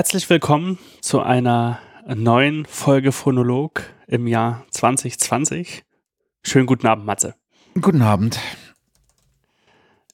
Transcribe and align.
Herzlich 0.00 0.30
willkommen 0.30 0.78
zu 1.02 1.20
einer 1.20 1.78
neuen 2.06 2.64
Folge 2.64 3.12
Phonolog 3.12 3.82
im 4.06 4.26
Jahr 4.26 4.64
2020. 4.70 5.84
Schönen 6.42 6.64
guten 6.64 6.86
Abend, 6.86 7.04
Matze. 7.04 7.34
Guten 7.78 8.00
Abend. 8.00 8.40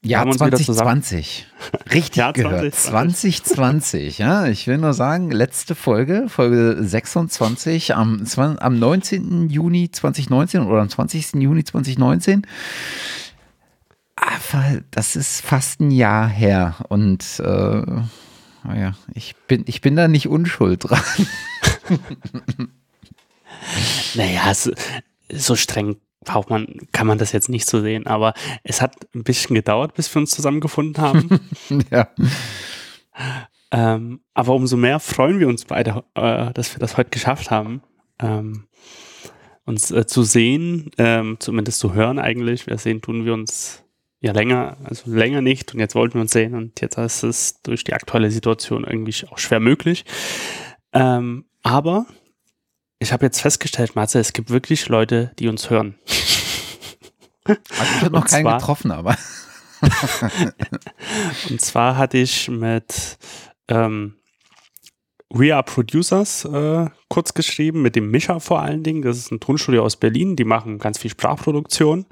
Jahr 0.02 0.28
2020. 0.28 1.46
Richtig 1.92 2.16
Jahr 2.16 2.32
gehört. 2.32 2.74
2020. 2.74 3.44
2020, 3.44 4.18
ja. 4.18 4.48
Ich 4.48 4.66
will 4.66 4.78
nur 4.78 4.92
sagen, 4.92 5.30
letzte 5.30 5.76
Folge, 5.76 6.24
Folge 6.28 6.78
26 6.80 7.94
am, 7.94 8.24
am 8.36 8.78
19. 8.80 9.48
Juni 9.50 9.92
2019 9.92 10.62
oder 10.62 10.80
am 10.80 10.88
20. 10.88 11.34
Juni 11.34 11.62
2019. 11.62 12.44
Aber 14.16 14.80
das 14.90 15.14
ist 15.14 15.42
fast 15.42 15.78
ein 15.78 15.92
Jahr 15.92 16.26
her 16.26 16.74
und 16.88 17.38
äh, 17.38 18.02
naja, 18.66 18.94
ich 19.14 19.36
bin, 19.46 19.64
ich 19.66 19.80
bin 19.80 19.96
da 19.96 20.08
nicht 20.08 20.28
unschuld 20.28 20.84
dran. 20.84 21.02
naja, 24.14 24.52
so, 24.54 24.72
so 25.32 25.56
streng 25.56 25.96
braucht 26.24 26.50
man, 26.50 26.66
kann 26.92 27.06
man 27.06 27.18
das 27.18 27.32
jetzt 27.32 27.48
nicht 27.48 27.66
so 27.68 27.80
sehen, 27.80 28.06
aber 28.06 28.34
es 28.64 28.82
hat 28.82 28.94
ein 29.14 29.22
bisschen 29.22 29.54
gedauert, 29.54 29.94
bis 29.94 30.12
wir 30.14 30.20
uns 30.20 30.30
zusammengefunden 30.30 31.02
haben. 31.02 31.40
ja. 31.90 32.08
Ähm, 33.70 34.20
aber 34.34 34.54
umso 34.54 34.76
mehr 34.76 35.00
freuen 35.00 35.38
wir 35.38 35.48
uns 35.48 35.64
beide, 35.64 36.04
äh, 36.14 36.52
dass 36.52 36.74
wir 36.74 36.80
das 36.80 36.96
heute 36.96 37.10
geschafft 37.10 37.50
haben, 37.50 37.82
ähm, 38.18 38.66
uns 39.64 39.90
äh, 39.90 40.06
zu 40.06 40.22
sehen, 40.22 40.90
ähm, 40.98 41.36
zumindest 41.38 41.78
zu 41.78 41.94
hören 41.94 42.18
eigentlich. 42.18 42.66
Wir 42.66 42.78
sehen, 42.78 43.00
tun 43.00 43.24
wir 43.24 43.32
uns 43.32 43.84
ja 44.20 44.32
länger, 44.32 44.76
also 44.84 45.10
länger 45.10 45.42
nicht 45.42 45.74
und 45.74 45.80
jetzt 45.80 45.94
wollten 45.94 46.14
wir 46.14 46.22
uns 46.22 46.32
sehen 46.32 46.54
und 46.54 46.80
jetzt 46.80 46.98
ist 46.98 47.22
es 47.22 47.62
durch 47.62 47.84
die 47.84 47.92
aktuelle 47.92 48.30
Situation 48.30 48.84
irgendwie 48.84 49.14
auch 49.30 49.38
schwer 49.38 49.60
möglich. 49.60 50.04
Ähm, 50.92 51.44
aber 51.62 52.06
ich 52.98 53.12
habe 53.12 53.26
jetzt 53.26 53.40
festgestellt, 53.40 53.94
Matze, 53.94 54.18
es 54.18 54.32
gibt 54.32 54.50
wirklich 54.50 54.88
Leute, 54.88 55.32
die 55.38 55.48
uns 55.48 55.70
hören. 55.70 55.96
Also 57.48 57.92
ich 57.94 58.02
habe 58.02 58.12
noch 58.12 58.26
keinen 58.26 58.42
zwar, 58.42 58.58
getroffen, 58.58 58.90
aber. 58.90 59.16
und 61.48 61.60
zwar 61.60 61.96
hatte 61.96 62.18
ich 62.18 62.48
mit 62.48 63.18
ähm, 63.68 64.16
We 65.30 65.54
Are 65.54 65.62
Producers 65.62 66.44
äh, 66.44 66.86
kurz 67.08 67.34
geschrieben, 67.34 67.82
mit 67.82 67.96
dem 67.96 68.10
Mischa 68.10 68.40
vor 68.40 68.62
allen 68.62 68.82
Dingen. 68.82 69.02
Das 69.02 69.16
ist 69.16 69.30
ein 69.30 69.38
Tonstudio 69.40 69.84
aus 69.84 69.96
Berlin, 69.96 70.36
die 70.36 70.44
machen 70.44 70.78
ganz 70.78 70.98
viel 70.98 71.10
Sprachproduktion. 71.10 72.06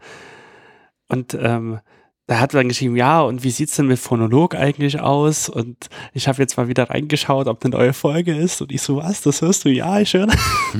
Und 1.08 1.34
ähm, 1.34 1.80
da 2.26 2.40
hat 2.40 2.54
dann 2.54 2.68
geschrieben, 2.68 2.96
ja, 2.96 3.20
und 3.20 3.44
wie 3.44 3.50
sieht 3.50 3.68
es 3.68 3.76
denn 3.76 3.86
mit 3.86 3.98
Phonolog 3.98 4.54
eigentlich 4.54 5.00
aus? 5.00 5.48
Und 5.48 5.88
ich 6.14 6.26
habe 6.26 6.40
jetzt 6.40 6.56
mal 6.56 6.68
wieder 6.68 6.88
reingeschaut, 6.88 7.48
ob 7.48 7.64
eine 7.64 7.76
neue 7.76 7.92
Folge 7.92 8.34
ist. 8.34 8.62
Und 8.62 8.72
ich 8.72 8.80
so, 8.80 8.96
was, 8.96 9.20
das 9.20 9.42
hörst 9.42 9.64
du? 9.64 9.68
Ja, 9.68 10.00
ich 10.00 10.14
höre. 10.14 10.28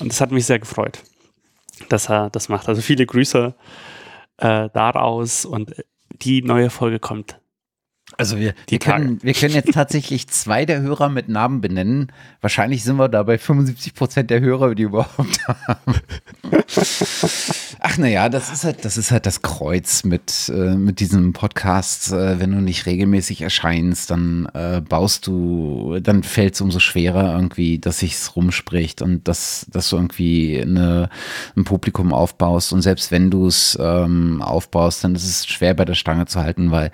und 0.00 0.08
das 0.08 0.20
hat 0.20 0.30
mich 0.30 0.46
sehr 0.46 0.58
gefreut, 0.58 1.02
dass 1.90 2.08
er 2.08 2.30
das 2.30 2.48
macht. 2.48 2.68
Also 2.68 2.80
viele 2.80 3.04
Grüße 3.04 3.54
äh, 4.38 4.68
daraus 4.72 5.44
und 5.44 5.74
die 6.10 6.40
neue 6.40 6.70
Folge 6.70 6.98
kommt 6.98 7.38
also 8.18 8.38
wir, 8.38 8.54
wir, 8.68 8.78
können, 8.78 9.22
wir 9.22 9.34
können 9.34 9.54
jetzt 9.54 9.72
tatsächlich 9.72 10.28
zwei 10.28 10.64
der 10.64 10.80
Hörer 10.80 11.08
mit 11.08 11.28
Namen 11.28 11.60
benennen. 11.60 12.12
Wahrscheinlich 12.40 12.82
sind 12.82 12.96
wir 12.96 13.08
da 13.08 13.22
bei 13.22 13.36
75 13.36 13.94
Prozent 13.94 14.30
der 14.30 14.40
Hörer, 14.40 14.74
die 14.74 14.84
überhaupt 14.84 15.46
haben. 15.48 16.00
Ach 17.80 17.98
naja, 17.98 18.28
das 18.28 18.50
ist 18.50 18.64
halt, 18.64 18.84
das 18.84 18.96
ist 18.96 19.10
halt 19.10 19.26
das 19.26 19.42
Kreuz 19.42 20.04
mit, 20.04 20.48
äh, 20.48 20.74
mit 20.74 21.00
diesem 21.00 21.34
Podcast. 21.34 22.12
Äh, 22.12 22.40
wenn 22.40 22.52
du 22.52 22.60
nicht 22.62 22.86
regelmäßig 22.86 23.42
erscheinst, 23.42 24.10
dann 24.10 24.48
äh, 24.54 24.80
baust 24.80 25.26
du, 25.26 25.98
dann 26.00 26.22
fällt 26.22 26.54
es 26.54 26.60
umso 26.60 26.78
schwerer 26.78 27.34
irgendwie, 27.34 27.78
dass 27.78 27.98
sich's 27.98 28.34
rumspricht 28.34 29.02
und 29.02 29.28
dass, 29.28 29.66
dass 29.68 29.90
du 29.90 29.96
irgendwie 29.96 30.60
eine, 30.60 31.10
ein 31.54 31.64
Publikum 31.64 32.14
aufbaust. 32.14 32.72
Und 32.72 32.80
selbst 32.82 33.10
wenn 33.10 33.30
du 33.30 33.46
es 33.46 33.76
ähm, 33.80 34.40
aufbaust, 34.40 35.04
dann 35.04 35.14
ist 35.14 35.24
es 35.24 35.46
schwer 35.46 35.74
bei 35.74 35.84
der 35.84 35.94
Stange 35.94 36.26
zu 36.26 36.40
halten, 36.40 36.70
weil 36.70 36.90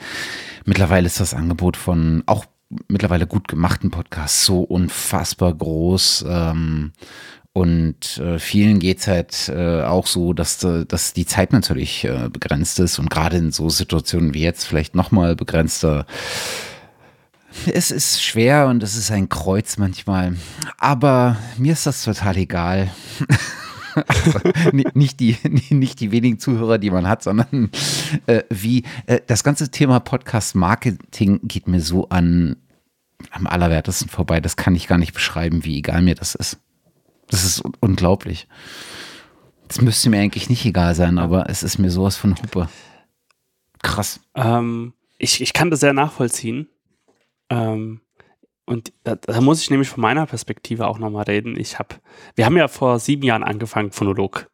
mittlerweile 0.64 1.08
ist 1.12 1.20
das 1.20 1.34
Angebot 1.34 1.76
von 1.76 2.22
auch 2.24 2.46
mittlerweile 2.88 3.26
gut 3.26 3.46
gemachten 3.46 3.90
Podcasts 3.90 4.46
so 4.46 4.62
unfassbar 4.62 5.52
groß. 5.52 6.24
Ähm, 6.26 6.92
und 7.52 8.16
äh, 8.16 8.38
vielen 8.38 8.78
geht's 8.78 9.06
halt 9.06 9.50
äh, 9.50 9.82
auch 9.82 10.06
so, 10.06 10.32
dass, 10.32 10.64
äh, 10.64 10.86
dass 10.86 11.12
die 11.12 11.26
Zeit 11.26 11.52
natürlich 11.52 12.04
äh, 12.04 12.30
begrenzt 12.30 12.80
ist 12.80 12.98
und 12.98 13.10
gerade 13.10 13.36
in 13.36 13.52
so 13.52 13.68
Situationen 13.68 14.32
wie 14.32 14.42
jetzt 14.42 14.64
vielleicht 14.64 14.94
nochmal 14.94 15.36
begrenzter. 15.36 16.06
Es 17.70 17.90
ist 17.90 18.22
schwer 18.22 18.68
und 18.68 18.82
es 18.82 18.96
ist 18.96 19.10
ein 19.10 19.28
Kreuz 19.28 19.76
manchmal. 19.76 20.36
Aber 20.78 21.36
mir 21.58 21.74
ist 21.74 21.84
das 21.84 22.04
total 22.04 22.38
egal. 22.38 22.90
also, 24.06 24.40
nicht, 24.94 25.20
die, 25.20 25.36
nicht 25.70 26.00
die 26.00 26.12
wenigen 26.12 26.38
Zuhörer, 26.38 26.78
die 26.78 26.90
man 26.90 27.08
hat, 27.08 27.22
sondern 27.22 27.70
äh, 28.26 28.42
wie 28.50 28.84
äh, 29.06 29.20
das 29.26 29.44
ganze 29.44 29.70
Thema 29.70 30.00
Podcast-Marketing 30.00 31.40
geht 31.44 31.68
mir 31.68 31.80
so 31.80 32.08
an 32.08 32.56
am 33.30 33.46
allerwertesten 33.46 34.08
vorbei. 34.08 34.40
Das 34.40 34.56
kann 34.56 34.74
ich 34.74 34.88
gar 34.88 34.98
nicht 34.98 35.12
beschreiben, 35.12 35.64
wie 35.64 35.78
egal 35.78 36.02
mir 36.02 36.14
das 36.14 36.34
ist. 36.34 36.58
Das 37.28 37.44
ist 37.44 37.62
unglaublich. 37.80 38.48
Das 39.68 39.80
müsste 39.80 40.10
mir 40.10 40.20
eigentlich 40.20 40.50
nicht 40.50 40.64
egal 40.66 40.94
sein, 40.94 41.18
aber 41.18 41.48
es 41.48 41.62
ist 41.62 41.78
mir 41.78 41.90
sowas 41.90 42.16
von 42.16 42.36
Hupe. 42.36 42.68
Krass. 43.82 44.20
Ähm, 44.34 44.92
ich, 45.18 45.40
ich 45.40 45.52
kann 45.52 45.70
das 45.70 45.80
sehr 45.80 45.92
nachvollziehen. 45.92 46.68
Ähm, 47.48 48.00
und 48.72 48.92
da, 49.04 49.16
da, 49.16 49.40
muss 49.40 49.60
ich 49.60 49.70
nämlich 49.70 49.88
von 49.88 50.00
meiner 50.00 50.26
Perspektive 50.26 50.86
auch 50.86 50.98
nochmal 50.98 51.24
reden. 51.24 51.58
Ich 51.58 51.78
habe, 51.78 51.96
wir 52.34 52.46
haben 52.46 52.56
ja 52.56 52.68
vor 52.68 52.98
sieben 52.98 53.22
Jahren 53.22 53.44
angefangen, 53.44 53.92
Phonolog 53.92 54.50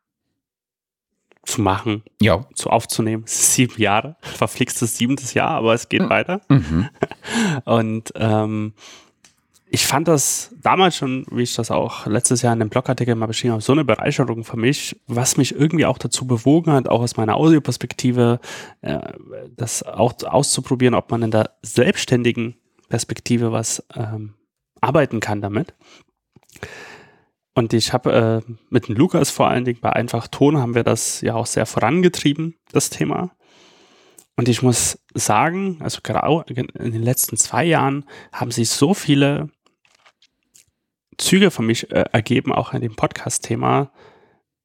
zu 1.44 1.62
machen, 1.62 2.02
ja. 2.20 2.44
zu 2.54 2.70
aufzunehmen. 2.70 3.22
Sieben 3.26 3.80
Jahre, 3.80 4.16
verflixtes 4.20 4.98
siebentes 4.98 5.34
Jahr, 5.34 5.50
aber 5.50 5.74
es 5.74 5.88
geht 5.88 6.02
mhm. 6.02 6.10
weiter. 6.10 6.40
Und 7.64 8.12
ähm, 8.16 8.74
ich 9.70 9.86
fand 9.86 10.08
das 10.08 10.54
damals 10.62 10.96
schon, 10.96 11.26
wie 11.30 11.42
ich 11.42 11.54
das 11.54 11.70
auch 11.70 12.06
letztes 12.06 12.42
Jahr 12.42 12.54
in 12.54 12.58
dem 12.58 12.70
Blogartikel 12.70 13.14
mal 13.14 13.26
beschrieben 13.26 13.52
habe, 13.52 13.62
so 13.62 13.72
eine 13.72 13.84
Bereicherung 13.84 14.44
für 14.44 14.56
mich, 14.56 14.98
was 15.06 15.36
mich 15.36 15.54
irgendwie 15.54 15.86
auch 15.86 15.98
dazu 15.98 16.26
bewogen 16.26 16.72
hat, 16.72 16.88
auch 16.88 17.00
aus 17.00 17.16
meiner 17.16 17.36
Audioperspektive, 17.36 18.40
äh, 18.80 19.12
das 19.56 19.82
auch 19.82 20.14
auszuprobieren, 20.24 20.94
ob 20.94 21.10
man 21.10 21.22
in 21.22 21.30
der 21.30 21.50
selbstständigen 21.62 22.56
Perspektive 22.88 23.52
was 23.52 23.84
ähm, 23.94 24.34
arbeiten 24.80 25.20
kann 25.20 25.40
damit. 25.40 25.74
Und 27.54 27.72
ich 27.72 27.92
habe 27.92 28.44
äh, 28.46 28.52
mit 28.70 28.88
Lukas 28.88 29.30
vor 29.30 29.48
allen 29.48 29.64
Dingen 29.64 29.80
bei 29.80 29.92
Einfach 29.92 30.28
Ton 30.28 30.58
haben 30.58 30.74
wir 30.74 30.84
das 30.84 31.20
ja 31.22 31.34
auch 31.34 31.46
sehr 31.46 31.66
vorangetrieben, 31.66 32.54
das 32.70 32.88
Thema. 32.88 33.32
Und 34.36 34.48
ich 34.48 34.62
muss 34.62 35.00
sagen, 35.14 35.78
also 35.80 35.98
gerade 36.04 36.54
in 36.54 36.92
den 36.92 37.02
letzten 37.02 37.36
zwei 37.36 37.64
Jahren 37.64 38.04
haben 38.32 38.52
sich 38.52 38.70
so 38.70 38.94
viele 38.94 39.50
Züge 41.16 41.50
für 41.50 41.62
mich 41.62 41.90
äh, 41.90 42.04
ergeben, 42.12 42.52
auch 42.52 42.72
in 42.72 42.80
dem 42.80 42.94
Podcast-Thema, 42.94 43.90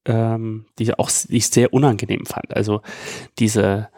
ähm, 0.05 0.67
die 0.77 0.93
auch 0.93 1.09
die 1.09 1.37
ich 1.37 1.47
sehr 1.47 1.73
unangenehm 1.73 2.27
fand. 2.27 2.55
Also 2.55 2.83
diese, 3.39 3.89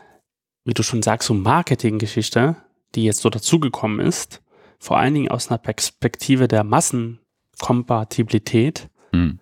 wie 0.64 0.74
du 0.74 0.84
schon 0.84 1.02
sagst, 1.02 1.28
so 1.28 1.34
Marketing-Geschichte, 1.34 2.56
die 2.96 3.04
jetzt 3.04 3.22
so 3.22 3.30
dazugekommen 3.30 4.00
ist, 4.00 4.42
vor 4.80 4.98
allen 4.98 5.14
Dingen 5.14 5.30
aus 5.30 5.50
einer 5.50 5.58
Perspektive 5.58 6.48
der 6.48 6.64
Massenkompatibilität, 6.64 8.90
mhm. 9.12 9.40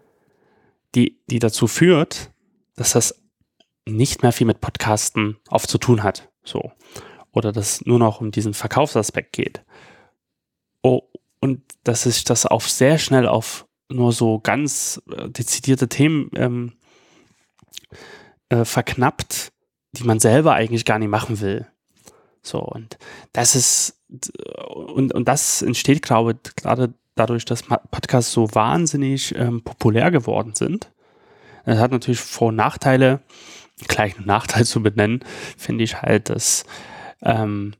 die, 0.95 1.19
die 1.27 1.37
dazu 1.39 1.67
führt, 1.67 2.31
dass 2.75 2.93
das 2.93 3.21
nicht 3.85 4.23
mehr 4.23 4.31
viel 4.31 4.47
mit 4.47 4.61
Podcasten 4.61 5.37
oft 5.49 5.69
zu 5.69 5.77
tun 5.77 6.01
hat. 6.03 6.29
So. 6.43 6.71
Oder 7.31 7.51
dass 7.51 7.75
es 7.75 7.85
nur 7.85 7.99
noch 7.99 8.21
um 8.21 8.31
diesen 8.31 8.53
Verkaufsaspekt 8.53 9.33
geht. 9.33 9.65
Oh, 10.81 11.01
und 11.39 11.61
dass 11.83 12.03
sich 12.03 12.23
das 12.23 12.45
auf 12.45 12.69
sehr 12.69 12.97
schnell 12.97 13.27
auf 13.27 13.67
nur 13.89 14.13
so 14.13 14.39
ganz 14.39 15.01
äh, 15.11 15.29
dezidierte 15.29 15.89
Themen 15.89 16.29
ähm, 16.35 16.73
äh, 18.49 18.65
verknappt, 18.65 19.51
die 19.93 20.03
man 20.03 20.19
selber 20.19 20.53
eigentlich 20.53 20.85
gar 20.85 20.99
nicht 20.99 21.09
machen 21.09 21.41
will. 21.41 21.67
So, 22.43 22.59
und 22.59 22.97
das 23.31 23.55
ist, 23.55 24.01
und, 24.67 25.13
und 25.13 25.27
das 25.27 25.61
entsteht, 25.61 26.01
glaube 26.01 26.35
ich, 26.43 26.55
gerade 26.55 26.93
dadurch, 27.15 27.45
dass 27.45 27.63
Podcasts 27.63 28.31
so 28.31 28.53
wahnsinnig 28.53 29.33
ähm, 29.35 29.63
populär 29.63 30.11
geworden 30.11 30.53
sind. 30.53 30.91
Das 31.65 31.79
hat 31.79 31.91
natürlich 31.91 32.19
Vor- 32.19 32.49
und 32.49 32.57
Nachteile. 32.57 33.21
Gleich 33.87 34.17
einen 34.17 34.27
Nachteil 34.27 34.65
zu 34.67 34.83
benennen, 34.83 35.23
finde 35.57 35.83
ich 35.83 36.01
halt, 36.01 36.29
dass, 36.29 36.65
ähm, 37.21 37.73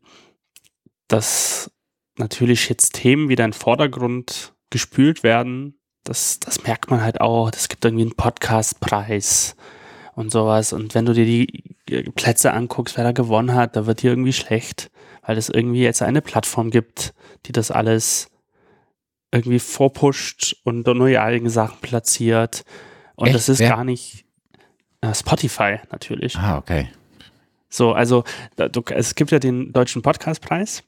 dass 1.07 1.71
natürlich 2.18 2.69
jetzt 2.69 2.94
Themen 2.94 3.30
wieder 3.30 3.45
in 3.45 3.51
den 3.51 3.57
Vordergrund 3.57 4.54
gespült 4.69 5.24
werden. 5.24 5.80
Das, 6.04 6.39
das 6.39 6.63
merkt 6.63 6.89
man 6.89 7.01
halt 7.01 7.21
auch. 7.21 7.51
Es 7.54 7.69
gibt 7.69 7.86
irgendwie 7.86 8.04
einen 8.04 8.15
Podcastpreis 8.15 9.56
und 10.15 10.31
sowas. 10.31 10.74
Und 10.74 10.95
wenn 10.95 11.06
du 11.06 11.13
dir 11.13 11.25
die 11.25 11.72
Plätze 12.15 12.53
anguckst, 12.53 12.97
wer 12.97 13.03
da 13.03 13.11
gewonnen 13.11 13.53
hat, 13.53 13.75
da 13.75 13.85
wird 13.85 14.01
dir 14.01 14.11
irgendwie 14.11 14.33
schlecht, 14.33 14.89
weil 15.21 15.37
es 15.37 15.49
irgendwie 15.49 15.83
jetzt 15.83 16.01
eine 16.01 16.21
Plattform 16.21 16.71
gibt, 16.71 17.13
die 17.45 17.51
das 17.51 17.71
alles 17.71 18.27
irgendwie 19.31 19.59
vorpusht 19.59 20.55
und 20.63 20.85
neue 20.85 21.21
eigene 21.21 21.49
Sachen 21.49 21.79
platziert. 21.81 22.63
Und 23.15 23.27
Echt? 23.27 23.35
das 23.35 23.49
ist 23.49 23.59
Wer? 23.59 23.69
gar 23.69 23.83
nicht 23.83 24.25
äh, 25.01 25.13
Spotify 25.13 25.79
natürlich. 25.91 26.37
Ah, 26.37 26.57
okay. 26.57 26.89
So, 27.69 27.93
also 27.93 28.23
da, 28.55 28.69
du, 28.69 28.83
es 28.89 29.15
gibt 29.15 29.31
ja 29.31 29.39
den 29.39 29.73
deutschen 29.73 30.03
Podcastpreis 30.03 30.83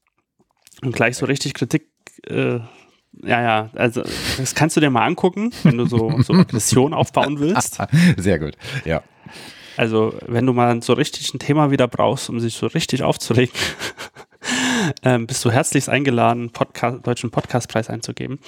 und 0.83 0.95
gleich 0.95 1.17
so 1.17 1.25
richtig 1.25 1.55
Kritik. 1.55 1.89
Äh, 2.27 2.59
ja, 3.23 3.41
ja, 3.41 3.69
also 3.73 4.03
das 4.37 4.53
kannst 4.55 4.75
du 4.77 4.81
dir 4.81 4.89
mal 4.89 5.05
angucken, 5.05 5.51
wenn 5.63 5.77
du 5.77 5.85
so, 5.87 6.21
so 6.21 6.33
Aggression 6.33 6.93
aufbauen 6.93 7.39
willst. 7.39 7.79
Sehr 8.17 8.39
gut. 8.39 8.55
Ja. 8.83 9.01
Also, 9.77 10.18
wenn 10.25 10.45
du 10.45 10.54
mal 10.54 10.81
so 10.81 10.94
richtig 10.94 11.33
ein 11.33 11.39
Thema 11.39 11.72
wieder 11.72 11.88
brauchst, 11.88 12.30
um 12.30 12.39
sich 12.39 12.56
so 12.56 12.68
richtig 12.68 13.04
aufzuregen, 13.04 13.54
ähm, 15.04 15.27
bist 15.27 15.44
du 15.44 15.51
herzlichst 15.51 15.89
eingeladen, 15.89 16.51
Podcast, 16.51 17.06
deutschen 17.06 17.31
Podcastpreis 17.31 17.89
einzugeben. 17.89 18.39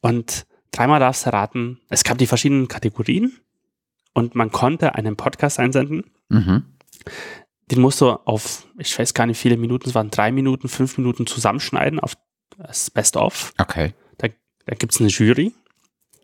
Und 0.00 0.46
dreimal 0.72 1.00
darfst 1.00 1.26
du 1.26 1.32
raten, 1.32 1.80
es 1.88 2.04
gab 2.04 2.18
die 2.18 2.26
verschiedenen 2.26 2.68
Kategorien 2.68 3.38
und 4.12 4.34
man 4.34 4.50
konnte 4.50 4.94
einen 4.94 5.16
Podcast 5.16 5.58
einsenden. 5.58 6.04
Mhm. 6.28 6.64
Den 7.70 7.80
musst 7.80 8.00
du 8.00 8.10
auf, 8.10 8.66
ich 8.78 8.98
weiß 8.98 9.14
gar 9.14 9.26
nicht, 9.26 9.38
viele 9.38 9.56
Minuten, 9.56 9.88
es 9.88 9.94
waren 9.94 10.10
drei 10.10 10.32
Minuten, 10.32 10.68
fünf 10.68 10.98
Minuten 10.98 11.26
zusammenschneiden 11.26 12.00
auf 12.00 12.14
das 12.58 12.90
Best-of. 12.90 13.54
Okay. 13.58 13.94
Da, 14.18 14.28
da 14.66 14.74
gibt 14.74 14.92
es 14.92 15.00
eine 15.00 15.08
Jury. 15.08 15.52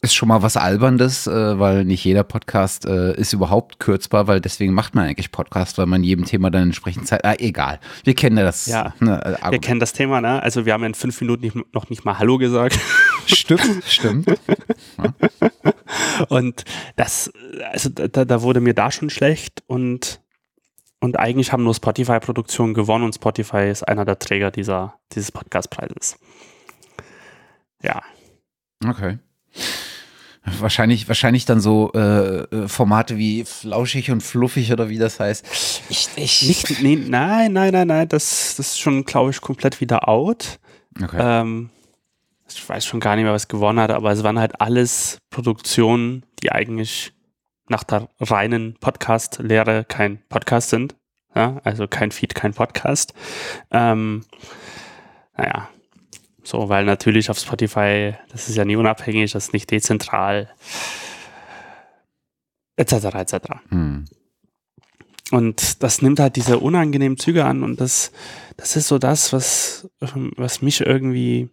Ist 0.06 0.14
schon 0.14 0.28
mal 0.28 0.40
was 0.40 0.56
Alberndes, 0.56 1.26
äh, 1.26 1.58
weil 1.58 1.84
nicht 1.84 2.04
jeder 2.04 2.22
Podcast 2.22 2.86
äh, 2.86 3.16
ist 3.16 3.32
überhaupt 3.32 3.80
kürzbar, 3.80 4.28
weil 4.28 4.40
deswegen 4.40 4.72
macht 4.72 4.94
man 4.94 5.08
eigentlich 5.08 5.32
Podcast, 5.32 5.78
weil 5.78 5.86
man 5.86 6.04
jedem 6.04 6.24
Thema 6.24 6.48
dann 6.48 6.62
entsprechend 6.62 7.08
Zeit. 7.08 7.24
Ah, 7.24 7.34
egal. 7.40 7.80
Wir 8.04 8.14
kennen 8.14 8.38
ja 8.38 8.44
das. 8.44 8.66
Ja. 8.66 8.94
Ne, 9.00 9.36
Wir 9.50 9.58
kennen 9.58 9.80
das 9.80 9.94
Thema, 9.94 10.20
ne? 10.20 10.40
Also 10.40 10.64
wir 10.64 10.74
haben 10.74 10.84
in 10.84 10.94
fünf 10.94 11.20
Minuten 11.20 11.42
nicht, 11.42 11.74
noch 11.74 11.90
nicht 11.90 12.04
mal 12.04 12.20
Hallo 12.20 12.38
gesagt. 12.38 12.78
Stimmt, 13.26 13.82
stimmt. 13.84 14.28
Und 16.28 16.64
das, 16.94 17.32
also 17.72 17.88
da, 17.88 18.24
da 18.24 18.42
wurde 18.42 18.60
mir 18.60 18.74
da 18.74 18.92
schon 18.92 19.10
schlecht 19.10 19.64
und, 19.66 20.20
und 21.00 21.18
eigentlich 21.18 21.50
haben 21.50 21.64
nur 21.64 21.74
Spotify-Produktionen 21.74 22.74
gewonnen 22.74 23.02
und 23.02 23.16
Spotify 23.16 23.68
ist 23.68 23.82
einer 23.82 24.04
der 24.04 24.20
Träger 24.20 24.52
dieser, 24.52 24.94
dieses 25.12 25.32
Podcastpreises. 25.32 26.16
Ja. 27.82 28.02
Okay. 28.86 29.18
Wahrscheinlich, 30.58 31.08
wahrscheinlich 31.08 31.44
dann 31.44 31.60
so 31.60 31.90
äh, 31.94 32.42
äh, 32.42 32.68
Formate 32.68 33.16
wie 33.16 33.44
flauschig 33.44 34.10
und 34.12 34.22
fluffig 34.22 34.72
oder 34.72 34.88
wie 34.88 34.98
das 34.98 35.18
heißt. 35.18 35.44
Ich, 35.88 36.08
ich 36.16 36.42
Nicht, 36.42 36.82
nee, 36.82 36.96
nein, 36.96 37.52
nein, 37.52 37.72
nein, 37.72 37.88
nein, 37.88 38.08
das, 38.08 38.54
das 38.56 38.68
ist 38.68 38.78
schon, 38.78 39.04
glaube 39.04 39.30
ich, 39.30 39.40
komplett 39.40 39.80
wieder 39.80 40.08
out. 40.08 40.60
Okay. 41.02 41.16
Ähm, 41.18 41.70
ich 42.48 42.68
weiß 42.68 42.86
schon 42.86 43.00
gar 43.00 43.16
nicht 43.16 43.24
mehr, 43.24 43.32
was 43.32 43.48
gewonnen 43.48 43.80
hat, 43.80 43.90
aber 43.90 44.12
es 44.12 44.22
waren 44.22 44.38
halt 44.38 44.60
alles 44.60 45.18
Produktionen, 45.30 46.24
die 46.42 46.52
eigentlich 46.52 47.12
nach 47.68 47.82
der 47.82 48.08
reinen 48.20 48.74
Podcast-Lehre 48.74 49.84
kein 49.84 50.20
Podcast 50.28 50.70
sind. 50.70 50.94
Ja, 51.34 51.60
also 51.64 51.88
kein 51.88 52.12
Feed, 52.12 52.34
kein 52.34 52.54
Podcast. 52.54 53.12
Ähm, 53.70 54.24
naja, 55.36 55.68
so, 56.46 56.68
weil 56.68 56.84
natürlich 56.84 57.30
auf 57.30 57.38
Spotify, 57.38 58.14
das 58.30 58.48
ist 58.48 58.56
ja 58.56 58.64
nie 58.64 58.76
unabhängig, 58.76 59.32
das 59.32 59.46
ist 59.46 59.52
nicht 59.52 59.70
dezentral, 59.70 60.48
etc., 62.76 62.92
etc. 63.14 63.36
hm. 63.68 64.04
Und 65.32 65.82
das 65.82 66.02
nimmt 66.02 66.20
halt 66.20 66.36
diese 66.36 66.60
unangenehmen 66.60 67.18
Züge 67.18 67.44
an 67.44 67.64
und 67.64 67.80
das, 67.80 68.12
das 68.56 68.76
ist 68.76 68.86
so 68.86 68.98
das, 68.98 69.32
was, 69.32 69.90
was 69.98 70.62
mich 70.62 70.80
irgendwie 70.82 71.50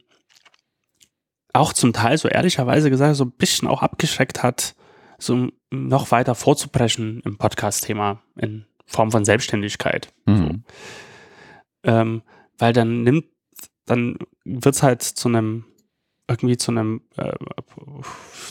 auch 1.53 1.73
zum 1.73 1.91
Teil 1.91 2.17
so 2.19 2.27
ehrlicherweise 2.27 2.91
gesagt 2.91 3.15
so 3.15 3.25
ein 3.25 3.31
bisschen 3.31 3.67
auch 3.67 3.81
abgeschreckt 3.81 4.43
hat, 4.43 4.75
so 5.17 5.49
noch 5.71 6.11
weiter 6.11 6.35
vorzubrechen 6.35 7.21
im 7.25 7.37
Podcast-Thema 7.37 8.21
in 8.37 8.65
Form 8.85 9.11
von 9.11 9.25
Selbstständigkeit. 9.25 10.13
Hm. 10.27 10.63
Ähm, 11.83 12.21
weil 12.57 12.73
dann 12.73 13.01
nimmt, 13.01 13.25
dann 13.85 14.17
wird 14.45 14.75
es 14.75 14.83
halt 14.83 15.01
zu 15.01 15.27
einem, 15.27 15.65
irgendwie 16.27 16.57
zu 16.57 16.71
einem 16.71 17.01
äh, 17.17 17.33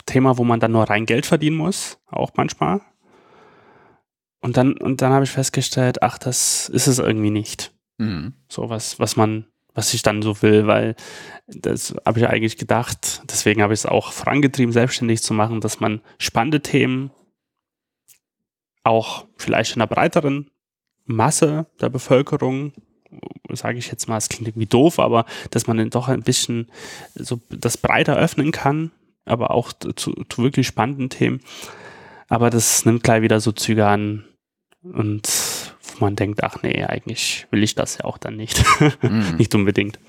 Thema, 0.05 0.37
wo 0.37 0.43
man 0.43 0.59
dann 0.59 0.71
nur 0.71 0.89
rein 0.89 1.05
Geld 1.05 1.25
verdienen 1.25 1.57
muss, 1.57 1.99
auch 2.07 2.31
manchmal. 2.35 2.81
Und 4.41 4.57
dann, 4.57 4.73
und 4.73 5.01
dann 5.01 5.13
habe 5.13 5.23
ich 5.23 5.31
festgestellt, 5.31 6.03
ach, 6.03 6.17
das 6.17 6.69
ist 6.69 6.87
es 6.87 6.99
irgendwie 6.99 7.31
nicht. 7.31 7.73
Hm. 7.97 8.33
So 8.49 8.69
was, 8.69 8.99
was 8.99 9.15
man, 9.15 9.47
was 9.73 9.93
ich 9.93 10.01
dann 10.01 10.21
so 10.21 10.41
will, 10.41 10.67
weil 10.67 10.95
das 11.47 11.95
habe 12.05 12.19
ich 12.19 12.27
eigentlich 12.27 12.57
gedacht, 12.57 13.21
deswegen 13.29 13.61
habe 13.61 13.73
ich 13.73 13.81
es 13.81 13.85
auch 13.85 14.11
vorangetrieben, 14.11 14.73
selbstständig 14.73 15.23
zu 15.23 15.33
machen, 15.33 15.61
dass 15.61 15.79
man 15.79 16.01
spannende 16.19 16.61
Themen 16.61 17.11
auch 18.83 19.27
vielleicht 19.37 19.75
in 19.75 19.81
einer 19.81 19.87
breiteren 19.87 20.51
Masse 21.05 21.67
der 21.79 21.89
Bevölkerung, 21.89 22.73
sage 23.51 23.77
ich 23.77 23.87
jetzt 23.87 24.07
mal, 24.07 24.17
es 24.17 24.29
klingt 24.29 24.47
irgendwie 24.47 24.67
doof, 24.67 24.99
aber 24.99 25.25
dass 25.51 25.67
man 25.67 25.77
dann 25.77 25.89
doch 25.89 26.07
ein 26.07 26.23
bisschen 26.23 26.71
so 27.15 27.39
das 27.49 27.77
breiter 27.77 28.15
öffnen 28.15 28.51
kann, 28.51 28.91
aber 29.25 29.51
auch 29.51 29.73
zu, 29.73 30.13
zu 30.29 30.43
wirklich 30.43 30.67
spannenden 30.67 31.09
Themen. 31.09 31.41
Aber 32.29 32.49
das 32.49 32.85
nimmt 32.85 33.03
gleich 33.03 33.21
wieder 33.21 33.39
so 33.39 33.51
Züge 33.51 33.85
an 33.85 34.25
und 34.81 35.29
wo 35.83 36.05
man 36.05 36.15
denkt, 36.15 36.43
ach 36.43 36.63
nee, 36.63 36.83
eigentlich 36.83 37.47
will 37.51 37.63
ich 37.63 37.75
das 37.75 37.99
ja 37.99 38.05
auch 38.05 38.17
dann 38.17 38.35
nicht. 38.35 38.63
Hm. 39.01 39.37
nicht 39.37 39.53
unbedingt. 39.55 39.99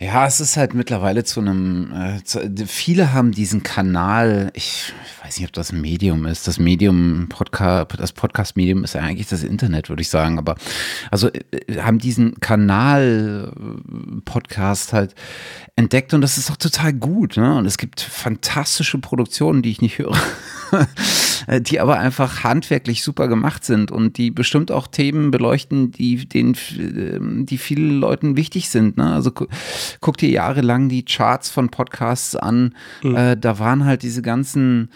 Ja, 0.00 0.26
es 0.26 0.38
ist 0.38 0.56
halt 0.56 0.74
mittlerweile 0.74 1.24
zu 1.24 1.40
einem, 1.40 1.92
äh, 1.92 2.22
zu, 2.22 2.38
viele 2.68 3.12
haben 3.12 3.32
diesen 3.32 3.64
Kanal, 3.64 4.52
ich, 4.54 4.92
ich 5.04 5.24
weiß 5.24 5.38
nicht, 5.38 5.48
ob 5.48 5.52
das 5.52 5.72
ein 5.72 5.80
Medium 5.80 6.24
ist, 6.24 6.46
das 6.46 6.60
Medium, 6.60 7.26
Podcast, 7.28 7.98
das 7.98 8.12
Podcast-Medium 8.12 8.84
ist 8.84 8.94
ja 8.94 9.00
eigentlich 9.00 9.26
das 9.26 9.42
Internet, 9.42 9.88
würde 9.88 10.02
ich 10.02 10.08
sagen, 10.08 10.38
aber 10.38 10.54
also 11.10 11.30
äh, 11.30 11.80
haben 11.80 11.98
diesen 11.98 12.38
Kanal 12.38 13.52
äh, 13.52 14.20
Podcast 14.24 14.92
halt 14.92 15.16
entdeckt 15.74 16.14
und 16.14 16.20
das 16.20 16.38
ist 16.38 16.48
auch 16.52 16.56
total 16.56 16.92
gut, 16.92 17.36
ne? 17.36 17.56
Und 17.56 17.66
es 17.66 17.76
gibt 17.76 18.00
fantastische 18.00 18.98
Produktionen, 18.98 19.62
die 19.62 19.72
ich 19.72 19.82
nicht 19.82 19.98
höre. 19.98 20.16
äh, 21.46 21.60
die 21.60 21.80
aber 21.80 21.98
einfach 21.98 22.44
handwerklich 22.44 23.02
super 23.02 23.28
gemacht 23.28 23.64
sind 23.64 23.90
und 23.90 24.18
die 24.18 24.30
bestimmt 24.30 24.70
auch 24.70 24.86
Themen 24.86 25.30
beleuchten, 25.30 25.90
die 25.90 26.28
den, 26.28 26.54
äh, 26.54 27.44
die 27.44 27.58
vielen 27.58 28.00
Leuten 28.00 28.36
wichtig 28.36 28.70
sind. 28.70 28.96
Ne? 28.96 29.12
Also 29.12 29.32
gu 29.32 29.46
guck 30.00 30.16
dir 30.16 30.30
jahrelang 30.30 30.88
die 30.88 31.04
Charts 31.04 31.50
von 31.50 31.68
Podcasts 31.68 32.36
an. 32.36 32.74
Mhm. 33.02 33.16
Äh, 33.16 33.36
da 33.36 33.58
waren 33.58 33.84
halt 33.84 34.02
diese 34.02 34.22
ganzen 34.22 34.90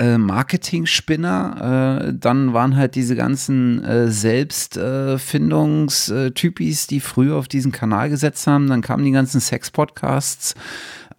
äh, 0.00 0.18
Marketing-Spinner, 0.18 2.08
äh, 2.08 2.14
dann 2.18 2.52
waren 2.54 2.74
halt 2.76 2.94
diese 2.94 3.16
ganzen 3.16 3.84
äh, 3.84 4.10
Selbstfindungstypis, 4.10 6.86
die 6.86 7.00
früher 7.00 7.36
auf 7.36 7.48
diesen 7.48 7.70
Kanal 7.70 8.08
gesetzt 8.08 8.46
haben. 8.46 8.68
Dann 8.68 8.80
kamen 8.80 9.04
die 9.04 9.10
ganzen 9.10 9.42
Sex-Podcasts. 9.42 10.54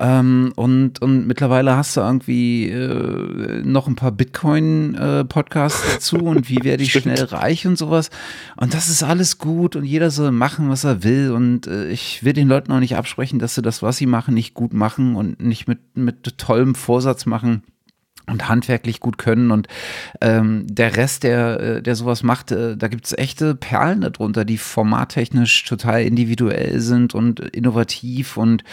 Ähm, 0.04 0.52
und, 0.56 1.00
und 1.04 1.28
mittlerweile 1.28 1.78
hast 1.78 1.96
du 1.96 2.02
irgendwie 2.02 2.70
äh, 2.70 3.62
noch 3.64 3.88
ein 3.88 3.96
paar 3.96 4.12
Bitcoin-Podcasts 4.12 5.94
dazu 5.94 6.16
und 6.24 6.50
wie 6.50 6.58
werde 6.64 6.82
ich 6.82 6.94
schnell 6.94 7.24
reich 7.26 7.68
und 7.68 7.78
sowas. 7.78 8.10
Und 8.58 8.74
das 8.74 8.90
ist 8.90 9.04
alles 9.04 9.38
gut 9.38 9.76
und 9.76 9.84
jeder 9.84 10.10
soll 10.10 10.32
machen, 10.32 10.70
was 10.70 10.86
er 10.86 11.04
will. 11.04 11.32
Und 11.32 11.68
äh, 11.68 11.90
ich 11.90 12.24
will 12.24 12.34
den 12.34 12.48
Leuten 12.48 12.72
auch 12.72 12.80
nicht 12.80 12.96
absprechen, 12.96 13.38
dass 13.38 13.54
sie 13.54 13.62
das, 13.62 13.84
was 13.84 13.98
sie 13.98 14.08
machen, 14.08 14.34
nicht 14.34 14.56
gut 14.56 14.74
machen 14.74 15.16
und 15.16 15.40
nicht 15.40 15.68
mit, 15.68 15.80
mit 15.96 16.36
tollem 16.40 16.74
Vorsatz 16.74 17.28
machen 17.28 17.62
und 18.28 18.48
handwerklich 18.50 19.00
gut 19.00 19.18
können 19.18 19.52
und 19.52 19.68
ähm, 20.22 20.66
der 20.68 20.96
Rest, 20.96 21.24
der, 21.24 21.60
äh, 21.60 21.82
der 21.82 21.96
sowas 21.96 22.24
macht, 22.24 22.52
äh, 22.52 22.78
da 22.78 22.88
gibt's 22.88 23.14
echte 23.18 23.56
Perlen 23.56 24.02
darunter, 24.02 24.46
die 24.46 24.58
formattechnisch 24.58 25.64
total 25.66 26.04
individuell 26.04 26.80
sind 26.80 27.14
und 27.14 27.40
innovativ 27.40 28.38
und 28.38 28.64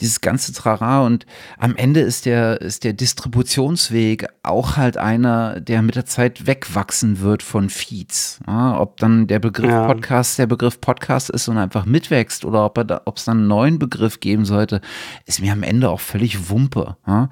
dieses 0.00 0.20
ganze 0.20 0.52
Trara 0.52 1.02
und 1.02 1.26
am 1.58 1.76
Ende 1.76 2.00
ist 2.00 2.26
der, 2.26 2.60
ist 2.60 2.84
der 2.84 2.92
Distributionsweg 2.92 4.26
auch 4.42 4.76
halt 4.76 4.96
einer, 4.96 5.60
der 5.60 5.82
mit 5.82 5.94
der 5.96 6.06
Zeit 6.06 6.46
wegwachsen 6.46 7.20
wird 7.20 7.42
von 7.42 7.70
Feeds. 7.70 8.40
Ja, 8.46 8.78
ob 8.78 8.96
dann 8.98 9.26
der 9.26 9.38
Begriff 9.38 9.70
Ja. 9.70 9.86
Podcast 9.86 10.38
der 10.38 10.46
Begriff 10.46 10.80
Podcast 10.80 11.30
ist 11.30 11.48
und 11.48 11.58
einfach 11.58 11.84
mitwächst 11.86 12.44
oder 12.44 12.64
ob 12.64 12.78
er 12.78 12.84
da, 12.84 13.02
es 13.14 13.24
dann 13.24 13.38
einen 13.38 13.48
neuen 13.48 13.78
Begriff 13.78 14.20
geben 14.20 14.44
sollte, 14.44 14.80
ist 15.24 15.40
mir 15.40 15.52
am 15.52 15.62
Ende 15.62 15.88
auch 15.90 16.00
völlig 16.00 16.50
Wumpe. 16.50 16.96
Ja? 17.06 17.28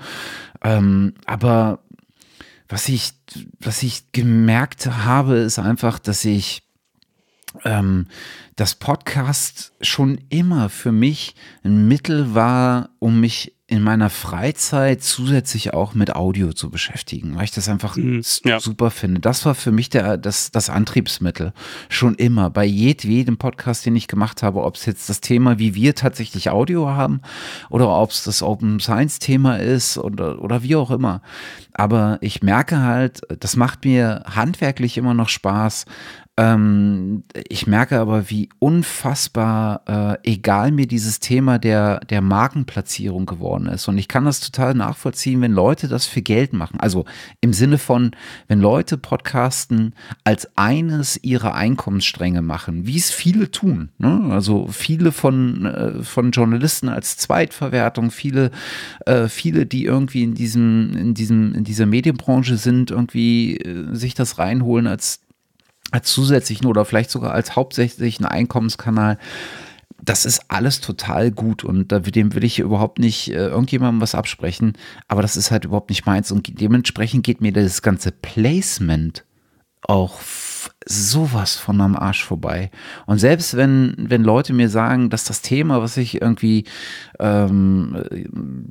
Ähm, 0.64 1.14
aber 1.26 1.80
was 2.68 2.88
ich, 2.88 3.12
was 3.60 3.82
ich 3.82 4.10
gemerkt 4.12 4.86
habe, 4.86 5.36
ist 5.36 5.58
einfach, 5.58 5.98
dass 5.98 6.24
ich 6.24 6.62
ähm, 7.62 8.06
dass 8.56 8.74
Podcast 8.74 9.72
schon 9.80 10.18
immer 10.28 10.68
für 10.68 10.92
mich 10.92 11.34
ein 11.62 11.86
Mittel 11.88 12.34
war, 12.34 12.90
um 12.98 13.20
mich 13.20 13.53
in 13.66 13.82
meiner 13.82 14.10
Freizeit 14.10 15.02
zusätzlich 15.02 15.72
auch 15.72 15.94
mit 15.94 16.14
Audio 16.14 16.52
zu 16.52 16.68
beschäftigen, 16.68 17.34
weil 17.34 17.44
ich 17.44 17.50
das 17.50 17.66
einfach 17.66 17.96
mhm, 17.96 18.22
ja. 18.44 18.60
super 18.60 18.90
finde. 18.90 19.22
Das 19.22 19.46
war 19.46 19.54
für 19.54 19.72
mich 19.72 19.88
der, 19.88 20.18
das, 20.18 20.50
das 20.50 20.68
Antriebsmittel. 20.68 21.54
Schon 21.88 22.14
immer. 22.14 22.50
Bei 22.50 22.64
jedem 22.66 23.38
Podcast, 23.38 23.86
den 23.86 23.96
ich 23.96 24.06
gemacht 24.06 24.42
habe, 24.42 24.62
ob 24.62 24.74
es 24.76 24.84
jetzt 24.84 25.08
das 25.08 25.22
Thema, 25.22 25.58
wie 25.58 25.74
wir 25.74 25.94
tatsächlich 25.94 26.50
Audio 26.50 26.90
haben 26.90 27.22
oder 27.70 27.88
ob 27.88 28.10
es 28.10 28.24
das 28.24 28.42
Open 28.42 28.80
Science 28.80 29.18
Thema 29.18 29.56
ist 29.56 29.96
oder, 29.96 30.42
oder 30.42 30.62
wie 30.62 30.76
auch 30.76 30.90
immer. 30.90 31.22
Aber 31.72 32.18
ich 32.20 32.42
merke 32.42 32.80
halt, 32.80 33.22
das 33.40 33.56
macht 33.56 33.86
mir 33.86 34.24
handwerklich 34.26 34.98
immer 34.98 35.14
noch 35.14 35.30
Spaß, 35.30 35.86
ähm, 36.36 37.22
ich 37.48 37.68
merke 37.68 38.00
aber, 38.00 38.28
wie 38.28 38.48
unfassbar 38.58 40.18
äh, 40.24 40.30
egal 40.32 40.72
mir 40.72 40.88
dieses 40.88 41.20
Thema 41.20 41.60
der, 41.60 42.00
der 42.00 42.22
Markenplatzierung 42.22 43.24
geworden 43.24 43.66
ist. 43.66 43.86
Und 43.86 43.98
ich 43.98 44.08
kann 44.08 44.24
das 44.24 44.40
total 44.40 44.74
nachvollziehen, 44.74 45.40
wenn 45.42 45.52
Leute 45.52 45.86
das 45.86 46.06
für 46.06 46.22
Geld 46.22 46.52
machen. 46.52 46.80
Also 46.80 47.04
im 47.40 47.52
Sinne 47.52 47.78
von, 47.78 48.16
wenn 48.48 48.60
Leute 48.60 48.98
Podcasten 48.98 49.94
als 50.24 50.48
eines 50.56 51.22
ihrer 51.22 51.54
Einkommensstränge 51.54 52.42
machen, 52.42 52.84
wie 52.84 52.96
es 52.96 53.12
viele 53.12 53.52
tun. 53.52 53.90
Ne? 53.98 54.26
Also 54.30 54.66
viele 54.66 55.12
von, 55.12 55.66
äh, 55.66 56.02
von 56.02 56.32
Journalisten 56.32 56.88
als 56.88 57.16
Zweitverwertung, 57.16 58.10
viele, 58.10 58.50
äh, 59.06 59.28
viele, 59.28 59.66
die 59.66 59.84
irgendwie 59.84 60.24
in 60.24 60.34
diesem, 60.34 60.96
in 60.96 61.14
diesem, 61.14 61.54
in 61.54 61.62
dieser 61.62 61.86
Medienbranche 61.86 62.56
sind, 62.56 62.90
irgendwie 62.90 63.56
äh, 63.58 63.94
sich 63.94 64.14
das 64.14 64.38
reinholen 64.38 64.88
als 64.88 65.23
als 65.94 66.10
zusätzlichen 66.10 66.66
oder 66.66 66.84
vielleicht 66.84 67.10
sogar 67.10 67.32
als 67.32 67.54
hauptsächlichen 67.54 68.26
Einkommenskanal. 68.26 69.16
Das 70.02 70.24
ist 70.24 70.46
alles 70.48 70.80
total 70.80 71.30
gut 71.30 71.62
und 71.62 71.92
dem 71.92 72.34
will 72.34 72.42
ich 72.42 72.58
überhaupt 72.58 72.98
nicht 72.98 73.30
äh, 73.30 73.46
irgendjemandem 73.46 74.00
was 74.00 74.16
absprechen, 74.16 74.72
aber 75.06 75.22
das 75.22 75.36
ist 75.36 75.52
halt 75.52 75.64
überhaupt 75.64 75.90
nicht 75.90 76.04
meins 76.04 76.32
und 76.32 76.60
dementsprechend 76.60 77.24
geht 77.24 77.40
mir 77.40 77.52
das 77.52 77.80
ganze 77.80 78.10
Placement 78.10 79.24
auch 79.82 80.18
sowas 80.84 81.56
von 81.56 81.80
am 81.80 81.94
Arsch 81.94 82.24
vorbei. 82.24 82.70
Und 83.06 83.18
selbst 83.18 83.56
wenn, 83.56 83.94
wenn 83.98 84.24
Leute 84.24 84.52
mir 84.52 84.68
sagen, 84.70 85.10
dass 85.10 85.24
das 85.24 85.42
Thema, 85.42 85.80
was 85.80 85.96
ich 85.96 86.20
irgendwie 86.20 86.64
ähm, 87.20 88.02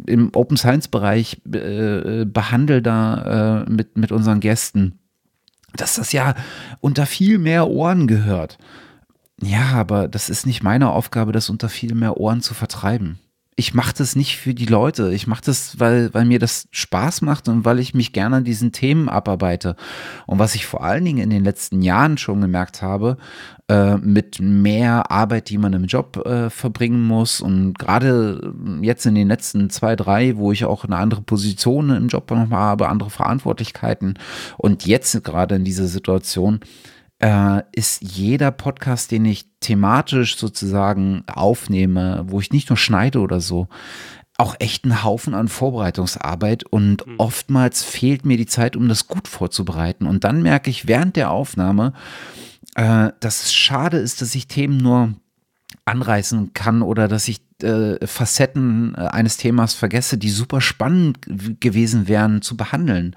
im 0.07 0.31
Open 0.33 0.57
Science 0.57 0.87
Bereich 0.87 1.37
äh, 1.53 2.25
behandle, 2.25 2.81
da 2.81 3.63
äh, 3.63 3.69
mit, 3.69 3.97
mit 3.97 4.11
unseren 4.11 4.39
Gästen, 4.39 4.99
dass 5.75 5.95
das 5.95 6.11
ja 6.11 6.35
unter 6.79 7.05
viel 7.05 7.37
mehr 7.39 7.67
Ohren 7.67 8.07
gehört. 8.07 8.57
Ja, 9.41 9.71
aber 9.73 10.07
das 10.07 10.29
ist 10.29 10.45
nicht 10.45 10.63
meine 10.63 10.91
Aufgabe, 10.91 11.31
das 11.31 11.49
unter 11.49 11.69
viel 11.69 11.95
mehr 11.95 12.17
Ohren 12.17 12.41
zu 12.41 12.53
vertreiben. 12.53 13.19
Ich 13.55 13.73
mache 13.73 13.93
das 13.95 14.15
nicht 14.15 14.37
für 14.37 14.53
die 14.53 14.65
Leute. 14.65 15.13
Ich 15.13 15.27
mache 15.27 15.43
das, 15.45 15.79
weil, 15.79 16.13
weil 16.13 16.25
mir 16.25 16.39
das 16.39 16.67
Spaß 16.71 17.21
macht 17.21 17.47
und 17.47 17.65
weil 17.65 17.79
ich 17.79 17.93
mich 17.93 18.13
gerne 18.13 18.37
an 18.37 18.43
diesen 18.43 18.71
Themen 18.71 19.09
abarbeite. 19.09 19.75
Und 20.25 20.39
was 20.39 20.55
ich 20.55 20.65
vor 20.65 20.83
allen 20.83 21.05
Dingen 21.05 21.19
in 21.19 21.29
den 21.29 21.43
letzten 21.43 21.81
Jahren 21.81 22.17
schon 22.17 22.41
gemerkt 22.41 22.81
habe, 22.81 23.17
äh, 23.69 23.97
mit 23.97 24.39
mehr 24.39 25.11
Arbeit, 25.11 25.49
die 25.49 25.57
man 25.57 25.73
im 25.73 25.85
Job 25.85 26.17
äh, 26.25 26.49
verbringen 26.49 27.01
muss. 27.03 27.41
Und 27.41 27.77
gerade 27.77 28.53
jetzt 28.81 29.05
in 29.05 29.15
den 29.15 29.27
letzten 29.27 29.69
zwei, 29.69 29.95
drei, 29.95 30.35
wo 30.37 30.51
ich 30.51 30.65
auch 30.65 30.83
eine 30.83 30.97
andere 30.97 31.21
Position 31.21 31.89
im 31.91 32.07
Job 32.07 32.29
nochmal 32.31 32.59
habe, 32.59 32.89
andere 32.89 33.09
Verantwortlichkeiten. 33.09 34.17
Und 34.57 34.85
jetzt 34.85 35.23
gerade 35.23 35.55
in 35.55 35.63
dieser 35.63 35.87
Situation, 35.87 36.59
äh, 36.61 37.02
ist 37.71 38.01
jeder 38.01 38.51
Podcast, 38.51 39.11
den 39.11 39.23
ich 39.23 39.45
thematisch 39.61 40.37
sozusagen 40.37 41.23
aufnehme, 41.27 42.25
wo 42.27 42.41
ich 42.41 42.51
nicht 42.51 42.69
nur 42.69 42.75
schneide 42.75 43.19
oder 43.19 43.39
so, 43.39 43.69
auch 44.37 44.55
echt 44.59 44.85
ein 44.85 45.03
Haufen 45.03 45.33
an 45.33 45.47
Vorbereitungsarbeit 45.47 46.63
und 46.63 47.05
mhm. 47.05 47.15
oftmals 47.17 47.83
fehlt 47.83 48.25
mir 48.25 48.37
die 48.37 48.47
Zeit, 48.47 48.75
um 48.75 48.89
das 48.89 49.07
gut 49.07 49.27
vorzubereiten. 49.27 50.07
Und 50.07 50.23
dann 50.23 50.41
merke 50.41 50.69
ich 50.69 50.87
während 50.87 51.15
der 51.15 51.31
Aufnahme, 51.31 51.93
äh, 52.75 53.11
dass 53.19 53.43
es 53.43 53.53
schade 53.53 53.97
ist, 53.97 54.21
dass 54.21 54.33
ich 54.33 54.47
Themen 54.47 54.77
nur 54.77 55.13
anreißen 55.85 56.53
kann 56.53 56.81
oder 56.81 57.07
dass 57.07 57.27
ich 57.27 57.41
äh, 57.61 58.05
Facetten 58.05 58.95
äh, 58.95 59.01
eines 59.01 59.37
Themas 59.37 59.73
vergesse, 59.73 60.17
die 60.17 60.29
super 60.29 60.61
spannend 60.61 61.19
gewesen 61.59 62.07
wären 62.07 62.41
zu 62.41 62.57
behandeln. 62.57 63.15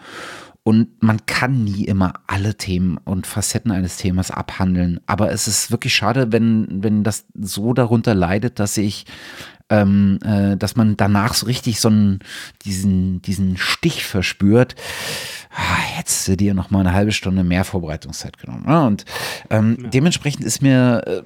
Und 0.67 1.01
man 1.01 1.25
kann 1.27 1.63
nie 1.63 1.85
immer 1.85 2.15
alle 2.27 2.57
Themen 2.57 2.99
und 3.05 3.29
Facetten 3.29 3.71
eines 3.71 3.99
Themas 3.99 4.33
abhandeln. 4.33 4.99
Aber 5.07 5.31
es 5.31 5.47
ist 5.47 5.71
wirklich 5.71 5.95
schade, 5.95 6.33
wenn, 6.33 6.83
wenn 6.83 7.05
das 7.05 7.25
so 7.41 7.73
darunter 7.73 8.17
leidet, 8.17 8.59
dass 8.59 8.77
ich 8.77 9.07
ähm, 9.71 10.19
äh, 10.25 10.57
dass 10.57 10.75
man 10.75 10.97
danach 10.97 11.35
so 11.35 11.47
richtig 11.47 11.79
so 11.79 11.87
einen, 11.87 12.19
diesen, 12.65 13.23
diesen 13.23 13.57
Stich 13.57 14.05
verspürt. 14.05 14.75
Ah, 15.55 15.77
hättest 15.77 16.27
du 16.27 16.37
dir 16.37 16.53
noch 16.53 16.73
mal 16.73 16.81
eine 16.81 16.93
halbe 16.93 17.13
Stunde 17.13 17.45
mehr 17.45 17.63
Vorbereitungszeit 17.63 18.37
genommen. 18.37 18.67
Ne? 18.67 18.87
Und 18.87 19.05
ähm, 19.51 19.79
ja. 19.81 19.89
dementsprechend 19.91 20.45
ist 20.45 20.63
mir, 20.63 21.01
äh, 21.07 21.23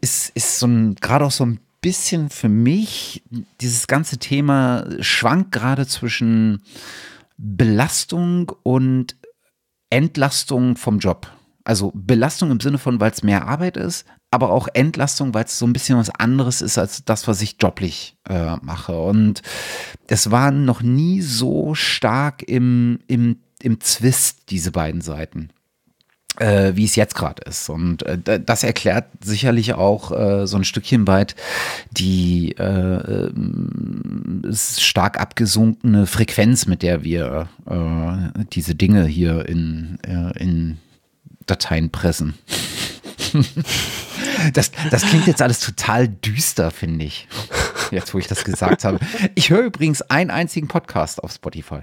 ist, 0.00 0.30
ist 0.36 0.60
so 0.60 0.68
ein, 0.68 0.94
gerade 0.94 1.24
auch 1.24 1.32
so 1.32 1.44
ein 1.44 1.58
bisschen 1.80 2.30
für 2.30 2.48
mich, 2.48 3.24
dieses 3.60 3.88
ganze 3.88 4.18
Thema 4.18 4.84
schwankt 5.00 5.50
gerade 5.50 5.84
zwischen 5.84 6.62
Belastung 7.38 8.52
und 8.62 9.16
Entlastung 9.90 10.76
vom 10.76 10.98
Job. 10.98 11.32
Also 11.64 11.92
Belastung 11.94 12.50
im 12.50 12.60
Sinne 12.60 12.78
von, 12.78 13.00
weil 13.00 13.10
es 13.10 13.22
mehr 13.22 13.46
Arbeit 13.46 13.76
ist, 13.76 14.06
aber 14.30 14.50
auch 14.50 14.68
Entlastung, 14.72 15.32
weil 15.34 15.44
es 15.44 15.58
so 15.58 15.66
ein 15.66 15.72
bisschen 15.72 15.98
was 15.98 16.10
anderes 16.10 16.60
ist 16.60 16.78
als 16.78 17.04
das, 17.04 17.28
was 17.28 17.40
ich 17.40 17.56
joblich 17.60 18.16
äh, 18.28 18.56
mache. 18.56 18.98
Und 18.98 19.42
es 20.06 20.30
war 20.30 20.50
noch 20.50 20.82
nie 20.82 21.20
so 21.20 21.74
stark 21.74 22.42
im, 22.42 22.98
im, 23.06 23.38
im 23.62 23.80
Zwist, 23.80 24.50
diese 24.50 24.72
beiden 24.72 25.00
Seiten. 25.00 25.50
Äh, 26.38 26.76
wie 26.76 26.84
es 26.84 26.94
jetzt 26.94 27.16
gerade 27.16 27.42
ist. 27.48 27.68
Und 27.68 28.04
äh, 28.04 28.38
das 28.38 28.62
erklärt 28.62 29.06
sicherlich 29.20 29.74
auch 29.74 30.12
äh, 30.12 30.46
so 30.46 30.56
ein 30.56 30.62
Stückchen 30.62 31.08
weit 31.08 31.34
die 31.90 32.52
äh, 32.56 32.62
äh, 32.62 33.32
stark 34.54 35.20
abgesunkene 35.20 36.06
Frequenz, 36.06 36.66
mit 36.66 36.82
der 36.82 37.02
wir 37.02 37.48
äh, 37.68 38.44
diese 38.52 38.76
Dinge 38.76 39.04
hier 39.06 39.48
in, 39.48 39.98
in 40.36 40.78
Dateien 41.46 41.90
pressen. 41.90 42.34
Das, 44.52 44.70
das 44.90 45.02
klingt 45.02 45.26
jetzt 45.26 45.42
alles 45.42 45.58
total 45.58 46.06
düster, 46.06 46.70
finde 46.70 47.04
ich. 47.04 47.26
Jetzt, 47.90 48.14
wo 48.14 48.18
ich 48.18 48.28
das 48.28 48.44
gesagt 48.44 48.84
habe. 48.84 49.00
Ich 49.34 49.50
höre 49.50 49.64
übrigens 49.64 50.02
einen 50.02 50.30
einzigen 50.30 50.68
Podcast 50.68 51.22
auf 51.22 51.32
Spotify. 51.32 51.80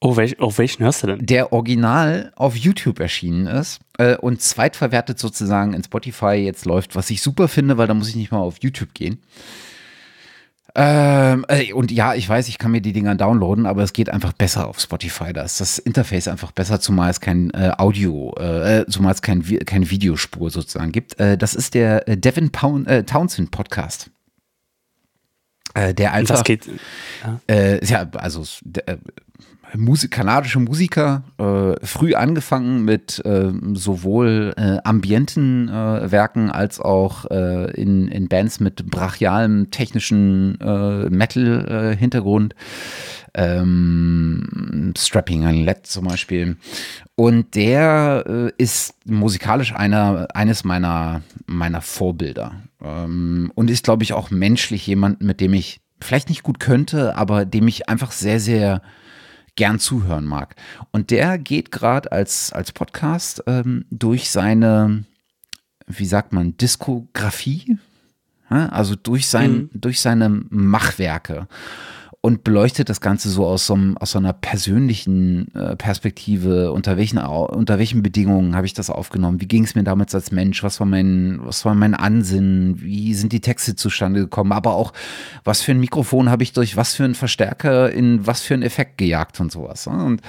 Oh, 0.00 0.16
welch, 0.16 0.38
auf 0.38 0.58
welchen 0.58 0.84
hörst 0.84 1.02
du 1.02 1.08
denn? 1.08 1.26
Der 1.26 1.52
original 1.52 2.32
auf 2.36 2.54
YouTube 2.54 3.00
erschienen 3.00 3.48
ist 3.48 3.80
äh, 3.98 4.16
und 4.16 4.40
zweitverwertet 4.40 5.18
sozusagen 5.18 5.72
in 5.72 5.82
Spotify 5.82 6.34
jetzt 6.34 6.66
läuft, 6.66 6.94
was 6.94 7.10
ich 7.10 7.20
super 7.20 7.48
finde, 7.48 7.78
weil 7.78 7.88
da 7.88 7.94
muss 7.94 8.08
ich 8.08 8.14
nicht 8.14 8.30
mal 8.30 8.38
auf 8.38 8.58
YouTube 8.60 8.94
gehen. 8.94 9.20
Ähm, 10.76 11.44
äh, 11.48 11.72
und 11.72 11.90
ja, 11.90 12.14
ich 12.14 12.28
weiß, 12.28 12.46
ich 12.46 12.58
kann 12.58 12.70
mir 12.70 12.80
die 12.80 12.92
Dinger 12.92 13.16
downloaden, 13.16 13.66
aber 13.66 13.82
es 13.82 13.92
geht 13.92 14.08
einfach 14.08 14.32
besser 14.32 14.68
auf 14.68 14.78
Spotify. 14.78 15.32
Da 15.32 15.42
ist 15.42 15.60
das 15.60 15.80
Interface 15.80 16.28
einfach 16.28 16.52
besser, 16.52 16.78
zumal 16.78 17.10
es 17.10 17.20
kein 17.20 17.50
äh, 17.50 17.72
Audio, 17.76 18.32
äh, 18.36 18.84
zumal 18.88 19.14
es 19.14 19.22
kein, 19.22 19.42
keine 19.64 19.90
Videospur 19.90 20.50
sozusagen 20.50 20.92
gibt. 20.92 21.18
Äh, 21.18 21.36
das 21.36 21.56
ist 21.56 21.74
der 21.74 22.06
äh, 22.06 22.16
Devin 22.16 22.52
Pound, 22.52 22.86
äh, 22.86 23.02
Townsend 23.02 23.50
Podcast. 23.50 24.12
der 25.74 26.12
einfach. 26.12 26.36
Das 26.36 26.44
geht. 26.44 26.68
Ja, 27.48 27.78
ja 27.82 28.08
also 28.12 28.44
Musik, 29.76 30.10
kanadische 30.10 30.58
Musiker, 30.60 31.24
äh, 31.38 31.74
früh 31.84 32.14
angefangen 32.14 32.84
mit 32.84 33.24
äh, 33.24 33.52
sowohl 33.74 34.54
äh, 34.56 34.78
ambienten 34.84 35.68
äh, 35.68 36.10
Werken 36.10 36.50
als 36.50 36.80
auch 36.80 37.26
äh, 37.30 37.70
in, 37.72 38.08
in 38.08 38.28
Bands 38.28 38.60
mit 38.60 38.86
brachialem 38.86 39.70
technischen 39.70 40.60
äh, 40.60 41.10
Metal-Hintergrund. 41.10 42.54
Ähm, 43.34 44.94
Strapping 44.96 45.42
LED 45.42 45.86
zum 45.86 46.06
Beispiel. 46.06 46.56
Und 47.14 47.54
der 47.54 48.52
ist 48.56 48.94
musikalisch 49.06 49.74
einer, 49.74 50.28
eines 50.34 50.64
meiner, 50.64 51.22
meiner 51.46 51.82
Vorbilder. 51.82 52.52
Ähm, 52.82 53.52
und 53.54 53.70
ist, 53.70 53.84
glaube 53.84 54.02
ich, 54.02 54.12
auch 54.12 54.30
menschlich 54.30 54.86
jemand, 54.86 55.20
mit 55.22 55.40
dem 55.40 55.52
ich 55.52 55.80
vielleicht 56.00 56.28
nicht 56.28 56.42
gut 56.42 56.60
könnte, 56.60 57.16
aber 57.16 57.44
dem 57.44 57.68
ich 57.68 57.88
einfach 57.88 58.12
sehr, 58.12 58.40
sehr 58.40 58.82
gern 59.58 59.80
zuhören 59.80 60.24
mag. 60.24 60.54
Und 60.92 61.10
der 61.10 61.36
geht 61.36 61.72
gerade 61.72 62.12
als, 62.12 62.52
als 62.52 62.70
Podcast 62.70 63.42
ähm, 63.48 63.84
durch 63.90 64.30
seine, 64.30 65.04
wie 65.88 66.06
sagt 66.06 66.32
man, 66.32 66.56
Diskografie, 66.56 67.76
also 68.48 68.94
durch, 68.94 69.26
sein, 69.26 69.52
mhm. 69.52 69.70
durch 69.74 70.00
seine 70.00 70.28
Machwerke. 70.28 71.48
Und 72.20 72.42
beleuchtet 72.42 72.88
das 72.88 73.00
Ganze 73.00 73.30
so 73.30 73.46
aus 73.46 73.66
so, 73.66 73.74
einem, 73.74 73.96
aus 73.96 74.16
einer 74.16 74.32
persönlichen 74.32 75.54
äh, 75.54 75.76
Perspektive. 75.76 76.72
Unter 76.72 76.96
welchen, 76.96 77.18
unter 77.18 77.78
welchen 77.78 78.02
Bedingungen 78.02 78.56
habe 78.56 78.66
ich 78.66 78.74
das 78.74 78.90
aufgenommen? 78.90 79.40
Wie 79.40 79.46
ging 79.46 79.62
es 79.62 79.76
mir 79.76 79.84
damals 79.84 80.16
als 80.16 80.32
Mensch? 80.32 80.64
Was 80.64 80.80
war 80.80 80.86
mein, 80.86 81.38
was 81.42 81.64
war 81.64 81.76
mein 81.76 81.94
Ansinnen? 81.94 82.80
Wie 82.80 83.14
sind 83.14 83.32
die 83.32 83.40
Texte 83.40 83.76
zustande 83.76 84.20
gekommen? 84.20 84.50
Aber 84.50 84.74
auch, 84.74 84.92
was 85.44 85.62
für 85.62 85.70
ein 85.70 85.78
Mikrofon 85.78 86.28
habe 86.28 86.42
ich 86.42 86.52
durch 86.52 86.76
was 86.76 86.96
für 86.96 87.04
einen 87.04 87.14
Verstärker 87.14 87.92
in 87.92 88.26
was 88.26 88.42
für 88.42 88.54
einen 88.54 88.64
Effekt 88.64 88.98
gejagt 88.98 89.38
und 89.38 89.52
sowas. 89.52 89.86
Ne? 89.86 90.04
Und 90.04 90.22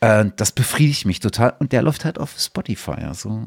äh, 0.00 0.26
das 0.36 0.52
befriedigt 0.52 1.04
mich 1.04 1.18
total. 1.18 1.54
Und 1.58 1.72
der 1.72 1.82
läuft 1.82 2.04
halt 2.04 2.18
auf 2.20 2.38
Spotify. 2.38 3.02
Also. 3.02 3.42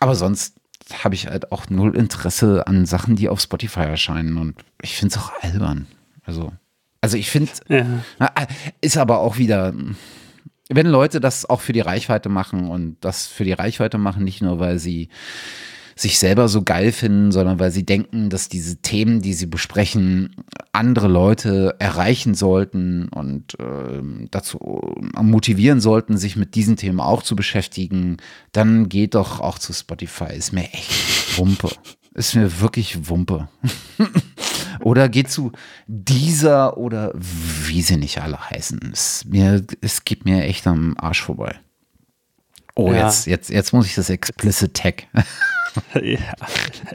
Aber 0.00 0.16
sonst 0.16 0.56
habe 1.04 1.14
ich 1.14 1.26
halt 1.26 1.52
auch 1.52 1.70
null 1.70 1.96
Interesse 1.96 2.66
an 2.66 2.86
Sachen, 2.86 3.16
die 3.16 3.28
auf 3.28 3.40
Spotify 3.40 3.80
erscheinen. 3.80 4.36
Und 4.36 4.56
ich 4.82 4.96
finde 4.96 5.14
es 5.14 5.22
auch 5.22 5.32
albern. 5.42 5.86
Also, 6.24 6.52
also 7.00 7.16
ich 7.16 7.30
finde, 7.30 7.52
ja. 7.68 8.02
ist 8.80 8.96
aber 8.96 9.20
auch 9.20 9.38
wieder, 9.38 9.72
wenn 10.68 10.86
Leute 10.86 11.20
das 11.20 11.48
auch 11.48 11.60
für 11.60 11.72
die 11.72 11.80
Reichweite 11.80 12.28
machen 12.28 12.68
und 12.68 12.96
das 13.00 13.26
für 13.26 13.44
die 13.44 13.52
Reichweite 13.52 13.98
machen, 13.98 14.24
nicht 14.24 14.42
nur, 14.42 14.58
weil 14.58 14.78
sie 14.78 15.08
sich 15.98 16.18
selber 16.18 16.48
so 16.48 16.62
geil 16.62 16.92
finden, 16.92 17.32
sondern 17.32 17.58
weil 17.58 17.72
sie 17.72 17.84
denken, 17.84 18.30
dass 18.30 18.48
diese 18.48 18.76
Themen, 18.76 19.20
die 19.20 19.34
sie 19.34 19.46
besprechen, 19.46 20.36
andere 20.72 21.08
Leute 21.08 21.74
erreichen 21.80 22.34
sollten 22.34 23.08
und 23.08 23.58
äh, 23.58 24.00
dazu 24.30 24.94
motivieren 25.20 25.80
sollten, 25.80 26.16
sich 26.16 26.36
mit 26.36 26.54
diesen 26.54 26.76
Themen 26.76 27.00
auch 27.00 27.22
zu 27.22 27.34
beschäftigen, 27.34 28.18
dann 28.52 28.88
geht 28.88 29.16
doch 29.16 29.40
auch 29.40 29.58
zu 29.58 29.72
Spotify. 29.72 30.36
Ist 30.36 30.52
mir 30.52 30.72
echt 30.72 31.36
Wumpe. 31.36 31.70
Ist 32.14 32.36
mir 32.36 32.60
wirklich 32.60 33.08
Wumpe. 33.08 33.48
oder 34.88 35.10
geht 35.10 35.30
zu 35.30 35.52
dieser 35.86 36.78
oder 36.78 37.12
wie 37.14 37.82
sie 37.82 37.98
nicht 37.98 38.22
alle 38.22 38.50
heißen. 38.50 38.90
Es, 38.90 39.22
mir, 39.26 39.62
es 39.82 40.04
geht 40.04 40.24
mir 40.24 40.44
echt 40.44 40.66
am 40.66 40.96
Arsch 40.98 41.20
vorbei. 41.20 41.56
Oh, 42.74 42.90
ja. 42.90 43.06
jetzt, 43.06 43.26
jetzt, 43.26 43.50
jetzt 43.50 43.72
muss 43.74 43.84
ich 43.84 43.94
das 43.94 44.08
Explicit 44.08 44.72
Tag. 44.72 45.04
ja. 45.94 46.18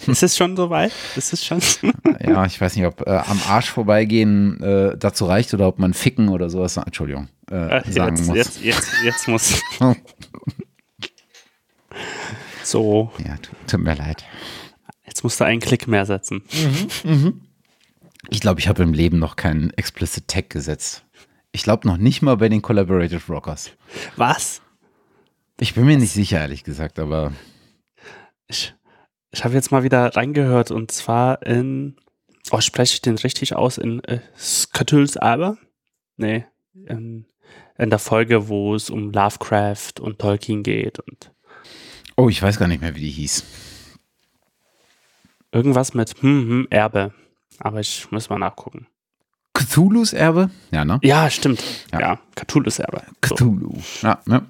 Ist 0.08 0.24
es 0.24 0.36
schon 0.36 0.58
soweit? 0.58 0.92
Ist 1.16 1.34
es 1.34 1.46
schon? 1.46 1.60
ja, 2.20 2.46
ich 2.46 2.60
weiß 2.60 2.76
nicht, 2.76 2.88
ob 2.88 3.06
äh, 3.06 3.12
am 3.12 3.40
Arsch 3.48 3.70
vorbeigehen 3.70 4.60
äh, 4.64 4.98
dazu 4.98 5.26
reicht 5.26 5.54
oder 5.54 5.68
ob 5.68 5.78
man 5.78 5.94
ficken 5.94 6.30
oder 6.30 6.50
sowas, 6.50 6.78
Entschuldigung, 6.78 7.28
äh, 7.52 7.78
äh 7.78 7.92
sagen 7.92 8.16
jetzt, 8.16 8.28
muss. 8.28 8.36
Jetzt, 8.36 8.62
jetzt, 8.64 8.92
jetzt 9.04 9.28
muss. 9.28 9.62
so. 12.64 13.12
Ja, 13.24 13.36
tut 13.68 13.82
mir 13.82 13.94
leid. 13.94 14.26
Jetzt 15.06 15.24
musst 15.24 15.40
du 15.40 15.44
einen 15.44 15.60
Klick 15.60 15.88
mehr 15.88 16.08
setzen. 16.08 16.42
Mhm, 17.04 17.12
mhm. 17.12 17.42
Ich 18.34 18.42
glaube, 18.42 18.60
ich 18.60 18.68
habe 18.68 18.82
im 18.82 18.94
Leben 18.94 19.20
noch 19.20 19.36
keinen 19.36 19.70
Explicit 19.78 20.28
Tag 20.28 20.50
gesetzt. 20.50 21.06
Ich 21.52 21.62
glaube 21.62 21.88
noch 21.88 21.98
nicht 21.98 22.24
mal 22.24 22.36
bei 22.36 22.50
den 22.50 22.64
Collaborative 22.64 23.32
Rockers. 23.32 23.70
Was? 24.16 24.64
Ich 25.60 25.76
bin 25.76 25.86
mir 25.86 25.98
nicht 25.98 26.14
sicher, 26.14 26.40
ehrlich 26.40 26.64
gesagt, 26.64 26.98
aber 26.98 27.32
ich, 28.48 28.74
ich 29.30 29.44
habe 29.44 29.54
jetzt 29.54 29.72
mal 29.72 29.84
wieder 29.84 30.16
reingehört 30.16 30.72
und 30.72 30.90
zwar 30.90 31.46
in, 31.46 31.96
oh, 32.50 32.60
spreche 32.60 32.96
ich 32.96 33.02
den 33.02 33.20
richtig 33.20 33.56
aus, 33.56 33.78
in 33.78 34.04
äh, 34.06 34.20
Skatuls 34.36 35.16
Aber? 35.16 35.60
Nee, 36.18 36.48
in, 36.74 37.28
in 37.78 37.90
der 37.92 38.00
Folge, 38.00 38.48
wo 38.48 38.74
es 38.74 38.90
um 38.90 39.12
Lovecraft 39.12 40.00
und 40.02 40.18
Tolkien 40.18 40.64
geht 40.64 40.98
und. 40.98 41.32
Oh, 42.18 42.30
ich 42.30 42.42
weiß 42.42 42.58
gar 42.58 42.68
nicht 42.68 42.82
mehr, 42.82 42.96
wie 42.96 43.02
die 43.02 43.12
hieß. 43.12 43.46
Irgendwas 45.52 45.94
mit 45.94 46.20
hm, 46.20 46.50
hm, 46.50 46.68
Erbe. 46.72 47.14
Aber 47.60 47.80
ich 47.80 48.12
muss 48.12 48.30
mal 48.30 48.40
nachgucken. 48.40 48.88
Cthulhu's 49.54 50.14
Erbe? 50.14 50.50
Ja, 50.72 50.84
ne? 50.84 51.00
Ja, 51.04 51.30
stimmt. 51.30 51.64
Ja, 51.92 52.00
ja 52.00 52.20
Cthulhu's 52.36 52.80
Erbe. 52.80 53.04
Cthulhu. 53.22 53.76
So. 53.76 54.08
Ja, 54.08 54.20
ne? 54.26 54.44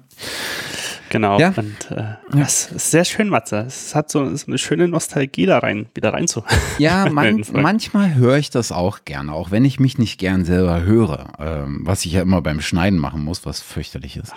Genau. 1.10 1.38
Ja. 1.38 1.54
Und 1.56 1.90
äh, 1.92 2.14
das 2.32 2.72
ist 2.72 2.90
sehr 2.90 3.04
schön, 3.04 3.28
Matze. 3.28 3.64
Es 3.68 3.94
hat 3.94 4.10
so, 4.10 4.34
so 4.34 4.46
eine 4.48 4.58
schöne 4.58 4.88
Nostalgie 4.88 5.46
da 5.46 5.58
rein, 5.58 5.86
wieder 5.94 6.12
rein 6.12 6.26
zu. 6.26 6.42
Ja, 6.78 7.08
man, 7.10 7.44
manchmal 7.52 8.14
höre 8.14 8.38
ich 8.38 8.50
das 8.50 8.72
auch 8.72 9.04
gerne, 9.04 9.32
auch 9.32 9.50
wenn 9.52 9.64
ich 9.64 9.78
mich 9.78 9.98
nicht 9.98 10.18
gern 10.18 10.44
selber 10.44 10.82
höre, 10.82 11.28
ähm, 11.38 11.82
was 11.82 12.04
ich 12.04 12.12
ja 12.12 12.22
immer 12.22 12.42
beim 12.42 12.60
Schneiden 12.60 12.98
machen 12.98 13.22
muss, 13.22 13.46
was 13.46 13.60
fürchterlich 13.60 14.16
ist. 14.16 14.32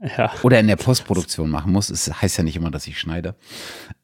Ja. 0.00 0.32
Oder 0.42 0.60
in 0.60 0.68
der 0.68 0.76
Postproduktion 0.76 1.50
machen 1.50 1.72
muss. 1.72 1.90
Es 1.90 2.22
heißt 2.22 2.38
ja 2.38 2.44
nicht 2.44 2.56
immer, 2.56 2.70
dass 2.70 2.86
ich 2.86 3.00
schneide. 3.00 3.34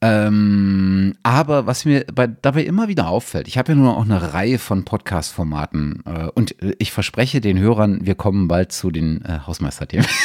Ähm, 0.01 1.15
aber 1.23 1.67
was 1.67 1.85
mir 1.85 2.05
bei, 2.13 2.27
dabei 2.27 2.65
immer 2.65 2.89
wieder 2.89 3.09
auffällt, 3.09 3.47
ich 3.47 3.59
habe 3.59 3.73
ja 3.73 3.77
nur 3.77 3.97
auch 3.97 4.05
eine 4.05 4.33
Reihe 4.33 4.59
von 4.59 4.85
Podcast-Formaten 4.85 6.03
äh, 6.05 6.27
und 6.35 6.57
ich 6.79 6.91
verspreche 6.91 7.41
den 7.41 7.59
Hörern, 7.59 8.05
wir 8.05 8.17
kommen 8.17 8.49
bald 8.49 8.73
zu 8.73 8.91
den 8.91 9.25
äh, 9.25 9.41
Hausmeisterthemen. 9.47 10.07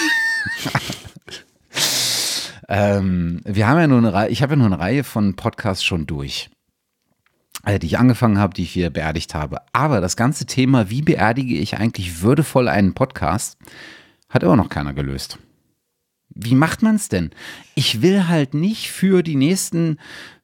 Ähm, 2.72 3.42
wir 3.46 3.68
haben 3.68 3.80
ja 3.80 3.88
nur 3.88 3.98
eine 3.98 4.14
Reihe, 4.14 4.30
ich 4.30 4.44
habe 4.44 4.54
ja 4.54 4.58
nur 4.58 4.68
eine 4.68 4.80
Reihe 4.80 5.04
von 5.04 5.36
Podcasts 5.36 5.84
schon 5.84 6.06
durch, 6.06 6.52
äh, 7.66 7.80
die 7.80 7.88
ich 7.88 7.98
angefangen 7.98 8.38
habe, 8.38 8.54
die 8.54 8.62
ich 8.62 8.76
wieder 8.76 8.92
beerdigt 8.92 9.34
habe. 9.34 9.62
Aber 9.74 10.02
das 10.02 10.16
ganze 10.16 10.46
Thema, 10.46 10.92
wie 10.92 11.02
beerdige 11.02 11.58
ich 11.58 11.78
eigentlich 11.78 12.22
würdevoll 12.22 12.68
einen 12.68 12.94
Podcast, 12.94 13.58
hat 14.30 14.44
immer 14.44 14.56
noch 14.56 14.70
keiner 14.70 14.94
gelöst. 14.94 15.40
Wie 16.42 16.56
macht 16.56 16.82
man 16.82 16.96
es 16.96 17.10
denn? 17.10 17.32
Ich 17.76 18.02
will 18.02 18.28
halt 18.28 18.54
nicht 18.54 18.92
für 18.92 19.24
die 19.24 19.36
nächsten 19.36 19.98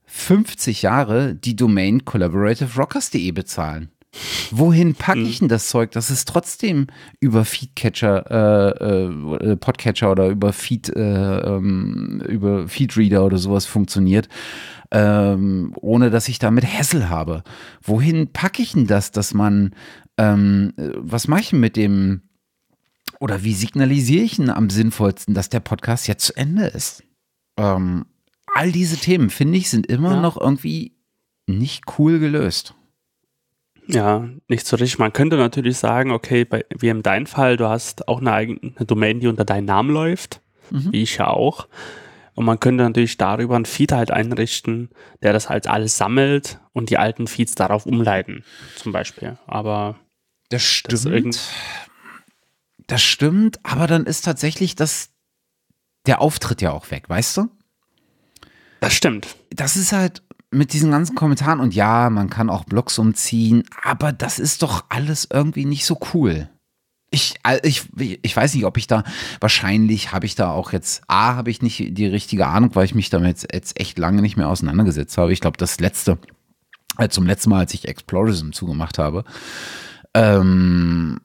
50 0.05 0.81
Jahre 0.81 1.35
die 1.35 1.55
Domain 1.55 2.05
collaborativerockers.de 2.05 3.31
bezahlen. 3.31 3.89
Wohin 4.51 4.95
packe 4.95 5.19
ich 5.19 5.39
denn 5.39 5.49
das 5.49 5.67
Zeug, 5.67 5.91
dass 5.91 6.09
es 6.09 6.25
trotzdem 6.25 6.87
über 7.19 7.43
Feedcatcher, 7.43 8.79
äh, 8.79 9.45
äh, 9.51 9.55
Podcatcher 9.57 10.11
oder 10.11 10.27
über 10.29 10.53
Feed, 10.53 10.89
äh, 10.89 11.01
ähm, 11.01 12.23
über 12.27 12.67
Feedreader 12.67 13.25
oder 13.25 13.37
sowas 13.37 13.65
funktioniert, 13.65 14.29
ähm, 14.91 15.73
ohne 15.81 16.09
dass 16.09 16.29
ich 16.29 16.39
damit 16.39 16.65
Hassel 16.65 17.09
habe? 17.09 17.43
Wohin 17.83 18.31
packe 18.31 18.61
ich 18.61 18.71
denn 18.73 18.87
das, 18.87 19.11
dass 19.11 19.33
man, 19.33 19.71
ähm, 20.17 20.71
was 20.77 21.27
mache 21.27 21.41
ich 21.41 21.53
mit 21.53 21.75
dem, 21.75 22.21
oder 23.19 23.43
wie 23.43 23.53
signalisiere 23.53 24.23
ich 24.23 24.37
denn 24.37 24.49
am 24.49 24.69
sinnvollsten, 24.69 25.33
dass 25.33 25.49
der 25.49 25.59
Podcast 25.59 26.07
jetzt 26.07 26.25
zu 26.25 26.35
Ende 26.35 26.65
ist? 26.65 27.03
Ähm, 27.57 28.05
all 28.53 28.71
diese 28.71 28.97
Themen, 28.97 29.29
finde 29.29 29.57
ich, 29.57 29.69
sind 29.69 29.87
immer 29.87 30.15
ja. 30.15 30.21
noch 30.21 30.39
irgendwie 30.39 30.93
nicht 31.47 31.83
cool 31.97 32.19
gelöst. 32.19 32.73
Ja, 33.87 34.27
nicht 34.47 34.65
so 34.65 34.77
richtig. 34.77 34.97
Man 34.97 35.13
könnte 35.13 35.37
natürlich 35.37 35.77
sagen, 35.77 36.11
okay, 36.11 36.43
bei, 36.43 36.65
wie 36.75 36.89
in 36.89 37.03
deinem 37.03 37.27
Fall, 37.27 37.57
du 37.57 37.67
hast 37.67 38.07
auch 38.07 38.19
eine 38.19 38.33
eigene 38.33 38.73
Domain, 38.85 39.19
die 39.19 39.27
unter 39.27 39.45
deinem 39.45 39.65
Namen 39.65 39.91
läuft, 39.91 40.41
mhm. 40.71 40.91
wie 40.91 41.03
ich 41.03 41.17
ja 41.17 41.27
auch. 41.27 41.67
Und 42.33 42.45
man 42.45 42.59
könnte 42.59 42.83
natürlich 42.83 43.17
darüber 43.17 43.55
einen 43.55 43.65
Feed 43.65 43.91
halt 43.91 44.11
einrichten, 44.11 44.89
der 45.21 45.33
das 45.33 45.49
halt 45.49 45.67
alles 45.67 45.97
sammelt 45.97 46.59
und 46.73 46.89
die 46.89 46.97
alten 46.97 47.27
Feeds 47.27 47.55
darauf 47.55 47.85
umleiten, 47.85 48.43
zum 48.75 48.91
Beispiel. 48.91 49.37
Aber 49.47 49.95
das 50.49 50.63
stimmt. 50.63 51.35
Das, 51.35 51.51
das 52.87 53.01
stimmt, 53.01 53.59
aber 53.63 53.87
dann 53.87 54.05
ist 54.05 54.25
tatsächlich 54.25 54.75
das 54.75 55.09
der 56.05 56.21
Auftritt 56.21 56.61
ja 56.61 56.71
auch 56.71 56.91
weg, 56.91 57.09
weißt 57.09 57.37
du? 57.37 57.49
Das 58.79 58.93
stimmt. 58.93 59.35
Das 59.49 59.75
ist 59.75 59.91
halt, 59.91 60.21
mit 60.55 60.73
diesen 60.73 60.91
ganzen 60.91 61.15
Kommentaren 61.15 61.59
und 61.59 61.75
ja, 61.75 62.09
man 62.09 62.29
kann 62.29 62.49
auch 62.49 62.63
Blogs 62.63 62.97
umziehen, 62.97 63.63
aber 63.83 64.11
das 64.11 64.39
ist 64.39 64.61
doch 64.61 64.85
alles 64.89 65.27
irgendwie 65.31 65.65
nicht 65.65 65.85
so 65.85 65.99
cool. 66.13 66.49
Ich, 67.11 67.35
ich, 67.63 67.87
ich 67.97 68.35
weiß 68.35 68.55
nicht, 68.55 68.65
ob 68.65 68.77
ich 68.77 68.87
da, 68.87 69.03
wahrscheinlich 69.39 70.11
habe 70.11 70.25
ich 70.25 70.35
da 70.35 70.51
auch 70.51 70.73
jetzt, 70.73 71.03
A, 71.07 71.35
habe 71.35 71.51
ich 71.51 71.61
nicht 71.61 71.97
die 71.97 72.07
richtige 72.07 72.47
Ahnung, 72.47 72.71
weil 72.73 72.85
ich 72.85 72.95
mich 72.95 73.09
damit 73.09 73.47
jetzt 73.53 73.79
echt 73.79 73.97
lange 73.99 74.21
nicht 74.21 74.37
mehr 74.37 74.49
auseinandergesetzt 74.49 75.17
habe. 75.17 75.31
Ich 75.31 75.39
glaube, 75.39 75.57
das 75.57 75.79
letzte, 75.79 76.17
äh, 76.97 77.07
zum 77.07 77.25
letzten 77.25 77.51
Mal, 77.51 77.59
als 77.59 77.73
ich 77.73 77.87
Explorism 77.87 78.51
zugemacht 78.51 78.97
habe, 78.97 79.23
ähm, 80.13 81.21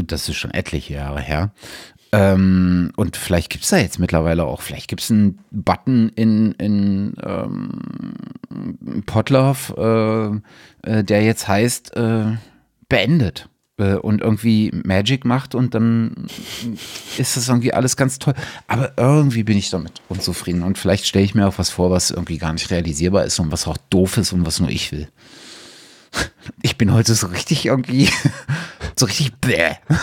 das 0.00 0.28
ist 0.28 0.36
schon 0.36 0.52
etliche 0.52 0.94
Jahre 0.94 1.20
her, 1.20 1.52
ähm, 2.14 2.92
und 2.96 3.16
vielleicht 3.16 3.48
gibt 3.48 3.64
es 3.64 3.70
da 3.70 3.78
jetzt 3.78 3.98
mittlerweile 3.98 4.44
auch, 4.44 4.60
vielleicht 4.60 4.88
gibt 4.88 5.00
es 5.00 5.10
einen 5.10 5.38
Button 5.50 6.10
in, 6.10 6.52
in 6.52 7.14
ähm, 7.24 9.02
Potlove, 9.06 10.42
äh, 10.84 10.90
äh, 10.90 11.04
der 11.04 11.22
jetzt 11.22 11.48
heißt 11.48 11.96
äh, 11.96 12.36
beendet 12.90 13.48
äh, 13.78 13.94
und 13.94 14.20
irgendwie 14.20 14.70
Magic 14.84 15.24
macht 15.24 15.54
und 15.54 15.74
dann 15.74 16.26
ist 17.16 17.38
das 17.38 17.48
irgendwie 17.48 17.72
alles 17.72 17.96
ganz 17.96 18.18
toll. 18.18 18.34
Aber 18.68 18.92
irgendwie 18.98 19.42
bin 19.42 19.56
ich 19.56 19.70
damit 19.70 20.02
unzufrieden 20.10 20.64
und 20.64 20.76
vielleicht 20.76 21.06
stelle 21.06 21.24
ich 21.24 21.34
mir 21.34 21.48
auch 21.48 21.58
was 21.58 21.70
vor, 21.70 21.90
was 21.90 22.10
irgendwie 22.10 22.36
gar 22.36 22.52
nicht 22.52 22.70
realisierbar 22.70 23.24
ist 23.24 23.38
und 23.38 23.50
was 23.50 23.66
auch 23.66 23.78
doof 23.88 24.18
ist 24.18 24.34
und 24.34 24.44
was 24.44 24.60
nur 24.60 24.68
ich 24.68 24.92
will. 24.92 25.08
Ich 26.60 26.76
bin 26.76 26.92
heute 26.92 27.14
so 27.14 27.28
richtig 27.28 27.64
irgendwie, 27.64 28.10
so 28.96 29.06
richtig 29.06 29.34
bäh. 29.40 29.76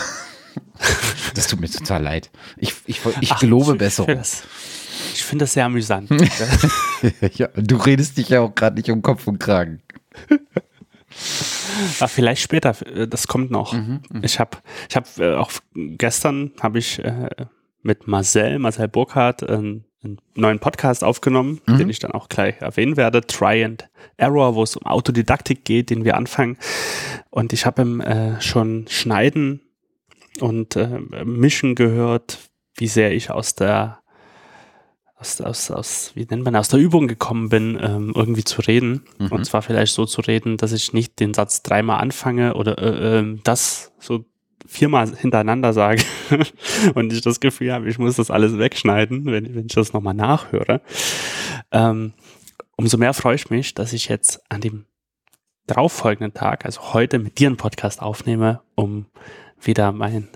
Das 1.36 1.47
tut 1.47 1.60
mir 1.60 1.69
total 1.69 2.02
leid. 2.02 2.32
Ich, 2.58 2.73
ich, 2.86 3.02
ich 3.19 3.32
Ach, 3.34 3.39
gelobe 3.39 3.75
Besserung. 3.75 4.21
Ich 5.13 5.23
finde 5.23 5.43
das 5.43 5.54
sehr 5.54 5.65
amüsant. 5.65 6.10
ja, 7.36 7.47
du 7.47 7.75
redest 7.75 8.17
dich 8.17 8.30
ja 8.30 8.39
auch 8.41 8.56
gerade 8.56 8.78
nicht 8.78 8.89
um 8.89 9.02
Kopf 9.02 9.28
und 9.28 9.39
Kragen. 9.39 9.82
Aber 11.99 12.08
vielleicht 12.08 12.41
später, 12.41 12.75
äh, 12.88 13.08
das 13.08 13.28
kommt 13.28 13.52
noch. 13.52 13.73
Mhm, 13.73 14.02
mh. 14.10 14.19
Ich 14.23 14.39
habe 14.39 14.58
ich 14.89 14.95
hab, 14.95 15.17
äh, 15.17 15.36
auch 15.36 15.52
gestern 15.75 16.52
habe 16.62 16.80
ich 16.80 16.99
äh, 16.99 17.30
mit 17.82 18.08
Marcel, 18.08 18.60
Marcel 18.60 18.88
Burkhardt, 18.88 19.43
einen, 19.43 19.86
einen 20.03 20.19
neuen 20.35 20.59
Podcast 20.59 21.03
aufgenommen, 21.03 21.62
mhm. 21.65 21.77
den 21.77 21.89
ich 21.89 21.99
dann 21.99 22.12
auch 22.12 22.29
gleich 22.29 22.62
erwähnen 22.62 22.97
werde, 22.97 23.21
Try 23.21 23.63
and 23.63 23.89
Error, 24.17 24.55
wo 24.55 24.63
es 24.63 24.75
um 24.75 24.85
Autodidaktik 24.85 25.65
geht, 25.65 25.89
den 25.89 26.05
wir 26.05 26.15
anfangen. 26.15 26.57
Und 27.29 27.53
ich 27.53 27.65
habe 27.65 27.81
ihm 27.81 28.01
äh, 28.01 28.39
schon 28.41 28.85
Schneiden 28.88 29.62
und 30.39 30.75
äh, 30.75 30.99
Mischen 31.25 31.75
gehört, 31.75 32.39
wie 32.75 32.88
sehr 32.88 33.13
ich 33.13 33.29
aus 33.31 33.55
der 33.55 33.99
aus, 35.19 35.41
aus, 35.41 35.71
aus, 35.71 36.12
wie 36.15 36.25
nennt 36.25 36.43
man, 36.43 36.55
aus 36.55 36.69
der 36.69 36.79
Übung 36.79 37.07
gekommen 37.07 37.49
bin, 37.49 37.77
ähm, 37.81 38.13
irgendwie 38.15 38.45
zu 38.45 38.62
reden. 38.62 39.03
Mhm. 39.17 39.27
Und 39.27 39.45
zwar 39.45 39.62
vielleicht 39.62 39.93
so 39.93 40.05
zu 40.05 40.21
reden, 40.21 40.55
dass 40.55 40.71
ich 40.71 40.93
nicht 40.93 41.19
den 41.19 41.33
Satz 41.33 41.62
dreimal 41.62 41.99
anfange 41.99 42.53
oder 42.53 42.77
äh, 42.77 43.19
äh, 43.19 43.39
das 43.43 43.91
so 43.99 44.23
viermal 44.69 45.15
hintereinander 45.15 45.73
sage 45.73 46.03
und 46.93 47.12
ich 47.12 47.21
das 47.21 47.39
Gefühl 47.39 47.73
habe, 47.73 47.89
ich 47.89 47.97
muss 47.97 48.17
das 48.17 48.29
alles 48.29 48.58
wegschneiden, 48.58 49.25
wenn, 49.25 49.55
wenn 49.55 49.65
ich 49.65 49.73
das 49.73 49.93
nochmal 49.93 50.13
nachhöre. 50.13 50.82
Ähm, 51.71 52.13
umso 52.75 52.97
mehr 52.97 53.13
freue 53.13 53.36
ich 53.36 53.49
mich, 53.49 53.73
dass 53.73 53.93
ich 53.93 54.08
jetzt 54.08 54.41
an 54.49 54.62
dem 54.62 54.86
darauffolgenden 55.65 56.34
Tag, 56.34 56.65
also 56.65 56.93
heute 56.93 57.19
mit 57.19 57.39
dir 57.39 57.47
einen 57.47 57.58
Podcast 57.58 58.01
aufnehme, 58.01 58.62
um 58.75 59.08
wieder 59.60 59.91
mein, 59.91 60.27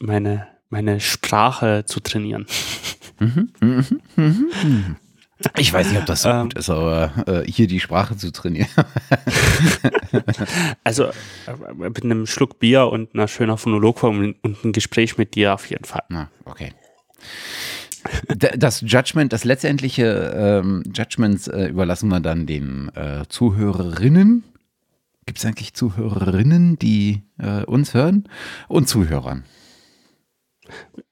meine, 0.00 0.48
meine 0.68 1.00
Sprache 1.00 1.84
zu 1.86 2.00
trainieren. 2.00 2.46
Mhm, 3.18 3.52
mhm, 3.60 4.00
mhm, 4.16 4.50
mhm. 4.62 4.96
Ich 5.58 5.72
weiß 5.72 5.90
nicht, 5.90 5.98
ob 5.98 6.06
das 6.06 6.22
so 6.22 6.30
ähm, 6.30 6.42
gut 6.44 6.54
ist, 6.54 6.70
aber 6.70 7.12
äh, 7.26 7.50
hier 7.50 7.66
die 7.66 7.80
Sprache 7.80 8.16
zu 8.16 8.32
trainieren. 8.32 8.68
also 10.84 11.04
äh, 11.04 11.74
mit 11.76 12.04
einem 12.04 12.26
Schluck 12.26 12.58
Bier 12.58 12.86
und 12.86 13.14
einer 13.14 13.28
schönen 13.28 13.56
Phonologform 13.58 14.34
und 14.40 14.64
ein 14.64 14.72
Gespräch 14.72 15.18
mit 15.18 15.34
dir 15.34 15.52
auf 15.52 15.68
jeden 15.68 15.84
Fall. 15.84 16.02
Na, 16.08 16.30
okay. 16.44 16.72
Das 18.36 18.82
Judgment, 18.82 19.32
das 19.32 19.44
letztendliche 19.44 20.62
ähm, 20.64 20.84
Judgment 20.94 21.48
äh, 21.48 21.68
überlassen 21.68 22.08
wir 22.08 22.20
dann 22.20 22.46
den 22.46 22.90
äh, 22.94 23.24
Zuhörerinnen. 23.28 24.44
Gibt 25.26 25.38
es 25.38 25.44
eigentlich 25.44 25.74
Zuhörerinnen, 25.74 26.78
die 26.78 27.22
äh, 27.38 27.64
uns 27.64 27.94
hören? 27.94 28.28
Und 28.68 28.88
Zuhörern? 28.88 29.44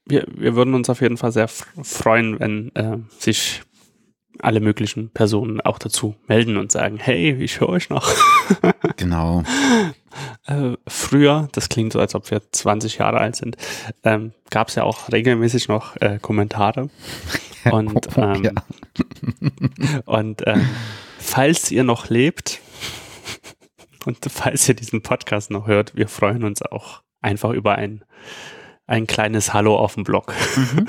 Wir, 0.05 0.25
wir 0.33 0.55
würden 0.55 0.73
uns 0.73 0.89
auf 0.89 1.01
jeden 1.01 1.17
Fall 1.17 1.31
sehr 1.31 1.47
freuen, 1.47 2.39
wenn 2.39 2.73
äh, 2.75 2.97
sich 3.19 3.61
alle 4.41 4.59
möglichen 4.59 5.09
Personen 5.09 5.61
auch 5.61 5.79
dazu 5.79 6.15
melden 6.27 6.57
und 6.57 6.71
sagen, 6.71 6.97
hey, 6.97 7.33
ich 7.41 7.59
höre 7.59 7.69
euch 7.69 7.89
noch. 7.89 8.11
genau. 8.97 9.43
Äh, 10.45 10.73
früher, 10.87 11.49
das 11.51 11.69
klingt 11.69 11.93
so, 11.93 11.99
als 11.99 12.15
ob 12.15 12.29
wir 12.31 12.41
20 12.51 12.97
Jahre 12.97 13.19
alt 13.19 13.35
sind, 13.35 13.57
ähm, 14.03 14.33
gab 14.49 14.69
es 14.69 14.75
ja 14.75 14.83
auch 14.83 15.11
regelmäßig 15.11 15.67
noch 15.67 15.95
äh, 15.97 16.19
Kommentare. 16.21 16.89
Und, 17.71 18.09
ähm, 18.15 18.43
ja. 18.43 18.51
und 20.05 20.43
ähm, 20.45 20.69
falls 21.17 21.71
ihr 21.71 21.83
noch 21.83 22.09
lebt 22.09 22.61
und 24.05 24.19
falls 24.29 24.69
ihr 24.69 24.75
diesen 24.75 25.01
Podcast 25.01 25.49
noch 25.49 25.65
hört, 25.65 25.95
wir 25.95 26.07
freuen 26.07 26.43
uns 26.43 26.61
auch 26.61 27.01
einfach 27.23 27.49
über 27.49 27.73
ein 27.73 28.03
ein 28.87 29.07
kleines 29.07 29.53
Hallo 29.53 29.77
auf 29.77 29.95
dem 29.95 30.03
Blog. 30.03 30.33
Mhm. 30.55 30.85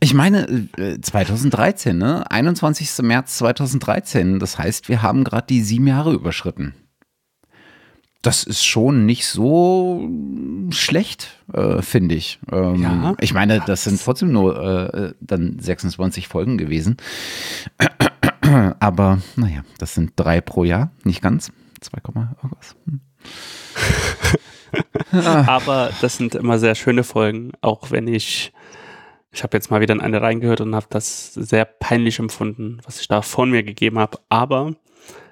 Ich 0.00 0.14
meine, 0.14 0.68
2013, 1.00 1.96
äh, 2.00 2.04
ne? 2.04 2.30
21. 2.30 3.02
März 3.02 3.38
2013. 3.38 4.38
Das 4.38 4.58
heißt, 4.58 4.88
wir 4.88 5.02
haben 5.02 5.24
gerade 5.24 5.46
die 5.46 5.60
sieben 5.60 5.86
Jahre 5.86 6.12
überschritten. 6.12 6.74
Das 8.22 8.44
ist 8.44 8.64
schon 8.64 9.04
nicht 9.04 9.26
so 9.26 10.08
schlecht, 10.70 11.42
äh, 11.52 11.82
finde 11.82 12.14
ich. 12.14 12.38
Ähm, 12.50 12.82
ja, 12.82 13.14
ich 13.20 13.34
meine, 13.34 13.60
das 13.66 13.84
sind 13.84 14.02
trotzdem 14.02 14.32
nur 14.32 14.94
äh, 14.94 15.12
dann 15.20 15.58
26 15.58 16.26
Folgen 16.26 16.56
gewesen. 16.56 16.96
Aber 18.80 19.20
naja, 19.36 19.62
das 19.76 19.92
sind 19.92 20.12
drei 20.16 20.40
pro 20.40 20.64
Jahr, 20.64 20.90
nicht 21.04 21.20
ganz. 21.20 21.52
2, 21.82 21.98
irgendwas. 22.42 22.76
Hm. 22.86 23.00
Aber 25.12 25.90
das 26.00 26.16
sind 26.16 26.34
immer 26.34 26.58
sehr 26.58 26.74
schöne 26.74 27.04
Folgen, 27.04 27.52
auch 27.60 27.90
wenn 27.90 28.08
ich, 28.08 28.52
ich 29.32 29.42
habe 29.42 29.56
jetzt 29.56 29.70
mal 29.70 29.80
wieder 29.80 29.94
in 29.94 30.00
eine 30.00 30.20
reingehört 30.20 30.60
und 30.60 30.74
habe 30.74 30.86
das 30.90 31.34
sehr 31.34 31.64
peinlich 31.64 32.18
empfunden, 32.18 32.80
was 32.84 33.00
ich 33.00 33.08
da 33.08 33.22
von 33.22 33.50
mir 33.50 33.62
gegeben 33.62 33.98
habe. 33.98 34.18
Aber 34.28 34.74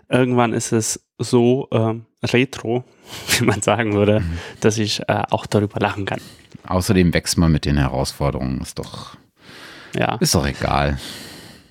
irgendwann 0.08 0.52
ist 0.52 0.72
es 0.72 1.04
so 1.18 1.68
äh, 1.70 1.94
retro, 2.26 2.84
wie 3.38 3.44
man 3.44 3.62
sagen 3.62 3.94
würde, 3.94 4.20
mhm. 4.20 4.38
dass 4.60 4.78
ich 4.78 5.00
äh, 5.08 5.22
auch 5.30 5.46
darüber 5.46 5.80
lachen 5.80 6.04
kann. 6.04 6.20
Außerdem 6.66 7.12
wächst 7.12 7.38
man 7.38 7.50
mit 7.50 7.64
den 7.64 7.76
Herausforderungen, 7.76 8.60
ist 8.60 8.78
doch, 8.78 9.16
ja. 9.94 10.16
ist 10.16 10.34
doch 10.34 10.46
egal. 10.46 10.98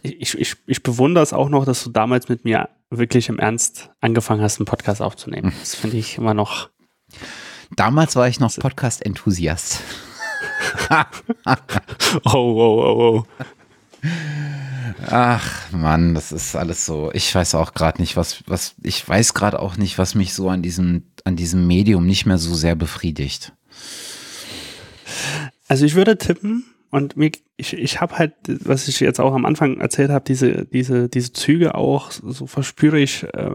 Ich, 0.04 0.38
ich, 0.38 0.56
ich 0.66 0.84
bewundere 0.84 1.24
es 1.24 1.32
auch 1.32 1.48
noch, 1.48 1.64
dass 1.64 1.84
du 1.84 1.92
damals 1.92 2.28
mit 2.28 2.44
mir 2.44 2.70
wirklich 2.90 3.30
im 3.30 3.40
Ernst 3.40 3.92
angefangen 4.02 4.42
hast, 4.42 4.60
einen 4.60 4.66
Podcast 4.66 5.02
aufzunehmen. 5.02 5.54
Das 5.60 5.76
finde 5.76 5.98
ich 5.98 6.18
immer 6.18 6.34
noch 6.34 6.70
Damals 7.76 8.16
war 8.16 8.28
ich 8.28 8.40
noch 8.40 8.56
Podcast-Enthusiast. 8.56 9.80
oh, 10.90 12.32
oh, 12.34 12.34
oh, 12.34 13.26
oh. 13.26 13.26
Ach 15.08 15.72
Mann, 15.72 16.14
das 16.14 16.32
ist 16.32 16.56
alles 16.56 16.86
so. 16.86 17.12
Ich 17.14 17.34
weiß 17.34 17.56
auch 17.56 17.74
gerade 17.74 18.02
nicht, 18.02 18.18
was, 18.18 18.44
was, 18.48 18.76
ich 18.84 19.08
weiß 19.08 19.34
gerade 19.34 19.60
auch 19.60 19.78
nicht, 19.78 19.98
was 19.98 20.16
mich 20.16 20.34
so 20.34 20.50
an 20.50 20.62
diesem, 20.62 21.04
an 21.24 21.36
diesem 21.36 21.66
Medium 21.66 22.06
nicht 22.06 22.26
mehr 22.26 22.38
so 22.38 22.54
sehr 22.54 22.76
befriedigt. 22.76 23.54
Also 25.68 25.86
ich 25.86 25.96
würde 25.96 26.18
tippen, 26.18 26.66
und 26.92 27.18
mir, 27.18 27.32
ich, 27.58 27.74
ich 27.74 28.02
habe 28.02 28.18
halt, 28.18 28.34
was 28.46 28.88
ich 28.88 29.00
jetzt 29.00 29.20
auch 29.20 29.34
am 29.34 29.46
Anfang 29.46 29.80
erzählt 29.80 30.12
habe, 30.12 30.26
diese, 30.26 30.66
diese, 30.66 31.10
diese 31.10 31.34
Züge 31.34 31.76
auch, 31.76 32.12
so 32.12 32.46
verspüre 32.46 33.00
ich 33.00 33.24
äh, 33.34 33.52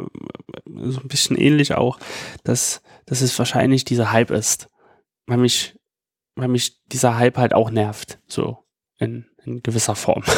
so 0.64 1.00
ein 1.00 1.08
bisschen 1.08 1.36
ähnlich 1.36 1.74
auch, 1.74 2.00
dass 2.44 2.82
dass 3.06 3.20
es 3.20 3.38
wahrscheinlich 3.38 3.84
dieser 3.84 4.12
Hype 4.12 4.30
ist. 4.30 4.68
Weil 5.26 5.38
mich, 5.38 5.76
weil 6.34 6.48
mich 6.48 6.84
dieser 6.86 7.16
Hype 7.16 7.38
halt 7.38 7.54
auch 7.54 7.70
nervt, 7.70 8.20
so 8.26 8.58
in, 8.98 9.26
in 9.44 9.62
gewisser 9.62 9.94
Form. 9.94 10.22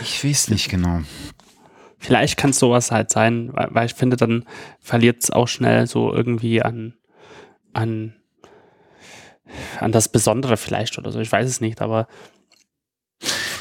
Ich 0.00 0.24
weiß 0.24 0.48
nicht 0.48 0.68
genau. 0.68 1.02
Vielleicht 1.98 2.36
kann 2.36 2.50
es 2.50 2.58
sowas 2.58 2.90
halt 2.90 3.10
sein, 3.10 3.50
weil, 3.52 3.68
weil 3.70 3.86
ich 3.86 3.94
finde, 3.94 4.16
dann 4.16 4.44
verliert 4.80 5.22
es 5.22 5.30
auch 5.30 5.46
schnell 5.46 5.86
so 5.86 6.12
irgendwie 6.12 6.60
an, 6.60 6.94
an, 7.72 8.16
an 9.80 9.92
das 9.92 10.08
Besondere 10.08 10.56
vielleicht 10.56 10.98
oder 10.98 11.10
so. 11.12 11.20
Ich 11.20 11.32
weiß 11.32 11.48
es 11.48 11.60
nicht, 11.60 11.80
aber 11.80 12.06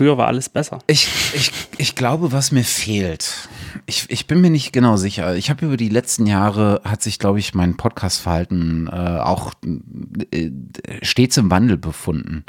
früher 0.02 0.18
war 0.18 0.26
alles 0.26 0.50
besser. 0.50 0.80
Ich, 0.88 1.08
ich, 1.36 1.52
ich 1.78 1.94
glaube, 1.94 2.32
was 2.32 2.52
mir 2.52 2.64
fehlt, 2.64 3.48
ich, 3.86 4.10
ich 4.10 4.26
bin 4.26 4.42
mir 4.42 4.50
nicht 4.50 4.74
genau 4.74 4.98
sicher. 4.98 5.36
Ich 5.36 5.52
habe 5.52 5.64
über 5.64 5.78
die 5.78 5.90
letzten 5.90 6.26
Jahre, 6.26 6.82
hat 6.84 7.04
sich, 7.04 7.20
glaube 7.20 7.38
ich, 7.38 7.54
mein 7.54 7.78
Podcast-Verhalten 7.78 8.88
äh, 8.88 9.20
auch 9.20 9.54
äh, 10.32 10.50
stets 11.04 11.38
im 11.38 11.52
Wandel 11.52 11.78
befunden. 11.78 12.46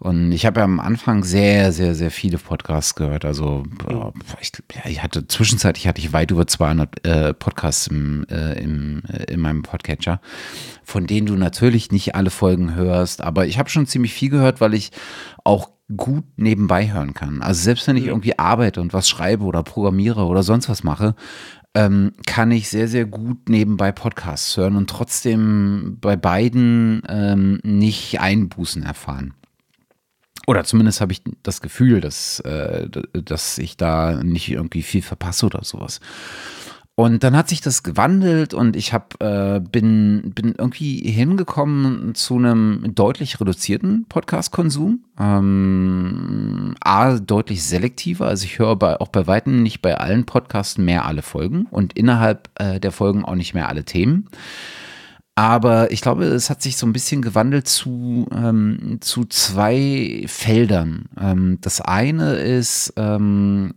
Und 0.00 0.30
ich 0.32 0.46
habe 0.46 0.60
ja 0.60 0.64
am 0.64 0.78
Anfang 0.78 1.24
sehr, 1.24 1.72
sehr, 1.72 1.94
sehr 1.94 2.10
viele 2.10 2.38
Podcasts 2.38 2.94
gehört. 2.94 3.24
Also 3.24 3.64
äh, 3.88 3.94
ich, 4.40 4.52
ich 4.84 5.02
hatte 5.02 5.26
zwischenzeitlich 5.26 5.86
hatte 5.88 6.00
ich 6.00 6.12
weit 6.12 6.30
über 6.30 6.46
200 6.46 7.06
äh, 7.06 7.34
Podcasts 7.34 7.88
im, 7.88 8.24
äh, 8.30 8.60
im, 8.60 9.02
äh, 9.08 9.24
in 9.32 9.40
meinem 9.40 9.62
Podcatcher, 9.62 10.20
von 10.84 11.06
denen 11.06 11.26
du 11.26 11.34
natürlich 11.34 11.90
nicht 11.90 12.14
alle 12.14 12.30
Folgen 12.30 12.74
hörst. 12.74 13.22
Aber 13.22 13.46
ich 13.46 13.58
habe 13.58 13.70
schon 13.70 13.86
ziemlich 13.86 14.14
viel 14.14 14.30
gehört, 14.30 14.60
weil 14.60 14.74
ich 14.74 14.90
auch 15.48 15.70
gut 15.96 16.24
nebenbei 16.36 16.92
hören 16.92 17.14
kann. 17.14 17.40
Also 17.40 17.62
selbst 17.62 17.88
wenn 17.88 17.96
ich 17.96 18.04
mhm. 18.04 18.10
irgendwie 18.10 18.38
arbeite 18.38 18.82
und 18.82 18.92
was 18.92 19.08
schreibe 19.08 19.44
oder 19.44 19.62
programmiere 19.62 20.26
oder 20.26 20.42
sonst 20.42 20.68
was 20.68 20.84
mache, 20.84 21.14
ähm, 21.74 22.12
kann 22.26 22.50
ich 22.50 22.68
sehr, 22.68 22.86
sehr 22.86 23.06
gut 23.06 23.48
nebenbei 23.48 23.90
Podcasts 23.90 24.54
hören 24.56 24.76
und 24.76 24.90
trotzdem 24.90 25.96
bei 26.00 26.16
beiden 26.16 27.02
ähm, 27.08 27.60
nicht 27.62 28.20
Einbußen 28.20 28.82
erfahren. 28.82 29.32
Oder 30.46 30.64
zumindest 30.64 31.00
habe 31.00 31.12
ich 31.12 31.22
das 31.42 31.60
Gefühl, 31.62 32.00
dass, 32.00 32.40
äh, 32.40 32.88
dass 33.12 33.58
ich 33.58 33.76
da 33.76 34.22
nicht 34.22 34.50
irgendwie 34.50 34.82
viel 34.82 35.02
verpasse 35.02 35.46
oder 35.46 35.64
sowas. 35.64 36.00
Und 36.98 37.22
dann 37.22 37.36
hat 37.36 37.48
sich 37.48 37.60
das 37.60 37.84
gewandelt 37.84 38.54
und 38.54 38.74
ich 38.74 38.92
hab, 38.92 39.22
äh, 39.22 39.60
bin, 39.60 40.32
bin 40.34 40.56
irgendwie 40.58 40.98
hingekommen 40.98 42.16
zu 42.16 42.38
einem 42.38 42.92
deutlich 42.96 43.40
reduzierten 43.40 44.06
Podcast-Konsum. 44.08 45.04
Ähm, 45.16 46.74
A, 46.80 47.20
deutlich 47.20 47.62
selektiver. 47.62 48.26
Also 48.26 48.46
ich 48.46 48.58
höre 48.58 48.74
bei, 48.74 48.98
auch 49.00 49.06
bei 49.06 49.28
Weitem 49.28 49.62
nicht 49.62 49.80
bei 49.80 49.96
allen 49.96 50.26
Podcasts 50.26 50.76
mehr 50.76 51.04
alle 51.04 51.22
Folgen 51.22 51.68
und 51.70 51.92
innerhalb 51.92 52.50
äh, 52.56 52.80
der 52.80 52.90
Folgen 52.90 53.24
auch 53.24 53.36
nicht 53.36 53.54
mehr 53.54 53.68
alle 53.68 53.84
Themen. 53.84 54.28
Aber 55.36 55.92
ich 55.92 56.00
glaube, 56.00 56.24
es 56.24 56.50
hat 56.50 56.62
sich 56.62 56.76
so 56.76 56.84
ein 56.84 56.92
bisschen 56.92 57.22
gewandelt 57.22 57.68
zu, 57.68 58.26
ähm, 58.34 58.98
zu 59.02 59.24
zwei 59.24 60.24
Feldern. 60.26 61.04
Ähm, 61.16 61.58
das 61.60 61.80
eine 61.80 62.32
ist, 62.38 62.92
ähm, 62.96 63.74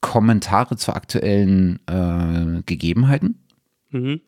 Kommentare 0.00 0.76
zu 0.76 0.94
aktuellen 0.94 1.80
äh, 1.86 2.62
Gegebenheiten. 2.64 3.44
Mhm. 3.90 4.20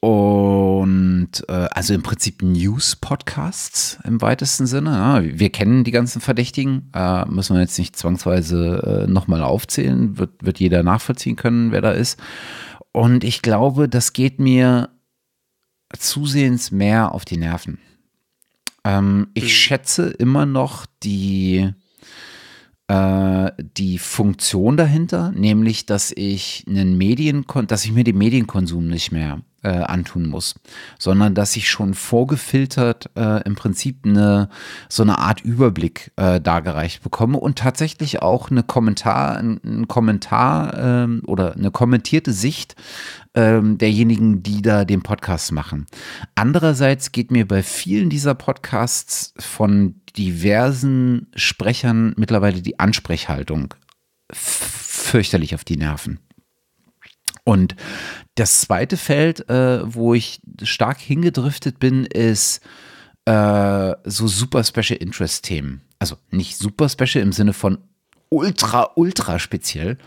Und 0.00 1.30
äh, 1.48 1.68
also 1.70 1.94
im 1.94 2.02
Prinzip 2.02 2.42
News-Podcasts 2.42 3.98
im 4.04 4.20
weitesten 4.20 4.66
Sinne. 4.66 4.90
Ja, 4.90 5.22
wir 5.22 5.48
kennen 5.48 5.82
die 5.82 5.92
ganzen 5.92 6.20
Verdächtigen, 6.20 6.90
äh, 6.94 7.24
müssen 7.24 7.54
wir 7.54 7.62
jetzt 7.62 7.78
nicht 7.78 7.96
zwangsweise 7.96 9.06
äh, 9.06 9.10
nochmal 9.10 9.42
aufzählen, 9.42 10.18
wird, 10.18 10.44
wird 10.44 10.60
jeder 10.60 10.82
nachvollziehen 10.82 11.36
können, 11.36 11.72
wer 11.72 11.80
da 11.80 11.92
ist. 11.92 12.20
Und 12.92 13.24
ich 13.24 13.40
glaube, 13.40 13.88
das 13.88 14.12
geht 14.12 14.38
mir 14.38 14.90
zusehends 15.98 16.70
mehr 16.70 17.12
auf 17.12 17.24
die 17.24 17.38
Nerven. 17.38 17.78
Ähm, 18.84 19.28
ich 19.32 19.44
mhm. 19.44 19.48
schätze 19.48 20.10
immer 20.10 20.44
noch 20.44 20.84
die, 21.02 21.72
äh, 22.88 23.50
die 23.76 23.98
Funktion 23.98 24.76
dahinter, 24.76 25.32
nämlich, 25.32 25.86
dass 25.86 26.12
ich 26.14 26.64
einen 26.68 26.96
Medien, 26.98 27.44
dass 27.66 27.84
ich 27.84 27.92
mir 27.92 28.04
den 28.04 28.18
Medienkonsum 28.18 28.86
nicht 28.86 29.12
mehr 29.12 29.40
äh, 29.64 29.68
antun 29.68 30.28
muss, 30.28 30.54
sondern 30.98 31.34
dass 31.34 31.56
ich 31.56 31.68
schon 31.68 31.94
vorgefiltert 31.94 33.10
äh, 33.16 33.42
im 33.44 33.54
Prinzip 33.54 34.04
eine 34.04 34.48
so 34.88 35.02
eine 35.02 35.18
Art 35.18 35.40
Überblick 35.40 36.12
äh, 36.16 36.40
dargereicht 36.40 37.02
bekomme 37.02 37.38
und 37.38 37.58
tatsächlich 37.58 38.22
auch 38.22 38.50
eine 38.50 38.62
Kommentar, 38.62 39.38
ein, 39.38 39.88
Kommentar 39.88 40.78
ähm, 40.78 41.22
oder 41.26 41.54
eine 41.54 41.70
kommentierte 41.70 42.32
Sicht 42.32 42.76
ähm, 43.34 43.78
derjenigen, 43.78 44.42
die 44.42 44.62
da 44.62 44.84
den 44.84 45.02
Podcast 45.02 45.52
machen. 45.52 45.86
Andererseits 46.34 47.12
geht 47.12 47.30
mir 47.30 47.48
bei 47.48 47.62
vielen 47.62 48.10
dieser 48.10 48.34
Podcasts 48.34 49.34
von 49.38 49.96
diversen 50.16 51.28
Sprechern 51.34 52.14
mittlerweile 52.16 52.62
die 52.62 52.78
Ansprechhaltung 52.78 53.74
fürchterlich 54.30 55.54
auf 55.54 55.64
die 55.64 55.76
Nerven. 55.76 56.20
Und 57.44 57.76
das 58.36 58.62
zweite 58.62 58.96
Feld, 58.96 59.48
äh, 59.48 59.80
wo 59.84 60.14
ich 60.14 60.40
stark 60.62 60.98
hingedriftet 60.98 61.78
bin, 61.78 62.06
ist 62.06 62.60
äh, 63.26 63.92
so 64.04 64.26
super 64.26 64.64
Special 64.64 64.98
Interest 64.98 65.44
Themen. 65.44 65.82
Also 65.98 66.16
nicht 66.30 66.56
super 66.56 66.88
Special 66.88 67.22
im 67.22 67.32
Sinne 67.32 67.52
von 67.52 67.78
ultra, 68.30 68.90
ultra 68.96 69.38
speziell, 69.38 69.98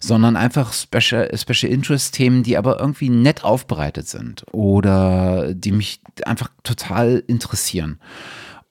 sondern 0.00 0.36
einfach 0.36 0.72
Special, 0.72 1.30
Special 1.36 1.72
Interest 1.72 2.14
Themen, 2.14 2.42
die 2.42 2.56
aber 2.56 2.80
irgendwie 2.80 3.10
nett 3.10 3.44
aufbereitet 3.44 4.08
sind 4.08 4.44
oder 4.52 5.54
die 5.54 5.72
mich 5.72 6.00
einfach 6.24 6.50
total 6.64 7.22
interessieren. 7.26 8.00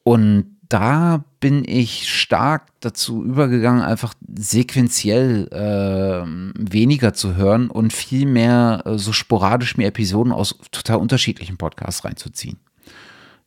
Und 0.04 0.58
da 0.68 1.24
bin 1.46 1.64
ich 1.64 2.12
stark 2.12 2.72
dazu 2.80 3.24
übergegangen, 3.24 3.84
einfach 3.84 4.16
sequenziell 4.36 5.48
äh, 5.52 6.26
weniger 6.58 7.14
zu 7.14 7.36
hören 7.36 7.70
und 7.70 7.94
viel 7.94 8.26
mehr 8.26 8.82
äh, 8.84 8.98
so 8.98 9.14
sporadisch 9.14 9.78
mir 9.78 9.86
Episoden 9.86 10.34
aus 10.34 10.58
total 10.72 10.98
unterschiedlichen 10.98 11.58
Podcasts 11.58 12.04
reinzuziehen. 12.04 12.58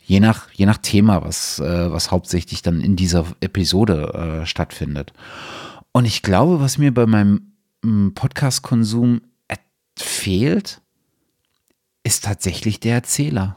Je 0.01 0.21
nach, 0.21 0.49
je 0.53 0.65
nach 0.65 0.79
Thema, 0.79 1.25
was, 1.25 1.59
äh, 1.59 1.91
was 1.91 2.13
hauptsächlich 2.13 2.63
dann 2.63 2.81
in 2.81 2.95
dieser 2.95 3.27
Episode 3.41 4.43
äh, 4.43 4.47
stattfindet. 4.47 5.13
Und 5.91 6.05
ich 6.05 6.23
glaube, 6.23 6.61
was 6.61 6.79
mir 6.79 6.95
bei 6.95 7.07
meinem 7.07 7.51
mm, 7.83 8.11
Podcast-Konsum 8.11 9.23
fehlt, 9.99 10.81
ist 12.05 12.23
tatsächlich 12.23 12.79
der 12.79 12.95
Erzähler. 12.95 13.57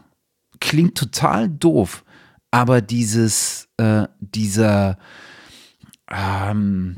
Klingt 0.59 0.97
total 0.97 1.47
doof 1.47 2.03
aber 2.51 2.81
dieses, 2.81 3.69
äh, 3.81 4.07
dieser, 4.19 4.97
ähm, 6.09 6.97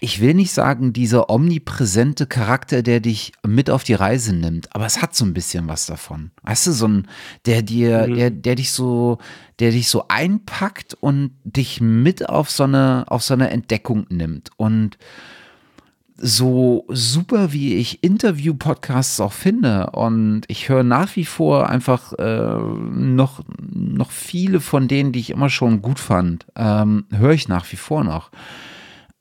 ich 0.00 0.20
will 0.20 0.32
nicht 0.32 0.52
sagen, 0.52 0.92
dieser 0.94 1.28
omnipräsente 1.28 2.26
Charakter, 2.26 2.82
der 2.82 3.00
dich 3.00 3.32
mit 3.46 3.68
auf 3.68 3.84
die 3.84 3.94
Reise 3.94 4.34
nimmt, 4.34 4.74
aber 4.74 4.86
es 4.86 5.02
hat 5.02 5.14
so 5.14 5.26
ein 5.26 5.34
bisschen 5.34 5.68
was 5.68 5.84
davon. 5.86 6.30
Weißt 6.42 6.68
du, 6.68 6.72
so 6.72 6.88
ein, 6.88 7.08
der 7.44 7.62
dir, 7.62 8.06
mhm. 8.08 8.14
der, 8.14 8.30
der 8.30 8.54
dich 8.54 8.72
so, 8.72 9.18
der 9.58 9.72
dich 9.72 9.88
so 9.88 10.06
einpackt 10.08 10.94
und 10.94 11.32
dich 11.44 11.80
mit 11.80 12.28
auf 12.28 12.50
so 12.50 12.64
eine, 12.64 13.04
auf 13.08 13.22
so 13.22 13.34
eine 13.34 13.50
Entdeckung 13.50 14.06
nimmt. 14.08 14.50
Und 14.56 14.96
so 16.20 16.84
super 16.88 17.52
wie 17.52 17.74
ich 17.74 18.04
Interview-Podcasts 18.04 19.20
auch 19.20 19.32
finde 19.32 19.90
und 19.90 20.42
ich 20.48 20.68
höre 20.68 20.84
nach 20.84 21.16
wie 21.16 21.24
vor 21.24 21.68
einfach 21.68 22.12
äh, 22.14 22.58
noch, 22.92 23.42
noch 23.58 24.10
viele 24.10 24.60
von 24.60 24.86
denen, 24.86 25.12
die 25.12 25.20
ich 25.20 25.30
immer 25.30 25.48
schon 25.48 25.80
gut 25.80 25.98
fand, 25.98 26.46
ähm, 26.56 27.06
höre 27.10 27.32
ich 27.32 27.48
nach 27.48 27.70
wie 27.72 27.76
vor 27.76 28.04
noch. 28.04 28.30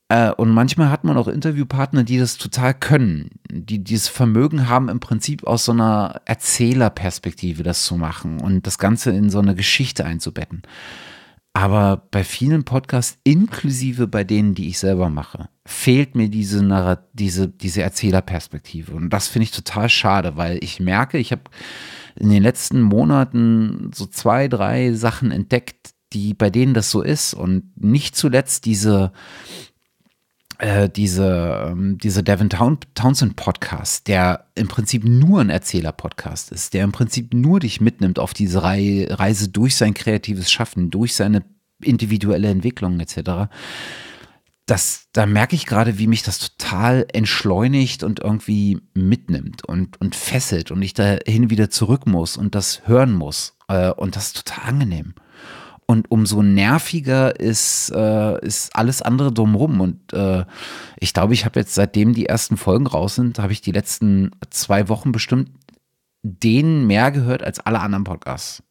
Äh, 0.10 0.32
und 0.32 0.50
manchmal 0.50 0.90
hat 0.90 1.04
man 1.04 1.18
auch 1.18 1.28
Interviewpartner, 1.28 2.04
die 2.04 2.18
das 2.18 2.38
total 2.38 2.74
können, 2.74 3.30
die 3.50 3.84
dieses 3.84 4.10
Vermögen 4.10 4.68
haben, 4.68 4.90
im 4.90 5.00
Prinzip 5.00 5.48
aus 5.48 5.66
so 5.66 5.72
einer 5.72 6.22
Erzählerperspektive 6.26 7.64
das 7.64 7.86
zu 7.86 7.96
machen 7.96 8.42
und 8.42 8.68
das 8.68 8.78
Ganze 8.78 9.12
in 9.12 9.30
so 9.30 9.40
eine 9.40 9.56
Geschichte 9.56 10.04
einzubetten. 10.04 10.64
Aber 11.54 12.04
bei 12.12 12.24
vielen 12.24 12.64
Podcasts, 12.64 13.18
inklusive 13.24 14.08
bei 14.08 14.24
denen, 14.24 14.56
die 14.56 14.68
ich 14.68 14.80
selber 14.80 15.10
mache, 15.10 15.50
fehlt 15.70 16.16
mir 16.16 16.30
diese, 16.30 17.00
diese, 17.14 17.48
diese 17.48 17.84
Erzählerperspektive. 17.84 18.94
Und 18.94 19.12
das 19.12 19.28
finde 19.28 19.44
ich 19.44 19.52
total 19.52 19.88
schade, 19.88 20.36
weil 20.36 20.58
ich 20.64 20.80
merke, 20.80 21.20
ich 21.20 21.32
habe 21.32 21.44
in 22.16 22.32
den 22.32 22.42
letzten 22.42 22.82
Monaten 22.82 23.92
so 23.94 24.08
zwei, 24.08 24.48
drei 24.48 24.94
Sachen 24.94 25.32
entdeckt, 25.32 25.92
die 26.12 26.34
bei 26.34 26.50
denen 26.50 26.74
das 26.74 26.90
so 26.90 27.04
ist. 27.04 27.36
Und 27.36 27.72
nicht 27.76 28.16
zuletzt 28.16 28.66
diese, 28.66 29.12
äh, 30.58 30.90
diese, 30.90 31.68
ähm, 31.70 32.00
diese 32.00 32.24
Devin 32.24 32.50
Townsend 32.50 33.36
Podcast, 33.36 34.08
der 34.08 34.48
im 34.56 34.68
Prinzip 34.68 35.04
nur 35.04 35.40
ein 35.40 35.52
Erzähler-Podcast 35.52 36.52
ist, 36.52 36.74
der 36.74 36.84
im 36.84 36.92
Prinzip 36.92 37.32
nur 37.32 37.60
dich 37.60 37.80
mitnimmt 37.80 38.18
auf 38.18 38.34
diese 38.34 38.64
Reise 38.64 39.50
durch 39.50 39.76
sein 39.76 39.94
kreatives 39.94 40.52
Schaffen, 40.52 40.90
durch 40.90 41.14
seine 41.14 41.44
individuelle 41.80 42.50
Entwicklung 42.50 43.00
etc. 43.00 43.52
Das, 44.70 45.08
da 45.14 45.26
merke 45.26 45.56
ich 45.56 45.66
gerade, 45.66 45.98
wie 45.98 46.08
mich 46.08 46.22
das 46.22 46.38
total 46.38 47.08
entschleunigt 47.12 48.04
und 48.04 48.20
irgendwie 48.20 48.80
mitnimmt 48.94 49.66
und, 49.66 50.00
und 50.00 50.16
fesselt 50.16 50.70
und 50.72 50.82
ich 50.82 50.94
dahin 50.94 51.50
wieder 51.50 51.70
zurück 51.70 52.06
muss 52.06 52.38
und 52.38 52.54
das 52.54 52.88
hören 52.88 53.14
muss. 53.14 53.58
Äh, 53.68 53.92
und 53.92 54.16
das 54.16 54.28
ist 54.28 54.46
total 54.46 54.70
angenehm. 54.70 55.14
Und 55.88 56.12
umso 56.12 56.44
nerviger 56.44 57.40
ist, 57.40 57.92
äh, 57.96 58.46
ist 58.46 58.76
alles 58.76 59.02
andere 59.02 59.34
drumherum. 59.34 59.82
Und 59.82 60.14
äh, 60.14 60.46
ich 61.00 61.16
glaube, 61.16 61.34
ich 61.34 61.46
habe 61.46 61.60
jetzt, 61.60 61.74
seitdem 61.74 62.14
die 62.14 62.28
ersten 62.28 62.58
Folgen 62.58 62.86
raus 62.86 63.16
sind, 63.16 63.40
habe 63.40 63.54
ich 63.54 63.62
die 63.62 63.72
letzten 63.72 64.30
zwei 64.52 64.88
Wochen 64.88 65.12
bestimmt 65.12 65.50
den 66.22 66.86
mehr 66.86 67.10
gehört 67.10 67.44
als 67.44 67.60
alle 67.60 67.80
anderen 67.80 68.04
Podcasts. 68.04 68.62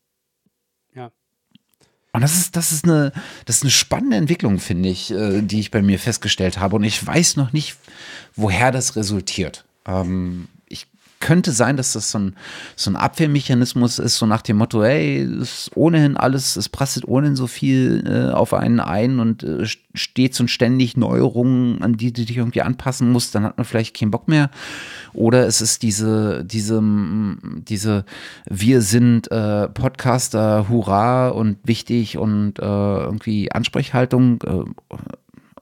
Und 2.19 2.23
das 2.23 2.37
ist, 2.37 2.57
das 2.57 2.73
ist 2.73 2.85
eine, 2.85 3.13
das 3.45 3.59
ist 3.59 3.63
eine 3.63 3.71
spannende 3.71 4.17
Entwicklung, 4.17 4.59
finde 4.59 4.89
ich, 4.89 5.13
äh, 5.13 5.41
die 5.41 5.61
ich 5.61 5.71
bei 5.71 5.83
mir 5.83 6.01
festgestellt 6.01 6.59
habe. 6.59 6.75
Und 6.75 6.83
ich 6.83 7.07
weiß 7.07 7.37
noch 7.37 7.53
nicht, 7.53 7.77
woher 8.35 8.73
das 8.73 8.97
resultiert. 8.97 9.65
Ähm, 9.87 10.49
könnte 11.21 11.53
sein, 11.53 11.77
dass 11.77 11.93
das 11.93 12.11
so 12.11 12.19
ein, 12.19 12.37
so 12.77 12.91
ein 12.91 12.97
Abwehrmechanismus 12.97 13.99
ist, 13.99 14.17
so 14.17 14.27
nach 14.27 14.43
dem 14.43 14.57
Motto, 14.59 14.83
hey, 14.83 15.23
ist 15.23 15.71
ohnehin 15.75 16.17
alles, 16.17 16.57
es 16.57 16.69
prasselt 16.69 17.07
ohnehin 17.07 17.37
so 17.37 17.47
viel 17.47 18.05
äh, 18.07 18.33
auf 18.33 18.55
einen 18.55 18.81
ein 18.81 19.19
und 19.19 19.43
äh, 19.43 19.67
stets 19.95 20.41
und 20.41 20.49
ständig 20.49 20.97
Neuerungen, 20.97 21.83
an 21.83 21.97
die 21.97 22.13
du 22.13 22.25
dich 22.25 22.37
irgendwie 22.37 22.63
anpassen 22.63 23.11
musst, 23.11 23.35
dann 23.35 23.45
hat 23.45 23.57
man 23.57 23.65
vielleicht 23.65 23.97
keinen 23.97 24.11
Bock 24.11 24.29
mehr. 24.29 24.51
Oder 25.13 25.47
es 25.47 25.61
ist 25.61 25.83
diese, 25.83 26.45
diese, 26.45 26.83
diese, 27.43 28.05
wir 28.49 28.83
sind 28.83 29.31
äh, 29.31 29.69
Podcaster, 29.69 30.69
hurra 30.69 31.29
und 31.29 31.59
wichtig 31.65 32.19
und 32.19 32.59
äh, 32.59 32.63
irgendwie 32.63 33.51
Ansprechhaltung. 33.53 34.43
Äh, 34.43 34.97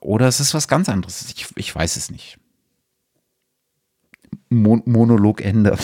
oder 0.00 0.28
es 0.28 0.40
ist 0.40 0.54
was 0.54 0.68
ganz 0.68 0.88
anderes. 0.88 1.32
Ich, 1.34 1.46
ich 1.56 1.74
weiß 1.74 1.96
es 1.96 2.10
nicht. 2.10 2.38
Mon 4.62 4.82
Monologende. 4.84 5.76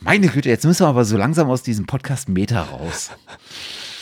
Meine 0.00 0.28
Güte, 0.28 0.48
jetzt 0.48 0.64
müssen 0.64 0.84
wir 0.84 0.88
aber 0.88 1.04
so 1.04 1.16
langsam 1.16 1.50
aus 1.50 1.62
diesem 1.62 1.86
Podcast 1.86 2.28
Meta 2.28 2.62
raus. 2.62 3.10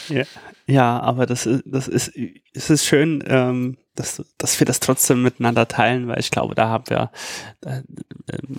Ja, 0.08 0.24
ja 0.66 1.00
aber 1.00 1.26
das 1.26 1.44
ist, 1.44 1.64
das 1.66 1.88
ist, 1.88 2.12
es 2.54 2.70
ist 2.70 2.84
schön, 2.84 3.22
ähm, 3.26 3.76
dass, 3.94 4.22
dass 4.38 4.60
wir 4.60 4.64
das 4.64 4.80
trotzdem 4.80 5.22
miteinander 5.22 5.68
teilen, 5.68 6.08
weil 6.08 6.20
ich 6.20 6.30
glaube, 6.30 6.54
da 6.54 6.68
haben 6.68 6.84
wir 6.88 7.10
äh, 7.66 7.82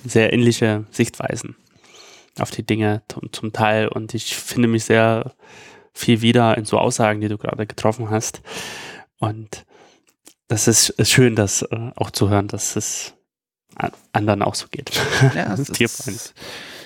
sehr 0.05 0.33
ähnliche 0.33 0.85
Sichtweisen 0.91 1.55
auf 2.37 2.51
die 2.51 2.65
Dinge 2.65 3.01
zum 3.31 3.53
Teil 3.53 3.87
und 3.87 4.13
ich 4.13 4.35
finde 4.35 4.67
mich 4.67 4.85
sehr 4.85 5.33
viel 5.93 6.21
wieder 6.21 6.57
in 6.57 6.65
so 6.65 6.77
Aussagen, 6.77 7.21
die 7.21 7.27
du 7.29 7.37
gerade 7.37 7.65
getroffen 7.65 8.09
hast. 8.09 8.41
Und 9.17 9.65
das 10.49 10.67
ist, 10.67 10.89
ist 10.89 11.11
schön, 11.11 11.35
das 11.35 11.61
äh, 11.61 11.91
auch 11.95 12.11
zu 12.11 12.29
hören, 12.29 12.49
dass 12.49 12.75
es 12.75 13.13
anderen 14.11 14.41
auch 14.41 14.55
so 14.55 14.67
geht. 14.69 14.91
Ja, 15.35 15.53
es 15.53 15.69
ist, 16.07 16.33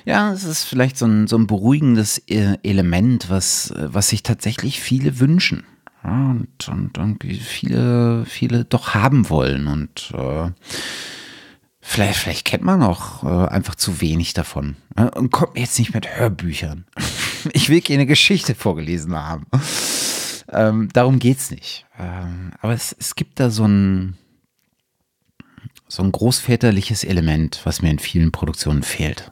ja, 0.05 0.31
es 0.31 0.43
ist 0.43 0.65
vielleicht 0.65 0.97
so 0.97 1.07
ein, 1.07 1.27
so 1.27 1.37
ein 1.37 1.47
beruhigendes 1.47 2.19
äh, 2.29 2.57
Element, 2.61 3.29
was, 3.29 3.73
was 3.75 4.09
sich 4.09 4.21
tatsächlich 4.21 4.79
viele 4.79 5.19
wünschen. 5.19 5.65
Ja, 6.03 6.31
und, 6.31 6.67
und 6.67 6.97
irgendwie 6.97 7.39
viele, 7.39 8.25
viele 8.25 8.65
doch 8.65 8.93
haben 8.93 9.29
wollen. 9.29 9.67
Und 9.67 10.11
äh, 10.13 10.51
Vielleicht, 11.85 12.19
vielleicht 12.19 12.45
kennt 12.45 12.63
man 12.63 12.81
auch 12.81 13.23
äh, 13.23 13.49
einfach 13.49 13.75
zu 13.75 13.99
wenig 13.99 14.33
davon. 14.33 14.77
Ne? 14.95 15.11
Und 15.11 15.31
kommt 15.31 15.55
mir 15.55 15.59
jetzt 15.59 15.77
nicht 15.77 15.93
mit 15.93 16.17
Hörbüchern. 16.17 16.85
Ich 17.51 17.67
will 17.67 17.81
keine 17.81 18.05
Geschichte 18.05 18.55
vorgelesen 18.55 19.13
haben. 19.17 19.45
Ähm, 20.49 20.89
darum 20.93 21.19
geht's 21.19 21.51
nicht. 21.51 21.85
Ähm, 21.97 22.51
aber 22.61 22.73
es, 22.73 22.95
es 22.97 23.15
gibt 23.15 23.39
da 23.39 23.49
so 23.49 23.65
ein, 23.65 24.17
so 25.87 26.03
ein 26.03 26.11
großväterliches 26.11 27.03
Element, 27.03 27.61
was 27.63 27.81
mir 27.81 27.91
in 27.91 27.99
vielen 27.99 28.31
Produktionen 28.31 28.83
fehlt. 28.83 29.31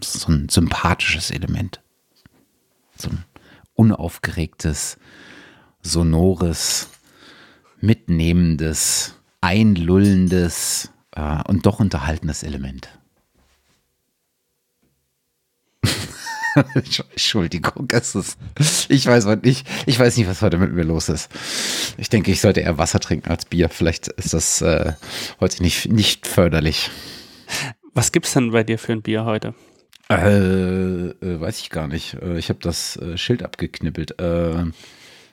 So 0.00 0.32
ein 0.32 0.48
sympathisches 0.48 1.30
Element. 1.30 1.80
So 2.96 3.10
ein 3.10 3.24
unaufgeregtes, 3.74 4.98
sonores, 5.82 6.90
mitnehmendes, 7.80 9.14
einlullendes 9.40 10.92
äh, 11.12 11.42
und 11.48 11.66
doch 11.66 11.80
unterhaltendes 11.80 12.42
Element. 12.42 12.88
Entschuldigung, 16.74 17.88
es 17.92 18.14
ist, 18.14 18.38
ich 18.88 19.06
weiß 19.06 19.26
nicht, 19.42 19.66
ich 19.86 19.98
weiß 19.98 20.16
nicht, 20.16 20.28
was 20.28 20.42
heute 20.42 20.58
mit 20.58 20.72
mir 20.72 20.84
los 20.84 21.08
ist. 21.08 21.30
Ich 21.96 22.08
denke, 22.08 22.30
ich 22.30 22.40
sollte 22.40 22.60
eher 22.60 22.78
Wasser 22.78 23.00
trinken 23.00 23.30
als 23.30 23.44
Bier. 23.44 23.68
Vielleicht 23.68 24.08
ist 24.08 24.34
das 24.34 24.60
äh, 24.60 24.92
heute 25.40 25.62
nicht, 25.62 25.90
nicht 25.90 26.26
förderlich. 26.26 26.90
Was 27.94 28.12
gibt 28.12 28.26
es 28.26 28.32
denn 28.32 28.50
bei 28.50 28.64
dir 28.64 28.78
für 28.78 28.92
ein 28.92 29.02
Bier 29.02 29.24
heute? 29.24 29.54
Äh, 30.10 31.08
äh, 31.08 31.40
weiß 31.40 31.60
ich 31.60 31.70
gar 31.70 31.88
nicht. 31.88 32.14
Äh, 32.14 32.38
ich 32.38 32.48
habe 32.48 32.58
das 32.60 32.96
äh, 32.96 33.16
Schild 33.16 33.42
abgeknippelt. 33.42 34.20
Äh, 34.20 34.66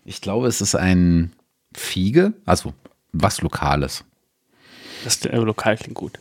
ich 0.06 0.22
glaube, 0.22 0.48
es 0.48 0.62
ist 0.62 0.76
ein 0.76 1.34
Fiege, 1.76 2.34
also 2.46 2.74
was 3.12 3.42
Lokales. 3.42 4.06
Das 5.04 5.24
lokal 5.24 5.78
klingt 5.78 5.96
gut. 5.96 6.20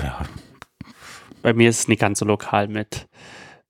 Ja. 0.00 0.24
Bei 1.42 1.52
mir 1.52 1.70
ist 1.70 1.80
es 1.80 1.88
nicht 1.88 2.00
ganz 2.00 2.18
so 2.18 2.24
lokal 2.24 2.68
mit 2.68 3.06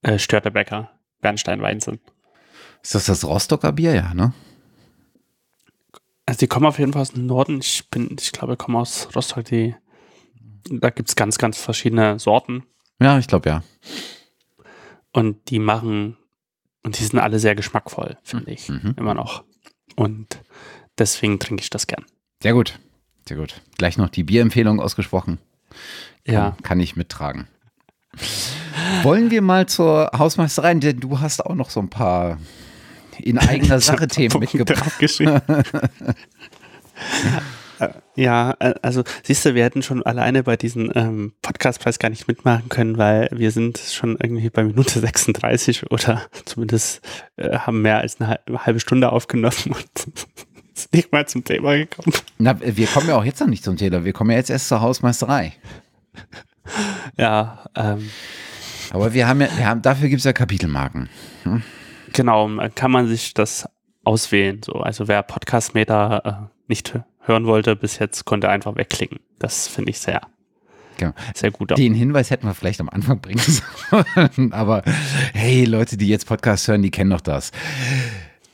äh, 0.03 0.19
Störtebecker, 0.19 0.91
Bernstein 1.21 1.63
Weinzen. 1.63 2.01
Ist 2.83 2.95
das 2.95 3.07
das 3.07 3.25
Rostocker 3.25 3.73
Bier, 3.73 3.95
ja, 3.95 4.15
ne? 4.15 4.33
Also 6.27 6.39
die 6.39 6.47
kommen 6.47 6.67
auf 6.67 6.79
jeden 6.79 6.93
Fall 6.93 7.03
aus 7.03 7.13
dem 7.13 7.27
Norden. 7.27 7.59
Ich 7.61 7.89
bin, 7.91 8.17
ich 8.19 8.33
glaube, 8.33 8.57
kommen 8.57 8.77
aus 8.77 9.09
Rostock. 9.15 9.45
Die, 9.47 9.75
da 10.71 10.91
gibt 10.91 11.09
es 11.09 11.17
ganz, 11.17 11.39
ganz 11.39 11.59
verschiedene 11.59 12.19
Sorten. 12.19 12.65
Ja, 13.01 13.19
ich 13.19 13.27
glaube 13.27 13.49
ja. 13.49 13.63
Und 15.13 15.51
die 15.51 15.59
machen, 15.59 16.17
und 16.85 16.99
die 16.99 17.05
sind 17.05 17.19
alle 17.19 17.39
sehr 17.39 17.55
geschmackvoll, 17.55 18.17
finde 18.23 18.53
ich, 18.53 18.69
mhm. 18.69 18.95
immer 18.97 19.15
noch. 19.15 19.45
Und 19.97 20.41
deswegen 20.99 21.41
trinke 21.41 21.63
ich 21.63 21.71
das 21.71 21.87
gern. 21.87 22.05
Sehr 22.43 22.53
gut, 22.53 22.79
sehr 23.27 23.37
gut. 23.37 23.61
Gleich 23.77 23.99
noch 23.99 24.09
die 24.09 24.23
Bierempfehlung 24.23 24.81
ausgesprochen. 24.81 25.39
Ja. 26.27 26.53
Kann, 26.53 26.63
kann 26.63 26.81
ich 26.81 26.97
mittragen. 26.97 27.49
Wollen 29.03 29.31
wir 29.31 29.43
mal 29.43 29.67
zur 29.67 30.11
Hausmeisterei, 30.17 30.75
denn 30.75 31.01
du 31.01 31.21
hast 31.21 31.45
auch 31.45 31.55
noch 31.55 31.71
so 31.71 31.81
ein 31.81 31.89
paar 31.89 32.39
in 33.19 33.39
eigener 33.39 33.81
Sache 33.81 34.09
Themen 34.09 34.41
mitgebracht. 34.41 34.93
Ja, 38.15 38.51
also 38.83 39.05
siehst 39.23 39.47
du, 39.47 39.55
wir 39.55 39.65
hätten 39.65 39.83
schon 39.83 40.03
alleine 40.03 40.43
bei 40.43 40.59
diesem 40.59 40.93
ähm, 40.95 41.33
Podcastpreis 41.41 41.99
gar 41.99 42.11
nicht 42.11 42.29
mitmachen 42.29 42.69
können, 42.69 42.99
weil 42.99 43.31
wir 43.33 43.51
sind 43.51 43.79
schon 43.79 44.19
irgendwie 44.23 44.51
bei 44.51 44.65
Minute 44.65 45.01
36 45.01 45.91
oder 45.91 46.21
zumindest 46.45 47.01
äh, 47.37 47.57
haben 47.57 47.81
mehr 47.81 47.99
als 47.99 48.21
eine 48.21 48.39
halbe 48.53 48.81
Stunde 48.81 49.11
aufgenommen 49.11 49.57
und 49.69 49.89
sind 50.75 50.93
nicht 50.93 51.13
mal 51.13 51.27
zum 51.27 51.45
Thema 51.45 51.77
gekommen. 51.77 52.15
Na, 52.37 52.59
wir 52.61 52.87
kommen 52.87 53.09
ja 53.09 53.17
auch 53.17 53.25
jetzt 53.25 53.41
noch 53.41 53.49
nicht 53.49 53.65
zum 53.65 53.79
Thema, 53.79 54.05
wir 54.05 54.13
kommen 54.13 54.31
ja 54.31 54.37
jetzt 54.37 54.51
erst 54.51 54.69
zur 54.69 54.83
Hausmeisterei. 54.83 55.55
Ja, 57.17 57.65
ähm, 57.75 58.11
aber 58.93 59.15
wir 59.15 59.29
haben 59.29 59.41
ja, 59.41 59.49
wir 59.57 59.67
haben, 59.67 59.83
dafür 59.83 60.09
gibt 60.09 60.21
es 60.21 60.25
ja 60.25 60.33
Kapitelmarken. 60.33 61.09
Hm? 61.45 61.63
Genau, 62.13 62.51
kann 62.75 62.91
man 62.91 63.07
sich 63.09 63.35
das 63.35 63.69
auswählen. 64.05 64.61
So, 64.65 64.75
also 64.75 65.09
wer 65.09 65.23
Podcastmeter 65.23 66.49
äh, 66.51 66.55
nicht 66.69 66.99
hören 67.21 67.47
wollte 67.47 67.77
bis 67.77 67.99
jetzt, 67.99 68.25
konnte 68.25 68.49
einfach 68.49 68.77
wegklicken. 68.77 69.21
Das 69.39 69.69
finde 69.69 69.91
ich 69.91 69.99
sehr, 70.01 70.21
genau. 70.97 71.13
sehr 71.35 71.51
gut. 71.51 71.73
Auch. 71.73 71.77
Den 71.77 71.95
Hinweis 71.95 72.31
hätten 72.31 72.47
wir 72.47 72.55
vielleicht 72.55 72.81
am 72.81 72.89
Anfang 72.89 73.21
bringen 73.21 73.41
sollen. 73.41 74.53
Aber 74.53 74.83
hey, 75.33 75.65
Leute, 75.65 75.97
die 75.97 76.09
jetzt 76.09 76.27
Podcast 76.27 76.67
hören, 76.69 76.83
die 76.83 76.91
kennen 76.91 77.11
doch 77.11 77.21
das. 77.21 77.53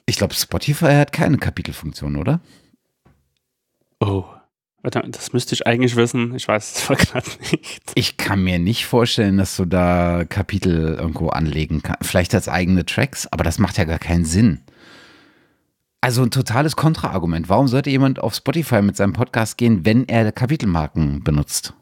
Ich 0.05 0.17
glaube, 0.17 0.35
Spotify 0.35 0.93
hat 0.93 1.13
keine 1.13 1.39
Kapitelfunktion, 1.39 2.17
oder? 2.17 2.41
Oh, 4.01 4.25
das 4.91 5.33
müsste 5.33 5.55
ich 5.55 5.67
eigentlich 5.67 5.97
wissen. 5.97 6.35
Ich 6.35 6.47
weiß 6.49 6.89
es 6.91 6.99
gerade 7.13 7.29
nicht. 7.51 7.93
Ich 7.95 8.17
kann 8.17 8.43
mir 8.43 8.59
nicht 8.59 8.87
vorstellen, 8.87 9.39
dass 9.39 9.57
du 9.57 9.65
da 9.65 10.25
Kapitel 10.25 10.95
irgendwo 10.95 11.29
anlegen 11.29 11.83
kannst. 11.83 12.09
Vielleicht 12.09 12.35
als 12.35 12.49
eigene 12.49 12.85
Tracks, 12.85 13.27
aber 13.27 13.45
das 13.45 13.59
macht 13.59 13.79
ja 13.79 13.85
gar 13.85 13.99
keinen 13.99 14.25
Sinn. 14.25 14.61
Also 16.01 16.23
ein 16.23 16.31
totales 16.31 16.77
Kontraargument. 16.77 17.49
Warum 17.49 17.69
sollte 17.69 17.91
jemand 17.91 18.21
auf 18.21 18.35
Spotify 18.35 18.83
mit 18.83 18.97
seinem 18.97 19.13
Podcast 19.13 19.59
gehen, 19.59 19.85
wenn 19.85 20.07
er 20.09 20.31
Kapitelmarken 20.31 21.25
benutzt? 21.25 21.75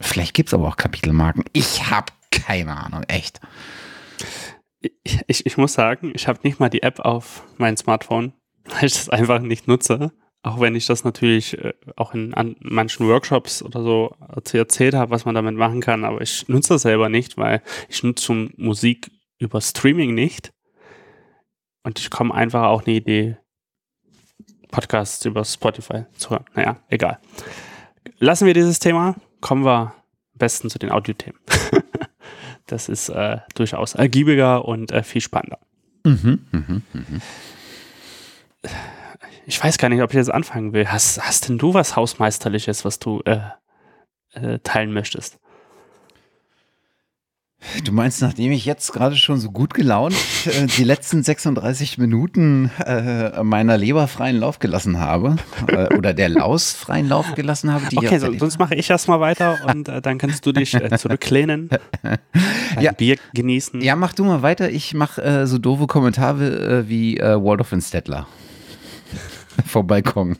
Vielleicht 0.00 0.34
gibt 0.34 0.50
es 0.50 0.54
aber 0.54 0.68
auch 0.68 0.76
Kapitelmarken. 0.76 1.44
Ich 1.52 1.90
habe 1.90 2.12
keine 2.30 2.76
Ahnung, 2.76 3.02
echt. 3.08 3.40
Ich, 4.80 5.20
ich, 5.26 5.46
ich 5.46 5.56
muss 5.56 5.72
sagen, 5.72 6.12
ich 6.14 6.28
habe 6.28 6.40
nicht 6.44 6.60
mal 6.60 6.68
die 6.68 6.82
App 6.82 7.00
auf 7.00 7.42
mein 7.56 7.76
Smartphone, 7.76 8.32
weil 8.64 8.84
ich 8.84 8.92
das 8.92 9.08
einfach 9.08 9.40
nicht 9.40 9.66
nutze. 9.66 10.12
Auch 10.42 10.60
wenn 10.60 10.74
ich 10.76 10.86
das 10.86 11.04
natürlich 11.04 11.58
äh, 11.58 11.74
auch 11.96 12.14
in 12.14 12.32
an 12.34 12.56
manchen 12.60 13.08
Workshops 13.08 13.62
oder 13.62 13.82
so 13.82 14.14
erzählt 14.52 14.94
habe, 14.94 15.10
was 15.10 15.24
man 15.24 15.34
damit 15.34 15.56
machen 15.56 15.80
kann, 15.80 16.04
aber 16.04 16.20
ich 16.20 16.48
nutze 16.48 16.74
das 16.74 16.82
selber 16.82 17.08
nicht, 17.08 17.36
weil 17.36 17.62
ich 17.88 18.02
nutze 18.02 18.50
Musik 18.56 19.10
über 19.38 19.60
Streaming 19.60 20.14
nicht. 20.14 20.52
Und 21.82 21.98
ich 21.98 22.10
komme 22.10 22.34
einfach 22.34 22.64
auch 22.64 22.84
eine 22.84 22.96
Idee, 22.96 23.36
Podcasts 24.70 25.24
über 25.24 25.44
Spotify 25.44 26.04
zu 26.16 26.30
hören. 26.30 26.44
Naja, 26.54 26.76
egal. 26.88 27.18
Lassen 28.18 28.46
wir 28.46 28.54
dieses 28.54 28.78
Thema, 28.78 29.16
kommen 29.40 29.64
wir 29.64 29.78
am 29.78 29.92
besten 30.34 30.70
zu 30.70 30.78
den 30.78 30.90
Audiothemen. 30.90 31.40
das 32.66 32.88
ist 32.88 33.08
äh, 33.08 33.38
durchaus 33.54 33.94
ergiebiger 33.94 34.64
und 34.64 34.92
äh, 34.92 35.02
viel 35.02 35.20
spannender. 35.20 35.58
Mhm, 36.04 36.46
mh, 36.52 36.82
mh. 36.92 37.20
Ich 39.46 39.62
weiß 39.62 39.78
gar 39.78 39.88
nicht, 39.88 40.02
ob 40.02 40.10
ich 40.10 40.16
jetzt 40.16 40.32
anfangen 40.32 40.72
will. 40.72 40.88
Hast, 40.88 41.20
hast 41.20 41.48
denn 41.48 41.58
du 41.58 41.74
was 41.74 41.96
Hausmeisterliches, 41.96 42.84
was 42.84 42.98
du 42.98 43.20
äh, 43.24 43.40
äh 44.34 44.58
teilen 44.60 44.92
möchtest? 44.92 45.38
Du 47.84 47.90
meinst, 47.90 48.22
nachdem 48.22 48.52
ich 48.52 48.64
jetzt 48.64 48.92
gerade 48.92 49.16
schon 49.16 49.40
so 49.40 49.50
gut 49.50 49.74
gelaunt 49.74 50.14
äh, 50.46 50.66
die 50.66 50.84
letzten 50.84 51.24
36 51.24 51.98
Minuten 51.98 52.70
äh, 52.86 53.42
meiner 53.42 53.76
Leber 53.76 54.06
freien 54.06 54.36
Lauf 54.36 54.60
gelassen 54.60 55.00
habe 55.00 55.36
äh, 55.66 55.92
oder 55.96 56.14
der 56.14 56.28
Laus 56.28 56.72
freien 56.72 57.08
Lauf 57.08 57.34
gelassen 57.34 57.72
habe? 57.72 57.84
okay, 57.96 58.18
so, 58.18 58.32
sonst 58.38 58.60
mache 58.60 58.76
ich 58.76 58.88
erstmal 58.88 59.18
weiter 59.18 59.58
und 59.66 59.88
äh, 59.88 60.00
dann 60.00 60.18
kannst 60.18 60.46
du 60.46 60.52
dich 60.52 60.72
äh, 60.74 60.96
zurücklehnen, 60.96 61.68
ja. 62.80 62.92
Bier 62.92 63.16
genießen. 63.34 63.80
Ja, 63.80 63.96
mach 63.96 64.12
du 64.12 64.24
mal 64.24 64.42
weiter. 64.42 64.70
Ich 64.70 64.94
mache 64.94 65.20
äh, 65.22 65.46
so 65.46 65.58
doofe 65.58 65.88
Kommentare 65.88 66.88
wie 66.88 67.16
Waldorf 67.18 67.72
und 67.72 67.82
Stettler. 67.82 68.28
Vom 69.66 69.86
Balkon. 69.86 70.36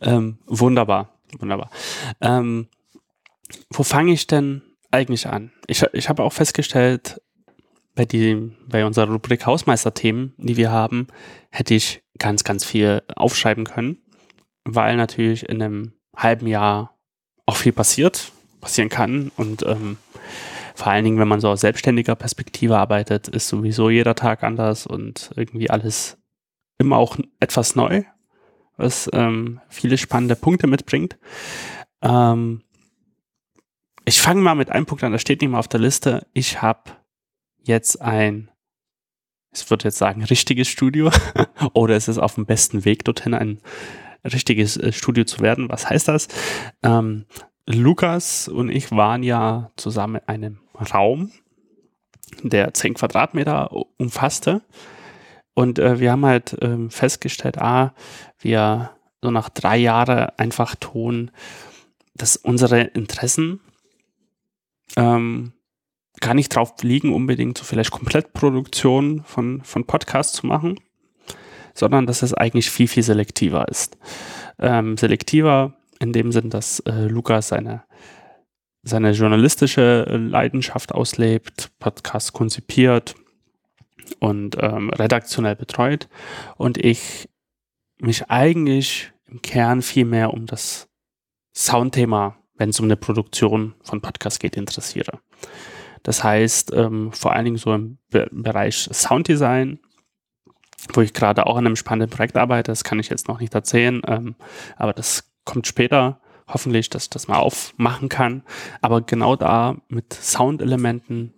ähm, 0.00 0.38
wunderbar, 0.46 1.12
wunderbar. 1.38 1.70
Ähm, 2.20 2.68
wo 3.70 3.82
fange 3.82 4.12
ich 4.12 4.26
denn 4.26 4.62
eigentlich 4.90 5.26
an? 5.28 5.52
Ich, 5.66 5.82
ich 5.92 6.08
habe 6.08 6.22
auch 6.22 6.32
festgestellt, 6.32 7.20
bei, 7.94 8.04
die, 8.04 8.52
bei 8.68 8.84
unserer 8.84 9.10
Rubrik 9.10 9.46
Hausmeisterthemen, 9.46 10.34
die 10.36 10.56
wir 10.56 10.70
haben, 10.70 11.08
hätte 11.50 11.74
ich 11.74 12.02
ganz, 12.18 12.44
ganz 12.44 12.64
viel 12.64 13.02
aufschreiben 13.16 13.64
können, 13.64 13.98
weil 14.64 14.96
natürlich 14.96 15.48
in 15.48 15.62
einem 15.62 15.92
halben 16.14 16.46
Jahr 16.46 16.96
auch 17.46 17.56
viel 17.56 17.72
passiert, 17.72 18.32
passieren 18.60 18.88
kann 18.90 19.30
und 19.36 19.64
ähm, 19.66 19.96
vor 20.76 20.92
allen 20.92 21.04
Dingen, 21.04 21.18
wenn 21.18 21.28
man 21.28 21.40
so 21.40 21.48
aus 21.48 21.62
selbstständiger 21.62 22.14
Perspektive 22.14 22.76
arbeitet, 22.76 23.28
ist 23.28 23.48
sowieso 23.48 23.88
jeder 23.88 24.14
Tag 24.14 24.42
anders 24.42 24.86
und 24.86 25.30
irgendwie 25.34 25.70
alles 25.70 26.18
immer 26.78 26.98
auch 26.98 27.16
etwas 27.40 27.76
neu, 27.76 28.02
was 28.76 29.08
ähm, 29.14 29.60
viele 29.70 29.96
spannende 29.96 30.36
Punkte 30.36 30.66
mitbringt. 30.66 31.18
Ähm, 32.02 32.62
ich 34.04 34.20
fange 34.20 34.42
mal 34.42 34.54
mit 34.54 34.70
einem 34.70 34.84
Punkt 34.84 35.02
an, 35.02 35.12
das 35.12 35.22
steht 35.22 35.40
nicht 35.40 35.50
mal 35.50 35.58
auf 35.58 35.68
der 35.68 35.80
Liste. 35.80 36.26
Ich 36.34 36.60
habe 36.60 36.92
jetzt 37.62 38.02
ein, 38.02 38.50
ich 39.54 39.68
würde 39.70 39.84
jetzt 39.84 39.98
sagen, 39.98 40.22
richtiges 40.24 40.68
Studio 40.68 41.10
oder 41.72 41.96
es 41.96 42.06
ist 42.06 42.18
auf 42.18 42.34
dem 42.34 42.44
besten 42.44 42.84
Weg 42.84 43.04
dorthin, 43.04 43.32
ein 43.32 43.60
richtiges 44.24 44.76
äh, 44.76 44.92
Studio 44.92 45.24
zu 45.24 45.40
werden. 45.40 45.70
Was 45.70 45.88
heißt 45.88 46.08
das? 46.08 46.28
Ähm, 46.82 47.24
Lukas 47.66 48.46
und 48.46 48.68
ich 48.68 48.92
waren 48.92 49.22
ja 49.22 49.72
zusammen 49.76 50.16
in 50.16 50.28
einem 50.28 50.58
Raum, 50.76 51.32
der 52.42 52.74
10 52.74 52.94
Quadratmeter 52.94 53.70
umfasste. 53.98 54.62
Und 55.54 55.78
äh, 55.78 56.00
wir 56.00 56.12
haben 56.12 56.26
halt 56.26 56.56
ähm, 56.60 56.90
festgestellt, 56.90 57.58
ah, 57.58 57.94
wir 58.38 58.90
so 59.22 59.30
nach 59.30 59.48
drei 59.48 59.78
Jahren 59.78 60.28
einfach 60.36 60.74
Ton, 60.76 61.30
dass 62.14 62.36
unsere 62.36 62.82
Interessen 62.82 63.60
ähm, 64.96 65.52
gar 66.20 66.34
nicht 66.34 66.54
drauf 66.54 66.74
liegen, 66.82 67.12
unbedingt 67.12 67.58
so 67.58 67.64
vielleicht 67.64 67.90
Komplettproduktion 67.90 69.22
von, 69.24 69.62
von 69.62 69.84
Podcasts 69.84 70.34
zu 70.34 70.46
machen, 70.46 70.80
sondern 71.74 72.06
dass 72.06 72.22
es 72.22 72.34
eigentlich 72.34 72.70
viel, 72.70 72.88
viel 72.88 73.02
selektiver 73.02 73.68
ist. 73.68 73.98
Ähm, 74.58 74.96
selektiver 74.96 75.74
in 76.00 76.12
dem 76.12 76.32
Sinn, 76.32 76.50
dass 76.50 76.80
äh, 76.80 77.06
Lukas 77.06 77.48
seine, 77.48 77.82
seine 78.86 79.10
journalistische 79.10 80.04
Leidenschaft 80.04 80.92
auslebt, 80.92 81.72
Podcasts 81.80 82.32
konzipiert 82.32 83.16
und 84.20 84.56
ähm, 84.60 84.90
redaktionell 84.90 85.56
betreut 85.56 86.08
und 86.56 86.78
ich 86.78 87.28
mich 87.98 88.30
eigentlich 88.30 89.12
im 89.26 89.42
Kern 89.42 89.82
viel 89.82 90.04
mehr 90.04 90.32
um 90.32 90.46
das 90.46 90.88
Soundthema, 91.52 92.36
wenn 92.54 92.70
es 92.70 92.78
um 92.78 92.84
eine 92.84 92.96
Produktion 92.96 93.74
von 93.82 94.00
Podcasts 94.00 94.38
geht, 94.38 94.56
interessiere. 94.56 95.18
Das 96.04 96.22
heißt, 96.22 96.72
ähm, 96.72 97.10
vor 97.10 97.32
allen 97.32 97.46
Dingen 97.46 97.56
so 97.56 97.74
im 97.74 97.98
Be 98.10 98.28
Bereich 98.30 98.88
Sounddesign, 98.92 99.80
wo 100.92 101.00
ich 101.00 101.12
gerade 101.12 101.46
auch 101.46 101.56
an 101.56 101.66
einem 101.66 101.74
spannenden 101.74 102.14
Projekt 102.14 102.36
arbeite, 102.36 102.70
das 102.70 102.84
kann 102.84 103.00
ich 103.00 103.08
jetzt 103.08 103.26
noch 103.26 103.40
nicht 103.40 103.52
erzählen, 103.52 104.00
ähm, 104.06 104.36
aber 104.76 104.92
das 104.92 105.32
kommt 105.44 105.66
später, 105.66 106.20
hoffentlich, 106.48 106.90
dass 106.90 107.04
ich 107.04 107.10
das 107.10 107.28
mal 107.28 107.38
aufmachen 107.38 108.08
kann. 108.08 108.42
Aber 108.80 109.00
genau 109.00 109.36
da 109.36 109.76
mit 109.88 110.12
Soundelementen 110.12 111.34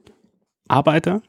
arbeite. 0.68 1.22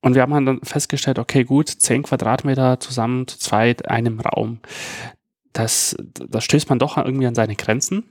Und 0.00 0.14
wir 0.14 0.22
haben 0.22 0.46
dann 0.46 0.60
festgestellt, 0.62 1.18
okay, 1.18 1.44
gut, 1.44 1.68
10 1.68 2.04
Quadratmeter 2.04 2.80
zusammen 2.80 3.26
zu 3.26 3.38
zweit, 3.38 3.88
einem 3.88 4.20
Raum. 4.20 4.60
Das, 5.52 5.96
das 5.98 6.44
stößt 6.44 6.68
man 6.68 6.78
doch 6.78 6.96
irgendwie 6.96 7.26
an 7.26 7.34
seine 7.34 7.56
Grenzen. 7.56 8.04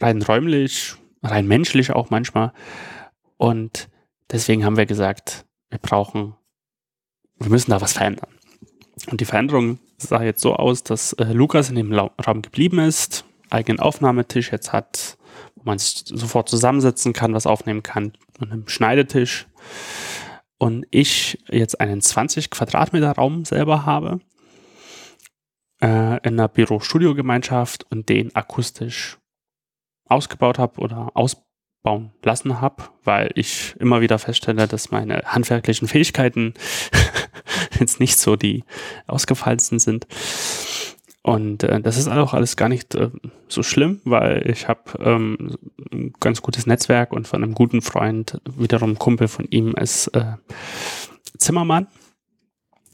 Rein 0.00 0.22
räumlich, 0.22 0.94
rein 1.22 1.46
menschlich 1.46 1.92
auch 1.92 2.10
manchmal. 2.10 2.52
Und 3.36 3.88
deswegen 4.30 4.64
haben 4.64 4.76
wir 4.76 4.86
gesagt, 4.86 5.44
wir 5.70 5.78
brauchen, 5.78 6.34
wir 7.38 7.50
müssen 7.50 7.70
da 7.70 7.80
was 7.80 7.92
verändern. 7.92 8.30
Und 9.10 9.20
die 9.20 9.26
Veränderung 9.26 9.78
sah 9.98 10.22
jetzt 10.22 10.40
so 10.40 10.54
aus, 10.54 10.82
dass 10.82 11.12
äh, 11.14 11.32
Lukas 11.32 11.70
in 11.70 11.76
dem 11.76 11.92
Raum 11.92 12.42
geblieben 12.42 12.78
ist, 12.78 13.24
eigenen 13.50 13.80
Aufnahmetisch 13.80 14.52
jetzt 14.52 14.72
hat, 14.72 15.16
wo 15.54 15.62
man 15.64 15.78
sich 15.78 16.04
sofort 16.06 16.48
zusammensetzen 16.48 17.12
kann, 17.12 17.34
was 17.34 17.46
aufnehmen 17.46 17.82
kann, 17.82 18.12
und 18.40 18.52
einem 18.52 18.68
Schneidetisch. 18.68 19.46
Und 20.58 20.86
ich 20.90 21.42
jetzt 21.50 21.80
einen 21.80 22.00
20 22.00 22.50
Quadratmeter 22.50 23.12
Raum 23.12 23.44
selber 23.44 23.86
habe, 23.86 24.20
äh, 25.82 26.16
in 26.26 26.38
einer 26.38 26.48
Büro-Studio-Gemeinschaft 26.48 27.86
und 27.90 28.08
den 28.08 28.34
akustisch 28.34 29.18
ausgebaut 30.06 30.58
habe 30.58 30.80
oder 30.80 31.10
ausbauen 31.84 32.10
lassen 32.22 32.60
habe, 32.60 32.84
weil 33.04 33.30
ich 33.34 33.74
immer 33.78 34.00
wieder 34.00 34.18
feststelle, 34.18 34.66
dass 34.66 34.90
meine 34.90 35.22
handwerklichen 35.26 35.88
Fähigkeiten 35.88 36.54
jetzt 37.78 38.00
nicht 38.00 38.18
so 38.18 38.36
die 38.36 38.64
ausgefallensten 39.06 39.78
sind. 39.78 40.06
Und 41.22 41.62
äh, 41.62 41.80
das 41.80 41.96
ist 41.96 42.08
auch 42.08 42.34
alles 42.34 42.56
gar 42.56 42.68
nicht 42.68 42.94
äh, 42.94 43.10
so 43.48 43.62
schlimm, 43.62 44.00
weil 44.04 44.50
ich 44.50 44.68
habe 44.68 44.82
ähm, 44.98 45.56
ein 45.92 46.12
ganz 46.20 46.42
gutes 46.42 46.66
Netzwerk 46.66 47.12
und 47.12 47.26
von 47.26 47.42
einem 47.42 47.54
guten 47.54 47.80
Freund, 47.80 48.40
wiederum 48.44 48.98
Kumpel 48.98 49.28
von 49.28 49.46
ihm, 49.46 49.74
ist 49.74 50.08
äh, 50.08 50.34
Zimmermann 51.38 51.86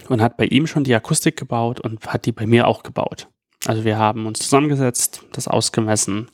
und 0.08 0.20
hat 0.22 0.36
bei 0.36 0.46
ihm 0.46 0.66
schon 0.66 0.84
die 0.84 0.94
Akustik 0.94 1.36
gebaut 1.36 1.80
und 1.80 2.06
hat 2.06 2.24
die 2.26 2.32
bei 2.32 2.46
mir 2.46 2.68
auch 2.68 2.82
gebaut. 2.84 3.28
Also 3.66 3.84
wir 3.84 3.98
haben 3.98 4.26
uns 4.26 4.38
zusammengesetzt, 4.38 5.24
das 5.32 5.48
ausgemessen 5.48 6.28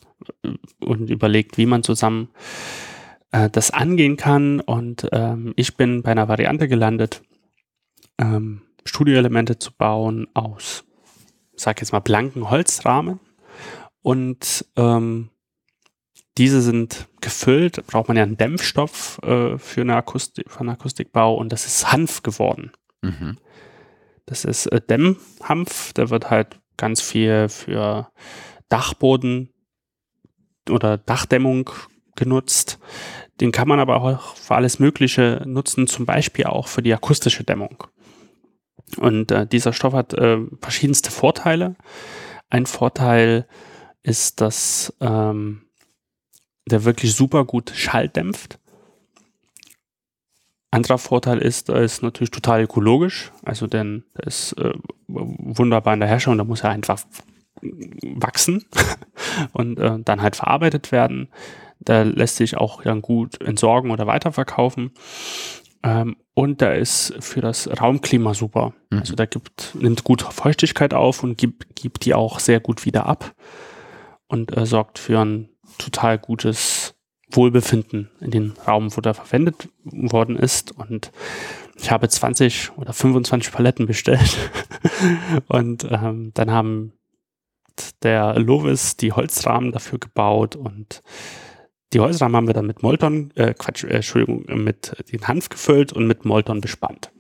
und 0.81 1.11
überlegt, 1.11 1.59
wie 1.59 1.67
man 1.67 1.83
zusammen 1.83 2.29
äh, 3.33 3.51
das 3.51 3.71
angehen 3.71 4.17
kann. 4.17 4.61
Und 4.61 5.09
ähm, 5.13 5.53
ich 5.57 5.77
bin 5.77 6.03
bei 6.03 6.13
einer 6.13 6.29
Variante 6.29 6.69
gelandet, 6.69 7.23
ähm, 8.19 8.63
Studioelemente 8.85 9.59
zu 9.59 9.73
bauen 9.73 10.29
aus, 10.35 10.85
sag 11.55 11.81
jetzt 11.81 11.93
mal, 11.93 12.01
blanken 12.01 12.51
Holzrahmen. 12.51 13.21
Und 14.03 14.65
ähm, 14.77 15.31
diese 16.39 16.61
sind 16.61 17.09
gefüllt, 17.21 17.87
braucht 17.87 18.09
man 18.09 18.17
ja 18.17 18.23
einen 18.23 18.37
Dämpfstoff 18.37 19.19
äh, 19.23 19.59
für, 19.59 19.81
eine 19.81 19.97
Akustik, 19.97 20.51
für 20.51 20.61
einen 20.61 20.69
Akustikbau 20.71 21.35
und 21.35 21.51
das 21.51 21.67
ist 21.67 21.91
Hanf 21.91 22.23
geworden. 22.23 22.73
Mhm. 23.03 23.39
Das 24.27 24.45
ist 24.45 24.67
äh, 24.67 24.81
Dämmhanf, 24.81 25.93
der 25.95 26.11
wird 26.11 26.31
halt 26.31 26.61
ganz 26.77 27.01
viel 27.01 27.49
für 27.49 28.11
Dachboden 28.69 29.51
oder 30.71 30.99
Dachdämmung 30.99 31.71
genutzt. 32.17 32.79
Den 33.41 33.53
kann 33.53 33.69
man 33.69 33.81
aber 33.81 33.97
auch 33.97 34.35
für 34.37 34.55
alles 34.55 34.79
Mögliche 34.79 35.43
nutzen, 35.45 35.87
zum 35.87 36.07
Beispiel 36.07 36.47
auch 36.47 36.69
für 36.69 36.83
die 36.83 36.95
akustische 36.95 37.45
Dämmung. 37.45 37.85
Und 38.97 39.31
äh, 39.31 39.47
dieser 39.47 39.73
Stoff 39.73 39.93
hat 39.93 40.15
äh, 40.15 40.39
verschiedenste 40.61 41.11
Vorteile. 41.11 41.77
Ein 42.49 42.67
Vorteil 42.67 43.47
ist, 44.03 44.41
dass 44.41 44.95
ähm, 45.01 45.63
der 46.71 46.85
wirklich 46.85 47.15
super 47.15 47.45
gut 47.45 47.73
Schall 47.75 48.09
dämpft. 48.09 48.59
Anderer 50.71 50.99
Vorteil 50.99 51.39
ist, 51.39 51.69
er 51.69 51.83
ist 51.83 52.03
natürlich 52.03 52.31
total 52.31 52.63
ökologisch. 52.63 53.33
Also 53.45 53.67
denn 53.67 54.05
er 54.15 54.27
ist 54.27 54.53
äh, 54.55 54.75
wunderbar 55.09 55.95
in 55.95 56.01
der 56.01 56.09
Herstellung, 56.09 56.39
da 56.39 56.45
muss 56.45 56.63
er 56.63 56.71
einfach 56.71 57.05
wachsen 57.63 58.65
und 59.53 59.79
äh, 59.79 59.99
dann 60.05 60.23
halt 60.23 60.37
verarbeitet 60.37 60.93
werden. 60.93 61.29
Da 61.81 62.03
lässt 62.03 62.37
sich 62.37 62.57
auch 62.57 62.83
dann 62.83 63.03
gut 63.03 63.41
entsorgen 63.41 63.91
oder 63.91 64.07
weiterverkaufen. 64.07 64.93
Ähm, 65.83 66.17
und 66.35 66.63
da 66.63 66.73
ist 66.73 67.15
für 67.21 67.41
das 67.41 67.69
Raumklima 67.81 68.35
super. 68.35 68.75
Mhm. 68.91 68.99
Also 68.99 69.15
da 69.15 69.27
gibt, 69.27 69.75
nimmt 69.75 70.05
gut 70.05 70.23
Feuchtigkeit 70.23 70.95
auf 70.95 71.23
und 71.23 71.39
gibt, 71.39 71.77
gibt 71.77 72.05
die 72.05 72.15
auch 72.15 72.41
sehr 72.41 72.61
gut 72.61 72.85
wieder 72.85 73.07
ab 73.07 73.35
und 74.27 74.57
äh, 74.57 74.67
sorgt 74.67 74.99
für 74.99 75.21
ein 75.21 75.49
total 75.79 76.19
gutes 76.19 76.95
Wohlbefinden 77.31 78.11
in 78.21 78.31
den 78.31 78.55
Raum, 78.67 78.97
wo 78.97 79.01
da 79.01 79.15
verwendet 79.15 79.69
worden 79.85 80.37
ist. 80.37 80.73
Und 80.73 81.11
ich 81.77 81.91
habe 81.91 82.09
20 82.09 82.73
oder 82.77 82.93
25 82.93 83.53
Paletten 83.53 83.87
bestellt. 83.87 84.37
und 85.49 85.87
ähm, 85.91 86.33
dann 86.35 86.51
haben 86.51 86.93
der 88.03 88.39
Lovis 88.39 88.97
die 88.97 89.13
Holzrahmen 89.13 89.73
dafür 89.73 89.99
gebaut 89.99 90.57
und 90.57 91.03
die 91.93 92.01
Holzrahmen 92.01 92.37
haben 92.37 92.47
wir 92.47 92.55
dann 92.55 92.67
mit 92.67 92.83
Molton, 92.83 93.33
äh, 93.37 93.55
Quatsch, 93.55 93.85
äh, 93.85 93.97
Entschuldigung, 93.97 94.45
mit 94.63 94.95
den 95.13 95.27
Hanf 95.27 95.49
gefüllt 95.49 95.93
und 95.93 96.07
mit 96.07 96.25
Molton 96.25 96.61
bespannt. 96.61 97.11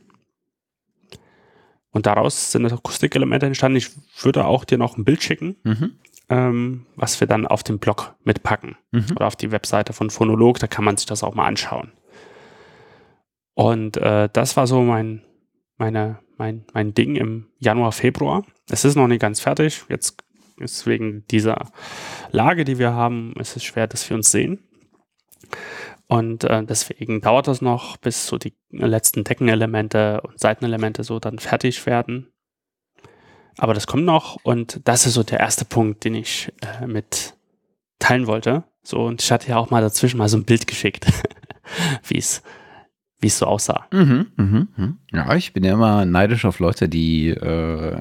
Und 1.90 2.04
daraus 2.04 2.52
sind 2.52 2.70
Akustikelemente 2.70 3.46
entstanden. 3.46 3.78
Ich 3.78 3.88
würde 4.22 4.44
auch 4.44 4.64
dir 4.64 4.76
noch 4.76 4.98
ein 4.98 5.04
Bild 5.04 5.22
schicken, 5.22 5.56
mhm. 5.62 5.92
ähm, 6.28 6.86
was 6.94 7.20
wir 7.20 7.26
dann 7.26 7.46
auf 7.46 7.62
dem 7.62 7.78
Blog 7.78 8.16
mitpacken 8.22 8.76
mhm. 8.90 9.06
oder 9.14 9.26
auf 9.26 9.36
die 9.36 9.50
Webseite 9.50 9.94
von 9.94 10.10
Phonolog. 10.10 10.58
Da 10.58 10.66
kann 10.66 10.84
man 10.84 10.98
sich 10.98 11.06
das 11.06 11.22
auch 11.22 11.34
mal 11.34 11.46
anschauen. 11.46 11.92
Und 13.54 13.96
äh, 13.96 14.28
das 14.30 14.58
war 14.58 14.66
so 14.66 14.82
mein, 14.82 15.22
meine, 15.78 16.18
mein, 16.36 16.66
mein 16.74 16.92
Ding 16.92 17.16
im 17.16 17.46
Januar, 17.58 17.92
Februar. 17.92 18.44
Es 18.68 18.84
ist 18.84 18.96
noch 18.96 19.08
nicht 19.08 19.22
ganz 19.22 19.40
fertig. 19.40 19.84
Jetzt 19.88 20.22
ist 20.58 20.86
wegen 20.86 21.26
dieser 21.28 21.70
Lage, 22.30 22.64
die 22.64 22.78
wir 22.78 22.92
haben, 22.92 23.34
ist 23.38 23.56
es 23.56 23.64
schwer, 23.64 23.86
dass 23.86 24.08
wir 24.08 24.16
uns 24.16 24.30
sehen. 24.30 24.60
Und 26.08 26.44
äh, 26.44 26.62
deswegen 26.64 27.20
dauert 27.20 27.48
das 27.48 27.60
noch, 27.60 27.96
bis 27.96 28.26
so 28.26 28.38
die 28.38 28.54
letzten 28.70 29.24
Deckenelemente 29.24 30.20
und 30.20 30.38
Seitenelemente 30.38 31.02
so 31.02 31.18
dann 31.18 31.38
fertig 31.38 31.84
werden. 31.86 32.32
Aber 33.58 33.74
das 33.74 33.86
kommt 33.86 34.04
noch 34.04 34.36
und 34.44 34.80
das 34.84 35.06
ist 35.06 35.14
so 35.14 35.22
der 35.22 35.40
erste 35.40 35.64
Punkt, 35.64 36.04
den 36.04 36.14
ich 36.14 36.52
äh, 36.62 36.86
mit 36.86 37.34
teilen 37.98 38.26
wollte. 38.26 38.64
So, 38.82 39.04
und 39.04 39.22
ich 39.22 39.32
hatte 39.32 39.48
ja 39.48 39.56
auch 39.56 39.70
mal 39.70 39.80
dazwischen 39.80 40.18
mal 40.18 40.28
so 40.28 40.36
ein 40.36 40.44
Bild 40.44 40.66
geschickt, 40.66 41.06
wie 42.06 42.18
es 42.18 42.42
wie 43.20 43.28
es 43.28 43.38
so 43.38 43.46
aussah. 43.46 43.86
Mhm, 43.92 44.26
mhm, 44.36 44.68
mhm. 44.76 44.98
Ja, 45.12 45.34
ich 45.34 45.52
bin 45.52 45.64
ja 45.64 45.72
immer 45.72 46.04
neidisch 46.04 46.44
auf 46.44 46.58
Leute, 46.58 46.88
die 46.88 47.28
äh, 47.28 47.98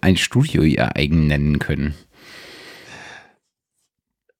ein 0.00 0.16
Studio 0.16 0.62
ihr 0.62 0.96
eigen 0.96 1.26
nennen 1.26 1.58
können. 1.58 1.94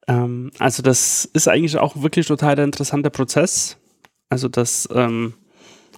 Ähm, 0.09 0.51
also 0.59 0.83
das 0.83 1.24
ist 1.27 1.49
eigentlich 1.49 1.79
auch 1.79 2.03
wirklich 2.03 2.27
total 2.27 2.57
der 2.57 2.64
interessante 2.64 3.11
Prozess. 3.11 3.79
Also 4.29 4.49
das 4.49 4.89
ähm, 4.93 5.35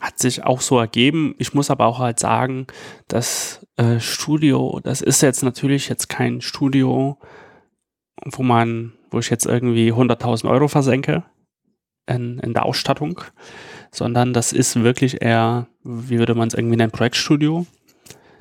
hat 0.00 0.18
sich 0.18 0.44
auch 0.44 0.60
so 0.60 0.78
ergeben. 0.78 1.34
Ich 1.38 1.54
muss 1.54 1.70
aber 1.70 1.86
auch 1.86 1.98
halt 1.98 2.18
sagen, 2.18 2.66
das 3.08 3.66
äh, 3.76 4.00
Studio, 4.00 4.80
das 4.82 5.00
ist 5.00 5.22
jetzt 5.22 5.42
natürlich 5.42 5.88
jetzt 5.88 6.08
kein 6.08 6.40
Studio, 6.40 7.18
wo 8.24 8.42
man, 8.42 8.92
wo 9.10 9.18
ich 9.18 9.30
jetzt 9.30 9.46
irgendwie 9.46 9.92
100.000 9.92 10.48
Euro 10.48 10.68
versenke 10.68 11.24
in, 12.06 12.38
in 12.38 12.54
der 12.54 12.64
Ausstattung, 12.64 13.20
sondern 13.90 14.32
das 14.32 14.52
ist 14.52 14.82
wirklich 14.82 15.22
eher, 15.22 15.66
wie 15.82 16.18
würde 16.18 16.34
man 16.34 16.48
es 16.48 16.54
irgendwie 16.54 16.76
nennen, 16.76 16.92
Projektstudio. 16.92 17.66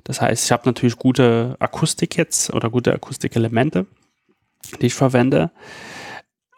Das 0.04 0.22
heißt, 0.22 0.46
ich 0.46 0.52
habe 0.52 0.64
natürlich 0.66 0.98
gute 0.98 1.56
Akustik 1.60 2.18
jetzt 2.18 2.54
oder 2.54 2.70
gute 2.70 2.94
Akustikelemente, 2.94 3.86
die 4.82 4.88
ich 4.88 4.94
verwende. 4.94 5.52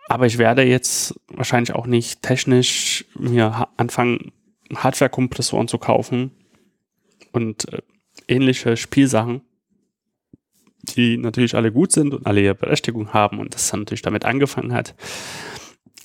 Aber 0.07 0.25
ich 0.25 0.37
werde 0.37 0.63
jetzt 0.63 1.19
wahrscheinlich 1.27 1.73
auch 1.73 1.85
nicht 1.85 2.21
technisch 2.21 3.05
mir 3.15 3.67
anfangen, 3.77 4.31
Hardware-Kompressoren 4.75 5.67
zu 5.67 5.77
kaufen 5.77 6.31
und 7.31 7.71
äh, 7.73 7.81
ähnliche 8.27 8.77
Spielsachen, 8.77 9.41
die 10.95 11.17
natürlich 11.17 11.55
alle 11.55 11.71
gut 11.71 11.91
sind 11.91 12.13
und 12.13 12.25
alle 12.25 12.41
ihre 12.41 12.55
Berechtigung 12.55 13.13
haben 13.13 13.39
und 13.39 13.53
das 13.53 13.69
dann 13.69 13.81
natürlich 13.81 14.01
damit 14.01 14.25
angefangen 14.25 14.73
hat. 14.73 14.95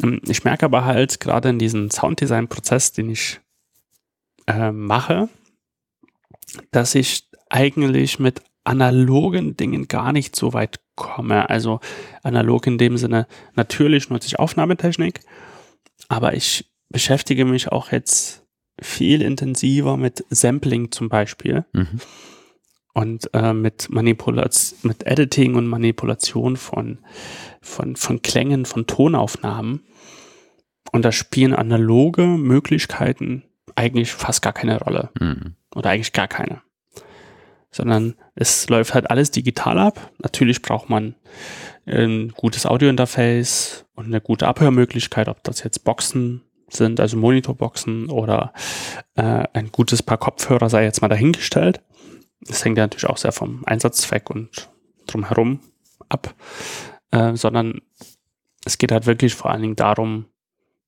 Ähm, 0.03 0.21
ich 0.27 0.45
merke 0.45 0.67
aber 0.67 0.85
halt 0.85 1.21
gerade 1.21 1.49
in 1.51 1.59
diesem 1.59 1.91
Sounddesign-Prozess, 1.91 2.93
den 2.93 3.11
ich 3.11 3.41
äh, 4.47 4.73
mache, 4.73 5.29
dass 6.71 6.95
ich 6.95 7.29
eigentlich 7.49 8.19
mit 8.19 8.43
analogen 8.65 9.57
Dingen 9.57 9.89
gar 9.89 10.13
nicht 10.13 10.35
so 10.37 10.53
weit 10.53 10.81
komme. 10.97 11.51
Also 11.51 11.81
analog 12.23 12.67
in 12.67 12.79
dem 12.79 12.97
Sinne, 12.97 13.27
natürlich 13.55 14.09
nutze 14.09 14.27
ich 14.27 14.39
Aufnahmetechnik, 14.39 15.21
aber 16.09 16.35
ich 16.35 16.71
beschäftige 16.89 17.45
mich 17.45 17.69
auch 17.69 17.93
jetzt 17.93 18.45
viel 18.81 19.23
intensiver 19.23 19.97
mit 19.97 20.25
Sampling 20.31 20.91
zum 20.91 21.09
Beispiel. 21.09 21.65
Mhm. 21.73 22.01
Und 22.95 23.29
äh, 23.35 23.53
mit 23.53 23.91
Manipulation, 23.91 24.79
mit 24.85 25.05
Editing 25.07 25.57
und 25.57 25.67
Manipulation 25.67 26.57
von, 26.57 26.99
von, 27.61 27.97
von 27.97 28.23
Klängen, 28.23 28.65
von 28.67 28.87
Tonaufnahmen. 28.87 29.83
Und 30.93 31.05
da 31.05 31.11
spielen 31.11 31.55
analoge 31.55 32.23
Möglichkeiten 32.23 33.43
eigentlich 33.75 34.13
fast 34.13 34.43
gar 34.43 34.53
keine 34.53 34.79
Rolle. 34.79 35.11
Mhm. 35.19 35.57
Oder 35.75 35.91
eigentlich 35.91 36.13
gar 36.13 36.29
keine. 36.29 36.63
Sondern 37.73 38.15
es 38.37 38.69
läuft 38.69 38.95
halt 38.95 39.11
alles 39.11 39.33
digital 39.33 39.79
ab. 39.81 40.13
Natürlich 40.23 40.63
braucht 40.63 40.89
man 40.89 41.17
ein 41.87 42.29
gutes 42.29 42.65
Audiointerface 42.65 43.87
und 43.95 44.07
eine 44.07 44.21
gute 44.21 44.47
Abhörmöglichkeit, 44.47 45.29
ob 45.29 45.43
das 45.43 45.65
jetzt 45.65 45.85
Boxen 45.85 46.43
sind, 46.69 47.01
also 47.01 47.17
Monitorboxen 47.17 48.11
oder 48.11 48.53
äh, 49.17 49.45
ein 49.53 49.71
gutes 49.71 50.03
Paar 50.03 50.19
Kopfhörer 50.19 50.69
sei 50.69 50.85
jetzt 50.85 51.03
mal 51.03 51.09
dahingestellt. 51.09 51.83
Das 52.41 52.65
hängt 52.65 52.79
ja 52.79 52.85
natürlich 52.85 53.07
auch 53.07 53.17
sehr 53.17 53.33
vom 53.33 53.65
Einsatzzweck 53.65 54.31
und 54.31 54.71
drumherum 55.07 55.61
ab, 56.09 56.35
äh, 57.11 57.35
sondern 57.37 57.81
es 58.65 58.79
geht 58.79 58.93
halt 58.93 59.07
wirklich 59.07 59.35
vor 59.35 59.51
allen 59.51 59.63
Dingen 59.63 59.77
darum, 59.77 60.27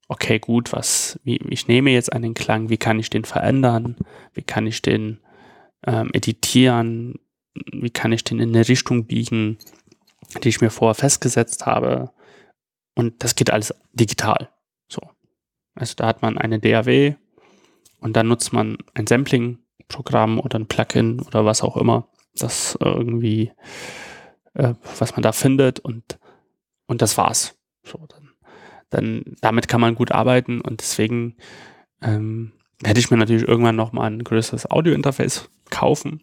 okay, 0.08 0.38
gut, 0.38 0.72
was, 0.72 1.18
wie, 1.24 1.36
ich 1.50 1.68
nehme 1.68 1.90
jetzt 1.90 2.12
einen 2.12 2.34
Klang, 2.34 2.68
wie 2.68 2.76
kann 2.76 2.98
ich 2.98 3.10
den 3.10 3.24
verändern, 3.24 3.96
wie 4.34 4.42
kann 4.42 4.66
ich 4.66 4.82
den 4.82 5.20
ähm, 5.86 6.10
editieren, 6.12 7.18
wie 7.72 7.90
kann 7.90 8.12
ich 8.12 8.24
den 8.24 8.40
in 8.40 8.54
eine 8.54 8.68
Richtung 8.68 9.06
biegen, 9.06 9.58
die 10.42 10.48
ich 10.48 10.60
mir 10.60 10.70
vorher 10.70 10.94
festgesetzt 10.94 11.66
habe. 11.66 12.10
Und 12.94 13.22
das 13.22 13.34
geht 13.34 13.50
alles 13.50 13.74
digital. 13.92 14.50
So. 14.88 15.00
Also 15.74 15.94
da 15.96 16.06
hat 16.06 16.22
man 16.22 16.38
eine 16.38 16.58
DAW 16.58 17.14
und 18.00 18.16
dann 18.16 18.28
nutzt 18.28 18.52
man 18.52 18.78
ein 18.94 19.06
Sampling-Programm 19.86 20.40
oder 20.40 20.58
ein 20.58 20.66
Plugin 20.66 21.20
oder 21.20 21.44
was 21.44 21.62
auch 21.62 21.76
immer, 21.76 22.08
das 22.34 22.76
irgendwie, 22.80 23.52
äh, 24.54 24.74
was 24.98 25.12
man 25.12 25.22
da 25.22 25.32
findet 25.32 25.80
und, 25.80 26.18
und 26.86 27.02
das 27.02 27.16
war's. 27.16 27.54
So, 27.84 28.06
dann, 28.08 28.30
dann 28.90 29.36
damit 29.40 29.68
kann 29.68 29.80
man 29.80 29.94
gut 29.94 30.12
arbeiten 30.12 30.60
und 30.60 30.80
deswegen 30.80 31.36
ähm, 32.02 32.52
hätte 32.84 33.00
ich 33.00 33.10
mir 33.10 33.16
natürlich 33.16 33.46
irgendwann 33.46 33.76
nochmal 33.76 34.10
ein 34.10 34.24
größeres 34.24 34.70
Audio-Interface 34.70 35.48
kaufen. 35.70 36.22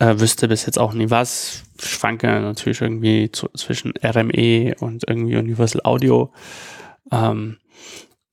Äh, 0.00 0.20
wüsste 0.20 0.46
bis 0.46 0.64
jetzt 0.66 0.78
auch 0.78 0.92
nie 0.92 1.10
was. 1.10 1.64
Schwanke 1.80 2.26
natürlich 2.26 2.80
irgendwie 2.80 3.32
zu, 3.32 3.48
zwischen 3.56 3.94
RME 3.96 4.76
und 4.78 5.08
irgendwie 5.08 5.36
Universal 5.36 5.80
Audio. 5.84 6.32
Ähm, 7.10 7.58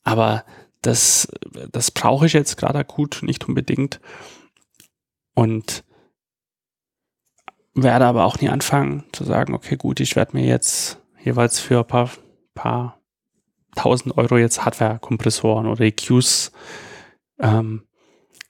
aber 0.03 0.45
das, 0.85 1.27
das 1.71 1.91
brauche 1.91 2.25
ich 2.25 2.33
jetzt 2.33 2.57
gerade 2.57 2.79
akut 2.79 3.19
nicht 3.21 3.47
unbedingt. 3.47 3.99
Und 5.33 5.83
werde 7.73 8.05
aber 8.05 8.23
auch 8.25 8.39
nie 8.39 8.49
anfangen 8.49 9.03
zu 9.11 9.25
sagen, 9.25 9.53
okay, 9.53 9.75
gut, 9.75 9.99
ich 9.99 10.15
werde 10.15 10.37
mir 10.37 10.45
jetzt 10.45 10.99
jeweils 11.21 11.59
für 11.59 11.79
ein 11.79 11.87
paar, 11.87 12.09
paar 12.53 12.99
tausend 13.75 14.17
Euro 14.17 14.37
jetzt 14.37 14.63
Hardware-Kompressoren 14.63 15.67
oder 15.67 15.81
EQs 15.81 16.53
ähm, 17.39 17.83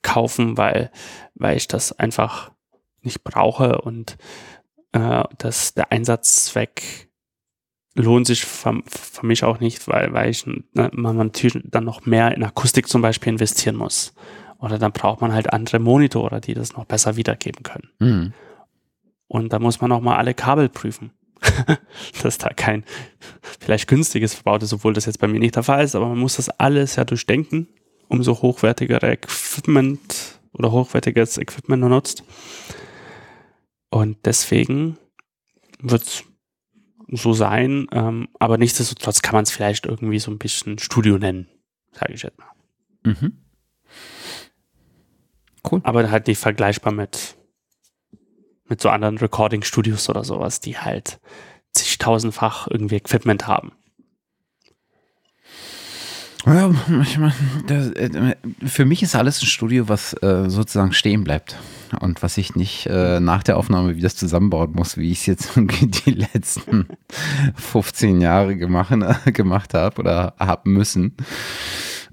kaufen, 0.04 0.58
weil, 0.58 0.92
weil 1.34 1.58
ich 1.58 1.68
das 1.68 1.92
einfach 1.92 2.52
nicht 3.02 3.24
brauche 3.24 3.82
und 3.82 4.18
äh, 4.92 5.24
dass 5.38 5.74
der 5.74 5.92
Einsatzzweck 5.92 7.10
lohnt 7.96 8.28
sich 8.28 8.46
für, 8.46 8.82
für 8.86 9.26
mich 9.26 9.44
auch 9.44 9.60
nicht, 9.60 9.88
weil, 9.88 10.14
weil 10.14 10.30
ich, 10.30 10.46
ne, 10.46 10.64
man 10.94 11.18
natürlich 11.18 11.64
dann 11.66 11.86
noch 11.86 12.06
mehr 12.06 12.36
in 12.36 12.44
Akustik 12.44 12.88
zum 12.88 13.02
Beispiel 13.02 13.34
investieren 13.34 13.76
muss. 13.76 14.14
Oder 14.60 14.78
dann 14.78 14.92
braucht 14.92 15.22
man 15.22 15.34
halt 15.34 15.52
andere 15.52 15.80
Monitore, 15.80 16.42
die 16.42 16.54
das 16.54 16.76
noch 16.76 16.86
besser 16.86 17.16
wiedergeben 17.16 17.64
können. 17.64 17.90
Mhm. 18.00 18.34
Und 19.28 19.54
da 19.54 19.60
muss 19.60 19.82
man 19.82 19.92
auch 19.92 20.02
mal 20.02 20.18
alle 20.18 20.34
Kabel 20.34 20.70
prüfen. 20.70 21.12
dass 22.24 22.38
da 22.38 22.50
kein 22.50 22.84
vielleicht 23.60 23.88
günstiges 23.88 24.34
verbaut 24.34 24.64
ist, 24.64 24.74
obwohl 24.74 24.94
das 24.94 25.06
jetzt 25.06 25.20
bei 25.20 25.28
mir 25.28 25.40
nicht 25.40 25.56
der 25.56 25.64
Fall 25.64 25.84
ist, 25.84 25.94
aber 25.94 26.08
man 26.08 26.18
muss 26.18 26.38
das 26.38 26.50
alles 26.50 26.96
ja 26.96 27.04
durchdenken, 27.04 27.68
umso 28.08 28.42
hochwertigere 28.42 29.12
Equipment 29.12 30.40
oder 30.54 30.72
hochwertiges 30.72 31.38
Equipment 31.38 31.82
man 31.82 31.92
nutzt. 31.92 32.24
Und 33.90 34.18
deswegen 34.26 34.98
wird 35.80 36.04
es 36.04 36.24
so 37.10 37.34
sein. 37.34 37.88
Ähm, 37.92 38.30
aber 38.40 38.58
nichtsdestotrotz 38.58 39.22
kann 39.22 39.36
man 39.36 39.44
es 39.44 39.52
vielleicht 39.52 39.86
irgendwie 39.86 40.20
so 40.20 40.32
ein 40.32 40.38
bisschen 40.38 40.78
Studio 40.80 41.18
nennen, 41.18 41.48
sage 41.92 42.14
ich 42.14 42.24
jetzt 42.24 42.38
mal. 42.38 42.52
Mhm. 43.04 43.42
Cool. 45.70 45.82
Aber 45.84 46.10
halt 46.12 46.28
nicht 46.28 46.40
vergleichbar 46.40 46.94
mit, 46.94 47.36
mit 48.68 48.82
so 48.82 48.90
anderen 48.90 49.18
Recording-Studios 49.18 50.10
oder 50.10 50.24
sowas, 50.24 50.60
die 50.60 50.78
halt 50.78 51.20
zigtausendfach 51.74 52.68
irgendwie 52.70 52.96
Equipment 52.96 53.48
haben. 53.48 53.72
Ja, 56.46 56.70
ich 57.02 57.18
meine, 57.18 57.34
äh, 57.68 58.36
für 58.68 58.86
mich 58.86 59.02
ist 59.02 59.16
alles 59.16 59.42
ein 59.42 59.48
Studio, 59.48 59.90
was 59.90 60.14
äh, 60.22 60.48
sozusagen 60.48 60.94
stehen 60.94 61.24
bleibt 61.24 61.56
und 62.02 62.22
was 62.22 62.38
ich 62.38 62.56
nicht 62.56 62.86
äh, 62.86 63.20
nach 63.20 63.42
der 63.42 63.58
Aufnahme 63.58 63.96
wieder 63.96 64.10
zusammenbauen 64.10 64.74
muss, 64.74 64.96
wie 64.96 65.12
ich 65.12 65.22
es 65.22 65.26
jetzt 65.26 65.56
die 66.06 66.12
letzten 66.12 66.86
15 67.56 68.22
Jahre 68.22 68.56
gemacht, 68.58 68.94
gemacht 69.34 69.74
habe 69.74 70.00
oder 70.00 70.36
haben 70.38 70.72
müssen. 70.72 71.16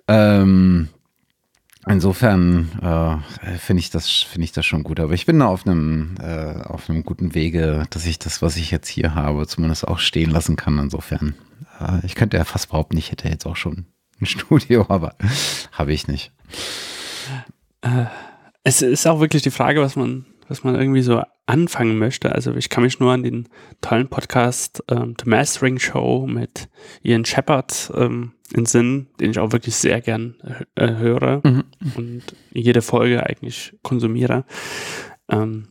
Ähm, 0.08 0.88
insofern 1.86 2.70
äh, 2.80 3.58
finde 3.58 3.80
ich 3.80 3.90
das 3.90 4.08
finde 4.08 4.44
ich 4.44 4.52
das 4.52 4.64
schon 4.64 4.82
gut, 4.82 4.98
aber 4.98 5.12
ich 5.12 5.26
bin 5.26 5.40
da 5.40 5.46
auf 5.46 5.66
einem 5.66 6.14
äh, 6.22 6.62
auf 6.62 6.88
einem 6.88 7.04
guten 7.04 7.34
Wege, 7.34 7.84
dass 7.90 8.06
ich 8.06 8.18
das, 8.18 8.40
was 8.40 8.56
ich 8.56 8.70
jetzt 8.70 8.88
hier 8.88 9.14
habe, 9.14 9.46
zumindest 9.46 9.86
auch 9.86 9.98
stehen 9.98 10.30
lassen 10.30 10.56
kann. 10.56 10.78
Insofern, 10.78 11.34
ich 12.02 12.14
könnte 12.14 12.38
ja 12.38 12.44
fast 12.44 12.70
behaupten, 12.70 12.96
ich 12.96 13.10
hätte 13.10 13.28
jetzt 13.28 13.46
auch 13.46 13.56
schon 13.56 13.86
ein 14.22 14.26
Studio, 14.26 14.86
aber 14.88 15.14
habe 15.72 15.92
ich 15.92 16.08
nicht. 16.08 16.32
Äh, 17.82 18.06
es 18.64 18.82
ist 18.82 19.06
auch 19.06 19.20
wirklich 19.20 19.42
die 19.42 19.50
Frage, 19.50 19.80
was 19.80 19.96
man, 19.96 20.26
was 20.48 20.64
man 20.64 20.74
irgendwie 20.74 21.02
so 21.02 21.22
anfangen 21.46 21.98
möchte. 21.98 22.32
Also 22.32 22.54
ich 22.54 22.68
kann 22.68 22.84
mich 22.84 23.00
nur 23.00 23.12
an 23.12 23.24
den 23.24 23.48
tollen 23.80 24.08
Podcast 24.08 24.82
ähm, 24.88 25.14
The 25.20 25.28
Mastering 25.28 25.78
Show 25.78 26.26
mit 26.26 26.68
Ian 27.02 27.24
Shepard 27.24 27.92
ähm, 27.94 28.32
in 28.54 28.66
Sinn, 28.66 29.08
den 29.20 29.32
ich 29.32 29.38
auch 29.38 29.52
wirklich 29.52 29.74
sehr 29.74 30.00
gern 30.00 30.36
äh, 30.76 30.94
höre 30.94 31.40
mhm. 31.44 31.64
und 31.96 32.22
jede 32.52 32.82
Folge 32.82 33.24
eigentlich 33.24 33.74
konsumiere, 33.82 34.44
ähm, 35.28 35.68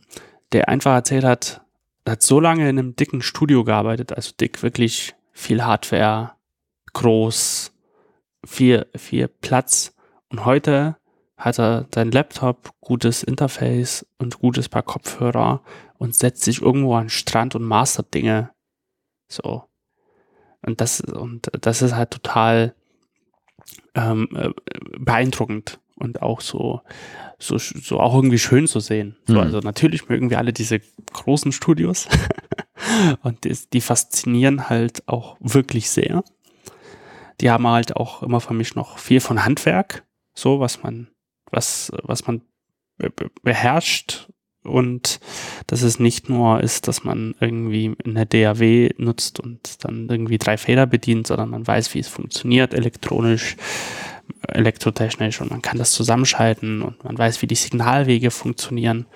der 0.52 0.68
einfach 0.68 0.92
erzählt 0.92 1.24
hat, 1.24 1.62
er 2.04 2.12
hat 2.12 2.22
so 2.22 2.40
lange 2.40 2.68
in 2.68 2.78
einem 2.78 2.96
dicken 2.96 3.22
Studio 3.22 3.64
gearbeitet, 3.64 4.12
also 4.12 4.32
dick, 4.38 4.62
wirklich 4.62 5.14
viel 5.32 5.64
Hardware, 5.64 6.32
groß, 6.92 7.71
viel, 8.44 8.86
viel 8.96 9.28
Platz. 9.28 9.94
Und 10.28 10.44
heute 10.44 10.96
hat 11.36 11.58
er 11.58 11.86
sein 11.92 12.10
Laptop, 12.10 12.72
gutes 12.80 13.22
Interface 13.22 14.06
und 14.18 14.38
gutes 14.38 14.68
paar 14.68 14.82
Kopfhörer 14.82 15.62
und 15.98 16.14
setzt 16.14 16.42
sich 16.42 16.62
irgendwo 16.62 16.94
an 16.94 17.04
den 17.04 17.10
Strand 17.10 17.54
und 17.54 17.62
mastert 17.62 18.14
Dinge. 18.14 18.50
So. 19.28 19.64
Und 20.64 20.80
das, 20.80 21.00
und 21.00 21.50
das 21.60 21.82
ist 21.82 21.94
halt 21.94 22.10
total 22.10 22.74
ähm, 23.94 24.28
äh, 24.34 24.50
beeindruckend 24.98 25.80
und 25.96 26.22
auch 26.22 26.40
so, 26.40 26.80
so, 27.38 27.58
so 27.58 28.00
auch 28.00 28.14
irgendwie 28.14 28.38
schön 28.38 28.66
zu 28.66 28.80
sehen. 28.80 29.16
So, 29.26 29.34
mhm. 29.34 29.40
Also 29.40 29.58
natürlich 29.60 30.08
mögen 30.08 30.30
wir 30.30 30.38
alle 30.38 30.52
diese 30.52 30.80
großen 31.12 31.52
Studios 31.52 32.08
und 33.22 33.44
die, 33.44 33.56
die 33.72 33.80
faszinieren 33.80 34.68
halt 34.68 35.06
auch 35.08 35.36
wirklich 35.40 35.90
sehr 35.90 36.22
die 37.40 37.50
haben 37.50 37.66
halt 37.66 37.96
auch 37.96 38.22
immer 38.22 38.40
für 38.40 38.54
mich 38.54 38.74
noch 38.74 38.98
viel 38.98 39.20
von 39.20 39.44
Handwerk, 39.44 40.04
so 40.34 40.60
was 40.60 40.82
man, 40.82 41.08
was, 41.50 41.92
was 42.02 42.26
man 42.26 42.42
beherrscht 43.42 44.28
und 44.64 45.20
dass 45.66 45.82
es 45.82 45.98
nicht 45.98 46.28
nur 46.28 46.60
ist, 46.60 46.88
dass 46.88 47.04
man 47.04 47.34
irgendwie 47.40 47.94
eine 48.04 48.26
DAW 48.26 48.90
nutzt 48.98 49.40
und 49.40 49.84
dann 49.84 50.08
irgendwie 50.08 50.38
drei 50.38 50.56
Feder 50.56 50.86
bedient, 50.86 51.26
sondern 51.26 51.50
man 51.50 51.66
weiß, 51.66 51.94
wie 51.94 51.98
es 51.98 52.08
funktioniert, 52.08 52.74
elektronisch, 52.74 53.56
elektrotechnisch 54.48 55.40
und 55.40 55.50
man 55.50 55.62
kann 55.62 55.78
das 55.78 55.92
zusammenschalten 55.92 56.82
und 56.82 57.02
man 57.04 57.18
weiß, 57.18 57.42
wie 57.42 57.46
die 57.46 57.56
Signalwege 57.56 58.30
funktionieren. 58.30 59.06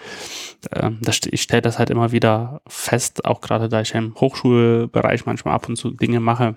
Ähm, 0.72 1.00
ich 1.30 1.42
stelle 1.42 1.62
das 1.62 1.78
halt 1.78 1.90
immer 1.90 2.12
wieder 2.12 2.60
fest, 2.66 3.24
auch 3.24 3.40
gerade 3.40 3.68
da 3.68 3.80
ich 3.80 3.94
im 3.94 4.14
Hochschulbereich 4.16 5.26
manchmal 5.26 5.54
ab 5.54 5.68
und 5.68 5.76
zu 5.76 5.90
Dinge 5.90 6.20
mache, 6.20 6.56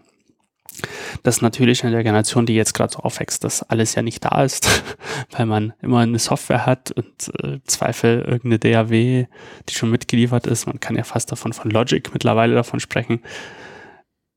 dass 1.24 1.42
natürlich 1.42 1.84
in 1.84 1.92
der 1.92 2.04
Generation, 2.04 2.46
die 2.46 2.56
jetzt 2.56 2.74
gerade 2.74 2.94
so 2.94 3.00
aufwächst, 3.00 3.44
das 3.44 3.64
alles 3.64 3.96
ja 3.96 4.02
nicht 4.02 4.24
da 4.24 4.44
ist, 4.44 4.84
weil 5.32 5.46
man 5.46 5.74
immer 5.82 6.00
eine 6.00 6.20
Software 6.20 6.66
hat 6.66 6.92
und 6.92 7.32
äh, 7.44 7.60
Zweifel 7.66 8.22
irgendeine 8.22 8.60
DAW, 8.60 9.28
die 9.68 9.74
schon 9.74 9.92
mitgeliefert 9.92 10.48
ist. 10.48 10.68
Man 10.68 10.80
kann 10.80 10.96
ja 10.96 11.04
fast 11.04 11.32
davon 11.32 11.54
von 11.54 11.72
Logic 11.72 12.10
mittlerweile 12.14 12.56
davon 12.56 12.80
sprechen. 12.80 13.22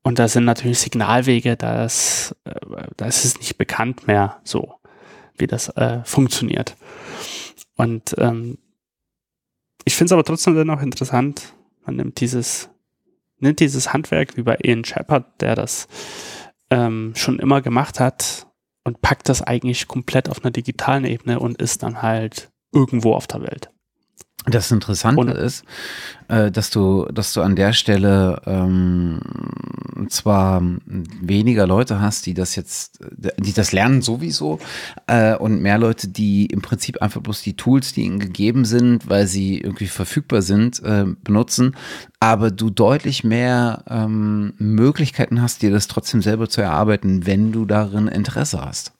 Und 0.03 0.19
da 0.19 0.27
sind 0.27 0.43
natürlich 0.43 0.79
Signalwege, 0.79 1.55
das, 1.55 2.35
äh, 2.43 2.53
da 2.97 3.05
ist 3.05 3.23
es 3.23 3.37
nicht 3.37 3.57
bekannt 3.57 4.05
mehr 4.07 4.41
so, 4.43 4.73
wie 5.37 5.47
das 5.47 5.69
äh, 5.69 6.03
funktioniert. 6.03 6.75
Und 7.75 8.15
ähm, 8.17 8.57
ich 9.85 9.95
finde 9.95 10.07
es 10.07 10.11
aber 10.11 10.23
trotzdem 10.25 10.55
dann 10.55 10.69
auch 10.69 10.81
interessant, 10.81 11.53
man 11.85 11.95
nimmt 11.95 12.19
dieses, 12.19 12.69
nimmt 13.43 13.59
dieses 13.59 13.93
Handwerk 13.93 14.35
wie 14.37 14.43
bei 14.43 14.57
Ian 14.63 14.83
Shepard, 14.83 15.25
der 15.41 15.55
das 15.55 15.87
ähm, 16.71 17.13
schon 17.15 17.39
immer 17.39 17.61
gemacht 17.61 17.99
hat 17.99 18.47
und 18.83 19.01
packt 19.01 19.29
das 19.29 19.41
eigentlich 19.41 19.87
komplett 19.87 20.29
auf 20.29 20.43
einer 20.43 20.51
digitalen 20.51 21.05
Ebene 21.05 21.39
und 21.39 21.61
ist 21.61 21.83
dann 21.83 22.01
halt 22.01 22.51
irgendwo 22.73 23.13
auf 23.13 23.27
der 23.27 23.41
Welt. 23.41 23.69
Das 24.45 24.71
Interessante 24.71 25.21
und, 25.21 25.29
ist, 25.29 25.63
äh, 26.27 26.51
dass 26.51 26.69
du, 26.69 27.05
dass 27.05 27.33
du 27.33 27.41
an 27.41 27.55
der 27.55 27.71
Stelle 27.71 28.41
ähm, 28.45 29.19
zwar 30.09 30.61
weniger 30.85 31.65
Leute 31.65 32.01
hast, 32.01 32.25
die 32.25 32.33
das 32.33 32.55
jetzt, 32.55 32.99
die 33.37 33.53
das 33.53 33.71
lernen 33.71 34.01
sowieso, 34.01 34.59
äh, 35.07 35.35
und 35.35 35.61
mehr 35.61 35.77
Leute, 35.77 36.09
die 36.09 36.47
im 36.47 36.61
Prinzip 36.61 37.01
einfach 37.01 37.21
bloß 37.21 37.41
die 37.41 37.55
Tools, 37.55 37.93
die 37.93 38.03
ihnen 38.03 38.19
gegeben 38.19 38.65
sind, 38.65 39.09
weil 39.09 39.27
sie 39.27 39.59
irgendwie 39.59 39.87
verfügbar 39.87 40.41
sind, 40.41 40.83
äh, 40.83 41.05
benutzen, 41.23 41.75
aber 42.19 42.51
du 42.51 42.69
deutlich 42.69 43.23
mehr 43.23 43.83
ähm, 43.87 44.53
Möglichkeiten 44.57 45.41
hast, 45.41 45.61
dir 45.61 45.71
das 45.71 45.87
trotzdem 45.87 46.21
selber 46.21 46.49
zu 46.49 46.61
erarbeiten, 46.61 47.25
wenn 47.25 47.51
du 47.51 47.65
darin 47.65 48.07
Interesse 48.07 48.61
hast. 48.61 48.93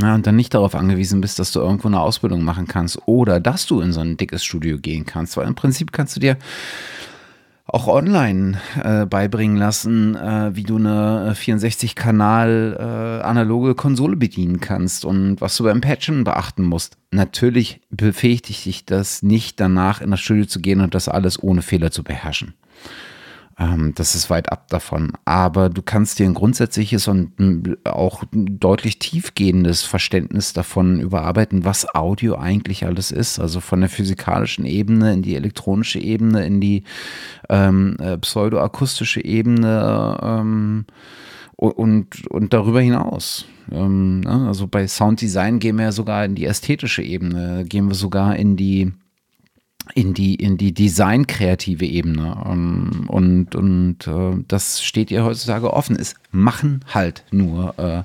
Ja, 0.00 0.14
und 0.14 0.26
dann 0.26 0.36
nicht 0.36 0.52
darauf 0.52 0.74
angewiesen 0.74 1.20
bist, 1.20 1.38
dass 1.38 1.52
du 1.52 1.60
irgendwo 1.60 1.88
eine 1.88 2.00
Ausbildung 2.00 2.42
machen 2.44 2.66
kannst 2.66 2.98
oder 3.06 3.40
dass 3.40 3.66
du 3.66 3.80
in 3.80 3.92
so 3.92 4.00
ein 4.00 4.16
dickes 4.16 4.44
Studio 4.44 4.78
gehen 4.78 5.06
kannst, 5.06 5.36
weil 5.36 5.46
im 5.46 5.54
Prinzip 5.54 5.92
kannst 5.92 6.16
du 6.16 6.20
dir 6.20 6.36
auch 7.68 7.88
online 7.88 8.60
äh, 8.82 9.06
beibringen 9.06 9.56
lassen, 9.56 10.14
äh, 10.14 10.54
wie 10.54 10.62
du 10.62 10.76
eine 10.76 11.34
64-Kanal 11.34 12.76
äh, 12.78 13.24
analoge 13.24 13.74
Konsole 13.74 14.16
bedienen 14.16 14.60
kannst 14.60 15.04
und 15.04 15.40
was 15.40 15.56
du 15.56 15.64
beim 15.64 15.80
Patchen 15.80 16.22
beachten 16.22 16.62
musst. 16.62 16.96
Natürlich 17.10 17.80
befähigt 17.90 18.48
dich 18.48 18.84
das 18.84 19.22
nicht 19.22 19.58
danach 19.58 20.00
in 20.00 20.12
das 20.12 20.20
Studio 20.20 20.46
zu 20.46 20.60
gehen 20.60 20.80
und 20.80 20.94
das 20.94 21.08
alles 21.08 21.42
ohne 21.42 21.62
Fehler 21.62 21.90
zu 21.90 22.04
beherrschen. 22.04 22.54
Ähm, 23.58 23.92
das 23.94 24.14
ist 24.14 24.28
weit 24.28 24.52
ab 24.52 24.68
davon. 24.68 25.12
Aber 25.24 25.70
du 25.70 25.80
kannst 25.82 26.18
dir 26.18 26.26
ein 26.26 26.34
grundsätzliches 26.34 27.08
und 27.08 27.78
auch 27.84 28.24
deutlich 28.32 28.98
tiefgehendes 28.98 29.82
Verständnis 29.82 30.52
davon 30.52 31.00
überarbeiten, 31.00 31.64
was 31.64 31.94
Audio 31.94 32.36
eigentlich 32.36 32.84
alles 32.84 33.10
ist. 33.10 33.38
Also 33.38 33.60
von 33.60 33.80
der 33.80 33.88
physikalischen 33.88 34.66
Ebene 34.66 35.14
in 35.14 35.22
die 35.22 35.36
elektronische 35.36 35.98
Ebene, 35.98 36.44
in 36.44 36.60
die 36.60 36.84
ähm, 37.48 37.96
äh, 37.98 38.18
pseudoakustische 38.18 39.24
Ebene 39.24 40.18
ähm, 40.22 40.84
und, 41.56 42.26
und 42.28 42.52
darüber 42.52 42.82
hinaus. 42.82 43.46
Ähm, 43.72 44.20
ne? 44.20 44.46
Also 44.46 44.66
bei 44.66 44.86
Sounddesign 44.86 45.60
gehen 45.60 45.76
wir 45.78 45.86
ja 45.86 45.92
sogar 45.92 46.26
in 46.26 46.34
die 46.34 46.44
ästhetische 46.44 47.02
Ebene, 47.02 47.64
gehen 47.66 47.88
wir 47.88 47.94
sogar 47.94 48.36
in 48.36 48.56
die 48.56 48.92
in 49.94 50.14
die, 50.14 50.34
in 50.34 50.56
die 50.56 50.72
design-kreative 50.72 51.84
Ebene. 51.84 52.42
Ähm, 52.46 53.06
und, 53.08 53.54
und 53.54 54.06
äh, 54.06 54.44
das 54.48 54.82
steht 54.82 55.10
ihr 55.10 55.24
heutzutage 55.24 55.72
offen. 55.72 55.96
Es 55.96 56.14
machen 56.30 56.84
halt 56.92 57.24
nur 57.30 57.78
äh, 57.78 58.02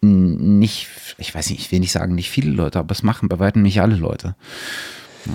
nicht, 0.00 0.88
ich 1.18 1.34
weiß 1.34 1.50
nicht, 1.50 1.60
ich 1.60 1.72
will 1.72 1.80
nicht 1.80 1.92
sagen 1.92 2.14
nicht 2.14 2.30
viele 2.30 2.50
Leute, 2.50 2.78
aber 2.78 2.92
es 2.92 3.02
machen 3.02 3.28
bei 3.28 3.38
weitem 3.38 3.62
nicht 3.62 3.80
alle 3.80 3.96
Leute. 3.96 4.36
Ja. 5.26 5.32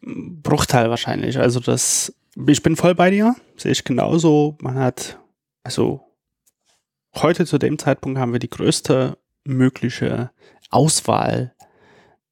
Bruchteil 0.00 0.90
wahrscheinlich. 0.90 1.38
Also 1.38 1.60
das, 1.60 2.14
ich 2.46 2.62
bin 2.62 2.76
voll 2.76 2.94
bei 2.94 3.10
dir, 3.10 3.34
sehe 3.56 3.72
ich 3.72 3.84
genauso. 3.84 4.56
Man 4.60 4.76
hat, 4.76 5.18
also 5.64 6.00
heute 7.16 7.44
zu 7.44 7.58
dem 7.58 7.78
Zeitpunkt 7.78 8.18
haben 8.18 8.32
wir 8.32 8.38
die 8.38 8.50
größte 8.50 9.18
mögliche 9.44 10.30
Auswahl 10.70 11.54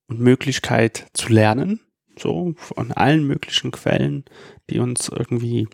und 0.07 0.21
Möglichkeit 0.21 1.07
zu 1.13 1.29
lernen 1.29 1.81
so 2.19 2.55
von 2.57 2.93
allen 2.93 3.27
möglichen 3.27 3.71
Quellen, 3.71 4.25
die 4.71 4.79
uns 4.79 5.09
irgendwie 5.09 5.69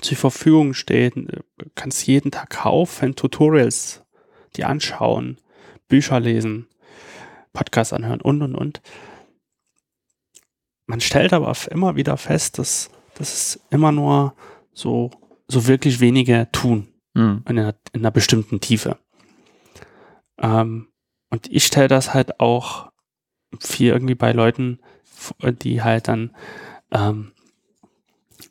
zur 0.00 0.16
Verfügung 0.16 0.74
stehen. 0.74 1.28
Du 1.58 1.66
kannst 1.74 2.06
jeden 2.06 2.30
Tag 2.30 2.50
kaufen, 2.50 3.14
Tutorials 3.14 4.02
die 4.56 4.64
anschauen, 4.64 5.38
Bücher 5.88 6.20
lesen, 6.20 6.68
Podcasts 7.52 7.92
anhören 7.92 8.20
und 8.20 8.42
und 8.42 8.54
und. 8.54 8.82
Man 10.86 11.00
stellt 11.00 11.32
aber 11.32 11.54
immer 11.70 11.96
wieder 11.96 12.16
fest, 12.16 12.58
dass, 12.58 12.90
dass 13.14 13.32
es 13.32 13.60
immer 13.70 13.92
nur 13.92 14.34
so, 14.72 15.10
so 15.48 15.66
wirklich 15.66 16.00
wenige 16.00 16.48
tun 16.52 16.88
mhm. 17.14 17.44
in, 17.48 17.58
einer, 17.58 17.74
in 17.92 18.00
einer 18.00 18.10
bestimmten 18.10 18.60
Tiefe. 18.60 18.98
Ähm, 20.38 20.88
und 21.30 21.50
ich 21.50 21.64
stelle 21.66 21.88
das 21.88 22.12
halt 22.12 22.40
auch 22.40 22.90
viel 23.60 23.92
irgendwie 23.92 24.14
bei 24.14 24.32
Leuten 24.32 24.80
die 25.62 25.82
halt 25.82 26.08
dann, 26.08 26.30
ähm, 26.90 27.32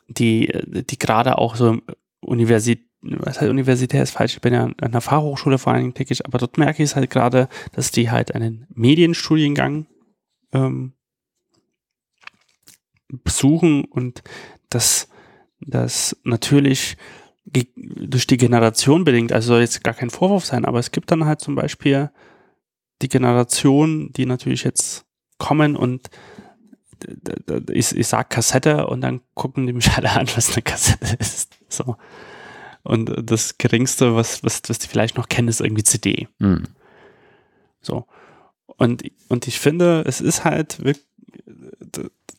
die, 0.08 0.52
die 0.66 0.98
gerade 0.98 1.38
auch 1.38 1.56
so 1.56 1.78
Universität, 2.22 2.86
was 3.02 3.42
heißt 3.42 3.50
Universität 3.50 4.02
ist 4.02 4.12
falsch, 4.12 4.36
ich 4.36 4.42
bin 4.42 4.54
ja 4.54 4.64
an 4.64 4.76
einer 4.80 5.02
Fachhochschule 5.02 5.58
vor 5.58 5.74
allen 5.74 5.82
Dingen 5.82 5.94
tätig, 5.94 6.26
aber 6.26 6.38
dort 6.38 6.58
merke 6.58 6.84
ich 6.84 6.92
es 6.92 6.96
halt 6.96 7.10
gerade, 7.10 7.50
dass 7.72 7.92
die 7.92 8.12
halt 8.12 8.36
einen 8.36 8.68
Medienstudiengang 8.74 9.88
ähm, 10.54 10.94
besuchen 13.24 13.86
und 13.86 14.24
das, 14.70 15.10
das 15.60 16.16
natürlich 16.24 16.98
durch 17.46 18.28
die 18.28 18.38
Generation 18.38 19.04
bedingt, 19.04 19.34
also 19.34 19.50
soll 19.50 19.62
jetzt 19.62 19.84
gar 19.84 19.94
kein 19.94 20.10
Vorwurf 20.10 20.46
sein, 20.46 20.66
aber 20.66 20.80
es 20.80 20.92
gibt 20.92 21.12
dann 21.12 21.26
halt 21.26 21.42
zum 21.42 21.56
Beispiel 21.56 22.12
die 23.02 23.10
Generation, 23.10 24.12
die 24.14 24.26
natürlich 24.26 24.64
jetzt 24.64 25.06
kommen 25.38 25.76
und 25.76 26.10
ich, 27.72 27.96
ich 27.96 28.08
sag 28.08 28.30
Kassette 28.30 28.88
und 28.88 29.02
dann 29.02 29.22
gucken 29.34 29.68
die 29.68 29.74
mich 29.74 29.92
alle 29.98 30.12
an, 30.12 30.28
was 30.36 30.54
eine 30.54 30.62
Kassette 30.62 31.16
ist. 31.20 31.56
So. 31.70 31.98
Und 32.84 33.12
das 33.30 33.58
Geringste, 33.58 34.16
was, 34.16 34.44
was, 34.44 34.62
was 34.68 34.80
die 34.80 34.88
vielleicht 34.88 35.18
noch 35.18 35.30
kennen, 35.30 35.48
ist 35.48 35.62
irgendwie 35.62 35.84
CD. 35.84 36.28
Mhm. 36.40 36.64
So. 37.82 38.06
Und, 38.66 39.04
und 39.30 39.48
ich 39.48 39.60
finde, 39.60 40.04
es 40.08 40.22
ist 40.22 40.44
halt 40.44 40.84
wirklich, 40.84 41.06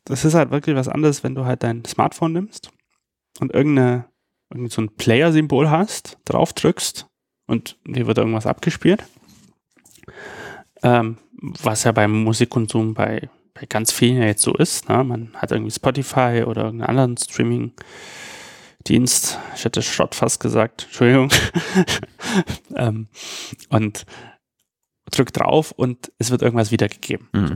das 0.04 0.24
ist 0.24 0.34
halt 0.34 0.50
wirklich 0.50 0.74
was 0.76 0.88
anderes, 0.88 1.22
wenn 1.22 1.34
du 1.34 1.44
halt 1.44 1.62
dein 1.62 1.84
Smartphone 1.84 2.32
nimmst 2.32 2.70
und 3.40 3.54
irgendeine, 3.54 4.06
irgend 4.50 4.72
so 4.72 4.82
ein 4.82 4.94
Player-Symbol 4.96 5.70
hast, 5.70 6.18
drauf 6.24 6.52
drückst 6.52 7.06
und 7.46 7.76
dir 7.86 8.06
wird 8.06 8.18
irgendwas 8.18 8.46
abgespielt. 8.46 9.04
Ähm, 10.82 11.18
was 11.40 11.84
ja 11.84 11.92
beim 11.92 12.24
Musikkonsum 12.24 12.94
bei 12.94 13.28
bei 13.54 13.66
ganz 13.66 13.92
vielen 13.92 14.18
ja 14.18 14.24
jetzt 14.26 14.42
so 14.42 14.52
ist. 14.54 14.88
Ne? 14.88 15.04
Man 15.04 15.32
hat 15.34 15.52
irgendwie 15.52 15.70
Spotify 15.70 16.42
oder 16.46 16.64
irgendeinen 16.64 16.88
anderen 16.88 17.16
Streaming-Dienst. 17.16 19.38
Ich 19.54 19.64
hätte 19.64 19.80
Schrott 19.82 20.14
fast 20.14 20.40
gesagt, 20.40 20.82
Entschuldigung. 20.84 21.30
ähm, 22.76 23.08
und 23.68 24.04
drückt 25.10 25.38
drauf 25.38 25.72
und 25.72 26.12
es 26.18 26.30
wird 26.30 26.42
irgendwas 26.42 26.70
wiedergegeben. 26.70 27.28
Mhm. 27.32 27.48
So. 27.48 27.54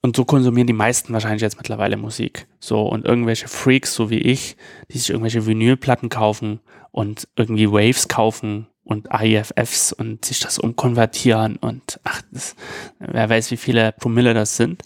Und 0.00 0.14
so 0.16 0.24
konsumieren 0.24 0.68
die 0.68 0.72
meisten 0.72 1.12
wahrscheinlich 1.12 1.42
jetzt 1.42 1.56
mittlerweile 1.56 1.96
Musik. 1.96 2.46
So, 2.60 2.88
und 2.88 3.04
irgendwelche 3.04 3.48
Freaks, 3.48 3.92
so 3.94 4.10
wie 4.10 4.20
ich, 4.20 4.56
die 4.90 4.98
sich 4.98 5.10
irgendwelche 5.10 5.44
Vinylplatten 5.44 6.08
kaufen 6.08 6.60
und 6.92 7.26
irgendwie 7.36 7.68
Waves 7.70 8.06
kaufen 8.08 8.68
und 8.88 9.12
AIFFs 9.12 9.92
und 9.92 10.24
sich 10.24 10.40
das 10.40 10.58
umkonvertieren 10.58 11.56
und 11.56 12.00
ach, 12.04 12.22
das, 12.32 12.56
wer 12.98 13.28
weiß, 13.28 13.50
wie 13.50 13.58
viele 13.58 13.92
Promille 13.92 14.32
das 14.32 14.56
sind. 14.56 14.82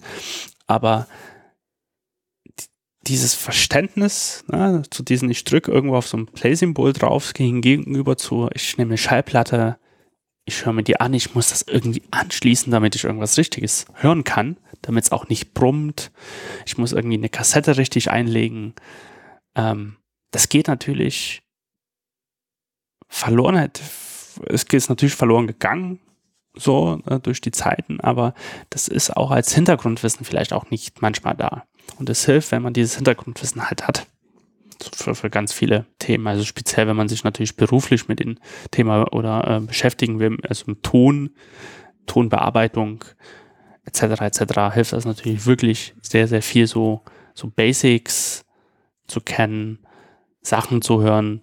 Aber 0.67 1.07
dieses 3.07 3.35
Verständnis 3.35 4.45
ne, 4.49 4.83
zu 4.91 5.05
diesem, 5.05 5.31
ich 5.31 5.45
drücke 5.45 5.71
irgendwo 5.71 5.97
auf 5.97 6.09
so 6.09 6.17
ein 6.17 6.27
Play-Symbol 6.27 6.93
drauf, 6.93 7.33
gegenüber 7.33 8.17
zu, 8.17 8.49
ich 8.55 8.77
nehme 8.77 8.91
eine 8.91 8.99
Schallplatte, 8.99 9.79
ich 10.45 10.67
höre 10.67 10.73
mir 10.73 10.83
die 10.83 10.99
an, 10.99 11.15
ich 11.15 11.37
muss 11.37 11.51
das 11.51 11.63
irgendwie 11.63 12.03
anschließen, 12.11 12.73
damit 12.73 12.97
ich 12.97 13.05
irgendwas 13.05 13.39
Richtiges 13.39 13.87
hören 13.95 14.25
kann, 14.25 14.57
damit 14.83 15.05
es 15.05 15.13
auch 15.13 15.29
nicht 15.29 15.55
brummt. 15.55 16.11
Ich 16.67 16.77
muss 16.77 16.93
irgendwie 16.93 17.19
eine 17.19 17.29
Kassette 17.29 17.77
richtig 17.77 18.11
einlegen. 18.11 18.75
Ähm, 19.55 19.97
das 20.33 20.49
geht 20.49 20.67
natürlich 20.67 21.42
verloren. 23.13 23.71
Es 24.47 24.63
ist 24.65 24.89
natürlich 24.89 25.15
verloren 25.15 25.47
gegangen, 25.47 26.01
so 26.55 27.01
äh, 27.07 27.21
durch 27.21 27.43
die 27.43 27.51
Zeiten, 27.51 28.01
aber 28.01 28.35
das 28.71 28.89
ist 28.89 29.15
auch 29.17 29.31
als 29.31 29.55
Hintergrundwissen 29.55 30.25
vielleicht 30.25 30.53
auch 30.53 30.71
nicht 30.71 31.03
manchmal 31.03 31.37
da. 31.37 31.65
Und 31.99 32.09
es 32.09 32.25
hilft, 32.25 32.53
wenn 32.53 32.63
man 32.63 32.73
dieses 32.73 32.97
Hintergrundwissen 32.97 33.69
halt 33.69 33.87
hat 33.87 34.07
für, 34.95 35.15
für 35.15 35.31
ganz 35.31 35.53
viele 35.53 35.87
Themen. 35.99 36.27
Also 36.27 36.45
speziell, 36.45 36.87
wenn 36.87 36.97
man 36.97 37.09
sich 37.09 37.23
natürlich 37.23 37.57
beruflich 37.57 38.09
mit 38.09 38.19
dem 38.19 38.39
Thema 38.71 39.13
oder 39.13 39.47
äh, 39.47 39.61
beschäftigen 39.61 40.19
will, 40.19 40.39
also 40.49 40.65
mit 40.67 40.83
Ton, 40.83 41.31
Tonbearbeitung 42.07 43.05
etc. 43.85 44.23
etc. 44.23 44.75
hilft 44.75 44.95
das 44.95 45.05
natürlich 45.05 45.45
wirklich 45.45 45.95
sehr, 46.01 46.29
sehr 46.29 46.43
viel 46.43 46.67
so, 46.67 47.03
so 47.35 47.49
Basics 47.49 48.45
zu 49.07 49.21
kennen, 49.21 49.81
Sachen 50.41 50.81
zu 50.81 51.03
hören 51.03 51.43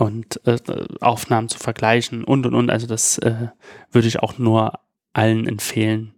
und 0.00 0.40
äh, 0.46 0.58
Aufnahmen 1.00 1.48
zu 1.48 1.58
vergleichen 1.58 2.24
und 2.24 2.46
und 2.46 2.54
und. 2.54 2.70
Also 2.70 2.86
das 2.86 3.18
äh, 3.18 3.48
würde 3.90 4.08
ich 4.08 4.20
auch 4.20 4.38
nur 4.38 4.80
allen 5.12 5.46
empfehlen, 5.46 6.14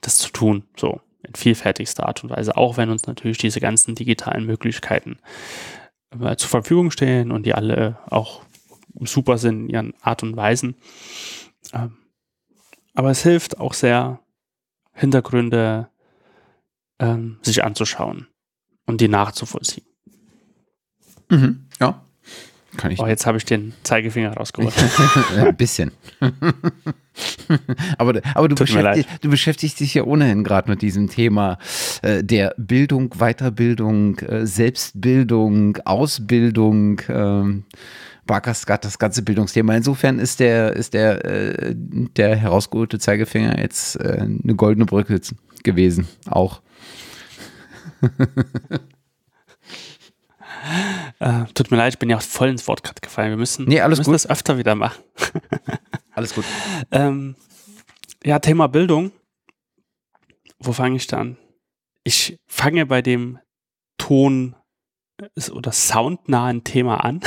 das 0.00 0.16
zu 0.16 0.30
tun. 0.30 0.64
So 0.76 1.00
in 1.22 1.34
vielfältigster 1.34 2.06
Art 2.06 2.24
und 2.24 2.30
Weise, 2.30 2.56
auch 2.56 2.78
wenn 2.78 2.90
uns 2.90 3.06
natürlich 3.06 3.38
diese 3.38 3.60
ganzen 3.60 3.94
digitalen 3.94 4.46
Möglichkeiten 4.46 5.18
äh, 6.18 6.36
zur 6.36 6.48
Verfügung 6.48 6.90
stehen 6.90 7.30
und 7.30 7.44
die 7.44 7.54
alle 7.54 7.98
auch 8.08 8.42
super 9.00 9.36
sind 9.36 9.64
in 9.64 9.68
ihren 9.68 9.94
Art 10.00 10.22
und 10.22 10.34
Weisen. 10.34 10.76
Ähm, 11.74 11.98
aber 12.94 13.10
es 13.10 13.22
hilft 13.22 13.58
auch 13.60 13.74
sehr, 13.74 14.20
Hintergründe 14.94 15.88
ähm, 16.98 17.38
sich 17.42 17.64
anzuschauen 17.64 18.28
und 18.86 19.00
die 19.00 19.08
nachzuvollziehen. 19.08 19.86
Mhm, 21.30 21.66
ja. 21.80 22.02
Kann 22.76 22.90
ich. 22.90 23.00
Oh, 23.00 23.06
jetzt 23.06 23.26
habe 23.26 23.36
ich 23.38 23.44
den 23.44 23.74
Zeigefinger 23.82 24.34
rausgeholt. 24.34 24.74
Ein 25.36 25.56
bisschen. 25.56 25.92
aber 27.98 28.20
aber 28.34 28.48
du, 28.48 28.54
beschäftig, 28.54 29.06
du, 29.20 29.28
beschäftigst 29.28 29.80
dich 29.80 29.94
ja 29.94 30.04
ohnehin 30.04 30.42
gerade 30.42 30.70
mit 30.70 30.80
diesem 30.80 31.08
Thema 31.08 31.58
äh, 32.00 32.24
der 32.24 32.54
Bildung, 32.56 33.10
Weiterbildung, 33.18 34.18
äh, 34.20 34.46
Selbstbildung, 34.46 35.78
Ausbildung. 35.84 37.02
Ähm, 37.08 37.64
Barkaskat, 38.24 38.84
das 38.84 39.00
ganze 39.00 39.22
Bildungsthema. 39.22 39.74
Insofern 39.74 40.20
ist 40.20 40.38
der, 40.38 40.74
ist 40.76 40.94
der, 40.94 41.24
äh, 41.24 41.74
der 41.74 42.36
herausgeholte 42.36 43.00
Zeigefinger 43.00 43.58
jetzt 43.58 43.96
äh, 43.96 44.18
eine 44.20 44.54
goldene 44.54 44.86
Brücke 44.86 45.20
gewesen. 45.64 46.06
Auch. 46.26 46.62
Äh, 51.18 51.44
tut 51.54 51.70
mir 51.70 51.76
leid, 51.76 51.94
ich 51.94 51.98
bin 51.98 52.10
ja 52.10 52.20
voll 52.20 52.48
ins 52.48 52.66
Wort 52.68 52.82
gerade 52.82 53.00
gefallen. 53.00 53.30
Wir 53.30 53.36
müssen, 53.36 53.66
nee, 53.66 53.80
alles 53.80 53.98
müssen 53.98 54.10
gut. 54.10 54.14
das 54.14 54.30
öfter 54.30 54.58
wieder 54.58 54.74
machen. 54.74 55.02
alles 56.14 56.34
gut. 56.34 56.44
Ähm, 56.90 57.36
ja, 58.24 58.38
Thema 58.38 58.68
Bildung. 58.68 59.12
Wo 60.58 60.72
fange 60.72 60.96
ich 60.96 61.06
da 61.06 61.18
an? 61.18 61.36
Ich 62.04 62.38
fange 62.46 62.86
bei 62.86 63.02
dem 63.02 63.38
Ton 63.98 64.54
oder 65.52 65.72
soundnahen 65.72 66.64
Thema 66.64 67.04
an. 67.04 67.20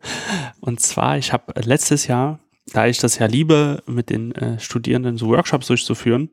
Und 0.60 0.80
zwar, 0.80 1.18
ich 1.18 1.32
habe 1.32 1.58
letztes 1.60 2.06
Jahr, 2.06 2.40
da 2.72 2.86
ich 2.86 2.98
das 2.98 3.18
ja 3.18 3.26
liebe, 3.26 3.82
mit 3.86 4.10
den 4.10 4.32
äh, 4.32 4.58
Studierenden 4.60 5.16
so 5.16 5.28
Workshops 5.28 5.66
durchzuführen, 5.66 6.30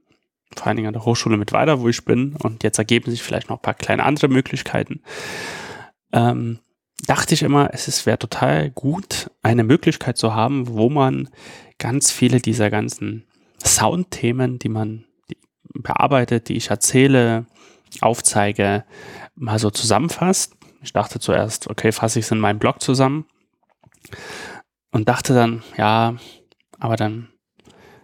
vor 0.56 0.68
allen 0.68 0.78
Dingen 0.78 0.88
an 0.88 0.94
der 0.94 1.06
Hochschule 1.06 1.38
mit 1.38 1.52
weiter, 1.52 1.82
wo 1.82 1.90
ich 1.90 2.04
bin, 2.06 2.36
und 2.36 2.64
jetzt 2.64 2.78
ergeben 2.78 3.12
sich 3.12 3.24
vielleicht 3.24 3.50
noch 3.50 3.58
ein 3.58 3.62
paar 3.62 3.74
kleine 3.74 4.04
andere 4.04 4.28
Möglichkeiten, 4.28 5.02
ähm, 6.14 6.60
dachte 7.06 7.34
ich 7.34 7.44
immer, 7.44 7.70
es 7.74 8.06
wäre 8.06 8.20
total 8.20 8.72
gut, 8.72 9.30
eine 9.44 9.64
Möglichkeit 9.64 10.18
zu 10.18 10.34
haben, 10.34 10.68
wo 10.68 10.90
man 10.90 11.30
ganz 11.78 12.12
viele 12.12 12.40
dieser 12.40 12.70
ganzen 12.70 13.26
Soundthemen, 13.64 14.60
die 14.60 14.70
man 14.70 15.06
bearbeitet, 15.74 16.50
die 16.50 16.58
ich 16.58 16.70
erzähle, 16.70 17.46
aufzeige, 18.02 18.84
mal 19.36 19.60
so 19.60 19.70
zusammenfasst. 19.70 20.54
Ich 20.82 20.94
dachte 20.94 21.20
zuerst, 21.20 21.70
okay, 21.70 21.92
fasse 21.92 22.20
ich 22.20 22.26
es 22.26 22.32
in 22.32 22.40
meinem 22.40 22.60
Blog 22.60 22.82
zusammen 22.82 23.26
und 24.92 25.08
dachte 25.10 25.34
dann, 25.34 25.64
ja, 25.78 26.16
aber 26.80 26.96
dann 26.96 27.30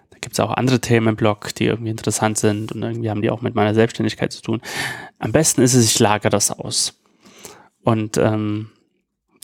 da 0.09 0.17
gibt 0.19 0.33
es 0.33 0.39
auch 0.39 0.51
andere 0.51 0.79
Themen 0.79 1.09
im 1.09 1.15
Blog, 1.15 1.53
die 1.55 1.65
irgendwie 1.65 1.91
interessant 1.91 2.37
sind 2.37 2.71
und 2.71 2.83
irgendwie 2.83 3.09
haben 3.09 3.21
die 3.21 3.29
auch 3.29 3.41
mit 3.41 3.55
meiner 3.55 3.73
Selbstständigkeit 3.73 4.31
zu 4.31 4.41
tun. 4.41 4.61
Am 5.19 5.31
besten 5.31 5.61
ist 5.61 5.73
es, 5.73 5.85
ich 5.85 5.99
lagere 5.99 6.29
das 6.29 6.51
aus. 6.51 7.02
Und 7.83 8.17
ähm, 8.17 8.71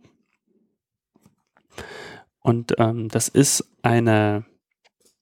Und 2.40 2.74
ähm, 2.78 3.10
das 3.10 3.28
ist 3.28 3.68
eine, 3.82 4.46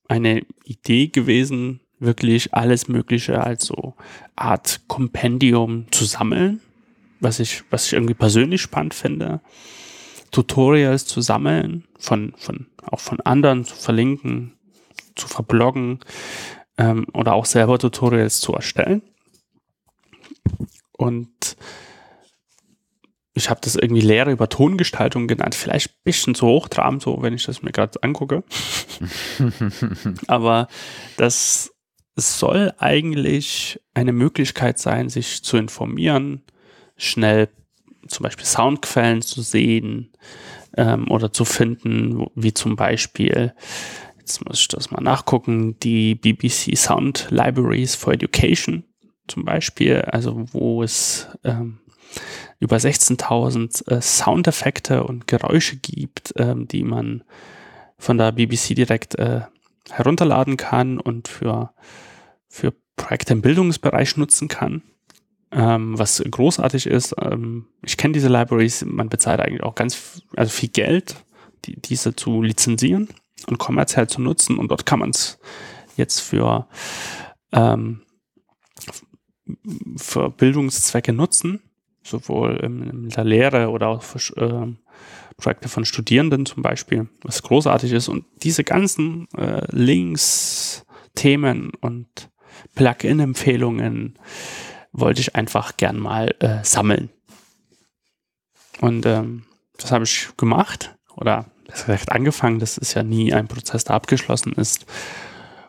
eine 0.09 0.45
Idee 0.65 1.07
gewesen, 1.07 1.79
wirklich 1.99 2.53
alles 2.53 2.89
Mögliche 2.89 3.43
als 3.43 3.65
so 3.65 3.95
Art 4.35 4.81
Kompendium 4.87 5.91
zu 5.91 6.05
sammeln, 6.05 6.61
was 7.21 7.39
ich, 7.39 7.63
was 7.69 7.87
ich 7.87 7.93
irgendwie 7.93 8.13
persönlich 8.13 8.61
spannend 8.61 8.93
finde. 8.93 9.39
Tutorials 10.31 11.05
zu 11.05 11.21
sammeln, 11.21 11.85
von, 11.97 12.33
von, 12.37 12.67
auch 12.81 12.99
von 12.99 13.21
anderen 13.21 13.63
zu 13.63 13.75
verlinken, 13.75 14.57
zu 15.15 15.27
verbloggen, 15.27 15.99
ähm, 16.77 17.05
oder 17.13 17.33
auch 17.33 17.45
selber 17.45 17.79
Tutorials 17.79 18.39
zu 18.39 18.53
erstellen. 18.53 19.01
Und 20.91 21.57
ich 23.35 23.49
habe 23.49 23.59
das 23.63 23.75
irgendwie 23.75 24.01
Lehre 24.01 24.31
über 24.31 24.47
Tongestaltung 24.47 25.27
genannt. 25.27 25.55
Vielleicht 25.55 25.89
ein 25.89 26.03
bisschen 26.03 26.35
zu 26.35 26.45
hochtrabend, 26.45 27.01
so 27.01 27.21
wenn 27.21 27.33
ich 27.33 27.45
das 27.45 27.63
mir 27.63 27.71
gerade 27.71 28.01
angucke. 28.03 28.43
Aber 30.27 30.67
das 31.17 31.73
soll 32.15 32.73
eigentlich 32.77 33.81
eine 33.95 34.13
Möglichkeit 34.13 34.77
sein, 34.77 35.09
sich 35.09 35.43
zu 35.43 35.57
informieren, 35.57 36.43
schnell 36.95 37.49
zum 38.07 38.23
Beispiel 38.23 38.45
Soundquellen 38.45 39.23
zu 39.23 39.41
sehen 39.41 40.11
ähm, 40.77 41.09
oder 41.09 41.33
zu 41.33 41.43
finden, 41.43 42.27
wie 42.35 42.53
zum 42.53 42.75
Beispiel 42.75 43.53
jetzt 44.23 44.45
muss 44.45 44.61
ich 44.61 44.67
das 44.69 44.89
mal 44.89 45.01
nachgucken, 45.01 45.77
die 45.79 46.15
BBC 46.15 46.77
Sound 46.77 47.27
Libraries 47.29 47.93
for 47.93 48.13
Education 48.13 48.85
zum 49.27 49.43
Beispiel, 49.43 50.01
also 50.01 50.45
wo 50.53 50.81
es 50.81 51.27
ähm, 51.43 51.79
über 52.59 52.77
16.000 52.77 53.91
äh, 53.91 54.01
Soundeffekte 54.01 55.03
und 55.03 55.27
Geräusche 55.27 55.75
gibt, 55.75 56.33
ähm, 56.37 56.69
die 56.69 56.83
man 56.83 57.23
von 57.97 58.17
der 58.17 58.31
BBC 58.31 58.75
direkt 58.75 59.15
äh, 59.15 59.41
herunterladen 59.89 60.55
kann 60.55 60.99
und 60.99 61.27
für, 61.27 61.73
für 62.47 62.73
Projekte 62.95 63.33
im 63.33 63.41
Bildungsbereich 63.41 64.15
nutzen 64.15 64.47
kann. 64.47 64.83
Ähm, 65.51 65.99
was 65.99 66.23
großartig 66.29 66.87
ist, 66.87 67.13
ähm, 67.21 67.67
ich 67.81 67.97
kenne 67.97 68.13
diese 68.13 68.29
Libraries, 68.29 68.85
man 68.85 69.09
bezahlt 69.09 69.41
eigentlich 69.41 69.63
auch 69.63 69.75
ganz 69.75 70.21
also 70.35 70.49
viel 70.49 70.69
Geld, 70.69 71.15
die, 71.65 71.75
diese 71.75 72.15
zu 72.15 72.41
lizenzieren 72.41 73.09
und 73.47 73.57
kommerziell 73.57 74.07
zu 74.07 74.21
nutzen. 74.21 74.57
Und 74.57 74.69
dort 74.69 74.85
kann 74.85 74.99
man 74.99 75.11
es 75.11 75.39
jetzt 75.95 76.19
für, 76.19 76.67
ähm, 77.51 78.01
für 79.97 80.29
Bildungszwecke 80.29 81.13
nutzen, 81.13 81.61
sowohl 82.03 82.57
in, 82.57 83.09
der 83.09 83.23
Lehre 83.23 83.69
oder 83.69 83.87
auch 83.87 84.03
für 84.03 84.35
äh, 84.37 84.73
Projekte 85.37 85.69
von 85.69 85.85
Studierenden 85.85 86.45
zum 86.45 86.63
Beispiel, 86.63 87.09
was 87.21 87.43
großartig 87.43 87.91
ist. 87.91 88.07
Und 88.07 88.25
diese 88.43 88.63
ganzen 88.63 89.27
äh, 89.37 89.65
Links, 89.71 90.85
Themen 91.15 91.71
und 91.81 92.29
Plugin-Empfehlungen 92.75 94.19
wollte 94.91 95.21
ich 95.21 95.35
einfach 95.35 95.77
gern 95.77 95.99
mal 95.99 96.35
äh, 96.39 96.63
sammeln. 96.63 97.09
Und 98.81 99.05
ähm, 99.05 99.45
das 99.77 99.91
habe 99.91 100.03
ich 100.03 100.29
gemacht 100.37 100.95
oder 101.15 101.45
das 101.73 101.85
gesagt 101.85 102.11
angefangen, 102.11 102.59
das 102.59 102.77
ist 102.77 102.93
ja 102.93 103.03
nie 103.03 103.33
ein 103.33 103.47
Prozess, 103.47 103.83
der 103.83 103.95
abgeschlossen 103.95 104.53
ist 104.53 104.85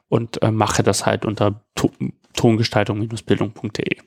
und 0.08 0.42
äh, 0.42 0.50
mache 0.50 0.82
das 0.82 1.06
halt 1.06 1.24
unter 1.24 1.64
to 1.74 1.90
tongestaltung-bildung.de. 2.34 3.98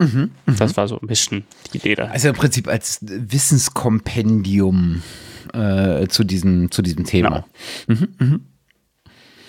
Mhm, 0.00 0.30
mhm, 0.46 0.56
das 0.56 0.76
war 0.76 0.86
so 0.86 1.00
ein 1.00 1.08
bisschen 1.08 1.44
die 1.72 1.78
Idee 1.78 1.96
da. 1.96 2.04
Also 2.04 2.28
im 2.28 2.36
Prinzip 2.36 2.68
als 2.68 3.00
Wissenskompendium 3.02 5.02
äh, 5.52 6.06
zu, 6.06 6.22
diesem, 6.22 6.70
zu 6.70 6.82
diesem 6.82 7.04
Thema. 7.04 7.44
Genau, 7.86 8.00
mhm, 8.00 8.08
mhm. 8.18 8.46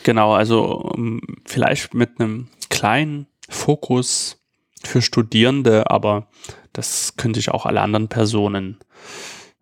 genau 0.03 0.34
also 0.34 0.80
um, 0.80 1.22
vielleicht 1.45 1.93
mit 1.93 2.20
einem 2.20 2.47
kleinen 2.70 3.28
Fokus 3.47 4.41
für 4.84 5.03
Studierende, 5.03 5.91
aber 5.91 6.28
das 6.74 7.16
könnte 7.16 7.39
ich 7.39 7.51
auch 7.51 7.68
alle 7.68 7.82
anderen 7.82 8.07
Personen 8.07 8.80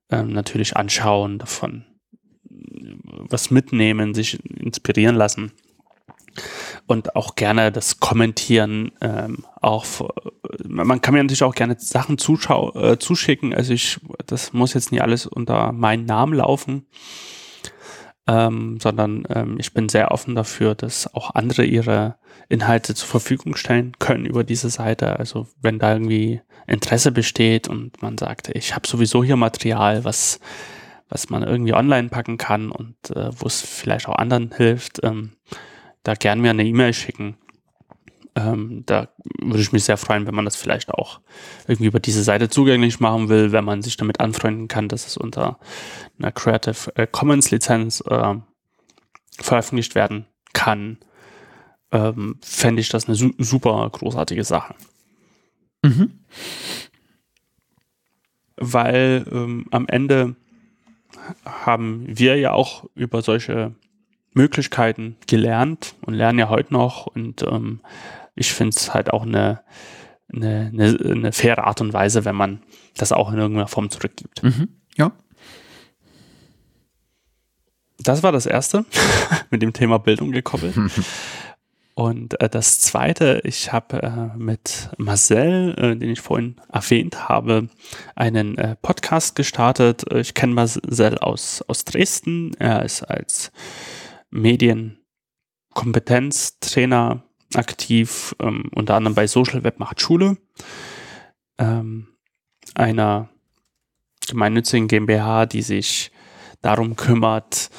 ähm, 0.09 0.31
natürlich 0.31 0.75
anschauen, 0.77 1.39
davon 1.39 1.85
was 3.29 3.51
mitnehmen, 3.51 4.13
sich 4.13 4.39
inspirieren 4.45 5.15
lassen 5.15 5.51
und 6.85 7.15
auch 7.15 7.35
gerne 7.35 7.71
das 7.71 7.99
kommentieren. 7.99 8.91
Ähm, 9.01 9.45
auch 9.61 9.85
man 10.65 11.01
kann 11.01 11.13
mir 11.13 11.23
natürlich 11.23 11.43
auch 11.43 11.55
gerne 11.55 11.75
Sachen 11.79 12.17
zuschau 12.17 12.73
äh, 12.75 12.99
zuschicken. 12.99 13.53
Also 13.53 13.73
ich, 13.73 13.99
das 14.25 14.53
muss 14.53 14.73
jetzt 14.73 14.91
nicht 14.91 15.01
alles 15.01 15.25
unter 15.25 15.71
meinen 15.71 16.05
Namen 16.05 16.33
laufen, 16.33 16.85
ähm, 18.28 18.80
sondern 18.82 19.23
ähm, 19.30 19.57
ich 19.59 19.73
bin 19.73 19.89
sehr 19.89 20.11
offen 20.11 20.36
dafür, 20.36 20.75
dass 20.75 21.13
auch 21.13 21.36
andere 21.36 21.63
ihre 21.63 22.15
Inhalte 22.49 22.95
zur 22.95 23.07
Verfügung 23.07 23.55
stellen 23.55 23.93
können 23.99 24.25
über 24.25 24.43
diese 24.43 24.69
Seite. 24.69 25.17
Also 25.19 25.47
wenn 25.61 25.80
da 25.80 25.93
irgendwie 25.93 26.41
Interesse 26.67 27.11
besteht 27.11 27.67
und 27.67 28.01
man 28.01 28.17
sagt, 28.17 28.49
ich 28.49 28.75
habe 28.75 28.88
sowieso 28.88 29.23
hier 29.23 29.38
Material, 29.38 30.03
was 30.03 30.39
was 31.09 31.30
man 31.30 31.43
irgendwie 31.43 31.73
online 31.73 32.09
packen 32.09 32.38
kann 32.38 32.69
und 32.71 32.95
äh, 33.11 33.30
wo 33.39 33.47
es 33.47 33.61
vielleicht 33.61 34.07
auch 34.07 34.15
anderen 34.15 34.53
hilft, 34.55 34.99
ähm, 35.03 35.32
da 36.03 36.13
gern 36.15 36.41
mir 36.41 36.49
eine 36.49 36.65
E-Mail 36.65 36.93
schicken. 36.93 37.38
Ähm, 38.38 38.83
da 38.85 39.09
würde 39.39 39.61
ich 39.61 39.71
mich 39.71 39.85
sehr 39.85 39.97
freuen, 39.97 40.27
wenn 40.27 40.35
man 40.35 40.45
das 40.45 40.55
vielleicht 40.55 40.91
auch 40.91 41.21
irgendwie 41.67 41.88
über 41.88 41.99
diese 41.99 42.21
Seite 42.21 42.49
zugänglich 42.49 42.99
machen 42.99 43.29
will, 43.29 43.51
wenn 43.51 43.65
man 43.65 43.81
sich 43.81 43.97
damit 43.97 44.19
anfreunden 44.19 44.67
kann, 44.67 44.88
dass 44.88 45.07
es 45.07 45.17
unter 45.17 45.57
einer 46.19 46.31
Creative 46.31 46.95
äh, 46.95 47.07
Commons 47.07 47.49
Lizenz 47.49 48.03
äh, 48.07 48.35
veröffentlicht 49.39 49.95
werden 49.95 50.27
kann. 50.53 50.99
Ähm, 51.91 52.38
Fände 52.43 52.79
ich 52.81 52.89
das 52.89 53.07
eine 53.07 53.15
su 53.15 53.31
super 53.39 53.89
großartige 53.91 54.43
Sache. 54.43 54.75
Mhm. 55.81 56.19
Weil 58.55 59.25
ähm, 59.31 59.65
am 59.71 59.88
Ende 59.88 60.35
haben 61.43 62.05
wir 62.07 62.38
ja 62.38 62.51
auch 62.51 62.85
über 62.93 63.23
solche 63.23 63.73
Möglichkeiten 64.33 65.15
gelernt 65.25 65.95
und 66.01 66.13
lernen 66.13 66.38
ja 66.38 66.49
heute 66.49 66.71
noch. 66.73 67.07
Und 67.07 67.41
ähm, 67.41 67.79
ich 68.38 68.53
finde 68.53 68.75
es 68.77 68.93
halt 68.93 69.11
auch 69.11 69.23
eine, 69.23 69.61
eine, 70.33 70.71
eine, 70.73 70.97
eine, 71.03 71.31
faire 71.31 71.65
Art 71.65 71.81
und 71.81 71.93
Weise, 71.93 72.25
wenn 72.25 72.35
man 72.35 72.63
das 72.95 73.11
auch 73.11 73.31
in 73.31 73.38
irgendeiner 73.38 73.67
Form 73.67 73.89
zurückgibt. 73.89 74.43
Mhm. 74.43 74.69
Ja. 74.97 75.11
Das 77.99 78.23
war 78.23 78.31
das 78.31 78.45
erste 78.45 78.85
mit 79.49 79.61
dem 79.61 79.73
Thema 79.73 79.99
Bildung 79.99 80.31
gekoppelt. 80.31 80.75
Und 81.97 82.39
äh, 82.41 82.47
das 82.47 82.79
zweite, 82.79 83.41
ich 83.43 83.73
habe 83.73 84.03
äh, 84.03 84.38
mit 84.38 84.91
Marcel, 84.97 85.73
äh, 85.79 85.95
den 85.95 86.11
ich 86.11 86.21
vorhin 86.21 86.57
erwähnt 86.71 87.27
habe, 87.27 87.69
einen 88.15 88.55
äh, 88.59 88.75
Podcast 88.75 89.35
gestartet. 89.35 90.05
Ich 90.13 90.35
kenne 90.35 90.53
Marcel 90.53 91.17
aus, 91.17 91.63
aus 91.63 91.85
Dresden. 91.85 92.53
Er 92.59 92.85
ist 92.85 93.01
als 93.01 93.51
Medienkompetenztrainer 94.29 97.23
aktiv, 97.57 98.35
ähm, 98.39 98.69
unter 98.73 98.95
anderem 98.95 99.15
bei 99.15 99.27
Social 99.27 99.63
Web 99.63 99.79
macht 99.79 100.01
Schule, 100.01 100.37
ähm, 101.57 102.07
einer 102.75 103.29
gemeinnützigen 104.27 104.87
GmbH, 104.87 105.45
die 105.45 105.61
sich 105.61 106.11
darum 106.61 106.95
kümmert, 106.95 107.69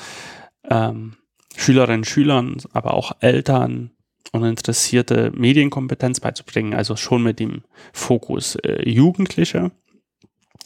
ähm, 0.70 1.16
Schülerinnen 1.56 2.00
und 2.00 2.06
Schülern, 2.06 2.56
aber 2.72 2.94
auch 2.94 3.12
Eltern 3.20 3.90
und 4.32 4.44
Interessierte 4.44 5.32
Medienkompetenz 5.34 6.20
beizubringen, 6.20 6.74
also 6.74 6.96
schon 6.96 7.22
mit 7.22 7.40
dem 7.40 7.62
Fokus 7.92 8.56
äh, 8.56 8.88
Jugendliche. 8.88 9.72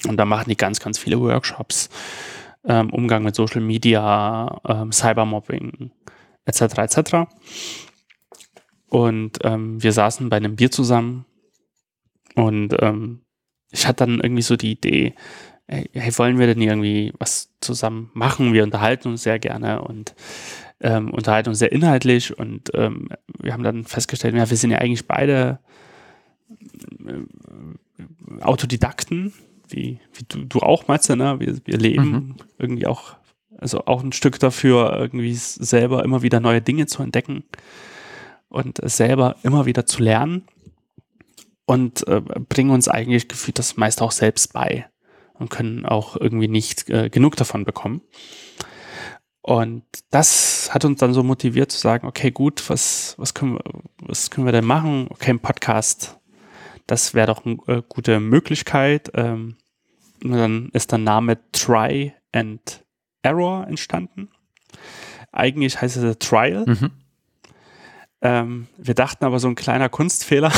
Und 0.07 0.17
da 0.17 0.25
machen 0.25 0.49
die 0.49 0.57
ganz, 0.57 0.81
ganz 0.81 0.99
viele 0.99 1.21
Workshops, 1.21 1.89
ähm, 2.65 2.91
Umgang 2.91 3.23
mit 3.23 3.35
Social 3.35 3.61
Media, 3.61 4.61
ähm, 4.69 4.93
Cybermobbing, 4.93 5.93
etc. 6.45 6.61
etc. 6.79 6.99
Und 8.93 9.39
ähm, 9.43 9.83
wir 9.83 9.91
saßen 9.95 10.29
bei 10.29 10.37
einem 10.37 10.57
Bier 10.57 10.71
zusammen 10.71 11.25
und 12.35 12.77
ähm, 12.81 13.23
ich 13.71 13.87
hatte 13.87 14.05
dann 14.05 14.21
irgendwie 14.21 14.43
so 14.43 14.55
die 14.55 14.73
Idee, 14.73 15.15
hey, 15.67 16.19
wollen 16.19 16.39
wir 16.39 16.47
denn 16.47 16.61
irgendwie 16.61 17.15
was 17.19 17.55
zusammen 17.63 18.11
machen? 18.13 18.53
Wir 18.53 18.65
unterhalten 18.65 19.09
uns 19.09 19.23
sehr 19.23 19.39
gerne 19.39 19.81
und 19.81 20.15
ähm, 20.81 21.11
unterhalten 21.11 21.49
uns 21.49 21.61
sehr 21.61 21.73
inhaltlich 21.73 22.39
und 22.39 22.71
ähm, 22.75 23.09
wir 23.41 23.55
haben 23.55 23.63
dann 23.63 23.85
festgestellt, 23.85 24.35
ja, 24.35 24.51
wir 24.51 24.59
sind 24.59 24.73
ja 24.73 24.79
eigentlich 24.79 25.07
beide 25.07 25.61
äh, 27.07 28.43
Autodidakten, 28.43 29.33
wie, 29.71 30.01
wie 30.13 30.25
du, 30.29 30.45
du 30.45 30.59
auch, 30.59 30.87
Matze, 30.87 31.17
ne? 31.17 31.41
Wir, 31.41 31.57
wir 31.65 31.79
leben 31.79 32.11
mhm. 32.11 32.37
irgendwie 32.59 32.87
auch, 32.87 33.17
also 33.57 33.87
auch 33.87 34.03
ein 34.03 34.13
Stück 34.13 34.39
dafür, 34.39 34.99
irgendwie 34.99 35.33
selber 35.33 36.05
immer 36.05 36.21
wieder 36.21 36.41
neue 36.41 36.61
Dinge 36.61 36.85
zu 36.85 37.03
entdecken 37.03 37.45
und 38.53 38.79
selber 38.83 39.37
immer 39.43 39.67
wieder 39.67 39.87
zu 39.87 40.03
lernen 40.03 40.45
und 41.65 42.07
äh, 42.07 42.21
bringen 42.21 42.71
uns 42.71 42.89
eigentlich 42.89 43.29
gefühlt 43.29 43.59
das 43.59 43.77
meist 43.77 44.03
auch 44.03 44.13
selbst 44.13 44.53
bei 44.53 44.87
und 45.35 45.51
können 45.51 45.87
auch 45.87 46.17
irgendwie 46.17 46.49
nicht 46.49 46.89
äh, 46.91 47.09
genug 47.09 47.37
davon 47.37 47.65
bekommen. 47.65 48.03
Und 49.41 49.83
das 50.11 50.73
hat 50.73 50.85
uns 50.85 51.01
dann 51.01 51.15
so 51.15 51.25
motiviert 51.25 51.73
zu 51.73 51.79
sagen, 51.79 52.07
okay, 52.07 52.31
gut, 52.31 52.69
was, 52.69 53.17
was, 53.19 53.35
können, 53.35 53.55
wir, 53.55 53.65
was 54.01 54.31
können 54.31 54.47
wir 54.47 54.53
denn 54.53 54.65
machen? 54.65 55.09
Okay, 55.11 55.31
ein 55.31 55.41
Podcast, 55.41 56.21
das 56.87 57.15
wäre 57.15 57.27
doch 57.29 57.45
eine 57.45 57.57
äh, 57.67 57.83
gute 57.89 58.21
Möglichkeit. 58.21 59.11
Ähm, 59.15 59.57
dann 60.21 60.69
ist 60.73 60.93
der 60.93 60.99
Name 60.99 61.39
Try 61.51 62.13
and 62.31 62.85
Error 63.23 63.67
entstanden. 63.67 64.29
Eigentlich 65.33 65.81
heißt 65.81 65.97
es 65.97 66.19
Trial. 66.19 66.67
Mhm. 66.67 66.91
Ähm, 68.23 68.69
wir 68.79 68.95
dachten 68.95 69.25
aber 69.25 69.39
so 69.39 69.49
ein 69.49 69.55
kleiner 69.57 69.89
Kunstfehler 69.89 70.53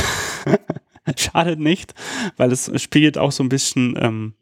schadet 1.16 1.58
nicht, 1.58 1.94
weil 2.36 2.52
es 2.52 2.70
spiegelt 2.80 3.18
auch 3.18 3.32
so 3.32 3.42
ein 3.42 3.48
bisschen 3.48 3.96
ähm, 3.98 4.34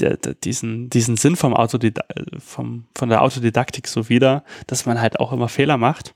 der, 0.00 0.16
der, 0.16 0.34
diesen, 0.34 0.90
diesen 0.90 1.16
Sinn 1.16 1.36
vom 1.36 1.54
Autodida 1.54 2.04
vom, 2.38 2.86
von 2.96 3.08
der 3.08 3.22
Autodidaktik 3.22 3.86
so 3.86 4.08
wieder, 4.08 4.44
dass 4.66 4.86
man 4.86 5.00
halt 5.00 5.20
auch 5.20 5.32
immer 5.32 5.48
Fehler 5.48 5.76
macht. 5.76 6.14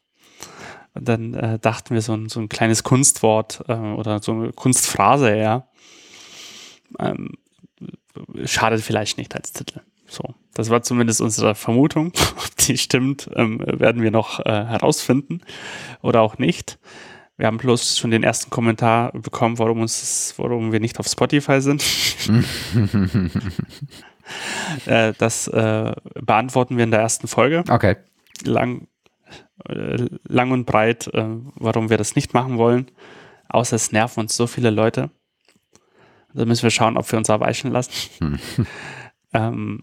Und 0.94 1.08
dann 1.08 1.34
äh, 1.34 1.58
dachten 1.58 1.94
wir 1.94 2.02
so 2.02 2.14
ein, 2.14 2.28
so 2.28 2.40
ein 2.40 2.48
kleines 2.48 2.82
Kunstwort 2.82 3.62
äh, 3.68 3.74
oder 3.74 4.20
so 4.20 4.32
eine 4.32 4.52
Kunstphrase 4.52 5.30
eher. 5.30 5.68
Ähm, 6.98 7.34
schadet 8.44 8.80
vielleicht 8.80 9.18
nicht 9.18 9.34
als 9.36 9.52
Titel. 9.52 9.80
So, 10.08 10.34
das 10.54 10.70
war 10.70 10.82
zumindest 10.82 11.20
unsere 11.20 11.54
Vermutung. 11.54 12.12
Ob 12.36 12.56
die 12.66 12.78
stimmt, 12.78 13.28
ähm, 13.34 13.60
werden 13.60 14.02
wir 14.02 14.10
noch 14.10 14.40
äh, 14.40 14.50
herausfinden 14.50 15.40
oder 16.02 16.22
auch 16.22 16.38
nicht. 16.38 16.78
Wir 17.36 17.48
haben 17.48 17.58
bloß 17.58 17.98
schon 17.98 18.10
den 18.10 18.22
ersten 18.22 18.50
Kommentar 18.50 19.12
bekommen, 19.12 19.58
warum 19.58 19.82
uns, 19.82 20.34
warum 20.38 20.72
wir 20.72 20.80
nicht 20.80 20.98
auf 20.98 21.06
Spotify 21.06 21.60
sind. 21.60 21.84
äh, 24.86 25.12
das 25.18 25.48
äh, 25.48 25.92
beantworten 26.14 26.76
wir 26.76 26.84
in 26.84 26.90
der 26.90 27.00
ersten 27.00 27.28
Folge. 27.28 27.64
Okay. 27.68 27.96
Lang, 28.44 28.88
äh, 29.68 30.06
lang 30.24 30.50
und 30.50 30.64
breit, 30.64 31.08
äh, 31.08 31.26
warum 31.56 31.90
wir 31.90 31.98
das 31.98 32.16
nicht 32.16 32.32
machen 32.32 32.56
wollen. 32.58 32.90
Außer 33.48 33.76
es 33.76 33.92
nerven 33.92 34.20
uns 34.20 34.36
so 34.36 34.46
viele 34.46 34.70
Leute. 34.70 35.10
Da 36.32 36.44
müssen 36.44 36.64
wir 36.64 36.70
schauen, 36.70 36.96
ob 36.96 37.10
wir 37.10 37.18
uns 37.18 37.28
erweichen 37.28 37.70
lassen. 37.70 38.40
ähm, 39.32 39.82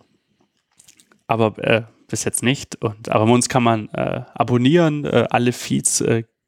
aber 1.33 1.63
äh, 1.63 1.83
bis 2.07 2.23
jetzt 2.23 2.41
nicht. 2.43 2.81
Und, 2.81 3.09
aber 3.09 3.31
uns 3.31 3.49
kann 3.49 3.63
man 3.63 3.89
äh, 3.89 4.21
abonnieren. 4.33 5.05
alle 5.05 5.51
Feeds 5.51 6.01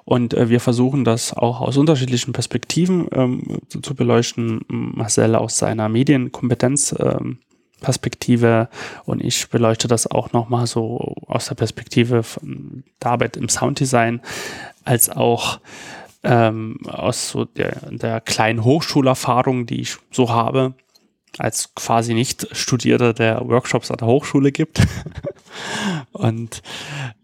Und 0.04 0.34
äh, 0.34 0.48
wir 0.48 0.60
versuchen 0.60 1.04
das 1.04 1.32
auch 1.32 1.60
aus 1.60 1.76
unterschiedlichen 1.76 2.32
Perspektiven 2.32 3.08
ähm, 3.12 3.58
zu, 3.68 3.80
zu, 3.80 3.94
beleuchten. 3.94 4.62
Marcel 4.68 5.34
aus 5.34 5.58
seiner 5.58 5.88
Medienkompetenz 5.88 6.94
ähm, 6.98 7.38
Perspektive 7.80 8.68
und 9.04 9.22
ich 9.22 9.50
beleuchte 9.50 9.88
das 9.88 10.06
auch 10.06 10.32
nochmal 10.32 10.66
so 10.66 11.16
aus 11.26 11.46
der 11.46 11.54
Perspektive 11.54 12.22
von 12.22 12.82
der 13.02 13.10
Arbeit 13.10 13.36
im 13.36 13.50
Sounddesign, 13.50 14.22
als 14.84 15.10
auch 15.10 15.60
ähm, 16.22 16.78
aus 16.86 17.28
so 17.28 17.44
der, 17.44 17.76
der 17.90 18.22
kleinen 18.22 18.64
Hochschulerfahrung, 18.64 19.66
die 19.66 19.82
ich 19.82 19.96
so 20.10 20.30
habe, 20.30 20.72
als 21.38 21.74
quasi 21.74 22.14
nicht 22.14 22.48
Studierter, 22.56 23.12
der 23.12 23.46
Workshops 23.46 23.90
an 23.90 23.98
der 23.98 24.08
Hochschule 24.08 24.50
gibt. 24.50 24.80
und 26.12 26.62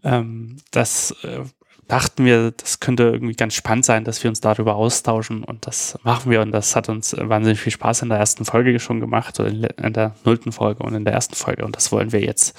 ähm, 0.03 0.57
das 0.71 1.11
äh, 1.23 1.41
dachten 1.87 2.23
wir, 2.23 2.51
das 2.51 2.79
könnte 2.79 3.03
irgendwie 3.03 3.35
ganz 3.35 3.53
spannend 3.53 3.85
sein, 3.85 4.05
dass 4.05 4.23
wir 4.23 4.29
uns 4.29 4.39
darüber 4.39 4.75
austauschen 4.75 5.43
und 5.43 5.67
das 5.67 5.99
machen 6.03 6.31
wir 6.31 6.41
und 6.41 6.51
das 6.51 6.75
hat 6.75 6.87
uns 6.87 7.15
wahnsinnig 7.17 7.59
viel 7.59 7.73
Spaß 7.73 8.03
in 8.03 8.09
der 8.09 8.17
ersten 8.17 8.45
Folge 8.45 8.79
schon 8.79 9.01
gemacht 9.01 9.39
oder 9.39 9.49
in 9.49 9.93
der 9.93 10.15
nullten 10.23 10.51
Folge 10.51 10.83
und 10.83 10.93
in 10.93 11.03
der 11.03 11.13
ersten 11.13 11.35
Folge 11.35 11.65
und 11.65 11.75
das 11.75 11.91
wollen 11.91 12.13
wir 12.13 12.21
jetzt 12.21 12.55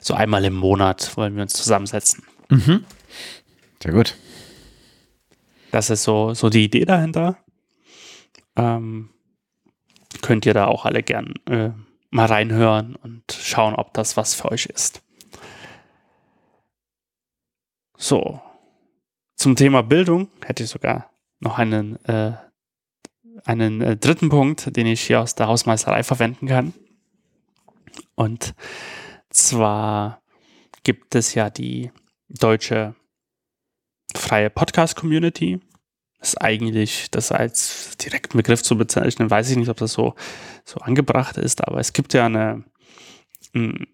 so 0.00 0.14
einmal 0.14 0.44
im 0.44 0.54
Monat 0.54 1.16
wollen 1.16 1.34
wir 1.34 1.42
uns 1.42 1.54
zusammensetzen. 1.54 2.22
Mhm. 2.48 2.84
Sehr 3.82 3.92
gut. 3.92 4.16
Das 5.70 5.90
ist 5.90 6.04
so, 6.04 6.34
so 6.34 6.48
die 6.48 6.64
Idee 6.64 6.84
dahinter. 6.84 7.36
Ähm, 8.56 9.10
könnt 10.22 10.46
ihr 10.46 10.54
da 10.54 10.66
auch 10.66 10.84
alle 10.84 11.02
gern 11.02 11.34
äh, 11.50 11.70
mal 12.10 12.26
reinhören 12.26 12.96
und 12.96 13.22
schauen, 13.32 13.74
ob 13.74 13.92
das 13.94 14.16
was 14.16 14.34
für 14.34 14.50
euch 14.50 14.66
ist. 14.66 15.02
So, 18.00 18.40
zum 19.34 19.56
Thema 19.56 19.82
Bildung 19.82 20.28
hätte 20.44 20.62
ich 20.62 20.70
sogar 20.70 21.10
noch 21.40 21.58
einen, 21.58 21.96
äh, 22.04 22.32
einen 23.44 23.82
äh, 23.82 23.96
dritten 23.96 24.28
Punkt, 24.28 24.76
den 24.76 24.86
ich 24.86 25.00
hier 25.00 25.20
aus 25.20 25.34
der 25.34 25.48
Hausmeisterei 25.48 26.04
verwenden 26.04 26.46
kann. 26.46 26.74
Und 28.14 28.54
zwar 29.30 30.22
gibt 30.84 31.16
es 31.16 31.34
ja 31.34 31.50
die 31.50 31.90
deutsche 32.28 32.94
freie 34.14 34.48
Podcast-Community. 34.48 35.58
Ist 36.20 36.40
eigentlich, 36.40 37.10
das 37.10 37.32
als 37.32 37.96
direkten 37.96 38.36
Begriff 38.36 38.62
zu 38.62 38.78
bezeichnen, 38.78 39.28
weiß 39.28 39.50
ich 39.50 39.56
nicht, 39.56 39.70
ob 39.70 39.76
das 39.78 39.92
so, 39.92 40.14
so 40.64 40.78
angebracht 40.78 41.36
ist, 41.36 41.66
aber 41.66 41.80
es 41.80 41.92
gibt 41.92 42.14
ja 42.14 42.26
eine, 42.26 42.62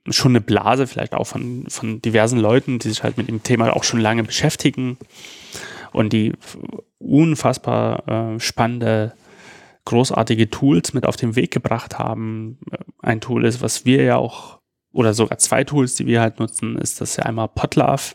schon 0.09 0.33
eine 0.33 0.41
Blase 0.41 0.87
vielleicht 0.87 1.15
auch 1.15 1.27
von, 1.27 1.67
von 1.69 2.03
diversen 2.03 2.39
Leuten, 2.39 2.79
die 2.79 2.89
sich 2.89 3.03
halt 3.03 3.17
mit 3.17 3.29
dem 3.29 3.43
Thema 3.43 3.75
auch 3.75 3.85
schon 3.85 4.01
lange 4.01 4.25
beschäftigen 4.25 4.99
und 5.93 6.13
die 6.13 6.33
unfassbar 6.99 8.09
äh, 8.09 8.41
spannende, 8.41 9.15
großartige 9.85 10.51
Tools 10.51 10.93
mit 10.93 11.07
auf 11.07 11.17
den 11.17 11.37
Weg 11.37 11.53
gebracht 11.53 11.99
haben. 11.99 12.59
Ein 13.01 13.21
Tool 13.21 13.45
ist, 13.45 13.63
was 13.63 13.85
wir 13.85 14.03
ja 14.03 14.17
auch, 14.17 14.61
oder 14.93 15.15
sogar 15.15 15.39
zwei 15.39 15.65
Tools, 15.65 15.95
die 15.95 16.07
wir 16.07 16.21
halt 16.21 16.41
nutzen, 16.41 16.77
ist 16.77 17.01
das 17.01 17.17
ja 17.17 17.25
einmal 17.25 17.49
Podlove. 17.49 18.15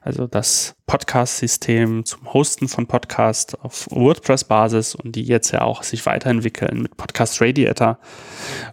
Also 0.00 0.26
das 0.26 0.76
Podcast-System 0.86 2.04
zum 2.04 2.32
Hosten 2.32 2.68
von 2.68 2.86
Podcasts 2.86 3.54
auf 3.54 3.86
WordPress-Basis 3.90 4.94
und 4.94 5.14
die 5.14 5.24
jetzt 5.24 5.52
ja 5.52 5.62
auch 5.62 5.82
sich 5.82 6.06
weiterentwickeln 6.06 6.82
mit 6.82 6.96
Podcast 6.96 7.40
Radiator 7.40 7.98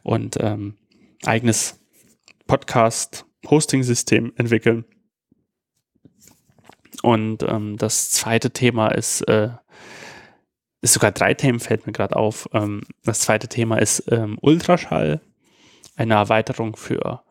und 0.03 0.37
ähm, 0.39 0.75
eigenes 1.23 1.79
Podcast-Hosting-System 2.47 4.33
entwickeln. 4.35 4.85
Und 7.01 7.43
ähm, 7.43 7.77
das 7.77 8.11
zweite 8.11 8.51
Thema 8.51 8.89
ist, 8.89 9.21
äh, 9.21 9.49
ist 10.81 10.93
sogar 10.93 11.11
drei 11.11 11.33
Themen, 11.33 11.59
fällt 11.59 11.85
mir 11.85 11.93
gerade 11.93 12.15
auf. 12.15 12.47
Ähm, 12.53 12.83
das 13.03 13.19
zweite 13.19 13.47
Thema 13.47 13.77
ist 13.77 14.11
ähm, 14.11 14.37
Ultraschall, 14.41 15.21
eine 15.95 16.13
Erweiterung 16.15 16.75
für, 16.75 17.23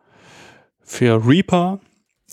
für 0.80 1.26
Reaper, 1.26 1.80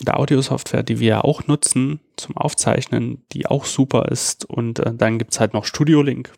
der 0.00 0.18
Audiosoftware, 0.18 0.82
die 0.82 1.00
wir 1.00 1.24
auch 1.24 1.46
nutzen 1.46 2.00
zum 2.16 2.36
Aufzeichnen, 2.36 3.24
die 3.32 3.46
auch 3.46 3.64
super 3.64 4.06
ist. 4.10 4.44
Und 4.44 4.80
äh, 4.80 4.94
dann 4.94 5.18
gibt 5.18 5.32
es 5.32 5.40
halt 5.40 5.54
noch 5.54 5.64
Studio 5.64 6.02
Link. 6.02 6.32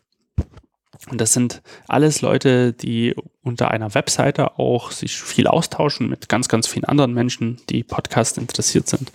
Und 1.09 1.21
das 1.21 1.33
sind 1.33 1.61
alles 1.87 2.21
Leute, 2.21 2.73
die 2.73 3.15
unter 3.41 3.71
einer 3.71 3.93
Webseite 3.93 4.57
auch 4.57 4.91
sich 4.91 5.17
viel 5.17 5.47
austauschen 5.47 6.09
mit 6.09 6.29
ganz, 6.29 6.47
ganz 6.47 6.67
vielen 6.67 6.85
anderen 6.85 7.13
Menschen, 7.13 7.61
die 7.69 7.83
Podcast 7.83 8.37
interessiert 8.37 8.87
sind. 8.87 9.11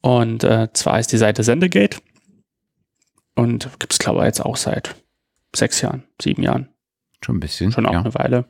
Und 0.00 0.44
äh, 0.44 0.68
zwar 0.72 1.00
ist 1.00 1.12
die 1.12 1.16
Seite 1.16 1.42
Sendegate 1.42 1.98
und 3.34 3.68
gibt 3.78 3.92
es, 3.92 3.98
glaube 3.98 4.20
ich, 4.20 4.26
jetzt 4.26 4.40
auch 4.44 4.56
seit 4.56 4.94
sechs 5.54 5.80
Jahren, 5.80 6.04
sieben 6.20 6.42
Jahren. 6.42 6.68
Schon 7.24 7.36
ein 7.36 7.40
bisschen. 7.40 7.72
Schon 7.72 7.86
auch 7.86 7.92
ja. 7.92 8.00
eine 8.00 8.14
Weile. 8.14 8.44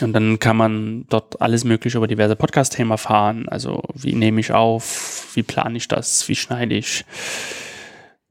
Und 0.00 0.12
dann 0.12 0.38
kann 0.38 0.56
man 0.56 1.06
dort 1.08 1.40
alles 1.40 1.64
Mögliche 1.64 1.96
über 1.96 2.06
diverse 2.06 2.36
Podcast-Themen 2.36 2.90
erfahren. 2.90 3.48
Also 3.48 3.82
wie 3.94 4.14
nehme 4.14 4.40
ich 4.40 4.52
auf, 4.52 5.28
wie 5.34 5.42
plane 5.42 5.76
ich 5.76 5.88
das, 5.88 6.28
wie 6.28 6.36
schneide 6.36 6.74
ich, 6.74 7.04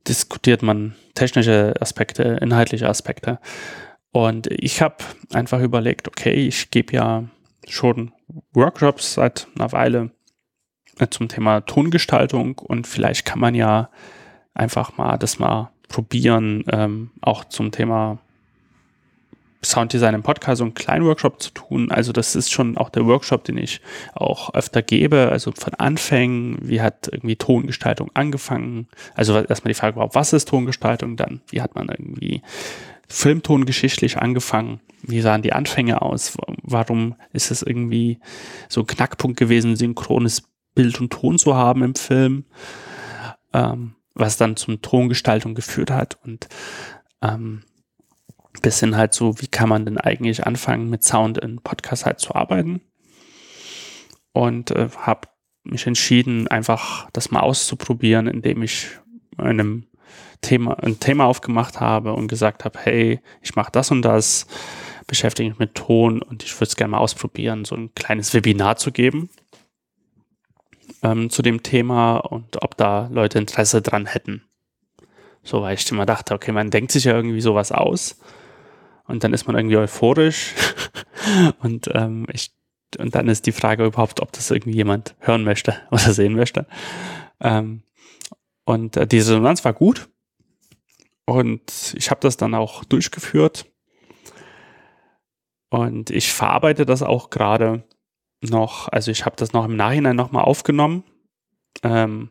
diskutiert 0.08 0.62
man 0.62 0.96
technische 1.14 1.74
Aspekte, 1.80 2.38
inhaltliche 2.42 2.88
Aspekte. 2.88 3.40
Und 4.12 4.48
ich 4.48 4.82
habe 4.82 4.98
einfach 5.34 5.62
überlegt, 5.62 6.08
okay, 6.08 6.34
ich 6.34 6.72
gebe 6.72 6.94
ja 6.94 7.24
schon 7.68 8.12
Workshops 8.54 9.16
seit 9.16 9.48
einer 9.56 9.72
Weile 9.72 10.12
äh, 11.00 11.08
zum 11.10 11.28
Thema 11.28 11.62
Tongestaltung 11.62 12.58
und 12.58 12.88
vielleicht 12.88 13.26
kann 13.26 13.40
man 13.40 13.56
ja 13.56 13.90
einfach 14.54 14.98
mal 14.98 15.18
das 15.18 15.40
mal 15.40 15.72
probieren, 15.88 16.64
ähm, 16.72 17.12
auch 17.22 17.46
zum 17.46 17.72
Thema 17.72 18.20
Sounddesign 19.64 20.14
im 20.14 20.24
Podcast 20.24 20.60
so 20.60 20.64
einen 20.64 20.74
kleinen 20.74 21.06
Workshop 21.06 21.42
zu 21.42 21.52
tun. 21.52 21.92
Also 21.92 22.12
das 22.12 22.36
ist 22.36 22.52
schon 22.52 22.78
auch 22.78 22.90
der 22.90 23.06
Workshop, 23.06 23.44
den 23.44 23.58
ich 23.58 23.82
auch 24.14 24.54
öfter 24.54 24.82
gebe. 24.82 25.30
Also 25.32 25.52
von 25.52 25.74
Anfängen, 25.74 26.58
wie 26.62 26.82
hat 26.82 27.10
irgendwie 27.12 27.36
Tongestaltung 27.36 28.12
angefangen? 28.14 28.88
Also 29.16 29.38
erstmal 29.38 29.74
die 29.74 29.80
Frage, 29.80 29.98
was 29.98 30.34
ist 30.34 30.48
Tongestaltung? 30.48 31.18
Dann, 31.18 31.42
wie 31.50 31.62
hat 31.62 31.76
man 31.76 31.90
irgendwie 31.90 32.42
Filmton 33.08 33.66
geschichtlich 33.66 34.18
angefangen? 34.18 34.80
Wie 35.02 35.22
sahen 35.22 35.42
die 35.42 35.54
Anfänge 35.54 36.02
aus? 36.02 36.38
Warum 36.64 37.16
ist 37.34 37.52
es 37.52 37.62
irgendwie 37.64 38.20
so 38.70 38.82
ein 38.82 38.88
Knackpunkt 38.88 39.38
gewesen, 39.38 39.76
synchrones 39.76 40.44
Bild 40.76 41.00
und 41.02 41.12
Ton 41.12 41.38
zu 41.38 41.56
haben 41.56 41.84
im 41.84 41.96
Film? 41.96 42.46
Ähm, 43.54 43.96
was 44.14 44.38
dann 44.38 44.56
zum 44.56 44.82
Tongestaltung 44.82 45.56
geführt 45.56 45.92
hat 45.92 46.18
und 46.24 46.48
ähm, 47.22 47.62
bis 48.62 48.80
hin 48.80 48.96
halt 48.96 49.14
so, 49.14 49.40
wie 49.42 49.48
kann 49.48 49.70
man 49.70 49.86
denn 49.86 49.98
eigentlich 49.98 50.46
anfangen, 50.46 50.90
mit 50.90 51.04
Sound 51.04 51.38
in 51.38 51.62
Podcast 51.62 52.06
halt 52.06 52.20
zu 52.20 52.36
arbeiten. 52.36 52.82
Und 54.34 54.72
äh, 54.72 54.90
habe 54.98 55.28
mich 55.64 55.88
entschieden, 55.88 56.48
einfach 56.48 57.10
das 57.12 57.32
mal 57.32 57.42
auszuprobieren, 57.42 58.28
indem 58.28 58.64
ich 58.64 58.90
einem 59.38 59.88
Thema, 60.42 60.74
ein 60.80 61.00
Thema 61.00 61.26
aufgemacht 61.26 61.80
habe 61.80 62.14
und 62.14 62.28
gesagt 62.28 62.64
habe, 62.64 62.80
hey, 62.80 63.20
ich 63.42 63.56
mache 63.56 63.72
das 63.72 63.92
und 63.92 64.02
das, 64.04 64.48
beschäftige 65.08 65.50
mich 65.50 65.60
mit 65.60 65.76
Ton 65.76 66.22
und 66.22 66.44
ich 66.44 66.54
würde 66.56 66.70
es 66.70 66.76
gerne 66.76 66.92
mal 66.92 67.00
ausprobieren, 67.00 67.66
so 67.66 67.76
ein 67.76 67.94
kleines 67.96 68.34
Webinar 68.34 68.78
zu 68.78 68.92
geben 68.92 69.30
ähm, 71.04 71.30
zu 71.30 71.42
dem 71.42 71.64
Thema 71.64 72.18
und 72.18 72.62
ob 72.62 72.78
da 72.78 73.10
Leute 73.12 73.40
Interesse 73.40 73.82
dran 73.82 74.06
hätten. 74.06 74.44
So, 75.44 75.62
weil 75.62 75.76
ich 75.76 75.90
immer 75.92 76.06
dachte, 76.06 76.34
okay, 76.34 76.52
man 76.52 76.70
denkt 76.70 76.92
sich 76.92 77.06
ja 77.06 77.16
irgendwie 77.16 77.42
sowas 77.42 77.72
aus 77.72 78.20
und 79.08 79.24
dann 79.24 79.34
ist 79.34 79.48
man 79.48 79.56
irgendwie 79.56 79.78
euphorisch. 79.78 80.54
Und 81.60 81.90
ähm, 81.94 82.26
ich 82.32 82.52
und 82.98 83.16
dann 83.16 83.28
ist 83.28 83.46
die 83.46 83.52
Frage 83.52 83.86
überhaupt, 83.86 84.22
ob 84.22 84.32
das 84.32 84.50
irgendwie 84.50 84.76
jemand 84.76 85.16
hören 85.20 85.44
möchte 85.44 85.76
oder 85.92 86.14
sehen 86.14 86.36
möchte. 86.36 86.68
Ähm, 87.42 87.84
und 88.66 88.96
äh, 88.96 89.06
die 89.06 89.18
Resonanz 89.18 89.66
war 89.66 89.74
gut. 89.74 90.10
Und 91.26 91.96
ich 91.98 92.10
habe 92.10 92.22
das 92.22 92.38
dann 92.38 92.54
auch 92.54 92.86
durchgeführt. 92.86 93.66
Und 95.70 96.10
ich 96.10 96.32
verarbeite 96.32 96.86
das 96.86 97.04
auch 97.04 97.30
gerade 97.30 97.84
noch, 98.42 98.88
also 98.88 99.12
ich 99.12 99.26
habe 99.26 99.36
das 99.36 99.52
noch 99.52 99.66
im 99.66 99.76
Nachhinein 99.76 100.16
nochmal 100.16 100.46
aufgenommen, 100.46 101.04
ähm, 101.84 102.30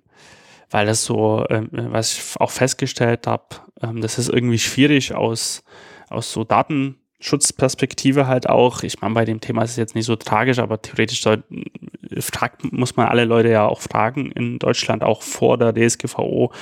weil 0.70 0.87
das 0.87 1.05
so, 1.05 1.45
äh, 1.45 1.66
was 1.70 2.14
ich 2.14 2.41
auch 2.41 2.51
festgestellt 2.51 3.27
habe, 3.27 3.57
ähm, 3.83 4.01
das 4.01 4.18
ist 4.18 4.31
irgendwie 4.31 4.59
schwierig 4.59 5.14
aus 5.14 5.62
aus 6.09 6.33
so 6.33 6.45
Datenschutzperspektive 6.45 8.27
halt 8.27 8.49
auch. 8.49 8.83
Ich 8.83 9.01
meine, 9.01 9.15
bei 9.15 9.25
dem 9.25 9.41
Thema 9.41 9.63
ist 9.63 9.73
es 9.73 9.77
jetzt 9.77 9.95
nicht 9.95 10.07
so 10.07 10.17
tragisch, 10.17 10.59
aber 10.59 10.81
theoretisch 10.81 11.23
soll, 11.23 11.43
fragt, 12.21 12.73
muss 12.73 12.97
man 12.97 13.09
alle 13.09 13.25
Leute 13.25 13.51
ja 13.51 13.67
auch 13.67 13.81
fragen 13.81 14.31
in 14.33 14.59
Deutschland, 14.59 15.03
auch 15.03 15.23
vor 15.23 15.59
der 15.59 15.75
DSGVO, 15.75 16.53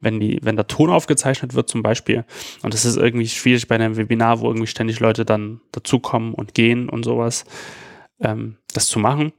wenn 0.00 0.20
die, 0.20 0.38
wenn 0.42 0.56
der 0.56 0.66
Ton 0.66 0.90
aufgezeichnet 0.90 1.54
wird 1.54 1.68
zum 1.68 1.82
Beispiel. 1.82 2.24
Und 2.62 2.74
das 2.74 2.84
ist 2.84 2.96
irgendwie 2.96 3.28
schwierig 3.28 3.68
bei 3.68 3.74
einem 3.74 3.96
Webinar, 3.96 4.40
wo 4.40 4.46
irgendwie 4.46 4.66
ständig 4.66 5.00
Leute 5.00 5.24
dann 5.24 5.60
dazukommen 5.72 6.34
und 6.34 6.54
gehen 6.54 6.88
und 6.88 7.04
sowas, 7.04 7.44
ähm, 8.20 8.58
das 8.72 8.86
zu 8.86 8.98
machen. 8.98 9.32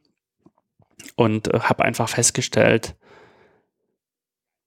und 1.15 1.53
äh, 1.53 1.59
habe 1.59 1.83
einfach 1.85 2.09
festgestellt, 2.09 2.95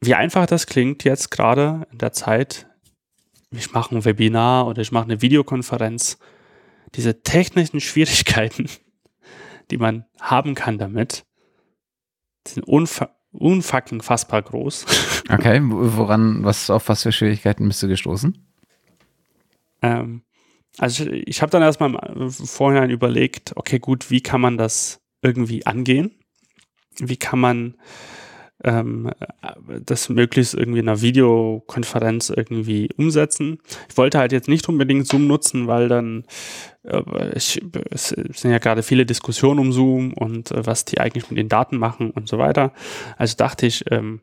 wie 0.00 0.14
einfach 0.14 0.46
das 0.46 0.66
klingt 0.66 1.04
jetzt 1.04 1.30
gerade 1.30 1.86
in 1.90 1.98
der 1.98 2.12
Zeit. 2.12 2.65
Ich 3.50 3.72
mache 3.72 3.94
ein 3.94 4.04
Webinar 4.04 4.66
oder 4.66 4.82
ich 4.82 4.92
mache 4.92 5.04
eine 5.04 5.22
Videokonferenz. 5.22 6.18
Diese 6.94 7.22
technischen 7.22 7.80
Schwierigkeiten, 7.80 8.68
die 9.70 9.78
man 9.78 10.04
haben 10.20 10.54
kann 10.54 10.78
damit, 10.78 11.24
sind 12.46 12.66
unfa 12.66 13.10
unfucking 13.32 14.02
fassbar 14.02 14.42
groß. 14.42 14.86
Okay, 15.28 15.60
woran, 15.60 16.44
was, 16.44 16.70
auf 16.70 16.88
was 16.88 17.02
für 17.02 17.10
Schwierigkeiten 17.10 17.66
bist 17.66 17.82
du 17.82 17.88
gestoßen? 17.88 18.46
Ähm, 19.82 20.22
also 20.78 21.04
ich, 21.04 21.26
ich 21.26 21.42
habe 21.42 21.50
dann 21.50 21.62
erstmal 21.62 21.92
im 22.14 22.30
Vorhinein 22.30 22.90
überlegt, 22.90 23.52
okay, 23.56 23.80
gut, 23.80 24.08
wie 24.12 24.20
kann 24.20 24.40
man 24.40 24.56
das 24.56 25.00
irgendwie 25.22 25.66
angehen? 25.66 26.12
Wie 26.98 27.16
kann 27.16 27.40
man 27.40 27.74
ähm, 28.66 29.10
das 29.84 30.08
möglichst 30.08 30.54
irgendwie 30.54 30.80
in 30.80 30.88
einer 30.88 31.00
Videokonferenz 31.00 32.30
irgendwie 32.30 32.90
umsetzen. 32.96 33.58
Ich 33.88 33.96
wollte 33.96 34.18
halt 34.18 34.32
jetzt 34.32 34.48
nicht 34.48 34.68
unbedingt 34.68 35.06
Zoom 35.06 35.28
nutzen, 35.28 35.68
weil 35.68 35.88
dann 35.88 36.24
äh, 36.82 37.36
ich, 37.36 37.62
es 37.90 38.08
sind 38.08 38.50
ja 38.50 38.58
gerade 38.58 38.82
viele 38.82 39.06
Diskussionen 39.06 39.60
um 39.60 39.72
Zoom 39.72 40.12
und 40.12 40.50
äh, 40.50 40.66
was 40.66 40.84
die 40.84 40.98
eigentlich 40.98 41.30
mit 41.30 41.38
den 41.38 41.48
Daten 41.48 41.78
machen 41.78 42.10
und 42.10 42.28
so 42.28 42.38
weiter. 42.38 42.72
Also 43.16 43.36
dachte 43.36 43.66
ich, 43.66 43.84
ähm, 43.90 44.20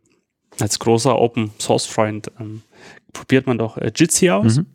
als 0.59 0.77
großer 0.77 1.17
Open 1.17 1.51
Source 1.57 1.85
Freund 1.85 2.29
ähm, 2.39 2.61
probiert 3.13 3.47
man 3.47 3.57
doch 3.57 3.77
äh, 3.77 3.91
Jitsi 3.95 4.29
aus. 4.29 4.57
Mhm. 4.57 4.65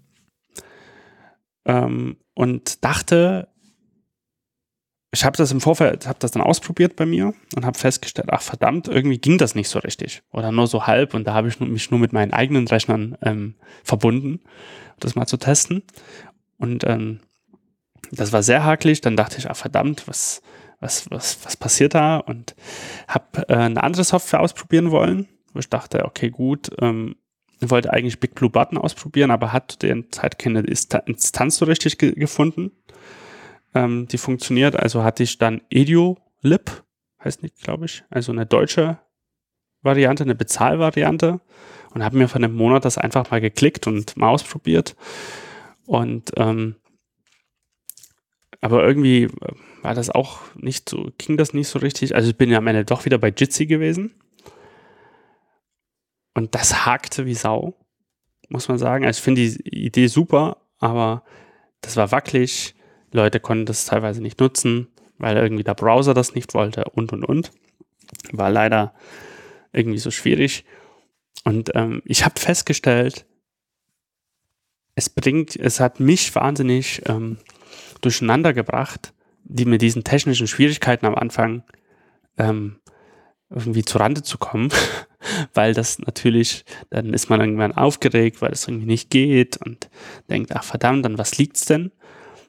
Ähm, 1.66 2.16
und 2.34 2.84
dachte, 2.84 3.48
ich 5.10 5.24
habe 5.24 5.36
das 5.36 5.52
im 5.52 5.60
Vorfeld, 5.60 6.06
habe 6.06 6.18
das 6.18 6.32
dann 6.32 6.42
ausprobiert 6.42 6.96
bei 6.96 7.06
mir 7.06 7.32
und 7.56 7.64
habe 7.64 7.78
festgestellt, 7.78 8.28
ach 8.30 8.42
verdammt, 8.42 8.88
irgendwie 8.88 9.18
ging 9.18 9.38
das 9.38 9.54
nicht 9.54 9.68
so 9.68 9.78
richtig. 9.78 10.22
Oder 10.32 10.52
nur 10.52 10.66
so 10.66 10.86
halb 10.86 11.14
und 11.14 11.26
da 11.26 11.32
habe 11.32 11.48
ich 11.48 11.58
mich 11.60 11.90
nur 11.90 11.98
mit 11.98 12.12
meinen 12.12 12.32
eigenen 12.32 12.68
Rechnern 12.68 13.16
ähm, 13.22 13.54
verbunden, 13.82 14.40
das 15.00 15.14
mal 15.14 15.26
zu 15.26 15.38
testen. 15.38 15.82
Und 16.58 16.84
ähm, 16.84 17.20
das 18.10 18.32
war 18.32 18.42
sehr 18.42 18.64
hakelig. 18.64 19.00
Dann 19.00 19.16
dachte 19.16 19.38
ich, 19.38 19.48
ach 19.48 19.56
verdammt, 19.56 20.06
was 20.06 20.42
was 20.80 21.10
was 21.10 21.38
was 21.44 21.56
passiert 21.56 21.94
da? 21.94 22.18
Und 22.18 22.54
habe 23.06 23.48
äh, 23.48 23.54
eine 23.54 23.82
andere 23.82 24.04
Software 24.04 24.40
ausprobieren 24.40 24.90
wollen, 24.90 25.26
wo 25.54 25.60
ich 25.60 25.70
dachte, 25.70 26.04
okay 26.04 26.28
gut, 26.28 26.70
ähm, 26.82 27.16
wollte 27.60 27.92
eigentlich 27.92 28.20
Big 28.20 28.34
Blue 28.34 28.50
Button 28.50 28.76
ausprobieren, 28.76 29.30
aber 29.30 29.52
hat 29.52 29.82
der 29.82 30.08
Zeit 30.10 30.38
keine 30.38 30.60
Instanz 30.60 31.56
so 31.56 31.64
richtig 31.64 31.96
ge 31.96 32.12
gefunden 32.12 32.72
ähm, 33.78 34.08
die 34.08 34.18
funktioniert. 34.18 34.76
Also 34.76 35.04
hatte 35.04 35.22
ich 35.22 35.38
dann 35.38 35.60
EduLib, 35.70 36.84
heißt 37.22 37.42
nicht, 37.42 37.62
glaube 37.62 37.84
ich, 37.86 38.04
also 38.10 38.32
eine 38.32 38.46
deutsche 38.46 38.98
Variante, 39.82 40.24
eine 40.24 40.34
Bezahlvariante 40.34 41.40
und 41.94 42.04
habe 42.04 42.18
mir 42.18 42.28
von 42.28 42.42
einem 42.42 42.56
Monat 42.56 42.84
das 42.84 42.98
einfach 42.98 43.30
mal 43.30 43.40
geklickt 43.40 43.86
und 43.86 44.16
mal 44.16 44.30
ausprobiert. 44.30 44.96
Und 45.86 46.32
ähm, 46.36 46.76
aber 48.60 48.84
irgendwie 48.84 49.24
äh, 49.24 49.30
war 49.82 49.94
das 49.94 50.10
auch 50.10 50.40
nicht 50.56 50.88
so, 50.88 51.10
ging 51.16 51.36
das 51.36 51.54
nicht 51.54 51.68
so 51.68 51.78
richtig. 51.78 52.16
Also 52.16 52.30
ich 52.30 52.36
bin 52.36 52.50
ja 52.50 52.58
am 52.58 52.66
Ende 52.66 52.84
doch 52.84 53.04
wieder 53.04 53.18
bei 53.18 53.28
Jitsi 53.28 53.66
gewesen. 53.66 54.14
Und 56.34 56.54
das 56.54 56.84
hakte 56.84 57.26
wie 57.26 57.34
Sau, 57.34 57.74
muss 58.48 58.68
man 58.68 58.78
sagen. 58.78 59.04
Also 59.04 59.18
ich 59.18 59.24
finde 59.24 59.42
die 59.42 59.86
Idee 59.86 60.08
super, 60.08 60.58
aber 60.78 61.22
das 61.80 61.96
war 61.96 62.10
wackelig. 62.10 62.74
Leute 63.12 63.40
konnten 63.40 63.66
das 63.66 63.86
teilweise 63.86 64.22
nicht 64.22 64.40
nutzen, 64.40 64.88
weil 65.18 65.36
irgendwie 65.36 65.64
der 65.64 65.74
Browser 65.74 66.14
das 66.14 66.34
nicht 66.34 66.54
wollte 66.54 66.84
und 66.84 67.12
und 67.12 67.24
und. 67.24 67.50
War 68.32 68.50
leider 68.50 68.94
irgendwie 69.72 69.98
so 69.98 70.10
schwierig. 70.10 70.64
Und 71.44 71.70
ähm, 71.74 72.02
ich 72.04 72.24
habe 72.24 72.38
festgestellt, 72.40 73.26
es 74.94 75.08
bringt, 75.08 75.56
es 75.56 75.80
hat 75.80 76.00
mich 76.00 76.34
wahnsinnig 76.34 77.02
ähm, 77.06 77.38
durcheinander 78.00 78.52
gebracht, 78.52 79.12
die 79.44 79.64
mit 79.64 79.80
diesen 79.80 80.04
technischen 80.04 80.46
Schwierigkeiten 80.46 81.06
am 81.06 81.14
Anfang 81.14 81.62
ähm, 82.36 82.80
irgendwie 83.50 83.84
zu 83.84 83.98
Rande 83.98 84.22
zu 84.22 84.38
kommen, 84.38 84.70
weil 85.54 85.72
das 85.72 85.98
natürlich, 86.00 86.64
dann 86.90 87.14
ist 87.14 87.30
man 87.30 87.40
irgendwann 87.40 87.72
aufgeregt, 87.72 88.42
weil 88.42 88.52
es 88.52 88.66
irgendwie 88.66 88.86
nicht 88.86 89.10
geht 89.10 89.56
und 89.58 89.88
denkt, 90.28 90.54
ach 90.54 90.64
verdammt, 90.64 91.04
dann 91.04 91.18
was 91.18 91.38
liegt's 91.38 91.64
denn? 91.64 91.92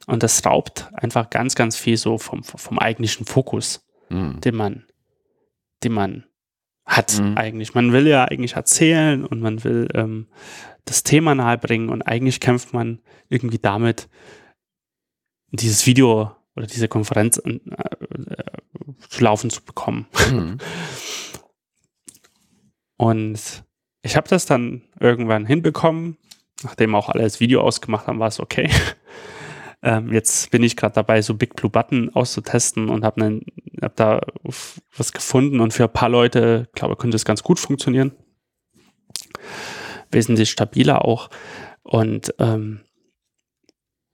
Und 0.10 0.24
das 0.24 0.44
raubt 0.46 0.90
einfach 0.94 1.30
ganz, 1.30 1.56
ganz 1.56 1.78
viel 1.78 1.98
so 1.98 2.18
vom, 2.18 2.44
vom 2.44 2.80
eigentlichen 2.80 3.26
Fokus, 3.26 3.88
mhm. 4.10 4.42
den 4.42 4.56
man, 4.56 4.86
den 5.84 5.94
man 5.94 6.26
hat 6.86 7.20
mhm. 7.20 7.38
eigentlich. 7.38 7.76
Man 7.76 7.94
will 7.94 8.08
ja 8.08 8.26
eigentlich 8.26 8.54
erzählen 8.54 9.24
und 9.24 9.40
man 9.40 9.64
will 9.64 9.88
ähm, 9.94 10.28
das 10.86 11.04
Thema 11.04 11.36
nahebringen 11.36 11.90
und 11.90 12.02
eigentlich 12.02 12.40
kämpft 12.40 12.74
man 12.74 13.00
irgendwie 13.30 13.60
damit, 13.60 14.10
dieses 15.52 15.86
Video 15.86 16.32
oder 16.56 16.66
diese 16.66 16.88
Konferenz 16.88 17.38
äh, 17.38 17.52
äh, 17.52 18.44
zu 19.08 19.24
laufen 19.24 19.50
zu 19.50 19.64
bekommen. 19.64 20.08
Mhm. 20.32 20.58
Und 22.98 23.64
ich 24.02 24.18
habe 24.18 24.28
das 24.28 24.46
dann 24.46 24.82
irgendwann 25.00 25.46
hinbekommen, 25.46 26.18
nachdem 26.64 26.96
auch 26.96 27.08
alle 27.08 27.24
das 27.24 27.40
Video 27.40 27.62
ausgemacht 27.62 28.08
haben, 28.08 28.20
war 28.20 28.28
es 28.28 28.42
okay. 28.42 28.70
Ähm, 29.82 30.12
jetzt 30.12 30.52
bin 30.52 30.62
ich 30.64 30.76
gerade 30.76 30.96
dabei, 30.96 31.22
so 31.22 31.36
Big 31.36 31.56
Blue 31.56 31.70
Button 31.70 32.10
auszutesten 32.14 32.90
und 32.90 33.06
habe 33.06 33.42
hab 33.82 33.96
da 33.96 34.22
was 34.98 35.14
gefunden 35.14 35.62
und 35.62 35.74
für 35.74 35.86
ein 35.86 35.94
paar 35.94 36.10
Leute, 36.10 36.68
glaube 36.74 36.94
ich, 36.94 37.00
könnte 37.00 37.16
es 37.16 37.26
ganz 37.26 37.44
gut 37.44 37.60
funktionieren. 37.60 38.12
Wesentlich 40.12 40.50
stabiler 40.50 41.06
auch. 41.06 41.30
Und 41.84 42.34
ähm, 42.40 42.82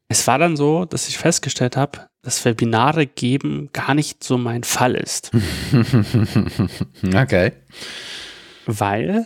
es 0.07 0.28
war 0.28 0.38
dann 0.38 0.55
so, 0.55 0.86
dass 0.86 1.07
ich 1.07 1.18
festgestellt 1.18 1.78
habe, 1.78 2.09
dass 2.22 2.45
Webinare 2.45 3.07
geben 3.07 3.70
gar 3.74 3.95
nicht 3.95 4.24
so 4.24 4.38
mein 4.38 4.63
Fall 4.63 4.93
ist. 4.93 5.32
okay. 7.03 7.53
Weil 8.68 9.26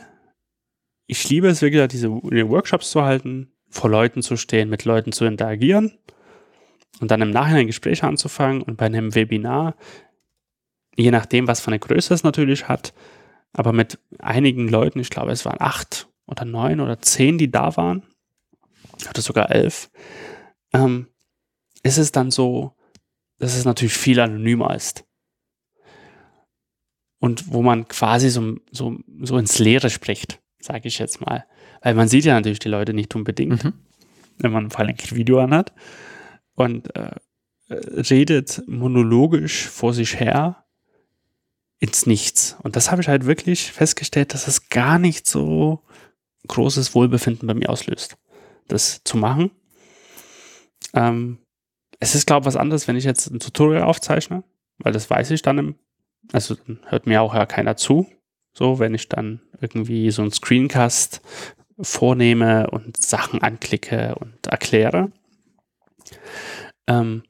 ich 1.06 1.28
liebe 1.28 1.50
es 1.50 1.62
wirklich, 1.62 1.86
diese 1.90 2.10
Workshops 2.10 2.92
zu 2.92 3.04
halten, 3.04 3.52
vor 3.70 3.90
Leuten 3.90 4.22
zu 4.22 4.38
stehen, 4.38 4.70
mit 4.70 4.86
Leuten 4.86 5.12
zu 5.12 5.26
interagieren 5.26 6.00
und 7.00 7.12
dann 7.12 7.22
im 7.22 7.32
Nachhinein 7.32 7.68
Gespräche 7.68 8.08
anzufangen 8.08 8.62
und 8.62 8.78
bei 8.78 8.86
einem 8.86 9.16
Webinar, 9.16 9.76
je 10.96 11.12
nachdem, 11.12 11.48
was 11.48 11.62
für 11.62 11.68
eine 11.68 11.80
Größe 11.80 12.14
es 12.14 12.24
natürlich 12.24 12.68
hat, 12.68 12.94
aber 13.54 13.74
mit 13.74 14.00
einigen 14.20 14.68
Leuten, 14.68 15.00
ich 15.00 15.10
glaube, 15.10 15.32
es 15.32 15.46
waren 15.46 15.60
acht 15.60 16.08
oder 16.26 16.46
neun 16.46 16.80
oder 16.80 17.02
zehn, 17.02 17.38
die 17.38 17.50
da 17.50 17.76
waren, 17.78 18.04
oder 19.10 19.22
sogar 19.22 19.50
elf, 19.50 19.90
ähm, 20.74 21.08
ist 21.84 21.98
es 21.98 22.12
dann 22.12 22.32
so, 22.32 22.76
dass 23.40 23.56
es 23.56 23.66
natürlich 23.66 23.94
viel 23.94 24.20
anonymer 24.20 24.76
ist. 24.76 25.06
Und 27.20 27.52
wo 27.52 27.62
man 27.62 27.88
quasi 27.88 28.30
so, 28.30 28.58
so, 28.72 28.98
so 29.22 29.38
ins 29.38 29.60
Leere 29.60 29.90
spricht, 29.90 30.42
sage 30.60 30.88
ich 30.88 31.00
jetzt 31.00 31.22
mal. 31.22 31.46
Weil 31.82 31.96
man 31.96 32.08
sieht 32.08 32.26
ja 32.26 32.34
natürlich 32.34 32.60
die 32.60 32.70
Leute 32.70 32.94
nicht 32.94 33.16
unbedingt, 33.16 33.64
mhm. 33.64 33.74
wenn 34.38 34.52
man 34.52 34.70
vor 34.70 34.82
allem 34.82 34.96
ein 34.98 35.16
Video 35.16 35.40
anhat 35.40 35.74
und 36.60 36.94
äh, 36.96 37.16
redet 37.70 38.64
monologisch 38.68 39.68
vor 39.68 39.94
sich 39.94 40.20
her 40.20 40.66
ins 41.80 42.06
Nichts. 42.06 42.58
Und 42.62 42.76
das 42.76 42.92
habe 42.92 43.02
ich 43.02 43.08
halt 43.08 43.26
wirklich 43.26 43.72
festgestellt, 43.72 44.34
dass 44.34 44.48
es 44.48 44.70
gar 44.70 45.00
nicht 45.00 45.26
so 45.26 45.82
großes 46.48 46.94
Wohlbefinden 46.96 47.48
bei 47.48 47.54
mir 47.54 47.70
auslöst, 47.70 48.18
das 48.68 49.02
zu 49.04 49.18
machen. 49.18 49.52
Ähm, 50.94 51.40
es 52.00 52.16
ist, 52.16 52.28
glaube 52.28 52.44
ich, 52.44 52.48
was 52.48 52.56
anderes, 52.58 52.88
wenn 52.88 52.98
ich 52.98 53.06
jetzt 53.06 53.28
ein 53.28 53.40
Tutorial 53.40 53.84
aufzeichne, 53.84 54.44
weil 54.80 54.94
das 54.94 55.10
weiß 55.10 55.32
ich 55.32 55.42
dann 55.42 55.58
im, 55.58 55.76
also 56.34 56.56
dann 56.56 56.80
hört 56.88 57.08
mir 57.08 57.22
auch 57.22 57.34
ja 57.34 57.46
keiner 57.46 57.78
zu. 57.78 58.08
So, 58.52 58.80
wenn 58.80 58.94
ich 58.94 59.08
dann 59.08 59.42
irgendwie 59.62 60.12
so 60.12 60.22
einen 60.22 60.32
Screencast 60.32 61.22
vornehme 61.80 62.70
und 62.72 62.98
Sachen 62.98 63.42
anklicke 63.42 64.16
und 64.16 64.48
erkläre. 64.48 65.12
Ähm, 66.88 67.24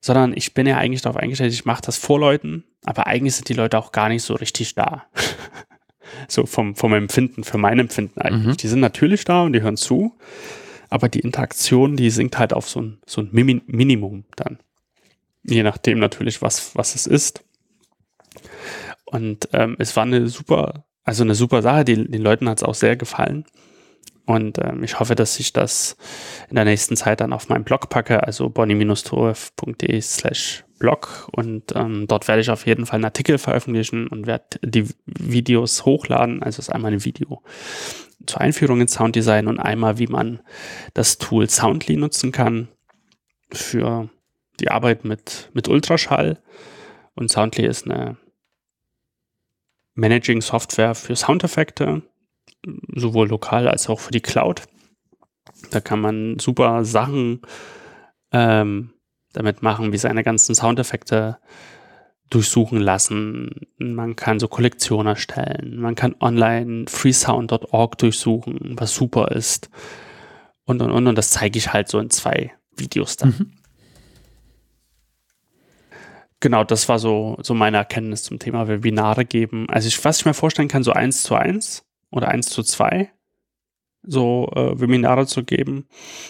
sondern 0.00 0.34
ich 0.36 0.54
bin 0.54 0.66
ja 0.66 0.76
eigentlich 0.76 1.02
darauf 1.02 1.16
eingestellt, 1.16 1.52
ich 1.52 1.64
mache 1.64 1.82
das 1.82 1.96
vor 1.96 2.20
Leuten, 2.20 2.64
aber 2.84 3.06
eigentlich 3.06 3.34
sind 3.34 3.48
die 3.48 3.54
Leute 3.54 3.78
auch 3.78 3.92
gar 3.92 4.08
nicht 4.08 4.22
so 4.22 4.34
richtig 4.34 4.74
da. 4.74 5.06
so 6.28 6.46
vom, 6.46 6.76
vom 6.76 6.94
Empfinden, 6.94 7.44
für 7.44 7.58
mein 7.58 7.78
Empfinden 7.78 8.20
eigentlich. 8.20 8.46
Mhm. 8.46 8.56
Die 8.56 8.68
sind 8.68 8.80
natürlich 8.80 9.24
da 9.24 9.42
und 9.42 9.52
die 9.52 9.62
hören 9.62 9.76
zu, 9.76 10.16
aber 10.88 11.08
die 11.08 11.20
Interaktion, 11.20 11.96
die 11.96 12.10
sinkt 12.10 12.38
halt 12.38 12.52
auf 12.52 12.68
so 12.68 12.80
ein, 12.80 12.98
so 13.06 13.20
ein 13.20 13.30
Minimum 13.32 14.24
dann. 14.36 14.58
Je 15.42 15.62
nachdem 15.62 15.98
natürlich, 15.98 16.42
was, 16.42 16.74
was 16.76 16.94
es 16.94 17.06
ist. 17.06 17.44
Und 19.04 19.48
ähm, 19.52 19.76
es 19.78 19.96
war 19.96 20.04
eine 20.04 20.28
super, 20.28 20.84
also 21.04 21.22
eine 21.22 21.34
super 21.34 21.62
Sache, 21.62 21.84
die, 21.84 22.10
den 22.10 22.22
Leuten 22.22 22.48
hat 22.48 22.58
es 22.58 22.64
auch 22.64 22.74
sehr 22.74 22.96
gefallen. 22.96 23.44
Und 24.26 24.58
ähm, 24.58 24.82
ich 24.82 24.98
hoffe, 24.98 25.14
dass 25.14 25.38
ich 25.38 25.52
das 25.52 25.96
in 26.50 26.56
der 26.56 26.64
nächsten 26.64 26.96
Zeit 26.96 27.20
dann 27.20 27.32
auf 27.32 27.48
meinem 27.48 27.64
Blog 27.64 27.88
packe, 27.88 28.24
also 28.24 28.50
bonnie-torf.de 28.50 30.00
slash 30.00 30.64
Blog 30.78 31.28
und 31.32 31.74
ähm, 31.74 32.06
dort 32.06 32.28
werde 32.28 32.42
ich 32.42 32.50
auf 32.50 32.66
jeden 32.66 32.84
Fall 32.84 32.96
einen 32.96 33.06
Artikel 33.06 33.38
veröffentlichen 33.38 34.08
und 34.08 34.26
werde 34.26 34.58
die 34.62 34.86
Videos 35.06 35.86
hochladen. 35.86 36.42
Also 36.42 36.60
ist 36.60 36.68
einmal 36.68 36.92
ein 36.92 37.04
Video 37.04 37.42
zur 38.26 38.40
Einführung 38.40 38.80
in 38.80 38.88
Sounddesign 38.88 39.46
und 39.46 39.58
einmal, 39.58 39.98
wie 39.98 40.06
man 40.06 40.40
das 40.94 41.18
Tool 41.18 41.48
Soundly 41.48 41.96
nutzen 41.96 42.32
kann 42.32 42.68
für 43.52 44.10
die 44.60 44.70
Arbeit 44.70 45.04
mit, 45.04 45.50
mit 45.54 45.68
Ultraschall. 45.68 46.42
Und 47.14 47.30
Soundly 47.30 47.66
ist 47.66 47.84
eine 47.84 48.16
Managing-Software 49.94 50.94
für 50.94 51.16
Soundeffekte, 51.16 52.02
sowohl 52.94 53.28
lokal 53.28 53.68
als 53.68 53.88
auch 53.88 54.00
für 54.00 54.12
die 54.12 54.20
Cloud. 54.20 54.62
Da 55.70 55.80
kann 55.80 56.00
man 56.00 56.38
super 56.38 56.84
Sachen 56.84 57.42
ähm, 58.32 58.92
damit 59.32 59.62
machen, 59.62 59.92
wie 59.92 59.98
seine 59.98 60.22
ganzen 60.22 60.54
Soundeffekte 60.54 61.38
durchsuchen 62.30 62.80
lassen. 62.80 63.66
Man 63.78 64.16
kann 64.16 64.40
so 64.40 64.48
Kollektionen 64.48 65.06
erstellen. 65.06 65.76
Man 65.78 65.94
kann 65.94 66.16
online 66.20 66.86
freesound.org 66.88 67.98
durchsuchen, 67.98 68.74
was 68.76 68.94
super 68.94 69.30
ist. 69.32 69.70
Und, 70.64 70.82
und, 70.82 70.90
und. 70.90 71.06
Und 71.06 71.16
das 71.16 71.30
zeige 71.30 71.58
ich 71.58 71.72
halt 71.72 71.88
so 71.88 71.98
in 71.98 72.10
zwei 72.10 72.52
Videos 72.76 73.16
dann. 73.16 73.28
Mhm. 73.30 73.52
Genau, 76.40 76.64
das 76.64 76.88
war 76.88 76.98
so, 76.98 77.38
so 77.42 77.54
meine 77.54 77.78
Erkenntnis 77.78 78.22
zum 78.22 78.38
Thema 78.38 78.68
Webinare 78.68 79.24
geben. 79.24 79.66
Also 79.70 79.88
ich, 79.88 80.04
was 80.04 80.18
ich 80.18 80.26
mir 80.26 80.34
vorstellen 80.34 80.68
kann, 80.68 80.82
so 80.82 80.92
eins 80.92 81.22
zu 81.22 81.34
eins 81.34 81.85
oder 82.10 82.28
eins 82.28 82.48
zu 82.48 82.62
zwei 82.62 83.10
so 84.06 84.50
äh, 84.54 84.80
Webinare 84.80 85.26
zu 85.26 85.44
geben. 85.44 85.86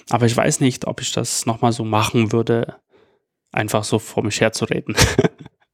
Aber 0.08 0.26
ich 0.26 0.36
weiß 0.36 0.60
nicht, 0.60 0.86
ob 0.86 1.00
ich 1.00 1.12
das 1.12 1.46
nochmal 1.46 1.72
so 1.72 1.84
machen 1.84 2.32
würde, 2.32 2.76
einfach 3.52 3.84
so 3.84 3.98
vor 3.98 4.24
mich 4.24 4.40
herzureden. 4.40 4.96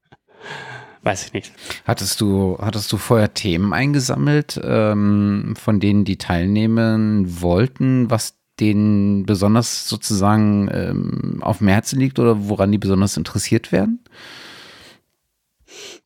weiß 1.02 1.26
ich 1.26 1.32
nicht. 1.32 1.52
Hattest 1.84 2.20
du, 2.20 2.58
hattest 2.60 2.92
du 2.92 2.96
vorher 2.96 3.34
Themen 3.34 3.72
eingesammelt, 3.72 4.60
ähm, 4.62 5.54
von 5.56 5.80
denen 5.80 6.04
die 6.04 6.18
teilnehmen 6.18 7.40
wollten, 7.40 8.10
was 8.10 8.38
denen 8.60 9.24
besonders 9.24 9.88
sozusagen 9.88 10.68
ähm, 10.72 11.38
auf 11.42 11.58
dem 11.58 11.68
Herzen 11.68 11.98
liegt 11.98 12.18
oder 12.18 12.48
woran 12.48 12.70
die 12.70 12.78
besonders 12.78 13.16
interessiert 13.16 13.72
werden? 13.72 14.04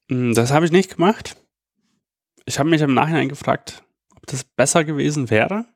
Hm, 0.09 0.35
das 0.35 0.53
habe 0.53 0.65
ich 0.65 0.73
nicht 0.73 0.97
gemacht. 0.97 1.37
Ich 2.47 2.59
habe 2.59 2.71
mich 2.71 2.81
im 2.81 2.95
Nachhinein 2.95 3.29
gefragt, 3.29 3.83
das 4.27 4.45
besser 4.45 4.85
gewesen 4.85 5.31
wäre. 5.31 5.67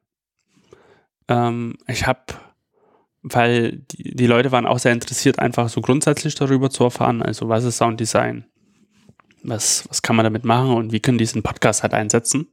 Ähm, 1.28 1.76
ich 1.86 2.06
habe, 2.06 2.20
weil 3.22 3.78
die, 3.90 4.14
die 4.14 4.26
Leute 4.26 4.52
waren 4.52 4.66
auch 4.66 4.78
sehr 4.78 4.92
interessiert, 4.92 5.38
einfach 5.38 5.68
so 5.68 5.80
grundsätzlich 5.80 6.34
darüber 6.34 6.70
zu 6.70 6.84
erfahren. 6.84 7.22
Also, 7.22 7.48
was 7.48 7.64
ist 7.64 7.78
Sounddesign? 7.78 8.44
Was, 9.42 9.88
was 9.88 10.02
kann 10.02 10.16
man 10.16 10.24
damit 10.24 10.44
machen 10.44 10.74
und 10.74 10.92
wie 10.92 11.00
können 11.00 11.18
die 11.18 11.24
diesen 11.24 11.42
Podcast 11.42 11.82
halt 11.82 11.94
einsetzen? 11.94 12.48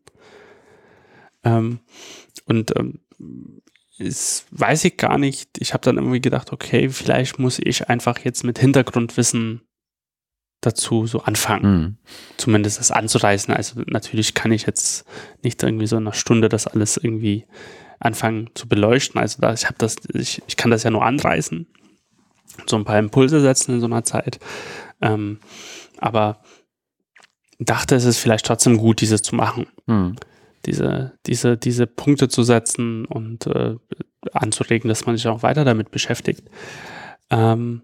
Ähm, 1.44 1.80
und 2.45 2.74
ähm, 2.78 3.02
ist, 3.98 4.45
weiß 4.52 4.86
ich 4.86 4.98
gar 4.98 5.18
nicht. 5.18 5.57
Ich 5.60 5.74
habe 5.74 5.84
dann 5.84 5.98
irgendwie 5.98 6.22
gedacht, 6.22 6.53
okay, 6.53 6.90
vielleicht 6.90 7.40
muss 7.40 7.60
ich 7.60 7.90
einfach 7.90 8.19
jetzt 8.19 8.44
mit 8.44 8.60
Hintergrundwissen 8.60 9.66
dazu 10.61 11.05
so 11.05 11.21
anfangen. 11.21 11.79
Mhm. 11.79 11.97
Zumindest 12.38 12.79
das 12.79 12.91
anzureißen. 12.91 13.53
Also 13.53 13.81
natürlich 13.85 14.34
kann 14.34 14.51
ich 14.51 14.65
jetzt 14.65 15.05
nicht 15.43 15.61
irgendwie 15.61 15.88
so 15.88 15.97
in 15.97 16.03
einer 16.03 16.13
Stunde 16.13 16.49
das 16.49 16.67
alles 16.67 16.97
irgendwie 16.97 17.45
anfangen 17.99 18.49
zu 18.53 18.67
beleuchten. 18.67 19.19
Also 19.19 19.41
da, 19.41 19.53
ich 19.53 19.65
habe 19.65 19.75
das, 19.77 19.97
ich, 20.13 20.41
ich 20.47 20.57
kann 20.57 20.71
das 20.71 20.84
ja 20.84 20.91
nur 20.91 21.05
anreißen, 21.05 21.67
so 22.65 22.75
ein 22.75 22.85
paar 22.85 22.99
Impulse 22.99 23.41
setzen 23.41 23.75
in 23.75 23.79
so 23.79 23.85
einer 23.85 24.03
Zeit. 24.03 24.39
Ähm, 25.01 25.39
aber 25.99 26.41
dachte, 27.59 27.95
es 27.95 28.05
ist 28.05 28.19
vielleicht 28.19 28.45
trotzdem 28.45 28.77
gut, 28.77 29.01
dieses 29.01 29.21
zu 29.21 29.35
machen. 29.35 29.67
Mhm. 29.85 30.15
Diese, 30.65 31.13
diese, 31.25 31.55
diese 31.57 31.88
Punkte 31.88 32.27
zu 32.27 32.43
setzen 32.43 33.05
und 33.05 33.47
äh, 33.47 33.75
anzuregen, 34.34 34.89
dass 34.89 35.05
man 35.05 35.15
sich 35.15 35.27
auch 35.27 35.43
weiter 35.43 35.63
damit 35.63 35.91
beschäftigt. 35.91 36.49
Ähm, 37.29 37.84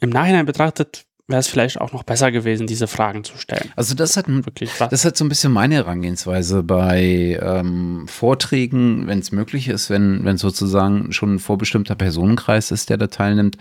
Im 0.00 0.10
Nachhinein 0.10 0.46
betrachtet 0.46 1.06
wäre 1.26 1.40
es 1.40 1.48
vielleicht 1.48 1.80
auch 1.80 1.92
noch 1.92 2.02
besser 2.02 2.30
gewesen, 2.30 2.66
diese 2.66 2.86
Fragen 2.86 3.24
zu 3.24 3.38
stellen. 3.38 3.70
Also 3.76 3.94
das 3.94 4.16
hat 4.16 4.26
wirklich 4.28 4.70
was. 4.78 4.90
Das 4.90 5.04
hat 5.04 5.16
so 5.16 5.24
ein 5.24 5.30
bisschen 5.30 5.52
meine 5.52 5.76
Herangehensweise 5.76 6.62
bei 6.62 7.38
ähm, 7.40 8.06
Vorträgen, 8.08 9.06
wenn 9.06 9.20
es 9.20 9.32
möglich 9.32 9.68
ist, 9.68 9.88
wenn 9.88 10.24
wenn 10.24 10.36
sozusagen 10.36 11.12
schon 11.12 11.36
ein 11.36 11.38
vorbestimmter 11.38 11.94
Personenkreis 11.94 12.70
ist, 12.70 12.90
der 12.90 12.98
da 12.98 13.06
teilnimmt, 13.06 13.56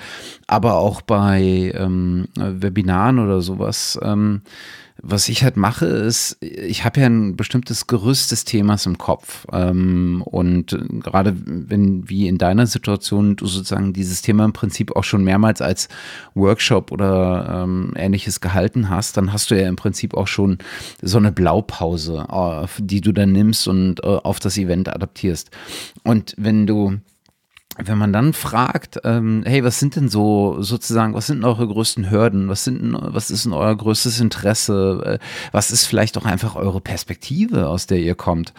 aber 0.47 0.75
auch 0.75 1.01
bei 1.01 1.71
ähm, 1.75 2.27
Webinaren 2.35 3.19
oder 3.19 3.41
sowas. 3.41 3.97
Ähm, 4.03 4.41
was 5.05 5.27
ich 5.27 5.43
halt 5.43 5.57
mache, 5.57 5.85
ist, 5.85 6.37
ich 6.39 6.85
habe 6.85 7.01
ja 7.01 7.07
ein 7.07 7.35
bestimmtes 7.35 7.87
Gerüst 7.87 8.31
des 8.31 8.45
Themas 8.45 8.85
im 8.85 8.97
Kopf. 8.97 9.45
Ähm, 9.51 10.23
und 10.25 10.77
gerade 11.01 11.35
wenn, 11.45 12.09
wie 12.09 12.29
in 12.29 12.37
deiner 12.37 12.67
Situation, 12.67 13.35
du 13.35 13.45
sozusagen 13.45 13.91
dieses 13.91 14.21
Thema 14.21 14.45
im 14.45 14.53
Prinzip 14.53 14.95
auch 14.95 15.03
schon 15.03 15.25
mehrmals 15.25 15.61
als 15.61 15.89
Workshop 16.35 16.89
oder 16.93 17.63
ähm, 17.63 17.91
ähnliches 17.97 18.39
gehalten 18.39 18.89
hast, 18.89 19.17
dann 19.17 19.33
hast 19.33 19.51
du 19.51 19.59
ja 19.59 19.67
im 19.67 19.75
Prinzip 19.75 20.13
auch 20.13 20.27
schon 20.27 20.57
so 21.01 21.17
eine 21.17 21.33
Blaupause, 21.33 22.25
äh, 22.31 22.67
die 22.79 23.01
du 23.01 23.11
dann 23.11 23.33
nimmst 23.33 23.67
und 23.67 24.01
äh, 24.05 24.07
auf 24.07 24.39
das 24.39 24.57
Event 24.57 24.87
adaptierst. 24.87 25.51
Und 26.03 26.33
wenn 26.37 26.65
du 26.65 26.99
wenn 27.77 27.97
man 27.97 28.13
dann 28.13 28.33
fragt, 28.33 28.99
ähm, 29.03 29.43
hey, 29.45 29.63
was 29.63 29.79
sind 29.79 29.95
denn 29.95 30.07
so 30.07 30.61
sozusagen, 30.61 31.13
was 31.13 31.27
sind 31.27 31.37
denn 31.37 31.45
eure 31.45 31.67
größten 31.67 32.11
Hürden? 32.11 32.47
Was 32.47 32.63
sind 32.63 32.81
denn, 32.81 32.97
was 32.99 33.31
ist 33.31 33.45
denn 33.45 33.53
euer 33.53 33.75
größtes 33.75 34.19
Interesse? 34.19 35.19
Äh, 35.19 35.19
was 35.51 35.71
ist 35.71 35.85
vielleicht 35.85 36.17
auch 36.17 36.25
einfach 36.25 36.55
eure 36.55 36.81
Perspektive, 36.81 37.67
aus 37.67 37.87
der 37.87 37.99
ihr 37.99 38.15
kommt? 38.15 38.53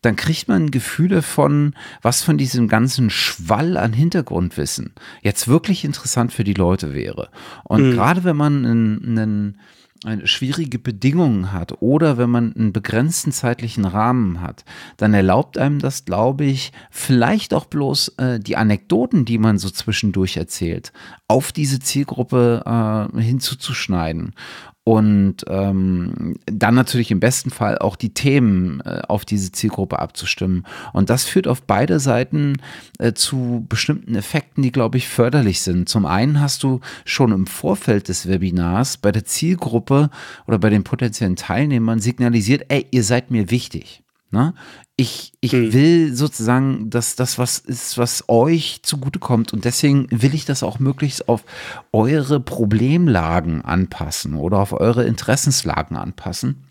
Dann 0.00 0.16
kriegt 0.16 0.48
man 0.48 0.70
Gefühle 0.70 1.20
von, 1.20 1.74
was 2.00 2.22
von 2.22 2.38
diesem 2.38 2.68
ganzen 2.68 3.10
Schwall 3.10 3.76
an 3.76 3.92
Hintergrundwissen 3.92 4.94
jetzt 5.22 5.46
wirklich 5.46 5.84
interessant 5.84 6.32
für 6.32 6.44
die 6.44 6.54
Leute 6.54 6.94
wäre. 6.94 7.28
Und 7.64 7.90
mhm. 7.90 7.92
gerade 7.92 8.24
wenn 8.24 8.36
man 8.36 8.64
einen, 8.64 9.18
einen 9.18 9.60
schwierige 10.24 10.78
Bedingungen 10.78 11.52
hat 11.52 11.80
oder 11.80 12.18
wenn 12.18 12.30
man 12.30 12.54
einen 12.54 12.72
begrenzten 12.72 13.32
zeitlichen 13.32 13.84
Rahmen 13.84 14.40
hat, 14.40 14.64
dann 14.96 15.14
erlaubt 15.14 15.58
einem 15.58 15.78
das, 15.78 16.04
glaube 16.04 16.44
ich, 16.44 16.72
vielleicht 16.90 17.54
auch 17.54 17.64
bloß 17.66 18.14
äh, 18.18 18.40
die 18.40 18.56
Anekdoten, 18.56 19.24
die 19.24 19.38
man 19.38 19.58
so 19.58 19.70
zwischendurch 19.70 20.36
erzählt, 20.36 20.92
auf 21.28 21.52
diese 21.52 21.80
Zielgruppe 21.80 23.10
äh, 23.14 23.20
hinzuzuschneiden 23.20 24.34
und 24.84 25.36
ähm, 25.48 26.36
dann 26.44 26.74
natürlich 26.74 27.10
im 27.10 27.18
besten 27.18 27.50
Fall 27.50 27.78
auch 27.78 27.96
die 27.96 28.12
Themen 28.12 28.80
äh, 28.80 29.00
auf 29.08 29.24
diese 29.24 29.50
Zielgruppe 29.50 29.98
abzustimmen. 29.98 30.66
Und 30.92 31.08
das 31.08 31.24
führt 31.24 31.48
auf 31.48 31.62
beide 31.62 31.98
Seiten 31.98 32.58
äh, 32.98 33.14
zu 33.14 33.64
bestimmten 33.66 34.14
Effekten, 34.14 34.62
die, 34.62 34.72
glaube 34.72 34.98
ich, 34.98 35.08
förderlich 35.08 35.62
sind. 35.62 35.88
Zum 35.88 36.04
einen 36.04 36.38
hast 36.38 36.62
du 36.62 36.80
schon 37.06 37.32
im 37.32 37.46
Vorfeld 37.46 38.08
des 38.08 38.28
Webinars 38.28 38.98
bei 38.98 39.10
der 39.10 39.24
Zielgruppe 39.24 40.10
oder 40.46 40.58
bei 40.58 40.68
den 40.68 40.84
potenziellen 40.84 41.36
Teilnehmern 41.36 42.00
signalisiert, 42.00 42.66
ey, 42.68 42.86
ihr 42.90 43.04
seid 43.04 43.30
mir 43.30 43.50
wichtig. 43.50 44.02
Ne? 44.34 44.54
Ich, 44.96 45.32
ich 45.40 45.54
mhm. 45.54 45.72
will 45.72 46.14
sozusagen, 46.14 46.90
dass 46.90 47.16
das 47.16 47.38
was 47.38 47.58
ist, 47.58 47.96
was 47.96 48.28
euch 48.28 48.80
zugutekommt. 48.82 49.52
Und 49.52 49.64
deswegen 49.64 50.06
will 50.10 50.34
ich 50.34 50.44
das 50.44 50.62
auch 50.62 50.78
möglichst 50.78 51.28
auf 51.28 51.44
eure 51.92 52.40
Problemlagen 52.40 53.62
anpassen 53.62 54.34
oder 54.34 54.58
auf 54.58 54.72
eure 54.72 55.04
Interessenslagen 55.04 55.96
anpassen. 55.96 56.64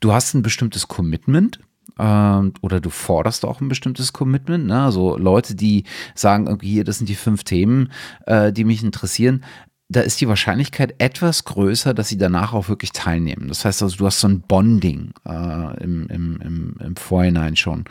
Du 0.00 0.12
hast 0.12 0.34
ein 0.34 0.42
bestimmtes 0.42 0.88
Commitment, 0.88 1.60
ähm, 1.98 2.52
oder 2.60 2.80
du 2.80 2.90
forderst 2.90 3.44
auch 3.44 3.60
ein 3.60 3.68
bestimmtes 3.68 4.12
Commitment. 4.12 4.66
Ne? 4.66 4.82
Also 4.82 5.16
Leute, 5.16 5.54
die 5.54 5.84
sagen, 6.14 6.48
okay, 6.48 6.66
hier, 6.66 6.84
das 6.84 6.98
sind 6.98 7.08
die 7.08 7.14
fünf 7.14 7.44
Themen, 7.44 7.90
äh, 8.26 8.52
die 8.52 8.64
mich 8.64 8.82
interessieren 8.82 9.44
da 9.90 10.02
ist 10.02 10.20
die 10.20 10.28
Wahrscheinlichkeit 10.28 10.94
etwas 10.98 11.44
größer, 11.44 11.94
dass 11.94 12.08
sie 12.08 12.18
danach 12.18 12.52
auch 12.52 12.68
wirklich 12.68 12.92
teilnehmen. 12.92 13.48
Das 13.48 13.64
heißt 13.64 13.82
also, 13.82 13.96
du 13.96 14.06
hast 14.06 14.20
so 14.20 14.28
ein 14.28 14.42
Bonding 14.42 15.12
äh, 15.24 15.82
im, 15.82 16.06
im, 16.08 16.40
im, 16.42 16.76
im 16.78 16.96
Vorhinein 16.96 17.56
schon. 17.56 17.84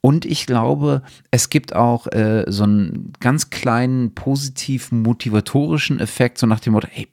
Und 0.00 0.24
ich 0.24 0.46
glaube, 0.46 1.02
es 1.30 1.50
gibt 1.50 1.74
auch 1.74 2.06
äh, 2.06 2.44
so 2.48 2.64
einen 2.64 3.12
ganz 3.20 3.50
kleinen 3.50 4.14
positiv 4.14 4.90
motivatorischen 4.90 6.00
Effekt, 6.00 6.38
so 6.38 6.46
nach 6.46 6.60
dem 6.60 6.72
Motto, 6.72 6.88
hey, 6.90 7.08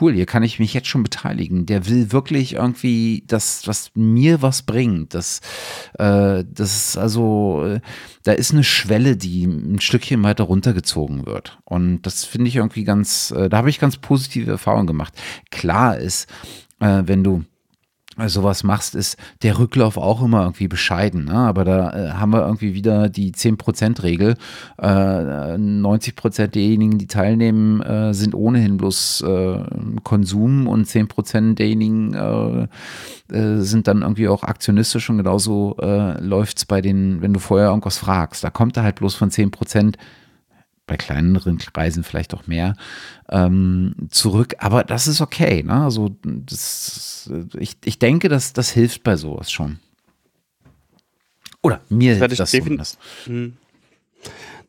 cool, 0.00 0.14
hier 0.14 0.26
kann 0.26 0.42
ich 0.42 0.58
mich 0.58 0.74
jetzt 0.74 0.88
schon 0.88 1.02
beteiligen. 1.02 1.66
Der 1.66 1.86
will 1.86 2.12
wirklich 2.12 2.54
irgendwie 2.54 3.24
das, 3.26 3.66
was 3.66 3.90
mir 3.94 4.42
was 4.42 4.62
bringt. 4.62 5.14
Das, 5.14 5.40
äh, 5.98 6.44
das 6.48 6.76
ist 6.76 6.96
also, 6.98 7.64
äh, 7.64 7.80
da 8.24 8.32
ist 8.32 8.52
eine 8.52 8.64
Schwelle, 8.64 9.16
die 9.16 9.44
ein 9.44 9.80
Stückchen 9.80 10.22
weiter 10.22 10.44
runtergezogen 10.44 11.26
wird. 11.26 11.58
Und 11.64 12.02
das 12.02 12.24
finde 12.24 12.48
ich 12.48 12.56
irgendwie 12.56 12.84
ganz, 12.84 13.30
äh, 13.30 13.48
da 13.48 13.58
habe 13.58 13.70
ich 13.70 13.78
ganz 13.78 13.96
positive 13.96 14.50
Erfahrungen 14.50 14.86
gemacht. 14.86 15.14
Klar 15.50 15.98
ist, 15.98 16.28
äh, 16.80 17.02
wenn 17.06 17.22
du 17.22 17.44
sowas 18.26 18.64
machst, 18.64 18.94
ist 18.94 19.18
der 19.42 19.58
Rücklauf 19.58 19.96
auch 19.96 20.22
immer 20.22 20.42
irgendwie 20.42 20.68
bescheiden. 20.68 21.26
Ne? 21.26 21.34
Aber 21.34 21.64
da 21.64 21.90
äh, 21.92 22.10
haben 22.12 22.32
wir 22.32 22.42
irgendwie 22.42 22.74
wieder 22.74 23.08
die 23.08 23.32
10%-Regel. 23.32 24.36
Äh, 24.78 24.86
90% 24.86 26.48
derjenigen, 26.48 26.98
die 26.98 27.06
teilnehmen, 27.06 27.80
äh, 27.82 28.14
sind 28.14 28.34
ohnehin 28.34 28.76
bloß 28.76 29.22
äh, 29.22 29.58
Konsum 30.02 30.66
und 30.66 30.86
10% 30.86 31.54
derjenigen 31.54 32.14
äh, 32.14 32.68
äh, 33.34 33.60
sind 33.60 33.88
dann 33.88 34.02
irgendwie 34.02 34.28
auch 34.28 34.44
aktionistisch 34.44 35.10
und 35.10 35.18
genauso 35.18 35.76
äh, 35.80 36.20
läuft 36.20 36.58
es 36.58 36.64
bei 36.64 36.80
den, 36.80 37.20
wenn 37.22 37.34
du 37.34 37.40
vorher 37.40 37.68
irgendwas 37.68 37.98
fragst. 37.98 38.44
Da 38.44 38.50
kommt 38.50 38.76
er 38.76 38.84
halt 38.84 38.96
bloß 38.96 39.14
von 39.14 39.30
10% 39.30 39.94
bei 40.86 40.96
kleineren 40.96 41.58
Reisen 41.74 42.04
vielleicht 42.04 42.34
auch 42.34 42.46
mehr 42.46 42.76
ähm, 43.28 43.94
zurück. 44.10 44.54
Aber 44.58 44.84
das 44.84 45.06
ist 45.06 45.20
okay. 45.20 45.62
Ne? 45.62 45.84
Also 45.84 46.16
das, 46.22 47.30
ich, 47.58 47.76
ich 47.84 47.98
denke, 47.98 48.28
dass 48.28 48.52
das 48.52 48.70
hilft 48.70 49.02
bei 49.02 49.16
sowas 49.16 49.50
schon. 49.50 49.80
Oder 51.62 51.80
mir 51.88 52.18
das, 52.18 52.36
das 52.36 52.50
zumindest. 52.52 52.98
Hm. 53.24 53.56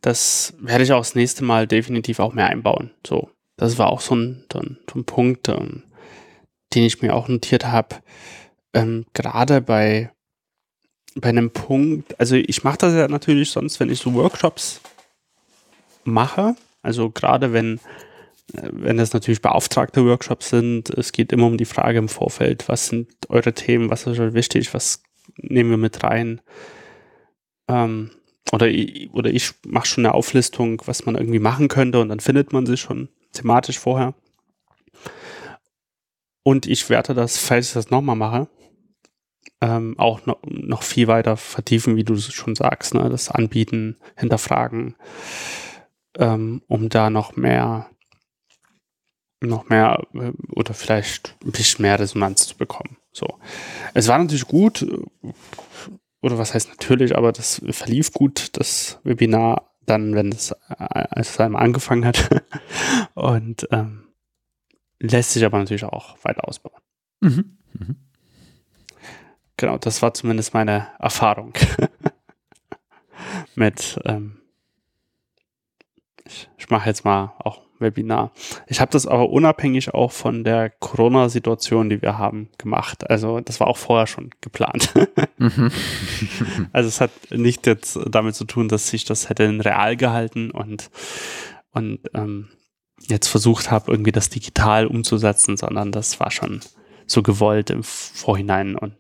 Das 0.02 0.54
werde 0.60 0.84
ich 0.84 0.92
auch 0.94 1.02
das 1.02 1.16
nächste 1.16 1.44
Mal 1.44 1.68
definitiv 1.68 2.20
auch 2.20 2.34
mehr 2.34 2.48
einbauen. 2.48 2.92
So, 3.06 3.30
das 3.56 3.78
war 3.78 3.88
auch 3.88 4.02
so 4.02 4.16
ein, 4.16 4.44
so 4.52 4.60
ein, 4.60 4.78
so 4.92 5.00
ein 5.00 5.06
Punkt, 5.06 5.50
ähm, 5.50 5.84
den 6.74 6.84
ich 6.84 7.02
mir 7.02 7.16
auch 7.16 7.28
notiert 7.28 7.66
habe. 7.66 7.98
Ähm, 8.74 9.06
Gerade 9.14 9.62
bei 9.62 10.12
bei 11.20 11.30
einem 11.30 11.50
Punkt, 11.50 12.20
also 12.20 12.36
ich 12.36 12.64
mache 12.64 12.78
das 12.78 12.94
ja 12.94 13.08
natürlich 13.08 13.50
sonst, 13.50 13.80
wenn 13.80 13.90
ich 13.90 14.00
so 14.00 14.14
Workshops 14.14 14.82
mache. 16.08 16.56
Also 16.82 17.10
gerade 17.10 17.54
wenn, 17.54 17.80
wenn 18.54 19.00
es 19.00 19.14
natürlich 19.14 19.42
beauftragte 19.42 20.06
Workshops 20.06 20.50
sind, 20.50 20.90
es 20.90 21.12
geht 21.12 21.32
immer 21.32 21.48
um 21.48 21.58
die 21.58 21.66
Frage 21.66 22.00
im 22.00 22.10
Vorfeld, 22.10 22.68
was 22.70 22.88
sind 22.88 23.10
eure 23.30 23.54
Themen, 23.54 23.90
was 23.90 24.08
ist 24.08 24.18
wichtig, 24.34 24.74
was 24.74 25.04
nehmen 25.38 25.70
wir 25.70 25.78
mit 25.78 26.04
rein. 26.04 26.42
Ähm, 27.68 28.12
oder, 28.52 28.68
oder 29.12 29.30
ich 29.30 29.52
mache 29.66 29.88
schon 29.88 30.06
eine 30.06 30.14
Auflistung, 30.14 30.82
was 30.86 31.06
man 31.06 31.16
irgendwie 31.16 31.40
machen 31.40 31.68
könnte 31.68 32.00
und 32.00 32.10
dann 32.10 32.22
findet 32.22 32.54
man 32.54 32.66
sich 32.66 32.80
schon 32.80 33.10
thematisch 33.34 33.78
vorher. 33.78 34.14
Und 36.44 36.66
ich 36.66 36.90
werde 36.90 37.14
das, 37.14 37.38
falls 37.38 37.68
ich 37.68 37.74
das 37.74 37.90
nochmal 37.90 38.16
mache, 38.16 38.48
ähm, 39.60 39.96
auch 39.98 40.26
noch, 40.26 40.38
noch 40.46 40.84
viel 40.84 41.08
weiter 41.08 41.36
vertiefen, 41.36 41.96
wie 41.98 42.04
du 42.04 42.16
schon 42.16 42.56
sagst, 42.56 42.94
ne? 42.94 43.10
das 43.10 43.30
Anbieten, 43.30 43.98
hinterfragen, 44.16 44.96
ähm, 46.18 46.62
um 46.68 46.90
da 46.90 47.10
noch 47.10 47.36
mehr, 47.36 47.90
noch 49.42 49.70
mehr 49.70 50.04
äh, 50.14 50.32
oder 50.52 50.74
vielleicht 50.74 51.36
ein 51.46 51.52
bisschen 51.52 51.84
mehr 51.84 52.00
Resonanz 52.00 52.48
zu 52.48 52.58
bekommen. 52.58 52.98
So. 53.12 53.40
Es 53.94 54.08
war 54.08 54.18
natürlich 54.18 54.48
gut, 54.48 54.86
oder 56.22 56.38
was 56.38 56.54
heißt 56.54 56.70
natürlich, 56.70 57.16
aber 57.16 57.32
das 57.32 57.62
verlief 57.70 58.12
gut, 58.12 58.58
das 58.58 59.00
Webinar, 59.04 59.74
dann, 59.86 60.16
wenn 60.16 60.32
es, 60.32 60.52
als 60.52 61.32
es 61.32 61.40
einmal 61.40 61.64
angefangen 61.64 62.06
hat. 62.06 62.44
Und 63.14 63.68
ähm, 63.72 64.08
lässt 65.00 65.32
sich 65.32 65.46
aber 65.46 65.60
natürlich 65.60 65.86
auch 65.86 66.18
weiter 66.24 66.48
ausbauen. 66.48 66.82
Mhm. 67.22 67.58
Mhm. 67.74 67.96
Genau, 69.56 69.78
das 69.78 70.02
war 70.02 70.14
zumindest 70.14 70.54
meine 70.54 70.90
Erfahrung 71.00 71.54
mit 73.56 74.00
ähm, 74.06 74.42
ich, 76.28 76.50
ich 76.58 76.70
mache 76.70 76.90
jetzt 76.90 77.06
mal 77.06 77.34
auch 77.40 77.62
Webinar. 77.80 78.32
Ich 78.68 78.82
habe 78.82 78.92
das 78.92 79.06
aber 79.06 79.30
unabhängig 79.30 79.94
auch 79.94 80.12
von 80.12 80.44
der 80.44 80.70
Corona-Situation, 80.70 81.90
die 81.90 82.02
wir 82.02 82.18
haben, 82.18 82.50
gemacht. 82.58 83.10
Also 83.10 83.40
das 83.40 83.60
war 83.60 83.68
auch 83.68 83.78
vorher 83.78 84.08
schon 84.08 84.32
geplant. 84.42 84.94
Mhm. 85.40 85.72
also 86.74 86.88
es 86.88 87.00
hat 87.00 87.12
nicht 87.30 87.68
jetzt 87.68 88.00
damit 88.10 88.34
zu 88.34 88.46
tun, 88.46 88.70
dass 88.70 88.92
ich 88.92 89.06
das 89.06 89.30
hätte 89.30 89.44
in 89.44 89.62
real 89.62 89.96
gehalten 89.96 90.50
und, 90.50 90.90
und 91.74 92.00
ähm, 92.16 92.48
jetzt 93.02 93.28
versucht 93.28 93.70
habe, 93.70 93.92
irgendwie 93.92 94.12
das 94.12 94.30
digital 94.30 94.88
umzusetzen, 94.88 95.56
sondern 95.56 95.92
das 95.92 96.20
war 96.20 96.32
schon 96.32 96.62
so 97.06 97.22
gewollt 97.22 97.70
im 97.70 97.84
Vorhinein 97.84 98.76
und 98.76 98.96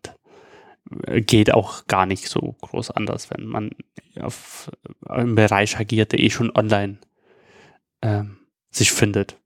geht 1.26 1.52
auch 1.52 1.88
gar 1.88 2.06
nicht 2.06 2.28
so 2.28 2.56
groß 2.62 2.92
anders, 2.92 3.32
wenn 3.32 3.48
man 3.48 3.72
auf, 4.20 4.70
im 5.10 5.34
Bereich 5.34 5.80
agiert, 5.80 6.12
der 6.12 6.20
eh 6.20 6.30
schon 6.30 6.56
online 6.56 7.00
ähm, 8.02 8.38
sich 8.72 8.92
findet. 8.92 9.38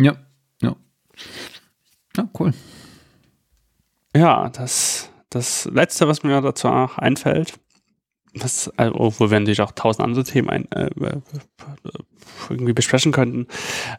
Ja, 0.00 0.16
ja. 0.62 0.76
Ja, 2.16 2.28
cool. 2.38 2.52
Ja, 4.14 4.48
das, 4.50 5.10
das 5.30 5.66
Letzte, 5.66 6.08
was 6.08 6.22
mir 6.22 6.40
dazu 6.40 6.68
einfällt, 6.68 7.58
was, 8.34 8.70
also, 8.76 8.94
obwohl 8.94 9.30
wir 9.30 9.40
natürlich 9.40 9.62
auch 9.62 9.72
tausend 9.72 10.04
andere 10.04 10.24
Themen 10.24 10.48
ein, 10.50 10.70
äh, 10.72 10.90
irgendwie 12.50 12.72
besprechen 12.72 13.12
könnten, 13.12 13.46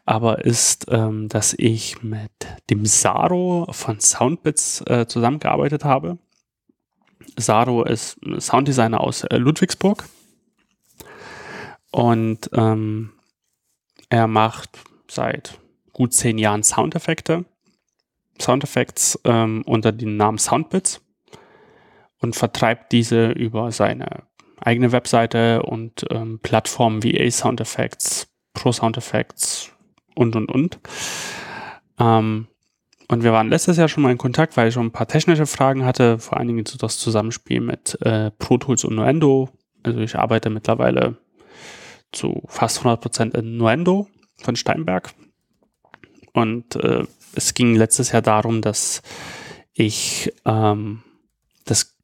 aber 0.05 0.45
ist, 0.45 0.85
ähm, 0.89 1.27
dass 1.27 1.53
ich 1.57 2.03
mit 2.03 2.31
dem 2.69 2.85
Saro 2.85 3.67
von 3.71 3.99
Soundbits 3.99 4.81
äh, 4.81 5.07
zusammengearbeitet 5.07 5.83
habe. 5.85 6.17
Saro 7.35 7.83
ist 7.83 8.19
Sounddesigner 8.39 9.01
aus 9.01 9.23
äh, 9.23 9.37
Ludwigsburg 9.37 10.05
und 11.91 12.49
ähm, 12.53 13.11
er 14.09 14.27
macht 14.27 14.79
seit 15.09 15.59
gut 15.93 16.13
zehn 16.13 16.37
Jahren 16.37 16.63
Soundeffekte, 16.63 17.45
Soundeffekts 18.39 19.19
ähm, 19.23 19.63
unter 19.65 19.91
dem 19.91 20.15
Namen 20.17 20.37
Soundbits 20.37 21.01
und 22.19 22.35
vertreibt 22.35 22.91
diese 22.91 23.31
über 23.31 23.71
seine 23.71 24.23
eigene 24.59 24.91
Webseite 24.91 25.63
und 25.63 26.05
ähm, 26.09 26.39
Plattformen 26.41 27.03
wie 27.03 27.19
A-Sound 27.19 27.61
Effects, 27.61 28.27
Pro 28.53 28.71
Sound 28.71 28.97
Effects 28.97 29.71
und 30.15 30.35
und 30.35 30.49
und. 30.49 30.79
Ähm, 31.99 32.47
und 33.09 33.23
wir 33.23 33.31
waren 33.31 33.49
letztes 33.49 33.77
Jahr 33.77 33.87
schon 33.87 34.03
mal 34.03 34.11
in 34.11 34.17
Kontakt, 34.17 34.57
weil 34.57 34.67
ich 34.67 34.73
schon 34.73 34.87
ein 34.87 34.91
paar 34.91 35.07
technische 35.07 35.45
Fragen 35.45 35.85
hatte, 35.85 36.19
vor 36.19 36.37
allen 36.37 36.47
Dingen 36.47 36.65
zu 36.65 36.77
das 36.77 36.99
Zusammenspiel 36.99 37.61
mit 37.61 37.97
äh, 38.01 38.31
Pro 38.31 38.57
Tools 38.57 38.83
und 38.83 38.95
Nuendo. 38.95 39.49
Also 39.83 39.99
ich 39.99 40.15
arbeite 40.17 40.49
mittlerweile 40.49 41.17
zu 42.11 42.43
fast 42.47 42.81
100% 42.81 43.37
in 43.37 43.57
Nuendo 43.57 44.07
von 44.37 44.55
Steinberg. 44.55 45.13
Und 46.33 46.75
äh, 46.75 47.03
es 47.33 47.53
ging 47.53 47.75
letztes 47.75 48.11
Jahr 48.11 48.21
darum, 48.21 48.61
dass 48.61 49.01
ich 49.73 50.31
ähm, 50.45 51.03
das 51.65 51.97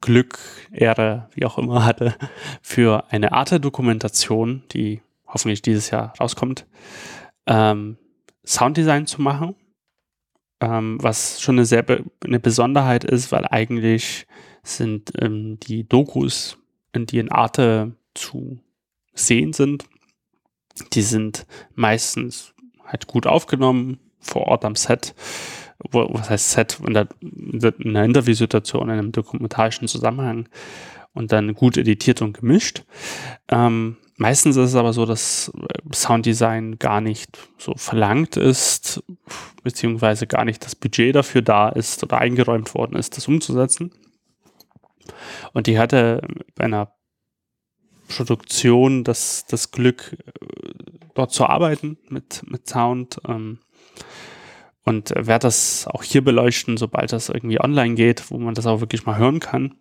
Glück, 0.00 0.38
Ehre, 0.72 1.28
wie 1.34 1.44
auch 1.44 1.58
immer 1.58 1.84
hatte, 1.84 2.14
für 2.62 3.04
eine 3.10 3.32
Arte-Dokumentation, 3.32 4.62
die 4.72 5.02
hoffentlich 5.26 5.62
dieses 5.62 5.90
Jahr 5.90 6.14
rauskommt, 6.20 6.66
ähm, 7.46 7.98
Sounddesign 8.44 9.06
zu 9.06 9.20
machen. 9.22 9.54
Ähm, 10.60 10.98
was 11.00 11.40
schon 11.40 11.54
eine 11.54 11.64
sehr 11.64 11.84
be 11.84 12.04
eine 12.24 12.40
Besonderheit 12.40 13.04
ist, 13.04 13.30
weil 13.30 13.46
eigentlich 13.46 14.26
sind 14.64 15.12
ähm, 15.20 15.60
die 15.60 15.88
Dokus, 15.88 16.58
in 16.92 17.06
die 17.06 17.18
in 17.18 17.30
Arte 17.30 17.92
zu 18.14 18.58
sehen 19.18 19.52
sind, 19.52 19.84
die 20.92 21.02
sind 21.02 21.46
meistens 21.74 22.54
halt 22.84 23.06
gut 23.06 23.26
aufgenommen, 23.26 23.98
vor 24.20 24.42
Ort 24.42 24.64
am 24.64 24.74
Set. 24.74 25.14
Was 25.90 26.30
heißt 26.30 26.50
Set? 26.50 26.80
In, 26.86 26.94
der, 26.94 27.08
in 27.20 27.90
einer 27.90 28.04
Interviewsituation, 28.04 28.88
in 28.88 28.98
einem 28.98 29.12
dokumentarischen 29.12 29.86
Zusammenhang 29.86 30.48
und 31.14 31.32
dann 31.32 31.54
gut 31.54 31.76
editiert 31.76 32.20
und 32.22 32.32
gemischt. 32.38 32.84
Ähm, 33.48 33.96
meistens 34.16 34.56
ist 34.56 34.70
es 34.70 34.74
aber 34.74 34.92
so, 34.92 35.06
dass 35.06 35.52
Sounddesign 35.92 36.78
gar 36.78 37.00
nicht 37.00 37.38
so 37.58 37.74
verlangt 37.76 38.36
ist, 38.36 39.02
beziehungsweise 39.62 40.26
gar 40.26 40.44
nicht 40.44 40.64
das 40.64 40.74
Budget 40.74 41.14
dafür 41.14 41.42
da 41.42 41.68
ist 41.68 42.02
oder 42.02 42.18
eingeräumt 42.18 42.74
worden 42.74 42.96
ist, 42.96 43.16
das 43.16 43.28
umzusetzen. 43.28 43.92
Und 45.52 45.66
die 45.66 45.78
hatte 45.78 46.22
bei 46.54 46.64
einer 46.64 46.92
Produktion 48.08 49.04
das, 49.04 49.46
das 49.46 49.70
Glück, 49.70 50.16
äh, 50.26 50.72
dort 51.14 51.32
zu 51.32 51.46
arbeiten 51.46 51.98
mit, 52.08 52.42
mit 52.46 52.68
Sound. 52.68 53.20
Ähm, 53.26 53.60
und 54.84 55.10
werde 55.10 55.40
das 55.42 55.86
auch 55.86 56.02
hier 56.02 56.24
beleuchten, 56.24 56.78
sobald 56.78 57.12
das 57.12 57.28
irgendwie 57.28 57.60
online 57.60 57.94
geht, 57.94 58.30
wo 58.30 58.38
man 58.38 58.54
das 58.54 58.66
auch 58.66 58.80
wirklich 58.80 59.04
mal 59.04 59.18
hören 59.18 59.38
kann. 59.38 59.74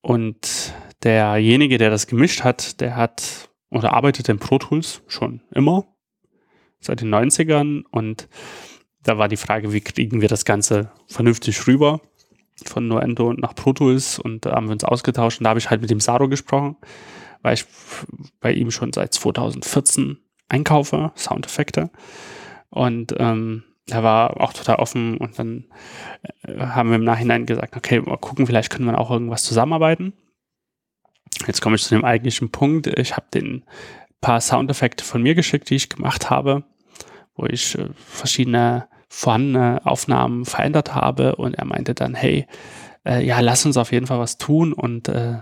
Und 0.00 0.72
derjenige, 1.02 1.78
der 1.78 1.90
das 1.90 2.06
gemischt 2.06 2.44
hat, 2.44 2.80
der 2.80 2.94
hat 2.94 3.50
oder 3.70 3.92
arbeitet 3.92 4.28
in 4.28 4.38
Pro 4.38 4.58
Tools 4.58 5.02
schon 5.08 5.40
immer, 5.50 5.84
seit 6.78 7.00
den 7.00 7.12
90ern. 7.12 7.82
Und 7.90 8.28
da 9.02 9.18
war 9.18 9.26
die 9.26 9.36
Frage, 9.36 9.72
wie 9.72 9.80
kriegen 9.80 10.20
wir 10.20 10.28
das 10.28 10.44
Ganze 10.44 10.92
vernünftig 11.08 11.66
rüber? 11.66 12.00
Von 12.64 12.88
Nuendo 12.88 13.32
nach 13.34 13.54
Pro 13.54 13.72
Tools 13.72 14.18
und 14.18 14.46
da 14.46 14.52
haben 14.52 14.66
wir 14.66 14.72
uns 14.72 14.84
ausgetauscht 14.84 15.40
und 15.40 15.44
da 15.44 15.50
habe 15.50 15.58
ich 15.58 15.70
halt 15.70 15.80
mit 15.80 15.90
dem 15.90 16.00
Saro 16.00 16.28
gesprochen, 16.28 16.76
weil 17.42 17.54
ich 17.54 17.64
bei 18.40 18.52
ihm 18.52 18.70
schon 18.70 18.92
seit 18.92 19.12
2014 19.12 20.18
einkaufe, 20.48 21.12
Soundeffekte. 21.16 21.90
Und 22.70 23.14
ähm, 23.18 23.64
er 23.88 24.02
war 24.02 24.40
auch 24.40 24.52
total 24.52 24.76
offen 24.76 25.16
und 25.18 25.38
dann 25.38 25.64
äh, 26.42 26.58
haben 26.58 26.90
wir 26.90 26.96
im 26.96 27.04
Nachhinein 27.04 27.46
gesagt, 27.46 27.76
okay, 27.76 28.00
mal 28.00 28.16
gucken, 28.16 28.46
vielleicht 28.46 28.70
können 28.70 28.86
wir 28.86 28.98
auch 28.98 29.10
irgendwas 29.10 29.44
zusammenarbeiten. 29.44 30.12
Jetzt 31.46 31.60
komme 31.60 31.76
ich 31.76 31.82
zu 31.82 31.94
dem 31.94 32.04
eigentlichen 32.04 32.50
Punkt. 32.50 32.86
Ich 32.86 33.16
habe 33.16 33.26
den 33.32 33.64
paar 34.20 34.40
Soundeffekte 34.40 35.04
von 35.04 35.22
mir 35.22 35.34
geschickt, 35.34 35.70
die 35.70 35.76
ich 35.76 35.88
gemacht 35.88 36.30
habe, 36.30 36.64
wo 37.34 37.46
ich 37.46 37.78
äh, 37.78 37.88
verschiedene 38.06 38.88
vorhandene 39.16 39.80
Aufnahmen 39.86 40.44
verändert 40.44 40.94
habe 40.94 41.36
und 41.36 41.54
er 41.54 41.64
meinte 41.64 41.94
dann, 41.94 42.14
hey, 42.14 42.46
äh, 43.06 43.24
ja, 43.24 43.40
lass 43.40 43.64
uns 43.64 43.78
auf 43.78 43.90
jeden 43.90 44.06
Fall 44.06 44.18
was 44.18 44.36
tun 44.36 44.74
und 44.74 45.08
äh, 45.08 45.38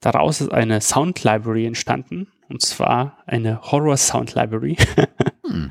daraus 0.00 0.40
ist 0.40 0.50
eine 0.50 0.80
Sound 0.80 1.22
Library 1.22 1.64
entstanden 1.64 2.26
und 2.48 2.60
zwar 2.60 3.18
eine 3.24 3.62
Horror 3.62 3.96
Sound 3.96 4.34
Library. 4.34 4.76
hm. 5.46 5.70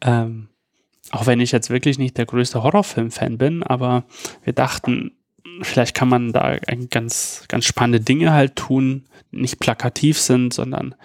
ähm, 0.00 0.48
auch 1.12 1.26
wenn 1.26 1.38
ich 1.38 1.52
jetzt 1.52 1.70
wirklich 1.70 1.98
nicht 1.98 2.18
der 2.18 2.26
größte 2.26 2.64
Horrorfilm-Fan 2.64 3.38
bin, 3.38 3.62
aber 3.62 4.02
wir 4.42 4.52
dachten, 4.52 5.12
vielleicht 5.60 5.94
kann 5.94 6.08
man 6.08 6.32
da 6.32 6.56
ganz, 6.90 7.44
ganz 7.46 7.66
spannende 7.66 8.00
Dinge 8.00 8.32
halt 8.32 8.56
tun, 8.56 9.04
nicht 9.30 9.60
plakativ 9.60 10.18
sind, 10.18 10.52
sondern 10.52 10.96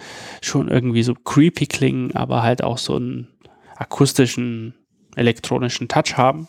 schon 0.41 0.67
irgendwie 0.67 1.03
so 1.03 1.13
creepy 1.13 1.67
klingen, 1.67 2.15
aber 2.15 2.41
halt 2.41 2.63
auch 2.63 2.79
so 2.79 2.95
einen 2.95 3.27
akustischen, 3.75 4.73
elektronischen 5.17 5.87
Touch 5.87 6.17
haben. 6.17 6.47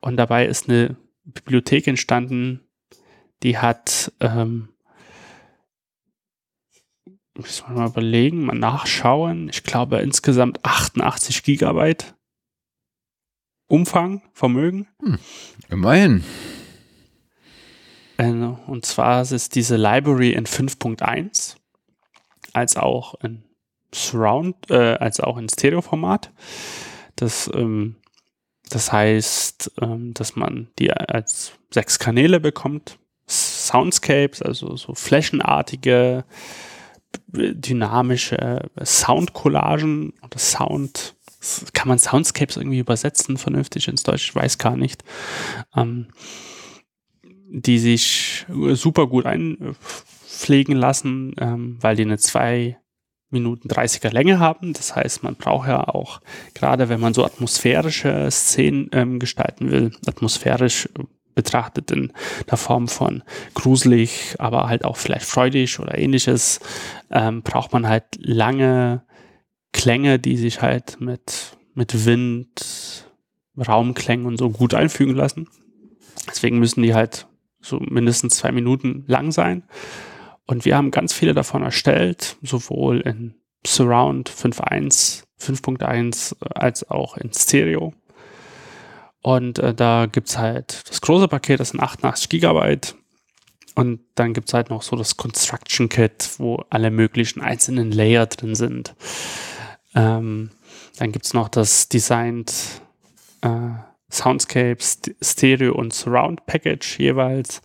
Und 0.00 0.16
dabei 0.16 0.46
ist 0.46 0.68
eine 0.68 0.96
Bibliothek 1.24 1.86
entstanden, 1.86 2.60
die 3.42 3.58
hat, 3.58 4.12
ähm, 4.20 4.68
muss 7.34 7.62
man 7.66 7.76
mal 7.76 7.88
überlegen, 7.88 8.44
mal 8.44 8.56
nachschauen. 8.56 9.48
Ich 9.48 9.62
glaube 9.62 10.00
insgesamt 10.00 10.64
88 10.64 11.42
Gigabyte 11.42 12.14
Umfang, 13.70 14.22
Vermögen. 14.32 14.88
Hm, 15.00 15.18
immerhin. 15.68 16.24
Äh, 18.16 18.32
und 18.66 18.84
zwar 18.84 19.22
ist 19.22 19.54
diese 19.54 19.76
Library 19.76 20.32
in 20.32 20.44
5.1 20.44 21.54
als 22.52 22.76
auch 22.76 23.14
in 23.22 23.44
Surround, 23.94 24.70
äh, 24.70 24.94
als 24.94 25.20
auch 25.20 25.38
in 25.38 25.48
Stereoformat. 25.48 26.32
Das, 27.20 27.50
ähm, 27.54 27.96
das 28.68 28.92
heißt, 28.92 29.72
ähm, 29.80 30.14
dass 30.14 30.36
man 30.36 30.68
die 30.78 30.92
als 30.92 31.52
sechs 31.70 31.98
Kanäle 31.98 32.40
bekommt. 32.40 32.98
Soundscapes, 33.28 34.42
also 34.42 34.76
so 34.76 34.94
flächenartige, 34.94 36.24
dynamische 37.28 38.70
Soundcollagen 38.82 40.14
oder 40.22 40.38
Sound 40.38 41.14
kann 41.72 41.88
man 41.88 41.98
Soundscapes 41.98 42.58
irgendwie 42.58 42.80
übersetzen 42.80 43.38
vernünftig 43.38 43.88
ins 43.88 44.02
Deutsch? 44.02 44.28
Ich 44.28 44.34
weiß 44.34 44.58
gar 44.58 44.76
nicht. 44.76 45.04
Ähm, 45.74 46.08
die 47.52 47.78
sich 47.78 48.46
super 48.48 49.08
gut 49.08 49.26
einpflegen 49.26 50.76
lassen, 50.76 51.34
ähm, 51.38 51.78
weil 51.80 51.96
die 51.96 52.02
eine 52.02 52.18
2 52.18 52.78
Minuten 53.30 53.68
30er 53.68 54.12
Länge 54.12 54.38
haben. 54.38 54.72
Das 54.72 54.94
heißt, 54.94 55.22
man 55.22 55.36
braucht 55.36 55.68
ja 55.68 55.88
auch, 55.88 56.20
gerade 56.54 56.88
wenn 56.88 57.00
man 57.00 57.14
so 57.14 57.24
atmosphärische 57.24 58.28
Szenen 58.30 58.90
ähm, 58.92 59.18
gestalten 59.18 59.70
will, 59.70 59.92
atmosphärisch 60.06 60.88
betrachtet 61.34 61.90
in 61.90 62.12
der 62.50 62.58
Form 62.58 62.88
von 62.88 63.22
gruselig, 63.54 64.34
aber 64.38 64.68
halt 64.68 64.84
auch 64.84 64.96
vielleicht 64.96 65.24
freudig 65.24 65.78
oder 65.78 65.96
ähnliches, 65.96 66.60
ähm, 67.10 67.42
braucht 67.42 67.72
man 67.72 67.88
halt 67.88 68.04
lange 68.18 69.02
Klänge, 69.72 70.18
die 70.18 70.36
sich 70.36 70.60
halt 70.60 71.00
mit, 71.00 71.56
mit 71.74 72.04
Wind, 72.04 73.06
Raumklängen 73.56 74.26
und 74.26 74.38
so 74.38 74.50
gut 74.50 74.74
einfügen 74.74 75.14
lassen. 75.14 75.48
Deswegen 76.28 76.58
müssen 76.58 76.82
die 76.82 76.94
halt 76.94 77.26
so 77.60 77.78
mindestens 77.78 78.36
zwei 78.36 78.52
Minuten 78.52 79.04
lang 79.06 79.32
sein. 79.32 79.64
Und 80.50 80.64
wir 80.64 80.76
haben 80.76 80.90
ganz 80.90 81.12
viele 81.12 81.32
davon 81.32 81.62
erstellt, 81.62 82.36
sowohl 82.42 83.02
in 83.02 83.36
Surround 83.64 84.28
5.1, 84.28 85.22
5.1 85.40 86.34
als 86.56 86.90
auch 86.90 87.16
in 87.16 87.32
Stereo. 87.32 87.94
Und 89.22 89.60
äh, 89.60 89.72
da 89.72 90.06
gibt's 90.10 90.38
halt 90.38 90.88
das 90.88 91.00
große 91.02 91.28
Paket, 91.28 91.60
das 91.60 91.68
sind 91.68 91.78
88 91.78 92.28
Gigabyte. 92.28 92.96
Und 93.76 94.00
dann 94.16 94.32
gibt's 94.32 94.52
halt 94.52 94.70
noch 94.70 94.82
so 94.82 94.96
das 94.96 95.16
Construction 95.16 95.88
Kit, 95.88 96.28
wo 96.38 96.64
alle 96.68 96.90
möglichen 96.90 97.42
einzelnen 97.42 97.92
Layer 97.92 98.26
drin 98.26 98.56
sind. 98.56 98.96
Ähm, 99.94 100.50
dann 100.98 101.12
gibt 101.12 101.26
es 101.26 101.32
noch 101.32 101.48
das 101.48 101.88
Designed 101.88 102.52
äh, 103.42 103.70
Soundscape, 104.10 104.78
Stereo 105.22 105.76
und 105.76 105.92
Surround 105.92 106.44
Package 106.46 106.98
jeweils. 106.98 107.62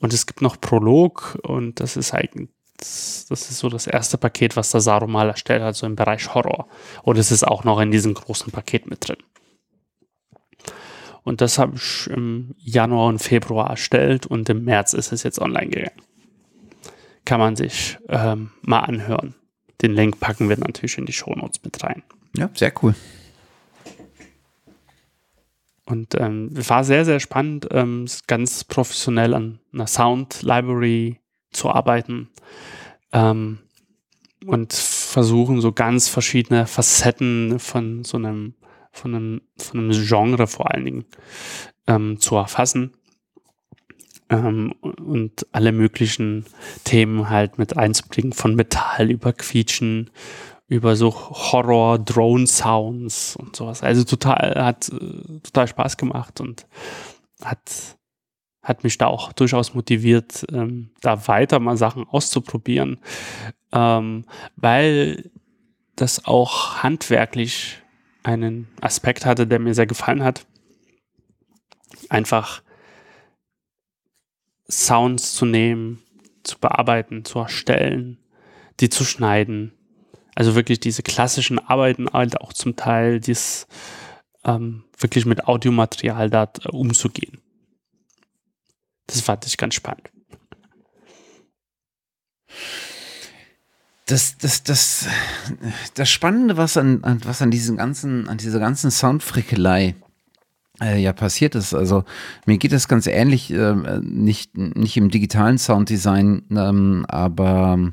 Und 0.00 0.12
es 0.12 0.26
gibt 0.26 0.42
noch 0.42 0.60
Prolog 0.60 1.38
und 1.42 1.80
das 1.80 1.96
ist 1.96 2.12
eigentlich 2.12 2.48
das 2.78 3.30
ist 3.30 3.58
so 3.58 3.68
das 3.68 3.86
erste 3.86 4.18
Paket, 4.18 4.56
was 4.56 4.70
der 4.70 4.80
Saro 4.80 5.06
mal 5.06 5.28
erstellt, 5.28 5.62
also 5.62 5.86
im 5.86 5.96
Bereich 5.96 6.34
Horror. 6.34 6.68
Und 7.02 7.16
es 7.16 7.30
ist 7.30 7.46
auch 7.46 7.64
noch 7.64 7.80
in 7.80 7.90
diesem 7.90 8.14
großen 8.14 8.52
Paket 8.52 8.86
mit 8.86 9.08
drin. 9.08 9.16
Und 11.22 11.40
das 11.40 11.58
habe 11.58 11.76
ich 11.76 12.06
im 12.08 12.54
Januar 12.58 13.08
und 13.08 13.18
Februar 13.18 13.70
erstellt 13.70 14.26
und 14.26 14.48
im 14.48 14.64
März 14.64 14.92
ist 14.92 15.10
es 15.10 15.22
jetzt 15.22 15.40
online 15.40 15.68
gegangen. 15.68 16.02
Kann 17.24 17.40
man 17.40 17.56
sich 17.56 17.98
ähm, 18.08 18.50
mal 18.62 18.80
anhören. 18.80 19.34
Den 19.82 19.92
Link 19.92 20.20
packen 20.20 20.48
wir 20.48 20.56
natürlich 20.56 20.98
in 20.98 21.06
die 21.06 21.12
Shownotes 21.12 21.64
mit 21.64 21.82
rein. 21.82 22.02
Ja, 22.36 22.48
sehr 22.54 22.72
cool. 22.82 22.94
Und 25.86 26.16
ähm, 26.18 26.50
war 26.68 26.82
sehr, 26.82 27.04
sehr 27.04 27.20
spannend, 27.20 27.68
ähm, 27.70 28.06
ganz 28.26 28.64
professionell 28.64 29.34
an 29.34 29.60
einer 29.72 29.86
Sound 29.86 30.42
Library 30.42 31.20
zu 31.52 31.70
arbeiten 31.70 32.28
ähm, 33.12 33.58
und 34.44 34.72
versuchen 34.72 35.60
so 35.60 35.72
ganz 35.72 36.08
verschiedene 36.08 36.66
Facetten 36.66 37.60
von 37.60 38.04
so 38.04 38.16
einem, 38.16 38.54
von 38.90 39.14
einem, 39.14 39.40
von 39.58 39.80
einem 39.80 39.90
Genre 39.92 40.48
vor 40.48 40.72
allen 40.72 40.84
Dingen 40.84 41.04
ähm, 41.86 42.20
zu 42.20 42.34
erfassen 42.34 42.92
ähm, 44.28 44.72
und 44.82 45.46
alle 45.52 45.72
möglichen 45.72 46.46
Themen 46.84 47.30
halt 47.30 47.58
mit 47.58 47.76
einzubringen, 47.76 48.32
von 48.32 48.54
Metall 48.54 49.10
über 49.10 49.32
Quietschen, 49.32 50.10
über 50.68 50.96
so 50.96 51.14
Horror, 51.14 51.98
Drone-Sounds 51.98 53.36
und 53.36 53.54
sowas. 53.54 53.82
Also 53.82 54.04
total, 54.04 54.64
hat 54.64 54.88
äh, 54.88 55.40
total 55.40 55.68
Spaß 55.68 55.96
gemacht 55.96 56.40
und 56.40 56.66
hat, 57.42 57.96
hat 58.62 58.82
mich 58.82 58.98
da 58.98 59.06
auch 59.06 59.32
durchaus 59.32 59.74
motiviert, 59.74 60.44
ähm, 60.52 60.90
da 61.00 61.28
weiter 61.28 61.60
mal 61.60 61.76
Sachen 61.76 62.04
auszuprobieren, 62.08 62.98
ähm, 63.72 64.24
weil 64.56 65.30
das 65.94 66.24
auch 66.26 66.82
handwerklich 66.82 67.82
einen 68.22 68.68
Aspekt 68.80 69.24
hatte, 69.24 69.46
der 69.46 69.60
mir 69.60 69.74
sehr 69.74 69.86
gefallen 69.86 70.24
hat. 70.24 70.46
Einfach 72.08 72.62
Sounds 74.68 75.34
zu 75.34 75.46
nehmen, 75.46 76.02
zu 76.42 76.58
bearbeiten, 76.58 77.24
zu 77.24 77.38
erstellen, 77.38 78.18
die 78.80 78.88
zu 78.88 79.04
schneiden. 79.04 79.72
Also 80.36 80.54
wirklich 80.54 80.78
diese 80.78 81.02
klassischen 81.02 81.58
Arbeiten 81.58 82.08
halt 82.12 82.40
auch 82.40 82.52
zum 82.52 82.76
Teil, 82.76 83.20
dies 83.20 83.66
ähm, 84.44 84.84
wirklich 84.98 85.24
mit 85.24 85.46
Audiomaterial 85.48 86.28
da 86.28 86.44
äh, 86.62 86.68
umzugehen. 86.68 87.40
Das 89.06 89.22
fand 89.22 89.46
ich 89.46 89.56
ganz 89.56 89.74
spannend. 89.74 90.10
Das, 94.04 94.36
das, 94.36 94.62
das, 94.62 95.06
das 95.94 96.10
Spannende, 96.10 96.56
was 96.58 96.76
an, 96.76 97.00
was 97.24 97.40
an 97.40 97.50
diesem 97.50 97.76
ganzen, 97.76 98.28
an 98.28 98.36
dieser 98.36 98.60
ganzen 98.60 98.90
Soundfrickelei 98.90 99.96
äh, 100.82 101.00
ja 101.00 101.14
passiert 101.14 101.54
ist. 101.54 101.72
Also 101.72 102.04
mir 102.44 102.58
geht 102.58 102.72
das 102.72 102.88
ganz 102.88 103.06
ähnlich, 103.06 103.50
äh, 103.50 103.74
nicht, 104.02 104.56
nicht 104.56 104.98
im 104.98 105.10
digitalen 105.10 105.56
Sounddesign, 105.56 106.44
ähm, 106.50 107.06
aber 107.08 107.92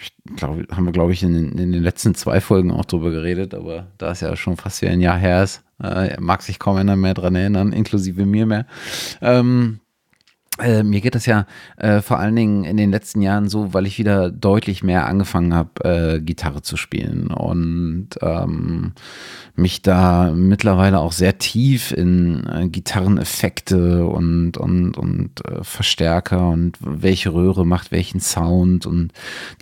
ich 0.00 0.12
glaube, 0.36 0.66
haben 0.70 0.84
wir, 0.84 0.92
glaube 0.92 1.12
ich, 1.12 1.22
in, 1.22 1.34
in, 1.34 1.72
den 1.72 1.82
letzten 1.82 2.14
zwei 2.14 2.40
Folgen 2.40 2.70
auch 2.70 2.84
drüber 2.84 3.10
geredet, 3.10 3.54
aber 3.54 3.88
da 3.98 4.10
es 4.10 4.20
ja 4.20 4.34
schon 4.36 4.56
fast 4.56 4.82
wie 4.82 4.88
ein 4.88 5.00
Jahr 5.00 5.18
her 5.18 5.42
ist, 5.42 5.62
äh, 5.82 6.18
mag 6.20 6.42
sich 6.42 6.58
kaum 6.58 6.76
einer 6.76 6.96
mehr 6.96 7.14
dran 7.14 7.34
erinnern, 7.34 7.72
inklusive 7.72 8.24
mir 8.24 8.46
mehr. 8.46 8.66
Ähm, 9.20 9.80
äh, 10.58 10.82
mir 10.82 11.00
geht 11.00 11.14
das 11.14 11.26
ja 11.26 11.46
äh, 11.76 12.00
vor 12.00 12.18
allen 12.18 12.36
Dingen 12.36 12.64
in 12.64 12.76
den 12.76 12.90
letzten 12.90 13.22
Jahren 13.22 13.48
so, 13.48 13.72
weil 13.72 13.86
ich 13.86 13.98
wieder 13.98 14.30
deutlich 14.30 14.82
mehr 14.82 15.06
angefangen 15.06 15.54
habe, 15.54 15.70
äh, 15.84 16.20
Gitarre 16.20 16.62
zu 16.62 16.76
spielen 16.76 17.28
und 17.28 18.08
ähm, 18.20 18.92
mich 19.54 19.82
da 19.82 20.32
mittlerweile 20.34 20.98
auch 20.98 21.12
sehr 21.12 21.38
tief 21.38 21.92
in 21.92 22.46
äh, 22.46 22.68
Gitarreneffekte 22.68 24.04
und, 24.04 24.56
und, 24.56 24.96
und 24.96 25.46
äh, 25.46 25.62
Verstärker 25.62 26.48
und 26.48 26.76
welche 26.80 27.32
Röhre 27.32 27.64
macht 27.64 27.92
welchen 27.92 28.20
Sound 28.20 28.86
und 28.86 29.12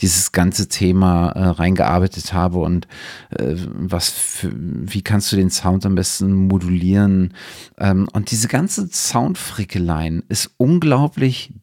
dieses 0.01 0.33
ganze 0.33 0.69
Thema 0.69 1.31
äh, 1.31 1.45
reingearbeitet 1.49 2.33
habe 2.33 2.59
und 2.59 2.89
was 3.31 4.11
für, 4.11 4.51
wie 4.55 5.03
kannst 5.03 5.31
du 5.31 5.37
den 5.37 5.51
Sound 5.51 5.85
am 5.87 5.95
besten 5.95 6.33
modulieren? 6.33 7.35
Ähm, 7.79 8.09
und 8.13 8.31
diese 8.31 8.49
ganze 8.49 8.89
Soundfrickeleien 8.91 10.23
ist 10.29 10.51
unglaublich 10.57 10.88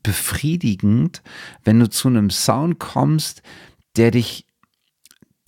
befriedigend, 0.04 1.22
wenn 1.64 1.80
du 1.80 1.90
zu 1.90 2.08
einem 2.08 2.30
Sound 2.30 2.80
kommst, 2.80 3.42
der 3.96 4.12
dich 4.12 4.46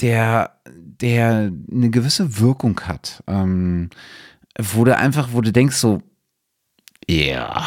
der, 0.01 0.59
der 0.67 1.51
eine 1.71 1.89
gewisse 1.89 2.39
Wirkung 2.39 2.79
hat. 2.81 3.23
Ähm, 3.27 3.89
wo 4.59 4.83
du 4.83 4.95
einfach, 4.95 5.29
wo 5.31 5.41
du 5.41 5.51
denkst 5.51 5.75
so, 5.75 6.01
ja, 7.07 7.63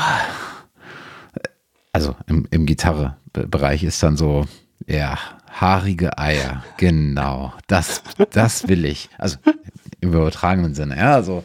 also 1.93 2.17
im, 2.27 2.47
im 2.51 2.67
Gitarrebereich 2.67 3.85
ist 3.85 4.03
dann 4.03 4.17
so, 4.17 4.47
ja, 4.87 5.19
haarige 5.49 6.19
Eier, 6.19 6.65
genau, 6.77 7.53
das, 7.67 8.03
das 8.31 8.69
will 8.69 8.85
ich. 8.85 9.09
Also 9.19 9.39
im 10.01 10.13
übertragenen 10.13 10.75
Sinne, 10.75 10.97
ja, 10.97 11.15
also 11.15 11.45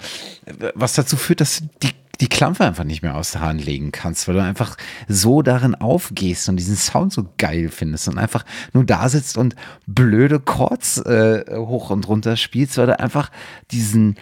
was 0.76 0.94
dazu 0.94 1.18
führt, 1.18 1.42
dass 1.42 1.64
die 1.82 1.92
die 2.22 2.30
Klampfe 2.30 2.66
einfach 2.66 2.84
nicht 2.84 3.02
mehr 3.02 3.16
aus 3.16 3.32
der 3.32 3.42
Hand 3.42 3.66
legen 3.66 3.92
kannst, 3.92 4.28
weil 4.28 4.36
du 4.36 4.44
einfach 4.44 4.78
so 5.08 5.42
darin 5.42 5.76
aufgehst 5.76 6.50
und 6.50 6.58
diesen 6.58 6.76
Sound 6.76 7.14
so 7.14 7.28
geil 7.38 7.70
findest 7.70 8.08
und 8.08 8.18
einfach 8.18 8.46
nur 8.74 8.86
da 8.86 9.10
sitzt 9.10 9.38
und 9.38 9.56
blöde 9.86 10.40
Chords 10.40 10.98
äh, 11.00 11.46
hoch 11.58 11.90
und 11.90 12.08
runter 12.08 12.38
spielst, 12.38 12.78
weil 12.78 12.88
du 12.88 13.00
einfach 13.00 13.32
diesen, 13.72 14.16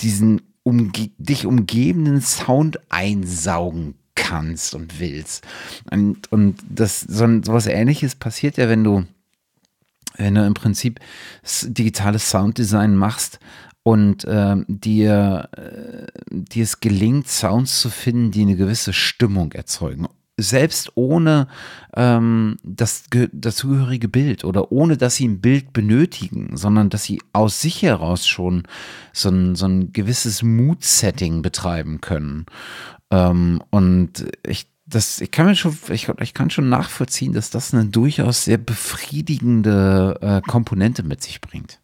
diesen 0.00 0.42
umge 0.62 0.90
dich 1.18 1.46
umgebenden 1.46 2.20
Sound 2.20 2.78
einsaugen 2.90 3.94
kannst 4.14 4.74
und 4.74 4.98
willst. 4.98 5.46
Und, 5.90 6.30
und 6.32 6.56
das, 6.68 7.00
so 7.00 7.24
was 7.26 7.66
ähnliches 7.66 8.16
passiert 8.16 8.56
ja, 8.56 8.68
wenn 8.68 8.82
du, 8.82 9.04
wenn 10.16 10.34
du 10.34 10.44
im 10.44 10.54
Prinzip 10.54 10.98
digitales 11.62 12.30
Sounddesign 12.30 12.96
machst 12.96 13.38
und 13.86 14.24
äh, 14.24 14.56
dir, 14.66 15.48
äh, 15.52 16.06
dir 16.28 16.64
es 16.64 16.80
gelingt, 16.80 17.28
Sounds 17.28 17.80
zu 17.80 17.88
finden, 17.88 18.32
die 18.32 18.42
eine 18.42 18.56
gewisse 18.56 18.92
Stimmung 18.92 19.52
erzeugen. 19.52 20.08
Selbst 20.36 20.90
ohne 20.96 21.46
ähm, 21.94 22.56
das 22.64 23.04
dazugehörige 23.32 24.08
Bild 24.08 24.42
oder 24.42 24.72
ohne, 24.72 24.96
dass 24.96 25.14
sie 25.14 25.28
ein 25.28 25.40
Bild 25.40 25.72
benötigen, 25.72 26.56
sondern 26.56 26.90
dass 26.90 27.04
sie 27.04 27.22
aus 27.32 27.60
sich 27.60 27.82
heraus 27.82 28.26
schon 28.26 28.64
so 29.12 29.28
ein, 29.28 29.54
so 29.54 29.66
ein 29.66 29.92
gewisses 29.92 30.42
Mood-Setting 30.42 31.42
betreiben 31.42 32.00
können. 32.00 32.46
Ähm, 33.12 33.62
und 33.70 34.26
ich 34.44 34.66
das, 34.88 35.20
ich 35.20 35.30
kann 35.30 35.46
mir 35.46 35.54
schon, 35.54 35.78
ich, 35.90 36.08
ich, 36.08 36.34
kann 36.34 36.50
schon 36.50 36.68
nachvollziehen, 36.68 37.32
dass 37.32 37.50
das 37.50 37.72
eine 37.72 37.86
durchaus 37.86 38.44
sehr 38.44 38.58
befriedigende 38.58 40.18
äh, 40.20 40.40
Komponente 40.48 41.04
mit 41.04 41.22
sich 41.22 41.40
bringt. 41.40 41.80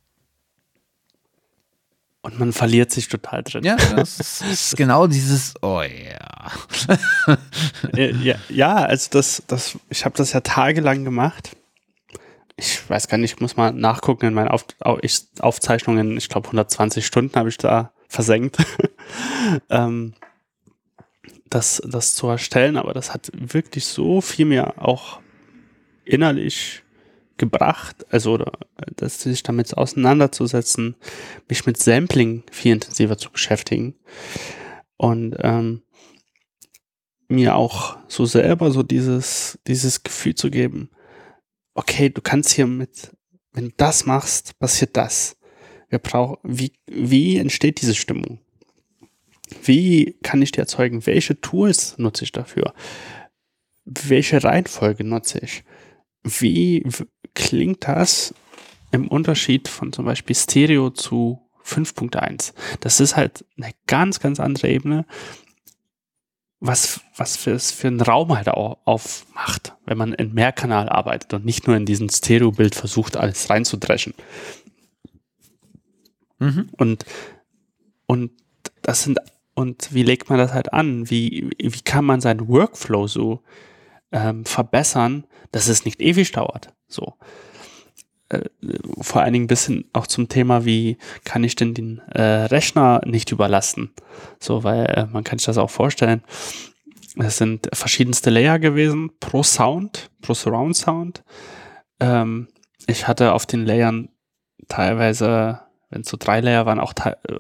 Und 2.25 2.39
man 2.39 2.53
verliert 2.53 2.93
sich 2.93 3.09
total 3.09 3.43
drin. 3.43 3.65
Ja, 3.65 3.77
das 3.77 4.41
ist 4.41 4.77
genau 4.77 5.09
dieses, 5.09 5.55
oh 5.61 5.83
ja. 5.83 6.53
ja, 7.97 8.37
ja, 8.49 8.75
also 8.77 9.09
das, 9.11 9.43
das, 9.49 9.77
ich 9.91 10.05
habe 10.05 10.17
das 10.17 10.33
ja 10.33 10.41
tagelang 10.41 11.05
gemacht. 11.05 11.57
Ich 12.57 12.89
weiß 12.89 13.09
gar 13.09 13.19
nicht, 13.19 13.35
ich 13.35 13.41
muss 13.41 13.57
mal 13.57 13.73
nachgucken 13.73 14.27
in 14.27 14.35
meinen 14.35 14.49
Auf, 14.49 14.65
Aufzeichnungen. 15.41 16.17
Ich 16.17 16.29
glaube, 16.29 16.47
120 16.47 17.05
Stunden 17.05 17.35
habe 17.35 17.49
ich 17.49 17.59
da 17.59 17.91
versenkt, 18.07 18.59
ähm, 19.69 20.15
das, 21.51 21.83
das 21.85 22.15
zu 22.15 22.29
erstellen. 22.29 22.77
Aber 22.77 22.95
das 22.95 23.13
hat 23.13 23.33
wirklich 23.35 23.87
so 23.87 24.21
viel 24.21 24.47
mir 24.47 24.81
auch 24.81 25.19
innerlich 26.05 26.85
gebracht, 27.37 28.07
also 28.11 28.35
oder 28.35 28.53
dass 28.97 29.23
sich 29.23 29.43
damit 29.43 29.77
auseinanderzusetzen, 29.77 30.97
mich 31.49 31.67
mit 31.67 31.77
Sampling 31.77 32.45
viel 32.51 32.73
intensiver 32.73 33.19
zu 33.19 33.31
beschäftigen 33.31 33.95
und 34.97 35.37
ähm, 35.41 35.83
mir 37.29 37.57
auch 37.57 37.97
so 38.09 38.27
selber 38.27 38.71
so 38.71 38.83
dieses 38.83 39.59
dieses 39.67 40.03
Gefühl 40.03 40.35
zu 40.35 40.51
geben, 40.51 40.91
okay, 41.75 42.11
du 42.11 42.21
kannst 42.21 42.53
hier 42.53 42.67
mit, 42.67 43.11
wenn 43.53 43.67
du 43.67 43.75
das 43.77 44.07
machst, 44.07 44.59
passiert 44.59 44.97
das. 44.97 45.37
Wir 45.89 45.99
brauchen, 45.99 46.39
wie 46.43 46.73
wie 46.87 47.39
entsteht 47.39 47.81
diese 47.81 47.95
Stimmung? 47.95 48.41
Wie 49.65 50.19
kann 50.23 50.41
ich 50.43 50.53
die 50.53 50.61
erzeugen? 50.61 51.07
Welche 51.07 51.41
Tools 51.41 51.99
nutze 51.99 52.25
ich 52.25 52.33
dafür? 52.33 52.73
Welche 53.85 54.43
Reihenfolge 54.43 55.05
nutze 55.05 55.41
ich? 55.41 55.65
Wie 56.25 56.87
klingt 57.35 57.87
das 57.89 58.35
im 58.91 59.09
Unterschied 59.09 59.69
von 59.69 59.93
zum 59.93 60.05
Beispiel 60.05 60.37
Stereo 60.37 60.91
zu 60.91 61.41
5.1? 61.65 62.53
Das 62.81 63.01
ist 63.01 63.17
halt 63.17 63.45
eine 63.57 63.73
ganz, 63.87 64.21
ganz 64.21 64.39
andere 64.41 64.69
Ebene, 64.69 65.07
was, 66.61 67.01
was 67.17 67.37
für, 67.37 67.59
für 67.59 67.89
einen 67.89 68.01
Raum 68.01 68.37
halt 68.37 68.49
auch 68.49 68.79
aufmacht, 68.85 69.75
wenn 69.85 69.99
man 69.99 70.13
in 70.13 70.33
Mehrkanal 70.33 70.89
arbeitet 70.89 71.35
und 71.35 71.45
nicht 71.45 71.67
nur 71.67 71.77
in 71.77 71.87
diesen 71.87 72.09
Stereo-Bild 72.09 72.77
versucht, 72.77 73.17
alles 73.17 73.51
reinzudreschen. 73.51 74.15
Mhm. 76.39 76.69
Und, 76.77 77.05
und 78.07 78.31
das 78.83 79.03
sind, 79.03 79.19
und 79.55 79.93
wie 79.93 80.05
legt 80.05 80.31
man 80.31 80.39
das 80.39 80.53
halt 80.53 80.73
an? 80.73 81.11
Wie, 81.11 81.51
wie 81.59 81.81
kann 81.81 82.05
man 82.05 82.21
seinen 82.21 82.47
Workflow 82.47 83.09
so 83.09 83.43
ähm, 84.13 84.45
verbessern, 84.45 85.25
dass 85.51 85.69
es 85.69 85.85
nicht 85.85 86.01
ewig 86.01 86.33
dauert. 86.33 86.73
So. 86.89 87.15
Äh, 88.29 88.43
vor 89.01 89.23
allen 89.23 89.33
Dingen 89.33 89.45
ein 89.45 89.49
bisschen 89.49 89.87
auch 89.93 90.07
zum 90.07 90.29
Thema, 90.29 90.65
wie 90.65 90.99
kann 91.25 91.45
ich 91.45 91.57
denn 91.57 91.75
den 91.75 91.99
äh, 92.11 92.23
Rechner 92.23 93.01
nicht 93.05 93.33
überlasten? 93.33 93.93
So, 94.39 94.65
weil 94.65 94.87
äh, 94.87 95.07
man 95.07 95.25
kann 95.25 95.39
sich 95.39 95.47
das 95.47 95.59
auch 95.59 95.71
vorstellen. 95.71 96.23
Es 97.17 97.37
sind 97.37 97.69
verschiedenste 97.73 98.31
Layer 98.31 98.59
gewesen 98.59 99.11
pro 99.21 99.43
Sound, 99.43 100.11
pro 100.23 100.33
Surround 100.33 100.77
Sound. 100.77 101.23
Ähm, 102.01 102.49
ich 102.87 103.07
hatte 103.07 103.33
auf 103.33 103.45
den 103.45 103.67
Layern 103.67 104.09
teilweise, 104.69 105.61
wenn 105.91 106.03
es 106.03 106.09
so 106.09 106.17
drei 106.19 106.41
Layer 106.41 106.65
waren, 106.65 106.81
auch, 106.81 106.95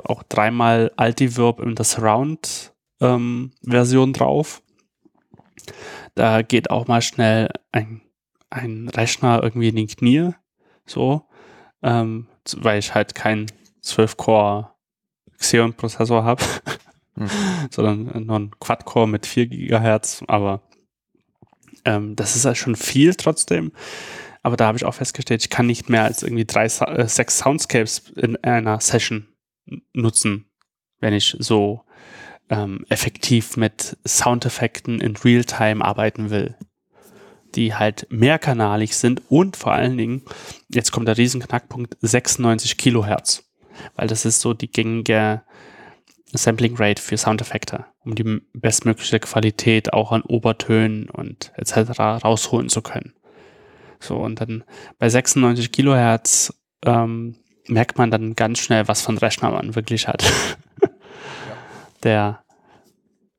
auch 0.04 0.22
dreimal 0.24 0.92
Altiverb 0.96 1.60
in 1.60 1.74
der 1.74 1.86
Surround-Version 1.86 4.08
ähm, 4.08 4.12
drauf. 4.12 4.62
Da 6.14 6.42
geht 6.42 6.70
auch 6.70 6.86
mal 6.86 7.02
schnell 7.02 7.48
ein, 7.72 8.02
ein 8.50 8.88
Rechner 8.88 9.42
irgendwie 9.42 9.68
in 9.68 9.76
den 9.76 9.86
Knie, 9.86 10.30
so, 10.86 11.26
ähm, 11.82 12.28
weil 12.56 12.78
ich 12.78 12.94
halt 12.94 13.14
keinen 13.14 13.46
12-Core 13.82 14.70
Xeon-Prozessor 15.38 16.24
habe, 16.24 16.44
mhm. 17.16 17.30
sondern 17.70 18.26
nur 18.26 18.38
ein 18.38 18.50
Quad-Core 18.60 19.08
mit 19.08 19.26
4 19.26 19.46
Gigahertz, 19.46 20.22
aber 20.28 20.62
ähm, 21.84 22.14
das 22.16 22.36
ist 22.36 22.44
halt 22.44 22.58
schon 22.58 22.76
viel 22.76 23.14
trotzdem. 23.14 23.72
Aber 24.42 24.56
da 24.56 24.66
habe 24.66 24.76
ich 24.76 24.84
auch 24.84 24.94
festgestellt, 24.94 25.42
ich 25.42 25.50
kann 25.50 25.66
nicht 25.66 25.88
mehr 25.88 26.04
als 26.04 26.22
irgendwie 26.22 26.44
drei, 26.44 26.64
äh, 26.64 27.08
sechs 27.08 27.38
Soundscapes 27.38 28.10
in 28.16 28.36
einer 28.42 28.80
Session 28.80 29.28
nutzen, 29.92 30.50
wenn 30.98 31.14
ich 31.14 31.36
so 31.38 31.84
ähm, 32.52 32.84
effektiv 32.90 33.56
mit 33.56 33.96
Soundeffekten 34.06 35.00
in 35.00 35.16
Realtime 35.16 35.82
arbeiten 35.82 36.28
will, 36.28 36.54
die 37.54 37.74
halt 37.74 38.06
mehrkanalig 38.10 38.94
sind 38.94 39.22
und 39.30 39.56
vor 39.56 39.72
allen 39.72 39.96
Dingen, 39.96 40.22
jetzt 40.68 40.92
kommt 40.92 41.08
der 41.08 41.16
Riesenknackpunkt, 41.16 41.96
96 42.02 42.76
Kilohertz, 42.76 43.44
weil 43.96 44.06
das 44.06 44.26
ist 44.26 44.42
so 44.42 44.52
die 44.52 44.70
gängige 44.70 45.42
Sampling 46.34 46.76
Rate 46.76 47.00
für 47.00 47.16
Soundeffekte, 47.16 47.86
um 48.04 48.14
die 48.14 48.42
bestmögliche 48.52 49.18
Qualität 49.18 49.94
auch 49.94 50.12
an 50.12 50.22
Obertönen 50.22 51.08
und 51.08 51.52
etc. 51.56 51.98
rausholen 51.98 52.68
zu 52.68 52.82
können. 52.82 53.14
So, 53.98 54.16
und 54.16 54.40
dann 54.40 54.64
bei 54.98 55.08
96 55.08 55.72
Kilohertz 55.72 56.54
ähm, 56.84 57.36
merkt 57.68 57.96
man 57.96 58.10
dann 58.10 58.34
ganz 58.34 58.58
schnell, 58.58 58.88
was 58.88 59.00
von 59.00 59.16
Rechner 59.16 59.50
man 59.52 59.74
wirklich 59.74 60.06
hat. 60.06 60.22
der 62.02 62.44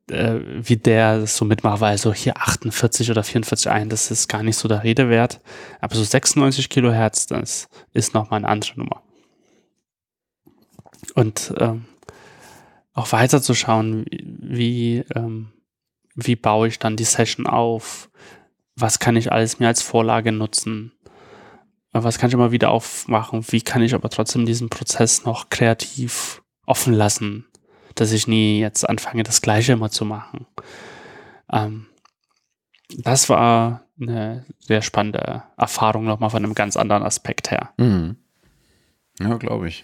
äh, 0.09 0.39
wie 0.45 0.77
der 0.77 1.27
so 1.27 1.45
mitmacht, 1.45 1.81
weil 1.81 1.97
so 1.97 2.13
hier 2.13 2.37
48 2.37 3.09
oder 3.11 3.23
44 3.23 3.69
ein, 3.69 3.89
das 3.89 4.11
ist 4.11 4.27
gar 4.27 4.43
nicht 4.43 4.57
so 4.57 4.67
der 4.67 4.83
Rede 4.83 5.09
wert. 5.09 5.41
Aber 5.79 5.95
so 5.95 6.03
96 6.03 6.69
Kilohertz, 6.69 7.27
das 7.27 7.69
ist 7.93 8.13
nochmal 8.13 8.39
eine 8.39 8.49
andere 8.49 8.77
Nummer. 8.77 9.01
Und 11.15 11.53
ähm, 11.57 11.85
auch 12.93 13.11
weiter 13.11 13.41
zu 13.41 13.53
schauen, 13.53 14.05
wie 14.11 15.03
ähm, 15.15 15.53
wie 16.15 16.35
baue 16.35 16.67
ich 16.67 16.79
dann 16.79 16.95
die 16.95 17.03
Session 17.03 17.47
auf, 17.47 18.09
was 18.75 18.99
kann 18.99 19.15
ich 19.15 19.31
alles 19.31 19.59
mir 19.59 19.67
als 19.67 19.81
Vorlage 19.81 20.31
nutzen, 20.31 20.91
was 21.91 22.17
kann 22.17 22.29
ich 22.29 22.33
immer 22.33 22.51
wieder 22.51 22.71
aufmachen, 22.71 23.45
wie 23.49 23.61
kann 23.61 23.81
ich 23.81 23.93
aber 23.93 24.09
trotzdem 24.09 24.45
diesen 24.45 24.69
Prozess 24.69 25.25
noch 25.25 25.49
kreativ 25.49 26.41
offen 26.65 26.93
lassen, 26.93 27.45
dass 27.95 28.11
ich 28.11 28.27
nie 28.27 28.59
jetzt 28.59 28.87
anfange, 28.87 29.23
das 29.23 29.41
Gleiche 29.41 29.73
immer 29.73 29.89
zu 29.89 30.05
machen. 30.05 30.45
Ähm, 31.51 31.87
das 32.97 33.29
war 33.29 33.83
eine 33.99 34.45
sehr 34.59 34.81
spannende 34.81 35.43
Erfahrung 35.57 36.05
nochmal 36.05 36.29
von 36.29 36.43
einem 36.43 36.53
ganz 36.53 36.77
anderen 36.77 37.03
Aspekt 37.03 37.51
her. 37.51 37.71
Mhm. 37.77 38.17
Ja, 39.19 39.37
glaube 39.37 39.67
ich. 39.67 39.83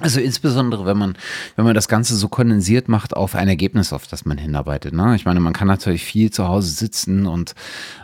Also 0.00 0.20
insbesondere, 0.20 0.86
wenn 0.86 0.96
man, 0.96 1.16
wenn 1.56 1.64
man 1.64 1.74
das 1.74 1.88
Ganze 1.88 2.14
so 2.14 2.28
kondensiert 2.28 2.88
macht 2.88 3.16
auf 3.16 3.34
ein 3.34 3.48
Ergebnis, 3.48 3.92
auf 3.92 4.06
das 4.06 4.24
man 4.24 4.38
hinarbeitet. 4.38 4.94
Ne? 4.94 5.16
Ich 5.16 5.24
meine, 5.24 5.40
man 5.40 5.52
kann 5.52 5.66
natürlich 5.66 6.04
viel 6.04 6.30
zu 6.30 6.46
Hause 6.46 6.70
sitzen 6.70 7.26
und, 7.26 7.56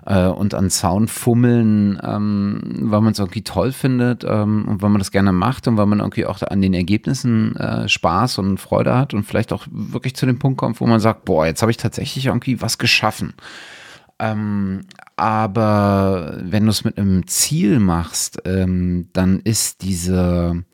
äh, 0.04 0.26
und 0.26 0.54
an 0.54 0.70
Sound 0.70 1.08
fummeln, 1.08 2.00
ähm, 2.02 2.60
weil 2.80 3.00
man 3.00 3.12
es 3.12 3.20
irgendwie 3.20 3.42
toll 3.42 3.70
findet 3.70 4.24
ähm, 4.24 4.66
und 4.66 4.82
weil 4.82 4.90
man 4.90 4.98
das 4.98 5.12
gerne 5.12 5.30
macht 5.30 5.68
und 5.68 5.76
weil 5.76 5.86
man 5.86 6.00
irgendwie 6.00 6.26
auch 6.26 6.42
an 6.42 6.60
den 6.60 6.74
Ergebnissen 6.74 7.54
äh, 7.56 7.88
Spaß 7.88 8.38
und 8.38 8.58
Freude 8.58 8.96
hat 8.96 9.14
und 9.14 9.22
vielleicht 9.22 9.52
auch 9.52 9.64
wirklich 9.70 10.16
zu 10.16 10.26
dem 10.26 10.40
Punkt 10.40 10.58
kommt, 10.58 10.80
wo 10.80 10.86
man 10.86 10.98
sagt, 10.98 11.24
boah, 11.24 11.46
jetzt 11.46 11.62
habe 11.62 11.70
ich 11.70 11.76
tatsächlich 11.76 12.26
irgendwie 12.26 12.60
was 12.60 12.78
geschaffen. 12.78 13.34
Ähm, 14.18 14.80
aber 15.14 16.38
wenn 16.42 16.64
du 16.64 16.70
es 16.70 16.82
mit 16.82 16.98
einem 16.98 17.26
Ziel 17.28 17.78
machst, 17.78 18.42
ähm, 18.46 19.08
dann 19.12 19.38
ist 19.40 19.82
diese 19.82 20.64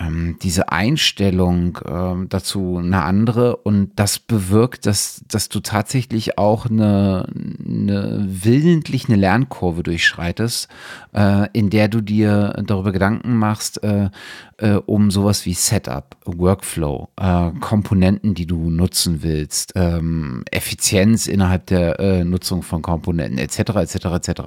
ähm, 0.00 0.36
diese 0.42 0.72
Einstellung 0.72 1.78
ähm, 1.86 2.28
dazu 2.28 2.78
eine 2.78 3.02
andere 3.02 3.56
und 3.56 3.92
das 3.96 4.18
bewirkt, 4.18 4.86
dass, 4.86 5.22
dass 5.28 5.48
du 5.48 5.60
tatsächlich 5.60 6.38
auch 6.38 6.66
eine, 6.66 7.26
eine 7.64 8.26
willentlich 8.26 9.08
eine 9.08 9.16
Lernkurve 9.16 9.82
durchschreitest, 9.82 10.68
äh, 11.12 11.48
in 11.52 11.70
der 11.70 11.88
du 11.88 12.00
dir 12.00 12.62
darüber 12.64 12.92
Gedanken 12.92 13.36
machst, 13.36 13.82
äh, 13.82 14.10
äh, 14.56 14.74
um 14.74 15.10
sowas 15.10 15.46
wie 15.46 15.54
Setup, 15.54 16.16
Workflow, 16.24 17.08
äh, 17.16 17.50
Komponenten, 17.60 18.34
die 18.34 18.46
du 18.46 18.70
nutzen 18.70 19.22
willst, 19.22 19.72
ähm, 19.74 20.44
Effizienz 20.50 21.26
innerhalb 21.26 21.66
der 21.66 21.98
äh, 22.00 22.24
Nutzung 22.24 22.62
von 22.62 22.82
Komponenten, 22.82 23.38
etc., 23.38 23.58
etc., 23.76 23.94
etc. 24.06 24.40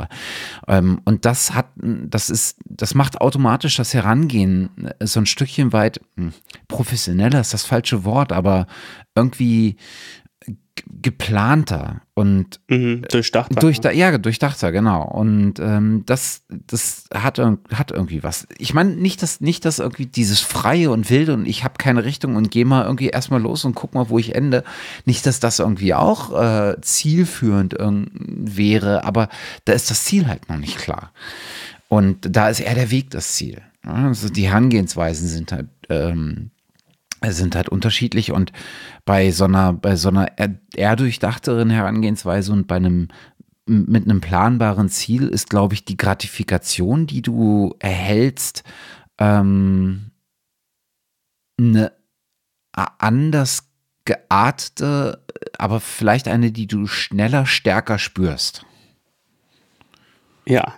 Und 1.06 1.26
das 1.26 1.54
hat, 1.54 1.68
das 1.76 2.30
ist, 2.30 2.58
das 2.66 2.96
macht 2.96 3.22
automatisch 3.22 3.76
das 3.78 3.94
Herangehen 3.94 4.70
äh, 5.00 5.06
so 5.06 5.20
ein 5.20 5.26
Stückchen 5.44 5.74
weit 5.74 6.00
hm, 6.16 6.34
professioneller 6.68 7.42
ist 7.42 7.54
das 7.54 7.66
falsche 7.66 8.06
Wort, 8.06 8.32
aber 8.32 8.66
irgendwie 9.16 9.76
geplanter 11.02 12.02
und 12.14 12.62
mhm, 12.68 13.04
durchdachter. 13.10 13.60
Durch, 13.60 13.80
ja, 13.94 14.18
durchdachter, 14.18 14.72
genau. 14.72 15.04
Und 15.04 15.60
ähm, 15.60 16.04
das, 16.06 16.44
das 16.50 17.06
hat, 17.14 17.38
hat 17.40 17.92
irgendwie 17.92 18.24
was. 18.24 18.48
Ich 18.58 18.74
meine, 18.74 18.92
nicht, 18.92 19.22
dass, 19.22 19.40
nicht, 19.42 19.66
dass 19.66 19.80
irgendwie 19.80 20.06
dieses 20.06 20.40
Freie 20.40 20.90
und 20.90 21.10
Wilde 21.10 21.34
und 21.34 21.46
ich 21.46 21.64
habe 21.64 21.76
keine 21.78 22.06
Richtung 22.06 22.36
und 22.36 22.50
gehe 22.50 22.66
mal 22.66 22.86
irgendwie 22.86 23.10
erstmal 23.10 23.42
los 23.42 23.66
und 23.66 23.76
guck 23.76 23.94
mal, 23.94 24.10
wo 24.10 24.18
ich 24.18 24.34
ende. 24.34 24.64
Nicht, 25.06 25.26
dass 25.26 25.40
das 25.40 25.60
irgendwie 25.60 25.94
auch 25.94 26.40
äh, 26.42 26.82
zielführend 26.82 27.76
wäre, 27.78 29.04
aber 29.04 29.30
da 29.66 29.74
ist 29.74 29.92
das 29.92 30.06
Ziel 30.06 30.28
halt 30.28 30.50
noch 30.50 30.58
nicht 30.58 30.78
klar. 30.78 31.12
Und 31.88 32.36
da 32.36 32.50
ist 32.50 32.62
eher 32.62 32.76
der 32.76 32.90
Weg 32.90 33.12
das 33.12 33.34
Ziel. 33.34 33.62
Also 33.84 34.30
die 34.30 34.48
Herangehensweisen 34.48 35.28
sind 35.28 35.52
halt 35.52 35.70
ähm, 35.90 36.52
sind 37.32 37.56
halt 37.56 37.70
unterschiedlich 37.70 38.32
und 38.32 38.52
bei 39.06 39.32
so 39.32 39.46
einer, 39.46 39.74
bei 39.74 39.96
so 39.96 40.10
einer 40.10 40.28
eher 40.76 40.96
durchdachteren 40.96 41.70
Herangehensweise 41.70 42.52
und 42.52 42.68
bei 42.68 42.76
einem 42.76 43.08
mit 43.66 44.04
einem 44.04 44.20
planbaren 44.20 44.90
Ziel 44.90 45.30
ist, 45.30 45.50
glaube 45.50 45.74
ich, 45.74 45.86
die 45.86 45.96
Gratifikation, 45.96 47.08
die 47.08 47.22
du 47.22 47.74
erhältst, 47.80 48.64
ähm, 49.18 50.12
eine 51.58 51.94
anders 52.74 53.70
geartete, 54.04 55.24
aber 55.58 55.80
vielleicht 55.80 56.28
eine, 56.28 56.52
die 56.52 56.68
du 56.68 56.88
schneller, 56.88 57.46
stärker 57.46 58.00
spürst. 58.00 58.66
Ja. 60.46 60.74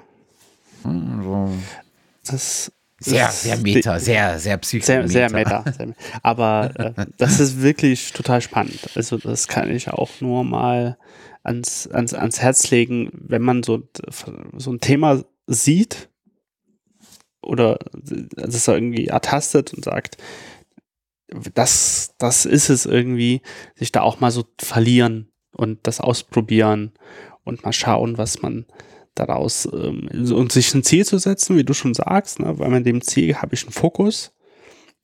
Also, 0.84 1.58
das 2.24 2.72
sehr, 3.00 3.30
sehr 3.30 3.58
meta, 3.58 4.00
sehr, 4.00 4.40
sehr 4.40 4.58
psychometer. 4.58 5.08
Sehr, 5.08 5.30
sehr 5.30 5.38
meta. 5.38 5.64
Aber 6.24 6.72
äh, 6.76 7.06
das 7.18 7.40
ist 7.40 7.62
wirklich 7.62 8.14
total 8.14 8.42
spannend. 8.42 8.80
Also 8.96 9.18
das 9.18 9.48
kann 9.48 9.70
ich 9.70 9.90
auch 9.90 10.10
nur 10.22 10.44
mal 10.44 10.98
ans, 11.44 11.88
ans, 11.88 12.14
ans 12.14 12.42
Herz 12.42 12.70
legen, 12.72 13.12
wenn 13.14 13.42
man 13.42 13.64
so, 13.64 13.84
so 14.58 14.72
ein 14.72 14.80
Thema 14.80 15.24
sieht 15.46 16.10
oder 17.42 17.78
das 17.94 18.68
irgendwie 18.68 19.08
ertastet 19.08 19.74
und 19.74 19.84
sagt, 19.84 20.18
das, 21.54 22.14
das 22.18 22.46
ist 22.46 22.70
es 22.70 22.86
irgendwie, 22.86 23.42
sich 23.76 23.92
da 23.92 24.02
auch 24.02 24.20
mal 24.20 24.32
so 24.32 24.46
verlieren 24.60 25.32
und 25.52 25.80
das 25.84 26.00
ausprobieren 26.00 26.94
und 27.44 27.64
mal 27.64 27.74
schauen, 27.74 28.18
was 28.18 28.42
man, 28.42 28.66
daraus 29.16 29.68
ähm, 29.72 30.10
und 30.32 30.52
sich 30.52 30.74
ein 30.74 30.84
Ziel 30.84 31.06
zu 31.06 31.18
setzen, 31.18 31.58
wie 31.58 31.64
du 31.64 31.74
schon 31.74 31.94
sagst, 31.94 32.40
ne, 32.40 32.60
weil 32.60 32.70
mit 32.70 32.86
dem 32.86 33.02
Ziel 33.02 33.36
habe 33.36 33.56
ich 33.56 33.64
einen 33.64 33.72
Fokus 33.72 34.34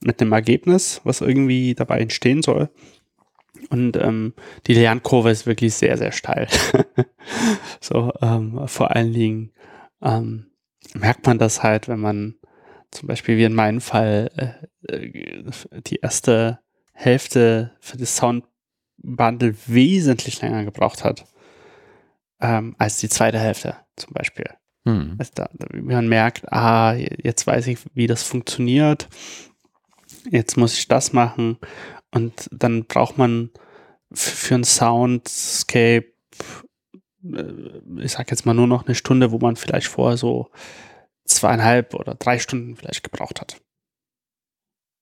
mit 0.02 0.20
dem 0.20 0.32
Ergebnis, 0.32 1.02
was 1.04 1.22
irgendwie 1.22 1.74
dabei 1.76 2.00
entstehen 2.00 2.42
soll. 2.42 2.70
Und 3.70 3.96
ähm, 3.98 4.34
die 4.68 4.74
Lernkurve 4.74 5.30
ist 5.30 5.46
wirklich 5.46 5.74
sehr, 5.74 5.98
sehr 5.98 6.12
steil. 6.12 6.48
so, 7.80 8.12
ähm, 8.22 8.68
vor 8.68 8.96
allen 8.96 9.14
Dingen 9.14 9.52
ähm, 10.02 10.48
merkt 10.94 11.26
man 11.26 11.38
das 11.38 11.64
halt, 11.64 11.88
wenn 11.88 12.00
man 12.00 12.36
zum 12.90 13.08
Beispiel 13.08 13.38
wie 13.38 13.44
in 13.44 13.54
meinem 13.54 13.82
Fall 13.82 14.30
äh, 14.90 14.96
äh 14.96 15.44
die 15.86 15.98
erste 15.98 16.60
Hälfte 16.94 17.72
für 17.80 17.98
das 17.98 18.18
Soundbundle 18.18 19.56
wesentlich 19.68 20.42
länger 20.42 20.66
gebraucht 20.66 21.04
hat 21.04 21.26
ähm, 22.42 22.76
als 22.78 22.98
die 23.00 23.10
zweite 23.10 23.40
Hälfte 23.40 23.78
zum 24.02 24.14
Beispiel. 24.14 24.50
Hm. 24.88 25.16
Also 25.20 25.32
da, 25.36 25.50
man 25.74 26.08
merkt, 26.08 26.52
ah, 26.52 26.94
jetzt 26.94 27.46
weiß 27.46 27.68
ich, 27.68 27.80
wie 27.94 28.08
das 28.08 28.24
funktioniert. 28.24 29.08
Jetzt 30.30 30.58
muss 30.58 30.78
ich 30.78 30.88
das 30.88 31.14
machen. 31.14 31.58
Und 32.12 32.50
dann 32.52 32.86
braucht 32.86 33.18
man 33.18 33.52
für 34.14 34.56
ein 34.56 34.64
Soundscape, 34.64 36.08
äh, 37.24 37.44
ich 38.00 38.12
sag 38.12 38.30
jetzt 38.32 38.46
mal 38.46 38.54
nur 38.54 38.68
noch 38.68 38.86
eine 38.86 38.96
Stunde, 38.96 39.32
wo 39.32 39.40
man 39.40 39.56
vielleicht 39.56 39.88
vorher 39.88 40.18
so 40.18 40.50
zweieinhalb 41.26 41.94
oder 41.94 42.16
drei 42.16 42.40
Stunden 42.40 42.76
vielleicht 42.76 43.04
gebraucht 43.04 43.40
hat. 43.40 43.62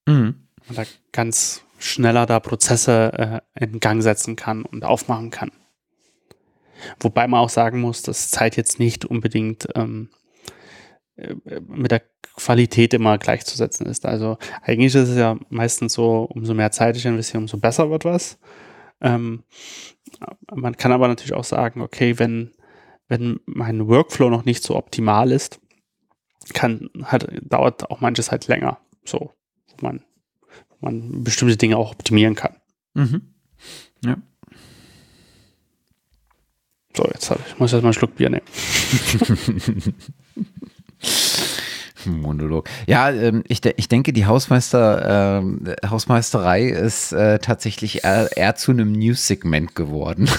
Mhm. 0.07 0.47
Und 0.67 0.77
da 0.77 0.83
ganz 1.11 1.63
schneller 1.79 2.25
da 2.25 2.39
Prozesse 2.39 3.41
äh, 3.55 3.63
in 3.63 3.79
Gang 3.79 4.03
setzen 4.03 4.35
kann 4.35 4.63
und 4.63 4.83
aufmachen 4.83 5.31
kann. 5.31 5.51
Wobei 6.99 7.27
man 7.27 7.39
auch 7.41 7.49
sagen 7.49 7.81
muss, 7.81 8.01
dass 8.01 8.31
Zeit 8.31 8.55
jetzt 8.57 8.79
nicht 8.79 9.05
unbedingt 9.05 9.67
ähm, 9.75 10.09
äh, 11.15 11.35
mit 11.67 11.91
der 11.91 12.01
Qualität 12.35 12.93
immer 12.93 13.17
gleichzusetzen 13.17 13.85
ist. 13.85 14.05
Also 14.05 14.37
eigentlich 14.61 14.95
ist 14.95 15.09
es 15.09 15.17
ja 15.17 15.37
meistens 15.49 15.93
so, 15.93 16.23
umso 16.23 16.53
mehr 16.53 16.71
Zeit 16.71 16.95
ich 16.95 17.05
investiere, 17.05 17.41
umso 17.41 17.57
besser 17.57 17.89
wird 17.89 18.05
was. 18.05 18.39
Ähm, 19.01 19.43
man 20.53 20.77
kann 20.77 20.91
aber 20.91 21.07
natürlich 21.07 21.33
auch 21.33 21.43
sagen, 21.43 21.81
okay, 21.81 22.19
wenn, 22.19 22.51
wenn 23.07 23.39
mein 23.45 23.87
Workflow 23.87 24.29
noch 24.29 24.45
nicht 24.45 24.63
so 24.63 24.75
optimal 24.75 25.31
ist, 25.31 25.59
kann, 26.53 26.89
hat, 27.03 27.27
dauert 27.41 27.89
auch 27.91 28.01
manches 28.01 28.31
halt 28.31 28.47
länger. 28.47 28.79
So, 29.05 29.33
wo 29.67 29.85
man, 29.85 30.03
man 30.79 31.23
bestimmte 31.23 31.57
Dinge 31.57 31.77
auch 31.77 31.91
optimieren 31.91 32.35
kann. 32.35 32.55
Mhm. 32.93 33.33
Ja. 34.03 34.17
So, 36.99 37.07
jetzt 37.13 37.29
habe 37.29 37.39
ich, 37.47 37.57
muss 37.57 37.71
jetzt 37.71 37.81
mal 37.81 37.87
einen 37.87 37.93
Schluck 37.93 38.17
Bier 38.17 38.29
nehmen. 38.29 38.43
Monolog. 42.05 42.67
Ja, 42.87 43.09
ähm, 43.09 43.41
ich, 43.47 43.61
de 43.61 43.73
ich 43.77 43.87
denke, 43.87 44.11
die 44.11 44.25
Hausmeister, 44.25 45.41
äh, 45.41 45.87
Hausmeisterei 45.87 46.65
ist 46.65 47.13
äh, 47.13 47.39
tatsächlich 47.39 48.03
eher, 48.03 48.35
eher, 48.35 48.55
zu 48.55 48.71
einem 48.71 48.91
News-Segment 48.91 49.75
geworden. 49.75 50.29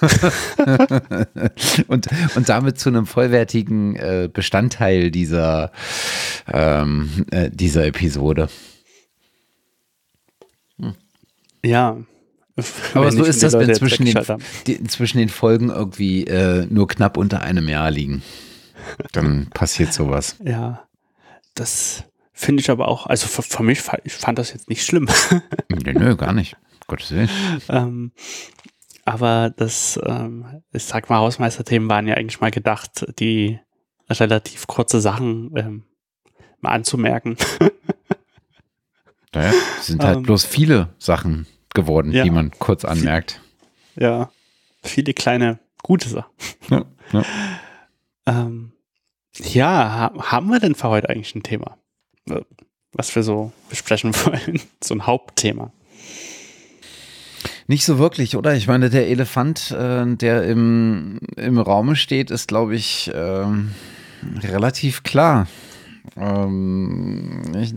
und, 1.86 2.08
und 2.34 2.48
damit 2.48 2.80
zu 2.80 2.88
einem 2.88 3.06
vollwertigen 3.06 3.94
äh, 3.94 4.28
Bestandteil 4.32 5.12
dieser, 5.12 5.70
ähm, 6.52 7.26
äh, 7.30 7.48
dieser 7.48 7.86
Episode. 7.86 8.48
Hm. 10.80 10.94
Ja, 11.64 11.96
aber 12.94 13.12
so 13.12 13.24
ist 13.24 13.42
das, 13.42 13.54
wenn 13.54 13.74
zwischen 13.74 14.06
den, 14.06 14.18
die, 14.66 14.82
zwischen 14.84 15.18
den 15.18 15.28
Folgen 15.28 15.70
irgendwie 15.70 16.24
äh, 16.24 16.66
nur 16.68 16.88
knapp 16.88 17.16
unter 17.16 17.42
einem 17.42 17.68
Jahr 17.68 17.90
liegen. 17.90 18.22
Dann 19.12 19.48
passiert 19.50 19.92
sowas. 19.92 20.36
Ja, 20.44 20.86
das 21.54 22.04
finde 22.32 22.60
ich 22.60 22.70
aber 22.70 22.88
auch, 22.88 23.06
also 23.06 23.26
für, 23.26 23.42
für, 23.42 23.62
mich, 23.62 23.82
ich 24.04 24.12
fand 24.12 24.38
das 24.38 24.52
jetzt 24.52 24.68
nicht 24.68 24.84
schlimm. 24.84 25.08
nö, 25.68 25.92
nö, 25.92 26.16
gar 26.16 26.32
nicht. 26.32 26.56
Gottes 26.86 27.10
Willen. 27.10 27.28
Ähm, 27.68 28.12
aber 29.04 29.50
das, 29.56 29.98
ähm, 30.04 30.62
ich 30.72 30.84
sag 30.84 31.10
mal, 31.10 31.18
Hausmeisterthemen 31.18 31.88
waren 31.88 32.06
ja 32.06 32.14
eigentlich 32.14 32.40
mal 32.40 32.50
gedacht, 32.50 33.06
die 33.18 33.58
relativ 34.08 34.66
kurze 34.66 35.00
Sachen 35.00 35.52
ähm, 35.56 35.84
mal 36.60 36.72
anzumerken. 36.72 37.36
Naja, 39.34 39.52
es 39.78 39.86
sind 39.86 40.02
halt 40.02 40.16
ähm. 40.16 40.22
bloß 40.22 40.44
viele 40.44 40.94
Sachen 40.98 41.46
geworden, 41.78 42.10
ja, 42.10 42.24
die 42.24 42.30
man 42.30 42.50
kurz 42.58 42.84
anmerkt. 42.84 43.40
Ja, 43.94 44.30
viele 44.82 45.14
kleine 45.14 45.60
gute 45.84 46.08
Sachen. 46.08 46.30
Ja, 46.70 46.84
ja. 47.12 47.24
ähm, 48.26 48.72
ja 49.38 50.12
haben 50.18 50.48
wir 50.48 50.58
denn 50.58 50.74
für 50.74 50.88
heute 50.88 51.08
eigentlich 51.08 51.36
ein 51.36 51.44
Thema, 51.44 51.78
äh, 52.28 52.40
was 52.92 53.14
wir 53.14 53.22
so 53.22 53.52
besprechen 53.70 54.12
wollen? 54.24 54.60
so 54.82 54.94
ein 54.94 55.06
Hauptthema. 55.06 55.72
Nicht 57.68 57.84
so 57.84 57.98
wirklich, 57.98 58.34
oder? 58.34 58.56
Ich 58.56 58.66
meine, 58.66 58.90
der 58.90 59.06
Elefant, 59.08 59.70
äh, 59.70 60.04
der 60.16 60.42
im, 60.44 61.20
im 61.36 61.58
Raume 61.58 61.94
steht, 61.94 62.32
ist, 62.32 62.48
glaube 62.48 62.74
ich, 62.74 63.08
äh, 63.14 63.46
relativ 64.42 65.04
klar. 65.04 65.46
Ähm, 66.16 67.42
ich, 67.56 67.74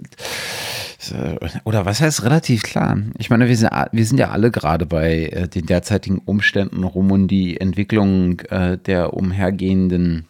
oder 1.64 1.86
was 1.86 2.02
heißt 2.02 2.24
relativ 2.24 2.64
klar? 2.64 2.98
Ich 3.18 3.30
meine, 3.30 3.48
wir 3.48 3.58
sind, 3.58 3.72
wir 3.92 4.06
sind 4.06 4.20
ja 4.20 4.30
alle 4.30 4.52
gerade 4.52 4.86
bei 4.86 5.26
äh, 5.26 5.48
den 5.48 5.66
derzeitigen 5.66 6.20
Umständen 6.20 6.84
rum 6.84 7.12
und 7.12 7.28
die 7.28 7.60
Entwicklung 7.60 8.40
äh, 8.42 8.78
der 8.78 9.14
umhergehenden 9.14 10.28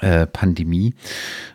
äh, 0.00 0.26
Pandemie 0.26 0.94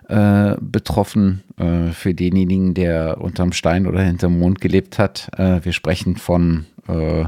äh, 0.07 0.55
betroffen. 0.61 1.43
Äh, 1.57 1.91
für 1.91 2.13
denjenigen, 2.13 2.73
der 2.73 3.21
unterm 3.21 3.53
Stein 3.53 3.87
oder 3.87 4.01
hinterm 4.01 4.37
Mond 4.39 4.59
gelebt 4.59 4.99
hat. 4.99 5.29
Äh, 5.37 5.63
wir 5.63 5.71
sprechen 5.71 6.17
von 6.17 6.65
äh, 6.89 7.21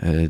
äh, 0.00 0.28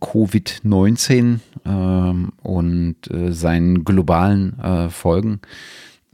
Covid-19 0.00 1.38
ähm, 1.64 2.32
und 2.42 2.96
seinen 3.30 3.84
globalen 3.84 4.90
Folgen, 4.90 5.40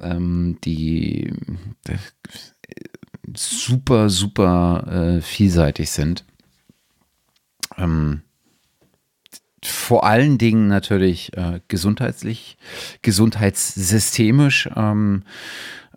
ähm, 0.01 0.59
die 0.65 1.33
super, 3.37 4.11
super 4.11 5.21
vielseitig 5.23 5.91
sind. 5.91 6.25
Ähm, 7.77 8.23
vor 9.65 10.05
allen 10.05 10.39
Dingen 10.39 10.69
natürlich 10.69 11.37
äh, 11.37 11.61
gesundheitlich, 11.69 12.59
gesundheitssystemisch, 13.03 14.69
ähm, 14.77 15.23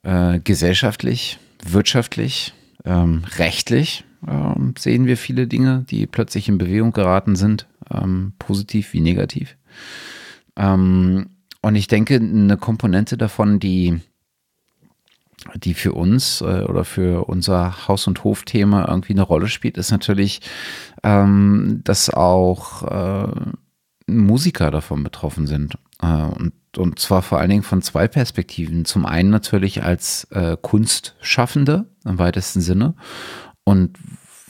äh, 0.03 0.39
gesellschaftlich, 0.39 1.37
wirtschaftlich, 1.63 2.53
ähm, 2.85 3.23
rechtlich 3.37 4.05
ähm, 4.25 4.73
sehen 4.77 5.05
wir 5.05 5.17
viele 5.17 5.47
Dinge, 5.47 5.85
die 5.89 6.07
plötzlich 6.07 6.47
in 6.47 6.57
Bewegung 6.57 6.91
geraten 6.91 7.35
sind, 7.35 7.67
ähm, 7.91 8.33
positiv 8.39 8.93
wie 8.93 9.01
negativ. 9.01 9.57
Ähm, 10.55 11.29
und 11.61 11.75
ich 11.75 11.87
denke, 11.87 12.15
eine 12.15 12.57
Komponente 12.57 13.17
davon, 13.17 13.59
die 13.59 13.99
die 15.55 15.73
für 15.73 15.93
uns 15.93 16.41
äh, 16.41 16.63
oder 16.63 16.83
für 16.83 17.27
unser 17.27 17.87
Haus- 17.87 18.07
und 18.07 18.23
Hofthema 18.23 18.87
irgendwie 18.87 19.13
eine 19.13 19.23
Rolle 19.23 19.47
spielt, 19.47 19.77
ist 19.77 19.91
natürlich, 19.91 20.41
ähm, 21.03 21.81
dass 21.83 22.09
auch 22.09 22.83
äh, 22.83 23.31
Musiker 24.07 24.71
davon 24.71 25.03
betroffen 25.03 25.47
sind. 25.47 25.77
Äh, 26.01 26.07
und, 26.07 26.53
und 26.77 26.99
zwar 26.99 27.21
vor 27.21 27.39
allen 27.39 27.49
Dingen 27.49 27.63
von 27.63 27.81
zwei 27.81 28.07
Perspektiven. 28.07 28.85
Zum 28.85 29.05
einen 29.05 29.29
natürlich 29.29 29.83
als 29.83 30.25
äh, 30.31 30.57
Kunstschaffende 30.61 31.85
im 32.05 32.19
weitesten 32.19 32.61
Sinne 32.61 32.95
und 33.63 33.97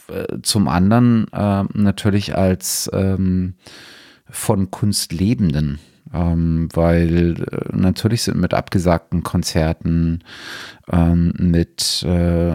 äh, 0.08 0.38
zum 0.42 0.68
anderen 0.68 1.26
äh, 1.32 1.64
natürlich 1.74 2.36
als 2.36 2.90
ähm, 2.92 3.54
von 4.30 4.70
Kunst 4.70 5.12
Lebenden 5.12 5.78
ähm, 6.12 6.68
weil 6.72 7.40
äh, 7.40 7.76
natürlich 7.76 8.22
sind 8.22 8.38
mit 8.38 8.54
abgesagten 8.54 9.22
Konzerten, 9.22 10.24
ähm, 10.90 11.32
mit 11.38 12.02
äh, 12.04 12.54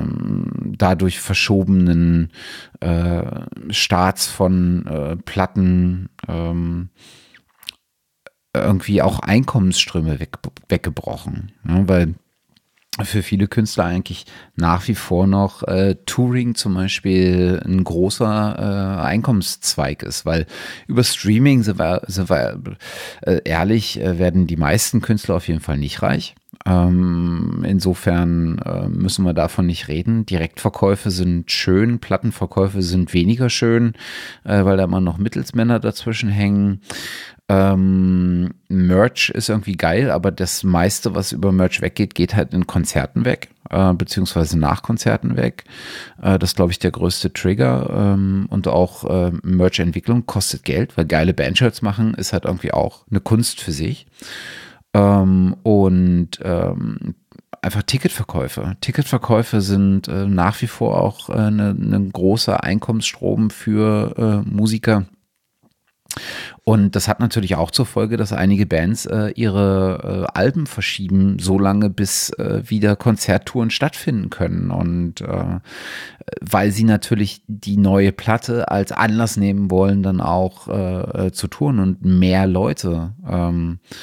dadurch 0.77 1.19
verschobenen 1.19 2.31
äh, 2.79 3.23
Starts 3.69 4.27
von 4.27 4.85
äh, 4.87 5.15
Platten 5.17 6.09
ähm, 6.27 6.89
irgendwie 8.55 9.01
auch 9.01 9.19
Einkommensströme 9.19 10.19
weg, 10.19 10.37
weggebrochen. 10.69 11.51
Ne? 11.63 11.83
Weil 11.87 12.15
für 13.01 13.23
viele 13.23 13.47
Künstler 13.47 13.85
eigentlich 13.85 14.25
nach 14.55 14.87
wie 14.87 14.93
vor 14.93 15.25
noch 15.25 15.63
äh, 15.63 15.95
Touring 16.05 16.53
zum 16.53 16.75
Beispiel 16.75 17.59
ein 17.65 17.83
großer 17.83 18.99
äh, 18.99 19.01
Einkommenszweig 19.01 20.03
ist, 20.03 20.25
weil 20.25 20.45
über 20.87 21.03
Streaming, 21.03 21.63
sind 21.63 21.79
wir, 21.79 22.03
sind 22.05 22.29
wir 22.29 22.59
äh, 23.21 23.41
ehrlich, 23.45 23.99
äh, 23.99 24.19
werden 24.19 24.45
die 24.45 24.57
meisten 24.57 25.01
Künstler 25.01 25.35
auf 25.35 25.47
jeden 25.47 25.59
Fall 25.59 25.77
nicht 25.77 26.03
reich. 26.03 26.35
Ähm, 26.65 27.65
insofern 27.67 28.59
äh, 28.59 28.87
müssen 28.87 29.25
wir 29.25 29.33
davon 29.33 29.65
nicht 29.65 29.87
reden. 29.87 30.25
Direktverkäufe 30.25 31.11
sind 31.11 31.51
schön, 31.51 31.99
Plattenverkäufe 31.99 32.81
sind 32.81 33.13
weniger 33.13 33.49
schön, 33.49 33.93
äh, 34.45 34.63
weil 34.63 34.77
da 34.77 34.85
immer 34.85 35.01
noch 35.01 35.17
Mittelsmänner 35.17 35.79
dazwischen 35.79 36.29
hängen. 36.29 36.81
Ähm, 37.49 38.51
Merch 38.69 39.29
ist 39.29 39.49
irgendwie 39.49 39.75
geil, 39.75 40.09
aber 40.11 40.31
das 40.31 40.63
meiste, 40.63 41.13
was 41.13 41.33
über 41.33 41.51
Merch 41.51 41.81
weggeht, 41.81 42.15
geht 42.15 42.35
halt 42.35 42.53
in 42.53 42.67
Konzerten 42.67 43.25
weg, 43.25 43.49
äh, 43.69 43.93
beziehungsweise 43.93 44.57
nach 44.57 44.81
Konzerten 44.81 45.35
weg. 45.35 45.65
Äh, 46.21 46.39
das 46.39 46.51
ist, 46.51 46.55
glaube 46.55 46.71
ich, 46.71 46.79
der 46.79 46.91
größte 46.91 47.33
Trigger. 47.33 47.89
Ähm, 48.15 48.47
und 48.49 48.67
auch 48.67 49.03
äh, 49.03 49.31
Merch-Entwicklung 49.43 50.25
kostet 50.25 50.63
Geld, 50.63 50.97
weil 50.97 51.05
geile 51.05 51.33
Bandshirts 51.33 51.81
machen 51.81 52.13
ist 52.13 52.31
halt 52.31 52.45
irgendwie 52.45 52.71
auch 52.71 53.05
eine 53.09 53.19
Kunst 53.19 53.59
für 53.59 53.73
sich. 53.73 54.07
Ähm, 54.93 55.55
und 55.63 56.39
ähm, 56.43 57.15
einfach 57.61 57.83
Ticketverkäufe. 57.83 58.77
Ticketverkäufe 58.79 59.61
sind 59.61 60.07
äh, 60.07 60.27
nach 60.27 60.61
wie 60.61 60.67
vor 60.67 61.01
auch 61.01 61.29
äh, 61.29 61.33
ein 61.33 61.55
ne, 61.57 61.73
ne 61.73 62.09
großer 62.11 62.63
Einkommensstrom 62.63 63.49
für 63.49 64.43
äh, 64.45 64.49
Musiker 64.49 65.05
und 66.63 66.95
das 66.95 67.07
hat 67.07 67.19
natürlich 67.19 67.55
auch 67.55 67.71
zur 67.71 67.85
Folge, 67.85 68.17
dass 68.17 68.31
einige 68.31 68.65
Bands 68.65 69.05
äh, 69.05 69.29
ihre 69.35 70.27
äh, 70.31 70.37
Alben 70.37 70.65
verschieben, 70.65 71.37
so 71.39 71.59
lange 71.59 71.89
bis 71.89 72.29
äh, 72.31 72.61
wieder 72.65 72.95
Konzerttouren 72.95 73.69
stattfinden 73.69 74.29
können. 74.29 74.71
Und 74.71 75.21
äh, 75.21 75.59
weil 76.41 76.71
sie 76.71 76.85
natürlich 76.85 77.41
die 77.47 77.77
neue 77.77 78.11
Platte 78.11 78.71
als 78.71 78.91
Anlass 78.91 79.35
nehmen 79.37 79.71
wollen, 79.71 80.03
dann 80.03 80.21
auch 80.21 80.67
äh, 80.67 81.27
äh, 81.27 81.31
zu 81.31 81.47
touren 81.47 81.79
und 81.79 82.05
mehr 82.05 82.47
Leute 82.47 83.13
ähm, 83.27 83.79
äh, 83.83 83.97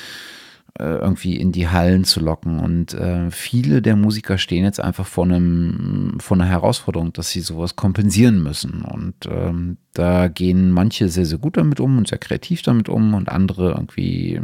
irgendwie 0.78 1.36
in 1.36 1.52
die 1.52 1.68
Hallen 1.68 2.04
zu 2.04 2.20
locken. 2.20 2.58
Und 2.60 2.94
äh, 2.94 3.30
viele 3.30 3.82
der 3.82 3.96
Musiker 3.96 4.38
stehen 4.38 4.64
jetzt 4.64 4.80
einfach 4.80 5.06
vor 5.06 5.24
einem, 5.24 6.18
vor 6.20 6.36
einer 6.36 6.46
Herausforderung, 6.46 7.12
dass 7.12 7.30
sie 7.30 7.40
sowas 7.40 7.76
kompensieren 7.76 8.42
müssen. 8.42 8.82
Und 8.82 9.14
ähm, 9.26 9.76
da 9.92 10.28
gehen 10.28 10.70
manche 10.70 11.08
sehr, 11.08 11.26
sehr 11.26 11.38
gut 11.38 11.56
damit 11.56 11.80
um 11.80 11.98
und 11.98 12.08
sehr 12.08 12.18
kreativ 12.18 12.62
damit 12.62 12.88
um 12.88 13.14
und 13.14 13.28
andere 13.28 13.72
irgendwie 13.72 14.40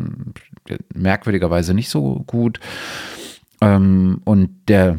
äh, 0.69 0.79
merkwürdigerweise 0.95 1.75
nicht 1.75 1.89
so 1.89 2.25
gut. 2.27 2.61
Ähm, 3.61 4.21
und 4.25 4.51
der 4.69 4.99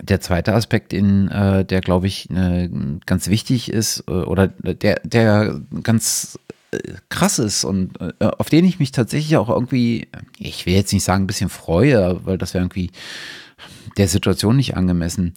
der 0.00 0.20
zweite 0.20 0.54
Aspekt, 0.54 0.92
in, 0.92 1.28
äh, 1.28 1.64
der 1.64 1.80
glaube 1.80 2.06
ich 2.06 2.30
äh, 2.30 2.68
ganz 3.06 3.28
wichtig 3.28 3.72
ist, 3.72 4.04
äh, 4.06 4.12
oder 4.12 4.46
der, 4.48 5.00
der 5.02 5.60
ganz 5.82 6.38
krass 7.08 7.38
ist 7.38 7.64
und 7.64 7.98
äh, 8.00 8.12
auf 8.20 8.50
den 8.50 8.64
ich 8.64 8.78
mich 8.78 8.92
tatsächlich 8.92 9.36
auch 9.36 9.48
irgendwie, 9.48 10.08
ich 10.38 10.66
will 10.66 10.74
jetzt 10.74 10.92
nicht 10.92 11.04
sagen 11.04 11.24
ein 11.24 11.26
bisschen 11.26 11.48
freue, 11.48 12.24
weil 12.26 12.38
das 12.38 12.54
wäre 12.54 12.64
irgendwie 12.64 12.90
der 13.96 14.08
Situation 14.08 14.56
nicht 14.56 14.76
angemessen. 14.76 15.34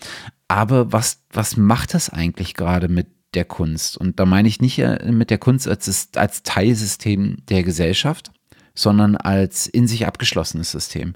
Aber 0.48 0.92
was, 0.92 1.22
was 1.32 1.56
macht 1.56 1.94
das 1.94 2.10
eigentlich 2.10 2.54
gerade 2.54 2.90
mit 2.90 3.08
der 3.34 3.46
Kunst? 3.46 3.98
Und 3.98 4.20
da 4.20 4.26
meine 4.26 4.48
ich 4.48 4.60
nicht 4.60 4.80
äh, 4.80 5.12
mit 5.12 5.30
der 5.30 5.38
Kunst 5.38 5.68
als, 5.68 6.10
als 6.16 6.44
Teilsystem 6.44 7.38
der 7.50 7.64
Gesellschaft, 7.64 8.32
sondern 8.76 9.16
als 9.16 9.68
in 9.68 9.88
sich 9.88 10.06
abgeschlossenes 10.06 10.72
System. 10.72 11.14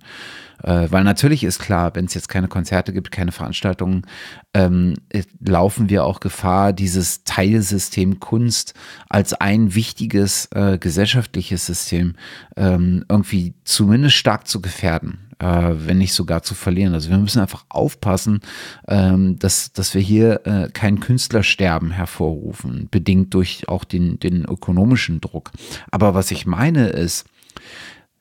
Äh, 0.63 0.87
weil 0.89 1.03
natürlich 1.03 1.43
ist 1.43 1.59
klar, 1.59 1.95
wenn 1.95 2.05
es 2.05 2.13
jetzt 2.13 2.29
keine 2.29 2.47
Konzerte 2.47 2.93
gibt, 2.93 3.11
keine 3.11 3.31
Veranstaltungen, 3.31 4.05
ähm, 4.53 4.95
äh, 5.09 5.23
laufen 5.39 5.89
wir 5.89 6.05
auch 6.05 6.19
Gefahr, 6.19 6.73
dieses 6.73 7.23
Teilsystem 7.23 8.19
Kunst 8.19 8.73
als 9.09 9.33
ein 9.33 9.75
wichtiges 9.75 10.47
äh, 10.53 10.77
gesellschaftliches 10.77 11.65
System 11.65 12.15
ähm, 12.55 13.05
irgendwie 13.09 13.53
zumindest 13.63 14.15
stark 14.15 14.47
zu 14.47 14.61
gefährden. 14.61 15.25
Äh, 15.39 15.73
wenn 15.87 15.97
nicht 15.97 16.13
sogar 16.13 16.43
zu 16.43 16.55
verlieren. 16.55 16.93
Also 16.93 17.09
wir 17.09 17.17
müssen 17.17 17.41
einfach 17.41 17.65
aufpassen, 17.67 18.39
ähm, 18.87 19.37
dass, 19.37 19.73
dass 19.73 19.93
wir 19.93 20.01
hier 20.01 20.47
äh, 20.47 20.69
kein 20.71 21.01
Künstlersterben 21.01 21.91
hervorrufen, 21.91 22.87
bedingt 22.89 23.33
durch 23.33 23.67
auch 23.67 23.83
den, 23.83 24.17
den 24.17 24.45
ökonomischen 24.45 25.19
Druck. 25.19 25.51
Aber 25.91 26.13
was 26.13 26.31
ich 26.31 26.45
meine 26.45 26.87
ist, 26.87 27.25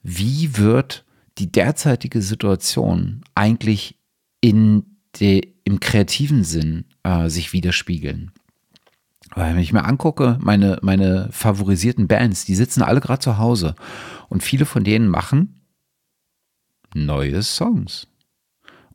wie 0.03 0.57
wird 0.57 1.05
die 1.39 1.51
derzeitige 1.51 2.23
Situation 2.23 3.25
eigentlich 3.35 3.99
in 4.41 4.99
de, 5.19 5.55
im 5.65 5.81
kreativen 5.81 6.45
Sinn 6.45 6.85
äh, 7.03 7.29
sich 7.29 7.53
widerspiegeln? 7.53 8.33
Weil 9.35 9.55
wenn 9.55 9.63
ich 9.63 9.73
mir 9.73 9.85
angucke, 9.85 10.39
meine, 10.41 10.79
meine 10.83 11.29
favorisierten 11.33 12.07
Bands, 12.07 12.45
die 12.45 12.55
sitzen 12.55 12.83
alle 12.83 13.01
gerade 13.01 13.21
zu 13.21 13.39
Hause 13.39 13.75
und 14.29 14.43
viele 14.43 14.65
von 14.65 14.85
denen 14.85 15.09
machen 15.09 15.61
neue 16.95 17.43
Songs. 17.43 18.07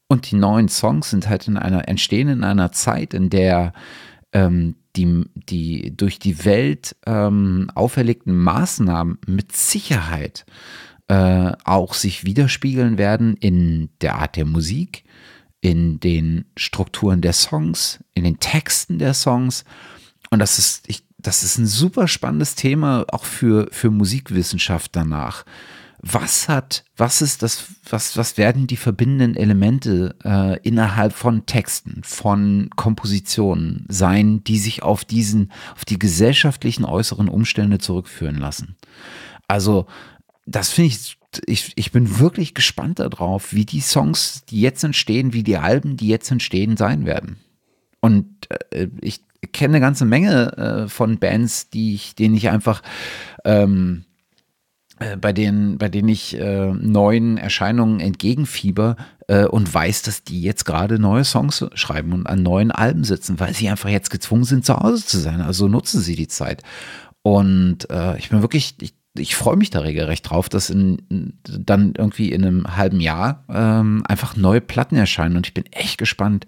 Und 0.08 0.32
die 0.32 0.36
neuen 0.36 0.70
Songs 0.70 1.10
sind 1.10 1.28
halt 1.28 1.48
in 1.48 1.58
einer, 1.58 1.88
entstehen 1.88 2.30
in 2.30 2.44
einer 2.44 2.72
Zeit, 2.72 3.14
in 3.14 3.30
der 3.30 3.74
ähm, 4.32 4.76
die, 4.96 5.26
die 5.36 5.96
durch 5.96 6.18
die 6.20 6.46
Welt 6.46 6.96
ähm, 7.06 7.70
auferlegten 7.76 8.36
Maßnahmen 8.36 9.20
mit 9.28 9.56
Sicherheit 9.56 10.46
äh, 11.10 11.52
auch 11.66 11.94
sich 11.94 12.24
widerspiegeln 12.24 12.98
werden 12.98 13.36
in 13.38 13.90
der 14.02 14.16
Art 14.16 14.36
der 14.36 14.46
Musik, 14.46 15.04
in 15.62 16.00
den 16.00 16.46
Strukturen 16.56 17.22
der 17.22 17.34
Songs, 17.34 18.00
in 18.14 18.24
den 18.24 18.40
Texten 18.40 18.98
der 18.98 19.14
Songs. 19.14 19.66
Und 20.30 20.40
das 20.40 20.58
ist, 20.58 20.88
ich, 20.88 21.04
das 21.18 21.44
ist 21.44 21.58
ein 21.58 21.68
super 21.68 22.08
spannendes 22.08 22.56
Thema 22.56 23.06
auch 23.12 23.26
für, 23.26 23.68
für 23.72 23.90
Musikwissenschaft 23.90 24.96
danach 24.96 25.44
was 26.02 26.48
hat, 26.48 26.86
was 26.96 27.22
ist 27.22 27.44
das, 27.44 27.66
was, 27.90 28.16
was 28.16 28.38
werden 28.38 28.68
die 28.68 28.78
verbindenden 28.78 29.36
Elemente 29.36 30.16
äh, 30.24 30.60
innerhalb 30.62 31.14
von 31.14 31.46
Texten, 31.46 32.02
von 32.04 32.70
Kompositionen 32.76 33.86
sein, 33.90 34.44
die 34.44 34.60
sich 34.60 34.82
auf 34.82 35.04
diesen, 35.04 35.52
auf 35.76 35.86
die 35.86 36.00
gesellschaftlichen 36.00 36.86
äußeren 36.86 37.28
Umstände 37.28 37.80
zurückführen 37.80 38.38
lassen? 38.38 38.78
Also, 39.48 39.88
das 40.50 40.70
finde 40.70 40.90
ich, 40.90 41.18
ich, 41.46 41.72
ich 41.76 41.92
bin 41.92 42.20
wirklich 42.20 42.54
gespannt 42.54 43.00
darauf, 43.00 43.54
wie 43.54 43.66
die 43.66 43.82
Songs, 43.82 44.44
die 44.50 44.62
jetzt 44.62 44.84
entstehen, 44.84 45.34
wie 45.34 45.44
die 45.44 45.58
Alben, 45.58 45.96
die 45.96 46.08
jetzt 46.08 46.32
entstehen, 46.32 46.76
sein 46.78 47.06
werden. 47.06 47.38
Und 48.00 48.26
äh, 48.72 48.88
ich 49.02 49.22
kenne 49.52 49.76
eine 49.76 49.82
ganze 49.82 50.06
Menge 50.06 50.58
äh, 50.58 50.90
von 50.90 51.20
Bands, 51.20 51.70
die 51.70 51.94
ich, 51.94 52.16
denen 52.16 52.36
ich 52.36 52.50
einfach 52.50 52.82
ähm, 53.46 54.06
äh, 55.00 55.18
bei 55.18 55.32
denen, 55.32 55.78
bei 55.78 55.88
denen 55.90 56.10
ich 56.10 56.38
äh, 56.38 56.74
neuen 56.74 57.38
Erscheinungen 57.38 58.00
entgegenfieber 58.00 58.98
äh, 59.28 59.46
und 59.46 59.74
weiß, 59.74 60.02
dass 60.02 60.24
die 60.24 60.42
jetzt 60.42 60.66
gerade 60.66 61.00
neue 61.00 61.24
Songs 61.24 61.66
schreiben 61.74 62.14
und 62.14 62.28
an 62.28 62.44
neuen 62.44 62.72
Alben 62.72 63.04
sitzen, 63.04 63.40
weil 63.40 63.54
sie 63.54 63.70
einfach 63.70 63.90
jetzt 63.90 64.10
gezwungen 64.10 64.44
sind, 64.44 64.66
zu 64.66 64.76
Hause 64.76 65.06
zu 65.06 65.20
sein. 65.20 65.42
Also 65.42 65.68
nutzen 65.68 66.02
sie 66.02 66.16
die 66.16 66.28
Zeit. 66.28 66.64
Und 67.22 67.90
äh, 67.90 68.18
ich 68.18 68.30
bin 68.30 68.42
wirklich, 68.42 68.76
ich, 68.82 68.94
ich 69.18 69.36
freue 69.36 69.58
mich 69.58 69.70
da 69.70 69.80
regelrecht 69.80 70.30
drauf, 70.30 70.50
dass 70.50 70.70
in, 70.70 70.98
dann 71.44 71.94
irgendwie 71.98 72.32
in 72.32 72.46
einem 72.46 72.78
halben 72.78 73.00
Jahr 73.00 73.44
ähm, 73.50 74.04
einfach 74.08 74.36
neue 74.36 74.62
Platten 74.62 74.96
erscheinen. 74.96 75.36
Und 75.36 75.48
ich 75.48 75.54
bin 75.54 75.66
echt 75.68 75.98
gespannt, 75.98 76.46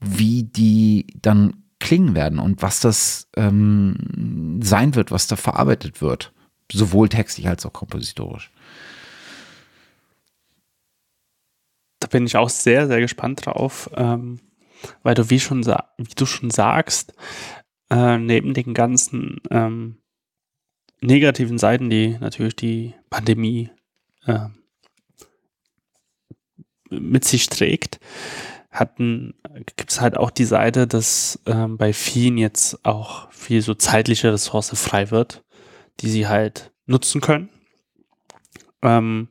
wie 0.00 0.44
die 0.44 1.06
dann 1.22 1.56
klingen 1.78 2.14
werden 2.14 2.38
und 2.38 2.62
was 2.62 2.80
das 2.80 3.28
ähm, 3.36 4.60
sein 4.62 4.94
wird, 4.94 5.10
was 5.10 5.28
da 5.28 5.36
verarbeitet 5.36 6.02
wird 6.02 6.32
sowohl 6.72 7.08
textlich 7.08 7.48
als 7.48 7.66
auch 7.66 7.72
kompositorisch. 7.72 8.50
Da 12.00 12.08
bin 12.08 12.26
ich 12.26 12.36
auch 12.36 12.48
sehr, 12.48 12.86
sehr 12.86 13.00
gespannt 13.00 13.44
drauf, 13.44 13.90
ähm, 13.94 14.40
weil 15.02 15.14
du, 15.14 15.28
wie, 15.30 15.40
schon 15.40 15.64
wie 15.66 16.14
du 16.16 16.26
schon 16.26 16.50
sagst, 16.50 17.12
äh, 17.90 18.18
neben 18.18 18.54
den 18.54 18.72
ganzen 18.72 19.40
ähm, 19.50 19.99
negativen 21.00 21.58
Seiten, 21.58 21.90
die 21.90 22.18
natürlich 22.18 22.56
die 22.56 22.94
Pandemie 23.08 23.70
äh, 24.26 24.48
mit 26.90 27.24
sich 27.24 27.48
trägt, 27.48 28.00
gibt 29.76 29.90
es 29.90 30.00
halt 30.00 30.16
auch 30.16 30.30
die 30.30 30.44
Seite, 30.44 30.86
dass 30.86 31.40
ähm, 31.46 31.76
bei 31.76 31.92
vielen 31.92 32.38
jetzt 32.38 32.84
auch 32.84 33.30
viel 33.32 33.62
so 33.62 33.74
zeitliche 33.74 34.32
Ressource 34.32 34.70
frei 34.78 35.10
wird 35.10 35.42
die 36.00 36.08
sie 36.08 36.26
halt 36.26 36.72
nutzen 36.86 37.20
können. 37.20 37.50
Ähm, 38.82 39.28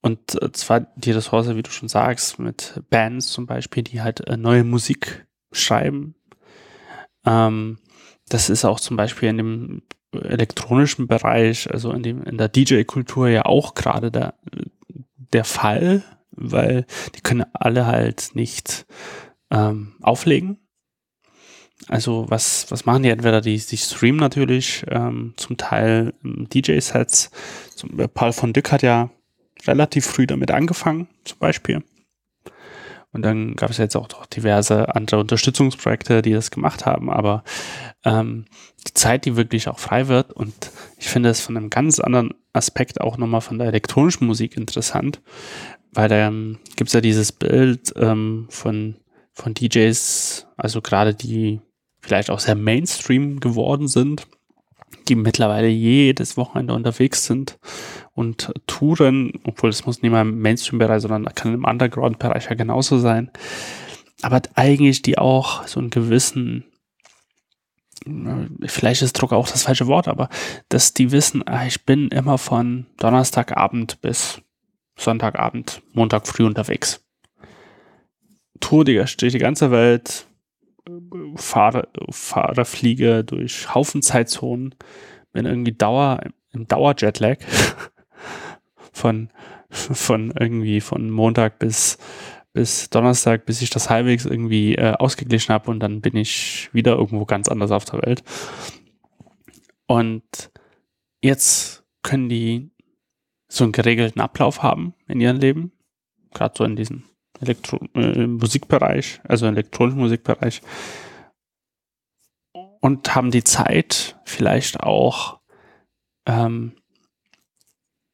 und 0.00 0.56
zwar 0.56 0.80
die 0.96 1.12
Ressource, 1.12 1.54
wie 1.54 1.62
du 1.62 1.70
schon 1.70 1.88
sagst, 1.88 2.38
mit 2.38 2.82
Bands 2.90 3.28
zum 3.28 3.46
Beispiel, 3.46 3.82
die 3.82 4.02
halt 4.02 4.26
äh, 4.26 4.36
neue 4.36 4.64
Musik 4.64 5.26
schreiben. 5.52 6.16
Ähm, 7.24 7.78
das 8.28 8.50
ist 8.50 8.64
auch 8.64 8.80
zum 8.80 8.96
Beispiel 8.96 9.28
in 9.28 9.36
dem 9.36 9.82
elektronischen 10.12 11.06
Bereich, 11.06 11.70
also 11.70 11.92
in, 11.92 12.02
dem, 12.02 12.22
in 12.24 12.38
der 12.38 12.48
DJ-Kultur 12.48 13.28
ja 13.28 13.44
auch 13.46 13.74
gerade 13.74 14.10
der, 14.10 14.34
der 15.32 15.44
Fall, 15.44 16.02
weil 16.32 16.86
die 17.14 17.20
können 17.20 17.44
alle 17.52 17.86
halt 17.86 18.30
nicht 18.34 18.86
ähm, 19.50 19.94
auflegen. 20.00 20.58
Also 21.88 22.26
was, 22.28 22.70
was 22.70 22.86
machen 22.86 23.02
die? 23.02 23.08
Entweder 23.08 23.40
die, 23.40 23.58
die 23.58 23.76
streamen 23.76 24.20
natürlich 24.20 24.84
ähm, 24.88 25.34
zum 25.36 25.56
Teil 25.56 26.14
DJ-Sets. 26.22 27.30
Äh, 27.96 28.08
Paul 28.08 28.32
von 28.32 28.52
Dück 28.52 28.70
hat 28.70 28.82
ja 28.82 29.10
relativ 29.66 30.06
früh 30.06 30.26
damit 30.26 30.50
angefangen, 30.50 31.08
zum 31.24 31.38
Beispiel. 31.38 31.82
Und 33.12 33.22
dann 33.22 33.54
gab 33.56 33.70
es 33.70 33.76
jetzt 33.76 33.94
auch 33.94 34.08
noch 34.08 34.26
diverse 34.26 34.94
andere 34.94 35.20
Unterstützungsprojekte, 35.20 36.22
die 36.22 36.32
das 36.32 36.50
gemacht 36.50 36.86
haben. 36.86 37.10
Aber 37.10 37.44
ähm, 38.04 38.46
die 38.86 38.94
Zeit, 38.94 39.26
die 39.26 39.36
wirklich 39.36 39.68
auch 39.68 39.78
frei 39.78 40.08
wird, 40.08 40.32
und 40.32 40.70
ich 40.96 41.08
finde 41.08 41.28
es 41.28 41.40
von 41.40 41.56
einem 41.56 41.68
ganz 41.68 42.00
anderen 42.00 42.34
Aspekt 42.54 43.00
auch 43.00 43.18
nochmal 43.18 43.42
von 43.42 43.58
der 43.58 43.68
elektronischen 43.68 44.26
Musik 44.26 44.56
interessant, 44.56 45.20
weil 45.92 46.08
da 46.08 46.26
ähm, 46.26 46.58
gibt 46.76 46.88
es 46.88 46.94
ja 46.94 47.02
dieses 47.02 47.32
Bild 47.32 47.92
ähm, 47.96 48.46
von, 48.48 48.96
von 49.32 49.52
DJs, 49.52 50.46
also 50.56 50.80
gerade 50.80 51.14
die 51.14 51.60
vielleicht 52.00 52.30
auch 52.30 52.40
sehr 52.40 52.54
Mainstream 52.54 53.40
geworden 53.40 53.88
sind, 53.88 54.26
die 55.08 55.14
mittlerweile 55.14 55.68
jedes 55.68 56.36
Wochenende 56.36 56.74
unterwegs 56.74 57.24
sind 57.26 57.58
und 58.12 58.52
touren, 58.66 59.32
obwohl 59.44 59.70
es 59.70 59.86
muss 59.86 60.02
nicht 60.02 60.10
mal 60.10 60.22
im 60.22 60.40
Mainstream-Bereich, 60.40 61.02
sondern 61.02 61.24
kann 61.34 61.54
im 61.54 61.64
Underground-Bereich 61.64 62.46
ja 62.48 62.54
genauso 62.54 62.98
sein. 62.98 63.30
Aber 64.22 64.40
eigentlich 64.54 65.02
die 65.02 65.18
auch 65.18 65.66
so 65.66 65.80
einen 65.80 65.90
gewissen, 65.90 66.64
vielleicht 68.66 69.02
ist 69.02 69.14
Druck 69.14 69.32
auch 69.32 69.48
das 69.48 69.64
falsche 69.64 69.86
Wort, 69.86 70.08
aber 70.08 70.28
dass 70.68 70.94
die 70.94 71.10
wissen, 71.10 71.46
ah, 71.46 71.66
ich 71.66 71.84
bin 71.84 72.08
immer 72.08 72.38
von 72.38 72.86
Donnerstagabend 72.98 74.00
bis 74.00 74.40
Sonntagabend, 74.96 75.82
Montag 75.92 76.26
früh 76.26 76.44
unterwegs. 76.44 77.04
Tour 78.60 78.84
die, 78.84 78.94
durch 78.94 79.32
die 79.32 79.38
ganze 79.38 79.70
Welt, 79.70 80.26
fahre, 81.36 81.88
fahre, 82.10 82.64
fliege 82.64 83.24
durch 83.24 83.74
Haufen 83.74 84.02
Zeitzonen, 84.02 84.74
bin 85.32 85.46
irgendwie 85.46 85.72
Dauer, 85.72 86.20
im 86.52 86.66
Dauer-Jetlag 86.66 87.38
von, 88.92 89.30
von 89.70 90.32
irgendwie 90.38 90.80
von 90.80 91.10
Montag 91.10 91.58
bis, 91.58 91.98
bis 92.52 92.90
Donnerstag, 92.90 93.46
bis 93.46 93.62
ich 93.62 93.70
das 93.70 93.90
halbwegs 93.90 94.24
irgendwie 94.24 94.74
äh, 94.74 94.92
ausgeglichen 94.92 95.52
habe 95.52 95.70
und 95.70 95.80
dann 95.80 96.00
bin 96.00 96.16
ich 96.16 96.70
wieder 96.72 96.92
irgendwo 96.96 97.24
ganz 97.24 97.48
anders 97.48 97.70
auf 97.70 97.84
der 97.84 98.02
Welt. 98.02 98.22
Und 99.86 100.50
jetzt 101.22 101.84
können 102.02 102.28
die 102.28 102.70
so 103.48 103.64
einen 103.64 103.72
geregelten 103.72 104.20
Ablauf 104.20 104.62
haben 104.62 104.94
in 105.06 105.20
ihrem 105.20 105.38
Leben, 105.38 105.72
gerade 106.32 106.54
so 106.56 106.64
in 106.64 106.76
diesem 106.76 107.04
Elektro 107.42 107.80
äh, 107.94 108.26
Musikbereich, 108.26 109.20
also 109.24 109.46
elektronischen 109.46 110.00
Musikbereich. 110.00 110.62
Und 112.80 113.14
haben 113.14 113.30
die 113.30 113.44
Zeit, 113.44 114.16
vielleicht 114.24 114.80
auch 114.80 115.40
ähm, 116.26 116.74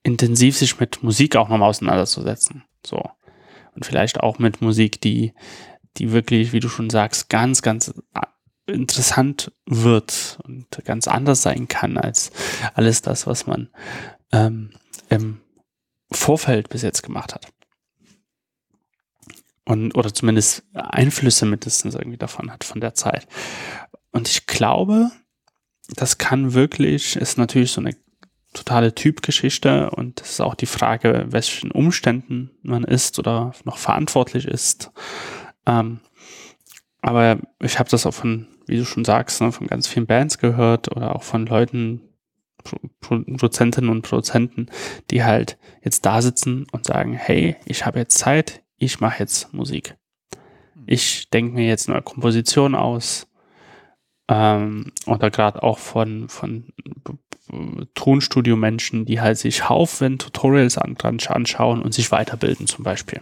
intensiv 0.03 0.57
sich 0.57 0.79
mit 0.81 1.03
Musik 1.03 1.37
auch 1.37 1.49
nochmal 1.49 1.69
auseinanderzusetzen. 1.69 2.65
So. 2.85 3.03
Und 3.75 3.87
vielleicht 3.87 4.21
auch 4.21 4.39
mit 4.39 4.61
Musik, 4.61 5.01
die, 5.01 5.33
die 5.97 6.13
wirklich, 6.13 6.53
wie 6.53 6.61
du 6.61 6.69
schon 6.69 6.91
sagst, 6.91 7.29
ganz, 7.29 7.63
ganz 7.63 7.95
interessant 8.67 9.53
wird 9.67 10.39
und 10.45 10.67
ganz 10.85 11.09
anders 11.09 11.43
sein 11.43 11.69
kann 11.69 11.97
als 11.97 12.31
alles 12.75 13.01
das, 13.01 13.27
was 13.27 13.47
man 13.47 13.71
ähm, 14.33 14.73
im 15.09 15.41
Vorfeld 16.11 16.69
bis 16.69 16.83
jetzt 16.83 17.03
gemacht 17.03 17.35
hat 17.35 17.49
und 19.69 19.95
oder 19.95 20.13
zumindest 20.13 20.65
Einflüsse 20.73 21.45
mindestens 21.45 21.95
irgendwie 21.95 22.17
davon 22.17 22.51
hat 22.51 22.65
von 22.65 22.81
der 22.81 22.95
Zeit. 22.95 23.27
Und 24.13 24.29
ich 24.29 24.47
glaube, 24.47 25.11
das 25.95 26.17
kann 26.17 26.55
wirklich, 26.55 27.17
ist 27.17 27.37
natürlich 27.37 27.73
so 27.73 27.83
eine 27.83 27.95
totale 28.55 28.95
Typgeschichte 28.95 29.91
und 29.91 30.23
es 30.23 30.31
ist 30.31 30.41
auch 30.41 30.55
die 30.55 30.67
Frage, 30.67 31.27
welchen 31.29 31.71
Umständen 31.71 32.51
man 32.63 32.83
ist 32.83 33.19
oder 33.19 33.53
noch 33.65 33.77
verantwortlich 33.77 34.47
ist. 34.47 34.91
Ähm, 35.67 36.01
aber 37.03 37.39
ich 37.61 37.79
habe 37.79 37.91
das 37.91 38.07
auch 38.07 38.15
von, 38.15 38.47
wie 38.67 38.79
du 38.79 38.87
schon 38.87 39.05
sagst, 39.05 39.43
ne, 39.43 39.53
von 39.53 39.67
ganz 39.67 39.87
vielen 39.87 40.07
Bands 40.07 40.39
gehört 40.39 40.91
oder 40.97 41.15
auch 41.15 41.23
von 41.23 41.47
Leuten, 41.47 42.01
Produzentinnen 43.01 43.91
und 43.91 44.03
Produzenten, 44.03 44.67
die 45.11 45.25
halt 45.25 45.59
jetzt 45.85 46.07
da 46.07 46.23
sitzen 46.23 46.67
und 46.73 46.87
sagen, 46.87 47.13
hey, 47.13 47.57
ich 47.67 47.87
habe 47.87 47.99
jetzt 47.99 48.19
Zeit, 48.19 48.63
ich 48.79 49.01
mache 49.01 49.21
jetzt 49.21 49.53
Musik. 49.53 49.97
Ich 50.87 51.29
denke 51.31 51.55
mir 51.55 51.67
jetzt 51.67 51.89
eine 51.89 52.01
Komposition 52.03 52.75
aus 52.75 53.27
ähm, 54.29 54.93
oder 55.07 55.31
gerade 55.31 55.63
auch 55.63 55.79
von, 55.79 56.29
von 56.29 56.73
Tonstudio-Menschen, 57.95 59.05
die 59.05 59.21
halt 59.21 59.39
sich 59.39 59.69
Haufen 59.69 60.19
Tutorials 60.19 60.79
an, 60.79 60.97
anschauen 60.99 61.83
und 61.83 61.95
sich 61.95 62.13
weiterbilden 62.13 62.67
zum 62.67 62.85
Beispiel. 62.85 63.21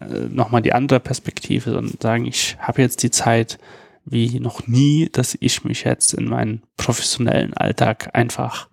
Äh, 0.00 0.28
Nochmal 0.30 0.62
die 0.62 0.72
andere 0.72 1.00
Perspektive 1.00 1.76
und 1.76 2.02
sagen, 2.02 2.26
ich 2.26 2.56
habe 2.58 2.82
jetzt 2.82 3.02
die 3.02 3.10
Zeit 3.10 3.58
wie 4.06 4.38
noch 4.40 4.66
nie, 4.66 5.08
dass 5.10 5.36
ich 5.40 5.64
mich 5.64 5.84
jetzt 5.84 6.12
in 6.12 6.26
meinen 6.26 6.62
professionellen 6.76 7.54
Alltag 7.54 8.10
einfach 8.14 8.68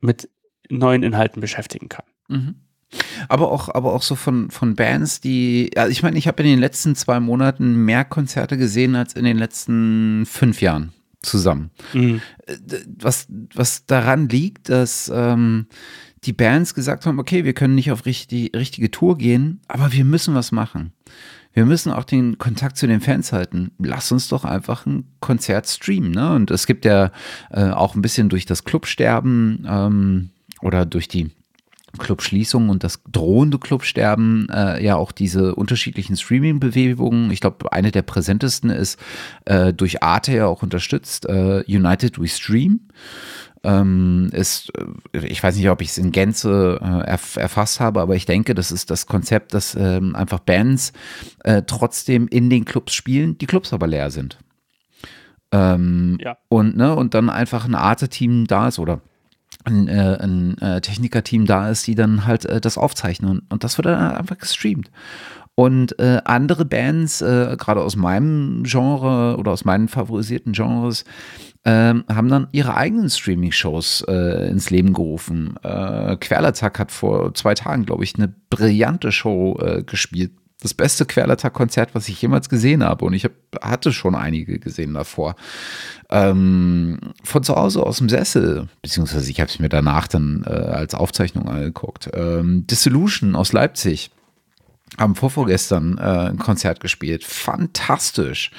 mit 0.00 0.28
neuen 0.68 1.02
Inhalten 1.02 1.40
beschäftigen 1.40 1.88
kann. 1.88 2.04
Mhm. 2.28 2.54
Aber 3.28 3.50
auch, 3.50 3.68
aber 3.68 3.92
auch 3.92 4.02
so 4.02 4.14
von, 4.14 4.50
von 4.50 4.74
Bands, 4.74 5.20
die, 5.20 5.70
also 5.76 5.90
ich 5.90 6.02
meine, 6.02 6.18
ich 6.18 6.28
habe 6.28 6.42
in 6.42 6.48
den 6.48 6.58
letzten 6.58 6.94
zwei 6.94 7.20
Monaten 7.20 7.84
mehr 7.84 8.04
Konzerte 8.04 8.56
gesehen 8.56 8.94
als 8.96 9.14
in 9.14 9.24
den 9.24 9.38
letzten 9.38 10.26
fünf 10.26 10.60
Jahren 10.60 10.92
zusammen. 11.22 11.70
Mhm. 11.92 12.20
Äh, 12.46 12.56
was, 12.98 13.26
was 13.54 13.86
daran 13.86 14.28
liegt, 14.28 14.68
dass 14.68 15.10
ähm, 15.14 15.66
die 16.24 16.32
Bands 16.32 16.74
gesagt 16.74 17.06
haben, 17.06 17.18
okay, 17.18 17.44
wir 17.44 17.52
können 17.52 17.74
nicht 17.74 17.90
auf 17.90 18.06
richtig, 18.06 18.54
richtige 18.54 18.90
Tour 18.90 19.18
gehen, 19.18 19.60
aber 19.68 19.92
wir 19.92 20.04
müssen 20.04 20.34
was 20.34 20.52
machen. 20.52 20.92
Wir 21.54 21.66
müssen 21.66 21.92
auch 21.92 22.04
den 22.04 22.38
Kontakt 22.38 22.78
zu 22.78 22.86
den 22.86 23.00
Fans 23.00 23.32
halten. 23.32 23.72
Lass 23.78 24.10
uns 24.10 24.28
doch 24.28 24.44
einfach 24.44 24.86
ein 24.86 25.04
Konzert 25.20 25.68
streamen. 25.68 26.10
Ne? 26.10 26.34
Und 26.34 26.50
es 26.50 26.66
gibt 26.66 26.84
ja 26.84 27.12
äh, 27.50 27.68
auch 27.70 27.94
ein 27.94 28.02
bisschen 28.02 28.30
durch 28.30 28.46
das 28.46 28.64
Clubsterben 28.64 29.66
ähm, 29.68 30.30
oder 30.62 30.86
durch 30.86 31.08
die 31.08 31.30
Clubschließung 31.98 32.68
und 32.68 32.84
das 32.84 33.02
drohende 33.10 33.58
Clubsterben 33.58 34.48
äh, 34.50 34.82
ja 34.82 34.96
auch 34.96 35.12
diese 35.12 35.54
unterschiedlichen 35.54 36.16
Streaming-Bewegungen. 36.16 37.30
Ich 37.30 37.40
glaube, 37.40 37.72
eine 37.72 37.90
der 37.90 38.02
präsentesten 38.02 38.70
ist 38.70 38.98
äh, 39.44 39.72
durch 39.72 40.02
Arte 40.02 40.32
ja 40.32 40.46
auch 40.46 40.62
unterstützt, 40.62 41.26
äh, 41.26 41.62
United 41.66 42.20
We 42.20 42.28
Stream. 42.28 42.88
Ähm, 43.64 44.30
ist, 44.32 44.72
äh, 45.12 45.26
ich 45.26 45.42
weiß 45.42 45.56
nicht, 45.56 45.68
ob 45.70 45.82
ich 45.82 45.90
es 45.90 45.98
in 45.98 46.10
Gänze 46.10 46.80
äh, 46.82 47.08
erf 47.08 47.36
erfasst 47.36 47.78
habe, 47.78 48.00
aber 48.00 48.16
ich 48.16 48.26
denke, 48.26 48.54
das 48.54 48.72
ist 48.72 48.90
das 48.90 49.06
Konzept, 49.06 49.54
dass 49.54 49.76
ähm, 49.76 50.16
einfach 50.16 50.40
Bands 50.40 50.92
äh, 51.44 51.62
trotzdem 51.64 52.26
in 52.26 52.50
den 52.50 52.64
Clubs 52.64 52.92
spielen, 52.92 53.38
die 53.38 53.46
Clubs 53.46 53.72
aber 53.72 53.86
leer 53.86 54.10
sind. 54.10 54.38
Ähm, 55.52 56.18
ja. 56.20 56.38
Und, 56.48 56.76
ne, 56.76 56.96
und 56.96 57.14
dann 57.14 57.30
einfach 57.30 57.64
ein 57.64 57.74
Arte-Team 57.74 58.46
da 58.46 58.68
ist 58.68 58.78
oder 58.78 59.00
ein, 59.64 59.88
äh, 59.88 60.18
ein 60.20 60.58
äh, 60.58 60.80
Technikerteam 60.80 61.46
da 61.46 61.70
ist, 61.70 61.86
die 61.86 61.94
dann 61.94 62.26
halt 62.26 62.44
äh, 62.44 62.60
das 62.60 62.78
aufzeichnen. 62.78 63.42
Und 63.48 63.64
das 63.64 63.78
wird 63.78 63.86
dann 63.86 64.16
einfach 64.16 64.38
gestreamt. 64.38 64.90
Und 65.54 65.98
äh, 65.98 66.20
andere 66.24 66.64
Bands, 66.64 67.20
äh, 67.20 67.56
gerade 67.58 67.82
aus 67.82 67.94
meinem 67.94 68.62
Genre 68.64 69.36
oder 69.38 69.52
aus 69.52 69.66
meinen 69.66 69.88
favorisierten 69.88 70.52
Genres, 70.52 71.04
äh, 71.64 71.94
haben 71.94 72.28
dann 72.28 72.48
ihre 72.52 72.74
eigenen 72.74 73.10
Streaming-Shows 73.10 74.06
äh, 74.08 74.48
ins 74.48 74.70
Leben 74.70 74.94
gerufen. 74.94 75.56
Äh, 75.62 76.16
Querlazack 76.16 76.78
hat 76.78 76.90
vor 76.90 77.34
zwei 77.34 77.54
Tagen, 77.54 77.84
glaube 77.84 78.02
ich, 78.04 78.14
eine 78.16 78.32
brillante 78.48 79.12
Show 79.12 79.58
äh, 79.60 79.82
gespielt 79.82 80.32
das 80.62 80.74
beste 80.74 81.04
Querlattack-Konzert, 81.04 81.94
was 81.94 82.08
ich 82.08 82.22
jemals 82.22 82.48
gesehen 82.48 82.84
habe. 82.84 83.04
Und 83.04 83.14
ich 83.14 83.24
hab, 83.24 83.32
hatte 83.60 83.92
schon 83.92 84.14
einige 84.14 84.58
gesehen 84.58 84.94
davor. 84.94 85.34
Ähm, 86.14 86.98
von 87.24 87.42
zu 87.42 87.56
Hause 87.56 87.82
aus 87.82 87.96
dem 87.96 88.10
Sessel, 88.10 88.68
beziehungsweise 88.82 89.30
ich 89.30 89.40
habe 89.40 89.48
es 89.48 89.58
mir 89.58 89.70
danach 89.70 90.06
dann 90.08 90.44
äh, 90.46 90.50
als 90.50 90.94
Aufzeichnung 90.94 91.48
angeguckt. 91.48 92.10
Ähm, 92.12 92.66
Dissolution 92.66 93.34
aus 93.34 93.54
Leipzig 93.54 94.10
haben 94.98 95.14
vorvorgestern 95.14 95.96
äh, 95.96 96.02
ein 96.02 96.38
Konzert 96.38 96.80
gespielt. 96.80 97.24
Fantastisch. 97.24 98.50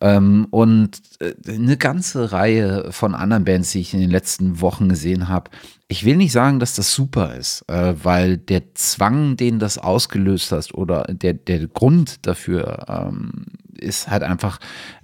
Ähm, 0.00 0.46
und 0.50 1.02
äh, 1.20 1.34
eine 1.46 1.76
ganze 1.76 2.32
Reihe 2.32 2.90
von 2.92 3.14
anderen 3.14 3.44
Bands, 3.44 3.72
die 3.72 3.80
ich 3.80 3.94
in 3.94 4.00
den 4.00 4.10
letzten 4.10 4.60
Wochen 4.62 4.88
gesehen 4.88 5.28
habe. 5.28 5.50
Ich 5.88 6.04
will 6.04 6.16
nicht 6.16 6.32
sagen, 6.32 6.58
dass 6.58 6.74
das 6.74 6.92
super 6.92 7.36
ist, 7.36 7.64
äh, 7.68 7.94
weil 8.02 8.38
der 8.38 8.74
Zwang, 8.74 9.36
den 9.36 9.60
das 9.60 9.78
ausgelöst 9.78 10.50
hast, 10.50 10.74
oder 10.74 11.04
der, 11.04 11.34
der 11.34 11.68
Grund 11.68 12.26
dafür 12.26 12.86
ähm, 12.88 13.46
ist 13.78 14.08
halt 14.08 14.24
einfach 14.24 14.58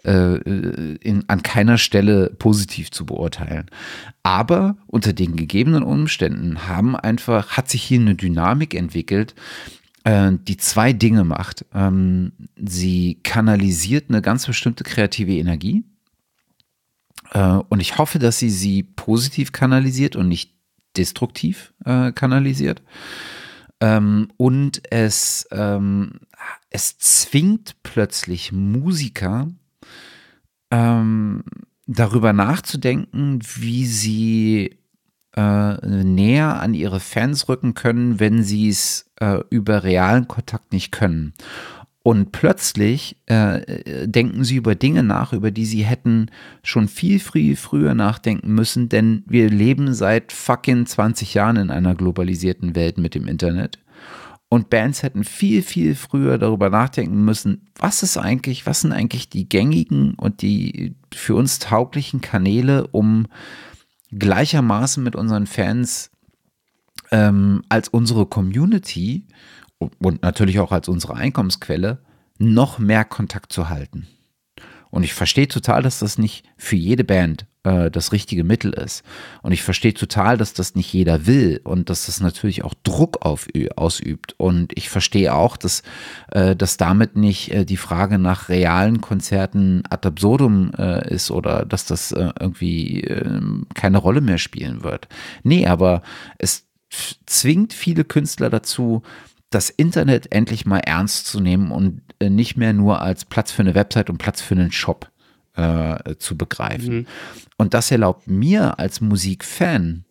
äh, 0.04 0.38
in, 0.38 1.24
an 1.28 1.42
keiner 1.42 1.78
Stelle 1.78 2.30
positiv 2.30 2.90
zu 2.90 3.06
beurteilen. 3.06 3.66
Aber 4.24 4.76
unter 4.86 5.12
den 5.12 5.36
gegebenen 5.36 5.84
Umständen 5.84 6.66
haben 6.66 6.96
einfach, 6.96 7.56
hat 7.56 7.68
sich 7.70 7.82
hier 7.82 8.00
eine 8.00 8.16
Dynamik 8.16 8.74
entwickelt, 8.74 9.36
äh, 10.04 10.32
die 10.48 10.56
zwei 10.56 10.92
Dinge 10.92 11.22
macht. 11.22 11.64
Ähm, 11.72 12.32
sie 12.56 13.20
kanalisiert 13.22 14.06
eine 14.08 14.22
ganz 14.22 14.46
bestimmte 14.46 14.82
kreative 14.82 15.36
Energie. 15.36 15.84
Äh, 17.30 17.58
und 17.68 17.80
ich 17.80 17.98
hoffe, 17.98 18.18
dass 18.18 18.38
sie 18.38 18.50
sie 18.50 18.82
positiv 18.82 19.52
kanalisiert 19.52 20.16
und 20.16 20.28
nicht 20.28 20.52
destruktiv 20.96 21.72
äh, 21.84 22.12
kanalisiert. 22.12 22.82
Ähm, 23.80 24.28
und 24.36 24.82
es, 24.90 25.48
ähm, 25.50 26.20
es 26.70 26.98
zwingt 26.98 27.76
plötzlich 27.82 28.52
Musiker, 28.52 29.48
ähm, 30.70 31.44
darüber 31.86 32.32
nachzudenken, 32.32 33.40
wie 33.56 33.86
sie 33.86 34.78
äh, 35.36 35.86
näher 35.86 36.60
an 36.60 36.74
ihre 36.74 37.00
Fans 37.00 37.48
rücken 37.48 37.74
können, 37.74 38.20
wenn 38.20 38.42
sie 38.42 38.68
es 38.68 39.10
äh, 39.20 39.38
über 39.50 39.82
realen 39.82 40.28
Kontakt 40.28 40.72
nicht 40.72 40.92
können. 40.92 41.34
Und 42.04 42.32
plötzlich 42.32 43.16
äh, 43.26 44.08
denken 44.08 44.42
sie 44.42 44.56
über 44.56 44.74
Dinge 44.74 45.04
nach, 45.04 45.32
über 45.32 45.52
die 45.52 45.66
sie 45.66 45.84
hätten 45.84 46.30
schon 46.64 46.88
viel 46.88 47.20
früh, 47.20 47.54
früher 47.54 47.94
nachdenken 47.94 48.54
müssen, 48.54 48.88
denn 48.88 49.22
wir 49.26 49.48
leben 49.48 49.94
seit 49.94 50.32
fucking 50.32 50.86
20 50.86 51.34
Jahren 51.34 51.56
in 51.56 51.70
einer 51.70 51.94
globalisierten 51.94 52.74
Welt 52.74 52.98
mit 52.98 53.14
dem 53.14 53.28
Internet. 53.28 53.78
Und 54.48 54.68
Bands 54.68 55.02
hätten 55.02 55.24
viel, 55.24 55.62
viel 55.62 55.94
früher 55.94 56.38
darüber 56.38 56.68
nachdenken 56.70 57.24
müssen, 57.24 57.68
was 57.78 58.02
ist 58.02 58.18
eigentlich, 58.18 58.66
was 58.66 58.80
sind 58.80 58.92
eigentlich 58.92 59.30
die 59.30 59.48
gängigen 59.48 60.14
und 60.14 60.42
die 60.42 60.96
für 61.14 61.36
uns 61.36 61.60
tauglichen 61.60 62.20
Kanäle, 62.20 62.88
um 62.88 63.28
gleichermaßen 64.10 65.02
mit 65.02 65.16
unseren 65.16 65.46
Fans 65.46 66.10
ähm, 67.12 67.62
als 67.68 67.88
unsere 67.88 68.26
Community 68.26 69.26
und 70.00 70.22
natürlich 70.22 70.60
auch 70.60 70.72
als 70.72 70.88
unsere 70.88 71.14
Einkommensquelle 71.14 71.98
noch 72.38 72.78
mehr 72.78 73.04
Kontakt 73.04 73.52
zu 73.52 73.68
halten. 73.68 74.06
Und 74.90 75.04
ich 75.04 75.14
verstehe 75.14 75.48
total, 75.48 75.82
dass 75.82 76.00
das 76.00 76.18
nicht 76.18 76.44
für 76.58 76.76
jede 76.76 77.02
Band 77.02 77.46
äh, 77.62 77.90
das 77.90 78.12
richtige 78.12 78.44
Mittel 78.44 78.74
ist. 78.74 79.02
Und 79.40 79.52
ich 79.52 79.62
verstehe 79.62 79.94
total, 79.94 80.36
dass 80.36 80.52
das 80.52 80.74
nicht 80.74 80.92
jeder 80.92 81.26
will 81.26 81.62
und 81.64 81.88
dass 81.88 82.04
das 82.06 82.20
natürlich 82.20 82.62
auch 82.62 82.74
Druck 82.82 83.24
auf, 83.24 83.48
ausübt. 83.74 84.34
Und 84.36 84.76
ich 84.76 84.90
verstehe 84.90 85.34
auch, 85.34 85.56
dass, 85.56 85.82
äh, 86.30 86.54
dass 86.54 86.76
damit 86.76 87.16
nicht 87.16 87.52
äh, 87.52 87.64
die 87.64 87.78
Frage 87.78 88.18
nach 88.18 88.50
realen 88.50 89.00
Konzerten 89.00 89.82
ad 89.88 90.06
absurdum 90.06 90.72
äh, 90.76 91.08
ist 91.14 91.30
oder 91.30 91.64
dass 91.64 91.86
das 91.86 92.12
äh, 92.12 92.30
irgendwie 92.38 93.00
ähm, 93.00 93.66
keine 93.72 93.96
Rolle 93.96 94.20
mehr 94.20 94.38
spielen 94.38 94.84
wird. 94.84 95.08
Nee, 95.42 95.66
aber 95.66 96.02
es 96.36 96.66
zwingt 97.24 97.72
viele 97.72 98.04
Künstler 98.04 98.50
dazu, 98.50 99.02
das 99.54 99.70
Internet 99.70 100.32
endlich 100.32 100.66
mal 100.66 100.78
ernst 100.78 101.26
zu 101.26 101.40
nehmen 101.40 101.70
und 101.70 102.02
äh, 102.18 102.30
nicht 102.30 102.56
mehr 102.56 102.72
nur 102.72 103.00
als 103.00 103.24
Platz 103.24 103.52
für 103.52 103.62
eine 103.62 103.74
Website 103.74 104.10
und 104.10 104.18
Platz 104.18 104.40
für 104.40 104.54
einen 104.54 104.72
Shop 104.72 105.10
äh, 105.54 106.16
zu 106.16 106.36
begreifen. 106.36 106.94
Mhm. 106.94 107.06
Und 107.56 107.74
das 107.74 107.90
erlaubt 107.90 108.26
mir 108.26 108.78
als 108.78 109.00
Musikfan 109.00 110.04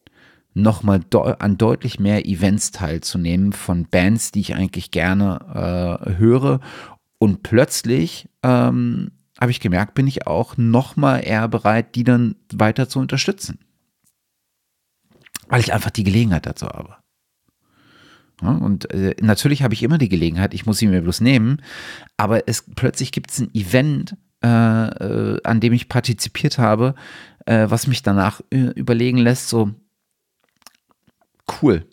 nochmal 0.53 0.99
de 0.99 1.35
an 1.39 1.57
deutlich 1.57 1.99
mehr 1.99 2.25
Events 2.25 2.71
teilzunehmen 2.71 3.53
von 3.53 3.85
Bands, 3.85 4.31
die 4.31 4.41
ich 4.41 4.55
eigentlich 4.55 4.91
gerne 4.91 5.99
äh, 6.05 6.17
höre. 6.17 6.59
Und 7.19 7.43
plötzlich 7.43 8.29
ähm, 8.43 9.11
habe 9.39 9.51
ich 9.51 9.59
gemerkt, 9.59 9.93
bin 9.93 10.07
ich 10.07 10.27
auch 10.27 10.57
nochmal 10.57 11.25
eher 11.25 11.47
bereit, 11.47 11.95
die 11.95 12.03
dann 12.03 12.35
weiter 12.53 12.89
zu 12.89 12.99
unterstützen. 12.99 13.59
Weil 15.47 15.61
ich 15.61 15.73
einfach 15.73 15.91
die 15.91 16.03
Gelegenheit 16.03 16.45
dazu 16.45 16.67
habe. 16.67 17.00
Und 18.41 18.89
äh, 18.91 19.15
natürlich 19.21 19.63
habe 19.63 19.73
ich 19.73 19.83
immer 19.83 19.97
die 19.97 20.09
Gelegenheit, 20.09 20.53
ich 20.53 20.65
muss 20.65 20.79
sie 20.79 20.87
mir 20.87 21.01
bloß 21.01 21.21
nehmen, 21.21 21.61
aber 22.17 22.47
es 22.47 22.63
plötzlich 22.75 23.11
gibt 23.11 23.31
es 23.31 23.39
ein 23.39 23.53
Event, 23.53 24.17
äh, 24.43 24.47
äh, 24.47 25.39
an 25.43 25.59
dem 25.59 25.73
ich 25.73 25.89
partizipiert 25.89 26.57
habe, 26.57 26.95
äh, 27.45 27.67
was 27.69 27.87
mich 27.87 28.01
danach 28.01 28.41
äh, 28.49 28.71
überlegen 28.71 29.17
lässt, 29.17 29.49
so 29.49 29.71
cool, 31.61 31.85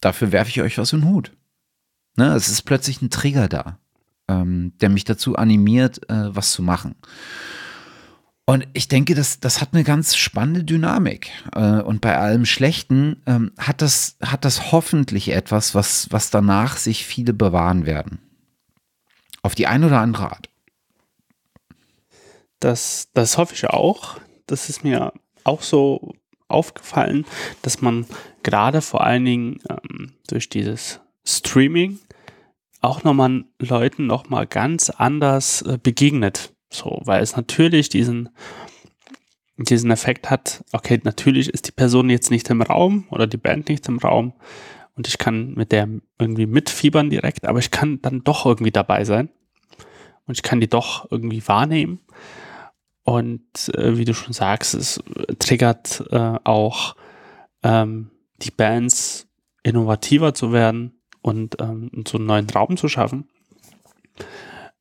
dafür 0.00 0.32
werfe 0.32 0.50
ich 0.50 0.60
euch 0.60 0.76
was 0.78 0.92
in 0.92 1.00
den 1.00 1.08
Hut. 1.08 1.32
Ne? 2.16 2.34
Es 2.34 2.48
ist 2.48 2.62
plötzlich 2.62 3.00
ein 3.00 3.10
Trigger 3.10 3.48
da, 3.48 3.78
ähm, 4.28 4.72
der 4.80 4.90
mich 4.90 5.04
dazu 5.04 5.36
animiert, 5.36 6.08
äh, 6.10 6.34
was 6.34 6.52
zu 6.52 6.62
machen. 6.62 6.94
Und 8.46 8.66
ich 8.74 8.88
denke, 8.88 9.14
das, 9.14 9.40
das 9.40 9.60
hat 9.60 9.70
eine 9.72 9.84
ganz 9.84 10.16
spannende 10.16 10.64
Dynamik. 10.64 11.30
Äh, 11.54 11.80
und 11.80 12.00
bei 12.00 12.18
allem 12.18 12.44
Schlechten 12.44 13.22
ähm, 13.26 13.52
hat, 13.58 13.80
das, 13.80 14.16
hat 14.22 14.44
das 14.44 14.70
hoffentlich 14.70 15.30
etwas, 15.30 15.74
was, 15.74 16.08
was 16.10 16.30
danach 16.30 16.76
sich 16.76 17.06
viele 17.06 17.32
bewahren 17.32 17.86
werden. 17.86 18.18
Auf 19.42 19.54
die 19.54 19.66
eine 19.66 19.86
oder 19.86 20.00
andere 20.00 20.30
Art. 20.30 20.48
das, 22.60 23.08
das 23.12 23.36
hoffe 23.36 23.54
ich 23.54 23.66
auch. 23.68 24.18
Das 24.46 24.68
ist 24.68 24.84
mir 24.84 25.12
auch 25.44 25.62
so 25.62 26.14
aufgefallen, 26.48 27.26
dass 27.62 27.82
man 27.82 28.06
gerade 28.42 28.80
vor 28.80 29.02
allen 29.02 29.24
Dingen 29.24 29.58
ähm, 29.68 30.14
durch 30.28 30.48
dieses 30.48 31.00
Streaming 31.24 31.98
auch 32.80 33.04
nochmal 33.04 33.44
Leuten 33.58 34.06
nochmal 34.06 34.46
ganz 34.46 34.90
anders 34.90 35.62
äh, 35.62 35.78
begegnet. 35.82 36.53
So, 36.70 37.00
weil 37.04 37.22
es 37.22 37.36
natürlich 37.36 37.88
diesen, 37.88 38.30
diesen 39.56 39.90
Effekt 39.90 40.30
hat, 40.30 40.64
okay, 40.72 41.00
natürlich 41.04 41.48
ist 41.48 41.68
die 41.68 41.72
Person 41.72 42.10
jetzt 42.10 42.30
nicht 42.30 42.50
im 42.50 42.62
Raum 42.62 43.06
oder 43.10 43.26
die 43.26 43.36
Band 43.36 43.68
nicht 43.68 43.86
im 43.88 43.98
Raum 43.98 44.34
und 44.96 45.08
ich 45.08 45.18
kann 45.18 45.54
mit 45.54 45.72
der 45.72 45.88
irgendwie 46.18 46.46
mitfiebern 46.46 47.10
direkt, 47.10 47.46
aber 47.46 47.58
ich 47.58 47.70
kann 47.70 48.00
dann 48.02 48.22
doch 48.24 48.46
irgendwie 48.46 48.72
dabei 48.72 49.04
sein 49.04 49.30
und 50.26 50.36
ich 50.36 50.42
kann 50.42 50.60
die 50.60 50.68
doch 50.68 51.10
irgendwie 51.10 51.46
wahrnehmen. 51.46 52.00
Und 53.04 53.68
äh, 53.74 53.98
wie 53.98 54.06
du 54.06 54.14
schon 54.14 54.32
sagst, 54.32 54.74
es 54.74 54.98
triggert 55.38 56.04
äh, 56.10 56.38
auch 56.44 56.96
ähm, 57.62 58.10
die 58.38 58.50
Bands 58.50 59.28
innovativer 59.62 60.32
zu 60.32 60.52
werden 60.52 61.02
und 61.20 61.60
ähm, 61.60 61.90
so 62.06 62.16
einen 62.16 62.26
neuen 62.26 62.48
Raum 62.48 62.76
zu 62.76 62.88
schaffen. 62.88 63.28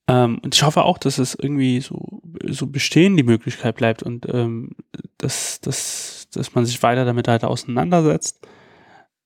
Ähm, 0.07 0.39
und 0.43 0.53
ich 0.53 0.63
hoffe 0.63 0.83
auch, 0.83 0.97
dass 0.97 1.17
es 1.17 1.35
irgendwie 1.35 1.79
so, 1.79 2.21
so 2.47 2.67
bestehen 2.67 3.15
die 3.15 3.23
Möglichkeit 3.23 3.75
bleibt 3.75 4.03
und 4.03 4.27
ähm, 4.33 4.71
dass, 5.17 5.61
dass, 5.61 6.27
dass 6.33 6.55
man 6.55 6.65
sich 6.65 6.81
weiter 6.83 7.05
damit 7.05 7.27
halt 7.27 7.43
auseinandersetzt. 7.43 8.45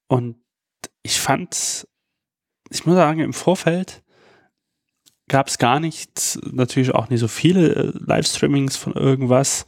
Und 0.08 0.38
ich 1.02 1.20
fand, 1.20 1.88
ich 2.70 2.86
muss 2.86 2.96
sagen, 2.96 3.20
im 3.22 3.34
Vorfeld 3.34 4.04
gab 5.28 5.48
es 5.48 5.58
gar 5.58 5.80
nicht, 5.80 6.40
natürlich 6.52 6.94
auch 6.94 7.10
nicht 7.10 7.20
so 7.20 7.28
viele 7.28 7.76
äh, 7.76 7.92
Livestreamings 7.94 8.78
von 8.78 8.94
irgendwas, 8.94 9.66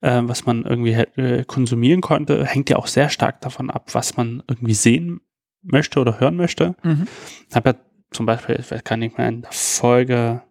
äh, 0.00 0.22
was 0.24 0.46
man 0.46 0.64
irgendwie 0.64 0.92
äh, 0.92 1.44
konsumieren 1.44 2.00
konnte. 2.00 2.44
Hängt 2.44 2.70
ja 2.70 2.76
auch 2.76 2.86
sehr 2.86 3.08
stark 3.10 3.40
davon 3.42 3.70
ab, 3.70 3.90
was 3.92 4.16
man 4.16 4.42
irgendwie 4.48 4.74
sehen 4.74 5.20
möchte 5.62 6.00
oder 6.00 6.20
hören 6.20 6.36
möchte. 6.36 6.74
Mhm. 6.82 7.06
Habe 7.52 7.70
ja 7.70 7.76
zum 8.10 8.26
Beispiel, 8.26 8.56
ich 8.58 8.70
weiß 8.70 8.84
gar 8.84 8.96
nicht 8.96 9.18
mehr, 9.18 9.28
in 9.28 9.42
der 9.42 9.52
Folge, 9.52 10.42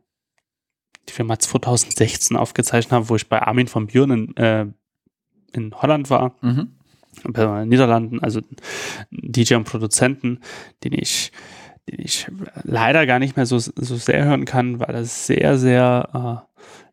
die 1.07 1.17
wir 1.17 1.25
mal 1.25 1.39
2016 1.39 2.37
aufgezeichnet 2.37 2.91
haben, 2.91 3.09
wo 3.09 3.15
ich 3.15 3.29
bei 3.29 3.41
Armin 3.41 3.67
von 3.67 3.87
Buren 3.87 4.11
in, 4.11 4.37
äh, 4.37 4.65
in 5.53 5.73
Holland 5.75 6.09
war. 6.09 6.35
Mhm. 6.41 6.73
In 7.23 7.33
den 7.33 7.69
Niederlanden, 7.69 8.19
also 8.21 8.41
DJ 9.09 9.55
und 9.55 9.63
Produzenten, 9.63 10.39
den 10.83 10.93
ich 10.93 11.31
den 11.89 12.01
ich 12.01 12.27
leider 12.63 13.05
gar 13.05 13.17
nicht 13.17 13.37
mehr 13.37 13.45
so, 13.45 13.57
so 13.59 13.95
sehr 13.95 14.25
hören 14.25 14.43
kann, 14.45 14.79
weil 14.79 14.93
das 14.93 15.25
sehr, 15.25 15.57
sehr 15.57 16.45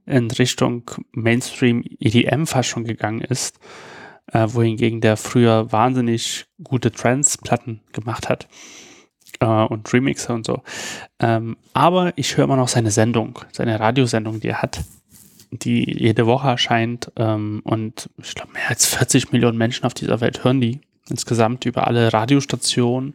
äh, 0.07 0.17
in 0.17 0.31
Richtung 0.31 0.89
Mainstream 1.13 1.83
EDM 1.99 2.47
fast 2.47 2.69
schon 2.69 2.85
gegangen 2.85 3.21
ist, 3.21 3.59
äh, 4.33 4.47
wohingegen 4.51 5.01
der 5.01 5.17
früher 5.17 5.73
wahnsinnig 5.73 6.47
gute 6.63 6.93
Trance-Platten 6.93 7.81
gemacht 7.93 8.29
hat 8.29 8.47
äh, 9.41 9.47
und 9.47 9.93
Remixer 9.93 10.35
und 10.35 10.47
so. 10.47 10.63
Ähm, 11.21 11.57
aber 11.73 12.13
ich 12.17 12.37
höre 12.37 12.45
immer 12.45 12.57
noch 12.57 12.69
seine 12.69 12.91
Sendung, 12.91 13.39
seine 13.53 13.79
Radiosendung, 13.81 14.41
die 14.41 14.49
er 14.49 14.63
hat, 14.63 14.81
die 15.51 15.99
jede 15.99 16.27
Woche 16.27 16.49
erscheint 16.49 17.13
ähm, 17.17 17.61
und 17.65 18.11
ich 18.23 18.35
glaube 18.35 18.53
mehr 18.53 18.69
als 18.69 18.87
40 18.87 19.33
Millionen 19.33 19.57
Menschen 19.57 19.85
auf 19.85 19.95
dieser 19.95 20.21
Welt 20.21 20.43
hören 20.43 20.61
die 20.61 20.81
insgesamt 21.09 21.65
über 21.65 21.87
alle 21.87 22.13
Radiostationen 22.13 23.15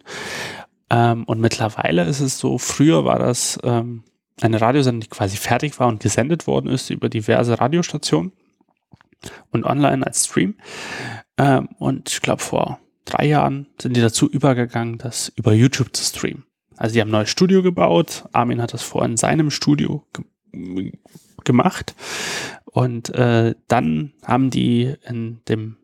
ähm, 0.89 1.23
und 1.25 1.39
mittlerweile 1.39 2.03
ist 2.05 2.19
es 2.19 2.39
so, 2.39 2.57
früher 2.57 3.05
war 3.05 3.19
das 3.19 3.59
ähm, 3.63 4.03
eine 4.41 4.61
Radiosendung, 4.61 5.01
die 5.01 5.09
quasi 5.09 5.37
fertig 5.37 5.79
war 5.79 5.87
und 5.87 6.01
gesendet 6.01 6.47
worden 6.47 6.69
ist 6.69 6.89
über 6.89 7.09
diverse 7.09 7.59
Radiostationen 7.59 8.31
und 9.51 9.65
online 9.65 10.05
als 10.05 10.25
Stream. 10.25 10.55
Ähm, 11.37 11.69
und 11.77 12.09
ich 12.09 12.21
glaube, 12.21 12.41
vor 12.41 12.79
drei 13.05 13.27
Jahren 13.27 13.67
sind 13.81 13.95
die 13.95 14.01
dazu 14.01 14.30
übergegangen, 14.30 14.97
das 14.97 15.31
über 15.35 15.53
YouTube 15.53 15.95
zu 15.95 16.03
streamen. 16.03 16.43
Also 16.77 16.93
die 16.93 17.01
haben 17.01 17.09
ein 17.09 17.13
neues 17.13 17.30
Studio 17.30 17.61
gebaut. 17.61 18.26
Armin 18.31 18.61
hat 18.61 18.73
das 18.73 18.84
vorher 18.84 19.09
in 19.09 19.17
seinem 19.17 19.51
Studio 19.51 20.05
ge 20.13 20.93
gemacht. 21.45 21.95
Und 22.65 23.09
äh, 23.15 23.55
dann 23.67 24.13
haben 24.23 24.49
die 24.49 24.93
in 25.07 25.41
dem, 25.47 25.77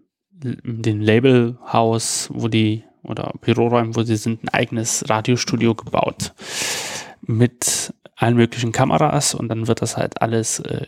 in 0.43 0.81
dem 0.81 1.01
Labelhaus, 1.01 2.29
wo 2.31 2.47
die 2.47 2.83
oder 3.03 3.33
Büroräumen, 3.41 3.95
wo 3.95 4.03
sie 4.03 4.15
sind, 4.15 4.43
ein 4.43 4.49
eigenes 4.49 5.09
Radiostudio 5.09 5.75
gebaut 5.75 6.33
mit 7.21 7.93
allen 8.15 8.35
möglichen 8.35 8.71
Kameras 8.71 9.33
und 9.33 9.49
dann 9.49 9.67
wird 9.67 9.81
das 9.81 9.97
halt 9.97 10.21
alles 10.21 10.59
äh, 10.59 10.85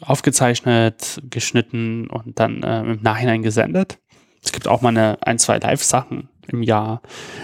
aufgezeichnet, 0.00 1.20
geschnitten 1.30 2.08
und 2.08 2.38
dann 2.38 2.62
äh, 2.62 2.80
im 2.80 3.02
Nachhinein 3.02 3.42
gesendet. 3.42 3.98
Es 4.44 4.52
gibt 4.52 4.68
auch 4.68 4.82
mal 4.82 4.90
eine, 4.90 5.18
ein, 5.26 5.38
zwei 5.38 5.58
Live-Sachen 5.58 6.28
im 6.48 6.62
Jahr, 6.62 7.00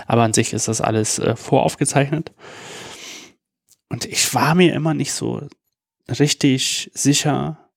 aber 0.07 0.23
an 0.23 0.35
sich 0.35 0.53
ist 0.53 0.69
das 0.69 0.81
alles 0.81 1.19
äh, 1.19 1.35
voraufgezeichnet. 1.35 2.33
Und 3.89 4.05
ich 4.05 4.35
war 4.35 4.55
mir 4.55 4.75
immer 4.75 4.95
nicht 4.95 5.13
so 5.13 5.49
richtig 6.09 6.91
sicher, 6.95 7.71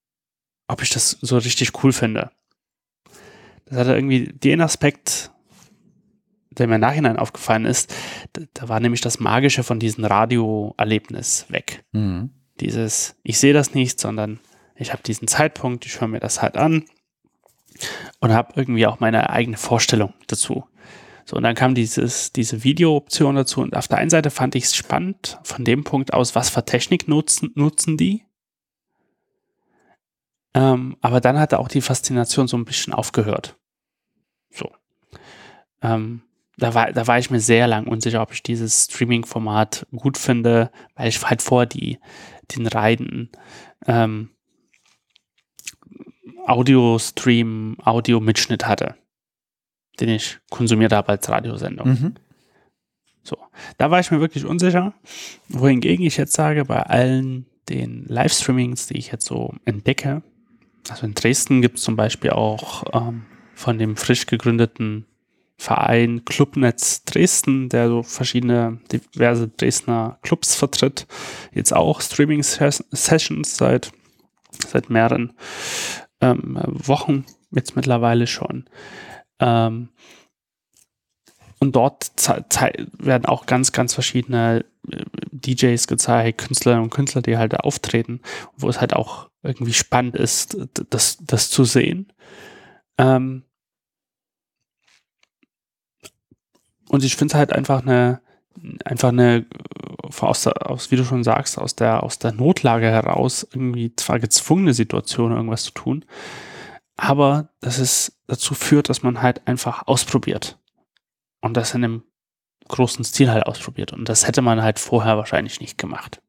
ob 0.68 0.82
ich 0.82 0.90
das 0.90 1.18
so 1.22 1.38
richtig 1.38 1.84
cool 1.84 1.94
finde. 1.94 2.32
Das 3.66 3.78
hatte 3.78 3.96
irgendwie 3.96 4.26
den 4.26 4.62
Aspekt, 4.62 5.32
der 6.52 6.68
mir 6.68 6.76
im 6.76 6.82
Nachhinein 6.82 7.18
aufgefallen 7.18 7.66
ist, 7.66 7.94
da, 8.54 8.70
war 8.70 8.80
nämlich 8.80 9.02
das 9.02 9.20
Magische 9.20 9.64
von 9.64 9.80
diesem 9.80 10.06
Radioerlebnis 10.06 11.46
weg. 11.50 11.84
Mhm. 11.94 12.32
Dieses, 12.60 13.16
ich 13.24 13.40
sehe 13.40 13.54
das 13.54 13.74
nicht, 13.74 14.00
sondern 14.00 14.40
ich 14.76 14.92
habe 14.92 15.02
diesen 15.02 15.28
Zeitpunkt, 15.28 15.86
ich 15.86 16.00
höre 16.00 16.08
mir 16.08 16.20
das 16.20 16.42
halt 16.42 16.58
an 16.58 16.86
und 18.20 18.34
habe 18.34 18.54
irgendwie 18.56 18.88
auch 18.88 19.00
meine 19.00 19.30
eigene 19.30 19.58
Vorstellung 19.58 20.14
dazu. 20.28 20.66
So, 21.26 21.38
und 21.38 21.44
dann 21.44 21.56
kam 21.56 21.74
dieses, 21.74 22.34
diese 22.34 22.64
Video-Option 22.64 23.36
dazu 23.36 23.62
und 23.62 23.76
auf 23.76 23.88
der 23.88 24.00
einen 24.00 24.10
Seite 24.10 24.30
fand 24.30 24.56
ich 24.56 24.66
es 24.66 24.76
spannend 24.76 25.40
von 25.44 25.64
dem 25.64 25.84
Punkt 25.84 26.14
aus, 26.14 26.36
was 26.36 26.50
für 26.50 26.66
Technik 26.66 27.08
nutzen, 27.08 27.52
nutzen 27.56 27.98
die. 27.98 28.26
Ähm, 30.54 30.98
aber 31.02 31.22
dann 31.22 31.40
hat 31.40 31.54
auch 31.54 31.68
die 31.68 31.82
Faszination 31.82 32.48
so 32.48 32.58
ein 32.58 32.66
bisschen 32.66 32.94
aufgehört. 32.94 33.58
So. 34.52 34.72
Ähm, 35.82 36.22
da 36.58 36.74
war, 36.74 36.92
da 36.92 37.08
war 37.08 37.18
ich 37.18 37.32
mir 37.32 37.40
sehr 37.40 37.68
lang 37.68 37.88
unsicher, 37.88 38.22
ob 38.22 38.32
ich 38.32 38.44
dieses 38.44 38.86
Streaming-Format 38.86 39.88
gut 39.96 40.18
finde, 40.18 40.72
weil 40.96 41.10
ich 41.10 41.22
halt 41.24 41.42
vor 41.42 41.66
die, 41.66 42.00
den 42.56 42.68
reinen 42.68 43.32
ähm, 43.88 44.30
Audio-Stream, 46.46 47.78
Audio-Mitschnitt 47.84 48.68
hatte, 48.68 48.96
den 50.00 50.10
ich 50.10 50.40
konsumiert 50.50 50.94
habe 50.94 51.10
als 51.10 51.30
Radiosendung. 51.30 51.88
Mhm. 51.88 52.16
So, 53.24 53.38
da 53.78 53.90
war 53.90 54.00
ich 54.00 54.12
mir 54.12 54.20
wirklich 54.20 54.46
unsicher. 54.46 54.94
Wohingegen 55.48 56.06
ich 56.06 56.18
jetzt 56.18 56.34
sage, 56.34 56.66
bei 56.66 56.82
allen 56.82 57.46
den 57.70 58.06
Livestreamings, 58.08 58.88
die 58.88 58.98
ich 58.98 59.12
jetzt 59.12 59.26
so 59.26 59.54
entdecke, 59.64 60.22
also 60.90 61.06
in 61.06 61.14
Dresden 61.14 61.62
gibt 61.62 61.78
es 61.78 61.84
zum 61.84 61.96
Beispiel 61.96 62.32
auch 62.32 62.84
ähm, 62.94 63.26
von 63.56 63.78
dem 63.78 63.96
frisch 63.96 64.26
gegründeten 64.26 65.06
Verein 65.58 66.26
Clubnetz 66.26 67.04
Dresden, 67.06 67.70
der 67.70 67.88
so 67.88 68.04
verschiedene, 68.04 68.82
diverse 68.92 69.48
Dresdner 69.48 70.18
Clubs 70.24 70.56
vertritt. 70.56 71.08
Jetzt 71.54 71.74
auch 71.74 72.02
Streaming-Sessions 72.02 73.56
seit, 73.56 73.92
seit 74.52 74.90
mehreren 74.90 75.34
ähm, 76.24 76.60
Wochen, 76.66 77.26
jetzt 77.52 77.76
mittlerweile 77.76 78.28
schon. 78.28 78.66
Ähm, 79.40 79.90
und 81.60 81.76
dort 81.76 82.12
werden 82.98 83.26
auch 83.26 83.46
ganz, 83.46 83.72
ganz 83.72 83.94
verschiedene 83.94 84.66
äh, 84.92 85.04
DJs 85.32 85.88
gezeigt, 85.88 86.42
Künstlerinnen 86.42 86.84
und 86.84 86.90
Künstler, 86.90 87.22
die 87.22 87.38
halt 87.38 87.60
auftreten, 87.60 88.22
wo 88.58 88.70
es 88.70 88.82
halt 88.82 88.94
auch 88.94 89.30
irgendwie 89.42 89.74
spannend 89.74 90.16
ist, 90.16 90.58
das, 90.90 91.18
das 91.22 91.50
zu 91.50 91.64
sehen. 91.64 92.12
Ähm, 92.98 93.44
Und 96.94 97.04
ich 97.04 97.16
finde 97.16 97.34
es 97.34 97.38
halt 97.40 97.52
einfach 97.52 97.82
eine, 97.82 98.22
einfach 98.86 99.10
eine, 99.10 99.46
aus, 100.20 100.44
der, 100.44 100.70
aus, 100.70 100.92
wie 100.92 100.96
du 100.96 101.06
schon 101.06 101.24
sagst, 101.24 101.58
aus 101.58 101.76
der, 101.76 102.04
aus 102.04 102.20
der 102.20 102.32
Notlage 102.32 102.88
heraus 102.88 103.48
irgendwie 103.52 103.96
zwar 103.96 104.20
gezwungene 104.20 104.74
Situation, 104.74 105.32
irgendwas 105.32 105.64
zu 105.64 105.72
tun, 105.72 106.06
aber 106.96 107.50
dass 107.60 107.78
es 107.78 108.20
dazu 108.28 108.54
führt, 108.54 108.90
dass 108.90 109.04
man 109.04 109.22
halt 109.22 109.48
einfach 109.48 109.88
ausprobiert. 109.88 110.58
Und 111.42 111.58
das 111.58 111.74
in 111.74 111.84
einem 111.84 112.04
großen 112.68 113.04
Stil 113.04 113.30
halt 113.30 113.46
ausprobiert. 113.46 113.92
Und 113.92 114.08
das 114.08 114.26
hätte 114.28 114.42
man 114.42 114.62
halt 114.62 114.80
vorher 114.80 115.18
wahrscheinlich 115.18 115.60
nicht 115.60 115.78
gemacht. 115.78 116.22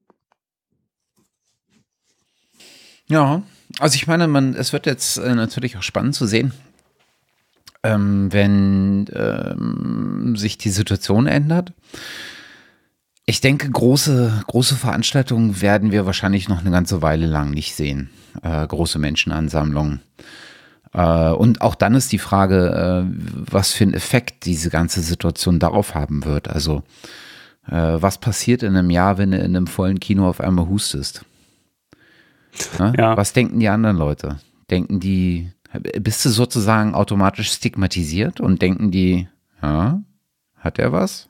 Ja, 3.06 3.43
also 3.78 3.97
ich 3.97 4.06
meine, 4.06 4.27
man, 4.28 4.55
es 4.55 4.73
wird 4.73 4.86
jetzt 4.86 5.19
äh, 5.19 5.35
natürlich 5.35 5.77
auch 5.77 5.82
spannend 5.82 6.15
zu 6.15 6.27
sehen, 6.27 6.52
ähm, 7.85 8.32
wenn 8.32 9.06
ähm, 9.15 10.35
sich 10.36 10.59
die 10.59 10.70
Situation 10.70 11.27
ändert. 11.27 11.73
Ich 13.27 13.40
denke, 13.40 13.70
große, 13.70 14.43
große 14.47 14.74
Veranstaltungen 14.74 15.62
werden 15.62 15.93
wir 15.93 16.05
wahrscheinlich 16.05 16.48
noch 16.48 16.61
eine 16.61 16.70
ganze 16.70 17.01
Weile 17.01 17.27
lang 17.27 17.51
nicht 17.51 17.74
sehen. 17.74 18.11
Äh, 18.43 18.66
große 18.66 18.98
Menschenansammlungen. 18.98 20.01
Äh, 20.93 21.31
und 21.31 21.61
auch 21.61 21.74
dann 21.74 21.94
ist 21.94 22.12
die 22.12 22.19
Frage, 22.19 23.06
äh, 23.06 23.15
was 23.51 23.73
für 23.73 23.85
einen 23.85 23.94
Effekt 23.94 24.47
diese 24.47 24.70
ganze 24.70 25.01
Situation 25.01 25.59
darauf 25.59 25.94
haben 25.94 26.24
wird. 26.24 26.48
Also, 26.48 26.82
äh, 27.66 27.77
was 27.77 28.19
passiert 28.19 28.62
in 28.62 28.77
einem 28.77 28.90
Jahr, 28.90 29.19
wenn 29.19 29.31
du 29.31 29.39
in 29.39 29.56
einem 29.56 29.66
vollen 29.66 30.01
Kino 30.01 30.28
auf 30.28 30.40
einmal 30.40 30.69
hustest? 30.69 31.24
Ja. 32.78 33.16
Was 33.16 33.32
denken 33.32 33.59
die 33.59 33.69
anderen 33.69 33.97
Leute? 33.97 34.39
Denken 34.70 35.01
die, 35.01 35.51
bist 35.80 36.24
du 36.24 36.30
sozusagen 36.30 36.94
automatisch 36.94 37.51
stigmatisiert 37.52 38.40
und 38.40 38.62
denken 38.62 38.90
die, 38.90 39.28
ja, 39.62 40.02
hat 40.56 40.78
er 40.78 40.92
was? 40.92 41.28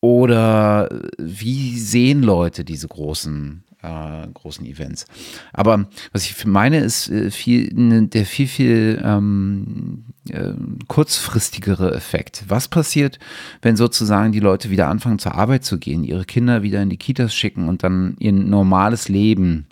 Oder 0.00 0.90
wie 1.18 1.78
sehen 1.78 2.22
Leute 2.22 2.62
diese 2.62 2.88
großen, 2.88 3.64
äh, 3.82 4.26
großen 4.34 4.66
Events? 4.66 5.06
Aber 5.54 5.88
was 6.12 6.24
ich 6.26 6.44
meine, 6.44 6.80
ist 6.80 7.08
äh, 7.08 7.30
viel, 7.30 7.72
ne, 7.72 8.06
der 8.08 8.26
viel, 8.26 8.46
viel 8.46 9.02
ähm, 9.02 10.04
äh, 10.28 10.52
kurzfristigere 10.88 11.94
Effekt. 11.94 12.44
Was 12.48 12.68
passiert, 12.68 13.18
wenn 13.62 13.76
sozusagen 13.76 14.32
die 14.32 14.40
Leute 14.40 14.68
wieder 14.68 14.88
anfangen 14.88 15.18
zur 15.18 15.36
Arbeit 15.36 15.64
zu 15.64 15.78
gehen, 15.78 16.04
ihre 16.04 16.26
Kinder 16.26 16.62
wieder 16.62 16.82
in 16.82 16.90
die 16.90 16.98
Kitas 16.98 17.34
schicken 17.34 17.66
und 17.66 17.82
dann 17.82 18.16
ihr 18.18 18.32
normales 18.32 19.08
Leben 19.08 19.68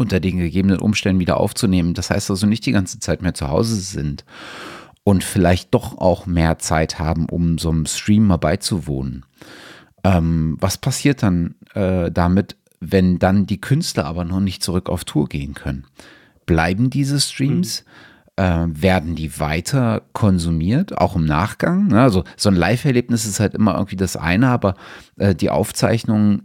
unter 0.00 0.20
den 0.20 0.38
gegebenen 0.38 0.78
Umständen 0.78 1.20
wieder 1.20 1.38
aufzunehmen? 1.38 1.94
Das 1.94 2.10
heißt 2.10 2.30
also 2.30 2.46
nicht 2.46 2.66
die 2.66 2.72
ganze 2.72 2.98
Zeit 2.98 3.22
mehr 3.22 3.34
zu 3.34 3.48
Hause 3.48 3.76
sind 3.76 4.24
und 5.04 5.24
vielleicht 5.24 5.74
doch 5.74 5.98
auch 5.98 6.26
mehr 6.26 6.58
Zeit 6.58 6.98
haben, 6.98 7.26
um 7.26 7.58
so 7.58 7.70
einem 7.70 7.86
Stream 7.86 8.26
mal 8.26 8.36
beizuwohnen. 8.36 9.24
Ähm, 10.02 10.56
was 10.60 10.78
passiert 10.78 11.22
dann 11.22 11.54
äh, 11.74 12.10
damit, 12.10 12.56
wenn 12.80 13.18
dann 13.18 13.46
die 13.46 13.60
Künstler 13.60 14.06
aber 14.06 14.24
noch 14.24 14.40
nicht 14.40 14.62
zurück 14.62 14.88
auf 14.88 15.04
Tour 15.04 15.28
gehen 15.28 15.54
können? 15.54 15.84
Bleiben 16.46 16.90
diese 16.90 17.20
Streams? 17.20 17.84
Mhm 17.84 17.90
äh, 18.40 18.66
werden 18.70 19.16
die 19.16 19.38
weiter 19.38 20.00
konsumiert, 20.14 20.96
auch 20.96 21.14
im 21.14 21.26
Nachgang. 21.26 21.88
Ne? 21.88 22.00
Also 22.00 22.24
so 22.38 22.48
ein 22.48 22.54
Live-Erlebnis 22.54 23.26
ist 23.26 23.38
halt 23.38 23.52
immer 23.52 23.74
irgendwie 23.74 23.96
das 23.96 24.16
eine, 24.16 24.48
aber 24.48 24.76
äh, 25.18 25.34
die 25.34 25.50
Aufzeichnung, 25.50 26.40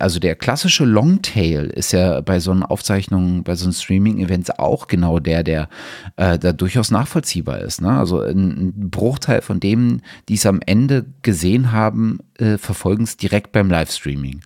also 0.00 0.18
der 0.18 0.34
klassische 0.34 0.84
Longtail 0.84 1.66
ist 1.66 1.92
ja 1.92 2.22
bei 2.22 2.40
so 2.40 2.50
einen 2.50 2.64
Aufzeichnungen, 2.64 3.44
bei 3.44 3.54
so 3.54 3.66
einem 3.66 3.72
Streaming-Events 3.72 4.50
auch 4.58 4.88
genau 4.88 5.20
der, 5.20 5.44
der 5.44 5.68
äh, 6.16 6.40
da 6.40 6.52
durchaus 6.52 6.90
nachvollziehbar 6.90 7.60
ist. 7.60 7.82
Ne? 7.82 7.90
Also 7.96 8.20
ein, 8.20 8.74
ein, 8.74 8.90
Bruchteil 8.90 9.40
von 9.40 9.60
dem, 9.60 10.00
die 10.28 10.34
es 10.34 10.46
am 10.46 10.58
Ende 10.66 11.06
gesehen 11.22 11.70
haben, 11.70 12.18
äh, 12.38 12.58
verfolgen 12.58 13.04
es 13.04 13.16
direkt 13.16 13.52
beim 13.52 13.70
Livestreaming. 13.70 14.40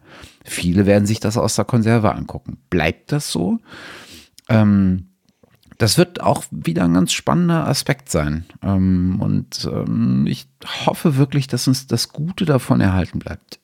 Viele 0.45 0.85
werden 0.85 1.07
sich 1.07 1.21
das 1.21 1.39
aus 1.39 1.55
der 1.55 1.65
Konserve 1.65 2.15
angucken. 2.15 2.59
Bleibt 2.69 3.13
das 3.13 3.33
so? 3.33 3.61
Ähm, 4.51 5.07
das 5.83 5.99
wird 5.99 6.21
auch 6.21 6.45
wieder 6.53 6.85
ein 6.85 6.95
ganz 6.95 7.13
spannender 7.13 7.67
Aspekt 7.67 8.09
sein. 8.09 8.47
Ähm, 8.63 9.21
und 9.21 9.65
ähm, 9.65 10.29
ich 10.29 10.47
hoffe 10.87 11.17
wirklich, 11.17 11.49
dass 11.49 11.67
uns 11.67 11.89
das 11.89 12.11
Gute 12.11 12.45
davon 12.45 12.81
erhalten 12.81 13.19
bleibt. 13.19 13.59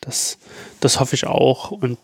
Das, 0.00 0.38
das 0.78 1.00
hoffe 1.00 1.16
ich 1.16 1.26
auch. 1.26 1.72
Und 1.72 1.98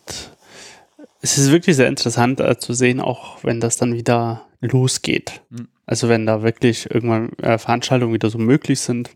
es 1.21 1.39
ist 1.39 1.53
wirklich 1.53 1.77
sehr 1.77 1.87
interessant 1.87 2.41
äh, 2.41 2.59
zu 2.59 2.73
sehen, 2.75 3.01
auch 3.01 3.45
wenn 3.45 3.61
das 3.61 3.77
dann 3.77 3.95
wieder 3.95 4.45
losgeht. 4.61 5.43
Mhm. 5.51 5.69
Also 5.87 6.09
wenn 6.09 6.27
da 6.27 6.43
wirklich 6.43 6.91
irgendwann 6.91 7.33
äh, 7.39 7.57
Veranstaltungen 7.59 8.15
wieder 8.15 8.31
so 8.31 8.39
möglich 8.39 8.81
sind, 8.81 9.11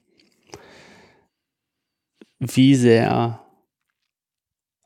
wie 2.38 2.76
sehr, 2.76 3.40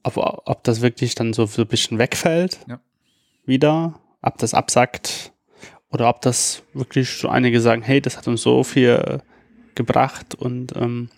ob, 0.03 0.17
ob 0.17 0.65
das 0.65 0.81
wirklich 0.81 1.15
dann 1.15 1.35
so, 1.35 1.45
so 1.45 1.63
ein 1.63 1.69
bisschen 1.69 1.99
wegfällt. 1.99 2.61
Ja 2.67 2.81
wieder, 3.47 4.01
ob 4.23 4.39
das 4.39 4.55
absackt 4.55 5.33
oder 5.91 6.09
ob 6.09 6.21
das 6.23 6.63
wirklich 6.73 7.11
so 7.11 7.29
einige 7.29 7.61
sagen, 7.61 7.83
hey, 7.83 8.01
das 8.01 8.17
hat 8.17 8.29
uns 8.29 8.43
so 8.43 8.65
viel 8.65 9.23
gebracht 9.75 10.35
und 10.35 10.75
ähm, 10.77 11.09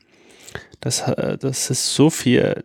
das, 0.81 1.03
äh, 1.09 1.39
das 1.39 1.71
ist 1.71 1.95
so 1.95 2.11
viel, 2.11 2.65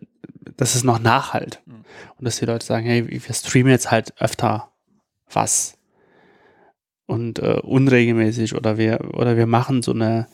das 0.56 0.74
ist 0.74 0.84
noch 0.84 0.98
nachhalt. 0.98 1.60
Mhm. 1.66 1.84
Und 2.18 2.24
dass 2.24 2.38
die 2.38 2.46
Leute 2.46 2.64
sagen, 2.64 2.86
hey, 2.86 3.06
wir 3.08 3.34
streamen 3.34 3.70
jetzt 3.70 3.90
halt 3.90 4.14
öfter 4.20 4.70
was 5.30 5.78
und 7.06 7.38
äh, 7.38 7.60
unregelmäßig 7.62 8.54
oder 8.54 8.78
wir 8.78 9.00
oder 9.14 9.36
wir 9.36 9.46
machen 9.46 9.82
so 9.82 9.92
eine 9.92 10.28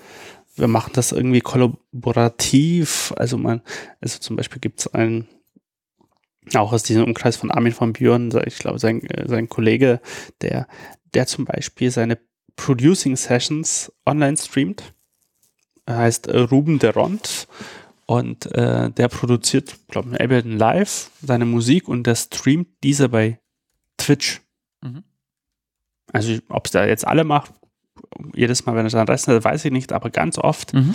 wir 0.57 0.69
machen 0.69 0.93
das 0.95 1.13
irgendwie 1.13 1.41
kollaborativ 1.41 3.13
also 3.17 3.39
man 3.39 3.63
also 4.01 4.19
zum 4.19 4.37
Beispiel 4.37 4.61
gibt 4.61 4.81
es 4.81 4.95
ein 4.95 5.27
auch 6.57 6.73
aus 6.73 6.83
diesem 6.83 7.05
Umkreis 7.05 7.37
von 7.37 7.51
Armin 7.51 7.73
von 7.73 7.93
Björn, 7.93 8.31
ich 8.47 8.59
glaube, 8.59 8.79
sein, 8.79 9.03
äh, 9.03 9.29
sein 9.29 9.49
Kollege, 9.49 10.01
der, 10.41 10.67
der 11.15 11.27
zum 11.27 11.45
Beispiel 11.45 11.91
seine 11.91 12.19
Producing 12.57 13.17
Sessions 13.17 13.93
online 14.05 14.37
streamt. 14.37 14.95
Er 15.87 15.99
heißt 15.99 16.27
äh, 16.27 16.39
Ruben 16.39 16.79
Deront 16.79 17.49
und 18.07 18.47
äh, 18.53 18.91
der 18.91 19.09
produziert, 19.09 19.77
glaube 19.89 20.11
ich, 20.11 20.21
Ableton 20.21 20.57
Live 20.57 21.11
seine 21.23 21.45
Musik 21.45 21.89
und 21.89 22.07
der 22.07 22.15
streamt 22.15 22.69
diese 22.83 23.09
bei 23.09 23.41
Twitch. 23.97 24.41
Mhm. 24.83 25.05
Also, 26.13 26.39
ob 26.49 26.67
es 26.67 26.73
da 26.73 26.87
jetzt 26.87 27.07
alle 27.07 27.25
macht, 27.25 27.53
jedes 28.35 28.65
Mal, 28.65 28.75
wenn 28.75 28.87
er 28.87 28.91
dann 28.91 29.09
rechnet, 29.09 29.45
weiß 29.45 29.65
ich 29.67 29.73
nicht, 29.73 29.93
aber 29.93 30.11
ganz 30.11 30.39
oft. 30.39 30.73
Mhm 30.73 30.95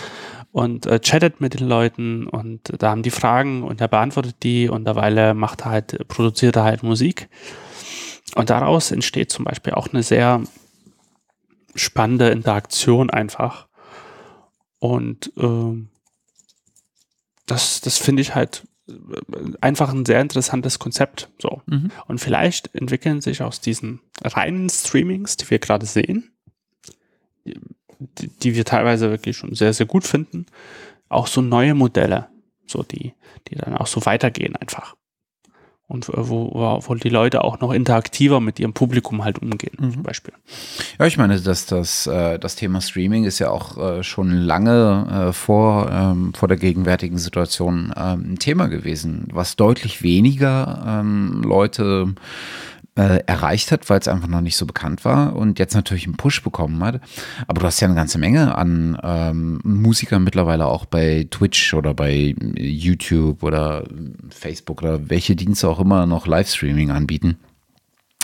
und 0.54 0.86
äh, 0.86 1.00
chattet 1.00 1.42
mit 1.42 1.60
den 1.60 1.68
Leuten 1.68 2.28
und 2.28 2.72
da 2.78 2.92
haben 2.92 3.02
die 3.02 3.10
Fragen 3.10 3.64
und 3.64 3.82
er 3.82 3.88
beantwortet 3.88 4.36
die 4.44 4.70
und 4.70 4.86
derweil 4.86 5.34
macht 5.34 5.62
er 5.62 5.72
halt, 5.72 6.08
produziert 6.08 6.56
er 6.56 6.64
halt 6.64 6.84
Musik. 6.84 7.28
Und 8.36 8.52
daraus 8.52 8.92
entsteht 8.92 9.32
zum 9.32 9.46
Beispiel 9.46 9.74
auch 9.74 9.88
eine 9.92 10.04
sehr 10.04 10.44
spannende 11.74 12.30
Interaktion 12.30 13.10
einfach. 13.10 13.68
Und 14.78 15.32
äh, 15.38 15.88
das, 17.48 17.82
das 17.82 17.98
finde 17.98 18.22
ich 18.22 18.36
halt 18.36 18.68
äh, 18.88 18.94
einfach 19.60 19.92
ein 19.92 20.06
sehr 20.06 20.22
interessantes 20.22 20.78
Konzept. 20.78 21.30
So. 21.40 21.64
Mhm. 21.66 21.90
Und 22.08 22.20
vielleicht 22.20 22.76
entwickeln 22.76 23.22
sich 23.22 23.42
aus 23.42 23.60
diesen 23.60 24.02
reinen 24.24 24.70
Streamings, 24.70 25.36
die 25.36 25.50
wir 25.50 25.58
gerade 25.58 25.88
sehen, 25.88 26.32
die, 28.18 28.28
die 28.28 28.56
wir 28.56 28.66
teilweise 28.66 29.10
wirklich 29.10 29.38
schon 29.38 29.56
sehr, 29.56 29.74
sehr 29.74 29.86
gut 29.86 30.06
finden, 30.06 30.46
auch 31.10 31.28
so 31.28 31.42
neue 31.42 31.74
Modelle, 31.74 32.28
so 32.68 32.84
die, 32.84 33.14
die 33.48 33.56
dann 33.56 33.76
auch 33.76 33.88
so 33.88 34.06
weitergehen 34.06 34.56
einfach. 34.56 34.96
Und 35.86 36.08
wo, 36.12 36.50
wo 36.54 36.96
die 36.96 37.10
Leute 37.10 37.44
auch 37.44 37.60
noch 37.60 37.72
interaktiver 37.72 38.40
mit 38.40 38.58
ihrem 38.60 38.74
Publikum 38.74 39.24
halt 39.24 39.40
umgehen, 39.40 39.78
mhm. 39.78 39.92
zum 39.92 40.04
Beispiel. 40.04 40.34
Ja, 40.98 41.06
ich 41.06 41.18
meine, 41.18 41.40
dass 41.40 41.66
das, 41.66 42.08
äh, 42.08 42.40
das 42.40 42.56
Thema 42.56 42.80
Streaming 42.82 43.26
ist 43.26 43.38
ja 43.40 43.52
auch 43.52 43.78
äh, 43.78 44.02
schon 44.02 44.32
lange 44.32 45.28
äh, 45.30 45.34
vor, 45.34 45.92
ähm, 45.92 46.34
vor 46.34 46.48
der 46.48 46.58
gegenwärtigen 46.58 47.18
Situation 47.18 47.94
ähm, 47.96 48.34
ein 48.34 48.40
Thema 48.40 48.68
gewesen, 48.68 49.28
was 49.34 49.58
deutlich 49.58 50.02
weniger 50.02 51.02
ähm, 51.02 51.44
Leute 51.44 52.16
äh, 52.96 53.20
erreicht 53.26 53.72
hat, 53.72 53.90
weil 53.90 54.00
es 54.00 54.08
einfach 54.08 54.28
noch 54.28 54.42
nicht 54.42 54.56
so 54.56 54.66
bekannt 54.66 55.04
war 55.04 55.36
und 55.36 55.60
jetzt 55.60 55.74
natürlich 55.74 56.06
einen 56.06 56.18
Push 56.18 56.44
bekommen 56.44 56.84
hat. 56.84 57.02
Aber 57.48 57.62
du 57.62 57.66
hast 57.66 57.80
ja 57.80 57.88
eine 57.88 57.96
ganze 57.96 58.20
Menge 58.20 58.56
an 58.56 58.98
ähm, 59.04 59.60
Musikern 59.64 60.24
mittlerweile 60.24 60.68
auch 60.68 60.86
bei 60.86 61.28
Twitch 61.30 61.74
oder 61.74 61.94
bei 61.94 62.36
YouTube 62.56 63.42
oder 63.44 63.84
Facebook 64.30 64.84
oder 64.84 65.10
welche 65.10 65.36
Dienste 65.36 65.68
auch 65.70 65.80
immer 65.80 66.06
noch 66.06 66.28
Livestreaming 66.28 66.92
anbieten. 66.92 67.38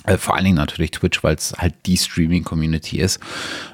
Äh, 0.09 0.17
vor 0.17 0.35
allen 0.35 0.45
Dingen 0.45 0.57
natürlich 0.57 0.91
Twitch, 0.91 1.23
weil 1.23 1.35
es 1.35 1.53
halt 1.57 1.75
die 1.85 1.97
Streaming-Community 1.97 2.99
ist. 2.99 3.19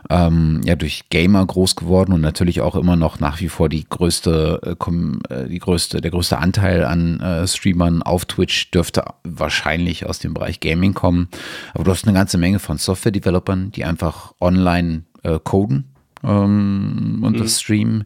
Ähm, 0.10 0.62
ja, 0.66 0.76
durch 0.76 1.10
Gamer 1.10 1.45
groß 1.45 1.78
geworden 1.78 2.12
und 2.12 2.22
natürlich 2.22 2.60
auch 2.60 2.76
immer 2.76 2.98
noch 2.98 3.20
nach 3.20 3.40
wie 3.40 3.48
vor 3.48 3.70
die 3.70 3.88
größte, 3.88 4.60
äh, 4.64 5.34
äh, 5.34 5.48
die 5.48 5.60
größte, 5.60 6.02
der 6.02 6.12
größte 6.12 6.38
Anteil 6.38 6.84
an 6.84 7.22
äh, 7.22 7.48
Streamern 7.48 8.03
auf 8.03 8.26
Twitch 8.26 8.70
dürfte 8.72 9.06
wahrscheinlich 9.24 10.06
aus 10.06 10.20
dem 10.20 10.34
Bereich 10.34 10.60
Gaming 10.60 10.94
kommen. 10.94 11.30
Aber 11.74 11.86
du 11.86 11.91
hast 11.91 12.06
eine 12.06 12.18
ganze 12.18 12.38
Menge 12.38 12.60
von 12.60 12.78
Software-Developern, 12.78 13.72
die 13.72 13.86
einfach 13.86 14.34
online 14.41 15.03
äh, 15.24 15.40
coden 15.41 15.95
ähm, 16.26 17.19
und 17.22 17.34
mhm. 17.34 17.38
das 17.38 17.61
streamen. 17.61 18.06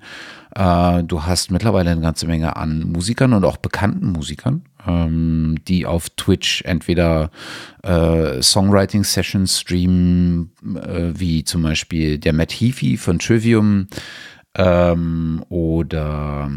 Äh, 0.56 1.04
du 1.04 1.24
hast 1.24 1.52
mittlerweile 1.52 1.92
eine 1.92 2.02
ganze 2.02 2.28
Menge 2.28 2.56
an 2.56 2.92
Musikern 2.92 3.34
und 3.34 3.46
auch 3.46 3.58
bekannten 3.58 4.12
Musikern, 4.12 4.64
ähm, 4.86 5.58
die 5.68 5.86
auf 5.86 6.10
Twitch 6.12 6.64
entweder 6.64 7.32
äh, 7.84 8.42
Songwriting-Sessions 8.42 9.60
streamen, 9.60 10.52
äh, 10.76 11.12
wie 11.14 11.44
zum 11.44 11.64
Beispiel 11.64 12.18
der 12.18 12.34
Matt 12.34 12.52
Heafy 12.52 12.98
von 12.98 13.20
Trivium 13.20 13.88
ähm, 14.56 15.44
oder 15.50 16.50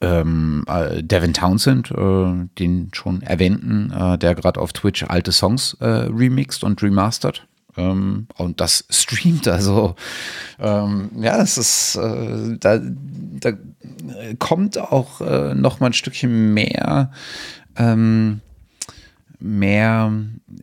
ähm, 0.00 0.64
äh, 0.68 1.02
Devin 1.02 1.34
Townsend, 1.34 1.90
äh, 1.90 2.48
den 2.58 2.90
schon 2.92 3.22
erwähnten, 3.22 3.90
äh, 3.90 4.18
der 4.18 4.34
gerade 4.34 4.60
auf 4.60 4.72
Twitch 4.72 5.04
alte 5.04 5.32
Songs 5.32 5.76
äh, 5.80 5.86
remixt 5.86 6.64
und 6.64 6.82
remastert. 6.82 7.47
Ähm, 7.78 8.26
und 8.36 8.60
das 8.60 8.84
streamt 8.90 9.46
also. 9.46 9.94
Ähm, 10.58 11.10
ja, 11.16 11.40
es 11.40 11.56
ist, 11.56 11.96
äh, 11.96 12.58
da, 12.58 12.80
da 12.82 13.52
kommt 14.38 14.78
auch 14.78 15.20
äh, 15.20 15.54
noch 15.54 15.78
mal 15.80 15.86
ein 15.86 15.92
Stückchen 15.92 16.52
mehr, 16.52 17.12
ähm, 17.76 18.40
mehr 19.38 20.12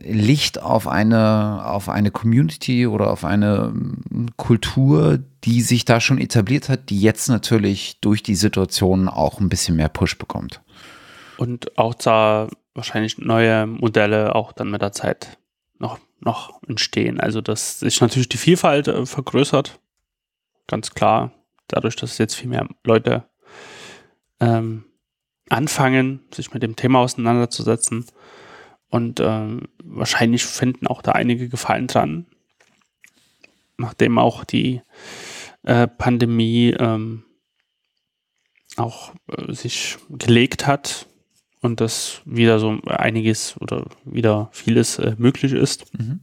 Licht 0.02 0.60
auf 0.60 0.86
eine, 0.86 1.64
auf 1.64 1.88
eine 1.88 2.10
Community 2.10 2.86
oder 2.86 3.10
auf 3.10 3.24
eine 3.24 3.72
ähm, 3.74 4.28
Kultur, 4.36 5.18
die 5.44 5.62
sich 5.62 5.86
da 5.86 6.00
schon 6.00 6.18
etabliert 6.18 6.68
hat, 6.68 6.90
die 6.90 7.00
jetzt 7.00 7.28
natürlich 7.28 7.98
durch 8.02 8.22
die 8.22 8.34
Situation 8.34 9.08
auch 9.08 9.40
ein 9.40 9.48
bisschen 9.48 9.76
mehr 9.76 9.88
Push 9.88 10.18
bekommt. 10.18 10.60
Und 11.38 11.78
auch 11.78 11.94
da 11.94 12.48
wahrscheinlich 12.74 13.16
neue 13.16 13.66
Modelle 13.66 14.34
auch 14.34 14.52
dann 14.52 14.70
mit 14.70 14.82
der 14.82 14.92
Zeit 14.92 15.38
noch, 15.78 15.98
noch 16.20 16.62
entstehen. 16.66 17.20
Also, 17.20 17.40
dass 17.40 17.80
sich 17.80 18.00
natürlich 18.00 18.28
die 18.28 18.36
Vielfalt 18.36 18.88
äh, 18.88 19.06
vergrößert. 19.06 19.80
Ganz 20.66 20.90
klar. 20.90 21.32
Dadurch, 21.68 21.96
dass 21.96 22.18
jetzt 22.18 22.34
viel 22.34 22.48
mehr 22.48 22.68
Leute 22.84 23.24
ähm, 24.40 24.84
anfangen, 25.48 26.20
sich 26.32 26.52
mit 26.52 26.62
dem 26.62 26.76
Thema 26.76 27.00
auseinanderzusetzen. 27.00 28.06
Und 28.88 29.20
ähm, 29.20 29.68
wahrscheinlich 29.82 30.44
finden 30.44 30.86
auch 30.86 31.02
da 31.02 31.12
einige 31.12 31.48
Gefallen 31.48 31.86
dran. 31.86 32.26
Nachdem 33.78 34.18
auch 34.18 34.44
die 34.44 34.80
äh, 35.64 35.86
Pandemie 35.86 36.70
ähm, 36.78 37.24
auch 38.76 39.12
äh, 39.28 39.52
sich 39.52 39.96
gelegt 40.08 40.66
hat, 40.66 41.06
und 41.62 41.80
dass 41.80 42.22
wieder 42.24 42.58
so 42.58 42.78
einiges 42.86 43.56
oder 43.60 43.86
wieder 44.04 44.48
vieles 44.52 44.98
äh, 44.98 45.14
möglich 45.18 45.52
ist, 45.52 45.92
mhm. 45.98 46.20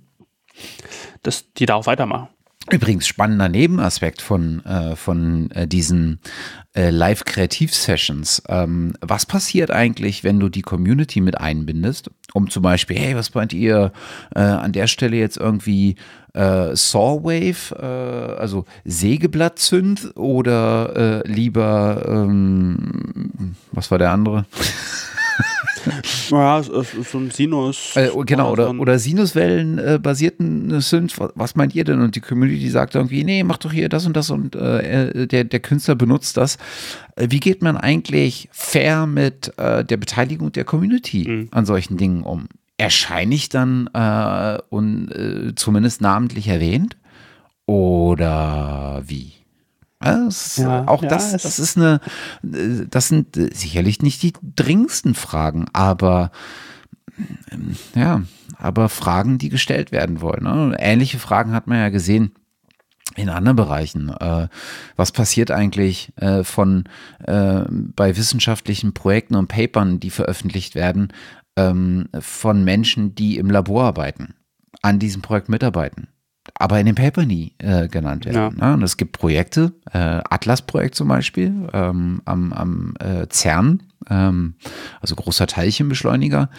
dass 1.21 1.51
die 1.53 1.65
da 1.65 1.75
auch 1.75 1.85
weitermachen. 1.85 2.29
Übrigens 2.71 3.07
spannender 3.07 3.49
Nebenaspekt 3.49 4.21
von, 4.21 4.63
äh, 4.65 4.95
von 4.95 5.51
äh, 5.51 5.67
diesen 5.67 6.21
äh, 6.73 6.91
Live-Kreativ-Sessions. 6.91 8.43
Ähm, 8.47 8.93
was 9.01 9.25
passiert 9.25 9.69
eigentlich, 9.69 10.23
wenn 10.23 10.39
du 10.39 10.47
die 10.47 10.61
Community 10.61 11.19
mit 11.19 11.37
einbindest, 11.37 12.09
um 12.33 12.49
zum 12.49 12.63
Beispiel, 12.63 12.97
hey, 12.97 13.17
was 13.17 13.33
meint 13.33 13.51
ihr 13.51 13.91
äh, 14.33 14.39
an 14.39 14.71
der 14.71 14.87
Stelle 14.87 15.17
jetzt 15.17 15.35
irgendwie 15.35 15.95
äh, 16.33 16.73
Sawwave, 16.73 17.75
äh, 17.77 18.39
also 18.39 18.63
Sägeblattzünd 18.85 20.15
oder 20.15 21.23
lieber, 21.25 22.05
ähm, 22.07 23.55
was 23.73 23.91
war 23.91 23.97
der 23.97 24.11
andere? 24.11 24.45
ja, 26.29 26.61
so 26.63 27.17
ein 27.17 27.31
Sinus. 27.31 27.95
Äh, 27.95 28.09
genau, 28.25 28.51
oder, 28.51 28.71
oder 28.71 28.99
Sinuswellen 28.99 29.77
äh, 29.77 29.99
basierten 30.01 30.81
Synth. 30.81 31.19
Was 31.35 31.55
meint 31.55 31.75
ihr 31.75 31.83
denn? 31.83 32.01
Und 32.01 32.15
die 32.15 32.21
Community 32.21 32.69
sagt 32.69 32.95
irgendwie, 32.95 33.23
nee, 33.23 33.43
mach 33.43 33.57
doch 33.57 33.71
hier 33.71 33.89
das 33.89 34.05
und 34.05 34.15
das 34.15 34.29
und 34.29 34.55
äh, 34.55 35.27
der, 35.27 35.43
der 35.43 35.59
Künstler 35.59 35.95
benutzt 35.95 36.37
das. 36.37 36.57
Äh, 37.15 37.27
wie 37.29 37.39
geht 37.39 37.61
man 37.61 37.77
eigentlich 37.77 38.49
fair 38.51 39.05
mit 39.05 39.57
äh, 39.57 39.83
der 39.83 39.97
Beteiligung 39.97 40.51
der 40.51 40.63
Community 40.63 41.27
mhm. 41.27 41.47
an 41.51 41.65
solchen 41.65 41.97
Dingen 41.97 42.23
um? 42.23 42.47
Erscheine 42.77 43.35
ich 43.35 43.49
dann 43.49 43.89
äh, 43.93 44.57
und 44.69 45.53
zumindest 45.55 46.01
namentlich 46.01 46.47
erwähnt? 46.47 46.97
Oder 47.65 49.03
wie? 49.05 49.42
Das, 50.03 50.57
ja, 50.57 50.87
auch 50.87 51.01
ja, 51.01 51.09
das, 51.09 51.31
das 51.31 51.59
ist 51.59 51.77
eine, 51.77 51.99
das 52.41 53.07
sind 53.07 53.35
sicherlich 53.35 54.01
nicht 54.01 54.21
die 54.21 54.33
dringendsten 54.55 55.15
Fragen, 55.15 55.65
aber 55.73 56.31
ja, 57.95 58.23
aber 58.57 58.89
Fragen, 58.89 59.37
die 59.37 59.49
gestellt 59.49 59.91
werden 59.91 60.21
wollen. 60.21 60.43
Ne? 60.43 60.75
Ähnliche 60.79 61.19
Fragen 61.19 61.53
hat 61.53 61.67
man 61.67 61.77
ja 61.77 61.89
gesehen 61.89 62.31
in 63.15 63.29
anderen 63.29 63.55
Bereichen. 63.55 64.09
Äh, 64.09 64.47
was 64.95 65.11
passiert 65.11 65.51
eigentlich 65.51 66.11
äh, 66.15 66.43
von 66.43 66.85
äh, 67.25 67.61
bei 67.69 68.15
wissenschaftlichen 68.17 68.93
Projekten 68.93 69.35
und 69.35 69.47
Papern, 69.47 69.99
die 69.99 70.09
veröffentlicht 70.09 70.75
werden, 70.75 71.13
ähm, 71.55 72.09
von 72.19 72.63
Menschen, 72.63 73.15
die 73.15 73.37
im 73.37 73.49
Labor 73.49 73.83
arbeiten, 73.83 74.33
an 74.81 74.99
diesem 74.99 75.21
Projekt 75.21 75.49
mitarbeiten? 75.49 76.07
Aber 76.55 76.79
in 76.79 76.85
dem 76.85 76.95
Paper 76.95 77.25
nie 77.25 77.53
äh, 77.59 77.87
genannt 77.87 78.25
werden. 78.25 78.57
Ja. 78.59 78.67
Ne? 78.69 78.73
Und 78.75 78.83
es 78.83 78.97
gibt 78.97 79.17
Projekte, 79.17 79.73
äh, 79.91 79.97
Atlas-Projekt 80.29 80.95
zum 80.95 81.07
Beispiel, 81.07 81.69
ähm, 81.73 82.21
am, 82.25 82.53
am 82.53 82.93
äh, 82.99 83.27
CERN, 83.29 83.83
ähm, 84.09 84.55
also 85.01 85.15
großer 85.15 85.47
Teilchenbeschleuniger. 85.47 86.49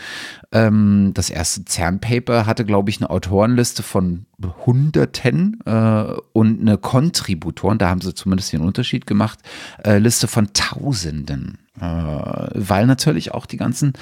Ähm, 0.53 1.13
das 1.15 1.31
erste 1.31 1.65
CERN-Paper 1.65 2.47
hatte, 2.47 2.65
glaube 2.65 2.91
ich, 2.91 2.99
eine 3.01 3.11
Autorenliste 3.11 3.83
von 3.83 4.27
Hunderten 4.67 5.61
äh, 5.65 6.05
und 6.33 6.61
eine 6.61 6.79
Kontributoren, 6.79 7.79
da 7.79 7.91
haben 7.91 8.01
sie 8.01 8.15
zumindest 8.15 8.53
den 8.53 8.63
Unterschied 8.63 9.07
gemacht, 9.07 9.39
äh, 9.85 9.99
Liste 9.99 10.29
von 10.29 10.53
Tausenden. 10.53 11.59
Äh, 11.81 11.85
weil 11.85 12.87
natürlich 12.87 13.33
auch 13.33 13.47
die 13.47 13.57
ganzen 13.57 13.95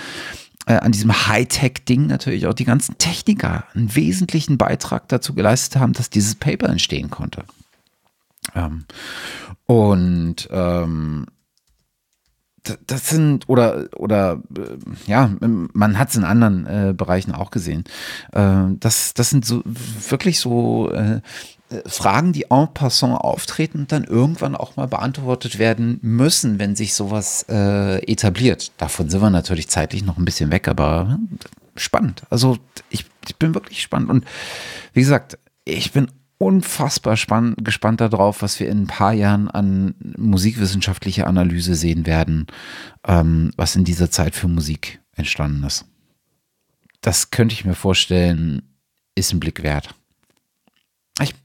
äh, 0.66 0.74
an 0.74 0.92
diesem 0.92 1.26
Hightech-Ding 1.26 2.06
natürlich 2.06 2.46
auch 2.46 2.54
die 2.54 2.64
ganzen 2.64 2.98
Techniker 2.98 3.64
einen 3.74 3.94
wesentlichen 3.94 4.58
Beitrag 4.58 5.08
dazu 5.08 5.34
geleistet 5.34 5.80
haben, 5.80 5.92
dass 5.92 6.10
dieses 6.10 6.34
Paper 6.34 6.68
entstehen 6.68 7.10
konnte. 7.10 7.44
Ähm, 8.54 8.84
und 9.66 10.48
ähm, 10.50 11.26
das 12.86 13.08
sind 13.08 13.48
oder 13.48 13.88
oder 13.96 14.40
äh, 14.56 14.76
ja, 15.06 15.30
man 15.40 15.98
hat 15.98 16.10
es 16.10 16.16
in 16.16 16.24
anderen 16.24 16.66
äh, 16.66 16.94
Bereichen 16.96 17.32
auch 17.32 17.50
gesehen. 17.50 17.84
Äh, 18.32 18.66
das 18.78 19.14
das 19.14 19.30
sind 19.30 19.44
so 19.44 19.62
wirklich 19.64 20.38
so 20.38 20.90
äh, 20.92 21.20
Fragen, 21.86 22.32
die 22.32 22.50
en 22.50 22.68
passant 22.72 23.18
auftreten 23.20 23.80
und 23.80 23.92
dann 23.92 24.04
irgendwann 24.04 24.54
auch 24.54 24.76
mal 24.76 24.88
beantwortet 24.88 25.58
werden 25.58 25.98
müssen, 26.02 26.58
wenn 26.58 26.76
sich 26.76 26.94
sowas 26.94 27.46
äh, 27.48 27.98
etabliert. 28.10 28.72
Davon 28.78 29.08
sind 29.08 29.20
wir 29.20 29.30
natürlich 29.30 29.68
zeitlich 29.68 30.04
noch 30.04 30.18
ein 30.18 30.24
bisschen 30.24 30.50
weg, 30.50 30.68
aber 30.68 31.08
hm, 31.10 31.38
spannend. 31.76 32.22
Also 32.30 32.58
ich, 32.90 33.06
ich 33.26 33.36
bin 33.36 33.54
wirklich 33.54 33.82
spannend 33.82 34.10
und 34.10 34.24
wie 34.92 35.00
gesagt, 35.00 35.38
ich 35.64 35.92
bin 35.92 36.08
unfassbar 36.38 37.16
spann 37.16 37.54
gespannt 37.62 38.00
darauf, 38.00 38.42
was 38.42 38.58
wir 38.58 38.68
in 38.68 38.82
ein 38.82 38.86
paar 38.88 39.12
Jahren 39.12 39.48
an 39.48 39.94
musikwissenschaftlicher 40.16 41.28
Analyse 41.28 41.76
sehen 41.76 42.04
werden, 42.04 42.48
ähm, 43.06 43.52
was 43.56 43.76
in 43.76 43.84
dieser 43.84 44.10
Zeit 44.10 44.34
für 44.34 44.48
Musik 44.48 45.00
entstanden 45.14 45.62
ist. 45.62 45.84
Das 47.00 47.30
könnte 47.30 47.54
ich 47.54 47.64
mir 47.64 47.74
vorstellen, 47.74 48.62
ist 49.14 49.32
ein 49.32 49.40
Blick 49.40 49.62
wert. 49.62 49.94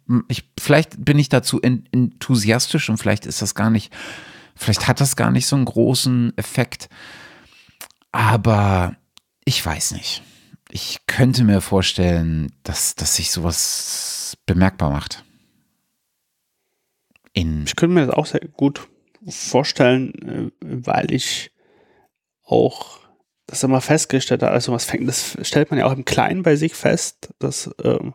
Ich, 0.07 0.15
ich, 0.27 0.49
vielleicht 0.59 1.03
bin 1.03 1.19
ich 1.19 1.29
dazu 1.29 1.61
enthusiastisch 1.61 2.89
und 2.89 2.97
vielleicht 2.97 3.25
ist 3.25 3.41
das 3.41 3.55
gar 3.55 3.69
nicht, 3.69 3.93
vielleicht 4.55 4.87
hat 4.87 5.01
das 5.01 5.15
gar 5.15 5.31
nicht 5.31 5.47
so 5.47 5.55
einen 5.55 5.65
großen 5.65 6.33
Effekt. 6.37 6.89
Aber 8.11 8.95
ich 9.45 9.65
weiß 9.65 9.91
nicht. 9.91 10.23
Ich 10.69 10.99
könnte 11.07 11.43
mir 11.43 11.61
vorstellen, 11.61 12.51
dass, 12.63 12.95
dass 12.95 13.15
sich 13.15 13.31
sowas 13.31 14.37
bemerkbar 14.45 14.91
macht. 14.91 15.23
In 17.33 17.63
ich 17.65 17.75
könnte 17.75 17.93
mir 17.93 18.07
das 18.07 18.15
auch 18.15 18.25
sehr 18.25 18.41
gut 18.41 18.87
vorstellen, 19.29 20.51
äh, 20.61 20.83
weil 20.85 21.11
ich 21.11 21.51
auch 22.43 22.99
das 23.45 23.63
immer 23.63 23.81
festgestellt 23.81 24.43
habe, 24.43 24.51
also 24.51 24.73
was 24.73 24.85
fängt, 24.85 25.07
das 25.07 25.37
stellt 25.41 25.69
man 25.69 25.79
ja 25.79 25.85
auch 25.85 25.93
im 25.93 26.05
Kleinen 26.05 26.43
bei 26.43 26.55
sich 26.55 26.75
fest, 26.75 27.33
dass 27.39 27.73
ähm, 27.83 28.13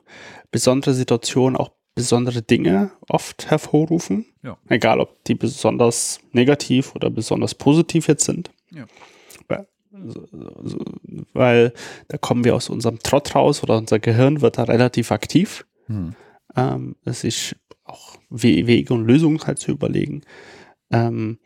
besondere 0.51 0.93
Situationen 0.93 1.57
auch 1.57 1.71
besondere 1.95 2.43
Dinge 2.43 2.91
oft 3.09 3.51
hervorrufen. 3.51 4.27
Ja. 4.43 4.57
Egal, 4.69 5.01
ob 5.01 5.23
die 5.25 5.35
besonders 5.35 6.21
negativ 6.33 6.95
oder 6.95 7.11
besonders 7.11 7.55
positiv 7.55 8.09
jetzt 8.09 8.25
sind. 8.25 8.51
Ja. 8.71 8.87
Weil, 9.49 9.67
also, 9.93 10.27
weil 11.33 11.73
da 12.09 12.19
kommen 12.19 12.45
wir 12.45 12.55
aus 12.55 12.71
unserem 12.71 12.99
Trott 13.01 13.35
raus 13.35 13.63
oder 13.63 13.77
unser 13.77 13.99
Gehirn 13.99 14.41
wird 14.41 14.59
da 14.59 14.65
relativ 14.65 15.13
aktiv, 15.13 15.67
hm. 15.87 16.15
ähm, 16.57 16.97
sich 17.05 17.57
auch 17.85 18.17
Wege 18.31 18.95
und 18.95 19.07
Lösungen 19.07 19.41
halt 19.47 19.59
zu 19.59 19.73
überlegen. 19.73 20.23
Ähm, 20.91 21.39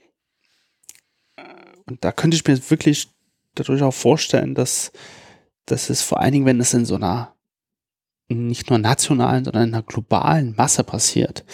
und 1.87 2.05
da 2.05 2.13
könnte 2.13 2.37
ich 2.37 2.47
mir 2.47 2.59
wirklich 2.71 3.09
dadurch 3.55 3.83
auch 3.83 3.95
vorstellen, 3.95 4.55
dass, 4.55 4.93
dass 5.67 5.91
es 5.91 6.03
vor 6.03 6.21
allen 6.21 6.33
Dingen, 6.33 6.47
wenn 6.47 6.61
es 6.61 6.75
in 6.75 6.85
so 6.85 6.97
einer 6.97 7.36
nicht 8.29 8.71
nur 8.71 8.79
nationalen, 8.79 9.45
sondern 9.45 9.69
in 9.69 9.75
einer 9.75 9.83
globalen 9.83 10.55
Masse 10.57 10.85
passiert, 10.85 11.45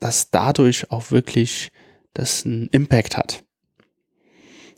dass 0.00 0.30
dadurch 0.30 0.90
auch 0.90 1.10
wirklich 1.10 1.70
das 2.14 2.44
einen 2.46 2.68
Impact 2.68 3.16
hat. 3.16 3.44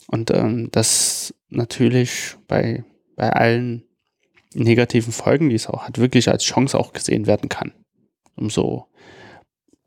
Und 0.09 0.31
ähm, 0.31 0.71
das 0.73 1.35
natürlich 1.49 2.37
bei, 2.49 2.85
bei 3.17 3.33
allen 3.33 3.83
negativen 4.55 5.13
Folgen, 5.13 5.49
die 5.49 5.57
es 5.57 5.67
auch 5.67 5.87
hat, 5.87 5.99
wirklich 5.99 6.29
als 6.29 6.45
Chance 6.45 6.79
auch 6.79 6.93
gesehen 6.93 7.27
werden 7.27 7.49
kann, 7.49 7.73
um 8.37 8.51
so 8.51 8.87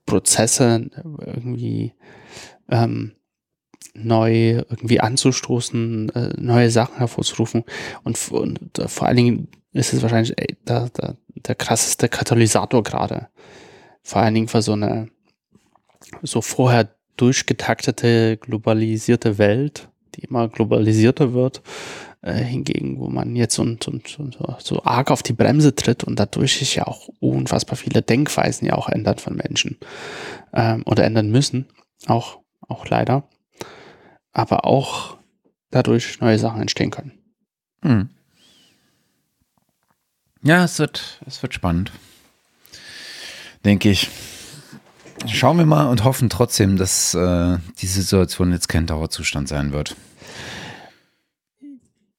Prozesse 0.06 0.90
irgendwie 1.26 1.94
ähm, 2.70 3.14
neu 3.94 4.64
irgendwie 4.70 5.00
anzustoßen, 5.00 6.10
äh, 6.10 6.34
neue 6.38 6.70
Sachen 6.70 6.98
hervorzurufen 6.98 7.64
und, 8.04 8.32
und 8.32 8.80
äh, 8.80 8.88
vor 8.88 9.08
allen 9.08 9.18
Dingen 9.18 9.48
ist 9.74 9.94
es 9.94 10.02
wahrscheinlich 10.02 10.38
ey, 10.38 10.58
der, 10.68 10.90
der, 10.90 11.16
der 11.36 11.56
krasseste 11.56 12.10
Katalysator 12.10 12.84
gerade. 12.84 13.28
Vor 14.02 14.22
allen 14.22 14.34
Dingen 14.34 14.48
für 14.48 14.62
so 14.62 14.74
eine 14.74 15.10
so 16.24 16.42
vorher 16.42 16.90
durchgetaktete, 17.18 18.38
globalisierte 18.38 19.38
Welt, 19.38 19.90
die 20.16 20.22
immer 20.22 20.48
globalisierter 20.48 21.34
wird, 21.34 21.62
äh, 22.22 22.34
hingegen, 22.34 23.00
wo 23.00 23.08
man 23.08 23.36
jetzt 23.36 23.60
und, 23.60 23.88
und, 23.88 24.20
und 24.20 24.38
so 24.60 24.84
arg 24.84 25.12
auf 25.12 25.24
die 25.24 25.34
Bremse 25.34 25.76
tritt 25.76 26.04
und 26.04 26.20
dadurch 26.20 26.58
sich 26.58 26.76
ja 26.76 26.88
auch 26.88 27.10
unfassbar 27.20 27.76
viele 27.76 28.02
Denkweisen 28.02 28.68
ja 28.68 28.74
auch 28.74 28.90
ändern 28.90 29.18
von 29.18 29.36
Menschen 29.36 29.78
ähm, 30.54 30.84
oder 30.86 31.04
ändern 31.04 31.30
müssen, 31.30 31.68
auch, 32.08 32.40
auch 32.68 32.88
leider, 32.88 33.28
aber 34.32 34.66
auch 34.66 35.18
dadurch 35.72 36.20
neue 36.22 36.40
Sachen 36.40 36.62
entstehen 36.62 36.92
können. 36.92 37.12
Hm. 37.84 38.10
Ja, 40.42 40.64
es 40.64 40.80
wird, 40.80 41.20
es 41.26 41.42
wird 41.42 41.54
spannend. 41.54 41.92
Denke 43.66 43.90
ich. 43.90 44.10
Schauen 45.28 45.58
wir 45.58 45.66
mal 45.66 45.88
und 45.88 46.06
hoffen 46.06 46.30
trotzdem, 46.30 46.78
dass 46.78 47.14
äh, 47.14 47.58
die 47.82 47.88
Situation 47.88 48.54
jetzt 48.54 48.70
kein 48.70 48.86
Dauerzustand 48.86 49.50
sein 49.50 49.74
wird. 49.74 49.98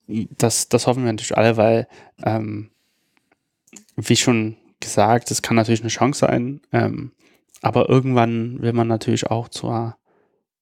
Das, 0.07 0.69
das 0.69 0.87
hoffen 0.87 1.05
wir 1.05 1.13
natürlich 1.13 1.37
alle, 1.37 1.57
weil, 1.57 1.89
ähm, 2.23 2.71
wie 3.97 4.17
schon 4.17 4.57
gesagt, 4.81 5.31
es 5.31 5.41
kann 5.41 5.57
natürlich 5.57 5.81
eine 5.81 5.89
Chance 5.89 6.27
sein, 6.27 6.61
ähm, 6.73 7.13
aber 7.63 7.89
irgendwann 7.89 8.61
will 8.61 8.73
man 8.73 8.89
natürlich 8.89 9.31
auch 9.31 9.49
zur, 9.49 9.97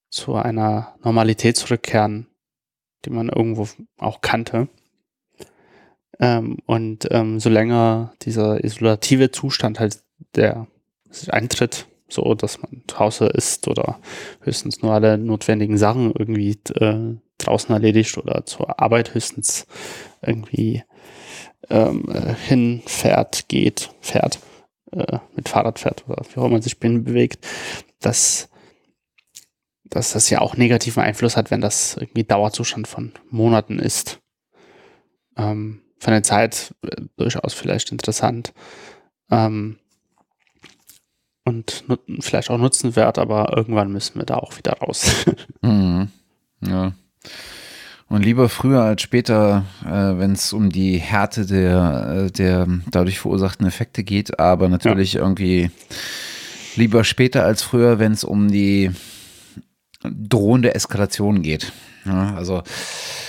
zu 0.09 0.35
einer 0.35 0.95
Normalität 1.03 1.57
zurückkehren, 1.57 2.29
die 3.05 3.11
man 3.11 3.29
irgendwo 3.29 3.69
auch 3.97 4.21
kannte. 4.21 4.69
Ähm, 6.21 6.59
und 6.67 7.09
ähm, 7.11 7.41
solange 7.41 8.13
dieser 8.23 8.63
isolative 8.65 9.31
Zustand 9.31 9.79
halt 9.79 10.03
der 10.35 10.67
eintritt, 11.29 11.87
so 12.09 12.35
dass 12.35 12.61
man 12.61 12.83
zu 12.87 12.99
Hause 12.99 13.27
ist 13.27 13.69
oder 13.69 13.99
höchstens 14.41 14.83
nur 14.83 14.93
alle 14.93 15.19
notwendigen 15.19 15.79
Sachen 15.79 16.13
irgendwie 16.13 16.59
äh, 16.75 17.17
draußen 17.39 17.73
erledigt 17.73 18.19
oder 18.19 18.45
zur 18.47 18.81
Arbeit 18.81 19.15
höchstens 19.15 19.67
irgendwie 20.23 20.83
ähm, 21.71 22.05
äh, 22.09 22.35
hinfährt, 22.35 23.49
geht, 23.49 23.91
fährt, 24.01 24.41
äh, 24.93 25.19
mit 25.35 25.49
Fahrrad 25.49 25.79
fährt 25.79 26.05
oder 26.09 26.23
wie 26.33 26.41
auch 26.41 26.47
immer 26.47 26.63
sich 26.63 26.79
bewegt, 26.81 27.47
dass, 28.01 28.49
dass 29.85 30.13
das 30.13 30.31
ja 30.31 30.41
auch 30.41 30.57
negativen 30.57 31.03
Einfluss 31.03 31.37
hat, 31.37 31.51
wenn 31.51 31.61
das 31.61 31.97
irgendwie 31.97 32.25
Dauerzustand 32.25 32.89
von 32.89 33.13
Monaten 33.31 33.79
ist. 33.79 34.21
Ähm, 35.37 35.83
von 35.99 36.13
der 36.13 36.23
Zeit 36.23 36.75
äh, 36.83 37.03
durchaus 37.17 37.55
vielleicht 37.55 37.93
interessant. 37.93 38.53
Ähm, 39.31 39.79
und 41.45 41.85
vielleicht 42.21 42.51
auch 42.51 42.59
Nutzen 42.59 42.95
wert, 42.95 43.19
aber 43.19 43.57
irgendwann 43.57 43.91
müssen 43.91 44.19
wir 44.19 44.27
da 44.27 44.37
auch 44.37 44.59
wieder 44.59 44.73
raus. 44.73 45.25
mhm. 45.63 46.09
Ja. 46.61 46.93
Und 48.09 48.25
lieber 48.25 48.49
früher 48.49 48.83
als 48.83 49.03
später, 49.03 49.65
äh, 49.85 50.19
wenn 50.19 50.33
es 50.33 50.53
um 50.53 50.71
die 50.71 50.99
Härte 50.99 51.47
der, 51.47 52.27
äh, 52.27 52.31
der 52.31 52.67
dadurch 52.91 53.19
verursachten 53.19 53.67
Effekte 53.67 54.03
geht, 54.03 54.39
aber 54.39 54.69
natürlich 54.69 55.15
ja. 55.15 55.21
irgendwie 55.21 55.71
lieber 56.77 57.05
später 57.05 57.45
als 57.45 57.63
früher, 57.63 57.99
wenn 57.99 58.13
es 58.13 58.25
um 58.25 58.51
die 58.51 58.91
drohende 60.03 60.75
Eskalation 60.75 61.43
geht. 61.43 61.73
Ja, 62.09 62.35
also 62.35 62.63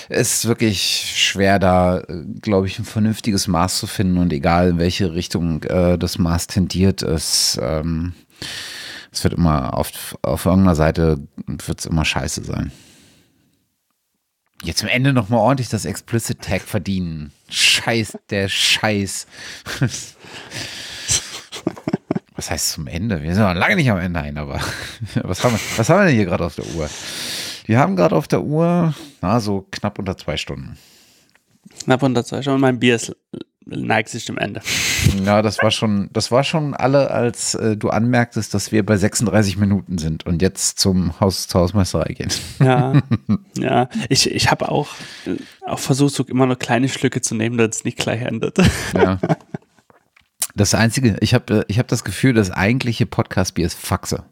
es 0.07 0.35
ist 0.35 0.47
wirklich 0.47 1.13
schwer, 1.15 1.59
da, 1.59 2.01
glaube 2.41 2.67
ich, 2.67 2.79
ein 2.79 2.85
vernünftiges 2.85 3.47
Maß 3.47 3.77
zu 3.77 3.87
finden 3.87 4.17
und 4.17 4.31
egal 4.33 4.69
in 4.69 4.79
welche 4.79 5.13
Richtung 5.13 5.63
äh, 5.63 5.97
das 5.97 6.17
Maß 6.17 6.47
tendiert, 6.47 7.01
es, 7.01 7.59
ähm, 7.61 8.13
es 9.11 9.23
wird 9.23 9.35
immer 9.35 9.77
auf, 9.77 10.17
auf 10.21 10.45
irgendeiner 10.45 10.75
Seite 10.75 11.19
wird 11.45 11.79
es 11.79 11.85
immer 11.85 12.05
scheiße 12.05 12.43
sein. 12.43 12.71
Jetzt 14.63 14.83
am 14.83 14.89
Ende 14.89 15.13
nochmal 15.13 15.39
ordentlich 15.39 15.69
das 15.69 15.85
Explicit 15.85 16.41
Tag 16.41 16.61
verdienen. 16.61 17.31
Scheiß, 17.49 18.17
der 18.29 18.49
Scheiß. 18.49 19.25
Was 22.35 22.51
heißt 22.51 22.71
zum 22.71 22.87
Ende? 22.87 23.21
Wir 23.21 23.35
sind 23.35 23.43
noch 23.43 23.53
lange 23.53 23.75
nicht 23.75 23.91
am 23.91 23.99
Ende 23.99 24.21
ein, 24.21 24.37
aber 24.37 24.61
was 25.23 25.43
haben 25.43 25.55
wir, 25.55 25.59
was 25.75 25.89
haben 25.89 25.99
wir 25.99 26.05
denn 26.05 26.15
hier 26.15 26.23
gerade 26.23 26.45
auf 26.45 26.55
der 26.55 26.65
Uhr? 26.67 26.89
Wir 27.69 27.77
haben 27.77 27.95
gerade 27.95 28.15
auf 28.15 28.27
der 28.27 28.41
Uhr, 28.41 28.95
na, 29.21 29.39
so 29.39 29.67
knapp 29.69 29.99
unter 29.99 30.17
zwei 30.17 30.37
Stunden. 30.37 30.75
Knapp 31.83 32.01
unter 32.01 32.25
zwei 32.25 32.41
Stunden. 32.41 32.61
Mein 32.61 32.79
Bier 32.79 32.95
ist, 32.95 33.15
neigt 33.63 34.09
sich 34.09 34.25
dem 34.25 34.39
Ende. 34.39 34.61
Ja, 35.23 35.41
das 35.41 35.59
war 35.59 35.71
schon, 35.71 36.09
das 36.11 36.31
war 36.31 36.43
schon 36.43 36.73
alle, 36.73 37.11
als 37.11 37.55
äh, 37.55 37.77
du 37.77 37.89
anmerktest, 37.89 38.53
dass 38.53 38.71
wir 38.71 38.85
bei 38.85 38.97
36 38.97 39.57
Minuten 39.57 39.97
sind 39.97 40.25
und 40.25 40.41
jetzt 40.41 40.79
zum 40.79 41.19
Haus 41.19 41.47
zur 41.47 41.61
Hausmeisterei 41.61 42.13
gehen. 42.13 42.31
Ja, 42.59 43.01
ja. 43.57 43.87
Ich, 44.09 44.29
ich 44.29 44.51
habe 44.51 44.69
auch, 44.69 44.89
äh, 45.25 45.35
auch 45.65 45.79
versucht, 45.79 46.13
so 46.13 46.23
immer 46.23 46.47
noch 46.47 46.57
kleine 46.57 46.89
Schlücke 46.89 47.21
zu 47.21 47.35
nehmen, 47.35 47.57
dass 47.57 47.77
es 47.77 47.83
nicht 47.83 47.97
gleich 47.97 48.21
endet. 48.21 48.57
Ja. 48.95 49.19
Das 50.55 50.73
Einzige, 50.73 51.17
ich 51.21 51.35
habe 51.35 51.65
ich 51.67 51.77
hab 51.77 51.87
das 51.87 52.03
Gefühl, 52.03 52.33
das 52.33 52.49
eigentliche 52.49 53.05
Podcast-Bier 53.05 53.67
ist 53.67 53.77
Faxe. 53.79 54.25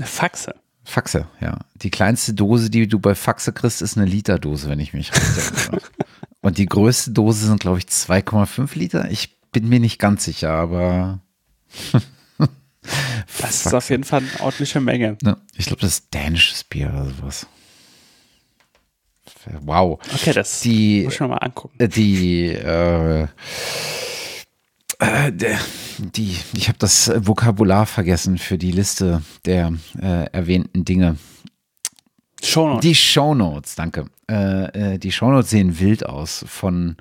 Faxe? 0.00 0.54
Faxe, 0.86 1.26
ja. 1.40 1.58
Die 1.74 1.90
kleinste 1.90 2.32
Dose, 2.32 2.70
die 2.70 2.86
du 2.86 3.00
bei 3.00 3.16
Faxe 3.16 3.52
kriegst, 3.52 3.82
ist 3.82 3.96
eine 3.96 4.06
Literdose, 4.06 4.70
wenn 4.70 4.78
ich 4.78 4.94
mich 4.94 5.12
recht 5.12 5.36
erinnere. 5.36 5.82
Und 6.42 6.58
die 6.58 6.66
größte 6.66 7.10
Dose 7.10 7.46
sind, 7.46 7.60
glaube 7.60 7.78
ich, 7.78 7.86
2,5 7.86 8.78
Liter. 8.78 9.10
Ich 9.10 9.36
bin 9.50 9.68
mir 9.68 9.80
nicht 9.80 9.98
ganz 9.98 10.24
sicher, 10.24 10.52
aber. 10.52 11.20
das 13.40 13.66
ist 13.66 13.74
auf 13.74 13.90
jeden 13.90 14.04
Fall 14.04 14.20
eine 14.20 14.40
ordentliche 14.40 14.80
Menge. 14.80 15.18
Ja, 15.24 15.38
ich 15.56 15.66
glaube, 15.66 15.80
das 15.80 15.90
ist 15.90 16.14
dänisches 16.14 16.62
Bier 16.62 16.88
oder 16.88 17.06
sowas. 17.06 17.46
Wow. 19.62 19.98
Okay, 20.14 20.32
das 20.32 20.60
die, 20.60 21.02
muss 21.02 21.14
ich 21.14 21.20
mir 21.20 21.28
mal 21.28 21.38
angucken. 21.38 21.76
Die, 21.88 22.46
äh, 22.46 23.26
äh, 24.98 25.32
die, 25.98 26.36
ich 26.54 26.68
habe 26.68 26.78
das 26.78 27.10
Vokabular 27.26 27.86
vergessen 27.86 28.38
für 28.38 28.58
die 28.58 28.72
Liste 28.72 29.22
der 29.44 29.72
äh, 30.00 30.30
erwähnten 30.32 30.84
Dinge. 30.84 31.16
Shownotes. 32.42 32.82
Die 32.82 32.94
Shownotes, 32.94 33.74
danke. 33.74 34.06
Äh, 34.30 34.94
äh, 34.94 34.98
die 34.98 35.12
Shownotes 35.12 35.50
sehen 35.50 35.78
wild 35.78 36.06
aus. 36.06 36.44
Von 36.48 36.96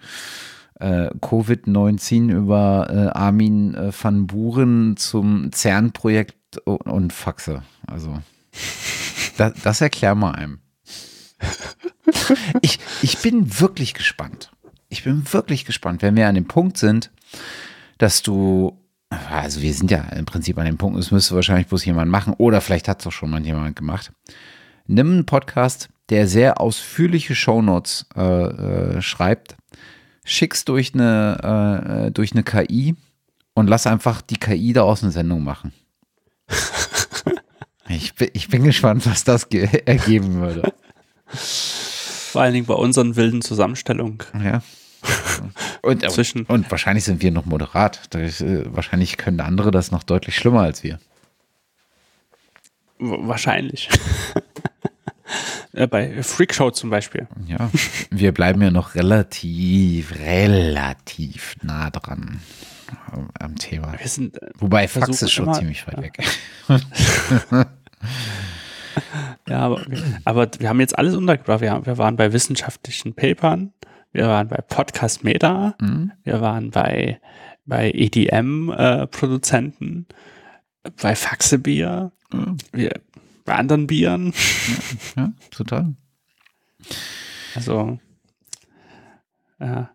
äh, 0.80 1.10
Covid-19 1.22 2.32
über 2.32 2.88
äh, 2.90 3.18
Armin 3.18 3.76
van 4.02 4.28
Buren 4.28 4.98
zum 4.98 5.52
CERN-Projekt 5.54 6.58
und, 6.66 7.14
Faxe. 7.14 7.64
Also, 7.88 8.20
da, 9.38 9.52
das 9.64 9.82
erklär 9.82 10.16
mal 10.16 10.32
einem. 10.32 10.60
Ich, 12.62 12.80
ich 13.02 13.18
bin 13.20 13.60
wirklich 13.60 13.94
gespannt. 13.94 14.52
Ich 14.90 15.04
bin 15.04 15.24
wirklich 15.34 15.66
gespannt, 15.66 16.02
wenn 16.02 16.16
wir 16.16 16.28
an 16.28 16.36
dem 16.36 16.48
Punkt 16.48 16.78
sind, 16.78 17.12
dass 17.98 18.22
du, 18.22 18.78
also 19.10 19.62
wir 19.62 19.74
sind 19.74 19.92
ja 19.92 20.02
im 20.10 20.26
Prinzip 20.26 20.58
an 20.58 20.66
dem 20.66 20.78
Punkt, 20.78 21.00
es 21.00 21.12
müsste 21.12 21.36
wahrscheinlich 21.36 21.68
bloß 21.68 21.86
jemand 21.86 22.12
machen 22.12 22.34
oder 22.38 22.62
vielleicht 22.62 22.88
hat 22.88 23.02
es 23.02 23.08
auch 23.08 23.12
schon 23.12 23.30
mal 23.30 23.46
jemand 23.46 23.76
gemacht. 23.76 24.12
Nimm 24.88 25.12
einen 25.12 25.26
Podcast, 25.26 25.90
der 26.10 26.28
sehr 26.28 26.62
ausführliche 26.62 27.36
Shownotes 27.36 28.06
äh, 28.16 28.22
äh, 28.22 29.02
schreibt, 29.02 29.56
schick's 30.24 30.66
durch 30.66 30.94
eine, 30.94 32.08
äh, 32.08 32.12
durch 32.12 32.34
eine 32.34 32.44
KI 32.44 32.96
und 33.54 33.68
lass 33.68 33.88
einfach 33.88 34.22
die 34.22 34.38
KI 34.38 34.74
daraus 34.74 35.02
eine 35.02 35.12
Sendung 35.12 35.44
machen. 35.44 35.74
ich, 37.90 38.14
bin, 38.16 38.30
ich 38.34 38.50
bin 38.50 38.64
gespannt, 38.64 39.06
was 39.08 39.24
das 39.24 39.46
ergeben 39.46 40.42
würde. 40.42 40.74
Vor 41.28 42.42
allen 42.42 42.54
Dingen 42.54 42.66
bei 42.66 42.74
unseren 42.76 43.16
wilden 43.16 43.42
Zusammenstellungen. 43.42 44.20
Ja. 44.44 44.62
Und, 45.82 46.10
Zwischen. 46.10 46.46
und 46.46 46.72
wahrscheinlich 46.72 47.04
sind 47.04 47.22
wir 47.22 47.30
noch 47.30 47.46
moderat. 47.46 48.14
Äh, 48.16 48.32
wahrscheinlich 48.76 49.18
können 49.18 49.40
andere 49.40 49.70
das 49.70 49.92
noch 49.92 50.02
deutlich 50.02 50.36
schlimmer 50.36 50.62
als 50.62 50.84
wir. 50.84 50.98
Wahrscheinlich. 52.98 53.90
Bei 55.90 56.24
Freakshow 56.24 56.72
zum 56.72 56.90
Beispiel. 56.90 57.28
Ja, 57.48 57.70
wir 58.10 58.32
bleiben 58.32 58.62
ja 58.62 58.72
noch 58.72 58.96
relativ, 58.96 60.18
relativ 60.18 61.56
nah 61.62 61.92
dran 61.92 62.40
am 63.40 63.56
Thema. 63.56 63.96
Sind, 64.04 64.42
äh, 64.42 64.50
Wobei 64.58 64.88
Fax 64.88 65.22
ist 65.22 65.32
schon 65.32 65.46
immer, 65.46 65.54
ziemlich 65.54 65.86
weit 65.88 65.98
ja. 65.98 66.04
weg. 66.04 66.20
ja, 69.48 69.60
aber, 69.60 69.82
aber, 70.24 70.50
wir 70.60 70.70
haben 70.70 70.80
jetzt 70.80 70.98
alles 70.98 71.16
untergebracht. 71.16 71.62
Wir, 71.62 71.72
haben, 71.72 71.86
wir 71.86 71.98
waren 71.98 72.16
bei 72.16 72.32
wissenschaftlichen 72.34 73.14
Papern, 73.14 73.74
wir 74.16 74.28
waren 74.28 74.48
bei 74.48 74.62
Podcast 74.62 75.26
Meta, 75.26 75.76
mhm. 75.80 76.14
wir 76.24 76.40
waren 76.40 76.72
bei, 76.72 77.20
bei 77.66 77.92
EDM-Produzenten, 77.92 80.06
äh, 80.84 80.92
bei 81.02 81.16
Faxebier, 81.16 82.14
mhm. 82.32 82.58
wir, 82.72 83.02
bei 83.44 83.56
anderen 83.56 83.88
Bieren. 83.88 84.34
Ja, 85.18 85.24
ja 85.24 85.34
total. 85.52 85.96
Also, 87.56 88.00
ja. 89.60 89.90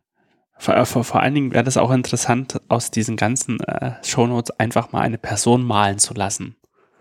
vor, 0.58 0.84
vor, 0.84 1.04
vor 1.04 1.22
allen 1.22 1.34
Dingen 1.34 1.52
wäre 1.52 1.64
das 1.64 1.78
auch 1.78 1.90
interessant, 1.90 2.60
aus 2.68 2.90
diesen 2.90 3.16
ganzen 3.16 3.60
äh, 3.60 3.94
Shownotes 4.04 4.50
einfach 4.60 4.92
mal 4.92 5.00
eine 5.00 5.18
Person 5.18 5.64
malen 5.64 5.98
zu 5.98 6.12
lassen. 6.12 6.56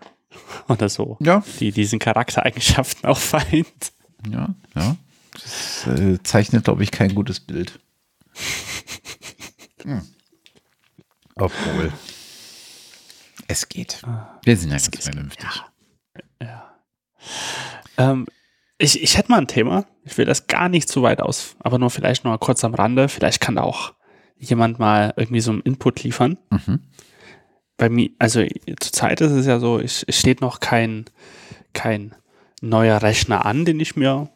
Oder 0.68 0.88
so. 0.88 1.18
Ja. 1.20 1.44
Die 1.60 1.70
diesen 1.70 1.98
Charaktereigenschaften 1.98 3.06
auch 3.10 3.18
vereint. 3.18 3.92
Ja, 4.26 4.54
ja. 4.74 4.96
Das 5.42 5.86
äh, 5.86 6.22
zeichnet, 6.22 6.64
glaube 6.64 6.82
ich, 6.82 6.90
kein 6.90 7.14
gutes 7.14 7.40
Bild. 7.40 7.80
Hm. 9.82 10.02
Obwohl. 11.36 11.90
Es 13.48 13.68
geht. 13.68 14.02
Wir 14.44 14.56
sind 14.58 14.70
ja 14.70 14.76
ganz 14.76 15.04
vernünftig. 15.04 15.48
Ja. 16.40 16.46
ja. 16.46 16.74
Ähm, 17.96 18.26
ich, 18.78 19.02
ich 19.02 19.16
hätte 19.16 19.30
mal 19.30 19.38
ein 19.38 19.46
Thema. 19.46 19.86
Ich 20.04 20.16
will 20.18 20.24
das 20.24 20.46
gar 20.46 20.68
nicht 20.68 20.88
zu 20.88 21.02
weit 21.02 21.20
aus, 21.20 21.56
aber 21.60 21.78
nur 21.78 21.90
vielleicht 21.90 22.24
noch 22.24 22.30
mal 22.30 22.38
kurz 22.38 22.62
am 22.64 22.74
Rande. 22.74 23.08
Vielleicht 23.08 23.40
kann 23.40 23.56
da 23.56 23.62
auch 23.62 23.94
jemand 24.36 24.78
mal 24.78 25.12
irgendwie 25.16 25.40
so 25.40 25.50
einen 25.50 25.62
Input 25.62 26.02
liefern. 26.02 26.38
Mhm. 26.50 26.80
Bei 27.76 27.88
mir, 27.88 28.10
also 28.18 28.44
zurzeit 28.78 29.20
ist 29.20 29.32
es 29.32 29.46
ja 29.46 29.58
so, 29.58 29.78
es 29.78 30.04
steht 30.08 30.40
noch 30.40 30.60
kein, 30.60 31.06
kein 31.72 32.14
neuer 32.60 33.02
Rechner 33.02 33.46
an, 33.46 33.64
den 33.64 33.80
ich 33.80 33.96
mir 33.96 34.30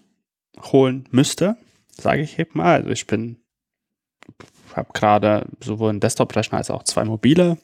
holen 0.72 1.08
müsste, 1.10 1.56
sage 1.90 2.22
ich 2.22 2.38
eben 2.38 2.58
mal. 2.58 2.76
Also 2.76 2.90
ich 2.90 3.06
bin, 3.06 3.36
habe 4.74 4.92
gerade 4.92 5.46
sowohl 5.60 5.90
einen 5.90 6.00
Desktop-Rechner 6.00 6.58
als 6.58 6.70
auch 6.70 6.84
zwei 6.84 7.04
mobile 7.04 7.58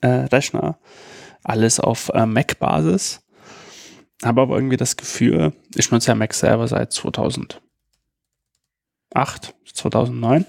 äh, 0.00 0.06
Rechner, 0.06 0.78
alles 1.42 1.80
auf 1.80 2.10
äh, 2.10 2.26
Mac-Basis. 2.26 3.22
Habe 4.24 4.42
aber 4.42 4.56
irgendwie 4.56 4.76
das 4.76 4.96
Gefühl, 4.96 5.52
ich 5.74 5.90
nutze 5.90 6.08
ja 6.08 6.14
Mac 6.14 6.32
selber 6.34 6.66
seit 6.68 6.92
2008, 6.92 7.60
2009 9.72 10.46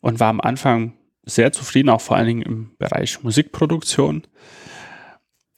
und 0.00 0.20
war 0.20 0.28
am 0.28 0.40
Anfang 0.40 0.92
sehr 1.24 1.52
zufrieden, 1.52 1.88
auch 1.88 2.00
vor 2.00 2.16
allen 2.16 2.26
Dingen 2.26 2.42
im 2.42 2.76
Bereich 2.78 3.22
Musikproduktion. 3.22 4.22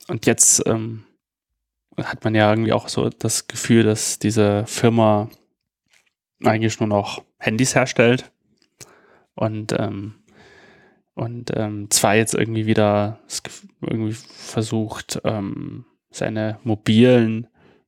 Und 0.09 0.27
jetzt 0.27 0.63
ähm, 0.67 1.06
hat 2.02 2.24
man 2.24 2.35
ja 2.35 2.51
irgendwie 2.51 2.73
auch 2.73 2.89
so 2.89 3.09
das 3.09 3.48
Gefühl, 3.48 3.82
dass 3.82 4.18
diese 4.18 4.64
Firma 4.66 5.28
eigentlich 6.44 6.78
nur 6.81 6.89
noch 6.89 7.23
Handys 7.39 7.74
herstellt 7.74 8.31
und 9.35 9.73
ähm, 9.78 10.14
und 11.14 11.51
ähm, 11.56 11.90
zwar 11.90 12.14
jetzt 12.14 12.35
irgendwie 12.35 12.66
wieder 12.66 13.20
irgendwie 13.81 14.12
versucht, 14.12 15.18
ähm, 15.24 15.86
seine 16.10 16.59
mobilen 16.62 17.47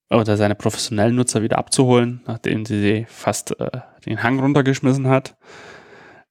oder 0.08 0.38
seine 0.38 0.54
professionellen 0.54 1.14
Nutzer 1.14 1.42
wieder 1.42 1.58
abzuholen, 1.58 2.22
nachdem 2.26 2.64
sie 2.64 3.04
fast 3.06 3.60
äh, 3.60 3.82
den 4.06 4.22
Hang 4.22 4.40
runtergeschmissen 4.40 5.08
hat. 5.08 5.36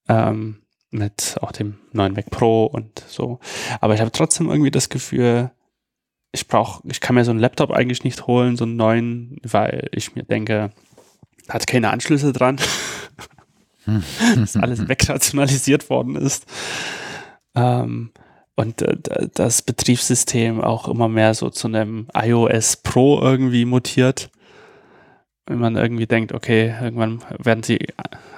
Ähm, 0.10 0.64
mit 0.90 1.36
auch 1.42 1.52
dem 1.52 1.78
neuen 1.92 2.14
Mac 2.14 2.30
Pro 2.30 2.66
und 2.66 3.00
so. 3.08 3.40
Aber 3.82 3.94
ich 3.94 4.00
habe 4.00 4.12
trotzdem 4.12 4.50
irgendwie 4.50 4.72
das 4.72 4.90
Gefühl, 4.90 5.52
ich 6.32 6.48
brauche, 6.48 6.82
ich 6.88 7.02
kann 7.02 7.16
mir 7.16 7.26
so 7.26 7.32
einen 7.32 7.40
Laptop 7.40 7.72
eigentlich 7.72 8.04
nicht 8.04 8.28
holen, 8.28 8.58
so 8.58 8.66
einen 8.66 8.76
neuen, 8.76 9.38
weil 9.44 9.90
ich 9.92 10.16
mir 10.16 10.24
denke, 10.24 10.72
hat 11.50 11.68
keine 11.68 11.90
Anschlüsse 11.92 12.34
dran, 12.34 12.58
dass 14.36 14.58
alles 14.58 14.88
wegrationalisiert 14.88 15.90
worden 15.90 16.16
ist. 16.16 16.46
Ähm, 17.56 18.12
und 18.56 18.82
äh, 18.82 18.98
das 19.34 19.62
Betriebssystem 19.62 20.62
auch 20.62 20.88
immer 20.88 21.08
mehr 21.08 21.34
so 21.34 21.50
zu 21.50 21.68
einem 21.68 22.08
iOS 22.14 22.78
Pro 22.78 23.22
irgendwie 23.22 23.66
mutiert. 23.66 24.30
Wenn 25.46 25.60
man 25.60 25.78
irgendwie 25.78 26.08
denkt, 26.08 26.34
okay, 26.34 26.76
irgendwann 26.82 27.24
werden 27.38 27.64
sie 27.64 27.80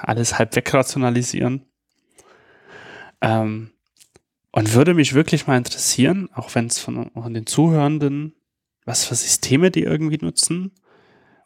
alles 0.01 0.37
halb 0.37 0.55
wegrationalisieren. 0.55 1.65
Ähm, 3.21 3.71
und 4.51 4.73
würde 4.73 4.93
mich 4.93 5.13
wirklich 5.13 5.47
mal 5.47 5.57
interessieren, 5.57 6.29
auch 6.33 6.53
wenn 6.55 6.67
es 6.67 6.79
von, 6.79 7.11
von 7.11 7.33
den 7.33 7.45
Zuhörenden, 7.45 8.35
was 8.85 9.05
für 9.05 9.15
Systeme 9.15 9.71
die 9.71 9.83
irgendwie 9.83 10.17
nutzen 10.23 10.71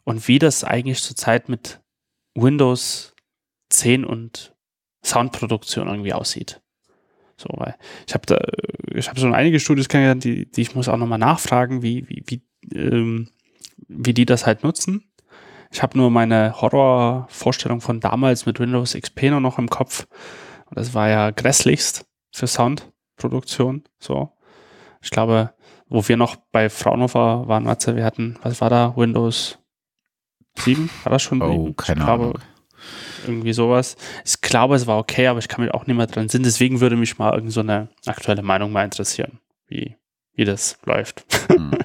und 0.04 0.28
wie 0.28 0.38
das 0.38 0.64
eigentlich 0.64 1.02
zurzeit 1.02 1.48
mit 1.48 1.80
Windows 2.34 3.14
10 3.70 4.04
und 4.04 4.54
Soundproduktion 5.04 5.88
irgendwie 5.88 6.12
aussieht. 6.14 6.62
So, 7.36 7.48
weil 7.52 7.76
ich 8.06 8.14
habe 8.14 8.26
da, 8.26 8.38
ich 8.94 9.08
habe 9.08 9.20
schon 9.20 9.34
einige 9.34 9.60
Studios 9.60 9.88
kennengelernt, 9.88 10.24
die, 10.24 10.50
die 10.50 10.62
ich 10.62 10.74
muss 10.74 10.88
auch 10.88 10.96
nochmal 10.96 11.18
nachfragen, 11.18 11.82
wie, 11.82 12.08
wie, 12.08 12.22
wie, 12.26 12.76
ähm, 12.76 13.28
wie 13.88 14.14
die 14.14 14.24
das 14.24 14.46
halt 14.46 14.62
nutzen. 14.62 15.10
Ich 15.70 15.82
habe 15.82 15.98
nur 15.98 16.10
meine 16.10 16.60
Horrorvorstellung 16.60 17.80
von 17.80 17.98
damals 17.98 18.46
mit 18.46 18.60
Windows 18.60 18.94
XP 18.94 19.24
noch 19.24 19.58
im 19.58 19.68
Kopf. 19.68 20.06
Und 20.66 20.78
das 20.78 20.94
war 20.94 21.08
ja 21.08 21.30
grässlichst 21.30 22.06
für 22.30 22.46
Sound. 22.46 22.93
Produktion. 23.16 23.84
So. 23.98 24.32
Ich 25.02 25.10
glaube, 25.10 25.52
wo 25.88 26.06
wir 26.08 26.16
noch 26.16 26.36
bei 26.36 26.70
Fraunhofer 26.70 27.46
waren, 27.46 27.64
Matze, 27.64 27.96
wir 27.96 28.04
hatten, 28.04 28.38
was 28.42 28.60
war 28.60 28.70
da? 28.70 28.94
Windows 28.96 29.58
7? 30.58 30.88
War 31.02 31.12
das 31.12 31.22
schon? 31.22 31.42
Oh, 31.42 31.72
keine 31.74 32.00
ich 32.00 32.06
glaube, 32.06 32.24
Ahnung. 32.24 32.38
Irgendwie 33.26 33.52
sowas. 33.52 33.96
Ich 34.24 34.40
glaube, 34.40 34.76
es 34.76 34.86
war 34.86 34.98
okay, 34.98 35.28
aber 35.28 35.38
ich 35.38 35.48
kann 35.48 35.64
mich 35.64 35.72
auch 35.72 35.86
nicht 35.86 35.96
mehr 35.96 36.06
dran 36.06 36.28
sehen. 36.28 36.42
Deswegen 36.42 36.80
würde 36.80 36.96
mich 36.96 37.18
mal 37.18 37.32
irgend 37.34 37.52
so 37.52 37.60
eine 37.60 37.88
aktuelle 38.04 38.42
Meinung 38.42 38.72
mal 38.72 38.84
interessieren, 38.84 39.38
wie, 39.66 39.96
wie 40.34 40.44
das 40.44 40.78
läuft. 40.84 41.24
Hm. 41.48 41.72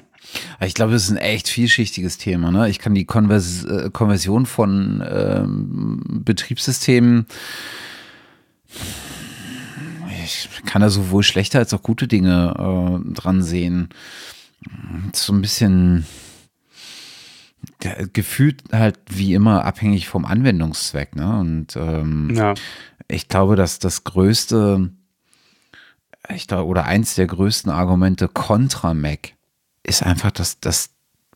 Ich 0.60 0.74
glaube, 0.74 0.92
das 0.92 1.04
ist 1.04 1.10
ein 1.10 1.16
echt 1.16 1.48
vielschichtiges 1.48 2.18
Thema. 2.18 2.50
Ne? 2.50 2.68
Ich 2.68 2.78
kann 2.78 2.94
die 2.94 3.06
Konvers 3.06 3.64
äh, 3.64 3.90
Konversion 3.90 4.46
von 4.46 5.02
ähm, 5.10 6.22
Betriebssystemen 6.24 7.26
ich 10.30 10.64
kann 10.64 10.82
da 10.82 10.90
sowohl 10.90 11.22
schlechte 11.22 11.58
als 11.58 11.74
auch 11.74 11.82
gute 11.82 12.08
Dinge 12.08 12.54
äh, 12.56 13.12
dran 13.14 13.42
sehen. 13.42 13.88
So 15.12 15.32
ein 15.32 15.42
bisschen 15.42 16.06
gefühlt 18.12 18.62
halt 18.72 18.98
wie 19.08 19.34
immer 19.34 19.64
abhängig 19.64 20.08
vom 20.08 20.24
Anwendungszweck. 20.24 21.16
Ne? 21.16 21.38
Und 21.38 21.76
ähm, 21.76 22.30
ja. 22.34 22.54
ich 23.08 23.28
glaube, 23.28 23.56
dass 23.56 23.78
das 23.78 24.04
größte, 24.04 24.90
ich 26.34 26.46
glaube, 26.46 26.66
oder 26.66 26.84
eins 26.84 27.14
der 27.14 27.26
größten 27.26 27.70
Argumente 27.70 28.28
kontra 28.28 28.94
Mac 28.94 29.34
ist 29.82 30.02
einfach, 30.02 30.30
dass 30.30 30.60
das 30.60 30.90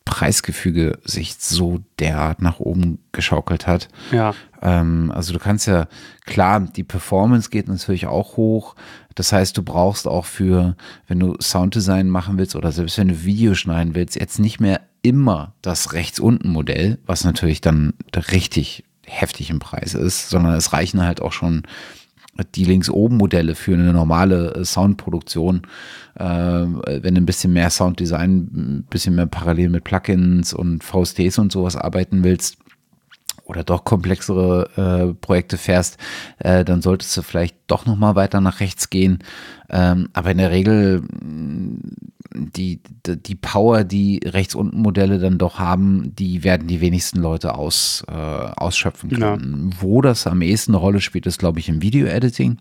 Preisgefüge 0.05 0.99
sich 1.03 1.35
so 1.39 1.79
derart 1.99 2.41
nach 2.41 2.59
oben 2.59 2.99
geschaukelt 3.11 3.67
hat. 3.67 3.89
Ja. 4.11 4.33
Ähm, 4.61 5.11
also 5.13 5.33
du 5.33 5.39
kannst 5.39 5.67
ja, 5.67 5.87
klar, 6.25 6.59
die 6.61 6.83
Performance 6.83 7.49
geht 7.49 7.67
natürlich 7.67 8.05
auch 8.05 8.37
hoch. 8.37 8.75
Das 9.15 9.33
heißt, 9.33 9.57
du 9.57 9.63
brauchst 9.63 10.07
auch 10.07 10.25
für, 10.25 10.75
wenn 11.07 11.19
du 11.19 11.35
Sounddesign 11.41 12.09
machen 12.09 12.37
willst 12.37 12.55
oder 12.55 12.71
selbst 12.71 12.97
wenn 12.97 13.07
du 13.07 13.23
Video 13.23 13.55
schneiden 13.55 13.95
willst, 13.95 14.15
jetzt 14.15 14.39
nicht 14.39 14.59
mehr 14.59 14.81
immer 15.01 15.53
das 15.61 15.93
rechts 15.93 16.19
unten 16.19 16.49
Modell, 16.49 16.99
was 17.05 17.23
natürlich 17.23 17.61
dann 17.61 17.93
richtig 18.31 18.83
heftig 19.05 19.49
im 19.49 19.59
Preis 19.59 19.93
ist, 19.93 20.29
sondern 20.29 20.53
es 20.53 20.73
reichen 20.73 21.03
halt 21.03 21.21
auch 21.21 21.31
schon 21.31 21.63
die 22.55 22.65
links 22.65 22.89
oben 22.89 23.17
Modelle 23.17 23.55
für 23.55 23.73
eine 23.73 23.93
normale 23.93 24.53
äh, 24.55 24.65
Soundproduktion, 24.65 25.61
äh, 26.15 26.23
wenn 26.23 27.15
du 27.15 27.21
ein 27.21 27.25
bisschen 27.25 27.53
mehr 27.53 27.69
Sounddesign, 27.69 28.37
ein 28.53 28.87
bisschen 28.89 29.15
mehr 29.15 29.25
parallel 29.25 29.69
mit 29.69 29.83
Plugins 29.83 30.53
und 30.53 30.83
VSTs 30.83 31.39
und 31.39 31.51
sowas 31.51 31.75
arbeiten 31.75 32.23
willst 32.23 32.57
oder 33.45 33.63
doch 33.63 33.85
komplexere 33.85 34.69
äh, 34.75 35.13
Projekte 35.13 35.57
fährst, 35.57 35.97
äh, 36.39 36.65
dann 36.65 36.81
solltest 36.81 37.15
du 37.15 37.21
vielleicht 37.21 37.55
doch 37.67 37.85
noch 37.85 37.95
mal 37.95 38.15
weiter 38.15 38.41
nach 38.41 38.59
rechts 38.59 38.89
gehen. 38.89 39.19
Ähm, 39.69 40.09
aber 40.13 40.31
in 40.31 40.39
der 40.39 40.51
Regel 40.51 41.03
die, 42.35 42.81
die 43.05 43.35
Power, 43.35 43.83
die 43.83 44.21
rechts 44.25 44.55
unten 44.55 44.81
Modelle 44.81 45.19
dann 45.19 45.37
doch 45.37 45.59
haben, 45.59 46.15
die 46.15 46.43
werden 46.43 46.67
die 46.67 46.81
wenigsten 46.81 47.19
Leute 47.19 47.55
aus, 47.55 48.03
äh, 48.07 48.13
ausschöpfen 48.13 49.09
können. 49.09 49.71
Ja. 49.71 49.77
Wo 49.81 50.01
das 50.01 50.27
am 50.27 50.41
ehesten 50.41 50.71
eine 50.71 50.79
Rolle 50.79 51.01
spielt, 51.01 51.25
ist, 51.25 51.39
glaube 51.39 51.59
ich, 51.59 51.69
im 51.69 51.81
Video-Editing. 51.81 52.57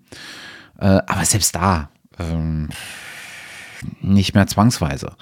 Äh, 0.78 1.00
aber 1.06 1.24
selbst 1.24 1.54
da 1.54 1.88
ähm, 2.18 2.68
nicht 4.00 4.34
mehr 4.34 4.46
zwangsweise. 4.46 5.12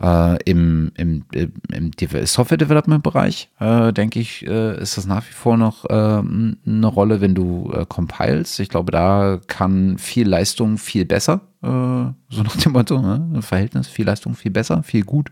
Äh, 0.00 0.42
Im 0.44 0.92
im, 0.96 1.24
im 1.72 1.90
Software-Development-Bereich, 2.24 3.50
äh, 3.60 3.92
denke 3.92 4.20
ich, 4.20 4.46
äh, 4.46 4.80
ist 4.80 4.96
das 4.96 5.06
nach 5.06 5.26
wie 5.28 5.32
vor 5.32 5.56
noch 5.56 5.84
äh, 5.84 5.92
eine 5.92 6.86
Rolle, 6.86 7.20
wenn 7.20 7.34
du 7.34 7.72
compilest. 7.88 8.60
Ich 8.60 8.68
glaube, 8.68 8.92
da 8.92 9.38
kann 9.46 9.98
viel 9.98 10.28
Leistung 10.28 10.78
viel 10.78 11.04
besser, 11.04 11.42
so 11.66 12.42
nach 12.42 12.56
dem 12.56 12.72
Motto, 12.72 13.00
ne? 13.00 13.42
Verhältnis, 13.42 13.88
viel 13.88 14.06
Leistung 14.06 14.34
viel 14.34 14.50
besser, 14.50 14.82
viel 14.82 15.04
gut. 15.04 15.30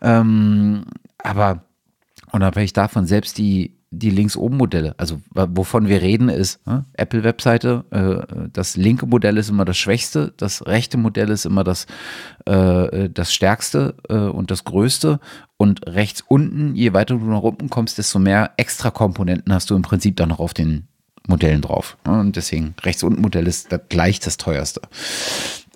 Ähm, 0.00 0.84
aber 1.18 1.62
unabhängig 2.32 2.72
davon, 2.72 3.06
selbst 3.06 3.38
die 3.38 3.78
die 3.90 4.10
links 4.10 4.36
oben 4.36 4.56
Modelle. 4.56 4.94
Also 4.98 5.20
wovon 5.32 5.88
wir 5.88 6.02
reden 6.02 6.28
ist 6.28 6.64
ne? 6.66 6.84
Apple-Webseite. 6.92 7.84
Äh, 7.90 8.48
das 8.52 8.76
linke 8.76 9.06
Modell 9.06 9.38
ist 9.38 9.48
immer 9.48 9.64
das 9.64 9.78
schwächste, 9.78 10.34
das 10.36 10.66
rechte 10.66 10.98
Modell 10.98 11.30
ist 11.30 11.46
immer 11.46 11.64
das, 11.64 11.86
äh, 12.44 13.08
das 13.08 13.32
stärkste 13.32 13.94
äh, 14.08 14.14
und 14.14 14.50
das 14.50 14.64
größte. 14.64 15.20
Und 15.56 15.86
rechts 15.86 16.22
unten, 16.26 16.74
je 16.74 16.92
weiter 16.92 17.16
du 17.16 17.24
nach 17.24 17.42
unten 17.42 17.70
kommst, 17.70 17.98
desto 17.98 18.18
mehr 18.18 18.52
extra 18.58 18.90
Komponenten 18.90 19.52
hast 19.52 19.70
du 19.70 19.76
im 19.76 19.82
Prinzip 19.82 20.16
dann 20.16 20.28
noch 20.28 20.40
auf 20.40 20.54
den 20.54 20.88
Modellen 21.28 21.60
drauf. 21.60 21.96
Und 22.04 22.36
deswegen 22.36 22.74
rechts 22.82 23.02
unten 23.02 23.20
Modell 23.20 23.46
ist 23.46 23.68
gleich 23.88 24.20
das 24.20 24.36
teuerste. 24.36 24.80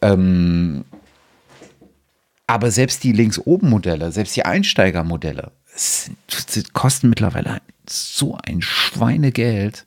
Ähm, 0.01 0.85
aber 2.47 2.71
selbst 2.71 3.05
die 3.05 3.13
links 3.13 3.39
oben 3.39 3.71
Modelle, 3.71 4.13
selbst 4.13 4.37
die 4.37 4.45
Einsteigermodelle, 4.45 5.53
kosten 6.73 7.09
mittlerweile 7.09 7.61
so 7.89 8.39
ein 8.45 8.61
Schweinegeld, 8.61 9.87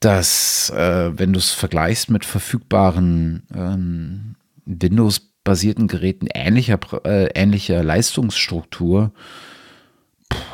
dass, 0.00 0.70
äh, 0.70 1.18
wenn 1.18 1.32
du 1.32 1.38
es 1.38 1.50
vergleichst 1.50 2.10
mit 2.10 2.24
verfügbaren 2.24 3.44
ähm, 3.54 4.34
Windows-basierten 4.66 5.88
Geräten 5.88 6.26
ähnlicher, 6.32 6.78
äh, 7.04 7.30
ähnlicher 7.34 7.82
Leistungsstruktur, 7.82 9.12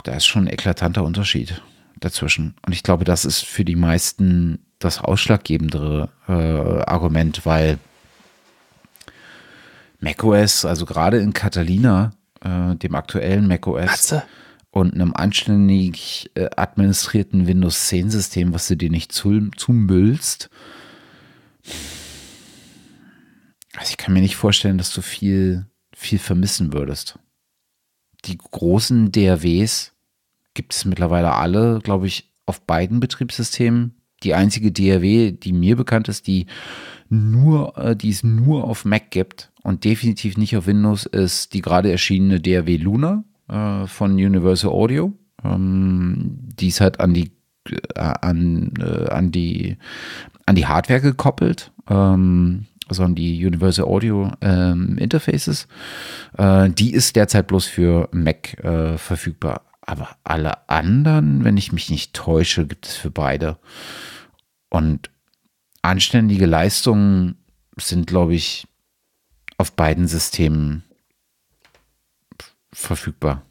da 0.04 0.12
ist 0.12 0.26
schon 0.26 0.44
ein 0.44 0.52
eklatanter 0.52 1.02
Unterschied 1.02 1.60
dazwischen. 2.01 2.55
Und 2.66 2.72
ich 2.72 2.82
glaube, 2.82 3.05
das 3.05 3.24
ist 3.24 3.44
für 3.44 3.64
die 3.64 3.77
meisten 3.77 4.66
das 4.78 4.98
ausschlaggebendere 5.01 6.09
äh, 6.27 6.32
Argument, 6.90 7.44
weil 7.44 7.78
macOS, 10.01 10.64
also 10.64 10.86
gerade 10.86 11.18
in 11.18 11.32
Catalina, 11.32 12.12
äh, 12.40 12.74
dem 12.77 12.94
aktuellen 12.94 13.47
macOS 13.47 13.90
Hatze? 13.90 14.22
und 14.70 14.94
einem 14.94 15.12
anständig 15.14 16.31
äh, 16.35 16.48
administrierten 16.56 17.47
Windows 17.47 17.89
10 17.89 18.10
System, 18.10 18.55
was 18.55 18.68
du 18.68 18.77
dir 18.77 18.90
nicht 18.90 19.12
zu, 19.12 19.51
zumüllst. 19.56 20.48
Also 23.77 23.90
ich 23.90 23.97
kann 23.97 24.14
mir 24.14 24.22
nicht 24.22 24.36
vorstellen, 24.36 24.78
dass 24.78 24.93
du 24.93 25.02
viel, 25.02 25.66
viel 25.94 26.18
vermissen 26.18 26.72
würdest. 26.72 27.18
Die 28.24 28.39
großen 28.39 29.12
DAWs 29.12 29.93
gibt 30.55 30.74
es 30.74 30.85
mittlerweile 30.85 31.35
alle, 31.35 31.81
glaube 31.82 32.06
ich, 32.06 32.31
auf 32.47 32.60
beiden 32.62 33.01
Betriebssystemen. 33.01 33.94
Die 34.22 34.35
einzige 34.35 34.72
DAW, 34.72 35.32
die 35.32 35.52
mir 35.52 35.77
bekannt 35.77 36.09
ist, 36.09 36.27
die 36.27 36.47
nur, 37.09 37.77
äh, 37.78 37.97
die 37.97 38.10
es 38.10 38.22
nur 38.22 38.64
auf 38.64 38.85
Mac 38.85 39.10
gibt 39.10 39.51
und 39.62 39.85
definitiv 39.85 40.36
nicht 40.36 40.56
auf 40.56 40.66
Windows, 40.66 41.06
ist 41.06 41.55
die 41.55 41.62
gerade 41.62 41.90
erschienene 41.90 42.40
DAW 42.40 42.77
Luna 42.77 43.24
äh, 43.48 43.86
von 43.86 44.12
Universal 44.12 44.70
Audio. 44.70 45.12
Ähm, 45.44 46.39
die 46.59 46.68
ist 46.68 46.81
halt 46.81 47.01
an 47.01 47.14
die 47.14 47.31
äh, 47.94 48.01
an, 48.01 48.72
äh, 48.78 49.09
an 49.09 49.31
die 49.32 49.77
an 50.47 50.55
die 50.55 50.66
Hardware 50.66 51.01
gekoppelt. 51.01 51.72
Ähm, 51.89 52.66
also 52.89 53.05
an 53.05 53.14
die 53.14 53.47
Universal 53.47 53.85
Audio 53.86 54.32
ähm, 54.40 54.98
Interfaces. 54.98 55.68
Äh, 56.36 56.70
die 56.70 56.93
ist 56.93 57.14
derzeit 57.14 57.47
bloß 57.47 57.66
für 57.66 58.09
Mac 58.12 58.59
äh, 58.64 58.98
verfügbar. 58.98 59.62
Aber 59.82 60.16
alle 60.24 60.69
anderen, 60.69 61.44
wenn 61.44 61.57
ich 61.57 61.73
mich 61.73 61.90
nicht 61.90 62.15
täusche, 62.15 62.66
gibt 62.66 62.86
es 62.86 62.97
für 62.97 63.11
beide. 63.11 63.59
Und 64.69 65.11
anständige 65.82 66.47
Leistungen 66.47 67.36
sind, 67.77 68.07
glaube 68.07 68.35
ich, 68.35 68.66
auf 69.59 69.73
beiden 69.73 70.07
Systemen 70.07 70.85
verfügbar. 72.73 73.43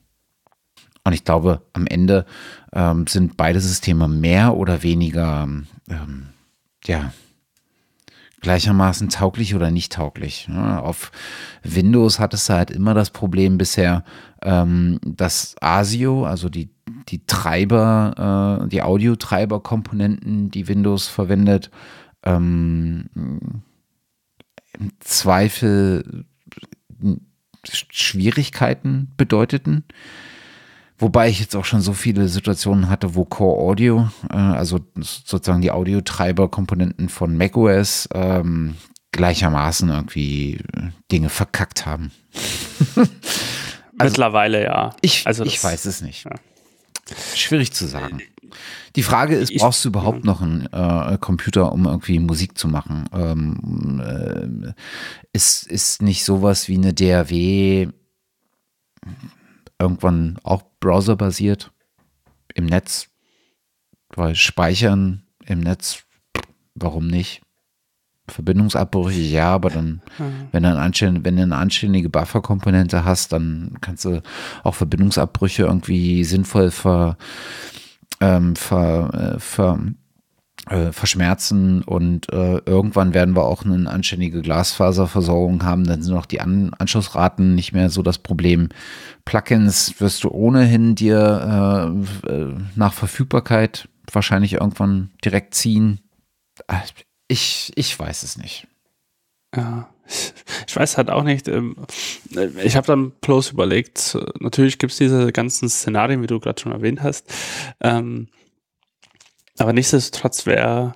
Und 1.04 1.14
ich 1.14 1.24
glaube, 1.24 1.62
am 1.74 1.88
Ende 1.88 2.26
ähm, 2.74 3.08
sind 3.08 3.38
beide 3.38 3.60
Systeme 3.60 4.08
mehr 4.08 4.56
oder 4.56 4.84
weniger, 4.84 5.44
ähm, 5.90 6.28
ja, 6.86 7.14
gleichermaßen 8.42 9.10
tauglich 9.10 9.56
oder 9.56 9.72
nicht 9.72 9.94
tauglich. 9.94 10.48
Ja, 10.52 10.80
auf 10.80 11.12
Windows 11.64 12.20
hattest 12.20 12.50
du 12.50 12.54
halt 12.54 12.72
immer 12.72 12.94
das 12.94 13.10
Problem 13.10 13.58
bisher, 13.58 14.04
ähm, 14.42 15.00
dass 15.06 15.56
ASIO, 15.62 16.26
also 16.26 16.50
die, 16.50 16.70
die 17.10 17.26
Treiber, 17.26 18.62
äh, 18.64 18.68
die 18.70 18.82
Audiotreiber-Komponenten, 18.82 20.52
die 20.52 20.68
Windows 20.68 21.08
verwendet, 21.08 21.70
ähm, 22.24 23.10
im 24.78 24.92
Zweifel 25.00 26.26
Schwierigkeiten 27.66 29.12
bedeuteten. 29.18 29.84
Wobei 31.00 31.30
ich 31.30 31.40
jetzt 31.40 31.56
auch 31.56 31.64
schon 31.64 31.80
so 31.80 31.94
viele 31.94 32.28
Situationen 32.28 32.90
hatte, 32.90 33.16
wo 33.16 33.24
Core 33.24 33.62
Audio, 33.62 34.10
äh, 34.30 34.36
also 34.36 34.82
sozusagen 35.00 35.62
die 35.62 35.72
Audiotreiber-Komponenten 35.72 37.08
von 37.08 37.38
macOS, 37.38 38.10
ähm, 38.14 38.76
gleichermaßen 39.12 39.90
irgendwie 39.90 40.60
Dinge 41.10 41.30
verkackt 41.30 41.86
haben. 41.86 42.12
also, 42.96 43.10
Mittlerweile 43.98 44.64
ja. 44.64 44.96
Ich, 45.02 45.26
also 45.26 45.46
ich 45.46 45.64
weiß 45.64 45.86
es 45.86 46.02
nicht. 46.02 46.26
Ja. 46.26 46.36
Schwierig 47.34 47.72
zu 47.72 47.88
sagen. 47.88 48.22
Die 48.96 49.04
Frage 49.04 49.36
ist, 49.36 49.56
brauchst 49.56 49.86
du 49.86 49.90
überhaupt 49.90 50.26
noch 50.26 50.42
einen 50.42 50.66
äh, 50.74 51.18
Computer, 51.20 51.72
um 51.72 51.86
irgendwie 51.86 52.20
Musik 52.20 52.58
zu 52.58 52.68
machen? 52.68 53.08
Ähm, 53.14 54.02
äh, 54.04 54.74
ist, 55.32 55.66
ist 55.68 56.02
nicht 56.02 56.26
sowas 56.26 56.68
wie 56.68 56.76
eine 56.76 56.94
DAW 56.94 57.88
irgendwann 59.80 60.38
auch 60.44 60.64
browserbasiert 60.80 61.72
im 62.54 62.66
Netz? 62.66 63.08
Weil 64.16 64.36
Speichern 64.36 65.24
im 65.46 65.62
Netz, 65.62 66.04
warum 66.76 67.08
nicht? 67.08 67.42
Verbindungsabbrüche, 68.30 69.22
ja, 69.22 69.54
aber 69.54 69.70
dann, 69.70 70.02
mhm. 70.18 70.48
wenn, 70.52 70.64
du 70.64 70.70
eine 70.70 70.80
anständige, 70.80 71.26
wenn 71.26 71.36
du 71.36 71.44
eine 71.44 71.56
anständige 71.56 72.10
Buffer-Komponente 72.10 73.04
hast, 73.04 73.34
dann 73.34 73.78
kannst 73.82 74.06
du 74.06 74.22
auch 74.64 74.76
Verbindungsabbrüche 74.76 75.64
irgendwie 75.64 76.24
sinnvoll 76.24 76.72
ver, 76.72 77.18
ähm, 78.22 78.56
ver, 78.56 79.36
äh, 79.36 79.40
ver, 79.40 79.80
äh, 80.70 80.92
verschmerzen 80.92 81.82
und 81.82 82.32
äh, 82.32 82.60
irgendwann 82.66 83.14
werden 83.14 83.36
wir 83.36 83.44
auch 83.44 83.66
eine 83.66 83.90
anständige 83.90 84.42
Glasfaserversorgung 84.42 85.64
haben, 85.64 85.84
dann 85.86 86.04
sind 86.04 86.16
auch 86.16 86.26
die 86.26 86.42
An 86.42 86.74
Anschlussraten 86.78 87.56
nicht 87.56 87.74
mehr 87.74 87.90
so 87.90 88.04
das 88.04 88.20
Problem. 88.20 88.70
Plugins 89.26 90.00
wirst 90.00 90.24
du 90.24 90.30
ohnehin 90.30 90.96
dir 90.96 91.96
äh, 92.26 92.30
äh 92.32 92.56
nach 92.76 92.94
Verfügbarkeit 92.94 93.90
wahrscheinlich 94.12 94.54
irgendwann 94.54 95.12
direkt 95.24 95.56
ziehen. 95.56 96.00
Ah, 96.68 96.82
ich, 97.28 97.72
ich 97.76 97.98
weiß 97.98 98.24
es 98.24 98.38
nicht. 98.38 98.68
Ja, 99.56 99.90
ich 100.68 100.76
weiß 100.76 100.98
halt 100.98 101.10
auch 101.10 101.24
nicht. 101.24 101.48
Ähm, 101.48 101.76
ich 102.64 102.76
habe 102.76 102.88
dann 102.88 103.12
bloß 103.22 103.52
überlegt, 103.52 104.18
natürlich 104.40 104.78
gibt 104.78 104.92
es 104.92 104.98
diese 104.98 105.32
ganzen 105.32 105.70
Szenarien, 105.70 106.22
wie 106.22 106.28
du 106.28 106.40
gerade 106.40 106.62
schon 106.62 106.72
erwähnt 106.72 107.02
hast. 107.02 107.32
Ähm, 107.82 108.28
aber 109.60 109.74
nichtsdestotrotz 109.74 110.46
wäre 110.46 110.96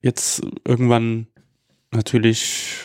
jetzt 0.00 0.42
irgendwann 0.64 1.28
natürlich 1.92 2.76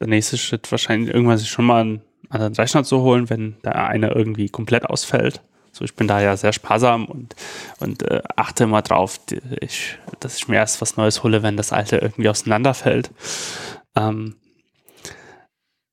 der 0.00 0.08
nächste 0.08 0.38
Schritt 0.38 0.70
wahrscheinlich 0.72 1.14
irgendwann 1.14 1.38
sich 1.38 1.50
schon 1.50 1.66
mal 1.66 1.82
einen 1.82 2.02
anderen 2.30 2.54
Rechner 2.54 2.82
zu 2.82 3.02
holen, 3.02 3.28
wenn 3.28 3.56
der 3.62 3.86
eine 3.86 4.10
irgendwie 4.12 4.48
komplett 4.48 4.86
ausfällt. 4.86 5.42
So, 5.72 5.84
ich 5.84 5.94
bin 5.94 6.08
da 6.08 6.20
ja 6.20 6.36
sehr 6.36 6.52
sparsam 6.52 7.04
und, 7.04 7.36
und 7.78 8.02
äh, 8.02 8.22
achte 8.36 8.64
immer 8.64 8.82
drauf, 8.82 9.20
ich, 9.60 9.98
dass 10.18 10.36
ich 10.36 10.48
mir 10.48 10.56
erst 10.56 10.80
was 10.80 10.96
Neues 10.96 11.22
hole, 11.22 11.42
wenn 11.42 11.56
das 11.56 11.72
alte 11.72 11.98
irgendwie 11.98 12.28
auseinanderfällt. 12.28 13.10
Ähm, 13.94 14.36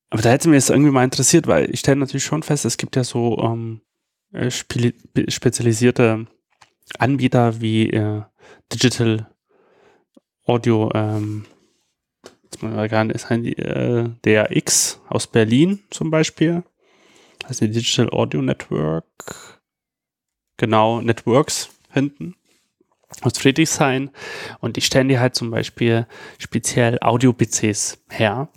aber 0.09 0.21
da 0.21 0.29
hätte 0.29 0.49
mir 0.49 0.55
es 0.55 0.69
irgendwie 0.69 0.91
mal 0.91 1.03
interessiert, 1.03 1.47
weil 1.47 1.69
ich 1.69 1.81
stelle 1.81 1.99
natürlich 1.99 2.23
schon 2.23 2.41
fest, 2.41 2.63
es 2.65 2.77
gibt 2.77 2.95
ja 2.95 3.03
so 3.03 3.37
ähm, 3.39 3.81
äh, 4.31 4.49
spezialisierte 4.49 6.27
Anbieter 6.99 7.61
wie 7.61 7.89
äh, 7.89 8.21
Digital 8.73 9.27
Audio, 10.45 10.91
ähm, 10.93 11.45
jetzt 12.43 12.63
mal 12.63 12.87
gar 12.87 13.03
nicht, 13.03 13.59
äh, 13.59 14.09
DRX 14.25 15.01
aus 15.09 15.27
Berlin 15.27 15.79
zum 15.89 16.09
Beispiel. 16.09 16.63
Ist 17.49 17.61
die 17.61 17.69
Digital 17.69 18.09
Audio 18.11 18.41
Network. 18.41 19.61
Genau, 20.57 21.01
Networks 21.01 21.69
hinten 21.91 22.35
aus 23.21 23.37
Friedrichshain. 23.37 24.09
Und 24.59 24.75
die 24.77 24.81
stellen 24.81 25.07
dir 25.09 25.19
halt 25.19 25.35
zum 25.35 25.51
Beispiel 25.51 26.07
speziell 26.37 26.97
Audio-PCs 27.01 27.99
her 28.09 28.49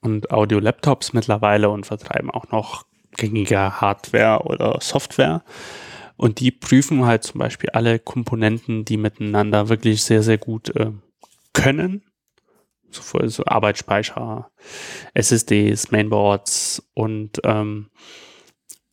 und 0.00 0.30
Audio-Laptops 0.30 1.12
mittlerweile 1.12 1.70
und 1.70 1.86
vertreiben 1.86 2.30
auch 2.30 2.50
noch 2.50 2.84
gängige 3.16 3.80
Hardware 3.80 4.44
oder 4.44 4.78
Software. 4.80 5.42
Und 6.18 6.40
die 6.40 6.50
prüfen 6.50 7.06
halt 7.06 7.22
zum 7.22 7.38
Beispiel 7.38 7.70
alle 7.70 8.00
Komponenten, 8.00 8.84
die 8.84 8.96
miteinander 8.96 9.68
wirklich 9.68 10.02
sehr, 10.02 10.24
sehr 10.24 10.36
gut 10.36 10.74
äh, 10.74 10.90
können. 11.52 12.02
So, 12.90 13.26
so 13.28 13.44
Arbeitsspeicher, 13.46 14.50
SSDs, 15.14 15.92
Mainboards 15.92 16.82
und 16.94 17.40
ähm, 17.44 17.90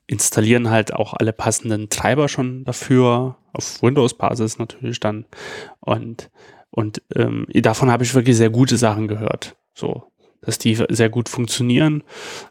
installieren 0.06 0.70
halt 0.70 0.94
auch 0.94 1.14
alle 1.14 1.34
passenden 1.34 1.90
Treiber 1.90 2.30
schon 2.30 2.64
dafür, 2.64 3.38
auf 3.54 3.82
Windows-Basis 3.82 4.60
natürlich 4.60 5.00
dann. 5.00 5.26
Und, 5.80 6.30
und 6.70 7.02
ähm, 7.16 7.48
davon 7.54 7.90
habe 7.90 8.04
ich 8.04 8.14
wirklich 8.14 8.38
sehr 8.38 8.52
gute 8.52 8.78
Sachen 8.78 9.08
gehört. 9.08 9.56
So, 9.74 10.12
dass 10.42 10.60
die 10.60 10.78
sehr 10.90 11.10
gut 11.10 11.28
funktionieren 11.28 12.04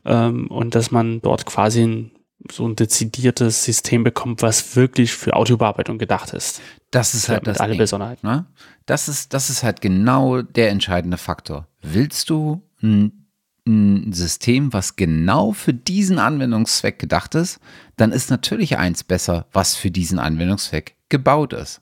ähm, 0.05 0.49
und 0.49 0.75
dass 0.75 0.91
man 0.91 1.21
dort 1.23 1.47
quasi 1.47 1.83
ein 1.83 2.11
so 2.51 2.67
ein 2.67 2.77
dezidiertes 2.77 3.65
System 3.65 4.05
bekommt, 4.05 4.43
was 4.43 4.77
wirklich 4.77 5.13
für 5.13 5.35
Audiobearbeitung 5.35 5.99
gedacht 5.99 6.33
ist. 6.33 6.61
Das 6.91 7.15
ist 7.15 7.29
halt 7.29 7.47
das 7.47 7.59
alle 7.59 7.73
Ding, 7.73 7.79
Besonderheiten. 7.79 8.27
Ne? 8.27 8.47
Das 8.87 9.09
ist, 9.09 9.33
das 9.33 9.51
ist 9.51 9.63
halt 9.63 9.81
genau 9.81 10.43
der 10.43 10.71
entscheidende 10.71 11.17
Faktor. 11.17 11.67
Willst 11.83 12.31
du 12.31 12.63
ein, 12.83 13.27
ein 13.67 14.13
System, 14.13 14.73
was 14.73 14.97
genau 14.97 15.53
für 15.53 15.73
diesen 15.73 16.19
Anwendungszweck 16.19 16.99
gedacht 16.99 17.35
ist, 17.35 17.61
dann 17.97 18.13
ist 18.13 18.31
natürlich 18.31 18.77
eins 18.77 19.05
besser, 19.05 19.47
was 19.53 19.75
für 19.75 19.91
diesen 19.91 20.19
Anwendungszweck 20.19 20.97
gebaut 21.09 21.53
ist. 21.55 21.81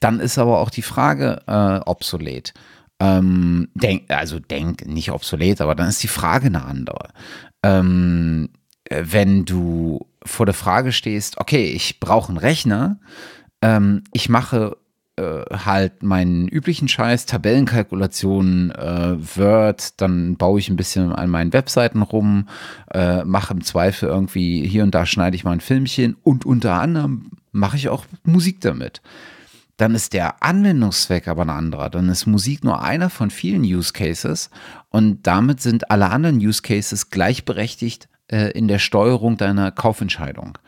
Dann 0.00 0.20
ist 0.20 0.38
aber 0.38 0.60
auch 0.60 0.70
die 0.70 0.82
Frage 0.82 1.42
äh, 1.46 1.80
obsolet. 1.88 2.54
Ähm, 3.00 3.68
denk, 3.74 4.10
also 4.10 4.38
denk, 4.38 4.86
nicht 4.86 5.10
obsolet, 5.10 5.60
aber 5.60 5.74
dann 5.74 5.88
ist 5.88 6.02
die 6.02 6.08
Frage 6.08 6.46
eine 6.46 6.64
andere. 6.64 7.08
Ähm, 7.62 8.50
wenn 8.90 9.44
du 9.44 10.06
vor 10.24 10.46
der 10.46 10.54
Frage 10.54 10.92
stehst, 10.92 11.38
okay, 11.38 11.70
ich 11.70 12.00
brauche 12.00 12.28
einen 12.28 12.38
Rechner, 12.38 12.98
ähm, 13.62 14.04
ich 14.12 14.28
mache 14.28 14.76
äh, 15.16 15.44
halt 15.64 16.02
meinen 16.02 16.48
üblichen 16.48 16.88
Scheiß, 16.88 17.26
Tabellenkalkulationen, 17.26 18.70
äh, 18.70 19.16
Word, 19.36 20.00
dann 20.00 20.36
baue 20.36 20.60
ich 20.60 20.68
ein 20.68 20.76
bisschen 20.76 21.12
an 21.12 21.30
meinen 21.30 21.52
Webseiten 21.52 22.02
rum, 22.02 22.48
äh, 22.92 23.24
mache 23.24 23.54
im 23.54 23.64
Zweifel 23.64 24.08
irgendwie 24.08 24.66
hier 24.66 24.84
und 24.84 24.94
da 24.94 25.06
schneide 25.06 25.36
ich 25.36 25.44
mal 25.44 25.52
ein 25.52 25.60
Filmchen 25.60 26.16
und 26.22 26.46
unter 26.46 26.74
anderem 26.74 27.32
mache 27.52 27.76
ich 27.76 27.88
auch 27.88 28.04
Musik 28.24 28.60
damit. 28.60 29.02
Dann 29.76 29.94
ist 29.94 30.12
der 30.12 30.42
Anwendungszweck 30.42 31.28
aber 31.28 31.42
ein 31.42 31.50
anderer. 31.50 31.88
Dann 31.88 32.08
ist 32.08 32.26
Musik 32.26 32.64
nur 32.64 32.82
einer 32.82 33.10
von 33.10 33.30
vielen 33.30 33.62
Use 33.62 33.92
Cases 33.92 34.50
und 34.90 35.26
damit 35.26 35.60
sind 35.60 35.90
alle 35.90 36.10
anderen 36.10 36.38
Use 36.38 36.62
Cases 36.62 37.10
gleichberechtigt 37.10 38.08
äh, 38.28 38.50
in 38.52 38.68
der 38.68 38.78
Steuerung 38.78 39.36
deiner 39.36 39.70
Kaufentscheidung. 39.70 40.58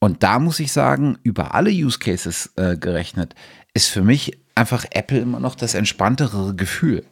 Und 0.00 0.22
da 0.22 0.38
muss 0.38 0.60
ich 0.60 0.72
sagen, 0.72 1.18
über 1.22 1.54
alle 1.54 1.70
Use 1.70 1.98
Cases 1.98 2.52
äh, 2.56 2.76
gerechnet, 2.76 3.34
ist 3.74 3.88
für 3.88 4.02
mich 4.02 4.38
einfach 4.54 4.84
Apple 4.90 5.18
immer 5.18 5.40
noch 5.40 5.54
das 5.54 5.74
entspanntere 5.74 6.54
Gefühl. 6.54 7.04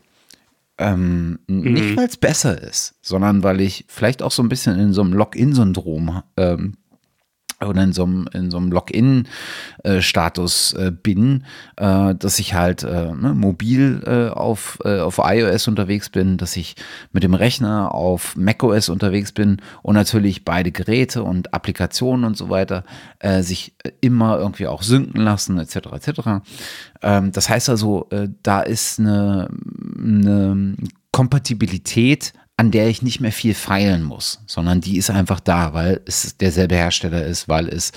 Ähm, 0.79 1.39
mhm. 1.47 1.73
Nicht, 1.73 1.97
weil 1.97 2.07
es 2.07 2.17
besser 2.17 2.61
ist, 2.61 2.95
sondern 3.01 3.43
weil 3.43 3.61
ich 3.61 3.87
vielleicht 3.89 4.23
auch 4.23 4.31
so 4.31 4.43
ein 4.43 4.49
bisschen 4.49 4.79
in 4.79 4.93
so 4.93 5.01
einem 5.01 5.15
Login-Syndrom 5.15 6.23
ähm, 6.37 6.77
oder 7.65 7.83
in 7.83 7.93
so 7.93 8.05
einem, 8.05 8.29
in 8.33 8.51
so 8.51 8.59
einem 8.59 8.71
Login-Status 8.71 10.75
äh, 10.75 10.91
bin, 10.91 11.45
äh, 11.77 12.15
dass 12.15 12.39
ich 12.39 12.55
halt 12.55 12.83
äh, 12.83 13.13
ne, 13.13 13.35
mobil 13.35 14.03
auf, 14.35 14.81
auf 14.81 15.21
iOS 15.23 15.69
unterwegs 15.69 16.11
bin, 16.11 16.37
dass 16.37 16.57
ich 16.57 16.77
mit 17.13 17.23
dem 17.23 17.35
Rechner 17.35 17.95
auf 17.95 18.37
macOS 18.37 18.89
unterwegs 18.89 19.33
bin 19.33 19.59
und 19.83 19.95
natürlich 19.95 20.45
beide 20.45 20.73
Geräte 20.73 21.23
und 21.23 21.55
Applikationen 21.55 22.25
und 22.25 22.37
so 22.37 22.51
weiter 22.51 22.85
sich 23.41 23.75
immer 24.01 24.39
irgendwie 24.39 24.67
auch 24.67 24.83
synken 24.83 25.23
lassen, 25.23 25.59
etc. 25.59 25.77
etc. 25.93 26.11
Ähm, 27.03 27.33
das 27.33 27.49
heißt 27.49 27.71
also, 27.71 28.09
da 28.43 28.61
ist 28.61 29.01
eine, 29.01 29.49
eine 29.99 30.77
Kompatibilität 31.13 32.35
an 32.57 32.71
der 32.71 32.89
ich 32.89 33.03
nicht 33.03 33.21
mehr 33.21 33.33
viel 33.33 33.55
feilen 33.55 34.03
muss, 34.03 34.41
sondern 34.47 34.81
die 34.81 34.97
ist 34.97 35.11
einfach 35.11 35.41
da, 35.41 35.75
weil 35.75 36.01
es 36.07 36.37
derselbe 36.39 36.75
Hersteller 36.75 37.25
ist, 37.25 37.49
weil 37.49 37.69
es 37.69 37.93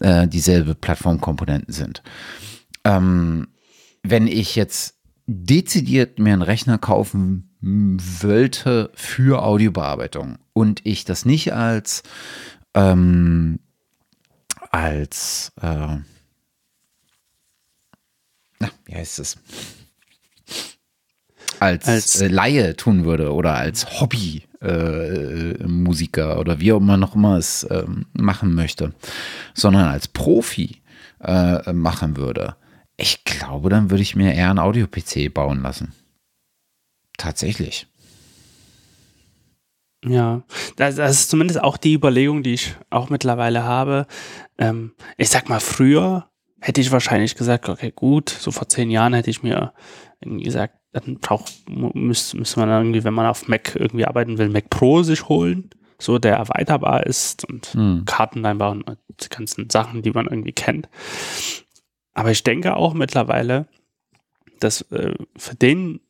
äh, 0.00 0.26
dieselbe 0.26 0.74
Plattformkomponenten 0.74 1.72
sind. 1.72 2.02
Ähm, 2.84 3.48
wenn 4.02 4.26
ich 4.26 4.56
jetzt 4.56 4.96
dezidiert 5.26 6.18
mir 6.18 6.32
einen 6.32 6.42
Rechner 6.42 6.78
kaufen 6.78 7.50
wollte 7.60 8.90
für 8.94 9.44
Audiobearbeitung 9.44 10.38
und 10.54 10.80
ich 10.84 11.04
das 11.04 11.24
nicht 11.24 11.52
als 11.52 12.02
ähm, 12.74 13.60
als 14.70 15.52
äh, 15.60 15.98
na, 18.60 18.70
wie 18.84 18.94
heißt 18.94 19.18
es? 19.18 19.38
Als, 21.60 21.86
als 21.86 22.20
äh, 22.20 22.26
Laie 22.28 22.76
tun 22.76 23.04
würde 23.04 23.32
oder 23.32 23.54
als 23.54 24.00
Hobby-Musiker 24.00 26.34
äh, 26.34 26.38
oder 26.38 26.60
wie 26.60 26.72
auch 26.72 26.78
immer 26.78 26.96
noch 26.96 27.14
immer 27.14 27.36
es 27.36 27.62
äh, 27.64 27.84
machen 28.12 28.54
möchte, 28.54 28.94
sondern 29.54 29.86
als 29.86 30.08
Profi 30.08 30.80
äh, 31.20 31.72
machen 31.72 32.16
würde, 32.16 32.56
ich 32.96 33.24
glaube, 33.24 33.70
dann 33.70 33.90
würde 33.90 34.02
ich 34.02 34.16
mir 34.16 34.34
eher 34.34 34.50
einen 34.50 34.58
Audio-PC 34.58 35.32
bauen 35.32 35.62
lassen. 35.62 35.94
Tatsächlich. 37.16 37.86
Ja, 40.04 40.42
das, 40.76 40.96
das, 40.96 41.12
ist 41.12 41.30
zumindest 41.30 41.62
auch 41.62 41.76
die 41.76 41.92
Überlegung, 41.92 42.42
die 42.42 42.54
ich 42.54 42.74
auch 42.88 43.10
mittlerweile 43.10 43.64
habe. 43.64 44.06
Ähm, 44.56 44.94
ich 45.18 45.28
sag 45.28 45.50
mal, 45.50 45.60
früher 45.60 46.30
hätte 46.60 46.80
ich 46.80 46.90
wahrscheinlich 46.90 47.36
gesagt, 47.36 47.68
okay, 47.68 47.92
gut, 47.94 48.30
so 48.30 48.50
vor 48.50 48.68
zehn 48.68 48.90
Jahren 48.90 49.12
hätte 49.12 49.30
ich 49.30 49.42
mir 49.42 49.74
gesagt, 50.20 50.79
dann 50.92 51.18
braucht, 51.18 51.52
müsste, 51.68 52.36
müsste 52.36 52.60
man 52.60 52.68
irgendwie, 52.68 53.04
wenn 53.04 53.14
man 53.14 53.26
auf 53.26 53.48
Mac 53.48 53.76
irgendwie 53.76 54.06
arbeiten 54.06 54.38
will, 54.38 54.48
Mac 54.48 54.70
Pro 54.70 55.02
sich 55.02 55.28
holen, 55.28 55.70
so 55.98 56.18
der 56.18 56.36
erweiterbar 56.36 57.06
ist 57.06 57.44
und 57.44 57.74
mhm. 57.74 58.04
Karten 58.06 58.44
einbauen 58.44 58.82
und 58.82 58.98
die 59.20 59.28
ganzen 59.28 59.70
Sachen, 59.70 60.02
die 60.02 60.10
man 60.10 60.26
irgendwie 60.26 60.52
kennt. 60.52 60.88
Aber 62.12 62.30
ich 62.30 62.42
denke 62.42 62.76
auch 62.76 62.94
mittlerweile, 62.94 63.66
dass 64.58 64.82
äh, 64.90 65.14
für 65.36 65.54
den 65.54 66.00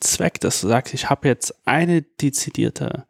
Zweck, 0.00 0.40
dass 0.40 0.60
du 0.60 0.68
sagst, 0.68 0.94
ich 0.94 1.10
habe 1.10 1.28
jetzt 1.28 1.66
eine 1.66 2.02
dezidierte 2.02 3.06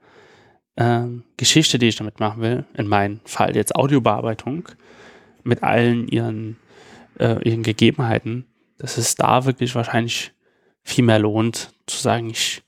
äh, 0.77 1.05
Geschichte, 1.37 1.79
die 1.79 1.89
ich 1.89 1.97
damit 1.97 2.21
machen 2.21 2.41
will, 2.41 2.65
in 2.75 2.87
meinem 2.87 3.21
Fall 3.25 3.55
jetzt 3.57 3.77
Audiobearbeitung, 3.77 4.69
mit 5.43 5.63
allen 5.63 6.09
ihren, 6.09 6.57
äh, 7.19 7.43
ihren 7.47 7.63
Gegebenheiten, 7.63 8.47
dass 8.79 8.97
es 8.97 9.15
da 9.15 9.45
wirklich 9.45 9.75
wahrscheinlich 9.75 10.34
viel 10.85 11.05
mehr 11.05 11.19
lohnt, 11.19 11.73
zu 11.87 11.97
sagen, 11.99 12.31
ich 12.31 12.63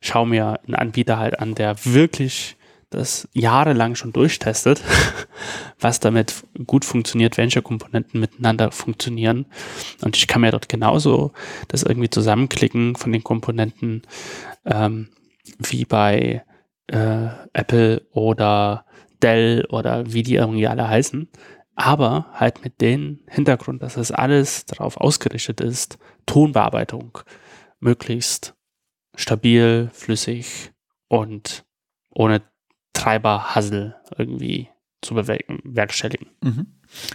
schaue 0.00 0.26
mir 0.26 0.60
einen 0.66 0.74
Anbieter 0.74 1.18
halt 1.18 1.38
an, 1.40 1.54
der 1.54 1.76
wirklich 1.84 2.56
das 2.90 3.26
jahrelang 3.32 3.94
schon 3.94 4.12
durchtestet, 4.12 4.82
was 5.80 5.98
damit 5.98 6.44
gut 6.66 6.84
funktioniert, 6.84 7.38
welche 7.38 7.62
Komponenten 7.62 8.20
miteinander 8.20 8.70
funktionieren. 8.70 9.46
Und 10.02 10.16
ich 10.16 10.26
kann 10.26 10.42
mir 10.42 10.50
dort 10.50 10.68
genauso 10.68 11.32
das 11.68 11.82
irgendwie 11.82 12.10
zusammenklicken 12.10 12.96
von 12.96 13.12
den 13.12 13.24
Komponenten 13.24 14.02
ähm, 14.66 15.08
wie 15.58 15.84
bei 15.84 16.44
äh, 16.88 17.28
Apple 17.52 18.02
oder 18.12 18.84
Dell 19.22 19.64
oder 19.70 20.12
wie 20.12 20.22
die 20.22 20.34
irgendwie 20.34 20.68
alle 20.68 20.88
heißen. 20.88 21.28
Aber 21.74 22.26
halt 22.34 22.62
mit 22.62 22.80
dem 22.80 23.20
Hintergrund, 23.28 23.82
dass 23.82 23.94
das 23.94 24.10
alles 24.10 24.66
darauf 24.66 24.98
ausgerichtet 24.98 25.60
ist, 25.60 25.98
Tonbearbeitung, 26.26 27.18
möglichst 27.82 28.54
stabil, 29.14 29.90
flüssig 29.92 30.72
und 31.08 31.64
ohne 32.10 32.42
Treiberhassel 32.94 33.96
irgendwie 34.16 34.68
zu 35.02 35.14
bewerkstelligen. 35.14 36.28
Mhm. 36.42 36.66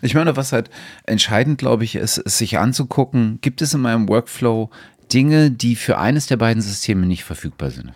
Ich 0.01 0.13
meine, 0.13 0.35
was 0.35 0.51
halt 0.51 0.69
entscheidend, 1.05 1.57
glaube 1.57 1.83
ich, 1.83 1.95
ist, 1.95 2.17
ist, 2.17 2.37
sich 2.37 2.57
anzugucken, 2.57 3.39
gibt 3.41 3.61
es 3.61 3.73
in 3.73 3.81
meinem 3.81 4.09
Workflow 4.09 4.69
Dinge, 5.13 5.51
die 5.51 5.75
für 5.75 5.97
eines 5.97 6.27
der 6.27 6.37
beiden 6.37 6.61
Systeme 6.61 7.05
nicht 7.05 7.23
verfügbar 7.23 7.71
sind? 7.71 7.93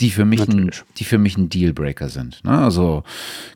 Die 0.00 0.10
für 0.10 0.24
mich, 0.24 0.48
ein, 0.48 0.70
die 0.96 1.04
für 1.04 1.18
mich 1.18 1.36
ein 1.36 1.50
Dealbreaker 1.50 2.08
sind. 2.08 2.42
Ne? 2.44 2.56
Also 2.56 3.04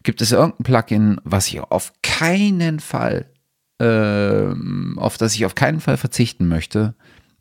gibt 0.02 0.20
es 0.20 0.32
irgendein 0.32 0.64
Plugin, 0.64 1.20
was 1.24 1.48
ich 1.48 1.60
auf 1.60 1.94
keinen 2.02 2.78
Fall, 2.80 3.30
äh, 3.78 4.52
auf 4.96 5.16
das 5.16 5.34
ich 5.34 5.46
auf 5.46 5.54
keinen 5.54 5.80
Fall 5.80 5.96
verzichten 5.96 6.46
möchte, 6.46 6.94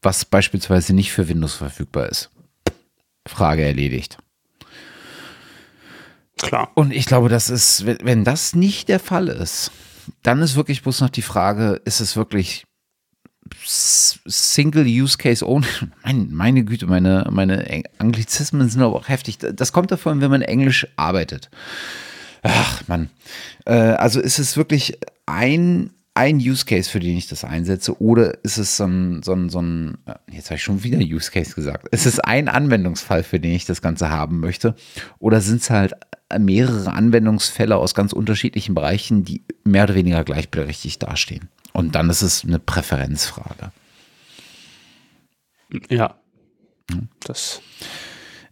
was 0.06 0.24
beispielsweise 0.24 0.94
nicht 0.94 1.12
für 1.12 1.28
Windows 1.28 1.56
verfügbar 1.56 2.08
ist. 2.08 2.30
Frage 3.28 3.64
erledigt. 3.64 4.18
Klar. 6.38 6.72
Und 6.76 6.92
ich 6.92 7.06
glaube, 7.06 7.30
das 7.30 7.50
ist, 7.50 7.86
wenn 7.86 8.24
das 8.24 8.56
nicht 8.56 8.88
der 8.88 9.00
Fall 9.00 9.28
ist, 9.28 9.72
dann 10.22 10.42
ist 10.42 10.56
wirklich 10.56 10.84
bloß 10.84 11.02
noch 11.02 11.10
die 11.10 11.22
Frage, 11.22 11.82
ist 11.86 12.00
es 12.00 12.16
wirklich 12.16 12.66
Single 13.64 14.86
Use 14.86 15.18
Case 15.18 15.48
Only? 15.48 15.68
Meine, 16.04 16.26
meine 16.26 16.64
Güte, 16.64 16.88
meine, 16.88 17.28
meine 17.32 17.84
Anglizismen 18.00 18.70
sind 18.70 18.82
aber 18.82 18.96
auch 18.96 19.08
heftig. 19.08 19.38
Das 19.40 19.72
kommt 19.72 19.92
davon, 19.92 20.22
wenn 20.22 20.32
man 20.32 20.42
Englisch 20.42 20.88
arbeitet. 20.96 21.50
Ach, 22.44 22.88
Mann. 22.88 23.10
Äh, 23.66 23.74
also 23.74 24.20
ist 24.20 24.38
es 24.40 24.58
wirklich 24.58 25.00
ein 25.26 25.95
ein 26.16 26.38
Use 26.38 26.66
Case, 26.66 26.90
für 26.90 27.02
den 27.02 27.18
ich 27.18 27.28
das 27.28 27.44
einsetze, 27.44 28.02
oder 28.02 28.44
ist 28.44 28.58
es 28.58 28.78
so 28.78 28.86
ein, 28.86 29.22
so 29.22 29.34
ein, 29.34 29.50
so 29.50 29.62
ein 29.62 29.98
jetzt 30.32 30.46
habe 30.46 30.56
ich 30.56 30.64
schon 30.64 30.82
wieder 30.84 30.98
Use 30.98 31.30
Case 31.30 31.54
gesagt, 31.54 31.90
ist 31.90 32.06
es 32.06 32.20
ein 32.22 32.48
Anwendungsfall, 32.48 33.22
für 33.24 33.40
den 33.40 33.52
ich 33.52 33.66
das 33.66 33.82
Ganze 33.82 34.10
haben 34.10 34.40
möchte, 34.40 34.76
oder 35.20 35.42
sind 35.42 35.62
es 35.62 35.70
halt 35.70 35.94
mehrere 36.40 36.94
Anwendungsfälle 36.94 37.76
aus 37.76 37.94
ganz 37.94 38.14
unterschiedlichen 38.14 38.74
Bereichen, 38.74 39.26
die 39.26 39.44
mehr 39.66 39.84
oder 39.84 39.96
weniger 39.96 40.24
gleichberechtigt 40.24 41.04
dastehen? 41.04 41.50
Und 41.74 41.96
dann 41.96 42.10
ist 42.10 42.22
es 42.22 42.46
eine 42.46 42.60
Präferenzfrage. 42.60 43.72
Ja, 45.90 46.16
hm? 46.90 47.10
das, 47.20 47.62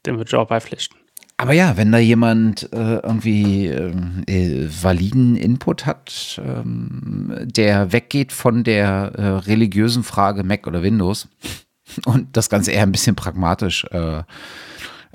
dem 0.05 0.17
würde 0.17 0.27
ich 0.27 0.35
auch 0.35 0.47
beipflichten. 0.47 0.97
Aber 1.43 1.51
ja, 1.51 1.75
wenn 1.75 1.91
da 1.91 1.97
jemand 1.97 2.71
äh, 2.71 2.99
irgendwie 2.99 3.67
ähm, 3.67 4.23
äh, 4.27 4.65
validen 4.81 5.35
Input 5.35 5.85
hat, 5.85 6.41
ähm, 6.41 7.35
der 7.43 7.91
weggeht 7.91 8.31
von 8.31 8.63
der 8.63 9.11
äh, 9.17 9.27
religiösen 9.39 10.03
Frage 10.03 10.45
Mac 10.45 10.67
oder 10.67 10.83
Windows 10.83 11.27
und 12.05 12.37
das 12.37 12.49
Ganze 12.49 12.71
eher 12.71 12.83
ein 12.83 12.93
bisschen 12.93 13.17
pragmatisch 13.17 13.83
äh, 13.91 14.19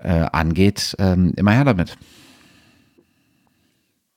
äh, 0.02 0.26
angeht, 0.30 0.94
ähm, 0.98 1.32
immer 1.36 1.52
her 1.52 1.64
damit. 1.64 1.96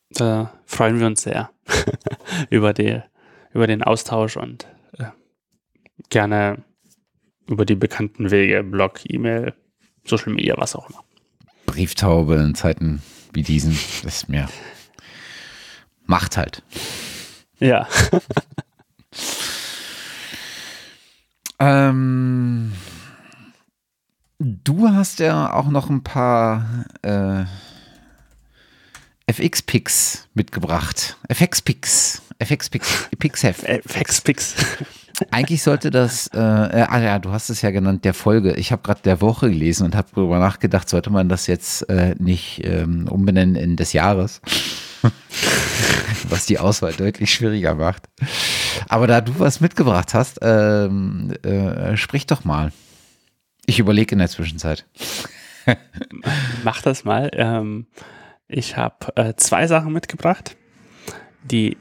Da 0.09 0.51
freuen 0.65 0.99
wir 0.99 1.07
uns 1.07 1.21
sehr 1.21 1.49
über, 2.49 2.73
die, 2.73 3.01
über 3.53 3.67
den 3.67 3.83
Austausch 3.83 4.35
und 4.35 4.67
äh, 4.97 5.05
gerne 6.09 6.57
über 7.47 7.63
die 7.63 7.75
bekannten 7.75 8.31
Wege, 8.31 8.65
Blog, 8.65 8.99
E-Mail, 9.05 9.53
Social 10.03 10.33
Media, 10.33 10.55
was 10.57 10.75
auch 10.75 10.89
immer. 10.89 11.05
Brieftaube 11.71 12.35
in 12.35 12.53
Zeiten 12.53 13.01
wie 13.33 13.43
diesen, 13.43 13.79
das 14.03 14.23
ist 14.23 14.29
mir 14.29 14.49
macht 16.11 16.35
halt. 16.35 16.61
Ja. 17.59 17.87
ähm, 21.59 22.73
du 24.39 24.89
hast 24.89 25.19
ja 25.19 25.53
auch 25.53 25.69
noch 25.69 25.89
ein 25.89 26.03
paar 26.03 26.85
äh, 27.01 27.45
FX-Picks 29.31 30.27
mitgebracht. 30.33 31.15
FX-Picks. 31.29 32.21
FX-Picks. 32.39 33.43
FX-Picks. 33.43 34.55
Eigentlich 35.29 35.63
sollte 35.63 35.91
das, 35.91 36.27
äh, 36.33 36.37
äh, 36.39 36.85
ah 36.87 36.99
ja, 36.99 37.19
du 37.19 37.31
hast 37.31 37.49
es 37.49 37.61
ja 37.61 37.71
genannt, 37.71 38.05
der 38.05 38.13
Folge. 38.13 38.53
Ich 38.53 38.71
habe 38.71 38.81
gerade 38.81 39.01
der 39.01 39.21
Woche 39.21 39.49
gelesen 39.49 39.85
und 39.85 39.95
habe 39.95 40.07
darüber 40.13 40.39
nachgedacht, 40.39 40.89
sollte 40.89 41.09
man 41.09 41.29
das 41.29 41.47
jetzt 41.47 41.87
äh, 41.89 42.15
nicht 42.17 42.61
ähm, 42.63 43.07
umbenennen 43.07 43.55
in 43.55 43.75
des 43.75 43.93
Jahres. 43.93 44.41
was 46.29 46.45
die 46.45 46.59
Auswahl 46.59 46.93
deutlich 46.93 47.33
schwieriger 47.33 47.75
macht. 47.75 48.07
Aber 48.87 49.07
da 49.07 49.21
du 49.21 49.39
was 49.39 49.61
mitgebracht 49.61 50.13
hast, 50.13 50.39
ähm, 50.41 51.33
äh, 51.43 51.97
sprich 51.97 52.25
doch 52.25 52.43
mal. 52.43 52.71
Ich 53.65 53.79
überlege 53.79 54.13
in 54.13 54.19
der 54.19 54.29
Zwischenzeit. 54.29 54.85
Mach 56.63 56.81
das 56.81 57.03
mal. 57.03 57.31
Ähm, 57.33 57.87
ich 58.47 58.77
habe 58.77 59.15
äh, 59.15 59.33
zwei 59.35 59.67
Sachen 59.67 59.93
mitgebracht. 59.93 60.57
Die, 61.43 61.77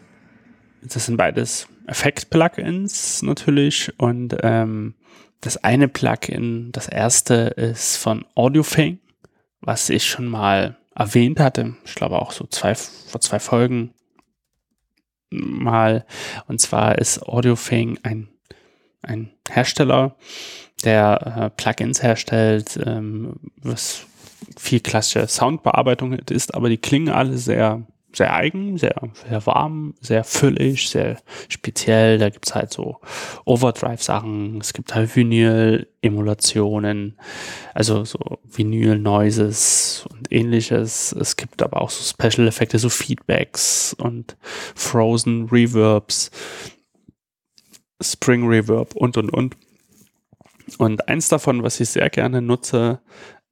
das 0.82 1.06
sind 1.06 1.16
beides 1.16 1.68
Effekt-Plugins 1.90 3.22
natürlich 3.22 3.92
und 3.98 4.36
ähm, 4.42 4.94
das 5.40 5.56
eine 5.58 5.88
Plugin, 5.88 6.70
das 6.72 6.86
erste 6.86 7.34
ist 7.34 7.96
von 7.96 8.24
AudioFing, 8.34 8.98
was 9.60 9.88
ich 9.88 10.06
schon 10.06 10.26
mal 10.26 10.76
erwähnt 10.94 11.40
hatte. 11.40 11.74
Ich 11.84 11.94
glaube 11.94 12.20
auch 12.20 12.32
so 12.32 12.46
zwei, 12.46 12.74
vor 12.74 13.20
zwei 13.20 13.38
Folgen 13.38 13.94
mal. 15.30 16.04
Und 16.46 16.60
zwar 16.60 16.98
ist 16.98 17.22
AudioFing 17.22 17.98
ein, 18.02 18.28
ein 19.02 19.30
Hersteller, 19.48 20.16
der 20.84 21.36
äh, 21.36 21.50
Plugins 21.50 22.02
herstellt, 22.02 22.78
ähm, 22.84 23.36
was 23.56 24.06
viel 24.58 24.80
klassische 24.80 25.26
Soundbearbeitung 25.26 26.12
ist, 26.12 26.54
aber 26.54 26.68
die 26.68 26.78
klingen 26.78 27.08
alle 27.08 27.38
sehr 27.38 27.82
sehr 28.12 28.34
eigen, 28.34 28.76
sehr, 28.76 28.96
sehr 29.28 29.46
warm, 29.46 29.94
sehr 30.00 30.24
füllig, 30.24 30.90
sehr 30.90 31.18
speziell. 31.48 32.18
Da 32.18 32.30
gibt's 32.30 32.54
halt 32.54 32.72
so 32.72 32.98
Overdrive-Sachen, 33.44 34.58
es 34.60 34.72
gibt 34.72 34.94
halt 34.94 35.14
Vinyl-Emulationen, 35.14 37.18
also 37.74 38.04
so 38.04 38.18
Vinyl-Noises 38.44 40.06
und 40.10 40.32
ähnliches. 40.32 41.12
Es 41.12 41.36
gibt 41.36 41.62
aber 41.62 41.80
auch 41.80 41.90
so 41.90 42.02
Special-Effekte, 42.02 42.78
so 42.78 42.88
Feedbacks 42.88 43.94
und 43.94 44.36
Frozen 44.74 45.48
Reverbs, 45.50 46.30
Spring 48.02 48.46
Reverb 48.46 48.96
und 48.96 49.16
und 49.16 49.30
und. 49.30 49.56
Und 50.78 51.08
eins 51.08 51.28
davon, 51.28 51.62
was 51.62 51.80
ich 51.80 51.90
sehr 51.90 52.08
gerne 52.10 52.40
nutze, 52.40 53.00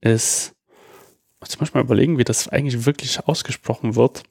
ist, 0.01 0.55
jetzt 1.43 1.61
muss 1.61 1.71
ich 1.71 1.75
mal 1.75 1.83
überlegen, 1.83 2.19
wie 2.19 2.25
das 2.25 2.49
eigentlich 2.49 2.87
wirklich 2.87 3.27
ausgesprochen 3.27 3.97
wird. 3.97 4.23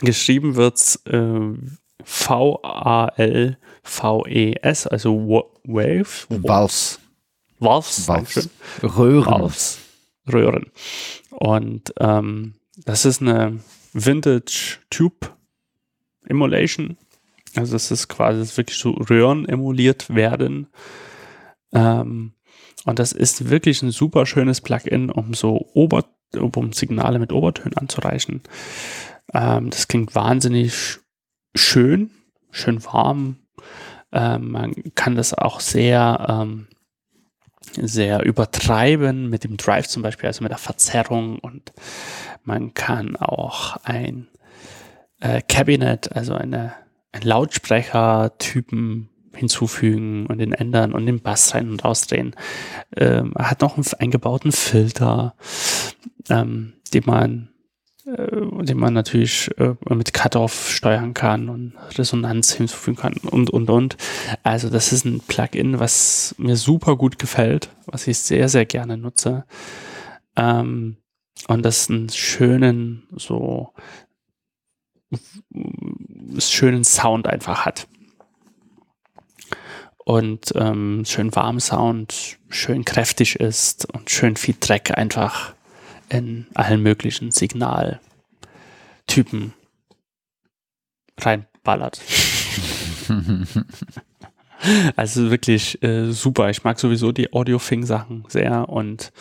Geschrieben 0.00 0.56
wird's 0.56 0.96
äh, 1.06 1.52
V-A-L-V-E-S, 2.04 3.56
also 4.86 5.46
Wave. 5.64 6.26
Valves. 6.28 6.98
Valves. 7.58 8.08
Valves. 8.08 8.48
Röhren. 8.82 9.26
Valves. 9.26 9.78
Röhren. 10.32 10.66
Und 11.30 11.92
ähm, 11.98 12.54
das 12.84 13.04
ist 13.04 13.20
eine 13.20 13.60
Vintage 13.92 14.78
Tube 14.90 15.32
Emulation. 16.26 16.96
Also 17.54 17.76
es 17.76 17.90
ist 17.90 18.08
quasi 18.08 18.40
es 18.40 18.52
ist 18.52 18.56
wirklich 18.56 18.78
so 18.78 18.90
Röhren 18.92 19.46
emuliert 19.48 20.14
werden. 20.14 20.68
Ähm, 21.72 22.32
und 22.84 22.98
das 22.98 23.12
ist 23.12 23.50
wirklich 23.50 23.82
ein 23.82 23.90
super 23.90 24.26
schönes 24.26 24.60
Plugin, 24.60 25.10
um 25.10 25.34
so 25.34 25.68
Ober 25.74 26.04
um 26.34 26.72
Signale 26.72 27.18
mit 27.18 27.32
Obertönen 27.32 27.76
anzureichen. 27.76 28.42
Ähm, 29.34 29.70
das 29.70 29.88
klingt 29.88 30.14
wahnsinnig 30.14 30.98
schön, 31.54 32.10
schön 32.50 32.84
warm. 32.84 33.36
Ähm, 34.12 34.50
man 34.50 34.74
kann 34.94 35.16
das 35.16 35.34
auch 35.34 35.60
sehr, 35.60 36.26
ähm, 36.28 36.68
sehr 37.74 38.24
übertreiben 38.24 39.30
mit 39.30 39.44
dem 39.44 39.56
Drive 39.56 39.88
zum 39.88 40.02
Beispiel, 40.02 40.26
also 40.26 40.42
mit 40.42 40.50
der 40.50 40.58
Verzerrung 40.58 41.38
und 41.38 41.72
man 42.44 42.74
kann 42.74 43.16
auch 43.16 43.76
ein 43.84 44.28
äh, 45.20 45.40
Cabinet, 45.40 46.12
also 46.12 46.34
eine, 46.34 46.74
ein 47.12 47.22
Lautsprecher-Typen 47.22 49.08
hinzufügen 49.34 50.26
und 50.26 50.38
den 50.38 50.52
ändern 50.52 50.92
und 50.92 51.06
den 51.06 51.20
Bass 51.20 51.54
rein 51.54 51.70
und 51.70 51.84
rausdrehen. 51.84 52.34
Ähm, 52.96 53.32
er 53.36 53.50
hat 53.50 53.62
noch 53.62 53.76
einen 53.76 53.86
eingebauten 53.98 54.52
Filter, 54.52 55.34
ähm, 56.28 56.74
den 56.92 57.04
man 57.06 57.51
den 58.04 58.78
man 58.78 58.94
natürlich 58.94 59.50
äh, 59.58 59.74
mit 59.94 60.12
Cutoff 60.12 60.70
steuern 60.70 61.14
kann 61.14 61.48
und 61.48 61.74
Resonanz 61.96 62.52
hinzufügen 62.52 62.96
kann 62.96 63.14
und, 63.30 63.50
und, 63.50 63.70
und. 63.70 63.96
Also 64.42 64.70
das 64.70 64.92
ist 64.92 65.04
ein 65.04 65.20
Plugin, 65.20 65.78
was 65.78 66.34
mir 66.38 66.56
super 66.56 66.96
gut 66.96 67.18
gefällt, 67.18 67.70
was 67.86 68.06
ich 68.06 68.18
sehr, 68.18 68.48
sehr 68.48 68.66
gerne 68.66 68.96
nutze. 68.96 69.44
Ähm, 70.36 70.96
und 71.48 71.62
das 71.64 71.90
einen 71.90 72.08
schönen, 72.08 73.06
so 73.16 73.72
schönen 76.38 76.84
Sound 76.84 77.26
einfach 77.26 77.64
hat. 77.64 77.86
Und 80.04 80.52
ähm, 80.56 81.04
schön 81.06 81.34
warm 81.36 81.60
Sound, 81.60 82.38
schön 82.48 82.84
kräftig 82.84 83.36
ist 83.38 83.92
und 83.92 84.10
schön 84.10 84.36
viel 84.36 84.56
Dreck 84.58 84.96
einfach 84.96 85.54
in 86.12 86.46
allen 86.54 86.82
möglichen 86.82 87.30
Signaltypen 87.30 88.00
reinballert. 91.18 92.00
also 94.96 95.30
wirklich 95.30 95.82
äh, 95.82 96.10
super. 96.12 96.50
Ich 96.50 96.64
mag 96.64 96.78
sowieso 96.78 97.12
die 97.12 97.32
Audio-Fing-Sachen 97.32 98.24
sehr 98.28 98.68
und 98.68 99.12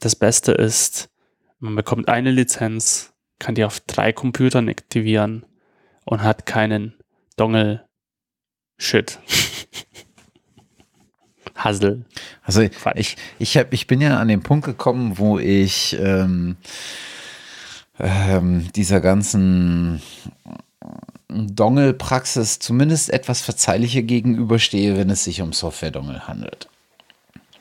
das 0.00 0.16
Beste 0.16 0.52
ist, 0.52 1.10
man 1.58 1.76
bekommt 1.76 2.08
eine 2.08 2.30
Lizenz, 2.30 3.12
kann 3.38 3.54
die 3.54 3.64
auf 3.64 3.80
drei 3.80 4.12
Computern 4.12 4.68
aktivieren 4.68 5.44
und 6.04 6.22
hat 6.22 6.46
keinen 6.46 6.94
Dongle-Shit. 7.36 9.18
Hassel. 11.54 12.04
Also 12.42 12.62
ich, 12.94 13.16
ich, 13.38 13.56
hab, 13.56 13.72
ich 13.72 13.86
bin 13.86 14.00
ja 14.00 14.18
an 14.18 14.28
den 14.28 14.42
Punkt 14.42 14.66
gekommen, 14.66 15.18
wo 15.18 15.38
ich 15.38 15.96
ähm, 16.00 16.56
ähm, 17.98 18.72
dieser 18.74 19.00
ganzen 19.00 20.02
Dongle-Praxis 21.28 22.58
zumindest 22.58 23.10
etwas 23.10 23.40
verzeihlicher 23.40 24.02
gegenüberstehe, 24.02 24.96
wenn 24.96 25.10
es 25.10 25.24
sich 25.24 25.40
um 25.40 25.52
Software-Dongle 25.52 26.26
handelt. 26.26 26.68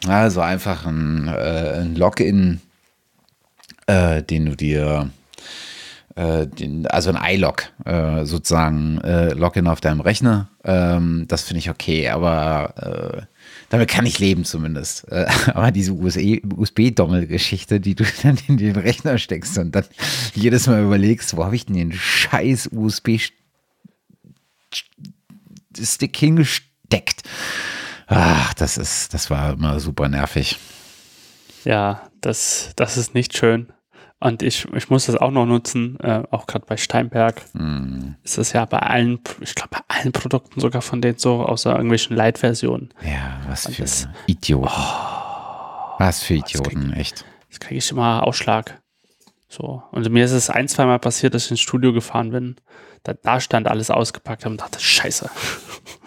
Also 0.08 0.42
einfach 0.42 0.86
ein, 0.86 1.28
äh, 1.28 1.80
ein 1.82 1.96
Login, 1.96 2.62
äh, 3.88 4.22
den 4.22 4.46
du 4.46 4.56
dir 4.56 5.10
äh, 6.16 6.46
den, 6.46 6.88
also 6.88 7.12
ein 7.12 7.36
iLog, 7.36 7.72
äh, 7.86 8.26
sozusagen 8.26 9.00
äh, 9.02 9.34
Login 9.34 9.68
auf 9.68 9.82
deinem 9.82 10.02
Rechner. 10.02 10.50
Ähm, 10.64 11.26
das 11.28 11.44
finde 11.44 11.60
ich 11.60 11.70
okay, 11.70 12.10
aber 12.10 13.26
äh, 13.26 13.33
damit 13.74 13.90
kann 13.90 14.06
ich 14.06 14.20
leben 14.20 14.46
zumindest. 14.46 15.12
Äh, 15.12 15.26
aber 15.48 15.72
diese 15.72 15.94
USB-Dongle-Geschichte, 15.94 17.80
die 17.80 17.96
du 17.96 18.06
dann 18.22 18.38
in 18.48 18.58
den 18.58 18.76
Rechner 18.76 19.18
steckst 19.18 19.58
und 19.58 19.72
dann 19.72 19.86
jedes 20.36 20.68
Mal 20.68 20.84
überlegst, 20.84 21.36
wo 21.36 21.44
habe 21.44 21.56
ich 21.56 21.66
denn 21.66 21.78
den 21.78 21.92
scheiß 21.92 22.70
USB-Stick 22.72 23.36
hingesteckt? 26.16 27.24
Ach, 28.06 28.54
das 28.54 28.78
ist, 28.78 29.16
das 29.16 29.32
war 29.32 29.54
immer 29.54 29.80
super 29.80 30.08
nervig. 30.08 30.60
Ja, 31.66 32.12
das, 32.22 32.74
das 32.76 32.98
ist 32.98 33.16
nicht 33.16 33.36
schön. 33.36 33.74
Und 34.24 34.42
ich, 34.42 34.66
ich 34.74 34.90
muss 34.90 35.08
das 35.08 35.18
auch 35.18 35.32
noch 35.32 35.46
nutzen, 35.46 36.00
äh, 36.00 36.24
auch 36.32 36.48
gerade 36.48 36.66
bei 36.66 36.78
Steinberg. 36.78 37.42
Mm. 37.54 38.14
Ist 38.24 38.38
das 38.38 38.54
ja 38.54 38.64
bei 38.64 38.80
allen, 38.80 39.20
ich 39.42 39.54
glaube 39.54 39.72
bei 39.72 39.80
allen 39.90 40.14
Produkten 40.14 40.62
sogar 40.62 40.82
von 40.82 41.02
denen 41.02 41.18
so, 41.18 41.44
außer 41.46 41.72
irgendwelchen 41.74 42.16
Light-Versionen. 42.16 42.94
Ja, 43.04 43.42
was 43.50 43.66
Und 43.66 43.76
für 43.76 43.82
das- 43.82 44.08
Idioten. 44.28 44.72
was 46.00 46.24
für 46.24 46.38
das 46.40 46.52
krieg- 46.54 46.62
Idioten, 46.72 46.94
echt. 46.94 47.26
Jetzt 47.50 47.60
kriege 47.60 47.78
ich 47.80 47.92
immer 47.92 48.24
Ausschlag. 48.26 48.82
So. 49.50 49.84
Und 49.92 50.10
mir 50.10 50.24
ist 50.26 50.32
es 50.32 50.50
ein, 50.50 50.68
zweimal 50.68 51.00
passiert, 51.00 51.34
dass 51.34 51.46
ich 51.46 51.52
ins 51.52 51.60
Studio 51.60 51.92
gefahren 51.94 52.32
bin. 52.32 52.56
Da, 53.04 53.14
da 53.14 53.40
stand 53.42 53.68
alles 53.68 53.92
ausgepackt 53.92 54.46
und 54.46 54.62
dachte, 54.62 54.80
scheiße, 54.80 55.30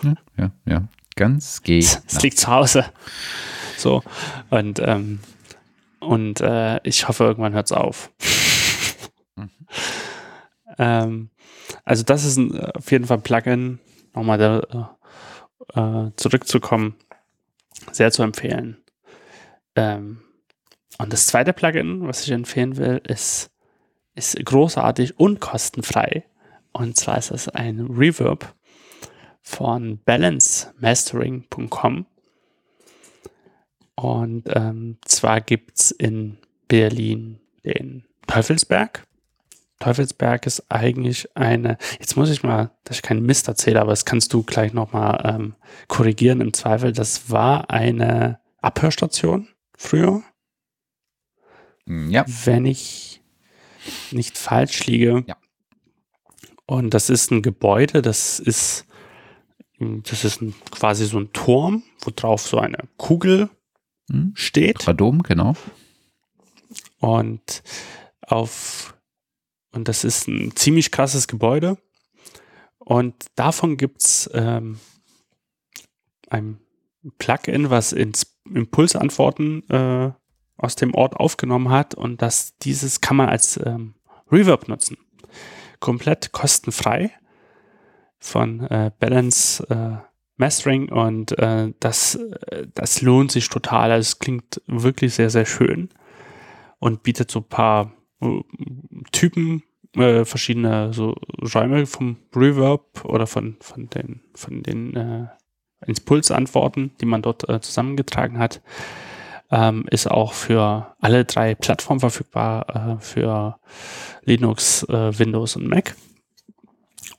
Ja, 0.03 0.15
ja, 0.39 0.51
ja. 0.65 0.83
Ganz 1.17 1.63
geht. 1.63 2.01
es 2.07 2.23
liegt 2.23 2.39
zu 2.39 2.49
Hause. 2.49 2.87
So. 3.77 4.03
Und, 4.51 4.81
ähm, 4.83 5.21
und 6.01 6.41
äh, 6.41 6.81
ich 6.83 7.09
hoffe, 7.09 7.25
irgendwann 7.25 7.55
hört 7.55 7.67
es 7.67 7.73
auf. 7.73 8.13
ähm, 10.79 11.31
also 11.85 12.03
das 12.03 12.25
ist 12.25 12.37
ein, 12.37 12.55
äh, 12.55 12.73
auf 12.75 12.91
jeden 12.91 13.07
Fall 13.07 13.19
ein 13.19 13.23
Plugin, 13.23 13.79
nochmal 14.15 14.39
da, 14.39 14.97
äh, 15.75 16.11
zurückzukommen, 16.17 16.97
sehr 17.93 18.13
zu 18.13 18.23
empfehlen. 18.23 18.79
Ähm, 19.75 20.23
und 20.99 21.13
das 21.13 21.27
zweite 21.27 21.53
Plugin, 21.53 22.07
was 22.07 22.23
ich 22.23 22.31
empfehlen 22.31 22.77
will, 22.77 23.01
ist, 23.05 23.51
ist 24.15 24.43
großartig 24.43 25.19
und 25.19 25.41
kostenfrei. 25.41 26.25
Und 26.73 26.97
zwar 26.97 27.19
ist 27.19 27.31
das 27.31 27.49
ein 27.49 27.81
Reverb 27.81 28.55
von 29.43 29.99
balancemastering.com. 30.05 32.07
Und 33.97 34.45
ähm, 34.49 34.99
zwar 35.05 35.41
gibt 35.41 35.79
es 35.79 35.91
in 35.91 36.39
Berlin 36.69 37.41
den 37.65 38.05
Teufelsberg. 38.27 39.07
Teufelsberg 39.79 40.47
ist 40.47 40.65
eigentlich 40.71 41.29
eine, 41.37 41.77
jetzt 41.99 42.17
muss 42.17 42.31
ich 42.31 42.43
mal, 42.43 42.71
dass 42.85 42.99
ich 42.99 43.03
keinen 43.03 43.25
Mist 43.25 43.49
erzähle, 43.49 43.81
aber 43.81 43.91
das 43.91 44.05
kannst 44.05 44.33
du 44.33 44.43
gleich 44.43 44.73
nochmal 44.73 45.21
ähm, 45.25 45.55
korrigieren 45.89 46.41
im 46.41 46.53
Zweifel. 46.53 46.93
Das 46.93 47.31
war 47.31 47.71
eine 47.71 48.39
Abhörstation 48.61 49.49
früher, 49.77 50.23
Ja, 51.87 52.25
wenn 52.45 52.65
ich 52.65 53.23
nicht 54.11 54.39
falsch 54.39 54.87
liege. 54.87 55.25
Ja. 55.27 55.37
Und 56.67 56.95
das 56.95 57.11
ist 57.11 57.31
ein 57.31 57.43
Gebäude, 57.43 58.03
das 58.03 58.41
ist, 58.41 58.87
das 59.79 60.25
ist 60.25 60.43
ein, 60.43 60.55
quasi 60.71 61.07
so 61.07 61.19
ein 61.19 61.33
Turm, 61.33 61.83
wo 62.01 62.11
drauf 62.15 62.43
so 62.43 62.59
eine 62.59 62.79
Kugel 62.97 63.51
Hm. 64.11 64.33
steht. 64.35 64.87
Radom, 64.87 65.23
genau. 65.23 65.55
Und 67.01 67.63
auf 68.23 68.97
und 69.77 69.89
das 69.89 70.05
ist 70.05 70.27
ein 70.27 70.57
ziemlich 70.57 70.91
krasses 70.91 71.29
Gebäude. 71.29 71.77
Und 72.79 73.27
davon 73.35 73.77
gibt 73.77 74.03
es 74.03 74.31
ähm, 74.33 74.81
ein 76.31 76.59
Plugin, 77.19 77.69
was 77.69 77.93
ins 77.93 78.39
Impulsantworten 78.53 79.69
äh, 79.69 80.13
aus 80.57 80.77
dem 80.77 80.95
Ort 80.95 81.17
aufgenommen 81.17 81.69
hat. 81.69 81.95
Und 81.95 82.23
das 82.23 82.57
dieses 82.59 83.03
kann 83.03 83.17
man 83.17 83.29
als 83.29 83.61
ähm, 83.63 83.95
Reverb 84.33 84.67
nutzen. 84.67 84.97
Komplett 85.79 86.33
kostenfrei 86.33 87.11
von 88.19 88.61
äh, 88.61 88.91
Balance 88.99 89.63
äh, 89.69 89.99
Mastering 90.37 90.91
und 90.91 91.39
äh, 91.39 91.73
das, 91.81 92.19
das 92.75 93.01
lohnt 93.03 93.33
sich 93.33 93.49
total. 93.49 93.91
Also 93.91 94.07
es 94.07 94.19
klingt 94.19 94.61
wirklich 94.67 95.15
sehr, 95.15 95.31
sehr 95.31 95.47
schön 95.47 95.89
und 96.79 97.03
bietet 97.03 97.31
so 97.31 97.41
ein 97.41 97.49
paar 97.49 97.93
äh, 98.21 98.41
Typen, 99.13 99.63
äh, 99.95 100.25
verschiedene 100.25 100.93
so 100.93 101.15
Räume 101.55 101.87
vom 101.87 102.17
Reverb 102.35 103.05
oder 103.05 103.27
von, 103.27 103.57
von 103.61 103.89
den, 103.89 104.21
von 104.35 104.63
den 104.63 104.95
äh, 104.95 105.27
Impulsantworten, 105.87 106.93
die 107.01 107.07
man 107.07 107.23
dort 107.23 107.49
äh, 107.49 107.61
zusammengetragen 107.61 108.39
hat. 108.39 108.63
Ähm, 109.51 109.87
ist 109.91 110.11
auch 110.11 110.33
für 110.33 110.97
alle 111.01 111.25
drei 111.25 111.55
Plattformen 111.55 112.01
verfügbar, 112.01 112.99
äh, 112.99 113.01
für 113.01 113.59
Linux, 114.25 114.83
äh, 114.85 115.19
Windows 115.19 115.57
und 115.57 115.69
Mac. 115.69 115.95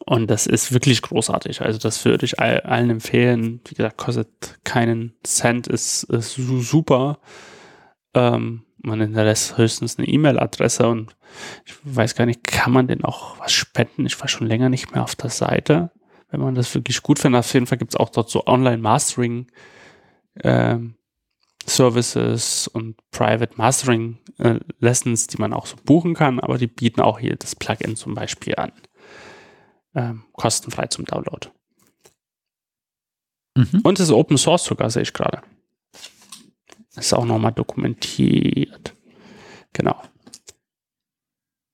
Und 0.10 0.28
das 0.32 0.48
ist 0.48 0.72
wirklich 0.72 1.02
großartig. 1.02 1.62
Also 1.62 1.80
das 1.80 2.06
würde 2.06 2.26
ich 2.26 2.40
all, 2.40 2.62
allen 2.62 2.90
empfehlen. 2.90 3.60
Wie 3.68 3.76
gesagt, 3.76 3.98
kostet 3.98 4.30
keinen 4.64 5.14
Cent, 5.24 5.68
ist, 5.68 6.04
ist 6.04 6.32
su- 6.36 6.62
super. 6.62 7.20
Ähm, 8.14 8.64
man 8.78 9.02
hinterlässt 9.02 9.58
höchstens 9.58 9.98
eine 9.98 10.08
E-Mail-Adresse 10.08 10.88
und 10.88 11.18
ich 11.66 11.74
weiß 11.84 12.16
gar 12.16 12.26
nicht, 12.26 12.46
kann 12.46 12.72
man 12.72 12.88
denn 12.88 13.04
auch 13.04 13.38
was 13.40 13.52
spenden? 13.52 14.06
Ich 14.06 14.18
war 14.22 14.30
schon 14.30 14.48
länger 14.48 14.70
nicht 14.70 14.94
mehr 14.94 15.04
auf 15.04 15.16
der 15.16 15.30
Seite. 15.30 15.92
Wenn 16.30 16.40
man 16.40 16.56
das 16.56 16.74
wirklich 16.74 17.04
gut 17.04 17.20
findet, 17.20 17.40
auf 17.40 17.54
jeden 17.54 17.68
Fall 17.68 17.78
gibt 17.78 17.92
es 17.94 18.00
auch 18.00 18.10
dort 18.10 18.30
so 18.30 18.48
Online-Mastering 18.48 19.48
ähm, 20.42 20.96
Services 21.66 22.70
und 22.70 22.96
Private 23.12 23.56
Mastering 23.58 24.20
äh, 24.38 24.60
die 24.80 25.38
man 25.38 25.52
auch 25.52 25.66
so 25.66 25.76
buchen 25.84 26.14
kann, 26.14 26.40
aber 26.40 26.58
die 26.58 26.68
bieten 26.68 27.02
auch 27.02 27.20
hier 27.20 27.36
das 27.36 27.58
Plugin 27.58 27.98
zum 27.98 28.14
Beispiel 28.14 28.56
an. 28.56 28.72
Ähm, 29.98 30.24
kostenfrei 30.34 30.86
zum 30.86 31.06
Download. 31.06 31.50
Mhm. 33.56 33.82
Und 33.84 34.00
es 34.00 34.10
ist 34.10 34.14
Open 34.14 34.38
Source 34.38 34.64
sogar, 34.64 34.92
sehe 34.92 35.02
ich 35.02 35.12
gerade. 35.12 35.42
Ist 36.96 37.14
auch 37.14 37.26
nochmal 37.26 37.52
dokumentiert. 37.52 38.94
Genau. 39.74 40.00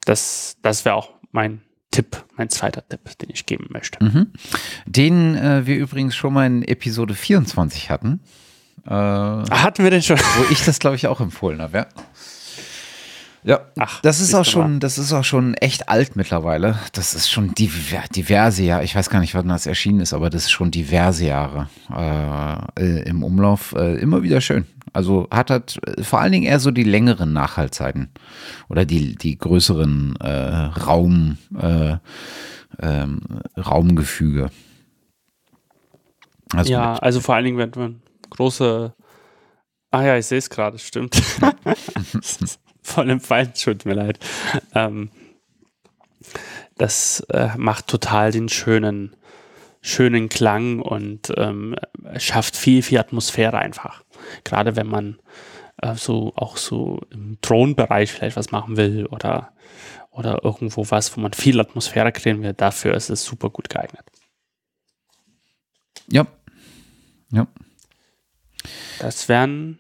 Das, 0.05 0.55
das 0.61 0.85
wäre 0.85 0.95
auch 0.95 1.11
mein 1.31 1.63
Tipp, 1.91 2.23
mein 2.37 2.49
zweiter 2.49 2.87
Tipp, 2.87 3.17
den 3.17 3.29
ich 3.29 3.45
geben 3.45 3.67
möchte. 3.69 4.01
Mhm. 4.01 4.31
Den 4.85 5.35
äh, 5.35 5.65
wir 5.65 5.75
übrigens 5.75 6.15
schon 6.15 6.33
mal 6.33 6.45
in 6.45 6.63
Episode 6.63 7.15
24 7.15 7.89
hatten. 7.89 8.21
Äh, 8.85 8.89
Hatten 8.89 9.83
wir 9.83 9.91
den 9.91 10.01
schon? 10.01 10.17
wo 10.17 10.45
ich 10.49 10.63
das, 10.63 10.79
glaube 10.79 10.95
ich, 10.95 11.07
auch 11.07 11.19
empfohlen 11.19 11.61
habe, 11.61 11.77
ja. 11.77 11.87
Ja, 13.45 13.59
Ach, 13.77 14.01
das 14.01 14.21
ist 14.21 14.33
auch 14.33 14.45
schon, 14.45 14.79
das 14.79 14.97
ist 14.97 15.11
auch 15.11 15.25
schon 15.25 15.53
echt 15.55 15.89
alt 15.89 16.15
mittlerweile. 16.15 16.79
Das 16.93 17.13
ist 17.13 17.29
schon 17.29 17.53
diver, 17.53 18.03
diverse 18.15 18.63
Jahre. 18.63 18.85
Ich 18.85 18.95
weiß 18.95 19.09
gar 19.09 19.19
nicht, 19.19 19.35
wann 19.35 19.49
das 19.49 19.65
erschienen 19.65 19.99
ist, 19.99 20.13
aber 20.13 20.29
das 20.29 20.43
ist 20.43 20.51
schon 20.51 20.71
diverse 20.71 21.25
Jahre 21.25 21.67
äh, 21.93 22.81
äh, 22.81 23.09
im 23.09 23.21
Umlauf. 23.23 23.73
Äh, 23.73 23.95
immer 23.95 24.23
wieder 24.23 24.39
schön. 24.39 24.65
Also 24.93 25.27
hat 25.29 25.49
halt 25.49 25.79
vor 26.01 26.21
allen 26.21 26.31
Dingen 26.31 26.45
eher 26.45 26.59
so 26.59 26.71
die 26.71 26.83
längeren 26.83 27.33
Nachhaltzeiten 27.33 28.09
oder 28.69 28.85
die, 28.85 29.15
die 29.15 29.37
größeren 29.37 30.15
äh, 30.21 30.29
Raum, 30.29 31.37
äh, 31.59 31.97
ähm, 32.79 33.21
Raumgefüge. 33.57 34.51
Also 36.53 36.71
ja, 36.71 36.93
also 36.95 37.19
vor 37.19 37.35
allen 37.35 37.45
Dingen, 37.45 37.57
wenn 37.57 37.71
man 37.75 38.01
große. 38.29 38.93
Ah 39.91 40.03
ja, 40.03 40.17
ich 40.17 40.27
sehe 40.27 40.37
es 40.37 40.49
gerade, 40.49 40.79
stimmt. 40.79 41.21
Voll 42.83 43.09
im 43.09 43.21
Feind, 43.21 43.59
tut 43.61 43.85
mir 43.85 43.93
leid. 43.93 44.19
Ähm, 44.75 45.09
das 46.77 47.21
äh, 47.29 47.49
macht 47.57 47.87
total 47.87 48.31
den 48.31 48.49
schönen, 48.49 49.15
schönen 49.81 50.29
Klang 50.29 50.79
und 50.79 51.31
ähm, 51.37 51.75
schafft 52.17 52.57
viel, 52.57 52.83
viel 52.83 52.99
Atmosphäre 52.99 53.57
einfach. 53.57 54.03
Gerade 54.43 54.75
wenn 54.75 54.87
man 54.87 55.19
äh, 55.81 55.95
so 55.95 56.33
auch 56.35 56.57
so 56.57 57.01
im 57.09 57.37
Drohnenbereich 57.41 58.11
vielleicht 58.11 58.35
was 58.35 58.51
machen 58.51 58.75
will 58.75 59.05
oder, 59.05 59.53
oder 60.11 60.43
irgendwo 60.43 60.85
was, 60.89 61.15
wo 61.15 61.21
man 61.21 61.33
viel 61.33 61.59
Atmosphäre 61.59 62.11
kreieren 62.11 62.43
will, 62.43 62.53
dafür 62.53 62.95
ist 62.95 63.09
es 63.09 63.23
super 63.23 63.49
gut 63.49 63.69
geeignet. 63.69 64.05
ja. 66.07 66.25
Ja. 67.31 67.47
Das 68.99 69.27
wären 69.27 69.79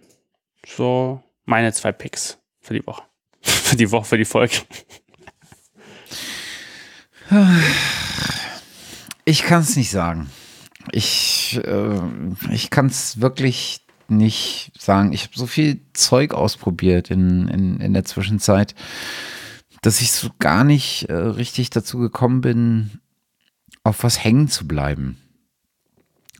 so 0.65 1.21
meine 1.45 1.71
zwei 1.71 1.91
Picks 1.91 2.42
für 2.63 2.73
die 2.73 2.85
Woche. 2.87 3.03
für 3.41 3.75
die 3.75 3.91
Woche, 3.91 4.05
für 4.05 4.17
die 4.17 4.25
Folge. 4.25 4.55
Ich 9.25 9.43
kann 9.43 9.61
es 9.61 9.77
nicht 9.77 9.89
sagen. 9.89 10.29
Ich, 10.91 11.57
äh, 11.63 12.01
ich 12.51 12.69
kann 12.69 12.87
es 12.87 13.21
wirklich 13.21 13.79
nicht 14.09 14.73
sagen. 14.77 15.13
Ich 15.13 15.23
habe 15.23 15.37
so 15.37 15.47
viel 15.47 15.79
Zeug 15.93 16.33
ausprobiert 16.33 17.09
in, 17.09 17.47
in, 17.47 17.79
in 17.79 17.93
der 17.93 18.03
Zwischenzeit, 18.03 18.75
dass 19.81 20.01
ich 20.01 20.11
so 20.11 20.29
gar 20.39 20.65
nicht 20.65 21.03
äh, 21.09 21.13
richtig 21.13 21.69
dazu 21.69 21.99
gekommen 21.99 22.41
bin, 22.41 22.99
auf 23.85 24.03
was 24.03 24.21
hängen 24.21 24.49
zu 24.49 24.67
bleiben. 24.67 25.22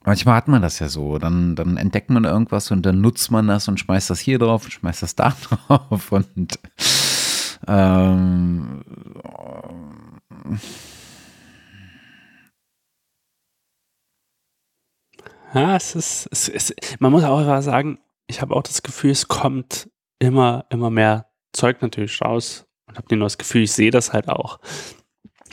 Manchmal 0.06 0.36
hat 0.36 0.48
man 0.48 0.62
das 0.62 0.80
ja 0.80 0.90
so. 0.90 1.18
Dann, 1.18 1.56
dann 1.56 1.78
entdeckt 1.78 2.10
man 2.10 2.26
irgendwas 2.26 2.72
und 2.72 2.86
dann 2.86 3.02
nutzt 3.02 3.32
man 3.32 3.48
das 3.48 3.68
und 3.68 3.80
schmeißt 3.80 4.10
das 4.10 4.20
hier 4.20 4.40
drauf 4.40 4.66
und 4.66 4.72
schmeißt 4.72 5.04
das 5.04 5.16
da 5.16 5.36
drauf 5.68 6.12
und 6.12 6.60
ähm, 7.68 8.84
Ja, 15.54 15.76
es 15.76 15.96
ist, 15.96 16.28
es 16.32 16.50
ist, 16.50 16.74
man 17.00 17.12
muss 17.12 17.24
auch 17.24 17.62
sagen, 17.62 18.00
ich 18.28 18.42
habe 18.42 18.56
auch 18.56 18.64
das 18.64 18.82
Gefühl, 18.82 19.12
es 19.12 19.28
kommt 19.28 19.88
immer, 20.18 20.66
immer 20.70 20.90
mehr 20.90 21.28
Zeug 21.54 21.82
natürlich 21.82 22.20
raus. 22.22 22.66
und 22.88 22.98
habe 22.98 23.16
nur 23.16 23.28
das 23.28 23.38
Gefühl, 23.38 23.64
ich 23.64 23.72
sehe 23.72 23.92
das 23.92 24.14
halt 24.14 24.30
auch. 24.30 24.60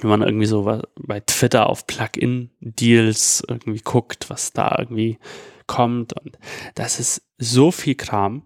Wenn 0.01 0.11
man 0.11 0.23
irgendwie 0.23 0.47
so 0.47 0.83
bei 0.97 1.20
Twitter 1.20 1.69
auf 1.69 1.87
Plugin-Deals 1.87 3.43
irgendwie 3.49 3.81
guckt, 3.81 4.31
was 4.31 4.53
da 4.53 4.77
irgendwie 4.79 5.19
kommt 5.67 6.19
und 6.20 6.39
das 6.75 6.99
ist 6.99 7.23
so 7.39 7.70
viel 7.70 7.95
Kram. 7.95 8.43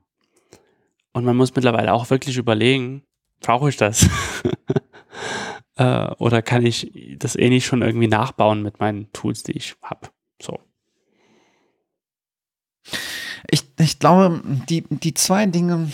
Und 1.13 1.25
man 1.25 1.37
muss 1.37 1.55
mittlerweile 1.55 1.93
auch 1.93 2.11
wirklich 2.11 2.37
überlegen, 2.37 3.03
brauche 3.41 3.69
ich 3.69 3.77
das? 3.77 4.09
äh, 5.77 6.11
oder 6.19 6.43
kann 6.43 6.67
ich 6.67 6.91
das 7.19 7.37
eh 7.37 7.49
nicht 7.49 7.67
schon 7.67 7.83
irgendwie 7.83 8.09
nachbauen 8.09 8.63
mit 8.63 8.81
meinen 8.81 9.13
Tools, 9.13 9.43
die 9.43 9.53
ich 9.53 9.77
habe? 9.83 10.09
So. 10.43 10.59
Ich, 13.51 13.65
ich 13.79 13.99
glaube, 13.99 14.43
die, 14.69 14.85
die 14.91 15.15
zwei 15.15 15.47
Dinge, 15.47 15.91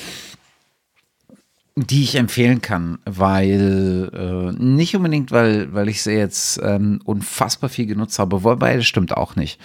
die 1.77 2.03
ich 2.03 2.17
empfehlen 2.17 2.61
kann, 2.61 2.99
weil 3.05 4.11
äh, 4.13 4.63
nicht 4.63 4.95
unbedingt, 4.97 5.31
weil, 5.31 5.73
weil 5.73 5.89
ich 5.89 6.03
sie 6.03 6.13
jetzt 6.13 6.61
ähm, 6.63 7.01
unfassbar 7.05 7.71
viel 7.71 7.87
genutzt 7.87 8.19
habe, 8.19 8.45
wobei 8.45 8.77
das 8.77 8.87
stimmt 8.87 9.17
auch 9.17 9.37
nicht. 9.37 9.61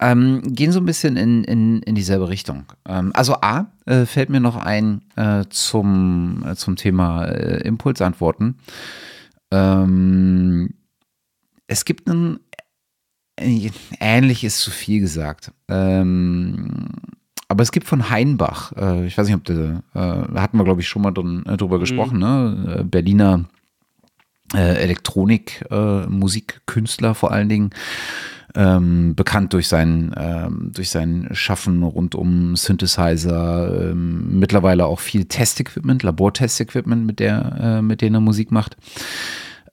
Ähm, 0.00 0.42
gehen 0.44 0.72
so 0.72 0.80
ein 0.80 0.86
bisschen 0.86 1.16
in, 1.16 1.44
in, 1.44 1.82
in 1.82 1.94
dieselbe 1.94 2.28
Richtung. 2.28 2.66
Ähm, 2.86 3.10
also 3.14 3.34
A, 3.40 3.66
äh, 3.86 4.06
fällt 4.06 4.30
mir 4.30 4.40
noch 4.40 4.56
ein 4.56 5.02
äh, 5.16 5.44
zum, 5.50 6.44
äh, 6.46 6.54
zum 6.54 6.76
Thema 6.76 7.24
äh, 7.24 7.62
Impulsantworten. 7.62 8.58
Ähm, 9.50 10.74
es 11.66 11.84
gibt 11.84 12.08
ein 12.08 12.38
äh, 13.36 13.70
ähnlich 14.00 14.44
ist 14.44 14.60
zu 14.60 14.70
viel 14.70 15.00
gesagt. 15.00 15.52
Ähm, 15.68 16.88
aber 17.52 17.62
es 17.62 17.70
gibt 17.70 17.86
von 17.86 18.08
Heinbach, 18.08 18.72
äh, 18.78 19.06
ich 19.06 19.16
weiß 19.16 19.26
nicht, 19.26 19.36
ob 19.36 19.44
der, 19.44 19.82
äh, 19.94 20.38
hatten 20.38 20.56
wir, 20.56 20.64
glaube 20.64 20.80
ich, 20.80 20.88
schon 20.88 21.02
mal 21.02 21.12
drin, 21.12 21.44
äh, 21.46 21.58
drüber 21.58 21.76
mhm. 21.76 21.80
gesprochen, 21.80 22.18
ne? 22.18 22.78
Äh, 22.80 22.84
Berliner 22.84 23.44
äh, 24.54 24.76
Elektronik, 24.82 25.62
äh, 25.70 26.06
Musikkünstler 26.06 27.14
vor 27.14 27.30
allen 27.30 27.50
Dingen. 27.50 27.70
Ähm, 28.54 29.14
bekannt 29.14 29.52
durch 29.54 29.68
sein, 29.68 30.14
ähm, 30.16 30.72
durch 30.74 30.90
sein 30.90 31.28
Schaffen 31.32 31.82
rund 31.82 32.14
um 32.14 32.54
Synthesizer, 32.54 33.90
ähm, 33.92 34.38
mittlerweile 34.38 34.84
auch 34.84 35.00
viel 35.00 35.24
Testequipment, 35.24 36.02
Labortestequipment, 36.02 37.06
mit 37.06 37.18
der, 37.18 37.80
mit 37.80 38.02
denen 38.02 38.16
er 38.16 38.20
Musik 38.20 38.50
macht. 38.50 38.76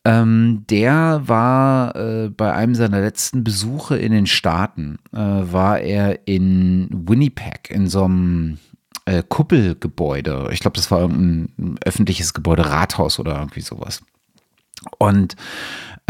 Ähm, 0.09 0.65
der 0.71 1.21
war 1.25 1.95
äh, 1.95 2.29
bei 2.29 2.51
einem 2.51 2.73
seiner 2.73 2.99
letzten 2.99 3.43
Besuche 3.43 3.95
in 3.95 4.11
den 4.11 4.25
Staaten, 4.25 4.97
äh, 5.13 5.17
war 5.17 5.79
er 5.79 6.27
in 6.27 6.89
Winnipeg 6.91 7.69
in 7.69 7.87
so 7.87 8.05
einem 8.05 8.57
äh, 9.05 9.21
Kuppelgebäude. 9.21 10.49
Ich 10.51 10.61
glaube, 10.61 10.77
das 10.77 10.89
war 10.89 11.07
ein 11.07 11.77
öffentliches 11.85 12.33
Gebäude, 12.33 12.65
Rathaus 12.65 13.19
oder 13.19 13.37
irgendwie 13.37 13.61
sowas. 13.61 14.01
Und 14.97 15.35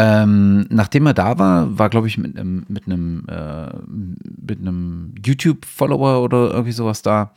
ähm, 0.02 0.66
nachdem 0.70 1.08
er 1.08 1.14
da 1.14 1.38
war, 1.40 1.78
war, 1.78 1.90
glaube 1.90 2.08
ich, 2.08 2.18
mit 2.18 2.40
einem, 2.40 2.64
mit 2.70 2.86
einem, 2.86 3.26
äh, 3.28 3.68
mit 3.86 4.62
einem 4.62 5.14
YouTube-Follower 5.26 6.24
oder 6.24 6.52
irgendwie 6.52 6.72
sowas 6.72 7.02
da, 7.02 7.34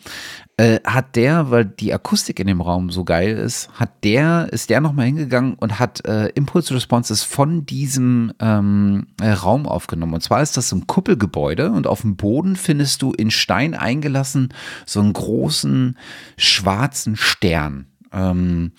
äh, 0.58 0.78
hat 0.84 1.16
der, 1.16 1.50
weil 1.50 1.65
die 1.65 1.92
Akustik 1.92 2.39
in 2.39 2.47
dem 2.47 2.60
Raum 2.60 2.91
so 2.91 3.02
geil 3.02 3.36
ist, 3.36 3.68
hat 3.73 4.05
der, 4.05 4.47
ist 4.52 4.70
der 4.70 4.81
nochmal 4.81 5.07
hingegangen 5.07 5.55
und 5.55 5.81
hat 5.81 6.07
äh, 6.07 6.28
Impulse 6.36 6.73
Responses 6.76 7.24
von 7.24 7.66
diesem 7.66 8.32
ähm, 8.39 9.08
äh, 9.20 9.32
Raum 9.32 9.66
aufgenommen. 9.66 10.15
Und 10.15 10.23
zwar 10.23 10.41
ist 10.41 10.57
das 10.57 10.70
ein 10.70 10.86
Kuppelgebäude 10.86 11.73
und 11.73 11.89
auf 11.89 12.02
dem 12.02 12.15
Boden 12.15 12.55
findest 12.55 13.02
du 13.02 13.12
in 13.12 13.32
Stein 13.32 13.74
eingelassen 13.74 14.55
so 14.86 15.00
einen 15.00 15.15
großen 15.15 15.99
schwarzen 16.36 17.16
Stern. 17.16 17.86
Ähm, 18.12 18.70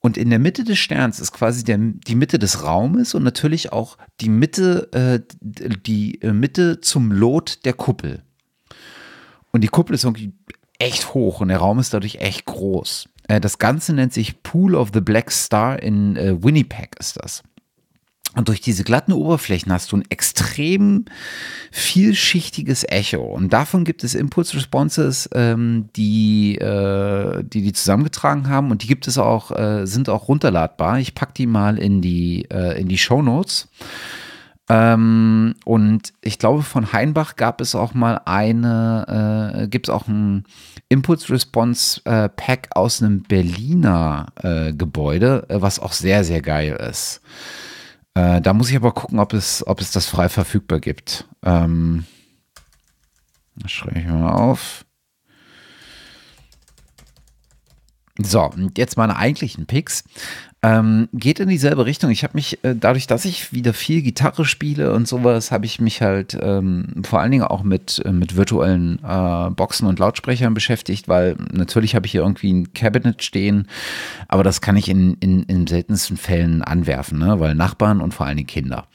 und 0.00 0.16
in 0.16 0.30
der 0.30 0.38
Mitte 0.38 0.64
des 0.64 0.78
Sterns 0.78 1.20
ist 1.20 1.32
quasi 1.32 1.62
der, 1.62 1.78
die 1.78 2.14
Mitte 2.14 2.38
des 2.38 2.64
Raumes 2.64 3.14
und 3.14 3.22
natürlich 3.22 3.72
auch 3.72 3.98
die 4.20 4.30
Mitte, 4.30 4.88
äh, 4.92 5.20
die 5.40 6.20
äh, 6.22 6.32
Mitte 6.32 6.80
zum 6.80 7.12
Lot 7.12 7.64
der 7.66 7.74
Kuppel. 7.74 8.22
Und 9.52 9.62
die 9.62 9.68
Kuppel 9.68 9.94
ist 9.94 10.04
irgendwie 10.04 10.32
echt 10.78 11.12
hoch 11.12 11.40
und 11.40 11.48
der 11.48 11.58
Raum 11.58 11.78
ist 11.78 11.92
dadurch 11.92 12.16
echt 12.16 12.46
groß. 12.46 13.08
Äh, 13.28 13.40
das 13.40 13.58
Ganze 13.58 13.92
nennt 13.92 14.14
sich 14.14 14.42
Pool 14.42 14.74
of 14.74 14.90
the 14.94 15.02
Black 15.02 15.30
Star 15.30 15.82
in 15.82 16.16
äh, 16.16 16.42
Winnipeg 16.42 16.96
ist 16.98 17.22
das. 17.22 17.42
Und 18.36 18.48
durch 18.48 18.60
diese 18.60 18.84
glatten 18.84 19.12
Oberflächen 19.12 19.72
hast 19.72 19.90
du 19.90 19.96
ein 19.96 20.04
extrem 20.08 21.06
vielschichtiges 21.72 22.84
Echo. 22.88 23.22
Und 23.22 23.52
davon 23.52 23.84
gibt 23.84 24.04
es 24.04 24.14
Impulse 24.14 24.56
Responses, 24.56 25.28
ähm, 25.34 25.88
die, 25.96 26.56
äh, 26.58 27.42
die 27.42 27.62
die 27.62 27.72
zusammengetragen 27.72 28.48
haben. 28.48 28.70
Und 28.70 28.84
die 28.84 28.86
gibt 28.86 29.08
es 29.08 29.18
auch, 29.18 29.50
äh, 29.50 29.84
sind 29.86 30.08
auch 30.08 30.28
runterladbar. 30.28 31.00
Ich 31.00 31.14
packe 31.14 31.32
die 31.34 31.46
mal 31.46 31.76
in 31.76 32.00
die, 32.00 32.46
äh, 32.50 32.80
in 32.80 32.86
die 32.86 32.98
Show 32.98 33.20
Notes. 33.20 33.68
Ähm, 34.68 35.56
und 35.64 36.12
ich 36.20 36.38
glaube, 36.38 36.62
von 36.62 36.92
Heinbach 36.92 37.34
gab 37.34 37.60
es 37.60 37.74
auch 37.74 37.92
mal 37.92 38.20
eine, 38.26 39.64
äh, 39.64 39.66
gibt 39.66 39.88
es 39.88 39.90
auch 39.94 40.06
ein 40.06 40.44
Impulse 40.88 41.32
Response 41.32 42.00
äh, 42.04 42.28
aus 42.70 43.02
einem 43.02 43.24
Berliner 43.24 44.26
äh, 44.40 44.72
Gebäude, 44.72 45.44
was 45.48 45.80
auch 45.80 45.92
sehr, 45.92 46.22
sehr 46.22 46.40
geil 46.40 46.78
ist. 46.88 47.20
Äh, 48.14 48.40
da 48.40 48.52
muss 48.52 48.70
ich 48.70 48.76
aber 48.76 48.92
gucken, 48.92 49.18
ob 49.18 49.32
es, 49.32 49.66
ob 49.66 49.80
es 49.80 49.92
das 49.92 50.06
frei 50.06 50.28
verfügbar 50.28 50.80
gibt. 50.80 51.28
Ähm, 51.42 52.04
das 53.56 53.70
schreibe 53.70 54.00
ich 54.00 54.06
mal 54.06 54.32
auf. 54.32 54.84
So, 58.18 58.44
und 58.44 58.76
jetzt 58.78 58.96
meine 58.96 59.16
eigentlichen 59.16 59.66
Picks. 59.66 60.04
Ähm, 60.62 61.08
geht 61.14 61.40
in 61.40 61.48
dieselbe 61.48 61.86
Richtung. 61.86 62.10
Ich 62.10 62.22
habe 62.22 62.34
mich, 62.34 62.62
äh, 62.64 62.74
dadurch, 62.78 63.06
dass 63.06 63.24
ich 63.24 63.50
wieder 63.54 63.72
viel 63.72 64.02
Gitarre 64.02 64.44
spiele 64.44 64.92
und 64.92 65.08
sowas, 65.08 65.50
habe 65.52 65.64
ich 65.64 65.80
mich 65.80 66.02
halt 66.02 66.36
ähm, 66.38 67.02
vor 67.02 67.20
allen 67.20 67.30
Dingen 67.30 67.44
auch 67.44 67.62
mit, 67.62 68.02
äh, 68.04 68.12
mit 68.12 68.36
virtuellen 68.36 68.98
äh, 69.02 69.50
Boxen 69.50 69.88
und 69.88 69.98
Lautsprechern 69.98 70.52
beschäftigt, 70.52 71.08
weil 71.08 71.36
natürlich 71.50 71.94
habe 71.94 72.04
ich 72.04 72.12
hier 72.12 72.20
irgendwie 72.20 72.52
ein 72.52 72.74
Cabinet 72.74 73.22
stehen, 73.22 73.68
aber 74.28 74.44
das 74.44 74.60
kann 74.60 74.76
ich 74.76 74.90
in, 74.90 75.14
in, 75.14 75.44
in 75.44 75.66
seltensten 75.66 76.18
Fällen 76.18 76.60
anwerfen, 76.60 77.18
ne? 77.18 77.40
weil 77.40 77.54
Nachbarn 77.54 78.02
und 78.02 78.12
vor 78.12 78.26
allen 78.26 78.36
Dingen 78.36 78.46
Kinder. 78.46 78.86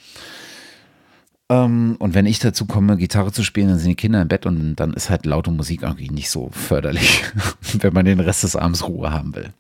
Ähm, 1.50 1.96
und 1.98 2.14
wenn 2.14 2.28
ich 2.28 2.38
dazu 2.38 2.68
komme, 2.68 2.96
Gitarre 2.96 3.32
zu 3.32 3.44
spielen, 3.44 3.70
dann 3.70 3.80
sind 3.80 3.90
die 3.90 3.96
Kinder 3.96 4.22
im 4.22 4.28
Bett 4.28 4.46
und 4.46 4.76
dann 4.76 4.94
ist 4.94 5.10
halt 5.10 5.26
laute 5.26 5.50
Musik 5.50 5.82
irgendwie 5.82 6.10
nicht 6.10 6.30
so 6.30 6.50
förderlich, 6.52 7.24
wenn 7.80 7.94
man 7.94 8.06
den 8.06 8.20
Rest 8.20 8.44
des 8.44 8.56
Abends 8.56 8.88
Ruhe 8.88 9.12
haben 9.12 9.36
will. 9.36 9.52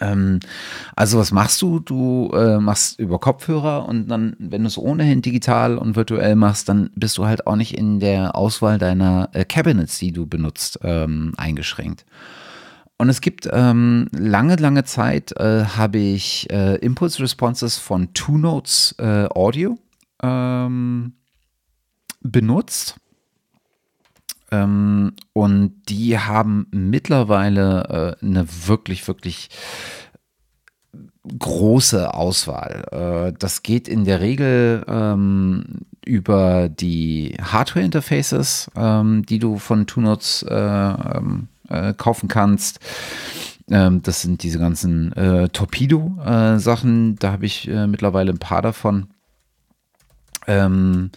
Ähm, 0.00 0.40
also 0.96 1.18
was 1.18 1.32
machst 1.32 1.62
du? 1.62 1.78
Du 1.78 2.30
äh, 2.34 2.58
machst 2.58 2.98
über 2.98 3.18
Kopfhörer 3.18 3.86
und 3.88 4.08
dann, 4.08 4.36
wenn 4.38 4.62
du 4.62 4.68
es 4.68 4.78
ohnehin 4.78 5.22
digital 5.22 5.78
und 5.78 5.96
virtuell 5.96 6.36
machst, 6.36 6.68
dann 6.68 6.90
bist 6.94 7.18
du 7.18 7.26
halt 7.26 7.46
auch 7.46 7.56
nicht 7.56 7.76
in 7.76 8.00
der 8.00 8.34
Auswahl 8.36 8.78
deiner 8.78 9.30
äh, 9.32 9.44
Cabinets, 9.44 9.98
die 9.98 10.12
du 10.12 10.26
benutzt, 10.26 10.78
ähm, 10.82 11.32
eingeschränkt. 11.36 12.04
Und 12.96 13.08
es 13.08 13.20
gibt 13.20 13.48
ähm, 13.52 14.08
lange, 14.12 14.56
lange 14.56 14.84
Zeit 14.84 15.32
äh, 15.32 15.64
habe 15.64 15.98
ich 15.98 16.48
äh, 16.50 16.76
Impulse 16.76 17.22
Responses 17.22 17.76
von 17.76 18.14
Two 18.14 18.38
Notes 18.38 18.94
äh, 18.98 19.26
Audio 19.34 19.76
ähm, 20.22 21.14
benutzt. 22.20 22.96
Ähm, 24.50 25.12
und 25.32 25.74
die 25.88 26.18
haben 26.18 26.66
mittlerweile 26.70 28.16
äh, 28.20 28.24
eine 28.24 28.46
wirklich, 28.66 29.06
wirklich 29.08 29.50
große 31.38 32.12
Auswahl. 32.12 32.84
Äh, 32.90 33.38
das 33.38 33.62
geht 33.62 33.88
in 33.88 34.04
der 34.04 34.20
Regel 34.20 34.84
ähm, 34.86 35.64
über 36.04 36.68
die 36.68 37.36
Hardware-Interfaces, 37.40 38.70
ähm, 38.76 39.24
die 39.26 39.38
du 39.38 39.58
von 39.58 39.86
TuneNotes 39.86 40.42
äh, 40.42 40.54
ähm, 40.54 41.48
äh, 41.68 41.94
kaufen 41.94 42.28
kannst. 42.28 42.80
Ähm, 43.70 44.02
das 44.02 44.20
sind 44.20 44.42
diese 44.42 44.58
ganzen 44.58 45.12
äh, 45.12 45.48
Torpedo-Sachen. 45.48 47.16
da 47.16 47.32
habe 47.32 47.46
ich 47.46 47.68
äh, 47.68 47.86
mittlerweile 47.86 48.32
ein 48.32 48.38
paar 48.38 48.60
davon. 48.60 49.06
Ähm, 50.46 51.10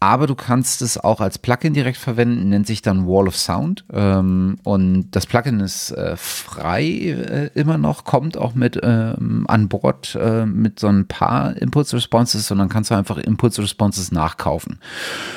aber 0.00 0.26
du 0.26 0.34
kannst 0.34 0.82
es 0.82 0.98
auch 0.98 1.20
als 1.20 1.38
Plugin 1.38 1.74
direkt 1.74 1.96
verwenden, 1.96 2.48
nennt 2.48 2.66
sich 2.66 2.82
dann 2.82 3.06
Wall 3.06 3.28
of 3.28 3.36
Sound. 3.36 3.84
Ähm, 3.92 4.58
und 4.64 5.10
das 5.12 5.26
Plugin 5.26 5.60
ist 5.60 5.92
äh, 5.92 6.16
frei 6.16 6.82
äh, 6.82 7.50
immer 7.54 7.78
noch, 7.78 8.04
kommt 8.04 8.36
auch 8.36 8.54
mit 8.54 8.80
ähm, 8.82 9.44
an 9.48 9.68
Bord 9.68 10.16
äh, 10.20 10.44
mit 10.44 10.80
so 10.80 10.88
ein 10.88 11.06
paar 11.06 11.56
Impulse 11.56 11.96
Responses 11.96 12.50
und 12.50 12.58
dann 12.58 12.68
kannst 12.68 12.90
du 12.90 12.94
einfach 12.94 13.18
Impulse 13.18 13.62
Responses 13.62 14.10
nachkaufen. 14.10 14.80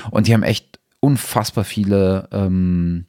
Und 0.09 0.27
die 0.27 0.33
haben 0.33 0.43
echt 0.43 0.79
unfassbar 0.99 1.63
viele 1.63 2.27
ähm, 2.31 3.05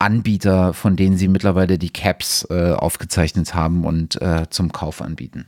Anbieter, 0.00 0.72
von 0.72 0.96
denen 0.96 1.16
sie 1.16 1.28
mittlerweile 1.28 1.78
die 1.78 1.92
Caps 1.92 2.44
äh, 2.50 2.72
aufgezeichnet 2.72 3.54
haben 3.54 3.84
und 3.84 4.20
äh, 4.20 4.46
zum 4.50 4.72
Kauf 4.72 5.00
anbieten. 5.00 5.46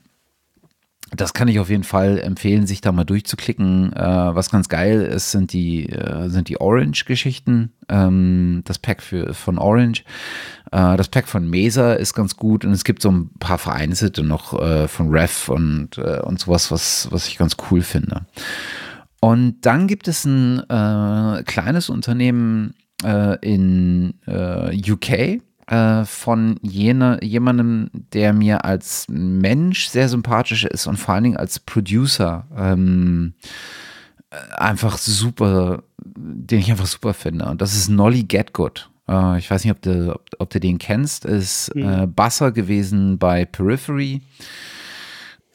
Das 1.16 1.34
kann 1.34 1.48
ich 1.48 1.60
auf 1.60 1.70
jeden 1.70 1.84
Fall 1.84 2.18
empfehlen, 2.18 2.66
sich 2.66 2.80
da 2.80 2.92
mal 2.92 3.04
durchzuklicken. 3.04 3.92
Äh, 3.92 4.34
was 4.34 4.50
ganz 4.50 4.68
geil 4.68 5.02
ist, 5.02 5.30
sind 5.30 5.52
die, 5.52 5.88
äh, 5.88 6.28
sind 6.28 6.48
die 6.48 6.60
Orange-Geschichten. 6.60 7.72
Ähm, 7.88 8.62
das 8.64 8.78
Pack 8.78 9.02
für, 9.02 9.34
von 9.34 9.58
Orange. 9.58 10.04
Äh, 10.72 10.96
das 10.96 11.08
Pack 11.08 11.28
von 11.28 11.48
Mesa 11.48 11.94
ist 11.94 12.14
ganz 12.14 12.36
gut 12.36 12.64
und 12.64 12.72
es 12.72 12.84
gibt 12.84 13.02
so 13.02 13.10
ein 13.10 13.30
paar 13.38 13.58
vereinzelte 13.58 14.22
noch 14.22 14.60
äh, 14.60 14.88
von 14.88 15.10
Ref 15.10 15.48
und, 15.48 15.98
äh, 15.98 16.20
und 16.20 16.40
sowas, 16.40 16.70
was, 16.70 17.08
was 17.10 17.28
ich 17.28 17.38
ganz 17.38 17.56
cool 17.70 17.82
finde. 17.82 18.26
Und 19.20 19.62
dann 19.62 19.86
gibt 19.86 20.08
es 20.08 20.24
ein 20.24 20.58
äh, 20.68 21.42
kleines 21.44 21.88
Unternehmen 21.88 22.74
in 23.42 24.14
UK, 24.26 25.42
äh, 25.66 26.04
von 26.04 26.58
jene, 26.62 27.18
jemandem, 27.22 27.90
der 28.12 28.32
mir 28.32 28.64
als 28.64 29.06
Mensch 29.08 29.88
sehr 29.88 30.08
sympathisch 30.08 30.64
ist 30.64 30.86
und 30.86 30.96
vor 30.96 31.14
allen 31.14 31.24
Dingen 31.24 31.36
als 31.36 31.58
Producer 31.58 32.46
ähm, 32.56 33.34
äh, 34.30 34.36
einfach 34.56 34.98
super, 34.98 35.82
den 36.04 36.60
ich 36.60 36.70
einfach 36.70 36.86
super 36.86 37.14
finde. 37.14 37.46
Und 37.46 37.60
das 37.60 37.74
ist 37.74 37.88
Nolly 37.88 38.24
Getgood. 38.24 38.90
Äh, 39.08 39.38
ich 39.38 39.50
weiß 39.50 39.64
nicht, 39.64 39.72
ob 39.72 39.82
du, 39.82 40.14
ob, 40.14 40.22
ob 40.38 40.50
du 40.50 40.60
den 40.60 40.78
kennst. 40.78 41.24
Ist 41.24 41.74
mhm. 41.74 42.12
Basser 42.14 42.52
gewesen 42.52 43.18
bei 43.18 43.44
Periphery 43.44 44.20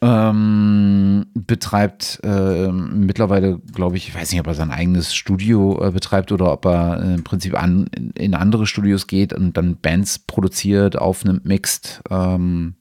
ähm, 0.02 1.26
betreibt 1.34 2.22
äh, 2.24 2.72
mittlerweile, 2.72 3.60
glaube 3.74 3.98
ich, 3.98 4.08
ich 4.08 4.16
weiß 4.16 4.32
nicht, 4.32 4.40
ob 4.40 4.48
er 4.48 4.54
sein 4.54 4.72
eigenes 4.72 5.14
Studio 5.14 5.84
äh, 5.84 5.92
betreibt 5.92 6.32
oder 6.32 6.52
ob 6.54 6.66
er 6.66 7.02
äh, 7.02 7.14
im 7.16 7.24
Prinzip 7.24 7.62
an, 7.62 7.88
in, 8.16 8.34
andere 8.34 8.66
Studios 8.66 9.08
geht 9.08 9.34
und 9.34 9.58
dann 9.58 9.76
Bands 9.76 10.20
produziert, 10.20 10.98
aufnimmt, 10.98 11.46
mixt. 11.46 12.02
Ähm. 12.10 12.76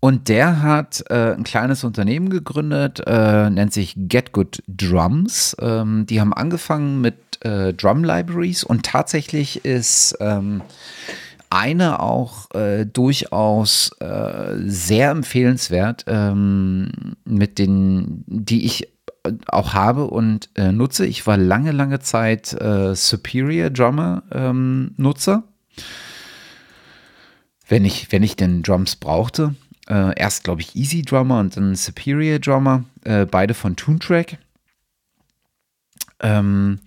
Und 0.00 0.28
der 0.28 0.62
hat 0.62 1.04
äh, 1.10 1.34
ein 1.34 1.44
kleines 1.44 1.84
Unternehmen 1.84 2.28
gegründet, 2.28 3.02
äh, 3.06 3.48
nennt 3.48 3.72
sich 3.72 3.94
Get 3.96 4.32
Good 4.32 4.62
Drums. 4.66 5.56
Ähm, 5.60 6.06
die 6.06 6.20
haben 6.20 6.34
angefangen 6.34 7.00
mit 7.00 7.44
äh, 7.44 7.72
Drum 7.72 8.02
Libraries 8.02 8.64
und 8.64 8.84
tatsächlich 8.84 9.64
ist 9.64 10.16
ähm, 10.20 10.62
eine 11.56 12.00
auch 12.00 12.50
äh, 12.54 12.84
durchaus 12.84 13.90
äh, 14.00 14.54
sehr 14.66 15.10
empfehlenswert, 15.10 16.04
ähm, 16.06 17.16
mit 17.24 17.58
den, 17.58 18.24
die 18.26 18.66
ich 18.66 18.88
auch 19.48 19.72
habe 19.72 20.06
und 20.06 20.50
äh, 20.54 20.70
nutze. 20.70 21.06
Ich 21.06 21.26
war 21.26 21.36
lange, 21.36 21.72
lange 21.72 22.00
Zeit 22.00 22.52
äh, 22.52 22.94
Superior 22.94 23.70
Drummer 23.70 24.22
ähm, 24.32 24.92
Nutzer. 24.96 25.44
Wenn 27.68 27.84
ich, 27.84 28.12
wenn 28.12 28.22
ich 28.22 28.36
denn 28.36 28.62
Drums 28.62 28.96
brauchte. 28.96 29.54
Äh, 29.88 30.18
erst, 30.18 30.44
glaube 30.44 30.60
ich, 30.60 30.76
Easy 30.76 31.02
Drummer 31.02 31.40
und 31.40 31.56
dann 31.56 31.74
Superior 31.74 32.38
Drummer. 32.38 32.84
Äh, 33.04 33.24
beide 33.24 33.54
von 33.54 33.76
Toontrack. 33.76 34.38
Ähm, 36.20 36.80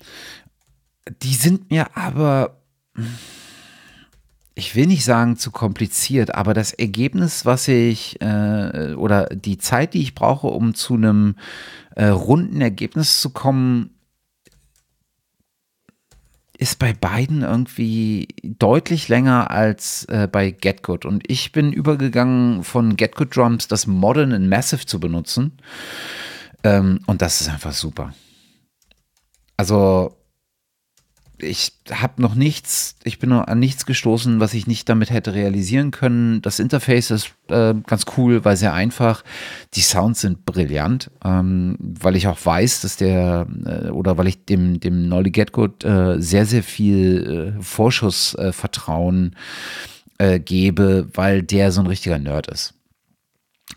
die 1.24 1.34
sind 1.34 1.72
mir 1.72 1.98
aber 1.98 2.56
ich 4.60 4.76
will 4.76 4.86
nicht 4.86 5.06
sagen 5.06 5.38
zu 5.38 5.52
kompliziert, 5.52 6.36
aber 6.36 6.54
das 6.54 6.74
Ergebnis, 6.74 7.46
was 7.46 7.68
ich 7.68 8.22
äh, 8.22 8.94
oder 8.94 9.26
die 9.28 9.58
Zeit, 9.58 9.94
die 9.94 10.02
ich 10.02 10.14
brauche, 10.14 10.48
um 10.48 10.76
zu 10.76 10.96
einem 10.96 11.36
äh, 11.96 12.08
runden 12.08 12.62
Ergebnis 12.62 13.22
zu 13.22 13.32
kommen, 13.32 13.92
ist 16.58 16.78
bei 16.78 16.92
beiden 16.92 17.42
irgendwie 17.42 18.28
deutlich 18.44 19.08
länger 19.08 19.50
als 19.50 20.04
äh, 20.06 20.28
bei 20.30 20.52
GetGood. 20.52 21.06
Und 21.06 21.24
ich 21.32 21.54
bin 21.54 21.72
übergegangen 21.72 22.66
von 22.66 22.98
GetGood 22.98 23.34
Drums 23.36 23.70
das 23.70 23.88
Modern 23.88 24.34
and 24.34 24.50
Massive 24.50 24.86
zu 24.86 25.00
benutzen. 25.00 25.54
Ähm, 26.66 27.00
und 27.06 27.22
das 27.22 27.40
ist 27.40 27.50
einfach 27.50 27.72
super. 27.72 28.14
Also 29.56 30.19
ich 31.42 31.74
habe 31.92 32.22
noch 32.22 32.36
nichts, 32.36 32.96
ich 33.04 33.20
bin 33.20 33.30
noch 33.30 33.48
an 33.48 33.60
nichts 33.60 33.86
gestoßen, 33.86 34.40
was 34.40 34.54
ich 34.54 34.68
nicht 34.68 34.90
damit 34.90 35.10
hätte 35.10 35.34
realisieren 35.34 35.92
können. 35.92 36.42
Das 36.42 36.60
Interface 36.60 37.12
ist 37.12 37.32
äh, 37.50 37.74
ganz 37.86 38.06
cool, 38.18 38.46
weil 38.46 38.58
sehr 38.58 38.74
einfach. 38.74 39.24
Die 39.74 39.82
Sounds 39.82 40.22
sind 40.22 40.46
brillant, 40.46 41.12
ähm, 41.24 41.78
weil 41.80 42.16
ich 42.16 42.28
auch 42.28 42.38
weiß, 42.44 42.82
dass 42.82 42.98
der 42.98 43.48
äh, 43.66 43.90
oder 43.90 44.18
weil 44.18 44.28
ich 44.28 44.46
dem 44.46 44.80
dem 44.80 45.08
Nolly 45.08 45.32
Getgood 45.32 45.84
äh, 45.84 46.22
sehr 46.22 46.46
sehr 46.46 46.64
viel 46.64 47.56
äh, 47.58 47.62
Vorschussvertrauen 47.62 49.36
äh, 50.18 50.40
gebe, 50.40 51.08
weil 51.14 51.44
der 51.44 51.72
so 51.72 51.82
ein 51.82 51.88
richtiger 51.88 52.20
Nerd 52.20 52.48
ist. 52.48 52.74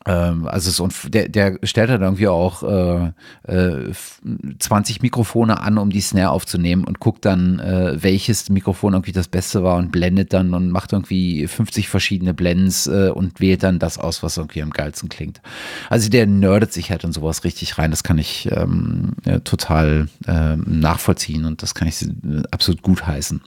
Ähm, 0.07 0.47
also 0.49 0.71
so, 0.71 0.85
und 0.85 1.15
der, 1.15 1.29
der 1.29 1.59
stellt 1.63 1.91
dann 1.91 2.03
irgendwie 2.03 2.29
auch 2.29 2.63
äh, 2.63 3.13
äh, 3.45 3.93
20 4.59 5.03
Mikrofone 5.03 5.61
an, 5.61 5.79
um 5.79 5.91
die 5.91 6.01
Snare 6.01 6.31
aufzunehmen 6.31 6.85
und 6.85 7.01
guckt 7.01 7.25
dann, 7.25 7.61
äh, 7.61 8.03
welches 8.03 8.51
Mikrofon 8.51 8.95
irgendwie 8.95 9.13
das 9.13 9.29
Beste 9.29 9.63
war 9.63 9.77
und 9.77 9.93
blendet 9.93 10.33
dann 10.33 10.55
und 10.55 10.71
macht 10.71 10.93
irgendwie 10.93 11.47
50 11.47 11.89
verschiedene 11.89 12.35
Blends 12.35 12.87
äh, 12.87 13.11
und 13.15 13.41
wählt 13.41 13.63
dann 13.63 13.79
das 13.79 13.99
aus, 13.99 14.23
was 14.23 14.37
irgendwie 14.37 14.63
am 14.63 14.71
geilsten 14.71 15.09
klingt. 15.09 15.41
Also 15.89 16.09
der 16.09 16.27
nerdet 16.27 16.73
sich 16.73 16.91
halt 16.91 17.05
in 17.05 17.13
sowas 17.13 17.45
richtig 17.45 17.79
rein. 17.79 17.91
Das 17.91 18.03
kann 18.03 18.19
ich 18.19 18.51
ähm, 18.51 19.13
ja, 19.25 19.39
total 19.41 20.09
ähm, 20.27 20.65
nachvollziehen 20.67 21.45
und 21.45 21.63
das 21.63 21.75
kann 21.75 21.89
ich 21.89 22.05
absolut 22.51 22.83
gut 22.83 23.07
heißen. 23.07 23.41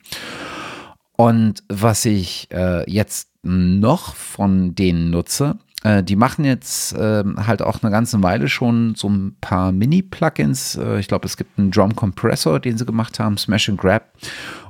Und 1.18 1.64
was 1.70 2.06
ich 2.06 2.50
äh, 2.52 2.90
jetzt 2.90 3.30
noch 3.44 4.16
von 4.16 4.76
denen 4.76 5.12
nutze, 5.12 5.58
äh, 5.86 6.04
die 6.04 6.16
machen 6.16 6.46
jetzt 6.46 6.94
äh, 6.94 7.24
halt 7.38 7.62
auch 7.62 7.84
eine 7.84 7.92
ganze 7.92 8.24
Weile 8.24 8.50
schon 8.50 8.96
so 8.96 9.08
ein 9.08 9.38
paar 9.40 9.72
Mini-Plugins. 9.72 10.78
Äh, 10.78 11.00
ich 11.00 11.08
glaube, 11.08 11.28
es 11.28 11.38
gibt 11.38 11.60
einen 11.60 11.70
Drum 11.70 11.96
Compressor, 11.96 12.60
den 12.60 12.78
sie 12.78 12.86
gemacht 12.86 13.20
haben, 13.20 13.38
Smash 13.38 13.70
and 13.70 13.80
Grab. 13.80 14.12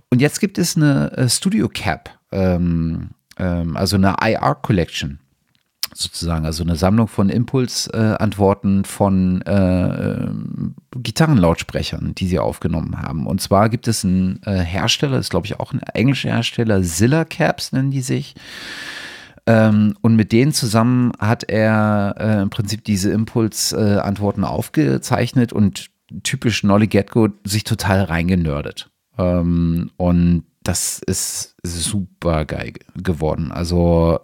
Und 0.10 0.22
jetzt 0.22 0.42
gibt 0.42 0.58
es 0.58 0.76
eine 0.76 1.12
äh, 1.14 1.30
Studio 1.30 1.70
Cap, 1.70 2.10
ähm, 2.34 3.12
ähm, 3.38 3.78
also 3.78 3.96
eine 3.96 4.18
IR 4.22 4.56
Collection 4.62 5.20
sozusagen, 5.94 6.46
also 6.46 6.64
eine 6.64 6.76
Sammlung 6.76 7.08
von 7.08 7.30
Impulsantworten 7.30 8.82
äh, 8.82 8.86
von 8.86 9.42
äh, 9.44 10.28
Gitarrenlautsprechern, 10.98 12.14
die 12.16 12.28
sie 12.28 12.40
aufgenommen 12.40 13.02
haben. 13.02 13.26
Und 13.26 13.40
zwar 13.40 13.70
gibt 13.70 13.88
es 13.88 14.04
einen 14.04 14.42
äh, 14.44 14.60
Hersteller, 14.60 15.18
ist 15.18 15.30
glaube 15.30 15.48
ich 15.48 15.58
auch 15.62 15.72
ein 15.72 15.82
englischer 15.94 16.32
Hersteller, 16.32 16.84
Zilla 16.84 17.24
Caps 17.24 17.72
nennen 17.72 17.92
die 17.92 18.02
sich. 18.02 18.36
Ähm, 19.48 19.96
und 20.02 20.16
mit 20.16 20.32
denen 20.32 20.54
zusammen 20.54 21.12
hat 21.20 21.44
er 21.44 22.16
äh, 22.18 22.42
im 22.42 22.50
Prinzip 22.50 22.84
diese 22.84 23.12
Impulsantworten 23.12 24.44
äh, 24.44 24.48
aufgezeichnet 24.48 25.54
und 25.54 25.92
typisch 26.24 26.64
Nolly 26.64 26.88
Getgo 26.88 27.30
sich 27.44 27.64
total 27.64 28.04
reingenördet. 28.04 28.90
Ähm, 29.18 29.92
und 29.98 30.46
das 30.64 31.00
ist 31.00 31.56
super 31.64 32.46
geil 32.46 32.74
geworden. 32.96 33.52
Also 33.52 34.20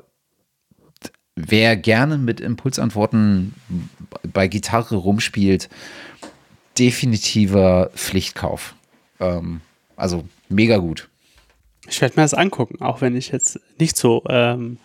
wer 1.35 1.77
gerne 1.77 2.17
mit 2.17 2.39
Impulsantworten 2.39 3.53
bei 4.33 4.47
Gitarre 4.47 4.95
rumspielt, 4.95 5.69
definitiver 6.79 7.91
Pflichtkauf. 7.95 8.75
Ähm, 9.19 9.61
also 9.95 10.25
mega 10.49 10.77
gut. 10.77 11.09
Ich 11.87 12.01
werde 12.01 12.15
mir 12.15 12.23
das 12.23 12.33
angucken, 12.33 12.81
auch 12.81 13.01
wenn 13.01 13.15
ich 13.15 13.29
jetzt 13.29 13.59
nicht 13.79 13.97
so 13.97 14.23
ähm, 14.29 14.77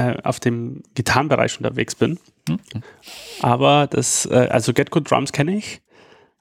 äh, 0.00 0.16
auf 0.22 0.40
dem 0.40 0.82
Gitarrenbereich 0.94 1.58
unterwegs 1.58 1.94
bin. 1.94 2.18
Mhm. 2.48 2.58
Aber 3.42 3.86
das, 3.86 4.26
äh, 4.26 4.48
also 4.50 4.72
Get 4.72 4.90
Good 4.90 5.10
Drums 5.10 5.32
kenne 5.32 5.56
ich. 5.56 5.80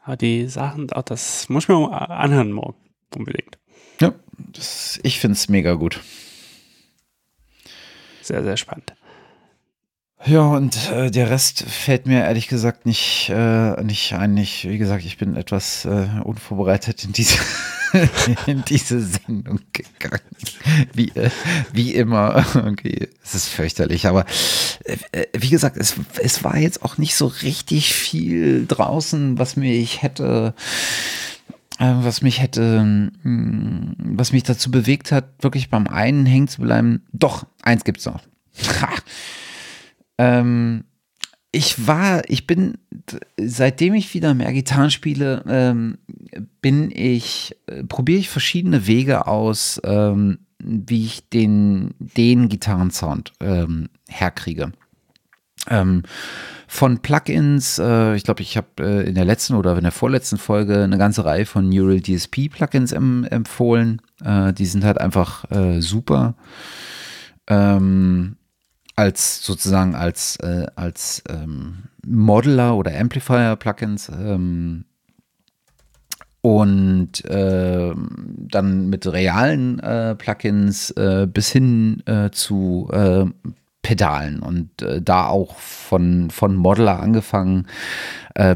Aber 0.04 0.18
die 0.18 0.48
Sachen, 0.48 0.92
auch 0.94 1.04
das 1.04 1.50
muss 1.50 1.66
ich 1.66 1.70
mir 1.70 2.10
anhören 2.10 2.52
morgen 2.52 2.78
unbedingt. 3.16 3.58
Ja, 4.00 4.14
das, 4.38 5.00
ich 5.04 5.20
finde 5.20 5.34
es 5.34 5.50
mega 5.50 5.74
gut. 5.74 6.00
Sehr, 8.22 8.44
sehr 8.44 8.58
spannend. 8.58 8.94
Ja, 10.26 10.42
und 10.42 10.92
äh, 10.92 11.12
der 11.12 11.30
Rest 11.30 11.64
fällt 11.64 12.06
mir 12.06 12.22
ehrlich 12.22 12.48
gesagt 12.48 12.86
nicht, 12.86 13.30
äh, 13.30 13.82
nicht 13.84 14.14
ein. 14.14 14.36
Ich, 14.38 14.68
wie 14.68 14.78
gesagt, 14.78 15.06
ich 15.06 15.18
bin 15.18 15.36
etwas 15.36 15.86
äh, 15.86 16.08
unvorbereitet 16.24 17.04
in 17.04 17.14
diese 17.14 17.40
in 18.46 18.64
diese 18.66 19.02
Sendung 19.02 19.60
gegangen. 19.74 20.22
Wie, 20.94 21.10
äh, 21.10 21.30
wie 21.74 21.94
immer. 21.94 22.46
Okay, 22.56 23.10
es 23.24 23.36
ist 23.36 23.48
fürchterlich. 23.48 24.08
Aber 24.08 24.26
äh, 24.84 24.98
äh, 25.12 25.28
wie 25.38 25.50
gesagt, 25.50 25.78
es, 25.78 25.96
es 26.22 26.44
war 26.44 26.58
jetzt 26.58 26.84
auch 26.84 26.98
nicht 26.98 27.16
so 27.16 27.28
richtig 27.28 27.94
viel 27.94 28.66
draußen, 28.68 29.38
was 29.38 29.56
mich 29.56 30.02
hätte 30.02 30.54
was 31.82 32.22
mich 32.22 32.42
hätte, 32.42 33.12
hm, 33.22 33.96
was 33.98 34.34
mich 34.34 34.44
dazu 34.44 34.70
bewegt 34.70 35.14
hat, 35.14 35.30
wirklich 35.40 35.70
beim 35.70 35.88
einen 35.88 36.26
hängen 36.26 36.50
zu 36.50 36.62
bleiben. 36.62 37.06
Doch, 37.14 37.46
eins 37.62 37.86
gibt's 37.86 38.06
noch. 38.06 38.22
ähm, 40.18 40.84
ich 41.52 41.88
war, 41.88 42.22
ich 42.30 42.46
bin, 42.46 42.78
seitdem 43.38 43.96
ich 43.96 44.14
wieder 44.14 44.34
mehr 44.34 44.54
Gitarren 44.54 44.92
spiele, 44.92 45.44
ähm, 45.48 45.98
bin 46.62 46.92
ich, 46.92 47.56
äh, 47.68 47.84
probiere 47.84 48.20
ich 48.20 48.30
verschiedene 48.30 48.86
Wege 48.86 49.26
aus, 49.26 49.82
ähm, 49.84 50.40
wie 50.60 51.06
ich 51.06 51.30
den, 51.30 51.96
den 52.00 52.50
Gitarrensound 52.50 53.34
ähm, 53.40 53.90
herkriege. 54.08 54.72
Ähm, 55.68 56.04
von 56.68 57.00
Plugins, 57.00 57.80
äh, 57.80 58.16
ich 58.16 58.24
glaube, 58.24 58.44
ich 58.44 58.56
habe 58.56 58.68
äh, 58.80 59.10
in 59.10 59.16
der 59.16 59.26
letzten 59.26 59.56
oder 59.56 59.76
in 59.76 59.84
der 59.84 59.92
vorletzten 59.92 60.38
Folge 60.38 60.84
eine 60.84 61.00
ganze 61.00 61.26
Reihe 61.26 61.48
von 61.48 61.68
Neural 61.68 62.02
DSP 62.02 62.50
Plugins 62.50 62.92
em 62.92 63.24
empfohlen. 63.24 64.02
Äh, 64.24 64.54
die 64.54 64.66
sind 64.68 64.84
halt 64.84 65.02
einfach 65.02 65.50
äh, 65.50 65.82
super. 65.82 66.36
Ähm, 67.48 68.36
als 69.00 69.46
sozusagen 69.46 69.96
als, 69.96 70.36
äh, 70.38 70.68
als 70.76 71.24
ähm, 71.30 71.84
Modeler 72.06 72.76
oder 72.76 73.00
Amplifier 73.00 73.56
Plugins. 73.56 74.10
Ähm, 74.10 74.84
und 76.42 77.24
äh, 77.26 77.94
dann 77.96 78.90
mit 78.90 79.08
realen 79.08 79.80
äh, 79.80 80.16
Plugins 80.16 80.92
äh, 80.92 81.28
bis 81.32 81.50
hin 81.50 82.04
äh, 82.08 82.30
zu 82.32 82.90
äh, 82.92 83.26
Pedalen 83.90 84.40
und 84.40 84.84
äh, 84.84 85.02
da 85.02 85.26
auch 85.30 85.58
von, 85.58 86.30
von 86.30 86.56
Modeler 86.56 87.00
angefangen 87.00 87.66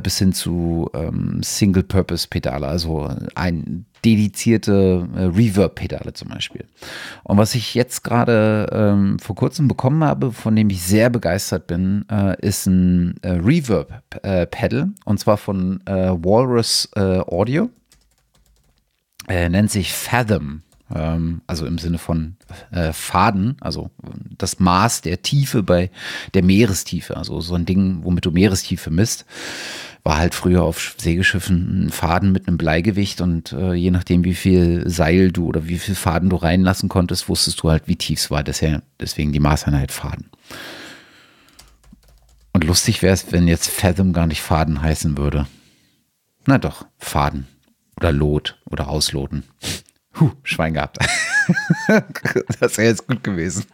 bis 0.02 0.20
hin 0.20 0.32
zu 0.32 0.90
ähm, 0.94 1.42
Single-Purpose-Pedale, 1.44 2.66
also 2.66 3.10
ein 3.36 3.86
dedizierte 4.06 5.06
Reverb-Pedale 5.14 6.14
zum 6.14 6.30
Beispiel. 6.30 6.64
Und 7.24 7.38
was 7.38 7.54
ich 7.54 7.74
jetzt 7.74 8.02
gerade 8.02 8.70
ähm, 8.72 9.20
vor 9.20 9.36
kurzem 9.36 9.68
bekommen 9.68 10.02
habe, 10.06 10.32
von 10.32 10.56
dem 10.56 10.70
ich 10.70 10.84
sehr 10.84 11.10
begeistert 11.10 11.68
bin, 11.68 12.06
ist 12.38 12.66
ein 12.68 13.16
Reverb-Pedal 13.26 14.92
und 15.04 15.20
zwar 15.20 15.36
von 15.36 15.82
Walrus 15.86 16.90
Audio 16.96 17.70
äh, 19.28 19.50
nennt 19.50 19.72
sich 19.72 19.92
Fathom, 19.92 20.62
also 21.48 21.66
im 21.66 21.80
Sinne 21.80 21.98
von 21.98 22.36
äh, 22.72 22.94
Faden, 22.94 23.58
also 23.62 23.90
das 24.38 24.60
Maß 24.60 25.02
der 25.02 25.24
Tiefe 25.24 25.64
bei 25.64 25.90
der 26.34 26.44
Meerestiefe, 26.44 27.18
also 27.18 27.42
so 27.42 27.56
ein 27.56 27.66
Ding, 27.66 28.02
womit 28.04 28.26
du 28.26 28.32
Meerestiefe 28.32 28.92
misst. 28.92 29.26
War 30.04 30.18
halt 30.18 30.36
früher 30.36 30.64
auf 30.64 30.96
Segelschiffen 30.98 31.86
ein 31.86 31.90
Faden 31.90 32.34
mit 32.34 32.48
einem 32.48 32.58
Bleigewicht 32.58 33.22
und 33.22 33.54
äh, 33.54 33.74
je 33.74 33.90
nachdem, 33.90 34.26
wie 34.26 34.36
viel 34.36 34.84
Seil 34.88 35.32
du 35.32 35.48
oder 35.48 35.68
wie 35.68 35.80
viel 35.80 35.96
Faden 35.96 36.30
du 36.30 36.36
reinlassen 36.36 36.90
konntest, 36.90 37.30
wusstest 37.30 37.64
du 37.64 37.72
halt, 37.72 37.88
wie 37.88 37.96
tief 37.96 38.20
es 38.20 38.30
war. 38.30 38.44
Deswegen, 38.44 38.82
deswegen 39.00 39.32
die 39.32 39.40
Maßeinheit 39.40 39.94
Faden. 39.94 40.30
Und 42.52 42.66
lustig 42.66 43.02
wäre 43.02 43.14
es, 43.14 43.32
wenn 43.32 43.48
jetzt 43.48 43.70
Fathom 43.70 44.14
gar 44.14 44.28
nicht 44.28 44.42
Faden 44.42 44.82
heißen 44.82 45.18
würde. 45.18 45.48
Na 46.46 46.58
doch, 46.58 46.86
Faden. 47.00 47.48
Oder 47.96 48.12
Lot 48.12 48.60
oder 48.70 48.90
ausloten. 48.90 49.44
Huh, 50.20 50.32
Schwein 50.44 50.74
gehabt. 50.74 51.00
das 52.60 52.78
wäre 52.78 52.90
jetzt 52.90 53.08
gut 53.08 53.24
gewesen. 53.24 53.66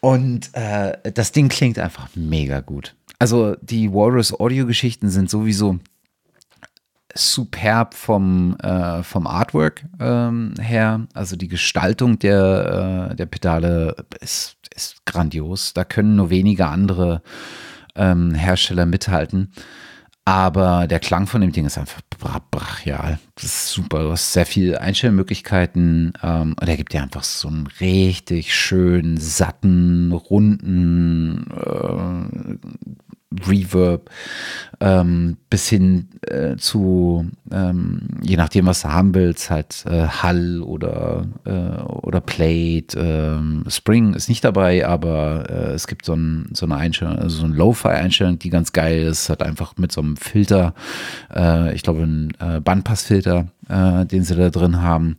Und 0.00 0.50
äh, 0.54 1.12
das 1.12 1.32
Ding 1.32 1.48
klingt 1.48 1.78
einfach 1.78 2.08
mega 2.14 2.60
gut. 2.60 2.94
Also 3.18 3.56
die 3.62 3.92
Walrus 3.92 4.38
Audio-Geschichten 4.38 5.10
sind 5.10 5.30
sowieso 5.30 5.78
superb 7.14 7.94
vom, 7.94 8.56
äh, 8.56 9.02
vom 9.02 9.26
Artwork 9.26 9.84
ähm, 10.00 10.54
her. 10.60 11.06
Also 11.14 11.36
die 11.36 11.48
Gestaltung 11.48 12.18
der, 12.18 13.10
äh, 13.12 13.16
der 13.16 13.26
Pedale 13.26 13.94
ist, 14.20 14.56
ist 14.74 15.04
grandios. 15.04 15.72
Da 15.74 15.84
können 15.84 16.16
nur 16.16 16.30
wenige 16.30 16.66
andere 16.66 17.22
ähm, 17.94 18.34
Hersteller 18.34 18.86
mithalten. 18.86 19.52
Aber 20.24 20.86
der 20.86 21.00
Klang 21.00 21.26
von 21.26 21.40
dem 21.40 21.50
Ding 21.50 21.66
ist 21.66 21.78
einfach 21.78 22.00
brachial. 22.50 23.18
Das 23.34 23.44
ist 23.44 23.70
super. 23.70 24.04
Du 24.04 24.12
hast 24.12 24.32
sehr 24.32 24.46
viele 24.46 24.80
Einstellmöglichkeiten. 24.80 26.12
Ähm, 26.22 26.54
und 26.60 26.68
er 26.68 26.76
gibt 26.76 26.92
dir 26.92 27.02
einfach 27.02 27.24
so 27.24 27.48
einen 27.48 27.66
richtig 27.80 28.54
schönen, 28.54 29.16
satten, 29.16 30.12
runden 30.12 31.46
äh, 31.50 32.56
Reverb 33.46 34.10
ähm, 34.80 35.36
bis 35.48 35.68
hin 35.68 36.08
äh, 36.22 36.56
zu, 36.56 37.30
ähm, 37.52 38.08
je 38.20 38.36
nachdem, 38.36 38.66
was 38.66 38.82
du 38.82 38.88
haben 38.88 39.14
willst, 39.14 39.48
halt 39.48 39.84
äh, 39.86 40.08
Hall 40.08 40.60
oder, 40.60 41.26
äh, 41.44 41.82
oder 41.82 42.20
Plate. 42.20 42.98
Ähm, 42.98 43.64
Spring 43.68 44.14
ist 44.14 44.28
nicht 44.28 44.44
dabei, 44.44 44.86
aber 44.86 45.44
äh, 45.48 45.72
es 45.72 45.86
gibt 45.86 46.04
so, 46.04 46.14
ein, 46.14 46.48
so 46.52 46.66
eine 46.66 46.76
Einstellung, 46.76 47.16
also 47.16 47.38
so 47.38 47.44
eine 47.44 47.54
Lo-Fi-Einstellung, 47.54 48.40
die 48.40 48.50
ganz 48.50 48.72
geil 48.72 49.02
ist, 49.02 49.28
hat 49.28 49.42
einfach 49.42 49.76
mit 49.76 49.92
so 49.92 50.00
einem 50.00 50.16
Filter, 50.16 50.74
äh, 51.32 51.72
ich 51.74 51.82
glaube, 51.82 52.02
ein 52.02 52.32
äh, 52.40 52.60
Bandpassfilter, 52.60 53.48
den 53.68 54.24
sie 54.24 54.34
da 54.34 54.50
drin 54.50 54.82
haben. 54.82 55.16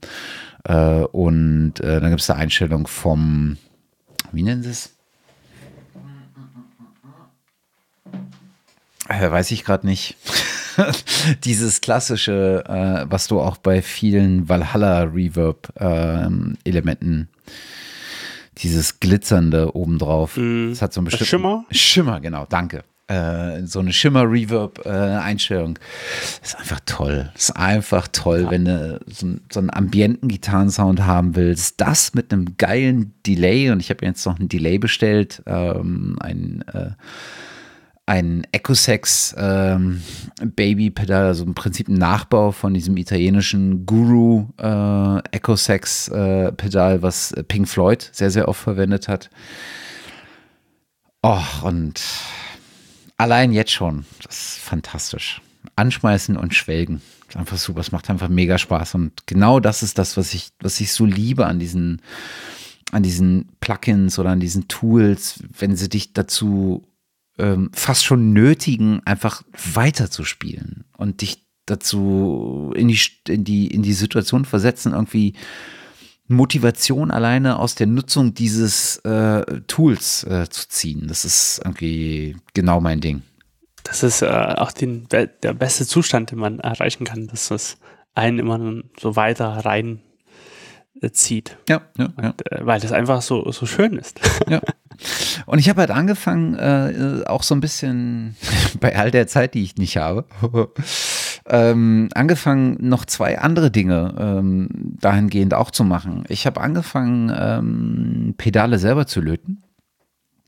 und 0.67 1.73
dann 1.79 2.09
gibt 2.09 2.21
es 2.21 2.29
eine 2.29 2.39
Einstellung 2.39 2.85
vom, 2.85 3.57
wie 4.31 4.43
nennen 4.43 4.61
sie 4.61 4.69
es? 4.69 4.93
Äh, 9.19 9.31
weiß 9.31 9.51
ich 9.51 9.63
gerade 9.63 9.85
nicht. 9.85 10.17
Dieses 11.43 11.81
klassische, 11.81 12.63
äh, 12.67 13.05
was 13.09 13.27
du 13.27 13.39
auch 13.39 13.57
bei 13.57 13.81
vielen 13.81 14.47
Valhalla-Reverb-Elementen, 14.49 17.11
ähm, 17.11 17.27
dieses 18.59 18.99
glitzernde 18.99 19.75
obendrauf. 19.75 20.37
Mm, 20.37 20.69
das 20.69 20.83
hat 20.83 20.93
so 20.93 21.01
ein 21.01 21.05
bestimmten 21.05 21.25
Schimmer? 21.25 21.65
Schimmer, 21.71 22.19
genau, 22.19 22.45
danke. 22.47 22.83
Äh, 23.07 23.63
so 23.65 23.79
eine 23.79 23.91
Schimmer-Reverb-Einstellung. 23.91 25.77
Äh, 25.77 26.43
ist 26.43 26.55
einfach 26.57 26.79
toll. 26.85 27.31
Ist 27.35 27.55
einfach 27.55 28.07
toll, 28.07 28.43
ja. 28.43 28.51
wenn 28.51 28.65
du 28.65 28.99
so, 29.07 29.27
so 29.51 29.59
einen 29.59 29.71
ambienten 29.71 30.27
Gitarrensound 30.27 31.01
haben 31.01 31.35
willst. 31.35 31.81
Das 31.81 32.13
mit 32.13 32.31
einem 32.31 32.55
geilen 32.57 33.15
Delay. 33.25 33.71
Und 33.71 33.79
ich 33.79 33.89
habe 33.89 34.05
jetzt 34.05 34.23
noch 34.25 34.37
ein 34.39 34.49
Delay 34.49 34.77
bestellt. 34.77 35.41
Ähm, 35.47 36.17
ein 36.21 36.63
äh, 36.73 36.91
ein 38.05 38.45
Ecosex 38.51 39.33
ähm, 39.37 40.01
Baby-Pedal, 40.43 41.25
also 41.25 41.45
im 41.45 41.55
Prinzip 41.55 41.87
ein 41.87 41.97
Nachbau 41.97 42.51
von 42.51 42.73
diesem 42.73 42.97
italienischen 42.97 43.85
Guru 43.85 44.47
äh, 44.59 45.19
Ecosex 45.31 46.09
äh, 46.09 46.51
Pedal, 46.51 47.01
was 47.01 47.33
Pink 47.47 47.67
Floyd 47.67 48.09
sehr, 48.11 48.29
sehr 48.29 48.47
oft 48.49 48.61
verwendet 48.61 49.07
hat. 49.07 49.29
Oh, 51.21 51.39
und 51.63 52.01
allein 53.17 53.53
jetzt 53.53 53.71
schon, 53.71 54.05
das 54.21 54.37
ist 54.37 54.59
fantastisch. 54.59 55.41
Anschmeißen 55.77 56.35
und 56.35 56.53
schwelgen. 56.53 57.01
ist 57.29 57.37
einfach 57.37 57.57
super. 57.57 57.79
Es 57.79 57.93
macht 57.93 58.09
einfach 58.09 58.27
mega 58.27 58.57
Spaß. 58.57 58.95
Und 58.95 59.25
genau 59.25 59.61
das 59.61 59.81
ist 59.81 59.97
das, 59.97 60.17
was 60.17 60.33
ich, 60.33 60.49
was 60.59 60.81
ich 60.81 60.91
so 60.91 61.05
liebe 61.05 61.45
an 61.45 61.57
diesen, 61.57 62.01
an 62.91 63.01
diesen 63.01 63.47
Plugins 63.61 64.19
oder 64.19 64.31
an 64.31 64.41
diesen 64.41 64.67
Tools, 64.67 65.41
wenn 65.57 65.77
sie 65.77 65.87
dich 65.87 66.11
dazu 66.11 66.85
ähm, 67.37 67.71
fast 67.73 68.05
schon 68.05 68.33
nötigen, 68.33 69.01
einfach 69.05 69.43
weiterzuspielen 69.73 70.85
und 70.97 71.21
dich 71.21 71.43
dazu 71.65 72.71
in 72.75 72.87
die, 72.87 72.99
in 73.27 73.43
die, 73.43 73.67
in 73.67 73.81
die 73.81 73.93
Situation 73.93 74.45
versetzen, 74.45 74.93
irgendwie 74.93 75.33
Motivation 76.27 77.11
alleine 77.11 77.59
aus 77.59 77.75
der 77.75 77.87
Nutzung 77.87 78.33
dieses 78.33 78.97
äh, 78.97 79.61
Tools 79.67 80.23
äh, 80.23 80.47
zu 80.49 80.67
ziehen. 80.69 81.07
Das 81.07 81.25
ist 81.25 81.61
irgendwie 81.63 82.37
genau 82.53 82.81
mein 82.81 83.01
Ding. 83.01 83.21
Das 83.83 84.03
ist 84.03 84.21
äh, 84.21 84.27
auch 84.27 84.71
den, 84.71 85.07
der 85.09 85.27
beste 85.53 85.85
Zustand, 85.85 86.31
den 86.31 86.39
man 86.39 86.59
erreichen 86.59 87.03
kann, 87.03 87.27
dass 87.27 87.51
es 87.51 87.77
einen 88.15 88.39
immer 88.39 88.83
so 88.99 89.15
weiter 89.15 89.47
rein 89.47 90.01
zieht. 91.11 91.57
Ja, 91.67 91.81
ja, 91.97 92.09
ja. 92.21 92.29
Und, 92.29 92.51
äh, 92.51 92.65
weil 92.65 92.79
das 92.79 92.91
einfach 92.91 93.21
so, 93.21 93.51
so 93.51 93.65
schön 93.65 93.97
ist. 93.97 94.19
Ja. 94.49 94.61
Und 95.47 95.57
ich 95.57 95.69
habe 95.69 95.81
halt 95.81 95.89
angefangen, 95.89 96.53
äh, 96.55 97.23
auch 97.25 97.41
so 97.43 97.55
ein 97.55 97.61
bisschen 97.61 98.35
bei 98.79 98.95
all 98.95 99.09
der 99.09 99.25
Zeit, 99.25 99.53
die 99.55 99.63
ich 99.63 99.77
nicht 99.77 99.97
habe, 99.97 100.25
ähm, 101.47 102.09
angefangen, 102.13 102.77
noch 102.79 103.05
zwei 103.05 103.39
andere 103.39 103.71
Dinge 103.71 104.13
ähm, 104.19 104.69
dahingehend 104.99 105.55
auch 105.55 105.71
zu 105.71 105.83
machen. 105.83 106.25
Ich 106.27 106.45
habe 106.45 106.61
angefangen, 106.61 107.33
ähm, 107.35 108.35
Pedale 108.37 108.77
selber 108.77 109.07
zu 109.07 109.21
löten. 109.21 109.63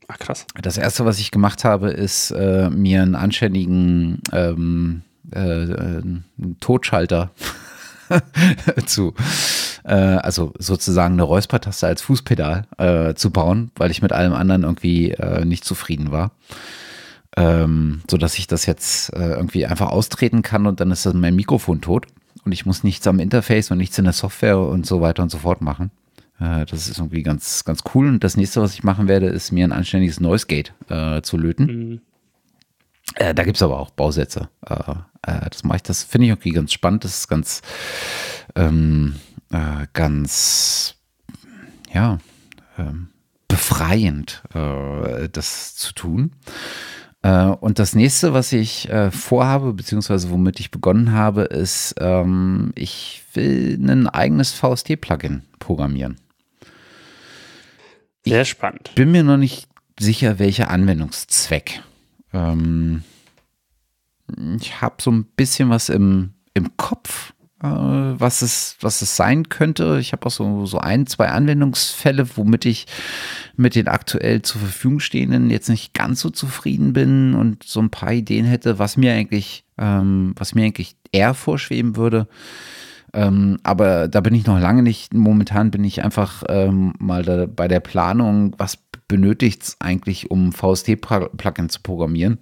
Ach, 0.08 0.18
krass. 0.18 0.46
Das 0.60 0.78
erste, 0.78 1.04
was 1.04 1.18
ich 1.18 1.32
gemacht 1.32 1.64
habe, 1.64 1.90
ist 1.90 2.30
äh, 2.30 2.70
mir 2.70 3.02
einen 3.02 3.16
anständigen 3.16 4.20
ähm, 4.32 5.02
äh, 5.34 5.62
äh 5.64 6.02
Totschalter 6.60 7.32
zu, 8.86 9.14
äh, 9.86 9.94
also 9.94 10.52
sozusagen 10.58 11.14
eine 11.14 11.22
Räuspertaste 11.22 11.86
als 11.86 12.02
Fußpedal 12.02 12.66
äh, 12.78 13.14
zu 13.14 13.30
bauen, 13.30 13.70
weil 13.76 13.90
ich 13.90 14.02
mit 14.02 14.12
allem 14.12 14.34
anderen 14.34 14.64
irgendwie 14.64 15.12
äh, 15.12 15.44
nicht 15.44 15.64
zufrieden 15.64 16.10
war. 16.10 16.32
Ähm, 17.38 18.02
so 18.10 18.16
dass 18.16 18.38
ich 18.38 18.46
das 18.46 18.66
jetzt 18.66 19.12
äh, 19.14 19.32
irgendwie 19.32 19.66
einfach 19.66 19.90
austreten 19.90 20.42
kann 20.42 20.66
und 20.66 20.80
dann 20.80 20.90
ist 20.90 21.04
mein 21.12 21.36
Mikrofon 21.36 21.82
tot 21.82 22.06
und 22.44 22.52
ich 22.52 22.64
muss 22.64 22.82
nichts 22.82 23.06
am 23.06 23.18
Interface 23.18 23.70
und 23.70 23.78
nichts 23.78 23.98
in 23.98 24.04
der 24.04 24.14
Software 24.14 24.58
und 24.58 24.86
so 24.86 25.00
weiter 25.02 25.22
und 25.22 25.30
so 25.30 25.38
fort 25.38 25.60
machen. 25.60 25.90
Äh, 26.40 26.64
das 26.66 26.88
ist 26.88 26.98
irgendwie 26.98 27.22
ganz, 27.22 27.64
ganz 27.64 27.82
cool. 27.94 28.08
Und 28.08 28.24
das 28.24 28.36
nächste, 28.36 28.62
was 28.62 28.74
ich 28.74 28.84
machen 28.84 29.08
werde, 29.08 29.26
ist 29.26 29.52
mir 29.52 29.64
ein 29.64 29.72
anständiges 29.72 30.20
Noise 30.20 30.46
Gate 30.46 30.72
äh, 30.88 31.20
zu 31.22 31.36
löten. 31.36 31.66
Mhm. 31.66 32.00
Äh, 33.16 33.34
da 33.34 33.44
gibt 33.44 33.56
es 33.56 33.62
aber 33.62 33.78
auch 33.78 33.90
Bausätze. 33.90 34.48
Äh, 34.66 34.92
äh, 35.22 35.50
das 35.50 35.64
mache 35.64 35.76
ich, 35.76 35.82
das 35.82 36.02
finde 36.02 36.26
ich 36.26 36.30
irgendwie 36.30 36.50
ganz 36.50 36.72
spannend. 36.72 37.04
Das 37.04 37.18
ist 37.18 37.28
ganz, 37.28 37.62
ähm, 38.54 39.16
äh, 39.56 39.86
ganz, 39.92 40.96
ja, 41.92 42.18
ähm, 42.78 43.08
befreiend, 43.48 44.42
äh, 44.54 45.28
das 45.30 45.76
zu 45.76 45.94
tun. 45.94 46.32
Äh, 47.22 47.46
und 47.46 47.78
das 47.78 47.94
nächste, 47.94 48.34
was 48.34 48.52
ich 48.52 48.88
äh, 48.90 49.10
vorhabe, 49.10 49.72
beziehungsweise 49.72 50.30
womit 50.30 50.60
ich 50.60 50.70
begonnen 50.70 51.12
habe, 51.12 51.42
ist, 51.42 51.94
ähm, 51.98 52.72
ich 52.74 53.22
will 53.34 53.78
ein 53.80 54.08
eigenes 54.08 54.52
VST-Plugin 54.52 55.42
programmieren. 55.58 56.16
Sehr 58.24 58.44
spannend. 58.44 58.92
Bin 58.94 59.12
mir 59.12 59.22
noch 59.22 59.36
nicht 59.36 59.68
sicher, 59.98 60.38
welcher 60.38 60.70
Anwendungszweck. 60.70 61.82
Ähm, 62.32 63.04
ich 64.60 64.82
habe 64.82 64.96
so 65.00 65.12
ein 65.12 65.24
bisschen 65.24 65.70
was 65.70 65.88
im, 65.88 66.34
im 66.52 66.76
Kopf, 66.76 67.32
was, 67.70 68.42
es, 68.42 68.76
was 68.80 69.02
es 69.02 69.16
sein 69.16 69.48
könnte. 69.48 69.98
Ich 70.00 70.12
habe 70.12 70.26
auch 70.26 70.30
so, 70.30 70.66
so 70.66 70.78
ein, 70.78 71.06
zwei 71.06 71.28
Anwendungsfälle, 71.28 72.26
womit 72.36 72.64
ich 72.64 72.86
mit 73.56 73.74
den 73.74 73.88
aktuell 73.88 74.42
zur 74.42 74.60
Verfügung 74.60 75.00
stehenden 75.00 75.50
jetzt 75.50 75.68
nicht 75.68 75.94
ganz 75.94 76.20
so 76.20 76.30
zufrieden 76.30 76.92
bin 76.92 77.34
und 77.34 77.62
so 77.62 77.80
ein 77.80 77.90
paar 77.90 78.12
Ideen 78.12 78.46
hätte, 78.46 78.78
was 78.78 78.96
mir 78.96 79.12
eigentlich, 79.12 79.64
ähm, 79.78 80.34
was 80.36 80.54
mir 80.54 80.64
eigentlich 80.64 80.96
eher 81.12 81.34
vorschweben 81.34 81.96
würde. 81.96 82.28
Ähm, 83.12 83.58
aber 83.62 84.08
da 84.08 84.20
bin 84.20 84.34
ich 84.34 84.46
noch 84.46 84.58
lange 84.58 84.82
nicht. 84.82 85.14
Momentan 85.14 85.70
bin 85.70 85.84
ich 85.84 86.04
einfach 86.04 86.42
ähm, 86.48 86.92
mal 86.98 87.22
da 87.22 87.46
bei 87.46 87.68
der 87.68 87.80
Planung, 87.80 88.54
was 88.58 88.78
benötigt 89.08 89.62
es 89.62 89.76
eigentlich, 89.80 90.30
um 90.30 90.52
VST-Plugin 90.52 91.68
zu 91.68 91.80
programmieren. 91.82 92.38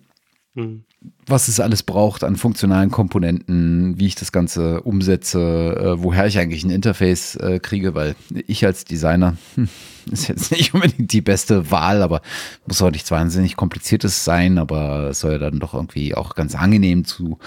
Mhm 0.55 0.85
was 1.26 1.49
es 1.49 1.60
alles 1.60 1.83
braucht 1.83 2.24
an 2.24 2.36
funktionalen 2.36 2.91
Komponenten, 2.91 3.99
wie 3.99 4.07
ich 4.07 4.15
das 4.15 4.33
Ganze 4.33 4.83
umsetze, 4.83 5.39
äh, 5.39 6.02
woher 6.02 6.26
ich 6.26 6.39
eigentlich 6.39 6.65
ein 6.65 6.70
Interface 6.70 7.36
äh, 7.36 7.58
kriege, 7.60 7.94
weil 7.94 8.15
ich 8.47 8.65
als 8.65 8.84
Designer 8.84 9.36
hm, 9.55 9.68
ist 10.10 10.28
jetzt 10.28 10.50
nicht 10.52 10.74
unbedingt 10.74 11.12
die 11.12 11.20
beste 11.20 11.70
Wahl, 11.70 12.02
aber 12.02 12.20
muss 12.66 12.83
auch 12.83 12.91
nichts 12.91 13.10
wahnsinnig 13.10 13.57
kompliziertes 13.57 14.24
sein, 14.24 14.58
aber 14.58 15.10
es 15.10 15.20
soll 15.20 15.33
ja 15.33 15.39
dann 15.39 15.58
doch 15.58 15.74
irgendwie 15.74 16.15
auch 16.15 16.34
ganz 16.34 16.55
angenehm 16.55 17.05
zu, 17.05 17.39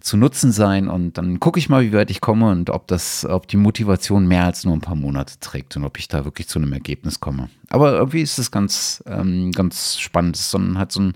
zu 0.00 0.16
nutzen 0.16 0.52
sein. 0.52 0.88
Und 0.88 1.18
dann 1.18 1.40
gucke 1.40 1.58
ich 1.58 1.68
mal, 1.68 1.82
wie 1.82 1.92
weit 1.92 2.10
ich 2.10 2.20
komme 2.20 2.50
und 2.50 2.70
ob 2.70 2.86
das, 2.86 3.24
ob 3.24 3.48
die 3.48 3.56
Motivation 3.56 4.26
mehr 4.26 4.44
als 4.44 4.64
nur 4.64 4.74
ein 4.74 4.80
paar 4.80 4.96
Monate 4.96 5.34
trägt 5.40 5.76
und 5.76 5.84
ob 5.84 5.98
ich 5.98 6.08
da 6.08 6.24
wirklich 6.24 6.48
zu 6.48 6.58
einem 6.58 6.72
Ergebnis 6.72 7.20
komme. 7.20 7.48
Aber 7.70 7.92
irgendwie 7.92 8.22
ist 8.22 8.38
es 8.38 8.50
ganz, 8.50 9.02
ähm, 9.06 9.50
ganz 9.52 9.98
spannend, 9.98 10.36
sondern 10.36 10.78
hat 10.78 10.92
so 10.92 11.00
ein, 11.00 11.14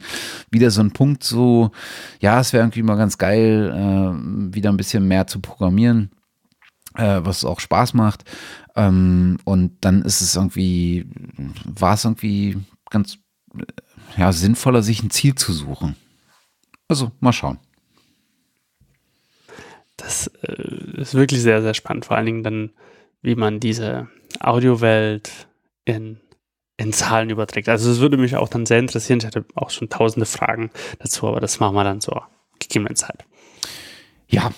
wieder 0.51 0.71
so 0.71 0.81
ein 0.81 0.91
Punkt 0.91 1.23
so, 1.23 1.71
ja, 2.21 2.41
es 2.41 2.53
wäre 2.53 2.65
irgendwie 2.65 2.83
mal 2.83 2.97
ganz 2.97 3.19
geil, 3.19 3.73
äh, 3.73 4.55
wieder 4.55 4.71
ein 4.71 4.77
bisschen 4.77 5.07
mehr 5.07 5.27
zu 5.27 5.41
programmieren, 5.41 6.11
äh, 6.99 7.25
was 7.25 7.45
auch 7.45 7.61
Spaß 7.61 7.95
macht. 7.95 8.25
Ähm, 8.77 9.39
und 9.45 9.79
dann 9.81 10.03
ist 10.03 10.21
es 10.21 10.37
irgendwie, 10.37 11.07
war 11.65 11.95
es 11.95 12.05
irgendwie 12.05 12.59
ganz 12.91 13.19
ja, 14.17 14.33
sinnvoller, 14.33 14.83
sich 14.83 15.03
ein 15.03 15.11
Ziel 15.11 15.35
zu 15.35 15.53
suchen. 15.53 15.97
Also, 16.89 17.13
mal 17.21 17.33
schauen. 17.33 17.59
Das 19.97 20.29
äh, 20.43 21.01
ist 21.01 21.15
wirklich 21.15 21.43
sehr, 21.43 21.63
sehr 21.63 21.75
spannend. 21.75 22.05
Vor 22.05 22.17
allen 22.17 22.27
Dingen 22.27 22.43
dann, 22.43 22.71
wie 23.23 23.35
man 23.35 23.61
diese 23.61 24.09
Audiowelt 24.41 25.49
in 25.85 26.21
in 26.79 26.93
Zahlen 26.93 27.29
überträgt. 27.29 27.69
Also 27.69 27.91
es 27.91 27.99
würde 27.99 28.17
mich 28.17 28.37
auch 28.37 28.49
dann 28.49 28.65
sehr 28.65 28.79
interessieren. 28.79 29.19
Ich 29.19 29.27
hatte 29.27 29.45
auch 29.57 29.71
schon 29.71 29.89
tausende 29.89 30.27
Fragen 30.27 30.71
dazu, 31.01 31.27
aber 31.27 31.41
das 31.41 31.59
machen 31.59 31.75
wir 31.75 31.83
dann 31.83 32.01
zur 32.01 32.29
gegebenen 32.61 32.95
Zeit. 32.95 33.25
Ja, 34.29 34.53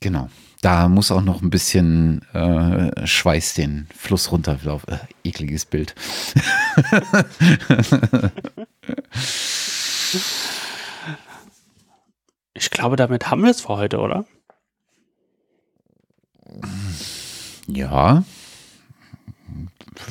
genau. 0.00 0.28
Da 0.60 0.88
muss 0.88 1.10
auch 1.10 1.22
noch 1.22 1.42
ein 1.42 1.50
bisschen 1.50 2.22
äh, 2.32 3.06
Schweiß 3.06 3.54
den 3.54 3.86
Fluss 3.94 4.32
runterlaufen. 4.32 4.94
Äh, 4.94 4.98
ekliges 5.24 5.66
Bild. 5.66 5.94
ich 12.54 12.70
glaube, 12.70 12.96
damit 12.96 13.30
haben 13.30 13.42
wir 13.42 13.50
es 13.50 13.60
für 13.60 13.76
heute, 13.76 13.98
oder? 13.98 14.24
Ja. 17.66 18.24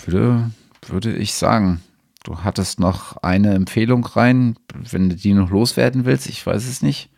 Würde 0.06 0.52
würde 0.90 1.16
ich 1.16 1.34
sagen. 1.34 1.82
Du 2.24 2.40
hattest 2.44 2.80
noch 2.80 3.18
eine 3.18 3.54
Empfehlung 3.54 4.06
rein, 4.06 4.58
wenn 4.74 5.10
du 5.10 5.16
die 5.16 5.34
noch 5.34 5.50
loswerden 5.50 6.06
willst, 6.06 6.28
ich 6.28 6.46
weiß 6.46 6.66
es 6.68 6.82
nicht. 6.82 7.10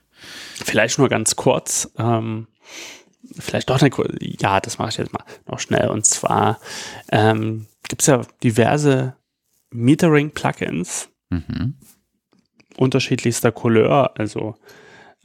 Vielleicht 0.55 0.97
nur 0.97 1.09
ganz 1.09 1.35
kurz. 1.35 1.91
Ähm, 1.97 2.47
vielleicht 3.37 3.69
doch 3.69 3.81
eine 3.81 3.89
kurze, 3.89 4.17
ja, 4.21 4.59
das 4.59 4.77
mache 4.77 4.89
ich 4.89 4.97
jetzt 4.97 5.13
mal 5.13 5.23
noch 5.47 5.59
schnell. 5.59 5.87
Und 5.89 6.05
zwar 6.05 6.59
ähm, 7.11 7.67
gibt 7.87 8.01
es 8.01 8.07
ja 8.07 8.23
diverse 8.43 9.15
Metering-Plugins 9.71 11.09
mhm. 11.29 11.75
unterschiedlichster 12.77 13.51
Couleur, 13.51 14.17
also 14.17 14.55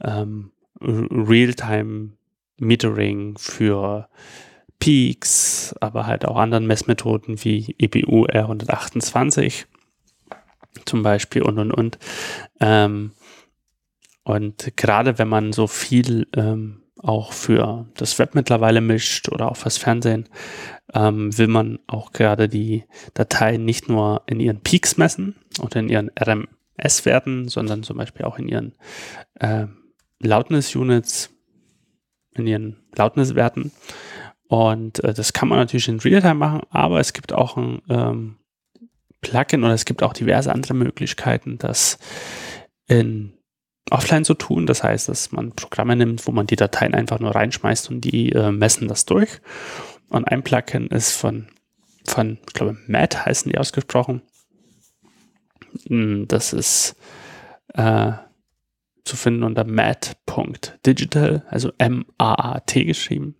ähm, 0.01 0.51
Realtime-Metering 0.81 3.37
für 3.37 4.09
Peaks, 4.79 5.75
aber 5.79 6.07
halt 6.07 6.25
auch 6.25 6.37
anderen 6.37 6.65
Messmethoden 6.65 7.43
wie 7.43 7.75
EBU 7.77 8.25
R128 8.25 9.65
zum 10.85 11.03
Beispiel 11.03 11.43
und 11.43 11.59
und 11.59 11.71
und. 11.71 11.99
Ähm, 12.59 13.11
und 14.23 14.75
gerade 14.77 15.19
wenn 15.19 15.27
man 15.27 15.53
so 15.53 15.67
viel 15.67 16.27
ähm, 16.35 16.80
auch 17.03 17.33
für 17.33 17.87
das 17.95 18.17
Web 18.19 18.35
mittlerweile 18.35 18.81
mischt 18.81 19.29
oder 19.29 19.51
auch 19.51 19.57
fürs 19.57 19.77
Fernsehen, 19.77 20.29
ähm, 20.93 21.35
will 21.37 21.47
man 21.47 21.79
auch 21.87 22.11
gerade 22.11 22.47
die 22.47 22.85
Dateien 23.13 23.65
nicht 23.65 23.89
nur 23.89 24.23
in 24.27 24.39
ihren 24.39 24.61
Peaks 24.61 24.97
messen 24.97 25.35
und 25.59 25.75
in 25.75 25.89
ihren 25.89 26.11
RMS-Werten, 26.19 27.47
sondern 27.47 27.83
zum 27.83 27.97
Beispiel 27.97 28.25
auch 28.25 28.37
in 28.37 28.47
ihren 28.47 28.75
äh, 29.35 29.67
Loudness-Units, 30.19 31.31
in 32.35 32.47
ihren 32.47 32.77
Loudness-Werten. 32.95 33.71
Und 34.47 35.03
äh, 35.03 35.13
das 35.13 35.33
kann 35.33 35.47
man 35.47 35.59
natürlich 35.59 35.87
in 35.87 35.99
Realtime 35.99 36.35
machen, 36.35 36.61
aber 36.69 36.99
es 36.99 37.13
gibt 37.13 37.33
auch 37.33 37.57
ein 37.57 37.81
ähm, 37.89 38.37
Plugin 39.21 39.63
oder 39.63 39.73
es 39.73 39.85
gibt 39.85 40.03
auch 40.03 40.13
diverse 40.13 40.51
andere 40.53 40.73
Möglichkeiten, 40.73 41.57
das 41.57 41.99
in 42.87 43.33
offline 43.91 44.25
zu 44.25 44.33
tun. 44.33 44.65
Das 44.65 44.83
heißt, 44.83 45.09
dass 45.09 45.31
man 45.31 45.51
Programme 45.51 45.95
nimmt, 45.95 46.25
wo 46.27 46.31
man 46.31 46.47
die 46.47 46.55
Dateien 46.55 46.93
einfach 46.93 47.19
nur 47.19 47.35
reinschmeißt 47.35 47.89
und 47.89 48.01
die 48.01 48.31
äh, 48.31 48.51
messen 48.51 48.87
das 48.87 49.05
durch. 49.05 49.41
Und 50.09 50.25
ein 50.25 50.43
Plugin 50.43 50.87
ist 50.87 51.11
von, 51.11 51.47
von 52.05 52.37
ich 52.47 52.53
glaube, 52.53 52.77
Matt 52.87 53.25
heißen 53.25 53.51
die 53.51 53.57
ausgesprochen. 53.57 54.21
Hm, 55.87 56.27
das 56.27 56.53
ist 56.53 56.95
äh, 57.73 58.11
zu 59.03 59.15
finden 59.15 59.43
unter 59.43 59.63
mat.digital, 59.63 61.43
also 61.49 61.71
M-A-A-T 61.77 62.85
geschrieben. 62.85 63.35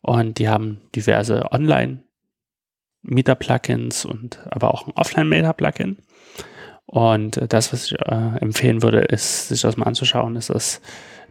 Und 0.00 0.38
die 0.38 0.48
haben 0.48 0.80
diverse 0.94 1.52
Online-Meter-Plugins 1.52 4.04
und 4.04 4.38
aber 4.50 4.72
auch 4.72 4.86
ein 4.86 4.92
Offline-Meter-Plugin. 4.94 5.98
Und 6.86 7.36
äh, 7.36 7.48
das, 7.48 7.72
was 7.72 7.86
ich 7.86 8.00
äh, 8.00 8.38
empfehlen 8.40 8.82
würde, 8.82 9.00
ist, 9.00 9.48
sich 9.48 9.62
das 9.62 9.76
mal 9.76 9.86
anzuschauen, 9.86 10.36
ist 10.36 10.50
das 10.50 10.80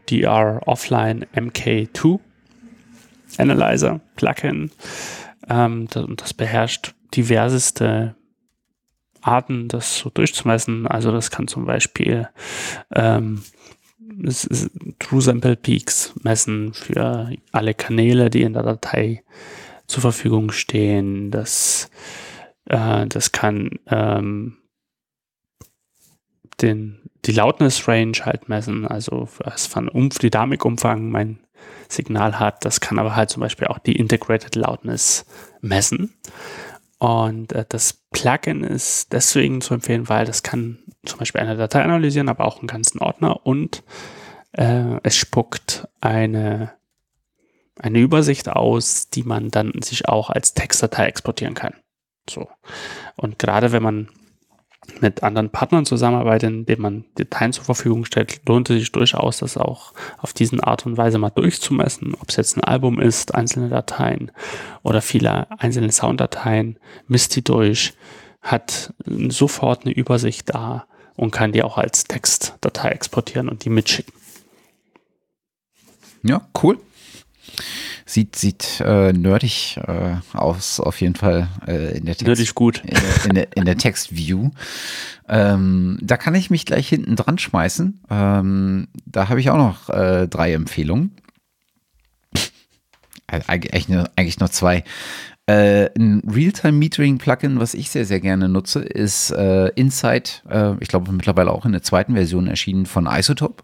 DR 0.10 0.62
Offline 0.66 1.26
MK2 1.36 2.20
Analyzer 3.38 4.02
Plugin. 4.16 4.72
Ähm, 5.50 5.88
das, 5.90 6.06
das 6.18 6.34
beherrscht 6.34 6.94
diverseste 7.16 8.16
Arten, 9.22 9.68
das 9.68 9.98
so 9.98 10.10
durchzumessen. 10.10 10.88
Also 10.88 11.12
das 11.12 11.32
kann 11.32 11.48
zum 11.48 11.66
Beispiel 11.66 12.30
ähm, 12.94 13.42
True 15.00 15.22
Sample 15.22 15.56
Peaks 15.56 16.14
messen 16.22 16.74
für 16.74 17.32
alle 17.52 17.74
Kanäle, 17.74 18.30
die 18.30 18.44
in 18.44 18.54
der 18.54 18.64
Datei 18.64 19.24
zur 19.88 20.02
Verfügung 20.02 20.52
stehen. 20.52 21.32
Das, 21.32 21.90
äh, 22.66 23.08
das 23.08 23.32
kann 23.32 23.72
ähm, 23.88 24.58
den, 26.62 27.10
die 27.26 27.32
Loudness 27.32 27.88
Range 27.88 28.18
halt 28.24 28.50
messen, 28.50 28.88
also 28.88 29.28
was 29.40 29.68
von 29.68 29.90
Umf 29.90 30.20
Dynamikumfang 30.20 31.10
mein 31.10 31.40
Signal 31.90 32.40
hat. 32.40 32.66
Das 32.66 32.80
kann 32.80 33.00
aber 33.00 33.16
halt 33.16 33.30
zum 33.30 33.42
Beispiel 33.42 33.68
auch 33.68 33.80
die 33.80 33.96
Integrated 33.96 34.56
Loudness 34.56 35.26
messen. 35.62 36.14
Und 36.98 37.54
äh, 37.54 37.66
das 37.68 37.94
Plugin 38.12 38.64
ist 38.64 39.12
deswegen 39.14 39.62
zu 39.62 39.74
empfehlen, 39.74 40.10
weil 40.10 40.26
das 40.26 40.44
kann 40.44 40.80
zum 41.06 41.20
Beispiel 41.20 41.42
eine 41.42 41.58
Datei 41.58 41.84
analysieren, 41.84 42.30
aber 42.30 42.46
auch 42.46 42.60
einen 42.60 42.68
ganzen 42.68 43.00
Ordner 43.00 43.46
und 43.46 43.84
äh, 44.54 45.00
es 45.04 45.16
spuckt 45.16 45.88
eine, 46.02 46.72
eine 47.80 48.00
Übersicht 48.00 48.50
aus, 48.50 49.10
die 49.10 49.24
man 49.24 49.52
dann 49.52 49.74
sich 49.82 50.08
auch 50.08 50.30
als 50.30 50.54
Textdatei 50.54 51.06
exportieren 51.08 51.54
kann. 51.54 51.76
So. 52.30 52.50
Und 53.18 53.38
gerade 53.38 53.72
wenn 53.72 53.84
man 53.84 54.10
mit 55.02 55.24
anderen 55.24 55.50
Partnern 55.50 55.86
zusammenarbeitet, 55.86 56.50
indem 56.50 56.82
man 56.82 57.06
Dateien 57.16 57.54
zur 57.54 57.64
Verfügung 57.64 58.06
stellt, 58.06 58.42
lohnt 58.48 58.70
es 58.70 58.80
sich 58.80 58.92
durchaus, 58.92 59.38
das 59.38 59.58
auch 59.58 59.94
auf 60.18 60.34
diesen 60.34 60.60
Art 60.60 60.86
und 60.86 60.98
Weise 60.98 61.18
mal 61.18 61.30
durchzumessen, 61.30 62.16
ob 62.20 62.30
es 62.30 62.36
jetzt 62.36 62.58
ein 62.58 62.64
Album 62.64 63.00
ist, 63.00 63.36
einzelne 63.36 63.70
Dateien 63.70 64.32
oder 64.84 65.02
viele 65.02 65.48
einzelne 65.60 65.92
Sounddateien, 65.92 66.78
misst 67.08 67.36
die 67.36 67.44
durch, 67.44 67.94
hat 68.42 68.94
sofort 69.06 69.86
eine 69.86 69.94
Übersicht 69.94 70.54
da 70.54 70.86
und 71.16 71.32
kann 71.32 71.52
die 71.52 71.64
auch 71.64 71.78
als 71.78 72.04
Textdatei 72.04 72.90
exportieren 72.90 73.50
und 73.50 73.66
die 73.66 73.70
mitschicken. 73.70 74.14
Ja, 76.24 76.48
cool. 76.62 76.80
Sieht, 78.08 78.36
sieht 78.36 78.82
äh, 78.86 79.14
nerdig 79.14 79.80
äh, 79.88 80.18
aus, 80.34 80.80
auf 80.80 81.02
jeden 81.02 81.16
Fall 81.16 81.48
äh, 81.68 81.98
in 81.98 82.06
der 82.06 82.16
Text. 82.16 82.28
Nerdig 82.28 82.54
gut. 82.54 82.84
In 82.86 82.94
der, 82.94 83.26
in 83.26 83.36
der, 83.36 83.58
in 83.58 83.66
der 83.66 83.78
Textview. 83.78 84.52
Ähm, 85.28 85.98
da 86.02 86.16
kann 86.16 86.36
ich 86.36 86.52
mich 86.52 86.68
gleich 86.68 86.88
hinten 86.88 87.16
dran 87.16 87.40
schmeißen. 87.40 88.02
Ähm, 88.12 88.88
da 89.06 89.30
habe 89.30 89.40
ich 89.40 89.50
auch 89.50 89.58
noch 89.58 89.90
äh, 89.90 90.28
drei 90.28 90.54
Empfehlungen. 90.54 91.16
Äh, 93.28 93.42
eigentlich 93.48 93.90
nur, 93.90 94.08
eigentlich 94.16 94.40
nur 94.40 94.52
zwei. 94.52 94.84
Äh, 95.48 95.90
ein 95.98 96.22
Realtime-Metering-Plugin, 96.28 97.60
was 97.60 97.74
ich 97.74 97.90
sehr, 97.90 98.06
sehr 98.06 98.20
gerne 98.20 98.50
nutze, 98.50 98.82
ist 98.82 99.32
äh, 99.32 99.70
Insight. 99.70 100.44
Äh, 100.50 100.74
ich 100.80 100.90
glaube, 100.90 101.12
mittlerweile 101.12 101.52
auch 101.52 101.66
in 101.66 101.72
der 101.72 101.84
zweiten 101.84 102.14
Version 102.14 102.48
erschienen 102.48 102.86
von 102.86 103.08
Isotope. 103.08 103.64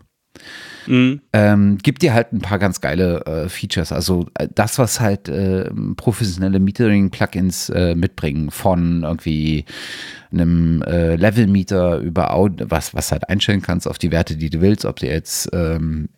Mhm. 0.88 1.22
Ähm, 1.34 1.77
gibt 1.77 2.01
dir 2.01 2.14
halt 2.14 2.34
ein 2.34 2.42
paar 2.42 2.60
ganz 2.60 2.82
geile 2.82 3.26
äh, 3.26 3.50
Features. 3.50 3.92
Also 3.92 4.27
äh, 4.35 4.48
das, 4.53 4.80
was 4.80 5.00
halt 5.00 5.30
äh, 5.30 5.69
professionelle 5.95 6.60
Metering-Plugins 6.60 7.69
äh, 7.69 7.95
mitbringen, 7.95 8.51
von 8.51 9.03
irgendwie 9.03 9.66
einem 10.32 10.82
äh, 10.84 11.16
Level-Meter 11.16 12.00
über 12.00 12.34
Audio, 12.34 12.68
was, 12.69 12.93
was 12.93 13.11
halt 13.11 13.30
einstellen 13.30 13.61
kannst 13.61 13.88
auf 13.88 13.98
die 13.98 14.11
Werte, 14.11 14.38
die 14.38 14.50
du 14.50 14.61
willst, 14.61 14.85
ob 14.85 14.98
du 14.98 15.08
jetzt 15.08 15.50
ähm, 15.53 16.10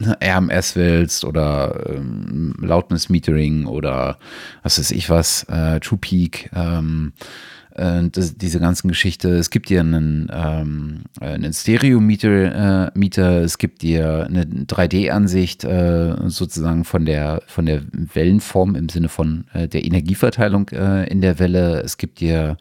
RMS 0.00 0.74
willst 0.74 1.24
oder 1.24 1.88
ähm, 1.88 2.54
Loudness 2.58 3.08
Metering 3.08 3.66
oder 3.66 4.18
was 4.64 4.78
weiß 4.80 4.90
ich 4.90 5.08
was, 5.08 5.46
True 5.46 5.98
Peak, 6.00 6.50
ähm, 6.52 7.12
äh, 7.16 7.53
das, 7.74 8.36
diese 8.36 8.60
ganzen 8.60 8.86
Geschichte. 8.86 9.30
Es 9.30 9.50
gibt 9.50 9.68
dir 9.68 9.80
einen, 9.80 10.30
ähm, 10.32 11.00
einen 11.20 11.52
Stereo-Meter, 11.52 12.86
äh, 12.86 12.90
Meter, 12.94 13.42
es 13.42 13.58
gibt 13.58 13.82
dir 13.82 14.26
eine 14.26 14.44
3D-Ansicht 14.44 15.64
äh, 15.64 16.14
sozusagen 16.26 16.84
von 16.84 17.04
der, 17.04 17.42
von 17.46 17.66
der 17.66 17.82
Wellenform 17.92 18.76
im 18.76 18.88
Sinne 18.88 19.08
von 19.08 19.46
äh, 19.52 19.66
der 19.66 19.84
Energieverteilung 19.84 20.68
äh, 20.68 21.08
in 21.08 21.20
der 21.20 21.40
Welle. 21.40 21.82
Es 21.82 21.96
gibt 21.96 22.20
dir 22.20 22.56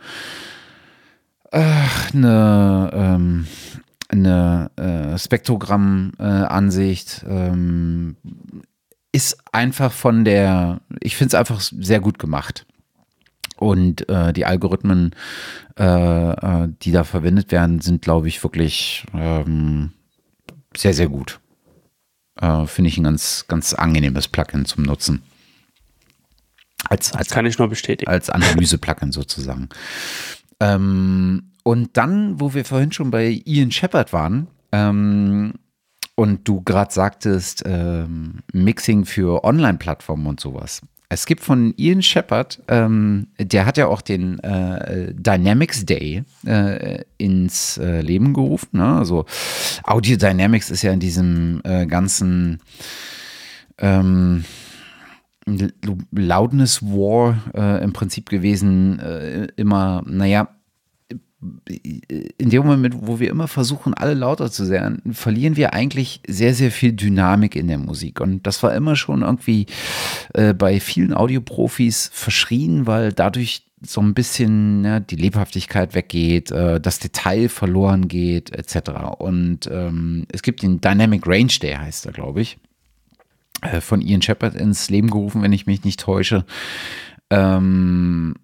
eine, 1.51 2.89
ähm, 2.93 3.45
eine 4.09 4.71
äh, 4.75 5.17
Spektrogramm-Ansicht. 5.17 7.25
Ähm, 7.29 8.15
ist 9.11 9.37
einfach 9.51 9.91
von 9.91 10.25
der, 10.25 10.81
ich 10.99 11.15
finde 11.15 11.27
es 11.27 11.35
einfach 11.35 11.61
sehr 11.61 11.99
gut 11.99 12.17
gemacht. 12.17 12.65
Und 13.63 14.09
äh, 14.09 14.33
die 14.33 14.45
Algorithmen, 14.45 15.15
äh, 15.79 15.83
äh, 15.83 16.69
die 16.81 16.91
da 16.91 17.05
verwendet 17.05 17.53
werden, 17.53 17.79
sind, 17.79 18.01
glaube 18.01 18.27
ich, 18.27 18.43
wirklich 18.43 19.05
ähm, 19.13 19.91
sehr, 20.75 20.93
sehr 20.93 21.07
gut. 21.07 21.39
Äh, 22.41 22.65
Finde 22.65 22.89
ich 22.89 22.97
ein 22.97 23.05
ganz, 23.05 23.45
ganz 23.47 23.73
angenehmes 23.73 24.27
Plugin 24.27 24.65
zum 24.65 24.83
Nutzen. 24.83 25.23
Als, 26.89 27.13
als, 27.13 27.29
das 27.29 27.35
kann 27.35 27.45
ich 27.45 27.57
nur 27.57 27.69
bestätigen. 27.69 28.11
Als 28.11 28.29
Analyse-Plugin 28.29 29.11
sozusagen. 29.13 29.69
Ähm, 30.59 31.51
und 31.63 31.95
dann, 31.95 32.41
wo 32.41 32.53
wir 32.53 32.65
vorhin 32.65 32.91
schon 32.91 33.11
bei 33.11 33.41
Ian 33.45 33.71
Shepard 33.71 34.11
waren, 34.11 34.47
ähm, 34.73 35.53
und 36.15 36.47
du 36.47 36.61
gerade 36.61 36.93
sagtest, 36.93 37.63
ähm, 37.65 38.39
Mixing 38.51 39.05
für 39.05 39.45
Online-Plattformen 39.45 40.27
und 40.27 40.41
sowas. 40.41 40.81
Es 41.13 41.25
gibt 41.25 41.43
von 41.43 41.73
Ian 41.77 42.01
Shepard, 42.01 42.61
ähm, 42.67 43.27
der 43.37 43.65
hat 43.65 43.77
ja 43.77 43.87
auch 43.87 44.01
den 44.01 44.39
äh, 44.39 45.13
Dynamics 45.13 45.85
Day 45.85 46.23
äh, 46.45 47.03
ins 47.17 47.77
äh, 47.77 48.01
Leben 48.01 48.33
gerufen. 48.33 48.77
Ne? 48.77 48.95
Also 48.95 49.25
Audio 49.83 50.17
Dynamics 50.17 50.71
ist 50.71 50.81
ja 50.81 50.91
in 50.91 50.99
diesem 50.99 51.61
äh, 51.63 51.85
ganzen 51.85 52.59
ähm, 53.77 54.43
Loudness 56.11 56.81
War 56.81 57.37
äh, 57.53 57.83
im 57.83 57.93
Prinzip 57.93 58.29
gewesen, 58.29 58.99
äh, 58.99 59.47
immer, 59.55 60.03
naja, 60.05 60.49
in 61.67 62.49
dem 62.49 62.65
Moment, 62.65 62.95
wo 63.01 63.19
wir 63.19 63.29
immer 63.29 63.47
versuchen, 63.47 63.93
alle 63.93 64.13
lauter 64.13 64.51
zu 64.51 64.65
sein, 64.65 65.01
verlieren 65.11 65.55
wir 65.55 65.73
eigentlich 65.73 66.21
sehr, 66.27 66.53
sehr 66.53 66.71
viel 66.71 66.93
Dynamik 66.93 67.55
in 67.55 67.67
der 67.67 67.77
Musik. 67.77 68.21
Und 68.21 68.45
das 68.47 68.63
war 68.63 68.73
immer 68.73 68.95
schon 68.95 69.21
irgendwie 69.21 69.65
äh, 70.33 70.53
bei 70.53 70.79
vielen 70.79 71.13
Audioprofis 71.13 72.09
verschrien, 72.13 72.87
weil 72.87 73.13
dadurch 73.13 73.63
so 73.85 74.01
ein 74.01 74.13
bisschen 74.13 74.85
ja, 74.85 74.99
die 74.99 75.15
Lebhaftigkeit 75.15 75.93
weggeht, 75.93 76.51
äh, 76.51 76.79
das 76.79 76.99
Detail 76.99 77.49
verloren 77.49 78.07
geht, 78.07 78.51
etc. 78.51 78.91
Und 79.17 79.69
ähm, 79.71 80.25
es 80.31 80.41
gibt 80.41 80.63
den 80.63 80.81
Dynamic 80.81 81.27
Range 81.27 81.53
Day, 81.61 81.73
heißt 81.75 82.05
er, 82.05 82.13
glaube 82.13 82.41
ich, 82.41 82.57
äh, 83.61 83.81
von 83.81 84.01
Ian 84.01 84.21
Shepard 84.21 84.55
ins 84.55 84.89
Leben 84.89 85.09
gerufen, 85.09 85.41
wenn 85.41 85.53
ich 85.53 85.65
mich 85.65 85.83
nicht 85.83 85.99
täusche. 85.99 86.45
Ähm, 87.29 88.35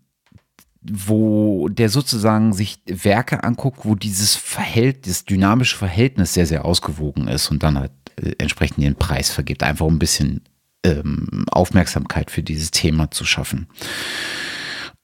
wo 0.81 1.67
der 1.69 1.89
sozusagen 1.89 2.53
sich 2.53 2.79
Werke 2.85 3.43
anguckt, 3.43 3.79
wo 3.83 3.95
dieses 3.95 4.35
Verhältnis, 4.35 5.25
dynamische 5.25 5.77
Verhältnis 5.77 6.33
sehr, 6.33 6.45
sehr 6.45 6.65
ausgewogen 6.65 7.27
ist 7.27 7.51
und 7.51 7.63
dann 7.63 7.77
halt 7.77 7.91
äh, 8.21 8.33
entsprechend 8.37 8.83
den 8.83 8.95
Preis 8.95 9.29
vergibt, 9.29 9.63
einfach 9.63 9.85
um 9.85 9.95
ein 9.95 9.99
bisschen 9.99 10.41
ähm, 10.85 11.45
Aufmerksamkeit 11.51 12.31
für 12.31 12.43
dieses 12.43 12.71
Thema 12.71 13.11
zu 13.11 13.25
schaffen. 13.25 13.67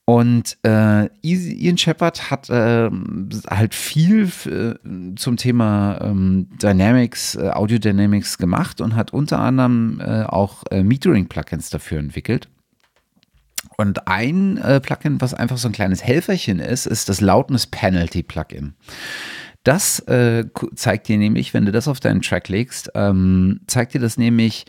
Und 0.07 0.57
äh, 0.63 1.09
Ian 1.23 1.79
Shepard 1.79 2.29
hat 2.29 2.49
äh, 2.51 2.91
halt 3.49 3.73
viel 3.73 4.31
äh, 4.45 5.15
zum 5.15 5.35
Thema 5.35 5.99
ähm, 5.99 6.47
Dynamics, 6.61 7.35
äh, 7.35 7.49
Audio 7.49 7.79
Dynamics 7.79 8.37
gemacht 8.37 8.81
und 8.81 8.95
hat 8.95 9.13
unter 9.13 9.39
anderem 9.39 9.99
äh, 9.99 10.23
auch 10.23 10.63
äh, 10.69 10.83
Metering-Plugins 10.83 11.71
dafür 11.71 11.97
entwickelt. 11.97 12.47
Und 13.77 14.07
ein 14.07 14.57
äh, 14.57 14.79
Plugin, 14.79 15.21
was 15.21 15.33
einfach 15.33 15.57
so 15.57 15.67
ein 15.67 15.73
kleines 15.73 16.03
Helferchen 16.03 16.59
ist, 16.59 16.85
ist 16.85 17.09
das 17.09 17.21
Loudness 17.21 17.67
Penalty 17.67 18.23
Plugin. 18.23 18.75
Das 19.63 19.99
äh, 20.01 20.45
zeigt 20.75 21.07
dir 21.07 21.17
nämlich, 21.17 21.55
wenn 21.55 21.65
du 21.65 21.71
das 21.71 21.87
auf 21.87 21.99
deinen 21.99 22.21
Track 22.21 22.49
legst, 22.49 22.91
ähm, 22.93 23.61
zeigt 23.65 23.95
dir 23.95 23.99
das 23.99 24.15
nämlich, 24.15 24.65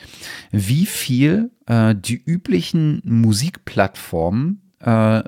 wie 0.51 0.87
viel 0.87 1.51
äh, 1.67 1.95
die 1.95 2.17
üblichen 2.17 3.03
Musikplattformen 3.05 4.73
äh, 4.81 5.23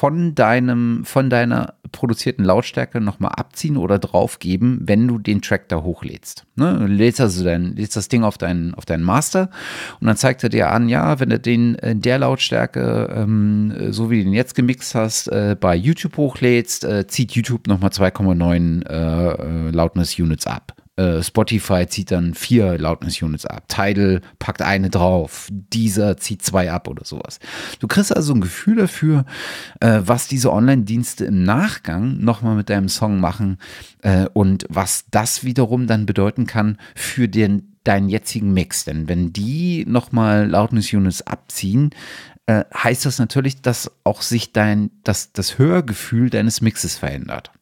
von 0.00 0.34
deinem, 0.34 1.04
von 1.04 1.28
deiner 1.28 1.74
produzierten 1.92 2.42
Lautstärke 2.42 3.02
nochmal 3.02 3.32
abziehen 3.36 3.76
oder 3.76 3.98
draufgeben, 3.98 4.80
wenn 4.84 5.06
du 5.06 5.18
den 5.18 5.42
Track 5.42 5.68
da 5.68 5.82
hochlädst. 5.82 6.46
Ne? 6.56 6.86
Lädst 6.86 7.20
also 7.20 7.44
dein, 7.44 7.76
lädst 7.76 7.96
das 7.96 8.08
Ding 8.08 8.24
auf 8.24 8.38
deinen, 8.38 8.72
auf 8.72 8.86
deinen 8.86 9.02
Master 9.02 9.50
und 10.00 10.06
dann 10.06 10.16
zeigt 10.16 10.42
er 10.42 10.48
dir 10.48 10.70
an, 10.70 10.88
ja, 10.88 11.20
wenn 11.20 11.28
du 11.28 11.38
den 11.38 11.74
in 11.74 12.00
der 12.00 12.18
Lautstärke, 12.18 13.14
ähm, 13.14 13.74
so 13.90 14.10
wie 14.10 14.20
du 14.20 14.24
den 14.24 14.32
jetzt 14.32 14.54
gemixt 14.54 14.94
hast, 14.94 15.28
äh, 15.28 15.54
bei 15.60 15.76
YouTube 15.76 16.16
hochlädst, 16.16 16.84
äh, 16.84 17.06
zieht 17.06 17.32
YouTube 17.32 17.66
nochmal 17.66 17.90
2,9 17.90 18.86
äh, 18.88 19.68
äh, 19.68 19.70
Loudness 19.70 20.18
Units 20.18 20.46
ab. 20.46 20.79
Äh, 21.00 21.22
Spotify 21.22 21.86
zieht 21.86 22.10
dann 22.10 22.34
vier 22.34 22.76
Loudness 22.76 23.22
Units 23.22 23.46
ab. 23.46 23.68
Tidal 23.68 24.20
packt 24.38 24.60
eine 24.60 24.90
drauf. 24.90 25.48
Dieser 25.50 26.18
zieht 26.18 26.42
zwei 26.42 26.70
ab 26.70 26.88
oder 26.88 27.06
sowas. 27.06 27.38
Du 27.78 27.88
kriegst 27.88 28.14
also 28.14 28.34
ein 28.34 28.42
Gefühl 28.42 28.76
dafür, 28.76 29.24
äh, 29.80 30.00
was 30.04 30.28
diese 30.28 30.52
Online-Dienste 30.52 31.24
im 31.24 31.42
Nachgang 31.42 32.18
nochmal 32.18 32.54
mit 32.54 32.68
deinem 32.68 32.90
Song 32.90 33.18
machen 33.18 33.56
äh, 34.02 34.26
und 34.34 34.66
was 34.68 35.06
das 35.10 35.42
wiederum 35.42 35.86
dann 35.86 36.04
bedeuten 36.04 36.46
kann 36.46 36.76
für 36.94 37.28
den, 37.28 37.76
deinen 37.84 38.10
jetzigen 38.10 38.52
Mix. 38.52 38.84
Denn 38.84 39.08
wenn 39.08 39.32
die 39.32 39.86
nochmal 39.88 40.46
Loudness 40.48 40.92
Units 40.92 41.22
abziehen, 41.22 41.90
heißt 42.74 43.06
das 43.06 43.20
natürlich, 43.20 43.62
dass 43.62 43.92
auch 44.02 44.22
sich 44.22 44.52
dein, 44.52 44.90
das, 45.04 45.32
das 45.32 45.56
Hörgefühl 45.58 46.30
deines 46.30 46.60
Mixes 46.60 46.96
verändert. 46.96 47.52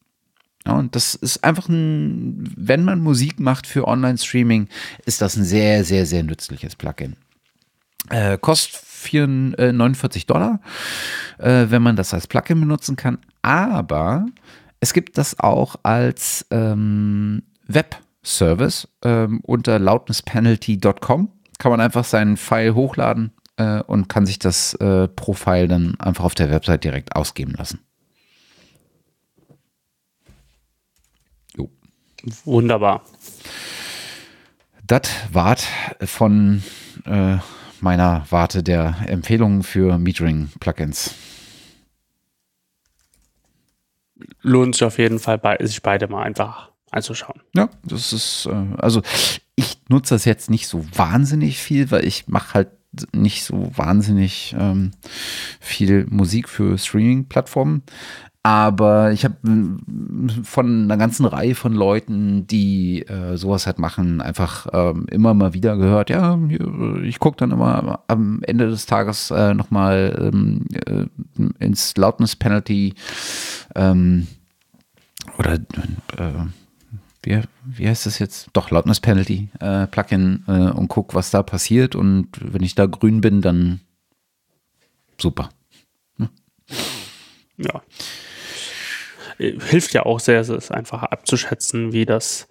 Ja, 0.69 0.75
und 0.75 0.95
das 0.95 1.15
ist 1.15 1.43
einfach 1.45 1.69
ein, 1.69 2.45
wenn 2.57 2.85
man 2.85 3.01
Musik 3.01 3.41
macht 3.41 3.67
für 3.67 3.89
Online-Streaming, 3.89 4.69
ist 5.07 5.23
das 5.23 5.37
ein 5.37 5.45
sehr, 5.45 5.83
sehr, 5.83 6.05
sehr 6.05 6.23
nützliches 6.23 6.77
Plugin. 6.77 7.17
Äh, 8.11 8.37
kostet 8.39 8.77
4, 8.77 9.23
äh, 9.59 9.73
49 9.73 10.27
Dollar, 10.27 10.61
äh, 11.39 11.67
wenn 11.69 11.83
man 11.83 11.97
das 11.97 12.13
als 12.13 12.27
Plugin 12.27 12.61
benutzen 12.61 12.97
kann. 12.97 13.19
Aber 13.41 14.27
es 14.81 14.93
gibt 14.93 15.17
das 15.17 15.41
auch 15.41 15.77
als 15.85 16.47
ähm, 16.51 17.43
Web-Service 17.67 18.89
ähm, 19.03 19.41
unter 19.45 19.79
loudnesspenalty.com. 19.79 21.33
Kann 21.59 21.71
man 21.71 21.81
einfach 21.81 22.05
seinen 22.05 22.37
File 22.37 22.75
hochladen 22.75 23.33
äh, 23.57 23.81
und 23.83 24.09
kann 24.09 24.27
sich 24.27 24.39
das 24.39 24.75
äh, 24.75 25.09
Profil 25.09 25.67
dann 25.67 25.99
einfach 25.99 26.25
auf 26.25 26.35
der 26.35 26.51
Website 26.51 26.85
direkt 26.85 27.17
ausgeben 27.17 27.55
lassen. 27.57 27.81
Wunderbar. 32.45 33.03
Das 34.87 35.03
wart 35.33 35.65
von 36.05 36.63
äh, 37.05 37.37
meiner 37.81 38.27
Warte 38.31 38.63
der 38.63 38.97
Empfehlungen 39.07 39.63
für 39.63 39.99
Metering-Plugins. 39.99 41.15
lohnt 44.43 44.75
sich 44.75 44.85
auf 44.85 44.99
jeden 44.99 45.19
Fall, 45.19 45.39
bei, 45.39 45.57
sich 45.61 45.83
beide 45.83 46.09
mal 46.09 46.23
einfach 46.23 46.71
anzuschauen. 46.91 47.41
Ja, 47.55 47.69
das 47.85 48.13
ist, 48.13 48.47
äh, 48.47 48.77
also 48.79 49.03
ich 49.57 49.79
nutze 49.89 50.15
das 50.15 50.25
jetzt 50.25 50.51
nicht 50.51 50.69
so 50.69 50.85
wahnsinnig 50.95 51.59
viel, 51.59 51.91
weil 51.91 52.05
ich 52.05 52.29
mache 52.29 52.55
halt 52.55 52.69
nicht 53.13 53.45
so 53.45 53.71
wahnsinnig 53.77 54.57
ähm, 54.59 54.93
viel 55.61 56.07
Musik 56.09 56.49
für 56.49 56.79
Streaming-Plattformen. 56.79 57.83
Aber 58.42 59.12
ich 59.12 59.25
habe 59.25 59.36
von 60.42 60.84
einer 60.84 60.97
ganzen 60.97 61.26
Reihe 61.26 61.55
von 61.55 61.75
Leuten, 61.75 62.47
die 62.47 63.02
äh, 63.02 63.36
sowas 63.36 63.67
halt 63.67 63.78
machen, 63.78 64.20
einfach 64.20 64.67
ähm, 64.73 65.07
immer 65.10 65.34
mal 65.34 65.55
wieder 65.55 65.76
gehört, 65.76 66.08
ja, 66.08 66.39
ich 67.02 67.18
gucke 67.18 67.36
dann 67.36 67.50
immer 67.50 68.05
am 68.07 68.41
Ende 68.44 68.68
des 68.70 68.86
Tages 68.86 69.31
äh, 69.31 69.52
nochmal 69.55 70.31
ähm, 70.33 70.67
äh, 70.73 71.07
ins 71.58 71.97
Loudness 71.97 72.36
Penalty 72.36 72.94
ähm, 73.75 74.28
oder 75.36 75.55
äh, 75.55 76.47
wie, 77.23 77.42
wie 77.65 77.89
heißt 77.89 78.07
das 78.07 78.18
jetzt? 78.18 78.49
Doch, 78.52 78.70
Loudness 78.70 79.00
Penalty 79.00 79.49
äh, 79.60 79.86
Plugin 79.89 80.44
äh, 80.47 80.70
und 80.70 80.89
guck, 80.89 81.15
was 81.15 81.31
da 81.31 81.42
passiert. 81.42 81.94
Und 81.94 82.28
wenn 82.41 82.62
ich 82.62 82.75
da 82.75 82.86
grün 82.86 83.20
bin, 83.20 83.42
dann 83.42 83.81
super. 85.20 85.50
Hm? 86.17 86.28
Ja. 87.57 87.83
Hilft 89.39 89.94
ja 89.94 90.05
auch 90.05 90.20
sehr, 90.20 90.41
es 90.41 90.70
einfach 90.70 91.02
abzuschätzen, 91.05 91.92
wie 91.92 92.05
das, 92.05 92.49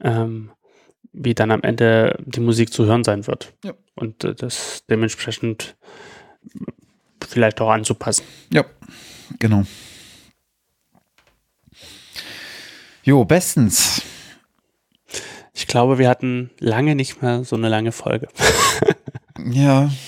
ähm, 0.00 0.52
wie 1.12 1.34
dann 1.34 1.50
am 1.50 1.62
Ende 1.62 2.16
die 2.24 2.40
Musik 2.40 2.72
zu 2.72 2.86
hören 2.86 3.04
sein 3.04 3.26
wird. 3.26 3.52
Ja. 3.64 3.74
Und 3.96 4.24
äh, 4.24 4.34
das 4.34 4.84
dementsprechend 4.88 5.76
vielleicht 7.26 7.60
auch 7.60 7.70
anzupassen. 7.70 8.24
Ja, 8.52 8.64
genau. 9.38 9.64
Jo, 13.02 13.24
bestens. 13.24 14.02
Ich 15.52 15.66
glaube, 15.66 15.98
wir 15.98 16.08
hatten 16.08 16.50
lange 16.58 16.94
nicht 16.94 17.22
mehr 17.22 17.44
so 17.44 17.56
eine 17.56 17.68
lange 17.68 17.92
Folge. 17.92 18.28
ja. 19.52 19.90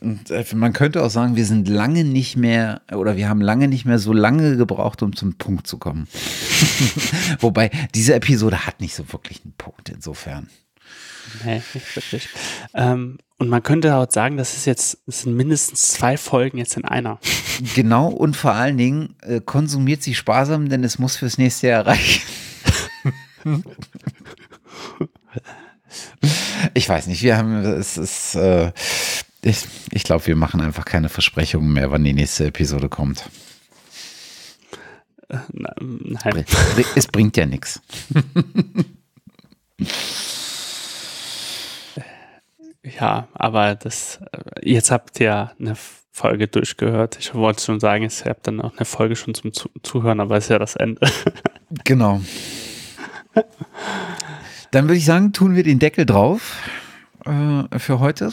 Und 0.00 0.30
äh, 0.30 0.44
man 0.54 0.72
könnte 0.72 1.02
auch 1.02 1.10
sagen, 1.10 1.36
wir 1.36 1.46
sind 1.46 1.68
lange 1.68 2.04
nicht 2.04 2.36
mehr 2.36 2.82
oder 2.92 3.16
wir 3.16 3.28
haben 3.28 3.40
lange 3.40 3.68
nicht 3.68 3.84
mehr 3.84 3.98
so 3.98 4.12
lange 4.12 4.56
gebraucht, 4.56 5.02
um 5.02 5.14
zum 5.14 5.34
Punkt 5.34 5.66
zu 5.66 5.78
kommen. 5.78 6.06
Wobei 7.40 7.70
diese 7.94 8.14
Episode 8.14 8.66
hat 8.66 8.80
nicht 8.80 8.94
so 8.94 9.12
wirklich 9.12 9.42
einen 9.44 9.54
Punkt 9.56 9.88
insofern. 9.88 10.48
Nee, 11.44 11.62
nicht 11.74 11.96
wirklich. 11.96 12.28
Ähm, 12.74 13.18
und 13.38 13.48
man 13.48 13.62
könnte 13.62 13.94
auch 13.96 14.10
sagen, 14.10 14.36
das 14.36 14.54
ist 14.54 14.66
jetzt, 14.66 14.98
das 15.06 15.22
sind 15.22 15.34
mindestens 15.34 15.92
zwei 15.92 16.16
Folgen 16.16 16.58
jetzt 16.58 16.76
in 16.76 16.84
einer. 16.84 17.18
Genau, 17.74 18.08
und 18.08 18.36
vor 18.36 18.52
allen 18.52 18.76
Dingen 18.76 19.14
äh, 19.22 19.40
konsumiert 19.40 20.02
sie 20.02 20.14
sparsam, 20.14 20.68
denn 20.68 20.84
es 20.84 20.98
muss 20.98 21.16
fürs 21.16 21.38
nächste 21.38 21.68
Jahr 21.68 21.86
reichen. 21.86 22.22
ich 26.74 26.88
weiß 26.88 27.06
nicht, 27.06 27.22
wir 27.22 27.36
haben, 27.36 27.64
es 27.64 27.96
ist, 27.96 28.34
äh, 28.34 28.72
ich, 29.42 29.66
ich 29.90 30.04
glaube, 30.04 30.26
wir 30.26 30.36
machen 30.36 30.60
einfach 30.60 30.84
keine 30.84 31.08
Versprechungen 31.08 31.72
mehr, 31.72 31.90
wann 31.90 32.04
die 32.04 32.12
nächste 32.12 32.46
Episode 32.46 32.88
kommt. 32.88 33.24
Äh, 35.28 35.38
nein. 35.50 36.44
Es 36.94 37.06
bringt 37.06 37.36
ja 37.36 37.46
nichts. 37.46 37.80
Ja, 42.82 43.28
aber 43.34 43.74
das, 43.74 44.20
äh, 44.32 44.68
jetzt 44.70 44.90
habt 44.90 45.20
ihr 45.20 45.52
eine 45.58 45.76
Folge 46.12 46.48
durchgehört. 46.48 47.18
Ich 47.18 47.34
wollte 47.34 47.62
schon 47.62 47.78
sagen, 47.78 48.04
ich 48.04 48.24
habe 48.24 48.40
dann 48.42 48.60
auch 48.60 48.76
eine 48.76 48.84
Folge 48.86 49.16
schon 49.16 49.34
zum 49.34 49.52
Zuhören, 49.82 50.20
aber 50.20 50.36
es 50.36 50.44
ist 50.44 50.50
ja 50.50 50.58
das 50.58 50.76
Ende. 50.76 51.00
Genau. 51.84 52.20
Dann 54.72 54.86
würde 54.86 54.96
ich 54.96 55.04
sagen, 55.04 55.32
tun 55.32 55.54
wir 55.54 55.62
den 55.62 55.78
Deckel 55.78 56.04
drauf 56.04 56.68
äh, 57.24 57.78
für 57.78 58.00
heute. 58.00 58.32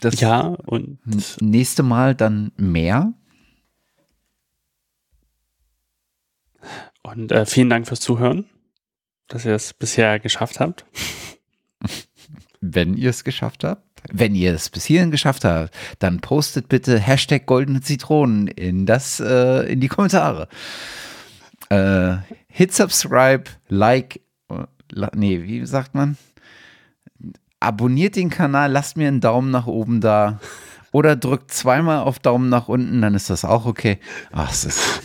Das 0.00 0.20
ja, 0.20 0.40
und 0.40 0.98
nächste 1.40 1.82
Mal 1.82 2.14
dann 2.14 2.52
mehr. 2.56 3.12
Und 7.02 7.32
äh, 7.32 7.46
vielen 7.46 7.70
Dank 7.70 7.86
fürs 7.86 8.00
Zuhören, 8.00 8.46
dass 9.28 9.44
ihr 9.44 9.54
es 9.54 9.72
bisher 9.72 10.18
geschafft 10.18 10.60
habt 10.60 10.84
wenn 12.60 12.94
ihr 12.94 13.10
es 13.10 13.24
geschafft 13.24 13.64
habt. 13.64 13.82
Wenn 14.12 14.34
ihr 14.34 14.54
es 14.54 14.70
bis 14.70 14.84
hierhin 14.84 15.10
geschafft 15.10 15.44
habt, 15.44 15.74
dann 15.98 16.20
postet 16.20 16.68
bitte 16.68 16.98
Hashtag 16.98 17.46
goldene 17.46 17.80
Zitronen 17.80 18.46
in, 18.46 18.86
das, 18.86 19.20
äh, 19.20 19.62
in 19.70 19.80
die 19.80 19.88
Kommentare. 19.88 20.48
Äh, 21.70 22.18
hit 22.48 22.72
subscribe, 22.72 23.44
like, 23.68 24.20
äh, 24.48 24.66
nee, 25.14 25.42
wie 25.42 25.66
sagt 25.66 25.94
man? 25.94 26.16
Abonniert 27.60 28.16
den 28.16 28.30
Kanal, 28.30 28.70
lasst 28.70 28.96
mir 28.96 29.08
einen 29.08 29.20
Daumen 29.20 29.50
nach 29.50 29.66
oben 29.66 30.00
da. 30.00 30.40
Oder 30.92 31.16
drückt 31.16 31.52
zweimal 31.52 32.00
auf 32.00 32.18
Daumen 32.18 32.48
nach 32.48 32.68
unten, 32.68 33.02
dann 33.02 33.14
ist 33.14 33.28
das 33.28 33.44
auch 33.44 33.66
okay. 33.66 33.98
Ach, 34.32 34.50
es 34.50 34.64
ist, 34.64 35.02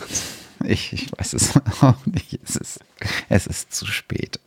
ich, 0.64 0.94
ich 0.94 1.12
weiß 1.18 1.34
es 1.34 1.54
auch 1.82 2.06
nicht. 2.06 2.40
Es 2.44 2.56
ist, 2.56 2.80
es 3.30 3.48
ist 3.48 3.74
zu 3.74 3.86
spät. 3.86 4.40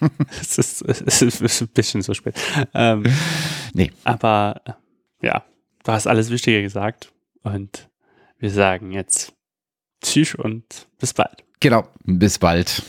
es, 0.40 0.58
ist, 0.58 0.82
es 0.82 1.22
ist 1.22 1.60
ein 1.62 1.68
bisschen 1.68 2.02
so 2.02 2.14
spät. 2.14 2.34
Ähm, 2.74 3.04
nee. 3.72 3.92
Aber 4.04 4.60
ja, 5.22 5.44
du 5.84 5.92
hast 5.92 6.06
alles 6.06 6.30
Wichtige 6.30 6.62
gesagt 6.62 7.12
und 7.42 7.88
wir 8.38 8.50
sagen 8.50 8.92
jetzt 8.92 9.32
Tschüss 10.02 10.34
und 10.34 10.86
bis 10.98 11.14
bald. 11.14 11.44
Genau, 11.60 11.88
bis 12.04 12.38
bald. 12.38 12.82